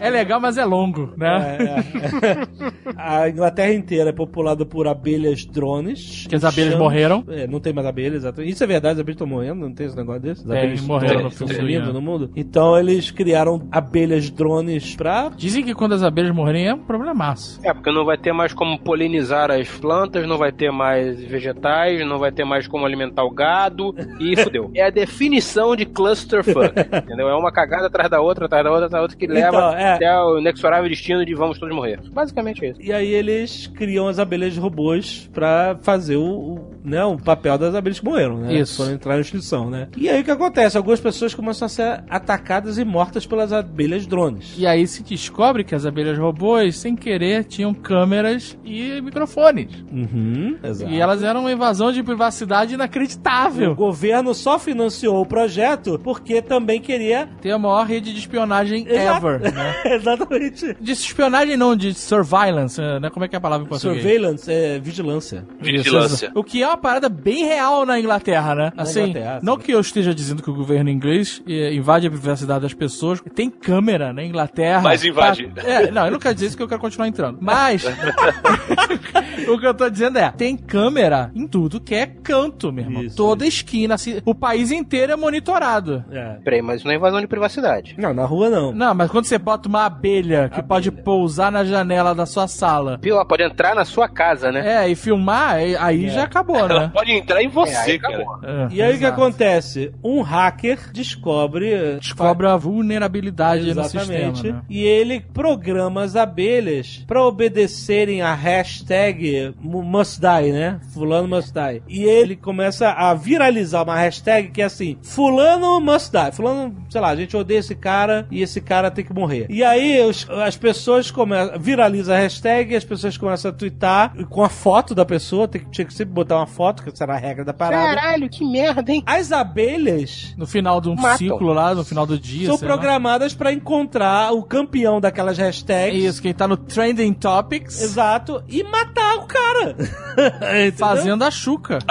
É 0.00 0.10
legal, 0.10 0.40
mas 0.40 0.56
é 0.58 0.64
longo, 0.64 1.12
né? 1.16 1.58
É, 1.58 2.26
é. 2.26 2.92
A 2.96 3.28
Inglaterra 3.28 3.72
inteira 3.72 4.10
é 4.10 4.12
populada 4.12 4.64
por 4.64 4.86
abelhas 4.86 5.44
drones. 5.44 6.26
Que 6.28 6.34
as 6.36 6.44
abelhas 6.44 6.76
morreram. 6.76 7.24
É, 7.28 7.46
não 7.46 7.60
tem 7.60 7.72
mais 7.72 7.86
abelhas, 7.86 8.16
exatamente. 8.22 8.52
Isso 8.52 8.62
é 8.62 8.66
verdade, 8.66 8.94
as 8.94 9.00
abelhas 9.00 9.14
estão 9.16 9.26
morrendo, 9.26 9.60
não 9.60 9.72
tem 9.72 9.86
esse 9.86 9.96
negócio 9.96 10.20
desse? 10.22 10.44
As 10.44 10.50
abelhas 10.50 10.80
morreram 10.82 11.12
estão- 11.14 11.22
no 11.22 11.28
estão 11.28 11.48
sumindo 11.48 11.92
no 11.92 12.00
mundo. 12.00 12.30
Então 12.36 12.78
eles 12.78 13.10
criaram 13.10 13.66
abelhas 13.70 14.30
drones 14.30 14.94
pra 14.96 15.30
Dizem 15.36 15.64
que 15.64 15.74
quando 15.74 15.92
as 15.94 16.02
abelhas 16.02 16.19
morrerem 16.28 16.68
é 16.68 16.74
um 16.74 16.78
problemaço. 16.78 17.60
É, 17.62 17.72
porque 17.72 17.90
não 17.90 18.04
vai 18.04 18.18
ter 18.18 18.32
mais 18.32 18.52
como 18.52 18.78
polinizar 18.78 19.50
as 19.50 19.68
plantas, 19.68 20.26
não 20.26 20.36
vai 20.36 20.52
ter 20.52 20.70
mais 20.70 21.22
vegetais, 21.22 22.06
não 22.06 22.18
vai 22.18 22.30
ter 22.32 22.44
mais 22.44 22.66
como 22.68 22.84
alimentar 22.84 23.24
o 23.24 23.30
gado 23.30 23.94
e 24.18 24.36
fudeu. 24.42 24.70
É 24.74 24.84
a 24.84 24.90
definição 24.90 25.74
de 25.74 25.86
clusterfuck, 25.86 26.74
entendeu? 27.04 27.28
É 27.28 27.34
uma 27.34 27.52
cagada 27.52 27.86
atrás 27.86 28.10
da 28.10 28.20
outra, 28.20 28.46
atrás 28.46 28.64
da 28.64 28.70
outra, 28.70 28.86
atrás 28.86 29.00
da 29.00 29.02
outra 29.02 29.16
que 29.16 29.26
leva 29.26 29.48
Então, 29.48 29.72
é. 29.72 29.94
até 29.94 30.20
o 30.20 30.38
inexorável 30.38 30.88
destino 30.88 31.24
de 31.24 31.34
vamos 31.34 31.58
todos 31.58 31.74
morrer. 31.74 32.00
Basicamente 32.12 32.64
é 32.64 32.70
isso. 32.70 32.82
E 32.82 32.92
aí 32.92 33.12
eles 33.12 33.66
criam 33.68 34.08
as 34.08 34.18
abelhas 34.18 34.56
robôs 34.56 35.28
pra 35.32 35.78
fazer 35.82 36.16
o, 36.16 36.24
o, 36.24 36.74
né, 36.84 37.04
o 37.04 37.16
papel 37.16 37.56
das 37.56 37.74
abelhas 37.74 38.00
que 38.00 38.04
morreram, 38.04 38.38
né? 38.38 38.54
Isso. 38.54 38.76
Foram 38.78 38.92
entrar 38.92 39.16
em 39.16 39.20
extinção, 39.20 39.70
né? 39.70 39.88
E 39.96 40.08
aí 40.08 40.20
o 40.20 40.24
que 40.24 40.30
acontece? 40.30 40.76
Algumas 40.76 41.00
pessoas 41.00 41.34
começam 41.34 41.66
a 41.66 41.68
ser 41.68 42.04
atacadas 42.08 42.78
e 42.78 42.84
mortas 42.84 43.26
pelas 43.26 43.52
abelhas 43.52 44.06
drones. 44.06 44.54
E 44.58 44.66
aí 44.66 44.86
se 44.86 45.02
descobre 45.02 45.64
que 45.64 45.74
as 45.74 45.86
abelhas 45.86 46.09
robôs, 46.18 46.76
sem 46.78 46.94
querer, 46.96 47.44
tinham 47.44 47.72
câmeras 47.74 48.56
e 48.64 49.00
microfones. 49.00 49.68
Uhum, 49.92 50.56
exato. 50.62 50.90
E 50.92 51.00
elas 51.00 51.22
eram 51.22 51.40
uma 51.40 51.52
invasão 51.52 51.92
de 51.92 52.02
privacidade 52.02 52.74
O 52.74 52.76
inacreditável. 52.76 53.74
governo 53.74 54.34
só 54.34 54.58
financiou 54.58 55.20
o 55.20 55.26
projeto 55.26 55.98
porque 56.02 56.40
também 56.42 56.80
queria. 56.80 57.28
Tem 57.40 57.52
a 57.52 57.58
maior 57.58 57.86
rede 57.86 58.12
de 58.12 58.18
espionagem 58.18 58.86
Exato. 58.88 59.26
ever, 59.26 59.40
né? 59.54 59.74
Exatamente. 59.84 60.76
De 60.80 60.92
espionagem 60.92 61.56
não, 61.56 61.74
de 61.76 61.94
surveillance, 61.94 62.80
né? 63.00 63.10
Como 63.10 63.24
é 63.24 63.28
que 63.28 63.36
é 63.36 63.38
a 63.38 63.40
palavra 63.40 63.66
em 63.66 63.68
português? 63.68 64.02
Surveillance 64.02 64.50
é 64.50 64.78
vigilância. 64.78 65.44
Vigilância. 65.60 66.30
O 66.34 66.42
que 66.44 66.62
é 66.62 66.66
uma 66.66 66.76
parada 66.76 67.08
bem 67.08 67.44
real 67.44 67.84
na 67.86 67.98
Inglaterra, 67.98 68.54
né? 68.54 68.72
Na 68.74 68.82
Assim, 68.82 69.00
Inglaterra, 69.02 69.40
não 69.42 69.54
sim. 69.56 69.60
que 69.62 69.72
eu 69.72 69.80
esteja 69.80 70.14
dizendo 70.14 70.42
que 70.42 70.50
o 70.50 70.54
governo 70.54 70.90
inglês 70.90 71.42
eh, 71.48 71.74
invade 71.74 72.06
a 72.06 72.10
privacidade 72.10 72.60
das 72.62 72.74
pessoas. 72.74 73.20
Tem 73.34 73.50
câmera 73.50 74.12
na 74.12 74.24
Inglaterra. 74.24 74.80
Mas 74.82 75.04
invade. 75.04 75.46
pra- 75.48 75.62
É, 75.62 75.90
não, 75.90 75.99
eu 76.06 76.12
não 76.12 76.18
quero 76.18 76.34
dizer 76.34 76.46
isso 76.46 76.56
que 76.56 76.62
eu 76.62 76.68
quero 76.68 76.80
continuar 76.80 77.08
entrando. 77.08 77.38
Mas, 77.40 77.84
o 79.48 79.58
que 79.58 79.66
eu 79.66 79.74
tô 79.74 79.88
dizendo 79.90 80.18
é, 80.18 80.30
tem 80.30 80.56
câmera 80.56 81.30
em 81.34 81.46
tudo 81.46 81.80
que 81.80 81.94
é 81.94 82.06
canto, 82.06 82.72
meu 82.72 82.84
irmão. 82.84 83.02
Isso, 83.04 83.16
Toda 83.16 83.46
esquina, 83.46 83.94
assim, 83.94 84.20
o 84.24 84.34
país 84.34 84.70
inteiro 84.70 85.12
é 85.12 85.16
monitorado. 85.16 86.04
É. 86.10 86.36
Peraí, 86.44 86.62
mas 86.62 86.76
isso 86.76 86.86
não 86.86 86.92
é 86.92 86.96
invasão 86.96 87.20
de 87.20 87.26
privacidade. 87.26 87.94
Não, 87.98 88.12
na 88.14 88.24
rua 88.24 88.48
não. 88.50 88.72
Não, 88.72 88.94
mas 88.94 89.10
quando 89.10 89.24
você 89.24 89.38
bota 89.38 89.68
uma 89.68 89.84
abelha 89.86 90.48
que 90.48 90.62
pode 90.62 90.90
pousar 90.90 91.50
na 91.50 91.64
janela 91.64 92.14
da 92.14 92.26
sua 92.26 92.46
sala, 92.48 92.98
Viu? 93.02 93.14
Ela 93.16 93.24
pode 93.24 93.42
entrar 93.42 93.74
na 93.74 93.84
sua 93.84 94.08
casa, 94.08 94.50
né? 94.52 94.84
é, 94.84 94.88
e 94.88 94.94
filmar, 94.94 95.54
aí 95.54 95.76
aí 95.76 96.08
já 96.10 96.24
acabou, 96.24 96.56
Ela 96.56 96.80
né? 96.80 96.90
pode 96.92 97.12
entrar 97.12 97.42
em 97.42 97.46
É, 97.46 97.48
você, 97.48 97.76
aí 97.92 97.98
cara. 97.98 98.14
acabou. 98.22 98.38
É, 98.48 98.68
E 98.70 98.82
aí 98.82 98.94
o 98.96 98.98
que 98.98 99.04
acontece? 99.06 99.92
Um 100.02 100.20
hacker 100.22 100.78
descobre. 100.92 101.96
Descobre 102.00 102.46
a 102.46 102.56
vulnerabilidade 102.56 103.74
no 103.74 103.84
sistema, 103.84 104.32
né? 104.42 104.62
E 104.68 104.82
ele 104.84 105.20
programa 105.20 105.89
as 105.98 106.16
abelhas 106.16 107.04
pra 107.06 107.24
obedecerem 107.24 108.22
a 108.22 108.34
hashtag 108.34 109.54
mu- 109.60 109.82
must 109.82 110.20
die, 110.20 110.52
né? 110.52 110.80
Fulano 110.92 111.28
must 111.28 111.52
die. 111.52 111.82
E 111.88 112.04
ele 112.04 112.36
começa 112.36 112.90
a 112.90 113.12
viralizar 113.14 113.82
uma 113.82 113.96
hashtag 113.96 114.50
que 114.50 114.62
é 114.62 114.64
assim: 114.64 114.96
Fulano 115.02 115.80
must 115.80 116.10
die. 116.12 116.32
Fulano, 116.32 116.74
sei 116.88 117.00
lá, 117.00 117.08
a 117.08 117.16
gente 117.16 117.36
odeia 117.36 117.58
esse 117.58 117.74
cara 117.74 118.26
e 118.30 118.42
esse 118.42 118.60
cara 118.60 118.90
tem 118.90 119.04
que 119.04 119.12
morrer. 119.12 119.46
E 119.48 119.62
aí 119.64 120.00
os- 120.02 120.28
as 120.30 120.56
pessoas 120.56 121.10
começam. 121.10 121.58
Viraliza 121.58 122.14
a 122.14 122.18
hashtag 122.18 122.72
e 122.72 122.76
as 122.76 122.84
pessoas 122.84 123.16
começam 123.16 123.50
a 123.50 123.54
twittar 123.54 124.12
com 124.28 124.42
a 124.42 124.48
foto 124.48 124.94
da 124.94 125.04
pessoa. 125.04 125.48
Tem 125.48 125.60
que, 125.62 125.70
tinha 125.70 125.84
que 125.84 125.94
sempre 125.94 126.12
botar 126.14 126.36
uma 126.36 126.46
foto, 126.46 126.82
que 126.82 126.96
será 126.96 127.14
a 127.14 127.18
regra 127.18 127.44
da 127.44 127.52
parada. 127.52 127.94
Caralho, 127.94 128.28
que 128.28 128.44
merda, 128.44 128.92
hein? 128.92 129.02
As 129.06 129.32
abelhas 129.32 130.34
No 130.36 130.46
final 130.46 130.80
de 130.80 130.88
um 130.88 130.94
Matam. 130.94 131.18
ciclo 131.18 131.52
lá, 131.52 131.74
no 131.74 131.84
final 131.84 132.06
do 132.06 132.18
dia. 132.18 132.46
são 132.46 132.58
programadas 132.58 133.34
pra 133.34 133.52
encontrar 133.52 134.32
o 134.32 134.42
campeão 134.42 135.00
daquelas 135.00 135.38
hashtags. 135.38 135.79
Isso, 135.88 136.20
quem 136.20 136.34
tá 136.34 136.46
no 136.46 136.56
Trending 136.56 137.14
Topics 137.14 137.80
Exato. 137.80 138.42
E 138.48 138.62
matar 138.62 139.16
o 139.16 139.26
cara. 139.26 139.76
Fazendo 140.76 141.24
a 141.24 141.30
chuca. 141.30 141.78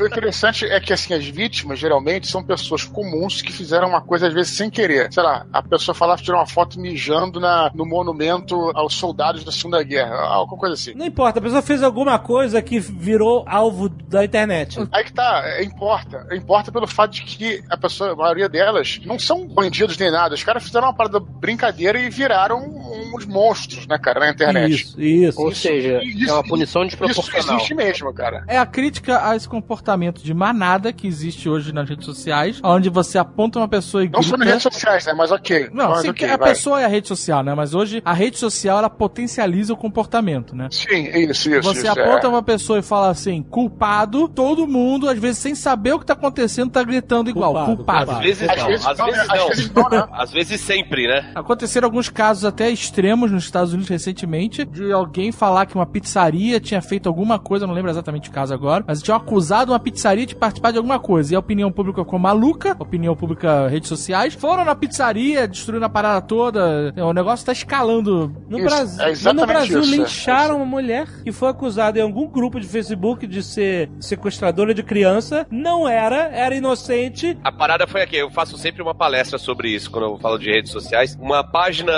O 0.00 0.06
interessante 0.06 0.64
é 0.64 0.80
que, 0.80 0.92
assim, 0.92 1.14
as 1.14 1.24
vítimas 1.26 1.78
geralmente 1.78 2.26
são 2.26 2.42
pessoas 2.42 2.84
comuns 2.84 3.40
que 3.40 3.52
fizeram 3.52 3.88
uma 3.88 4.00
coisa, 4.00 4.26
às 4.26 4.34
vezes, 4.34 4.56
sem 4.56 4.70
querer. 4.70 5.12
Sei 5.12 5.22
lá, 5.22 5.46
a 5.52 5.62
pessoa 5.62 5.94
falava 5.94 6.20
tirar 6.20 6.38
uma 6.38 6.46
foto 6.46 6.80
mijando 6.80 7.38
na, 7.38 7.70
no 7.74 7.86
monumento 7.86 8.54
aos 8.74 8.94
soldados 8.94 9.44
da 9.44 9.52
Segunda 9.52 9.82
Guerra, 9.82 10.16
alguma 10.16 10.58
coisa 10.58 10.74
assim. 10.74 10.94
Não 10.94 11.06
importa, 11.06 11.38
a 11.38 11.42
pessoa 11.42 11.62
fez 11.62 11.82
alguma 11.82 12.18
coisa 12.18 12.60
que 12.60 12.78
virou 12.80 13.44
alvo 13.46 13.88
da 13.88 14.24
internet. 14.24 14.78
Aí 14.90 15.04
que 15.04 15.12
tá, 15.12 15.42
é, 15.44 15.64
importa. 15.64 16.26
Importa 16.32 16.72
pelo 16.72 16.86
fato 16.86 17.12
de 17.12 17.22
que 17.22 17.62
a 17.70 17.76
pessoa, 17.76 18.12
a 18.12 18.16
maioria 18.16 18.48
delas, 18.48 19.00
não 19.04 19.18
são 19.18 19.46
bandidos 19.46 19.96
nem 19.96 20.10
nada. 20.10 20.34
Os 20.34 20.42
caras 20.42 20.64
fizeram 20.64 20.88
uma 20.88 20.94
parada 20.94 21.20
brincadeira 21.20 21.98
e 21.98 22.10
viraram 22.10 22.33
uns 22.54 23.24
monstros, 23.26 23.86
né, 23.86 23.98
cara, 23.98 24.20
na 24.20 24.30
internet. 24.30 24.72
Isso, 24.74 25.00
isso. 25.00 25.40
Ou 25.40 25.54
seja, 25.54 26.00
isso- 26.02 26.30
é 26.30 26.32
uma 26.32 26.42
punição 26.42 26.82
Isso 26.84 26.96
desproporcional. 26.96 27.56
existe 27.56 27.74
mesmo, 27.74 28.12
cara. 28.12 28.44
É 28.48 28.58
a 28.58 28.66
crítica 28.66 29.28
a 29.28 29.36
esse 29.36 29.48
comportamento 29.48 30.22
de 30.22 30.32
manada 30.34 30.92
que 30.92 31.06
existe 31.06 31.48
hoje 31.48 31.72
nas 31.72 31.88
redes 31.88 32.04
sociais, 32.04 32.60
onde 32.62 32.88
você 32.90 33.18
aponta 33.18 33.58
uma 33.58 33.68
pessoa 33.68 34.04
e 34.04 34.08
Não 34.08 34.22
só 34.22 34.30
nas 34.36 34.40
grita... 34.40 34.50
redes 34.52 34.62
sociais, 34.62 35.06
né? 35.06 35.12
Mas 35.12 35.30
ok. 35.30 35.68
Não, 35.72 35.90
mas 35.90 36.00
sim, 36.02 36.10
ok, 36.10 36.26
que 36.26 36.32
a 36.32 36.36
vai. 36.36 36.48
pessoa 36.50 36.80
é 36.80 36.84
a 36.84 36.88
rede 36.88 37.08
social, 37.08 37.42
né? 37.42 37.54
Mas 37.54 37.74
hoje 37.74 38.02
a 38.04 38.12
rede 38.12 38.38
social 38.38 38.78
ela 38.78 38.90
potencializa 38.90 39.72
o 39.72 39.76
comportamento, 39.76 40.54
né? 40.56 40.68
Sim, 40.70 41.04
isso, 41.16 41.50
isso. 41.50 41.62
Você 41.62 41.80
isso, 41.88 41.90
aponta 42.00 42.26
é. 42.26 42.30
uma 42.30 42.42
pessoa 42.42 42.78
e 42.78 42.82
fala 42.82 43.10
assim, 43.10 43.42
culpado, 43.42 44.28
todo 44.28 44.66
mundo, 44.66 45.08
às 45.08 45.18
vezes 45.18 45.38
sem 45.38 45.54
saber 45.54 45.92
o 45.92 45.98
que 45.98 46.06
tá 46.06 46.12
acontecendo, 46.14 46.70
tá 46.70 46.82
gritando 46.82 47.30
igual, 47.30 47.52
Culpado, 47.52 47.76
culpado. 47.76 48.06
culpado. 48.06 48.18
Às 48.20 48.24
vezes 48.26 48.48
Às 48.48 48.56
não, 48.58 48.66
vezes 48.66 48.86
às 48.86 48.98
não, 48.98 49.06
vezes 49.06 49.18
né? 49.18 49.34
Às 49.34 49.38
não. 49.40 49.48
vezes 49.48 49.70
não, 49.72 49.88
né? 49.88 50.08
Às 50.12 50.30
vezes 50.32 50.60
sempre, 50.60 51.06
né? 51.06 51.30
Aconteceram 51.34 51.86
alguns 51.86 52.08
casos 52.08 52.23
até 52.44 52.70
extremos 52.70 53.04
extremos 53.04 53.30
nos 53.30 53.44
Estados 53.44 53.72
Unidos 53.72 53.88
recentemente 53.88 54.64
de 54.64 54.90
alguém 54.90 55.30
falar 55.30 55.66
que 55.66 55.74
uma 55.74 55.84
pizzaria 55.84 56.58
tinha 56.58 56.80
feito 56.80 57.06
alguma 57.06 57.38
coisa, 57.38 57.66
não 57.66 57.74
lembro 57.74 57.90
exatamente 57.90 58.30
o 58.30 58.32
caso 58.32 58.54
agora, 58.54 58.82
mas 58.86 59.02
tinham 59.02 59.16
acusado 59.16 59.72
uma 59.72 59.78
pizzaria 59.78 60.24
de 60.24 60.34
participar 60.34 60.70
de 60.70 60.78
alguma 60.78 60.98
coisa. 60.98 61.34
E 61.34 61.36
a 61.36 61.38
opinião 61.38 61.70
pública 61.70 62.02
ficou 62.02 62.18
maluca, 62.18 62.76
opinião 62.78 63.14
pública, 63.14 63.68
redes 63.68 63.88
sociais, 63.88 64.32
foram 64.32 64.64
na 64.64 64.74
pizzaria, 64.74 65.46
destruindo 65.46 65.84
a 65.84 65.88
parada 65.88 66.22
toda. 66.22 66.94
O 66.96 67.12
negócio 67.12 67.44
tá 67.44 67.52
escalando. 67.52 68.34
No 68.48 68.58
Isso, 68.58 68.66
Brasil, 68.66 69.30
é 69.30 69.32
no 69.32 69.46
Brasil 69.46 69.80
isso, 69.80 69.94
é. 69.94 69.96
lincharam 69.98 70.56
uma 70.56 70.64
mulher 70.64 71.06
que 71.22 71.30
foi 71.30 71.50
acusada 71.50 71.98
em 71.98 72.02
algum 72.02 72.26
grupo 72.26 72.58
de 72.58 72.66
Facebook 72.66 73.26
de 73.26 73.42
ser 73.42 73.90
sequestradora 74.00 74.72
de 74.72 74.82
criança. 74.82 75.46
Não 75.50 75.86
era, 75.86 76.30
era 76.32 76.54
inocente. 76.54 77.36
A 77.44 77.52
parada 77.52 77.86
foi 77.86 78.02
aqui, 78.02 78.16
eu 78.16 78.30
faço 78.30 78.56
sempre 78.56 78.82
uma 78.82 78.94
palestra 78.94 79.38
sobre 79.38 79.68
isso 79.68 79.90
quando 79.90 80.06
eu 80.06 80.18
falo 80.18 80.38
de 80.38 80.50
redes 80.50 80.72
sociais. 80.72 81.16
Uma 81.20 81.44
página 81.44 81.92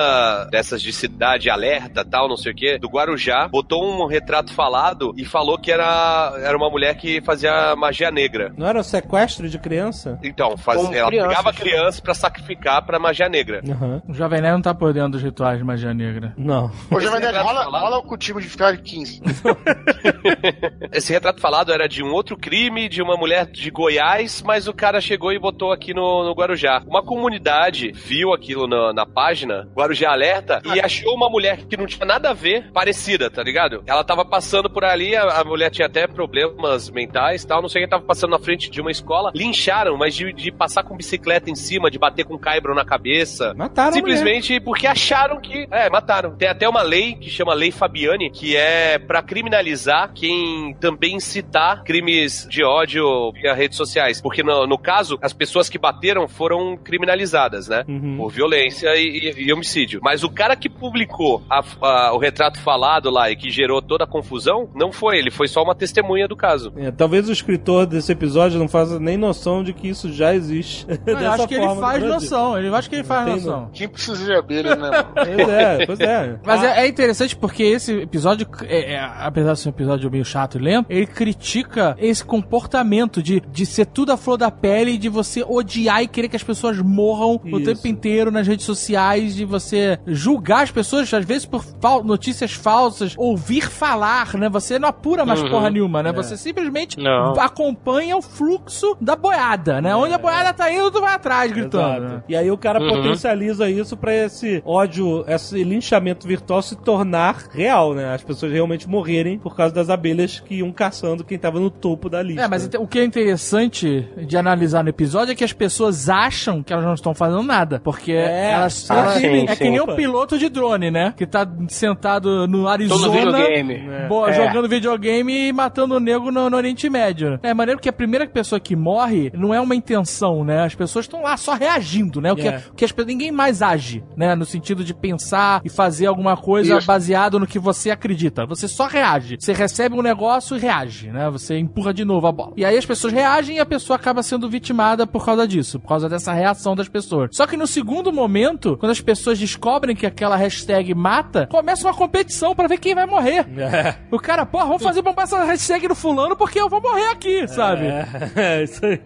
dessas 0.51 0.80
de 0.82 0.93
cidade 0.93 1.48
alerta, 1.51 2.05
tal, 2.05 2.28
não 2.28 2.36
sei 2.36 2.52
o 2.52 2.55
que, 2.55 2.78
do 2.78 2.88
Guarujá, 2.88 3.48
botou 3.48 3.84
um 3.84 4.06
retrato 4.06 4.52
falado 4.52 5.12
e 5.16 5.24
falou 5.24 5.59
que 5.59 5.70
era, 5.72 6.34
era 6.43 6.56
uma 6.56 6.70
mulher 6.70 6.97
que 6.97 7.20
fazia 7.22 7.74
magia 7.76 8.10
negra. 8.10 8.52
Não 8.56 8.66
era 8.66 8.78
um 8.78 8.82
sequestro 8.82 9.48
de 9.48 9.59
criança? 9.59 10.18
Então, 10.22 10.56
faz, 10.56 10.80
Como 10.80 10.94
ela 10.94 11.09
criança, 11.09 11.28
pegava 11.28 11.52
criança 11.52 12.02
pra 12.02 12.14
sacrificar 12.14 12.84
pra 12.84 12.98
magia 12.98 13.28
negra. 13.28 13.60
Aham. 13.68 14.02
O 14.09 14.14
Jovem 14.14 14.40
Nerd 14.40 14.55
não 14.55 14.62
tá 14.62 14.74
por 14.74 14.93
dentro 14.93 15.10
dos 15.10 15.22
rituais 15.22 15.59
de 15.59 15.64
magia 15.64 15.93
negra. 15.94 16.32
Não. 16.36 16.70
Ô, 16.90 17.01
Jovem 17.01 17.20
Nerd, 17.20 17.36
rola, 17.38 17.64
falado- 17.64 17.82
rola 17.82 18.02
o 18.06 18.16
time 18.16 18.40
de 18.40 18.48
ficar 18.48 18.72
de 18.72 18.82
15. 18.82 19.22
Esse 20.93 21.12
retrato 21.12 21.40
falado 21.40 21.72
era 21.72 21.88
de 21.88 22.02
um 22.02 22.12
outro 22.12 22.36
crime, 22.36 22.88
de 22.88 23.02
uma 23.02 23.16
mulher 23.16 23.47
de 23.47 23.70
Goiás, 23.70 24.43
mas 24.43 24.66
o 24.68 24.72
cara 24.74 25.01
chegou 25.01 25.32
e 25.32 25.38
botou 25.38 25.72
aqui 25.72 25.93
no, 25.94 26.24
no 26.24 26.32
Guarujá. 26.32 26.82
Uma 26.86 27.02
comunidade 27.02 27.93
viu 27.93 28.32
aquilo 28.32 28.66
na, 28.66 28.93
na 28.93 29.06
página, 29.06 29.68
Guarujá 29.74 30.06
Alerta, 30.07 30.61
e 30.74 30.81
achou 30.81 31.15
uma 31.15 31.28
mulher 31.28 31.59
que 31.69 31.77
não 31.77 31.87
tinha 31.87 32.07
nada 32.07 32.31
a 32.31 32.33
ver, 32.33 32.70
parecida, 32.73 33.31
tá 33.31 33.43
ligado? 33.43 33.83
Ela 33.87 34.05
tava 34.05 34.24
passando 34.24 34.69
por 34.70 34.85
ali, 34.85 35.15
a, 35.16 35.41
a 35.41 35.45
mulher 35.45 35.70
tinha 35.70 35.87
até 35.87 36.07
problemas 36.07 36.89
mentais 36.91 37.43
e 37.43 37.47
tal, 37.47 37.61
não 37.62 37.69
sei 37.69 37.83
quem 37.83 37.89
tava 37.89 38.05
passando 38.05 38.31
na 38.31 38.39
frente 38.39 38.70
de 38.70 38.81
uma 38.81 38.91
escola, 38.91 39.31
lincharam, 39.35 39.97
mas 39.97 40.15
de, 40.15 40.33
de 40.33 40.51
passar 40.51 40.83
com 40.83 40.97
bicicleta 40.97 41.51
em 41.51 41.55
cima, 41.55 41.91
de 41.91 41.99
bater 41.99 42.24
com 42.24 42.39
caibro 42.39 42.74
na 42.74 42.85
cabeça. 42.85 43.55
Mataram. 43.55 43.93
Simplesmente 43.93 44.61
porque 44.61 44.87
acharam 44.87 45.41
que. 45.41 45.66
É, 45.70 45.89
mataram. 45.91 46.37
Tem 46.37 46.49
até 46.49 46.69
uma 46.69 46.83
lei 46.83 47.15
que 47.15 47.28
chama 47.31 47.55
Lei 47.55 47.70
Fabiani, 47.70 48.31
que 48.31 48.57
é 48.57 48.99
pra 48.99 49.23
criminalizar 49.23 50.12
quem 50.15 50.74
também 50.81 51.19
citar 51.20 51.83
crimes 51.85 52.47
de 52.51 52.62
ódio 52.65 53.33
via 53.33 53.55
redes 53.55 53.77
sociais. 53.77 54.20
Porque 54.20 54.43
no, 54.43 54.66
no 54.66 54.78
caso, 54.78 55.19
as 55.23 55.33
pessoas 55.33 55.69
que 55.69 55.78
bateram 55.78 56.27
foram 56.28 56.77
criminalizadas, 56.77 57.69
né? 57.69 57.85
Uhum. 57.89 58.16
Por 58.19 58.31
violência 58.31 58.95
e, 58.97 59.33
e- 59.37 59.45
e 59.47 59.53
homicídio. 59.53 59.95
Mas 60.02 60.23
o 60.23 60.31
cara 60.31 60.56
que 60.56 60.68
publicou 60.68 61.43
a- 61.51 61.62
a- 61.82 62.12
o 62.14 62.18
retrato 62.18 62.60
falado 62.60 63.10
lá 63.10 63.31
e 63.31 63.36
que 63.36 63.51
gerou 63.51 63.81
toda 63.82 64.05
a 64.05 64.06
confusão, 64.06 64.68
não 64.74 64.93
foi 64.93 65.18
ele, 65.18 65.31
foi 65.31 65.48
só 65.48 65.62
uma 65.62 65.74
testemunha 65.74 66.27
do 66.28 66.36
caso. 66.36 66.73
É, 66.77 66.90
talvez 66.90 67.28
o 67.28 67.32
escritor 67.32 67.86
desse 67.86 68.12
episódio 68.12 68.59
não 68.59 68.68
faça 68.68 68.98
nem 68.98 69.16
noção 69.16 69.62
de 69.62 69.73
que 69.73 69.89
isso 69.89 70.12
já 70.12 70.35
existe. 70.35 70.86
Eu 70.89 71.16
dessa 71.16 71.31
acho 71.31 71.48
que 71.48 71.55
ele 71.55 71.74
faz 71.77 72.02
noção. 72.02 72.59
Ele 72.59 72.68
acho 72.74 72.89
que 72.89 72.97
ele 72.97 73.05
faz 73.05 73.24
Tem 73.24 73.35
noção. 73.35 73.70
Quem 73.73 73.89
precisa 73.89 74.24
de 74.24 74.32
abelha, 74.32 74.74
né? 74.77 74.90
Pois 75.36 75.48
é, 75.48 75.86
pois 75.86 76.01
é. 76.01 76.39
Mas 76.44 76.62
é, 76.62 76.81
é 76.85 76.89
interessante 76.89 77.36
porque 77.36 77.62
esse 77.62 77.93
episódio, 78.01 78.47
é, 78.64 78.94
é, 78.94 79.01
apesar 79.20 79.52
de 79.55 79.60
ser 79.60 79.68
um 79.68 79.73
episódio 79.73 80.10
meio 80.10 80.24
chato 80.24 80.56
e 80.59 80.60
lento, 80.60 80.86
ele 80.90 81.06
critica 81.06 81.97
esse 81.98 82.24
comportamento 82.24 83.23
de, 83.23 83.40
de 83.40 83.66
ser 83.66 83.86
tudo 83.86 84.12
a 84.12 84.16
flor 84.16 84.39
da 84.39 84.51
pele, 84.51 84.97
de 84.97 85.09
você 85.09 85.44
odiar 85.47 86.02
e 86.02 86.09
querer 86.09 86.28
que 86.28 86.36
as 86.36 86.43
pessoas 86.43 86.78
morram 86.81 87.40
o 87.44 87.59
Isso. 87.59 87.64
tempo 87.64 87.86
inteiro 87.89 88.31
nas 88.31 88.47
redes 88.47 88.64
sociais, 88.64 89.35
de 89.35 89.44
você 89.44 89.85
julgar 90.06 90.62
as 90.64 90.70
pessoas, 90.70 91.12
às 91.12 91.24
vezes 91.24 91.44
por 91.46 91.64
fal- 91.80 92.02
notícias 92.04 92.52
falsas, 92.52 93.14
ouvir 93.16 93.62
falar, 93.68 94.34
né? 94.34 94.48
Você 94.48 94.78
não 94.78 94.88
apura 94.88 95.24
mais 95.24 95.40
Uhum. 95.42 95.50
porra 95.50 95.70
nenhuma, 95.70 96.02
né? 96.02 96.12
Você 96.12 96.36
simplesmente 96.36 96.98
Não. 96.98 97.32
acompanha 97.38 98.16
o 98.16 98.22
fluxo 98.22 98.96
da 99.00 99.16
boiada, 99.16 99.80
né? 99.80 99.94
Onde 99.94 100.14
a 100.14 100.18
boiada 100.18 100.52
tá 100.52 100.70
indo, 100.72 100.90
tu 100.90 101.00
vai 101.00 101.14
atrás 101.14 101.50
gritando. 101.52 102.06
Exato. 102.06 102.22
E 102.28 102.36
aí 102.36 102.50
o 102.50 102.56
cara 102.58 102.80
Uhum. 102.80 102.88
potencializa 102.88 103.68
isso 103.68 103.96
pra 103.96 104.14
esse 104.14 104.62
ódio, 104.64 105.24
esse 105.28 105.62
linchamento 105.62 106.26
virtual 106.26 106.62
se 106.62 106.76
tornar 106.76 107.44
real, 107.52 107.94
né? 107.94 108.14
As 108.14 108.22
pessoas 108.22 108.52
realmente 108.52 108.88
morrerem 108.88 109.38
por 109.38 109.54
causa 109.56 109.74
das 109.74 109.90
abelhas 109.90 110.40
que 110.40 110.56
iam 110.56 110.72
caçando 110.72 111.24
quem 111.24 111.38
tava 111.38 111.58
no 111.60 111.70
topo 111.70 112.08
da 112.08 112.22
lista. 112.22 112.42
É, 112.42 112.48
mas 112.48 112.68
o 112.78 112.86
que 112.86 112.98
é 112.98 113.04
interessante 113.04 114.08
de 114.16 114.36
analisar 114.36 114.82
no 114.82 114.88
episódio 114.90 115.32
é 115.32 115.34
que 115.34 115.44
as 115.44 115.52
pessoas 115.52 116.08
acham 116.08 116.62
que 116.62 116.72
elas 116.72 116.84
não 116.84 116.94
estão 116.94 117.14
fazendo 117.14 117.42
nada. 117.42 117.80
Porque 117.82 118.12
É. 118.12 118.50
elas. 118.52 118.90
Ah, 118.90 118.94
elas- 118.96 119.14
sim, 119.14 119.44
é 119.44 119.54
sim. 119.54 119.56
que 119.64 119.70
nem 119.70 119.76
o 119.81 119.94
piloto 119.97 120.39
de 120.39 120.48
drone, 120.48 120.90
né? 120.90 121.15
Que 121.16 121.27
tá 121.27 121.47
sentado 121.69 122.47
no 122.47 122.69
Arizona. 122.69 123.12
videogame. 123.12 124.09
boa, 124.09 124.31
É. 124.31 124.32
Jogando 124.32 124.69
videogame 124.69 125.48
e 125.48 125.53
matando 125.53 125.94
o 125.97 126.01
nego 126.01 126.31
no, 126.31 126.51
no 126.51 126.57
Oriente 126.57 126.89
Médio. 126.89 127.39
É 127.43 127.55
maneiro 127.55 127.81
que 127.81 127.89
a 127.89 127.93
primeira 127.93 128.27
pessoa 128.27 128.59
que 128.61 128.74
morre 128.74 129.31
não 129.35 129.55
é 129.55 129.61
uma 129.61 129.74
intenção, 129.74 130.44
né? 130.44 130.65
As 130.65 130.74
pessoas 130.74 131.05
estão 131.05 131.23
lá 131.23 131.36
só 131.36 131.55
reagindo, 131.55 132.20
né? 132.20 132.32
O 132.32 132.36
que, 132.36 132.48
É. 132.48 132.62
o 132.70 132.74
que 132.74 132.85
as, 132.85 132.94
ninguém 133.07 133.31
mais 133.31 133.62
age, 133.62 134.03
né? 134.16 134.35
No 134.35 134.44
sentido 134.44 134.82
de 134.85 134.94
pensar 134.94 135.61
e 135.65 135.69
fazer 135.69 136.07
alguma 136.07 136.36
coisa 136.36 136.78
Isso. 136.78 136.86
baseado 136.86 137.39
no 137.39 137.47
que 137.47 137.59
você 137.59 137.90
acredita. 137.90 138.47
Você 138.47 138.69
só 138.69 138.86
reage. 138.86 139.36
Você 139.39 139.53
recebe 139.53 139.94
um 139.94 140.03
negócio 140.03 140.57
e 140.57 140.61
reage, 140.61 141.09
né? 141.11 141.28
Você 141.31 141.59
empurra 141.59 141.93
de 141.93 142.05
novo 142.05 142.27
a 142.27 142.32
bola. 142.32 142.53
E 142.57 142.65
aí 142.65 142.77
as 142.77 142.86
pessoas 142.86 143.12
reagem 143.12 143.57
e 143.57 143.61
a 143.61 143.66
pessoa 143.66 143.97
acaba 143.97 144.23
sendo 144.23 144.48
vitimada 144.48 145.07
por 145.07 145.24
causa 145.24 145.47
disso, 145.47 145.78
por 145.81 145.89
causa 145.89 146.09
dessa 146.09 146.32
reação 146.32 146.74
das 146.74 146.89
pessoas. 146.89 147.31
Só 147.32 147.47
que 147.47 147.57
no 147.57 147.66
segundo 147.66 148.12
momento, 148.12 148.77
quando 148.78 148.93
as 148.93 149.01
pessoas 149.01 149.39
descobrem 149.39 149.65
que 149.97 150.06
aquela 150.06 150.36
hashtag 150.36 150.94
mata, 150.94 151.47
começa 151.47 151.86
uma 151.86 151.94
competição 151.94 152.55
pra 152.55 152.68
ver 152.68 152.78
quem 152.78 152.94
vai 152.94 153.06
morrer. 153.06 153.47
É, 153.59 153.97
O 154.10 154.18
cara, 154.18 154.47
porra, 154.47 154.66
vamos 154.66 154.82
fazer 154.82 155.02
bombar 155.02 155.24
essa 155.24 155.44
hashtag 155.44 155.88
no 155.88 155.94
fulano 155.94 156.36
porque 156.36 156.60
eu 156.60 156.68
vou 156.68 156.80
morrer 156.80 157.09
aqui, 157.09 157.47
sabe? 157.48 157.86
é, 157.86 158.06
é 158.36 158.62
isso 158.64 158.84
aí. 158.84 159.01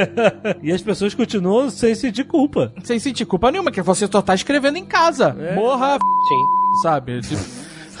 e 0.62 0.72
as 0.72 0.82
pessoas 0.82 1.14
continuam 1.14 1.68
sem 1.70 1.94
sentir 1.94 2.24
culpa. 2.24 2.72
Sem 2.82 2.98
sentir 2.98 3.26
culpa 3.26 3.50
nenhuma, 3.50 3.70
que 3.70 3.82
você 3.82 4.06
só 4.10 4.22
tá 4.22 4.34
escrevendo 4.34 4.76
em 4.78 4.84
casa. 4.84 5.36
Morra, 5.54 5.98
Sim. 5.98 6.82
sabe? 6.82 7.20
Tipo, 7.20 7.42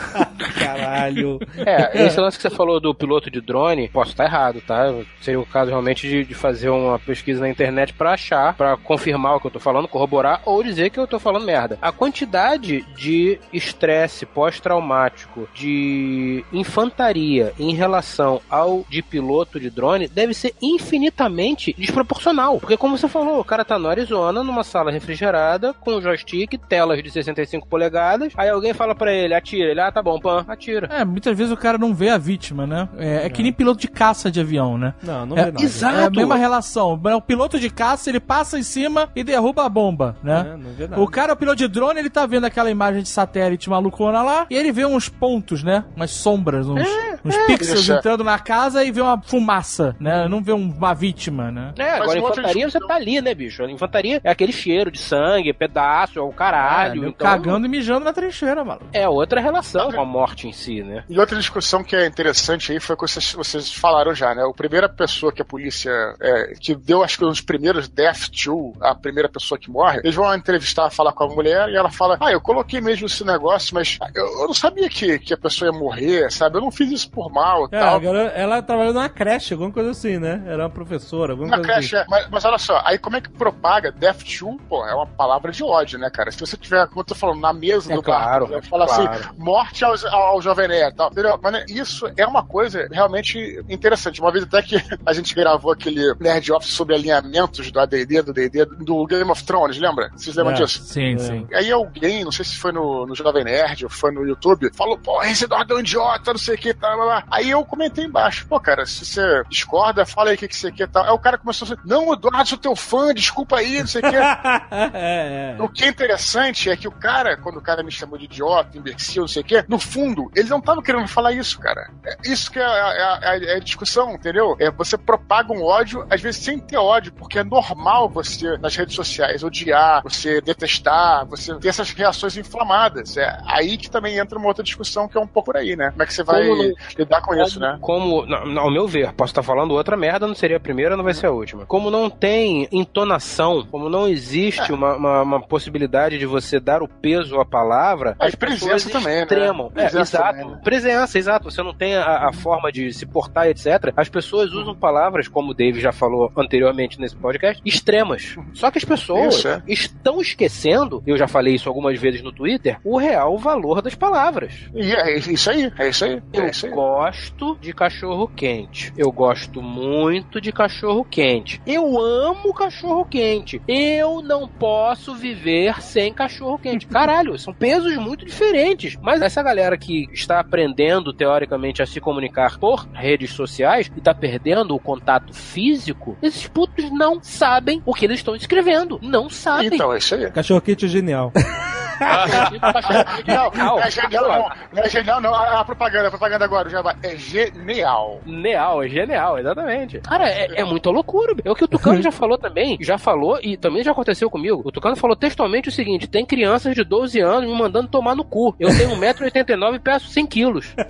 Caralho. 0.58 1.38
É, 1.56 2.06
esse 2.06 2.20
lance 2.20 2.36
que 2.36 2.42
você 2.42 2.50
falou 2.50 2.80
do 2.80 2.94
piloto 2.94 3.30
de 3.30 3.40
drone, 3.40 3.88
posso 3.88 4.12
estar 4.12 4.24
errado, 4.24 4.62
tá? 4.66 4.92
Seria 5.20 5.40
o 5.40 5.46
caso 5.46 5.70
realmente 5.70 6.08
de, 6.08 6.24
de 6.24 6.34
fazer 6.34 6.70
uma 6.70 6.98
pesquisa 6.98 7.40
na 7.40 7.48
internet 7.48 7.92
pra 7.92 8.12
achar, 8.12 8.54
pra 8.54 8.76
confirmar 8.76 9.36
o 9.36 9.40
que 9.40 9.46
eu 9.46 9.50
tô 9.50 9.60
falando, 9.60 9.88
corroborar 9.88 10.42
ou 10.44 10.62
dizer 10.62 10.90
que 10.90 10.98
eu 10.98 11.06
tô 11.06 11.18
falando 11.18 11.44
merda. 11.44 11.78
A 11.80 11.92
quantidade 11.92 12.82
de 12.96 13.38
estresse 13.52 14.26
pós-traumático 14.26 15.48
de 15.54 16.44
infantaria 16.52 17.52
em 17.58 17.74
relação 17.74 18.40
ao 18.48 18.84
de 18.88 19.02
piloto 19.02 19.60
de 19.60 19.70
drone 19.70 20.08
deve 20.08 20.34
ser 20.34 20.54
infinitamente 20.60 21.74
desproporcional. 21.76 22.58
Porque 22.58 22.76
como 22.76 22.96
você 22.96 23.08
falou, 23.08 23.40
o 23.40 23.44
cara 23.44 23.64
tá 23.64 23.78
no 23.78 23.88
Arizona, 23.88 24.42
numa 24.42 24.64
sala 24.64 24.90
refrigerada, 24.90 25.72
com 25.74 26.00
joystick, 26.00 26.58
telas 26.68 27.02
de 27.02 27.10
65 27.10 27.66
polegadas, 27.66 28.32
aí 28.36 28.48
alguém 28.48 28.72
fala 28.72 28.94
pra 28.94 29.12
ele, 29.12 29.34
atira, 29.34 29.70
ele, 29.70 29.80
ah, 29.80 29.89
tá 29.92 30.02
bom, 30.02 30.18
pan, 30.20 30.44
atira. 30.48 30.88
É, 30.92 31.04
muitas 31.04 31.36
vezes 31.36 31.52
o 31.52 31.56
cara 31.56 31.78
não 31.78 31.94
vê 31.94 32.08
a 32.10 32.18
vítima, 32.18 32.66
né? 32.66 32.88
É, 32.98 33.26
é 33.26 33.30
que 33.30 33.42
nem 33.42 33.52
piloto 33.52 33.80
de 33.80 33.88
caça 33.88 34.30
de 34.30 34.40
avião, 34.40 34.76
né? 34.78 34.94
Não, 35.02 35.26
não 35.26 35.36
É, 35.36 35.44
vê 35.46 35.52
nada. 35.52 35.64
exato. 35.64 35.96
É 35.96 36.04
a 36.04 36.10
mesma 36.10 36.36
relação. 36.36 37.00
O 37.16 37.20
piloto 37.20 37.58
de 37.58 37.70
caça, 37.70 38.08
ele 38.10 38.20
passa 38.20 38.58
em 38.58 38.62
cima 38.62 39.08
e 39.14 39.22
derruba 39.24 39.64
a 39.64 39.68
bomba, 39.68 40.16
né? 40.22 40.52
É, 40.54 40.56
não 40.56 40.70
vê 40.72 40.86
nada. 40.88 41.02
O 41.02 41.08
cara, 41.08 41.32
o 41.32 41.36
piloto 41.36 41.56
de 41.58 41.68
drone, 41.68 41.98
ele 41.98 42.10
tá 42.10 42.26
vendo 42.26 42.44
aquela 42.44 42.70
imagem 42.70 43.02
de 43.02 43.08
satélite 43.08 43.68
malucona 43.70 44.22
lá 44.22 44.46
e 44.50 44.54
ele 44.56 44.72
vê 44.72 44.84
uns 44.84 45.08
pontos, 45.08 45.62
né? 45.62 45.84
Umas 45.96 46.10
sombras, 46.10 46.68
uns, 46.68 46.80
uns 47.24 47.36
pixels 47.46 47.80
Isso 47.80 47.92
é. 47.92 47.96
entrando 47.96 48.24
na 48.24 48.38
casa 48.38 48.84
e 48.84 48.90
vê 48.90 49.00
uma 49.00 49.20
fumaça, 49.22 49.96
né? 50.00 50.28
Não 50.28 50.42
vê 50.42 50.52
um- 50.52 50.70
uma 50.70 50.94
vítima, 50.94 51.50
né? 51.50 51.72
É, 51.78 51.94
agora 51.94 52.20
outra 52.20 52.40
infantaria 52.42 52.70
você 52.70 52.78
tá 52.80 52.94
ali, 52.94 53.20
né, 53.20 53.34
bicho? 53.34 53.62
A 53.62 53.70
infantaria 53.70 54.20
é 54.22 54.30
aquele 54.30 54.52
cheiro 54.52 54.90
de 54.90 54.98
sangue, 54.98 55.52
pedaço, 55.52 56.18
é 56.18 56.22
o 56.22 56.30
caralho. 56.32 57.04
É, 57.04 57.08
então, 57.08 57.26
Cagando 57.26 57.66
e 57.66 57.68
mijando 57.68 58.04
na 58.04 58.12
trincheira, 58.12 58.64
mano. 58.64 58.80
É 58.92 59.08
outra 59.08 59.40
relação 59.40 59.79
com 59.86 60.00
a 60.00 60.04
morte 60.04 60.48
em 60.48 60.52
si, 60.52 60.82
né? 60.82 61.04
E 61.08 61.18
outra 61.18 61.38
discussão 61.38 61.82
que 61.82 61.94
é 61.96 62.06
interessante 62.06 62.72
aí 62.72 62.80
foi 62.80 62.94
o 62.94 62.98
que 62.98 63.08
vocês, 63.08 63.32
vocês 63.32 63.72
falaram 63.72 64.14
já, 64.14 64.34
né? 64.34 64.42
A 64.44 64.52
primeira 64.52 64.88
pessoa 64.88 65.32
que 65.32 65.42
a 65.42 65.44
polícia, 65.44 65.90
é, 66.20 66.54
que 66.60 66.74
deu 66.74 67.02
acho 67.02 67.18
que 67.18 67.24
os 67.24 67.40
primeiros 67.40 67.88
death 67.88 68.28
to, 68.44 68.72
a 68.80 68.94
primeira 68.94 69.28
pessoa 69.28 69.58
que 69.58 69.70
morre, 69.70 70.00
eles 70.04 70.14
vão 70.14 70.34
entrevistar, 70.34 70.90
falar 70.90 71.12
com 71.12 71.24
a 71.24 71.28
mulher 71.28 71.68
e 71.68 71.76
ela 71.76 71.90
fala: 71.90 72.16
Ah, 72.20 72.32
eu 72.32 72.40
coloquei 72.40 72.80
mesmo 72.80 73.06
esse 73.06 73.24
negócio, 73.24 73.74
mas 73.74 73.98
eu, 74.14 74.26
eu 74.40 74.46
não 74.46 74.54
sabia 74.54 74.88
que, 74.88 75.18
que 75.18 75.34
a 75.34 75.38
pessoa 75.38 75.70
ia 75.72 75.78
morrer, 75.78 76.30
sabe? 76.30 76.56
Eu 76.58 76.62
não 76.62 76.70
fiz 76.70 76.90
isso 76.90 77.10
por 77.10 77.30
mal 77.30 77.64
e 77.70 77.74
É, 77.76 77.78
tal. 77.80 77.94
agora 77.96 78.20
ela 78.34 78.62
trabalhou 78.62 78.92
numa 78.94 79.08
creche, 79.08 79.54
alguma 79.54 79.70
coisa 79.72 79.90
assim, 79.90 80.18
né? 80.18 80.42
Era 80.46 80.64
uma 80.64 80.70
professora, 80.70 81.32
alguma 81.32 81.48
Na 81.50 81.56
coisa 81.56 81.72
creche, 81.72 81.96
assim. 81.96 82.04
é. 82.04 82.10
Mas, 82.10 82.28
mas 82.30 82.44
olha 82.44 82.58
só, 82.58 82.80
aí 82.84 82.98
como 82.98 83.16
é 83.16 83.20
que 83.20 83.28
propaga 83.30 83.92
Death 83.92 84.22
to, 84.38 84.58
pô, 84.68 84.86
é 84.86 84.94
uma 84.94 85.06
palavra 85.06 85.52
de 85.52 85.62
ódio, 85.62 85.98
né, 85.98 86.10
cara? 86.10 86.30
Se 86.30 86.40
você 86.40 86.56
tiver, 86.56 86.86
como 86.88 87.00
eu 87.00 87.04
tô 87.04 87.14
falando, 87.14 87.40
na 87.40 87.52
mesa 87.52 87.92
É 87.92 87.96
do 87.96 88.02
claro, 88.02 88.46
bar, 88.46 88.52
vai 88.52 88.62
falar 88.62 88.86
claro. 88.86 89.12
assim, 89.12 89.28
morte 89.38 89.69
aos, 89.82 90.04
ao, 90.04 90.22
ao 90.22 90.42
Jovem 90.42 90.68
Nerd 90.68 90.92
e 90.92 90.96
tal, 90.96 91.10
entendeu? 91.10 91.38
Mas 91.42 91.52
né, 91.52 91.64
isso 91.68 92.10
é 92.16 92.26
uma 92.26 92.44
coisa 92.44 92.88
realmente 92.90 93.62
interessante. 93.68 94.20
Uma 94.20 94.30
vez 94.32 94.44
até 94.44 94.62
que 94.62 94.76
a 95.04 95.12
gente 95.12 95.34
gravou 95.34 95.72
aquele 95.72 96.14
Nerd 96.20 96.52
Office 96.52 96.72
sobre 96.72 96.94
alinhamentos 96.94 97.70
do 97.70 97.80
AD&D, 97.80 98.22
do 98.22 98.32
D&D, 98.32 98.64
do 98.64 99.06
Game 99.06 99.30
of 99.30 99.44
Thrones, 99.44 99.78
lembra? 99.78 100.10
Vocês 100.16 100.36
lembram 100.36 100.54
É. 100.54 100.58
disso? 100.58 100.82
Sim, 100.84 101.18
sim. 101.18 101.46
Aí 101.52 101.70
alguém, 101.70 102.24
não 102.24 102.32
sei 102.32 102.44
se 102.44 102.56
foi 102.56 102.72
no, 102.72 103.06
no 103.06 103.14
Jovem 103.14 103.44
Nerd 103.44 103.84
ou 103.84 103.90
foi 103.90 104.10
no 104.12 104.26
YouTube, 104.26 104.70
falou, 104.74 104.98
pô, 104.98 105.22
esse 105.22 105.44
Eduardo 105.44 105.74
é 105.74 105.76
um 105.76 105.80
idiota, 105.80 106.32
não 106.32 106.38
sei 106.38 106.54
o 106.54 106.58
que, 106.58 106.74
tá, 106.74 106.94
blá, 106.96 107.04
blá. 107.04 107.24
Aí 107.30 107.50
eu 107.50 107.64
comentei 107.64 108.04
embaixo, 108.04 108.46
pô, 108.48 108.58
cara, 108.60 108.84
se 108.86 109.04
você 109.04 109.42
discorda, 109.48 110.04
fala 110.06 110.30
aí 110.30 110.36
o 110.36 110.38
que, 110.38 110.48
que 110.48 110.56
você 110.56 110.70
quer 110.72 110.88
tal. 110.88 111.04
Aí 111.04 111.10
o 111.10 111.18
cara 111.18 111.38
começou 111.38 111.66
a 111.66 111.70
dizer, 111.74 111.80
não, 111.86 112.12
Eduardo, 112.12 112.48
sou 112.48 112.58
teu 112.58 112.74
fã, 112.76 113.12
desculpa 113.14 113.58
aí, 113.58 113.80
não 113.80 113.86
sei 113.86 114.00
o 114.02 114.10
que. 114.10 114.16
é, 114.94 115.56
é. 115.58 115.62
O 115.62 115.68
que 115.68 115.84
é 115.84 115.88
interessante 115.88 116.70
é 116.70 116.76
que 116.76 116.88
o 116.88 116.92
cara, 116.92 117.36
quando 117.36 117.56
o 117.58 117.62
cara 117.62 117.82
me 117.82 117.90
chamou 117.90 118.18
de 118.18 118.24
idiota, 118.24 118.76
imbecil, 118.76 119.22
não 119.22 119.28
sei 119.28 119.42
o 119.42 119.44
no 119.68 119.78
fundo, 119.78 120.30
ele 120.34 120.48
não 120.48 120.60
tava 120.60 120.82
querendo 120.82 121.06
falar 121.08 121.32
isso, 121.32 121.58
cara. 121.58 121.90
É 122.04 122.16
isso 122.30 122.50
que 122.50 122.58
é 122.58 122.64
a, 122.64 122.68
é 122.68 123.28
a- 123.28 123.38
é 123.52 123.56
a 123.56 123.58
discussão, 123.58 124.14
entendeu? 124.14 124.56
É 124.58 124.70
você 124.70 124.96
propaga 124.96 125.52
um 125.52 125.62
ódio, 125.64 126.06
às 126.10 126.20
vezes 126.20 126.42
sem 126.42 126.58
ter 126.58 126.76
ódio, 126.78 127.12
porque 127.12 127.38
é 127.38 127.44
normal 127.44 128.08
você, 128.08 128.56
nas 128.58 128.74
redes 128.76 128.94
sociais, 128.94 129.42
odiar, 129.42 130.02
você 130.02 130.40
detestar, 130.40 131.26
você 131.26 131.54
ter 131.56 131.68
essas 131.68 131.90
reações 131.92 132.36
inflamadas. 132.36 133.16
É 133.16 133.38
aí 133.46 133.76
que 133.76 133.90
também 133.90 134.18
entra 134.18 134.38
uma 134.38 134.48
outra 134.48 134.62
discussão 134.64 135.08
que 135.08 135.16
é 135.16 135.20
um 135.20 135.26
pouco 135.26 135.46
por 135.52 135.56
aí, 135.56 135.74
né? 135.74 135.90
Como 135.90 136.02
é 136.02 136.06
que 136.06 136.14
você 136.14 136.22
vai 136.22 136.46
Como 136.46 136.62
não- 136.62 136.74
lidar 136.98 137.20
com 137.22 137.34
isso, 137.34 137.58
né? 137.58 137.78
Como, 137.80 138.26
na- 138.26 138.60
ao 138.60 138.70
meu 138.70 138.86
ver, 138.86 139.12
posso 139.14 139.30
estar 139.32 139.42
falando 139.42 139.72
outra 139.72 139.96
merda, 139.96 140.26
não 140.26 140.34
seria 140.34 140.58
a 140.58 140.60
primeira, 140.60 140.96
não 140.96 141.04
vai 141.04 141.14
ser 141.14 141.26
a 141.26 141.30
última. 141.30 141.64
Como 141.66 141.90
não 141.90 142.08
tem 142.10 142.68
entonação, 142.70 143.66
como 143.70 143.88
não 143.88 144.06
existe 144.08 144.72
uma, 144.72 144.94
uma- 144.96 145.22
uma 145.22 145.40
possibilidade 145.40 146.18
de 146.18 146.26
você 146.26 146.60
dar 146.60 146.82
o 146.82 146.88
peso 146.88 147.40
à 147.40 147.44
palavra, 147.44 148.16
É, 148.20 148.26
as 148.26 148.34
pessoas 148.34 148.60
presença 148.60 148.90
também, 148.90 149.16
né? 149.20 149.26
Extremam. 149.40 149.66
É, 149.66 149.70
Presença 149.70 150.16
exato. 150.16 150.38
também, 150.38 150.50
né? 150.50 150.60
Presença, 150.62 151.18
exato. 151.18 151.50
Você 151.50 151.62
não 151.62 151.74
tem 151.74 151.96
a, 151.96 152.28
a 152.28 152.32
forma 152.32 152.70
de 152.70 152.92
se 152.92 153.06
portar, 153.06 153.46
etc. 153.48 153.92
As 153.96 154.08
pessoas 154.08 154.52
usam 154.52 154.74
palavras, 154.74 155.28
como 155.28 155.50
o 155.50 155.54
Dave 155.54 155.80
já 155.80 155.92
falou 155.92 156.30
anteriormente 156.36 157.00
nesse 157.00 157.16
podcast, 157.16 157.60
extremas. 157.64 158.36
Só 158.54 158.70
que 158.70 158.78
as 158.78 158.84
pessoas 158.84 159.36
Isso, 159.36 159.48
é. 159.48 159.62
estão 159.66 160.20
esquecendo, 160.20 161.02
eu 161.06 161.16
já 161.16 161.26
falei 161.26 161.54
isso 161.54 161.68
algumas 161.68 161.98
vezes 161.98 162.22
no 162.22 162.32
Twitter, 162.32 162.78
o 162.84 162.98
real 162.98 163.36
valor 163.38 163.82
das 163.82 163.94
palavras. 163.94 164.68
E 164.74 164.92
é 164.92 165.18
isso 165.18 165.50
aí, 165.50 165.72
é 165.78 165.88
isso 165.88 166.04
aí, 166.04 166.22
Eu 166.32 166.44
é 166.44 166.50
isso 166.50 166.66
aí. 166.66 166.72
gosto 166.72 167.56
de 167.60 167.72
cachorro 167.72 168.28
quente. 168.28 168.92
Eu 168.96 169.10
gosto 169.10 169.62
muito 169.62 170.40
de 170.40 170.52
cachorro 170.52 171.04
quente. 171.04 171.60
Eu 171.66 171.98
amo 172.00 172.52
cachorro 172.54 173.04
quente. 173.04 173.60
Eu 173.66 174.22
não 174.22 174.48
posso 174.48 175.14
viver 175.14 175.80
sem 175.82 176.12
cachorro 176.12 176.58
quente. 176.58 176.86
Caralho, 176.88 177.38
são 177.38 177.52
pesos 177.52 177.96
muito 177.96 178.24
diferentes. 178.24 178.96
Mas 179.02 179.22
essa 179.30 179.42
galera 179.42 179.78
que 179.78 180.08
está 180.12 180.40
aprendendo, 180.40 181.12
teoricamente, 181.12 181.80
a 181.80 181.86
se 181.86 182.00
comunicar 182.00 182.58
por 182.58 182.86
redes 182.92 183.30
sociais 183.30 183.90
e 183.96 184.00
tá 184.00 184.12
perdendo 184.12 184.74
o 184.74 184.80
contato 184.80 185.32
físico, 185.32 186.18
esses 186.20 186.48
putos 186.48 186.90
não 186.90 187.22
sabem 187.22 187.80
o 187.86 187.94
que 187.94 188.04
eles 188.04 188.18
estão 188.18 188.34
escrevendo. 188.34 188.98
Não 189.00 189.30
sabem. 189.30 189.70
Então, 189.72 189.92
é 189.92 189.98
isso 189.98 190.14
aí. 190.14 190.30
Cachorro 190.30 190.60
quente 190.60 190.84
é 190.84 190.88
genial. 190.88 191.32
Não, 192.00 193.16
Genial. 193.16 193.52
não 193.54 193.80
é 193.80 193.90
genial, 193.90 194.28
não. 194.28 194.50
Não 194.72 194.82
é 194.82 194.88
genial, 194.88 195.20
não. 195.20 195.34
A, 195.34 195.60
a 195.60 195.64
propaganda, 195.64 196.08
a 196.08 196.10
propaganda 196.10 196.44
agora, 196.44 196.68
o 196.68 196.70
Jabá, 196.70 196.94
é 197.02 197.16
genial. 197.16 198.20
Genial, 198.26 198.82
é 198.82 198.88
genial, 198.88 199.38
exatamente. 199.38 199.98
Cara, 200.00 200.28
é, 200.28 200.60
é 200.60 200.64
muita 200.64 200.90
loucura. 200.90 201.34
É 201.44 201.50
o 201.50 201.54
que 201.54 201.64
o 201.64 201.68
Tucano 201.68 202.00
já 202.02 202.10
falou 202.10 202.38
também. 202.38 202.78
Já 202.80 202.96
falou 202.98 203.38
e 203.42 203.56
também 203.56 203.82
já 203.84 203.92
aconteceu 203.92 204.30
comigo. 204.30 204.62
O 204.64 204.72
Tucano 204.72 204.96
falou 204.96 205.14
textualmente 205.16 205.68
o 205.68 205.72
seguinte: 205.72 206.06
tem 206.06 206.24
crianças 206.24 206.74
de 206.74 206.82
12 206.84 207.20
anos 207.20 207.48
me 207.50 207.56
mandando 207.56 207.88
tomar 207.88 208.14
no 208.16 208.24
cu. 208.24 208.54
Eu 208.58 208.68
tenho 208.76 208.90
1,89m 208.96 209.74
e 209.74 209.78
peço 209.78 210.08
100 210.08 210.26
quilos. 210.26 210.74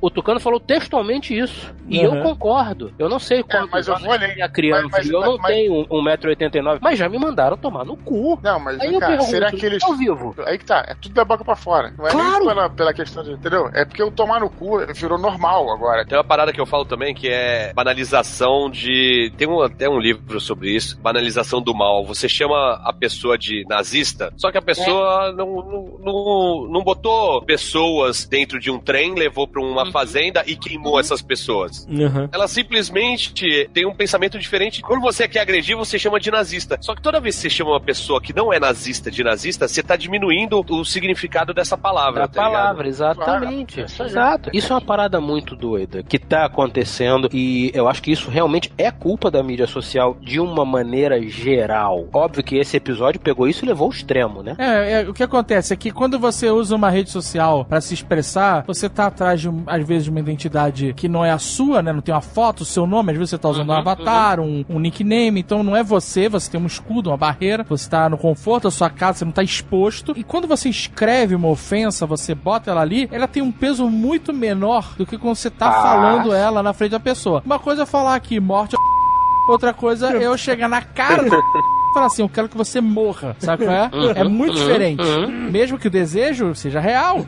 O 0.00 0.10
Tucano 0.10 0.38
falou 0.38 0.60
textualmente 0.60 1.36
isso. 1.36 1.74
E 1.88 1.98
eu 1.98 2.10
Uhum. 2.12 2.22
concordo. 2.22 2.92
Eu 2.98 3.08
não 3.08 3.18
sei 3.18 3.42
quantos 3.42 3.70
mas 3.70 3.88
eu 3.88 3.96
vou 3.98 4.18
tem 4.18 4.42
a 4.42 4.48
criança. 4.48 4.82
Mas- 4.92 5.06
mas- 5.06 5.10
eu 5.10 5.20
não 5.20 5.38
mas- 5.38 5.46
tenho 5.46 5.86
1,89m. 5.90 6.78
Mas 6.80 6.98
já 6.98 7.08
me 7.08 7.18
mandaram 7.18 7.56
tomar 7.56 7.84
no 7.84 7.96
cu. 7.96 8.38
Não, 8.42 8.60
mas, 8.60 8.78
Aí 8.80 8.92
eu 8.92 9.00
cara, 9.00 9.12
pergunto, 9.12 9.30
será 9.30 9.45
que 9.50 9.64
eles. 9.66 9.82
ao 9.82 9.94
vivo. 9.96 10.34
Aí 10.46 10.58
que 10.58 10.64
tá, 10.64 10.84
é 10.88 10.94
tudo 10.94 11.14
da 11.14 11.24
boca 11.24 11.44
pra 11.44 11.56
fora. 11.56 11.92
Não 11.96 12.06
é 12.06 12.10
Claro. 12.10 12.38
nem 12.38 12.48
pela, 12.48 12.70
pela 12.70 12.94
questão 12.94 13.22
de. 13.22 13.32
Entendeu? 13.32 13.68
É 13.74 13.84
porque 13.84 14.02
o 14.02 14.10
tomar 14.10 14.40
no 14.40 14.48
cu 14.50 14.78
virou 14.94 15.18
normal 15.18 15.70
agora. 15.72 16.04
Tem 16.06 16.16
uma 16.16 16.24
parada 16.24 16.52
que 16.52 16.60
eu 16.60 16.66
falo 16.66 16.84
também 16.84 17.14
que 17.14 17.28
é 17.28 17.72
banalização 17.74 18.70
de. 18.70 19.32
Tem 19.36 19.48
um, 19.48 19.60
até 19.62 19.88
um 19.88 19.98
livro 19.98 20.40
sobre 20.40 20.74
isso. 20.74 20.98
Banalização 21.00 21.60
do 21.60 21.74
mal. 21.74 22.04
Você 22.06 22.28
chama 22.28 22.80
a 22.84 22.92
pessoa 22.92 23.36
de 23.38 23.64
nazista, 23.68 24.32
só 24.36 24.50
que 24.50 24.58
a 24.58 24.62
pessoa 24.62 25.32
não, 25.32 25.46
não, 25.46 25.98
não, 26.00 26.68
não 26.70 26.84
botou 26.84 27.42
pessoas 27.42 28.26
dentro 28.26 28.58
de 28.58 28.70
um 28.70 28.78
trem, 28.78 29.14
levou 29.14 29.46
pra 29.48 29.62
uma 29.62 29.90
fazenda 29.90 30.42
e 30.46 30.56
queimou 30.56 30.98
essas 31.00 31.20
pessoas. 31.22 31.86
Uhum. 31.88 32.28
Ela 32.32 32.46
simplesmente 32.48 33.68
tem 33.72 33.86
um 33.86 33.94
pensamento 33.94 34.38
diferente. 34.38 34.82
Quando 34.82 35.00
você 35.00 35.26
quer 35.28 35.40
agredir, 35.40 35.76
você 35.76 35.98
chama 35.98 36.20
de 36.20 36.30
nazista. 36.30 36.78
Só 36.80 36.94
que 36.94 37.02
toda 37.02 37.20
vez 37.20 37.34
que 37.36 37.42
você 37.42 37.50
chama 37.50 37.70
uma 37.70 37.80
pessoa 37.80 38.20
que 38.20 38.34
não 38.34 38.52
é 38.52 38.58
nazista 38.60 39.10
de 39.10 39.22
nazista, 39.24 39.35
você 39.36 39.82
tá 39.82 39.96
diminuindo 39.96 40.64
o 40.68 40.84
significado 40.84 41.52
dessa 41.52 41.76
palavra. 41.76 42.22
Da 42.22 42.28
tá 42.28 42.44
ligado? 42.44 42.52
palavra, 42.52 42.88
exatamente. 42.88 43.74
Claro, 43.82 44.02
é. 44.02 44.06
Exato. 44.06 44.50
Isso 44.52 44.72
é 44.72 44.76
uma 44.76 44.82
parada 44.82 45.20
muito 45.20 45.54
doida 45.54 46.02
que 46.02 46.18
tá 46.18 46.44
acontecendo 46.44 47.28
e 47.32 47.70
eu 47.74 47.88
acho 47.88 48.02
que 48.02 48.12
isso 48.12 48.30
realmente 48.30 48.72
é 48.78 48.90
culpa 48.90 49.30
da 49.30 49.42
mídia 49.42 49.66
social 49.66 50.16
de 50.20 50.40
uma 50.40 50.64
maneira 50.64 51.20
geral. 51.28 52.08
Óbvio 52.12 52.42
que 52.42 52.56
esse 52.56 52.76
episódio 52.76 53.20
pegou 53.20 53.48
isso 53.48 53.64
e 53.64 53.68
levou 53.68 53.86
ao 53.86 53.92
extremo, 53.92 54.42
né? 54.42 54.54
É, 54.58 55.02
é, 55.02 55.08
o 55.08 55.14
que 55.14 55.22
acontece 55.22 55.72
é 55.72 55.76
que 55.76 55.90
quando 55.90 56.18
você 56.18 56.50
usa 56.50 56.74
uma 56.74 56.90
rede 56.90 57.10
social 57.10 57.64
pra 57.64 57.80
se 57.80 57.94
expressar, 57.94 58.64
você 58.66 58.88
tá 58.88 59.06
atrás 59.06 59.40
de, 59.40 59.50
às 59.66 59.86
vezes, 59.86 60.04
de 60.04 60.10
uma 60.10 60.20
identidade 60.20 60.92
que 60.94 61.08
não 61.08 61.24
é 61.24 61.30
a 61.30 61.38
sua, 61.38 61.82
né? 61.82 61.92
Não 61.92 62.00
tem 62.00 62.14
uma 62.14 62.20
foto, 62.20 62.60
o 62.60 62.64
seu 62.64 62.86
nome, 62.86 63.12
às 63.12 63.18
vezes 63.18 63.30
você 63.30 63.38
tá 63.38 63.48
usando 63.48 63.70
um 63.70 63.72
avatar, 63.72 64.40
um, 64.40 64.64
um 64.68 64.78
nickname, 64.78 65.40
então 65.40 65.62
não 65.62 65.76
é 65.76 65.82
você, 65.82 66.28
você 66.28 66.50
tem 66.50 66.60
um 66.60 66.66
escudo, 66.66 67.10
uma 67.10 67.16
barreira, 67.16 67.64
você 67.68 67.88
tá 67.88 68.08
no 68.08 68.18
conforto 68.18 68.64
da 68.64 68.70
sua 68.70 68.90
casa, 68.90 69.18
você 69.18 69.24
não 69.26 69.32
tá 69.32 69.42
exposto. 69.42 70.14
E 70.16 70.24
quando 70.24 70.46
você 70.48 70.68
escreve 70.68 71.34
uma 71.34 71.48
ofensa, 71.48 72.06
você 72.06 72.34
bota 72.34 72.70
ela 72.70 72.80
ali, 72.80 73.08
ela 73.12 73.28
tem 73.28 73.42
um 73.42 73.52
peso 73.52 73.88
muito 73.90 74.32
menor 74.32 74.94
do 74.96 75.04
que 75.04 75.18
quando 75.18 75.36
você 75.36 75.50
tá 75.50 75.68
Ah. 75.68 75.82
falando 75.82 76.32
ela 76.32 76.62
na 76.62 76.72
frente 76.72 76.92
da 76.92 77.00
pessoa. 77.00 77.42
Uma 77.44 77.58
coisa 77.58 77.82
é 77.82 77.86
falar 77.86 78.14
aqui, 78.14 78.40
morte 78.40 78.74
Outra 79.48 79.72
coisa 79.72 80.10
é 80.16 80.26
eu 80.26 80.36
chegar 80.36 80.68
na 80.68 80.82
cara 80.82 81.22
do 81.22 81.36
falar 81.96 82.06
assim, 82.08 82.20
eu 82.22 82.28
quero 82.28 82.48
que 82.48 82.56
você 82.56 82.78
morra, 82.78 83.34
sabe 83.38 83.64
qual 83.64 83.74
é? 83.76 83.90
É 84.20 84.24
muito 84.24 84.54
diferente. 84.54 85.02
Mesmo 85.50 85.78
que 85.78 85.88
o 85.88 85.90
desejo 85.90 86.54
seja 86.54 86.78
real. 86.78 87.24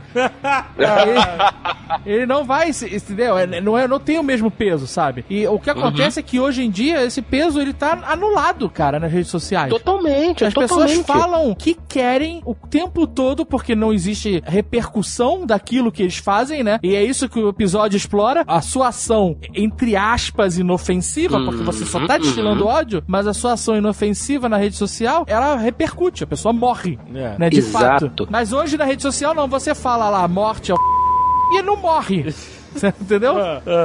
Aí, 0.78 2.02
ele 2.04 2.26
não 2.26 2.44
vai, 2.44 2.70
entendeu? 2.70 3.38
É, 3.38 3.46
Não, 3.60 3.78
é, 3.78 3.88
não 3.88 3.98
tem 3.98 4.18
o 4.18 4.22
mesmo 4.22 4.50
peso, 4.50 4.86
sabe? 4.86 5.24
E 5.30 5.46
o 5.46 5.58
que 5.58 5.70
acontece 5.70 6.20
é 6.20 6.22
que 6.22 6.38
hoje 6.38 6.62
em 6.62 6.70
dia 6.70 7.02
esse 7.04 7.22
peso 7.22 7.60
ele 7.60 7.72
tá 7.72 7.98
anulado, 8.06 8.68
cara, 8.68 9.00
nas 9.00 9.10
redes 9.10 9.30
sociais. 9.30 9.70
Totalmente, 9.70 10.44
As 10.44 10.52
totalmente. 10.52 10.98
pessoas 10.98 11.06
falam 11.06 11.50
o 11.50 11.56
que 11.56 11.74
querem 11.88 12.42
o 12.44 12.54
tempo 12.54 13.06
todo 13.06 13.46
porque 13.46 13.74
não 13.74 13.92
existe 13.92 14.42
repercussão 14.46 15.46
daquilo 15.46 15.90
que 15.90 16.02
eles 16.02 16.18
fazem, 16.18 16.62
né? 16.62 16.78
E 16.82 16.94
é 16.94 17.02
isso 17.02 17.28
que 17.28 17.38
o 17.38 17.48
episódio 17.48 17.96
explora. 17.96 18.44
A 18.46 18.60
sua 18.60 18.88
ação, 18.88 19.36
entre 19.54 19.96
aspas, 19.96 20.58
inofensiva, 20.58 21.40
porque 21.42 21.62
você 21.62 21.86
só 21.86 22.06
tá 22.06 22.18
destilando 22.18 22.66
ódio, 22.66 23.02
mas 23.06 23.26
a 23.26 23.32
sua 23.32 23.54
ação 23.54 23.76
inofensiva 23.76 24.48
na 24.48 24.57
rede 24.58 24.76
social, 24.76 25.24
ela 25.26 25.56
repercute, 25.56 26.24
a 26.24 26.26
pessoa 26.26 26.52
morre, 26.52 26.98
É. 27.14 27.36
né? 27.38 27.50
De 27.50 27.58
Exato. 27.58 28.06
fato. 28.08 28.28
Mas 28.30 28.52
hoje 28.52 28.76
na 28.76 28.84
rede 28.84 29.02
social 29.02 29.34
não, 29.34 29.48
você 29.48 29.74
fala 29.74 30.08
lá, 30.08 30.26
morte 30.28 30.70
é 30.70 30.74
o 30.74 30.78
e 31.52 31.58
ele 31.58 31.66
não 31.66 31.76
morre. 31.76 32.34
Entendeu? 33.00 33.34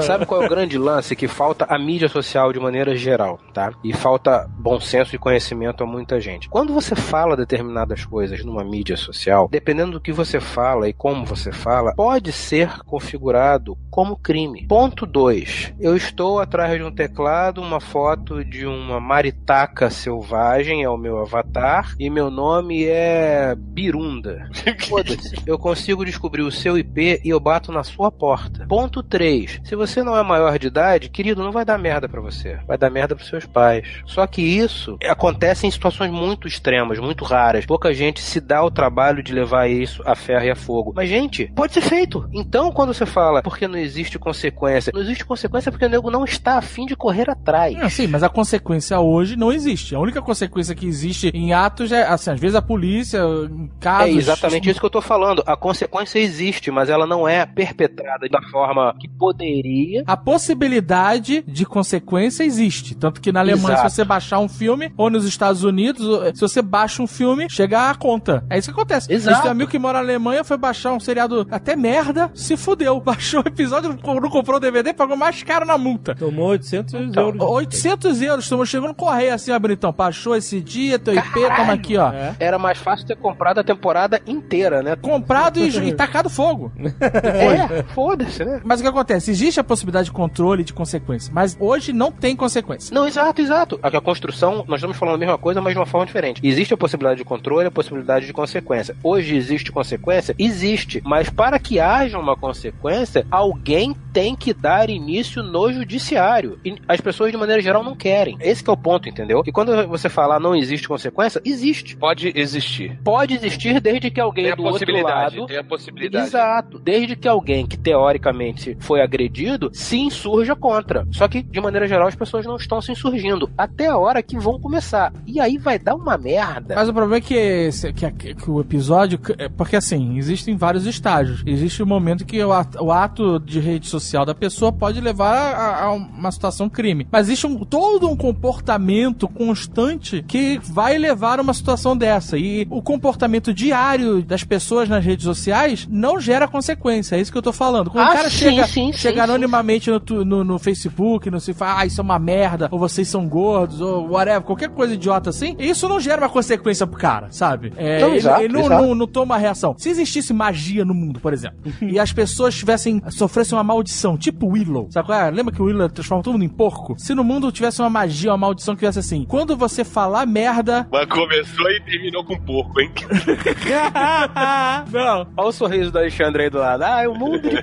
Sabe 0.02 0.26
qual 0.26 0.44
é 0.44 0.46
o 0.46 0.50
grande 0.50 0.78
lance? 0.78 1.16
Que 1.16 1.28
falta 1.28 1.66
a 1.70 1.78
mídia 1.78 2.08
social 2.08 2.52
de 2.52 2.60
maneira 2.60 2.96
geral, 2.96 3.40
tá? 3.54 3.72
E 3.84 3.94
falta 3.94 4.48
bom 4.50 4.80
senso 4.80 5.16
e 5.16 5.20
conhecimento 5.20 5.84
a 5.84 5.88
muita 5.88 6.20
gente. 6.20 6.50
Quando 6.50 6.74
você 6.74 6.96
fala 6.96 7.36
determinadas 7.36 8.06
coisas 8.06 8.44
numa 8.44 8.64
mídia 8.64 8.98
social, 8.98 9.48
dependendo 9.50 9.94
do 9.94 10.02
que 10.02 10.12
você 10.12 10.40
fala 10.40 10.88
e 10.90 10.94
como 10.94 11.26
você 11.26 11.52
fala, 11.52 11.94
pode 11.96 12.32
ser 12.32 12.80
configurado 12.86 13.78
como 13.90 14.18
crime. 14.18 14.66
Ponto 14.68 15.06
2. 15.06 15.76
Eu 15.80 15.96
estou 15.96 16.40
atrás 16.40 16.78
de 16.78 16.84
um 16.84 16.92
teclado, 16.92 17.62
uma 17.62 17.80
foto 17.80 18.44
de 18.44 18.66
uma 18.66 19.00
maritaca 19.00 19.90
selvagem, 19.90 20.84
é 20.84 20.90
o 20.90 20.98
meu 20.98 21.20
avatar, 21.20 21.94
e 22.00 22.10
meu 22.10 22.32
nome 22.32 22.86
é 22.86 23.54
Birunda. 23.56 24.50
Foda-se. 24.90 25.36
Eu 25.46 25.60
consigo 25.60 26.06
descobrir 26.06 26.42
o 26.42 26.52
seu 26.52 26.78
IP 26.78 27.22
e 27.24 27.30
eu 27.30 27.40
bato 27.40 27.72
na 27.72 27.84
sua 27.84 28.12
porta. 28.12 28.66
Ponto 28.74 29.04
3. 29.04 29.62
Se 29.64 29.76
você 29.76 30.02
não 30.02 30.18
é 30.18 30.24
maior 30.24 30.58
de 30.58 30.66
idade, 30.66 31.08
querido, 31.08 31.44
não 31.44 31.52
vai 31.52 31.64
dar 31.64 31.78
merda 31.78 32.10
pra 32.10 32.20
você. 32.20 32.58
Vai 32.68 32.76
dar 32.76 32.90
merda 32.90 33.16
pros 33.16 33.30
seus 33.30 33.46
pais. 33.46 33.88
Só 34.04 34.26
que 34.26 34.42
isso 34.42 34.98
acontece 35.08 35.68
em 35.68 35.70
situações 35.70 36.10
muito 36.10 36.48
extremas, 36.48 36.98
muito 36.98 37.24
raras. 37.24 37.68
Pouca 37.68 37.94
gente 37.94 38.20
se 38.20 38.42
dá 38.42 38.64
o 38.64 38.72
trabalho 38.72 39.22
de 39.22 39.32
levar 39.32 39.70
isso 39.70 40.02
a 40.08 40.16
ferro 40.16 40.46
e 40.46 40.50
a 40.50 40.56
fogo. 40.56 40.92
Mas, 40.96 41.08
gente, 41.08 41.52
pode 41.56 41.72
ser 41.72 41.82
feito. 41.82 42.28
Então, 42.34 42.72
quando 42.72 42.96
você 42.96 43.06
fala 43.06 43.44
porque 43.44 43.68
não 43.68 43.78
existe 43.78 44.18
consequência, 44.18 44.92
não 44.92 45.02
existe 45.02 45.24
consequência 45.24 45.72
porque 45.72 45.86
o 45.86 45.90
nego 45.90 46.10
não 46.10 46.26
está 46.26 46.58
afim 46.58 46.88
de 46.88 46.96
correr 46.96 47.30
atrás. 47.30 47.76
Não, 47.76 47.88
sim, 47.92 48.08
mas 48.08 48.24
a 48.24 48.30
consequência 48.30 49.00
hoje 49.00 49.36
não 49.36 49.52
existe. 49.52 49.94
A 49.94 50.00
única 50.00 50.20
consequência 50.20 50.74
que 50.74 50.88
existe 50.88 51.30
em 51.32 51.54
atos 51.54 51.92
é, 51.92 52.08
assim, 52.08 52.32
às 52.32 52.40
vezes 52.40 52.56
a 52.56 52.62
polícia, 52.62 53.20
em 53.52 53.70
casos... 53.80 54.16
É 54.16 54.18
exatamente 54.18 54.68
isso 54.68 54.80
que 54.80 54.86
eu 54.88 54.90
tô 54.90 55.00
falando. 55.00 55.44
A 55.46 55.56
consequência 55.56 56.18
existe, 56.18 56.72
mas 56.72 56.90
ela 56.90 57.06
não 57.06 57.28
é 57.28 57.46
perpetrada 57.46 58.28
da 58.28 58.42
forma 58.50 58.63
que 59.00 59.08
poderia. 59.08 60.04
A 60.06 60.16
possibilidade 60.18 61.44
de 61.48 61.66
consequência 61.66 62.44
existe. 62.44 62.96
Tanto 62.96 63.22
que 63.22 63.32
na 63.32 63.40
Alemanha, 63.40 63.76
Exato. 63.76 63.90
se 63.90 63.96
você 63.96 64.04
baixar 64.04 64.40
um 64.40 64.48
filme, 64.48 64.94
ou 64.98 65.10
nos 65.10 65.26
Estados 65.26 65.64
Unidos, 65.64 66.06
se 66.36 66.42
você 66.42 66.62
baixa 66.62 67.02
um 67.02 67.08
filme, 67.08 67.48
chega 67.50 67.90
a 67.90 67.96
conta. 67.96 68.44
É 68.50 68.58
isso 68.58 68.70
que 68.74 68.80
acontece. 68.80 69.12
Exato. 69.12 69.40
Esse 69.40 69.48
amigo 69.48 69.70
que 69.70 69.80
mora 69.80 69.94
na 70.00 70.04
Alemanha 70.04 70.44
foi 70.44 70.58
baixar 70.58 70.94
um 70.94 71.00
seriado 71.00 71.48
até 71.52 71.76
merda, 71.76 72.32
se 72.34 72.56
fudeu. 72.58 73.00
Baixou 73.04 73.42
o 73.44 73.48
episódio, 73.48 73.90
não 73.90 74.30
comprou 74.30 74.58
o 74.58 74.60
DVD, 74.60 74.94
pagou 74.94 75.16
mais 75.18 75.44
caro 75.44 75.66
na 75.66 75.78
multa. 75.78 76.16
Tomou 76.16 76.48
800 76.50 76.94
Então, 76.94 77.24
euros. 77.28 77.42
800 77.42 78.22
euros, 78.22 78.50
tomou, 78.50 78.66
chegou 78.66 78.88
no 78.88 78.96
correio 78.96 79.34
assim, 79.34 79.52
ó, 79.52 79.60
bonitão. 79.60 79.92
Baixou 79.92 80.36
esse 80.36 80.62
dia, 80.62 80.98
teu 80.98 81.14
IP, 81.14 81.40
toma 81.56 81.74
aqui, 81.74 81.98
ó. 81.98 82.12
É. 82.12 82.36
Era 82.40 82.58
mais 82.58 82.78
fácil 82.78 83.06
ter 83.06 83.16
comprado 83.16 83.60
a 83.60 83.64
temporada 83.64 84.22
inteira, 84.26 84.82
né? 84.82 84.96
Comprado 84.96 85.60
e, 85.60 85.68
e 85.90 85.94
tacado 85.94 86.30
fogo. 86.30 86.72
É, 86.80 87.84
foda-se, 87.94 88.44
né? 88.44 88.53
Mas 88.64 88.80
o 88.80 88.84
que 88.84 88.90
acontece? 88.90 89.32
Existe 89.32 89.60
a 89.60 89.64
possibilidade 89.64 90.06
de 90.06 90.12
controle 90.12 90.62
e 90.62 90.66
de 90.66 90.74
consequência, 90.74 91.32
mas 91.34 91.58
hoje 91.60 91.94
não 91.94 92.12
tem 92.12 92.36
consequência. 92.36 92.94
Não, 92.94 93.08
exato, 93.08 93.42
exato. 93.42 93.80
A, 93.82 93.88
a 93.88 94.02
construção, 94.02 94.64
nós 94.68 94.80
estamos 94.80 94.98
falando 94.98 95.16
a 95.16 95.20
mesma 95.20 95.38
coisa, 95.38 95.62
mas 95.62 95.74
de 95.74 95.80
uma 95.80 95.86
forma 95.86 96.06
diferente. 96.06 96.42
Existe 96.44 96.74
a 96.74 96.78
possibilidade 96.78 97.20
de 97.20 97.26
controle 97.26 97.66
e 97.66 97.68
a 97.68 97.72
possibilidade 97.72 98.26
de 98.26 98.34
consequência. 98.34 98.96
Hoje 99.04 99.36
existe 99.36 99.72
consequência? 99.72 100.36
Existe. 100.38 101.02
Mas 101.06 101.30
para 101.30 101.58
que 101.60 101.80
haja 101.80 102.18
uma 102.20 102.36
consequência, 102.36 103.26
alguém 103.32 103.96
tem 104.12 104.36
que 104.36 104.54
dar 104.54 104.90
início 104.90 105.42
no 105.42 105.72
judiciário. 105.72 106.60
E 106.64 106.76
as 106.88 107.02
pessoas, 107.02 107.32
de 107.32 107.38
maneira 107.38 107.62
geral, 107.62 107.84
não 107.84 107.96
querem. 107.96 108.38
Esse 108.40 108.64
que 108.64 108.70
é 108.70 108.74
o 108.74 108.78
ponto, 108.78 109.10
entendeu? 109.10 109.44
E 109.46 109.52
quando 109.52 109.88
você 109.88 110.10
falar 110.10 110.40
não 110.40 110.56
existe 110.56 110.88
consequência, 110.88 111.42
existe. 111.44 111.96
Pode 111.96 112.32
existir. 112.36 113.00
Pode 113.04 113.34
existir 113.34 113.80
desde 113.82 114.12
que 114.12 114.22
alguém 114.22 114.46
Tem 114.46 114.54
a 114.54 114.56
do 114.56 114.64
outro 114.64 114.80
possibilidade. 114.80 115.38
lado 115.38 115.48
Tem 115.48 115.58
a 115.58 115.64
possibilidade. 115.64 116.28
Exato. 116.28 116.80
Desde 116.80 117.16
que 117.16 117.28
alguém 117.28 117.66
que 117.66 117.78
teoricamente 117.78 118.43
foi 118.80 119.02
agredido 119.02 119.70
se 119.74 119.98
insurja 119.98 120.56
contra. 120.56 121.06
Só 121.12 121.28
que, 121.28 121.42
de 121.42 121.60
maneira 121.62 121.88
geral, 121.88 122.08
as 122.08 122.16
pessoas 122.16 122.46
não 122.46 122.56
estão 122.56 122.82
se 122.82 122.92
insurgindo. 122.92 123.50
Até 123.58 123.88
a 123.88 123.98
hora 123.98 124.22
que 124.24 124.38
vão 124.38 124.60
começar. 124.60 125.14
E 125.26 125.40
aí 125.40 125.58
vai 125.58 125.78
dar 125.80 125.96
uma 125.96 126.18
merda. 126.18 126.76
Mas 126.76 126.90
o 126.90 126.94
problema 126.94 127.18
é 127.18 127.22
que, 127.22 127.70
que, 128.18 128.34
que 128.36 128.50
o 128.52 128.60
episódio. 128.60 129.20
é 129.38 129.48
Porque 129.50 129.76
assim, 129.76 130.18
existem 130.18 130.56
vários 130.58 130.86
estágios. 130.86 131.44
Existe 131.46 131.82
o 131.82 131.88
momento 131.88 132.26
que 132.26 132.44
o 132.44 132.52
ato, 132.52 132.84
o 132.84 132.92
ato 132.92 133.40
de 133.40 133.60
rede 133.60 133.88
social 133.88 134.26
da 134.26 134.34
pessoa 134.36 134.72
pode 134.72 135.00
levar 135.00 135.54
a, 135.54 135.84
a 135.86 135.92
uma 135.94 136.32
situação 136.32 136.70
crime. 136.70 137.08
Mas 137.12 137.28
existe 137.28 137.48
um- 137.48 137.64
todo 137.64 138.10
um 138.10 138.16
comportamento 138.16 139.28
constante 139.28 140.24
que 140.28 140.60
vai 140.64 140.98
levar 140.98 141.40
a 141.40 141.42
uma 141.42 141.54
situação 141.54 141.96
dessa. 141.98 142.38
E 142.38 142.68
o 142.70 142.82
comportamento 142.82 143.54
diário 143.54 144.24
das 144.24 144.44
pessoas 144.44 144.88
nas 144.90 145.04
redes 145.04 145.26
sociais 145.26 145.88
não 145.90 146.20
gera 146.20 146.48
consequência. 146.48 147.16
É 147.16 147.22
isso 147.22 147.32
que 147.32 147.38
eu 147.38 147.42
tô 147.42 147.54
falando. 147.54 147.90
Quando 147.90 148.06
Ah, 148.08 148.12
o 148.12 148.14
cara 148.14 148.30
sim, 148.30 148.33
chega, 148.34 148.68
sim, 148.68 148.92
sim, 148.92 148.94
chega 148.94 149.16
sim. 149.16 149.22
anonimamente 149.22 149.90
no, 149.90 150.26
no, 150.26 150.44
no 150.44 150.60
Facebook, 150.60 151.30
no 151.30 151.40
se 151.40 151.54
fala, 151.54 151.82
ah, 151.82 151.86
isso 151.86 152.02
é 152.02 152.04
uma 152.04 152.20
merda, 152.20 152.68
ou 152.72 152.80
vocês 152.80 153.08
são 153.08 153.28
gordos, 153.28 153.82
ou 153.82 154.10
whatever, 154.10 154.42
qualquer 154.42 154.70
coisa 154.70 154.94
idiota 154.94 155.30
assim, 155.30 155.56
isso 155.60 155.88
não 155.88 156.00
gera 156.00 156.22
uma 156.22 156.30
consequência 156.30 156.86
pro 156.88 156.98
cara, 156.98 157.28
sabe? 157.32 157.74
É, 157.78 158.00
Não, 158.00 158.10
ele 158.10 158.18
exato, 158.18 158.42
ele 158.42 158.54
não, 158.54 158.70
não, 158.70 158.96
não 158.96 159.08
toma 159.08 159.38
reação. 159.38 159.76
Se 159.78 159.90
existisse 159.90 160.34
magia 160.34 160.86
no 160.86 160.94
mundo, 160.94 161.20
por 161.20 161.34
exemplo, 161.34 161.58
e 161.82 162.00
as 162.00 162.12
pessoas 162.12 162.56
tivessem, 162.56 163.02
sofressem 163.10 163.58
uma 163.58 163.64
maldição, 163.64 164.18
tipo 164.18 164.48
Willow, 164.48 164.88
sabe 164.92 165.08
qual 165.08 165.20
é? 165.20 165.32
Lembra 165.32 165.54
que 165.54 165.62
o 165.62 165.66
Willow 165.66 165.90
transforma 165.90 166.24
todo 166.24 166.34
mundo 166.34 166.46
em 166.46 166.50
porco? 166.50 166.96
Se 166.98 167.14
no 167.14 167.24
mundo 167.24 167.52
tivesse 167.52 167.82
uma 167.82 167.90
magia, 167.90 168.32
uma 168.32 168.38
maldição 168.38 168.76
que 168.76 168.80
tivesse 168.80 169.00
assim, 169.00 169.26
quando 169.26 169.56
você 169.56 169.84
falar 169.84 170.26
merda... 170.26 170.88
Mas 170.92 171.08
começou 171.08 171.70
e 171.72 171.82
terminou 171.82 172.24
com 172.24 172.40
porco, 172.40 172.80
hein? 172.80 172.92
não, 174.92 175.28
Olha 175.36 175.50
o 175.50 175.52
sorriso 175.52 175.92
do 175.92 175.98
Alexandre 175.98 176.44
aí 176.44 176.50
do 176.50 176.60
lado. 176.60 176.84
Ah, 176.84 177.04
é 177.04 177.10
um 177.10 177.16
mundo 177.16 177.50
de 177.50 177.62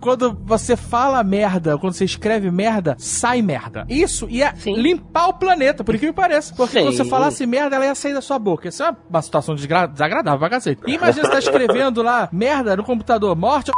quando 0.00 0.36
você 0.44 0.76
fala 0.76 1.22
merda, 1.22 1.76
quando 1.78 1.92
você 1.94 2.04
escreve 2.04 2.50
merda, 2.50 2.94
sai 2.98 3.42
merda. 3.42 3.84
Isso 3.88 4.28
ia 4.30 4.54
Sim. 4.56 4.74
limpar 4.76 5.28
o 5.28 5.34
planeta, 5.34 5.82
por 5.84 5.96
que 5.98 6.12
pareça. 6.12 6.54
Porque 6.54 6.78
Sim. 6.78 6.84
quando 6.86 6.96
você 6.96 7.04
falasse 7.04 7.46
merda, 7.46 7.76
ela 7.76 7.84
ia 7.86 7.94
sair 7.94 8.14
da 8.14 8.20
sua 8.20 8.38
boca. 8.38 8.68
Isso 8.68 8.82
é 8.82 8.94
uma- 9.10 9.22
situação 9.22 9.54
desagradável 9.54 10.38
pra 10.38 10.50
cacete. 10.50 10.80
Imagina 10.86 11.24
você 11.24 11.30
tá 11.32 11.38
escrevendo 11.38 12.02
lá 12.02 12.28
merda 12.32 12.76
no 12.76 12.84
computador, 12.84 13.34
morte. 13.36 13.70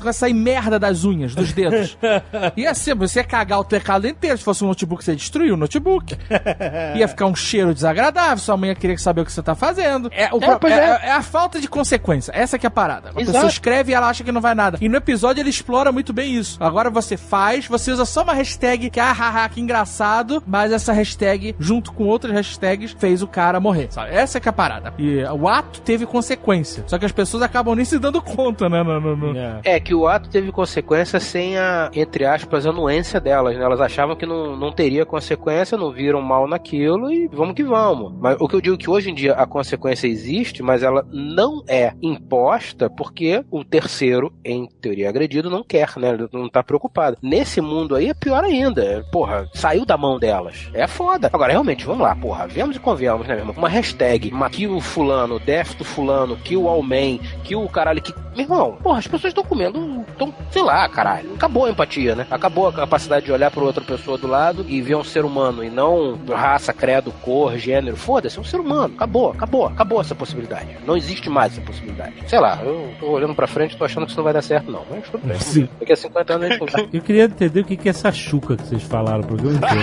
Vai 0.00 0.12
sair 0.12 0.34
merda 0.34 0.78
das 0.78 1.04
unhas, 1.04 1.34
dos 1.34 1.52
dedos. 1.52 1.96
Ia 2.56 2.74
ser, 2.74 2.94
você 2.94 3.20
ia 3.20 3.24
cagar 3.24 3.60
o 3.60 3.64
teclado 3.64 4.06
inteiro. 4.08 4.36
Se 4.36 4.42
fosse 4.44 4.64
um 4.64 4.66
notebook, 4.68 5.04
você 5.04 5.14
destruiu 5.14 5.54
o 5.54 5.56
notebook. 5.56 6.16
Ia 6.96 7.06
ficar 7.06 7.26
um 7.26 7.34
cheiro 7.34 7.72
desagradável. 7.72 8.38
Sua 8.38 8.56
mãe 8.56 8.70
ia 8.70 8.74
querer 8.74 8.98
saber 8.98 9.20
o 9.20 9.24
que 9.24 9.32
você 9.32 9.42
tá 9.42 9.54
fazendo. 9.54 10.10
É, 10.12 10.28
o 10.34 10.42
É, 10.42 10.58
pois 10.58 10.72
é- 10.72 10.76
é. 11.04 11.06
é 11.08 11.12
a 11.12 11.22
falta 11.22 11.60
de 11.60 11.68
consequência. 11.68 12.32
Essa 12.34 12.58
que 12.58 12.66
é 12.66 12.68
a 12.68 12.70
parada. 12.70 13.10
A 13.10 13.12
pessoa 13.12 13.46
escreve 13.46 13.92
e 13.92 13.94
ela 13.94 14.08
acha 14.08 14.24
que 14.24 14.32
não 14.32 14.40
vai 14.40 14.54
nada. 14.54 14.78
E 14.80 14.88
no 14.88 14.96
episódio 14.96 15.40
ele 15.40 15.50
explora 15.50 15.92
muito 15.92 16.12
bem 16.12 16.34
isso. 16.34 16.56
Agora 16.62 16.90
você 16.90 17.16
faz, 17.16 17.66
você 17.66 17.92
usa 17.92 18.04
só 18.04 18.22
uma 18.22 18.34
hashtag 18.34 18.90
que, 18.90 18.98
ah, 19.00 19.12
haha, 19.12 19.48
que 19.48 19.60
engraçado, 19.60 20.42
mas 20.46 20.72
essa 20.72 20.92
hashtag, 20.92 21.54
junto 21.60 21.92
com 21.92 22.04
outras 22.04 22.32
hashtags, 22.32 22.94
fez 22.98 23.22
o 23.22 23.26
cara 23.26 23.60
morrer, 23.60 23.88
sabe? 23.90 24.12
Essa 24.14 24.40
que 24.40 24.48
é 24.48 24.50
a 24.50 24.52
parada. 24.52 24.92
E 24.98 25.22
o 25.24 25.46
ato 25.48 25.80
teve 25.82 26.06
consequência. 26.06 26.82
Só 26.86 26.98
que 26.98 27.04
as 27.06 27.12
pessoas 27.12 27.42
acabam 27.42 27.74
nem 27.74 27.84
se 27.84 27.98
dando 27.98 28.20
conta, 28.20 28.68
né? 28.68 28.82
No, 28.82 29.00
no- 29.00 29.16
no- 29.16 29.38
É. 29.38 29.60
Que 29.84 29.94
o 29.94 30.06
ato 30.06 30.30
teve 30.30 30.52
consequência 30.52 31.18
sem 31.18 31.58
a, 31.58 31.90
entre 31.94 32.24
aspas, 32.24 32.66
anuência 32.66 33.20
delas, 33.20 33.56
né? 33.56 33.64
Elas 33.64 33.80
achavam 33.80 34.16
que 34.16 34.24
não, 34.24 34.56
não 34.56 34.72
teria 34.72 35.04
consequência, 35.04 35.76
não 35.76 35.90
viram 35.90 36.22
mal 36.22 36.46
naquilo 36.46 37.10
e 37.12 37.28
vamos 37.28 37.54
que 37.54 37.64
vamos. 37.64 38.12
Mas 38.18 38.36
o 38.40 38.48
que 38.48 38.54
eu 38.54 38.60
digo 38.60 38.76
é 38.76 38.78
que 38.78 38.90
hoje 38.90 39.10
em 39.10 39.14
dia 39.14 39.34
a 39.34 39.46
consequência 39.46 40.06
existe, 40.06 40.62
mas 40.62 40.82
ela 40.82 41.06
não 41.12 41.62
é 41.68 41.92
imposta 42.00 42.88
porque 42.88 43.44
o 43.50 43.64
terceiro, 43.64 44.32
em 44.44 44.68
teoria 44.80 45.08
agredido, 45.08 45.50
não 45.50 45.64
quer, 45.64 45.90
né? 45.96 46.16
Não 46.32 46.48
tá 46.48 46.62
preocupado. 46.62 47.16
Nesse 47.20 47.60
mundo 47.60 47.94
aí 47.94 48.08
é 48.08 48.14
pior 48.14 48.44
ainda. 48.44 49.04
Porra, 49.10 49.48
saiu 49.52 49.84
da 49.84 49.96
mão 49.96 50.18
delas. 50.18 50.70
É 50.72 50.86
foda. 50.86 51.30
Agora, 51.32 51.52
realmente, 51.52 51.84
vamos 51.84 52.02
lá, 52.02 52.14
porra. 52.14 52.46
Vemos 52.46 52.76
e 52.76 52.80
convenhamos, 52.80 53.26
né, 53.26 53.34
meu 53.34 53.42
irmão? 53.42 53.54
Uma 53.56 53.68
hashtag, 53.68 54.30
uma 54.32 54.48
kill 54.48 54.80
fulano, 54.80 55.38
death 55.40 55.76
do 55.76 55.84
fulano, 55.84 56.36
kill 56.36 56.68
all 56.68 56.82
man, 56.82 57.18
kill 57.44 57.62
o 57.62 57.68
caralho 57.68 58.00
que. 58.00 58.14
Meu 58.34 58.44
irmão, 58.44 58.78
porra, 58.82 58.98
as 58.98 59.06
pessoas 59.06 59.30
estão 59.32 59.44
comendo. 59.44 59.71
Estão, 60.08 60.34
sei 60.50 60.62
lá, 60.62 60.88
caralho. 60.88 61.34
Acabou 61.34 61.66
a 61.66 61.70
empatia, 61.70 62.14
né? 62.14 62.26
Acabou 62.30 62.68
a 62.68 62.72
capacidade 62.72 63.26
de 63.26 63.32
olhar 63.32 63.50
pra 63.50 63.62
outra 63.62 63.82
pessoa 63.82 64.18
do 64.18 64.26
lado 64.26 64.64
e 64.68 64.80
ver 64.80 64.94
um 64.96 65.04
ser 65.04 65.24
humano 65.24 65.64
e 65.64 65.70
não 65.70 66.18
raça, 66.28 66.72
credo, 66.72 67.12
cor, 67.22 67.56
gênero. 67.56 67.96
Foda-se, 67.96 68.38
é 68.38 68.40
um 68.40 68.44
ser 68.44 68.60
humano. 68.60 68.94
Acabou, 68.94 69.30
acabou, 69.30 69.66
acabou 69.66 70.00
essa 70.00 70.14
possibilidade. 70.14 70.76
Não 70.86 70.96
existe 70.96 71.28
mais 71.30 71.52
essa 71.52 71.60
possibilidade. 71.62 72.14
Sei 72.26 72.38
lá, 72.38 72.60
eu 72.62 72.92
tô 73.00 73.06
olhando 73.10 73.34
pra 73.34 73.46
frente 73.46 73.74
e 73.74 73.78
tô 73.78 73.84
achando 73.84 74.04
que 74.04 74.10
isso 74.10 74.18
não 74.18 74.24
vai 74.24 74.32
dar 74.32 74.42
certo, 74.42 74.70
não. 74.70 74.84
Mas 74.90 75.08
tudo 75.08 75.26
bem. 75.26 75.38
Sim. 75.40 75.68
Daqui 75.80 75.92
a 75.92 75.96
50 75.96 76.34
anos 76.34 76.46
a 76.46 76.48
gente 76.50 76.58
conversa. 76.58 76.88
Eu 76.92 77.02
queria 77.02 77.24
entender 77.24 77.60
o 77.60 77.64
que 77.64 77.88
é 77.88 77.90
essa 77.90 78.12
chuca 78.12 78.56
que 78.56 78.66
vocês 78.66 78.82
falaram 78.82 79.20
o 79.20 79.26
programa 79.26 79.58
inteiro. 79.58 79.82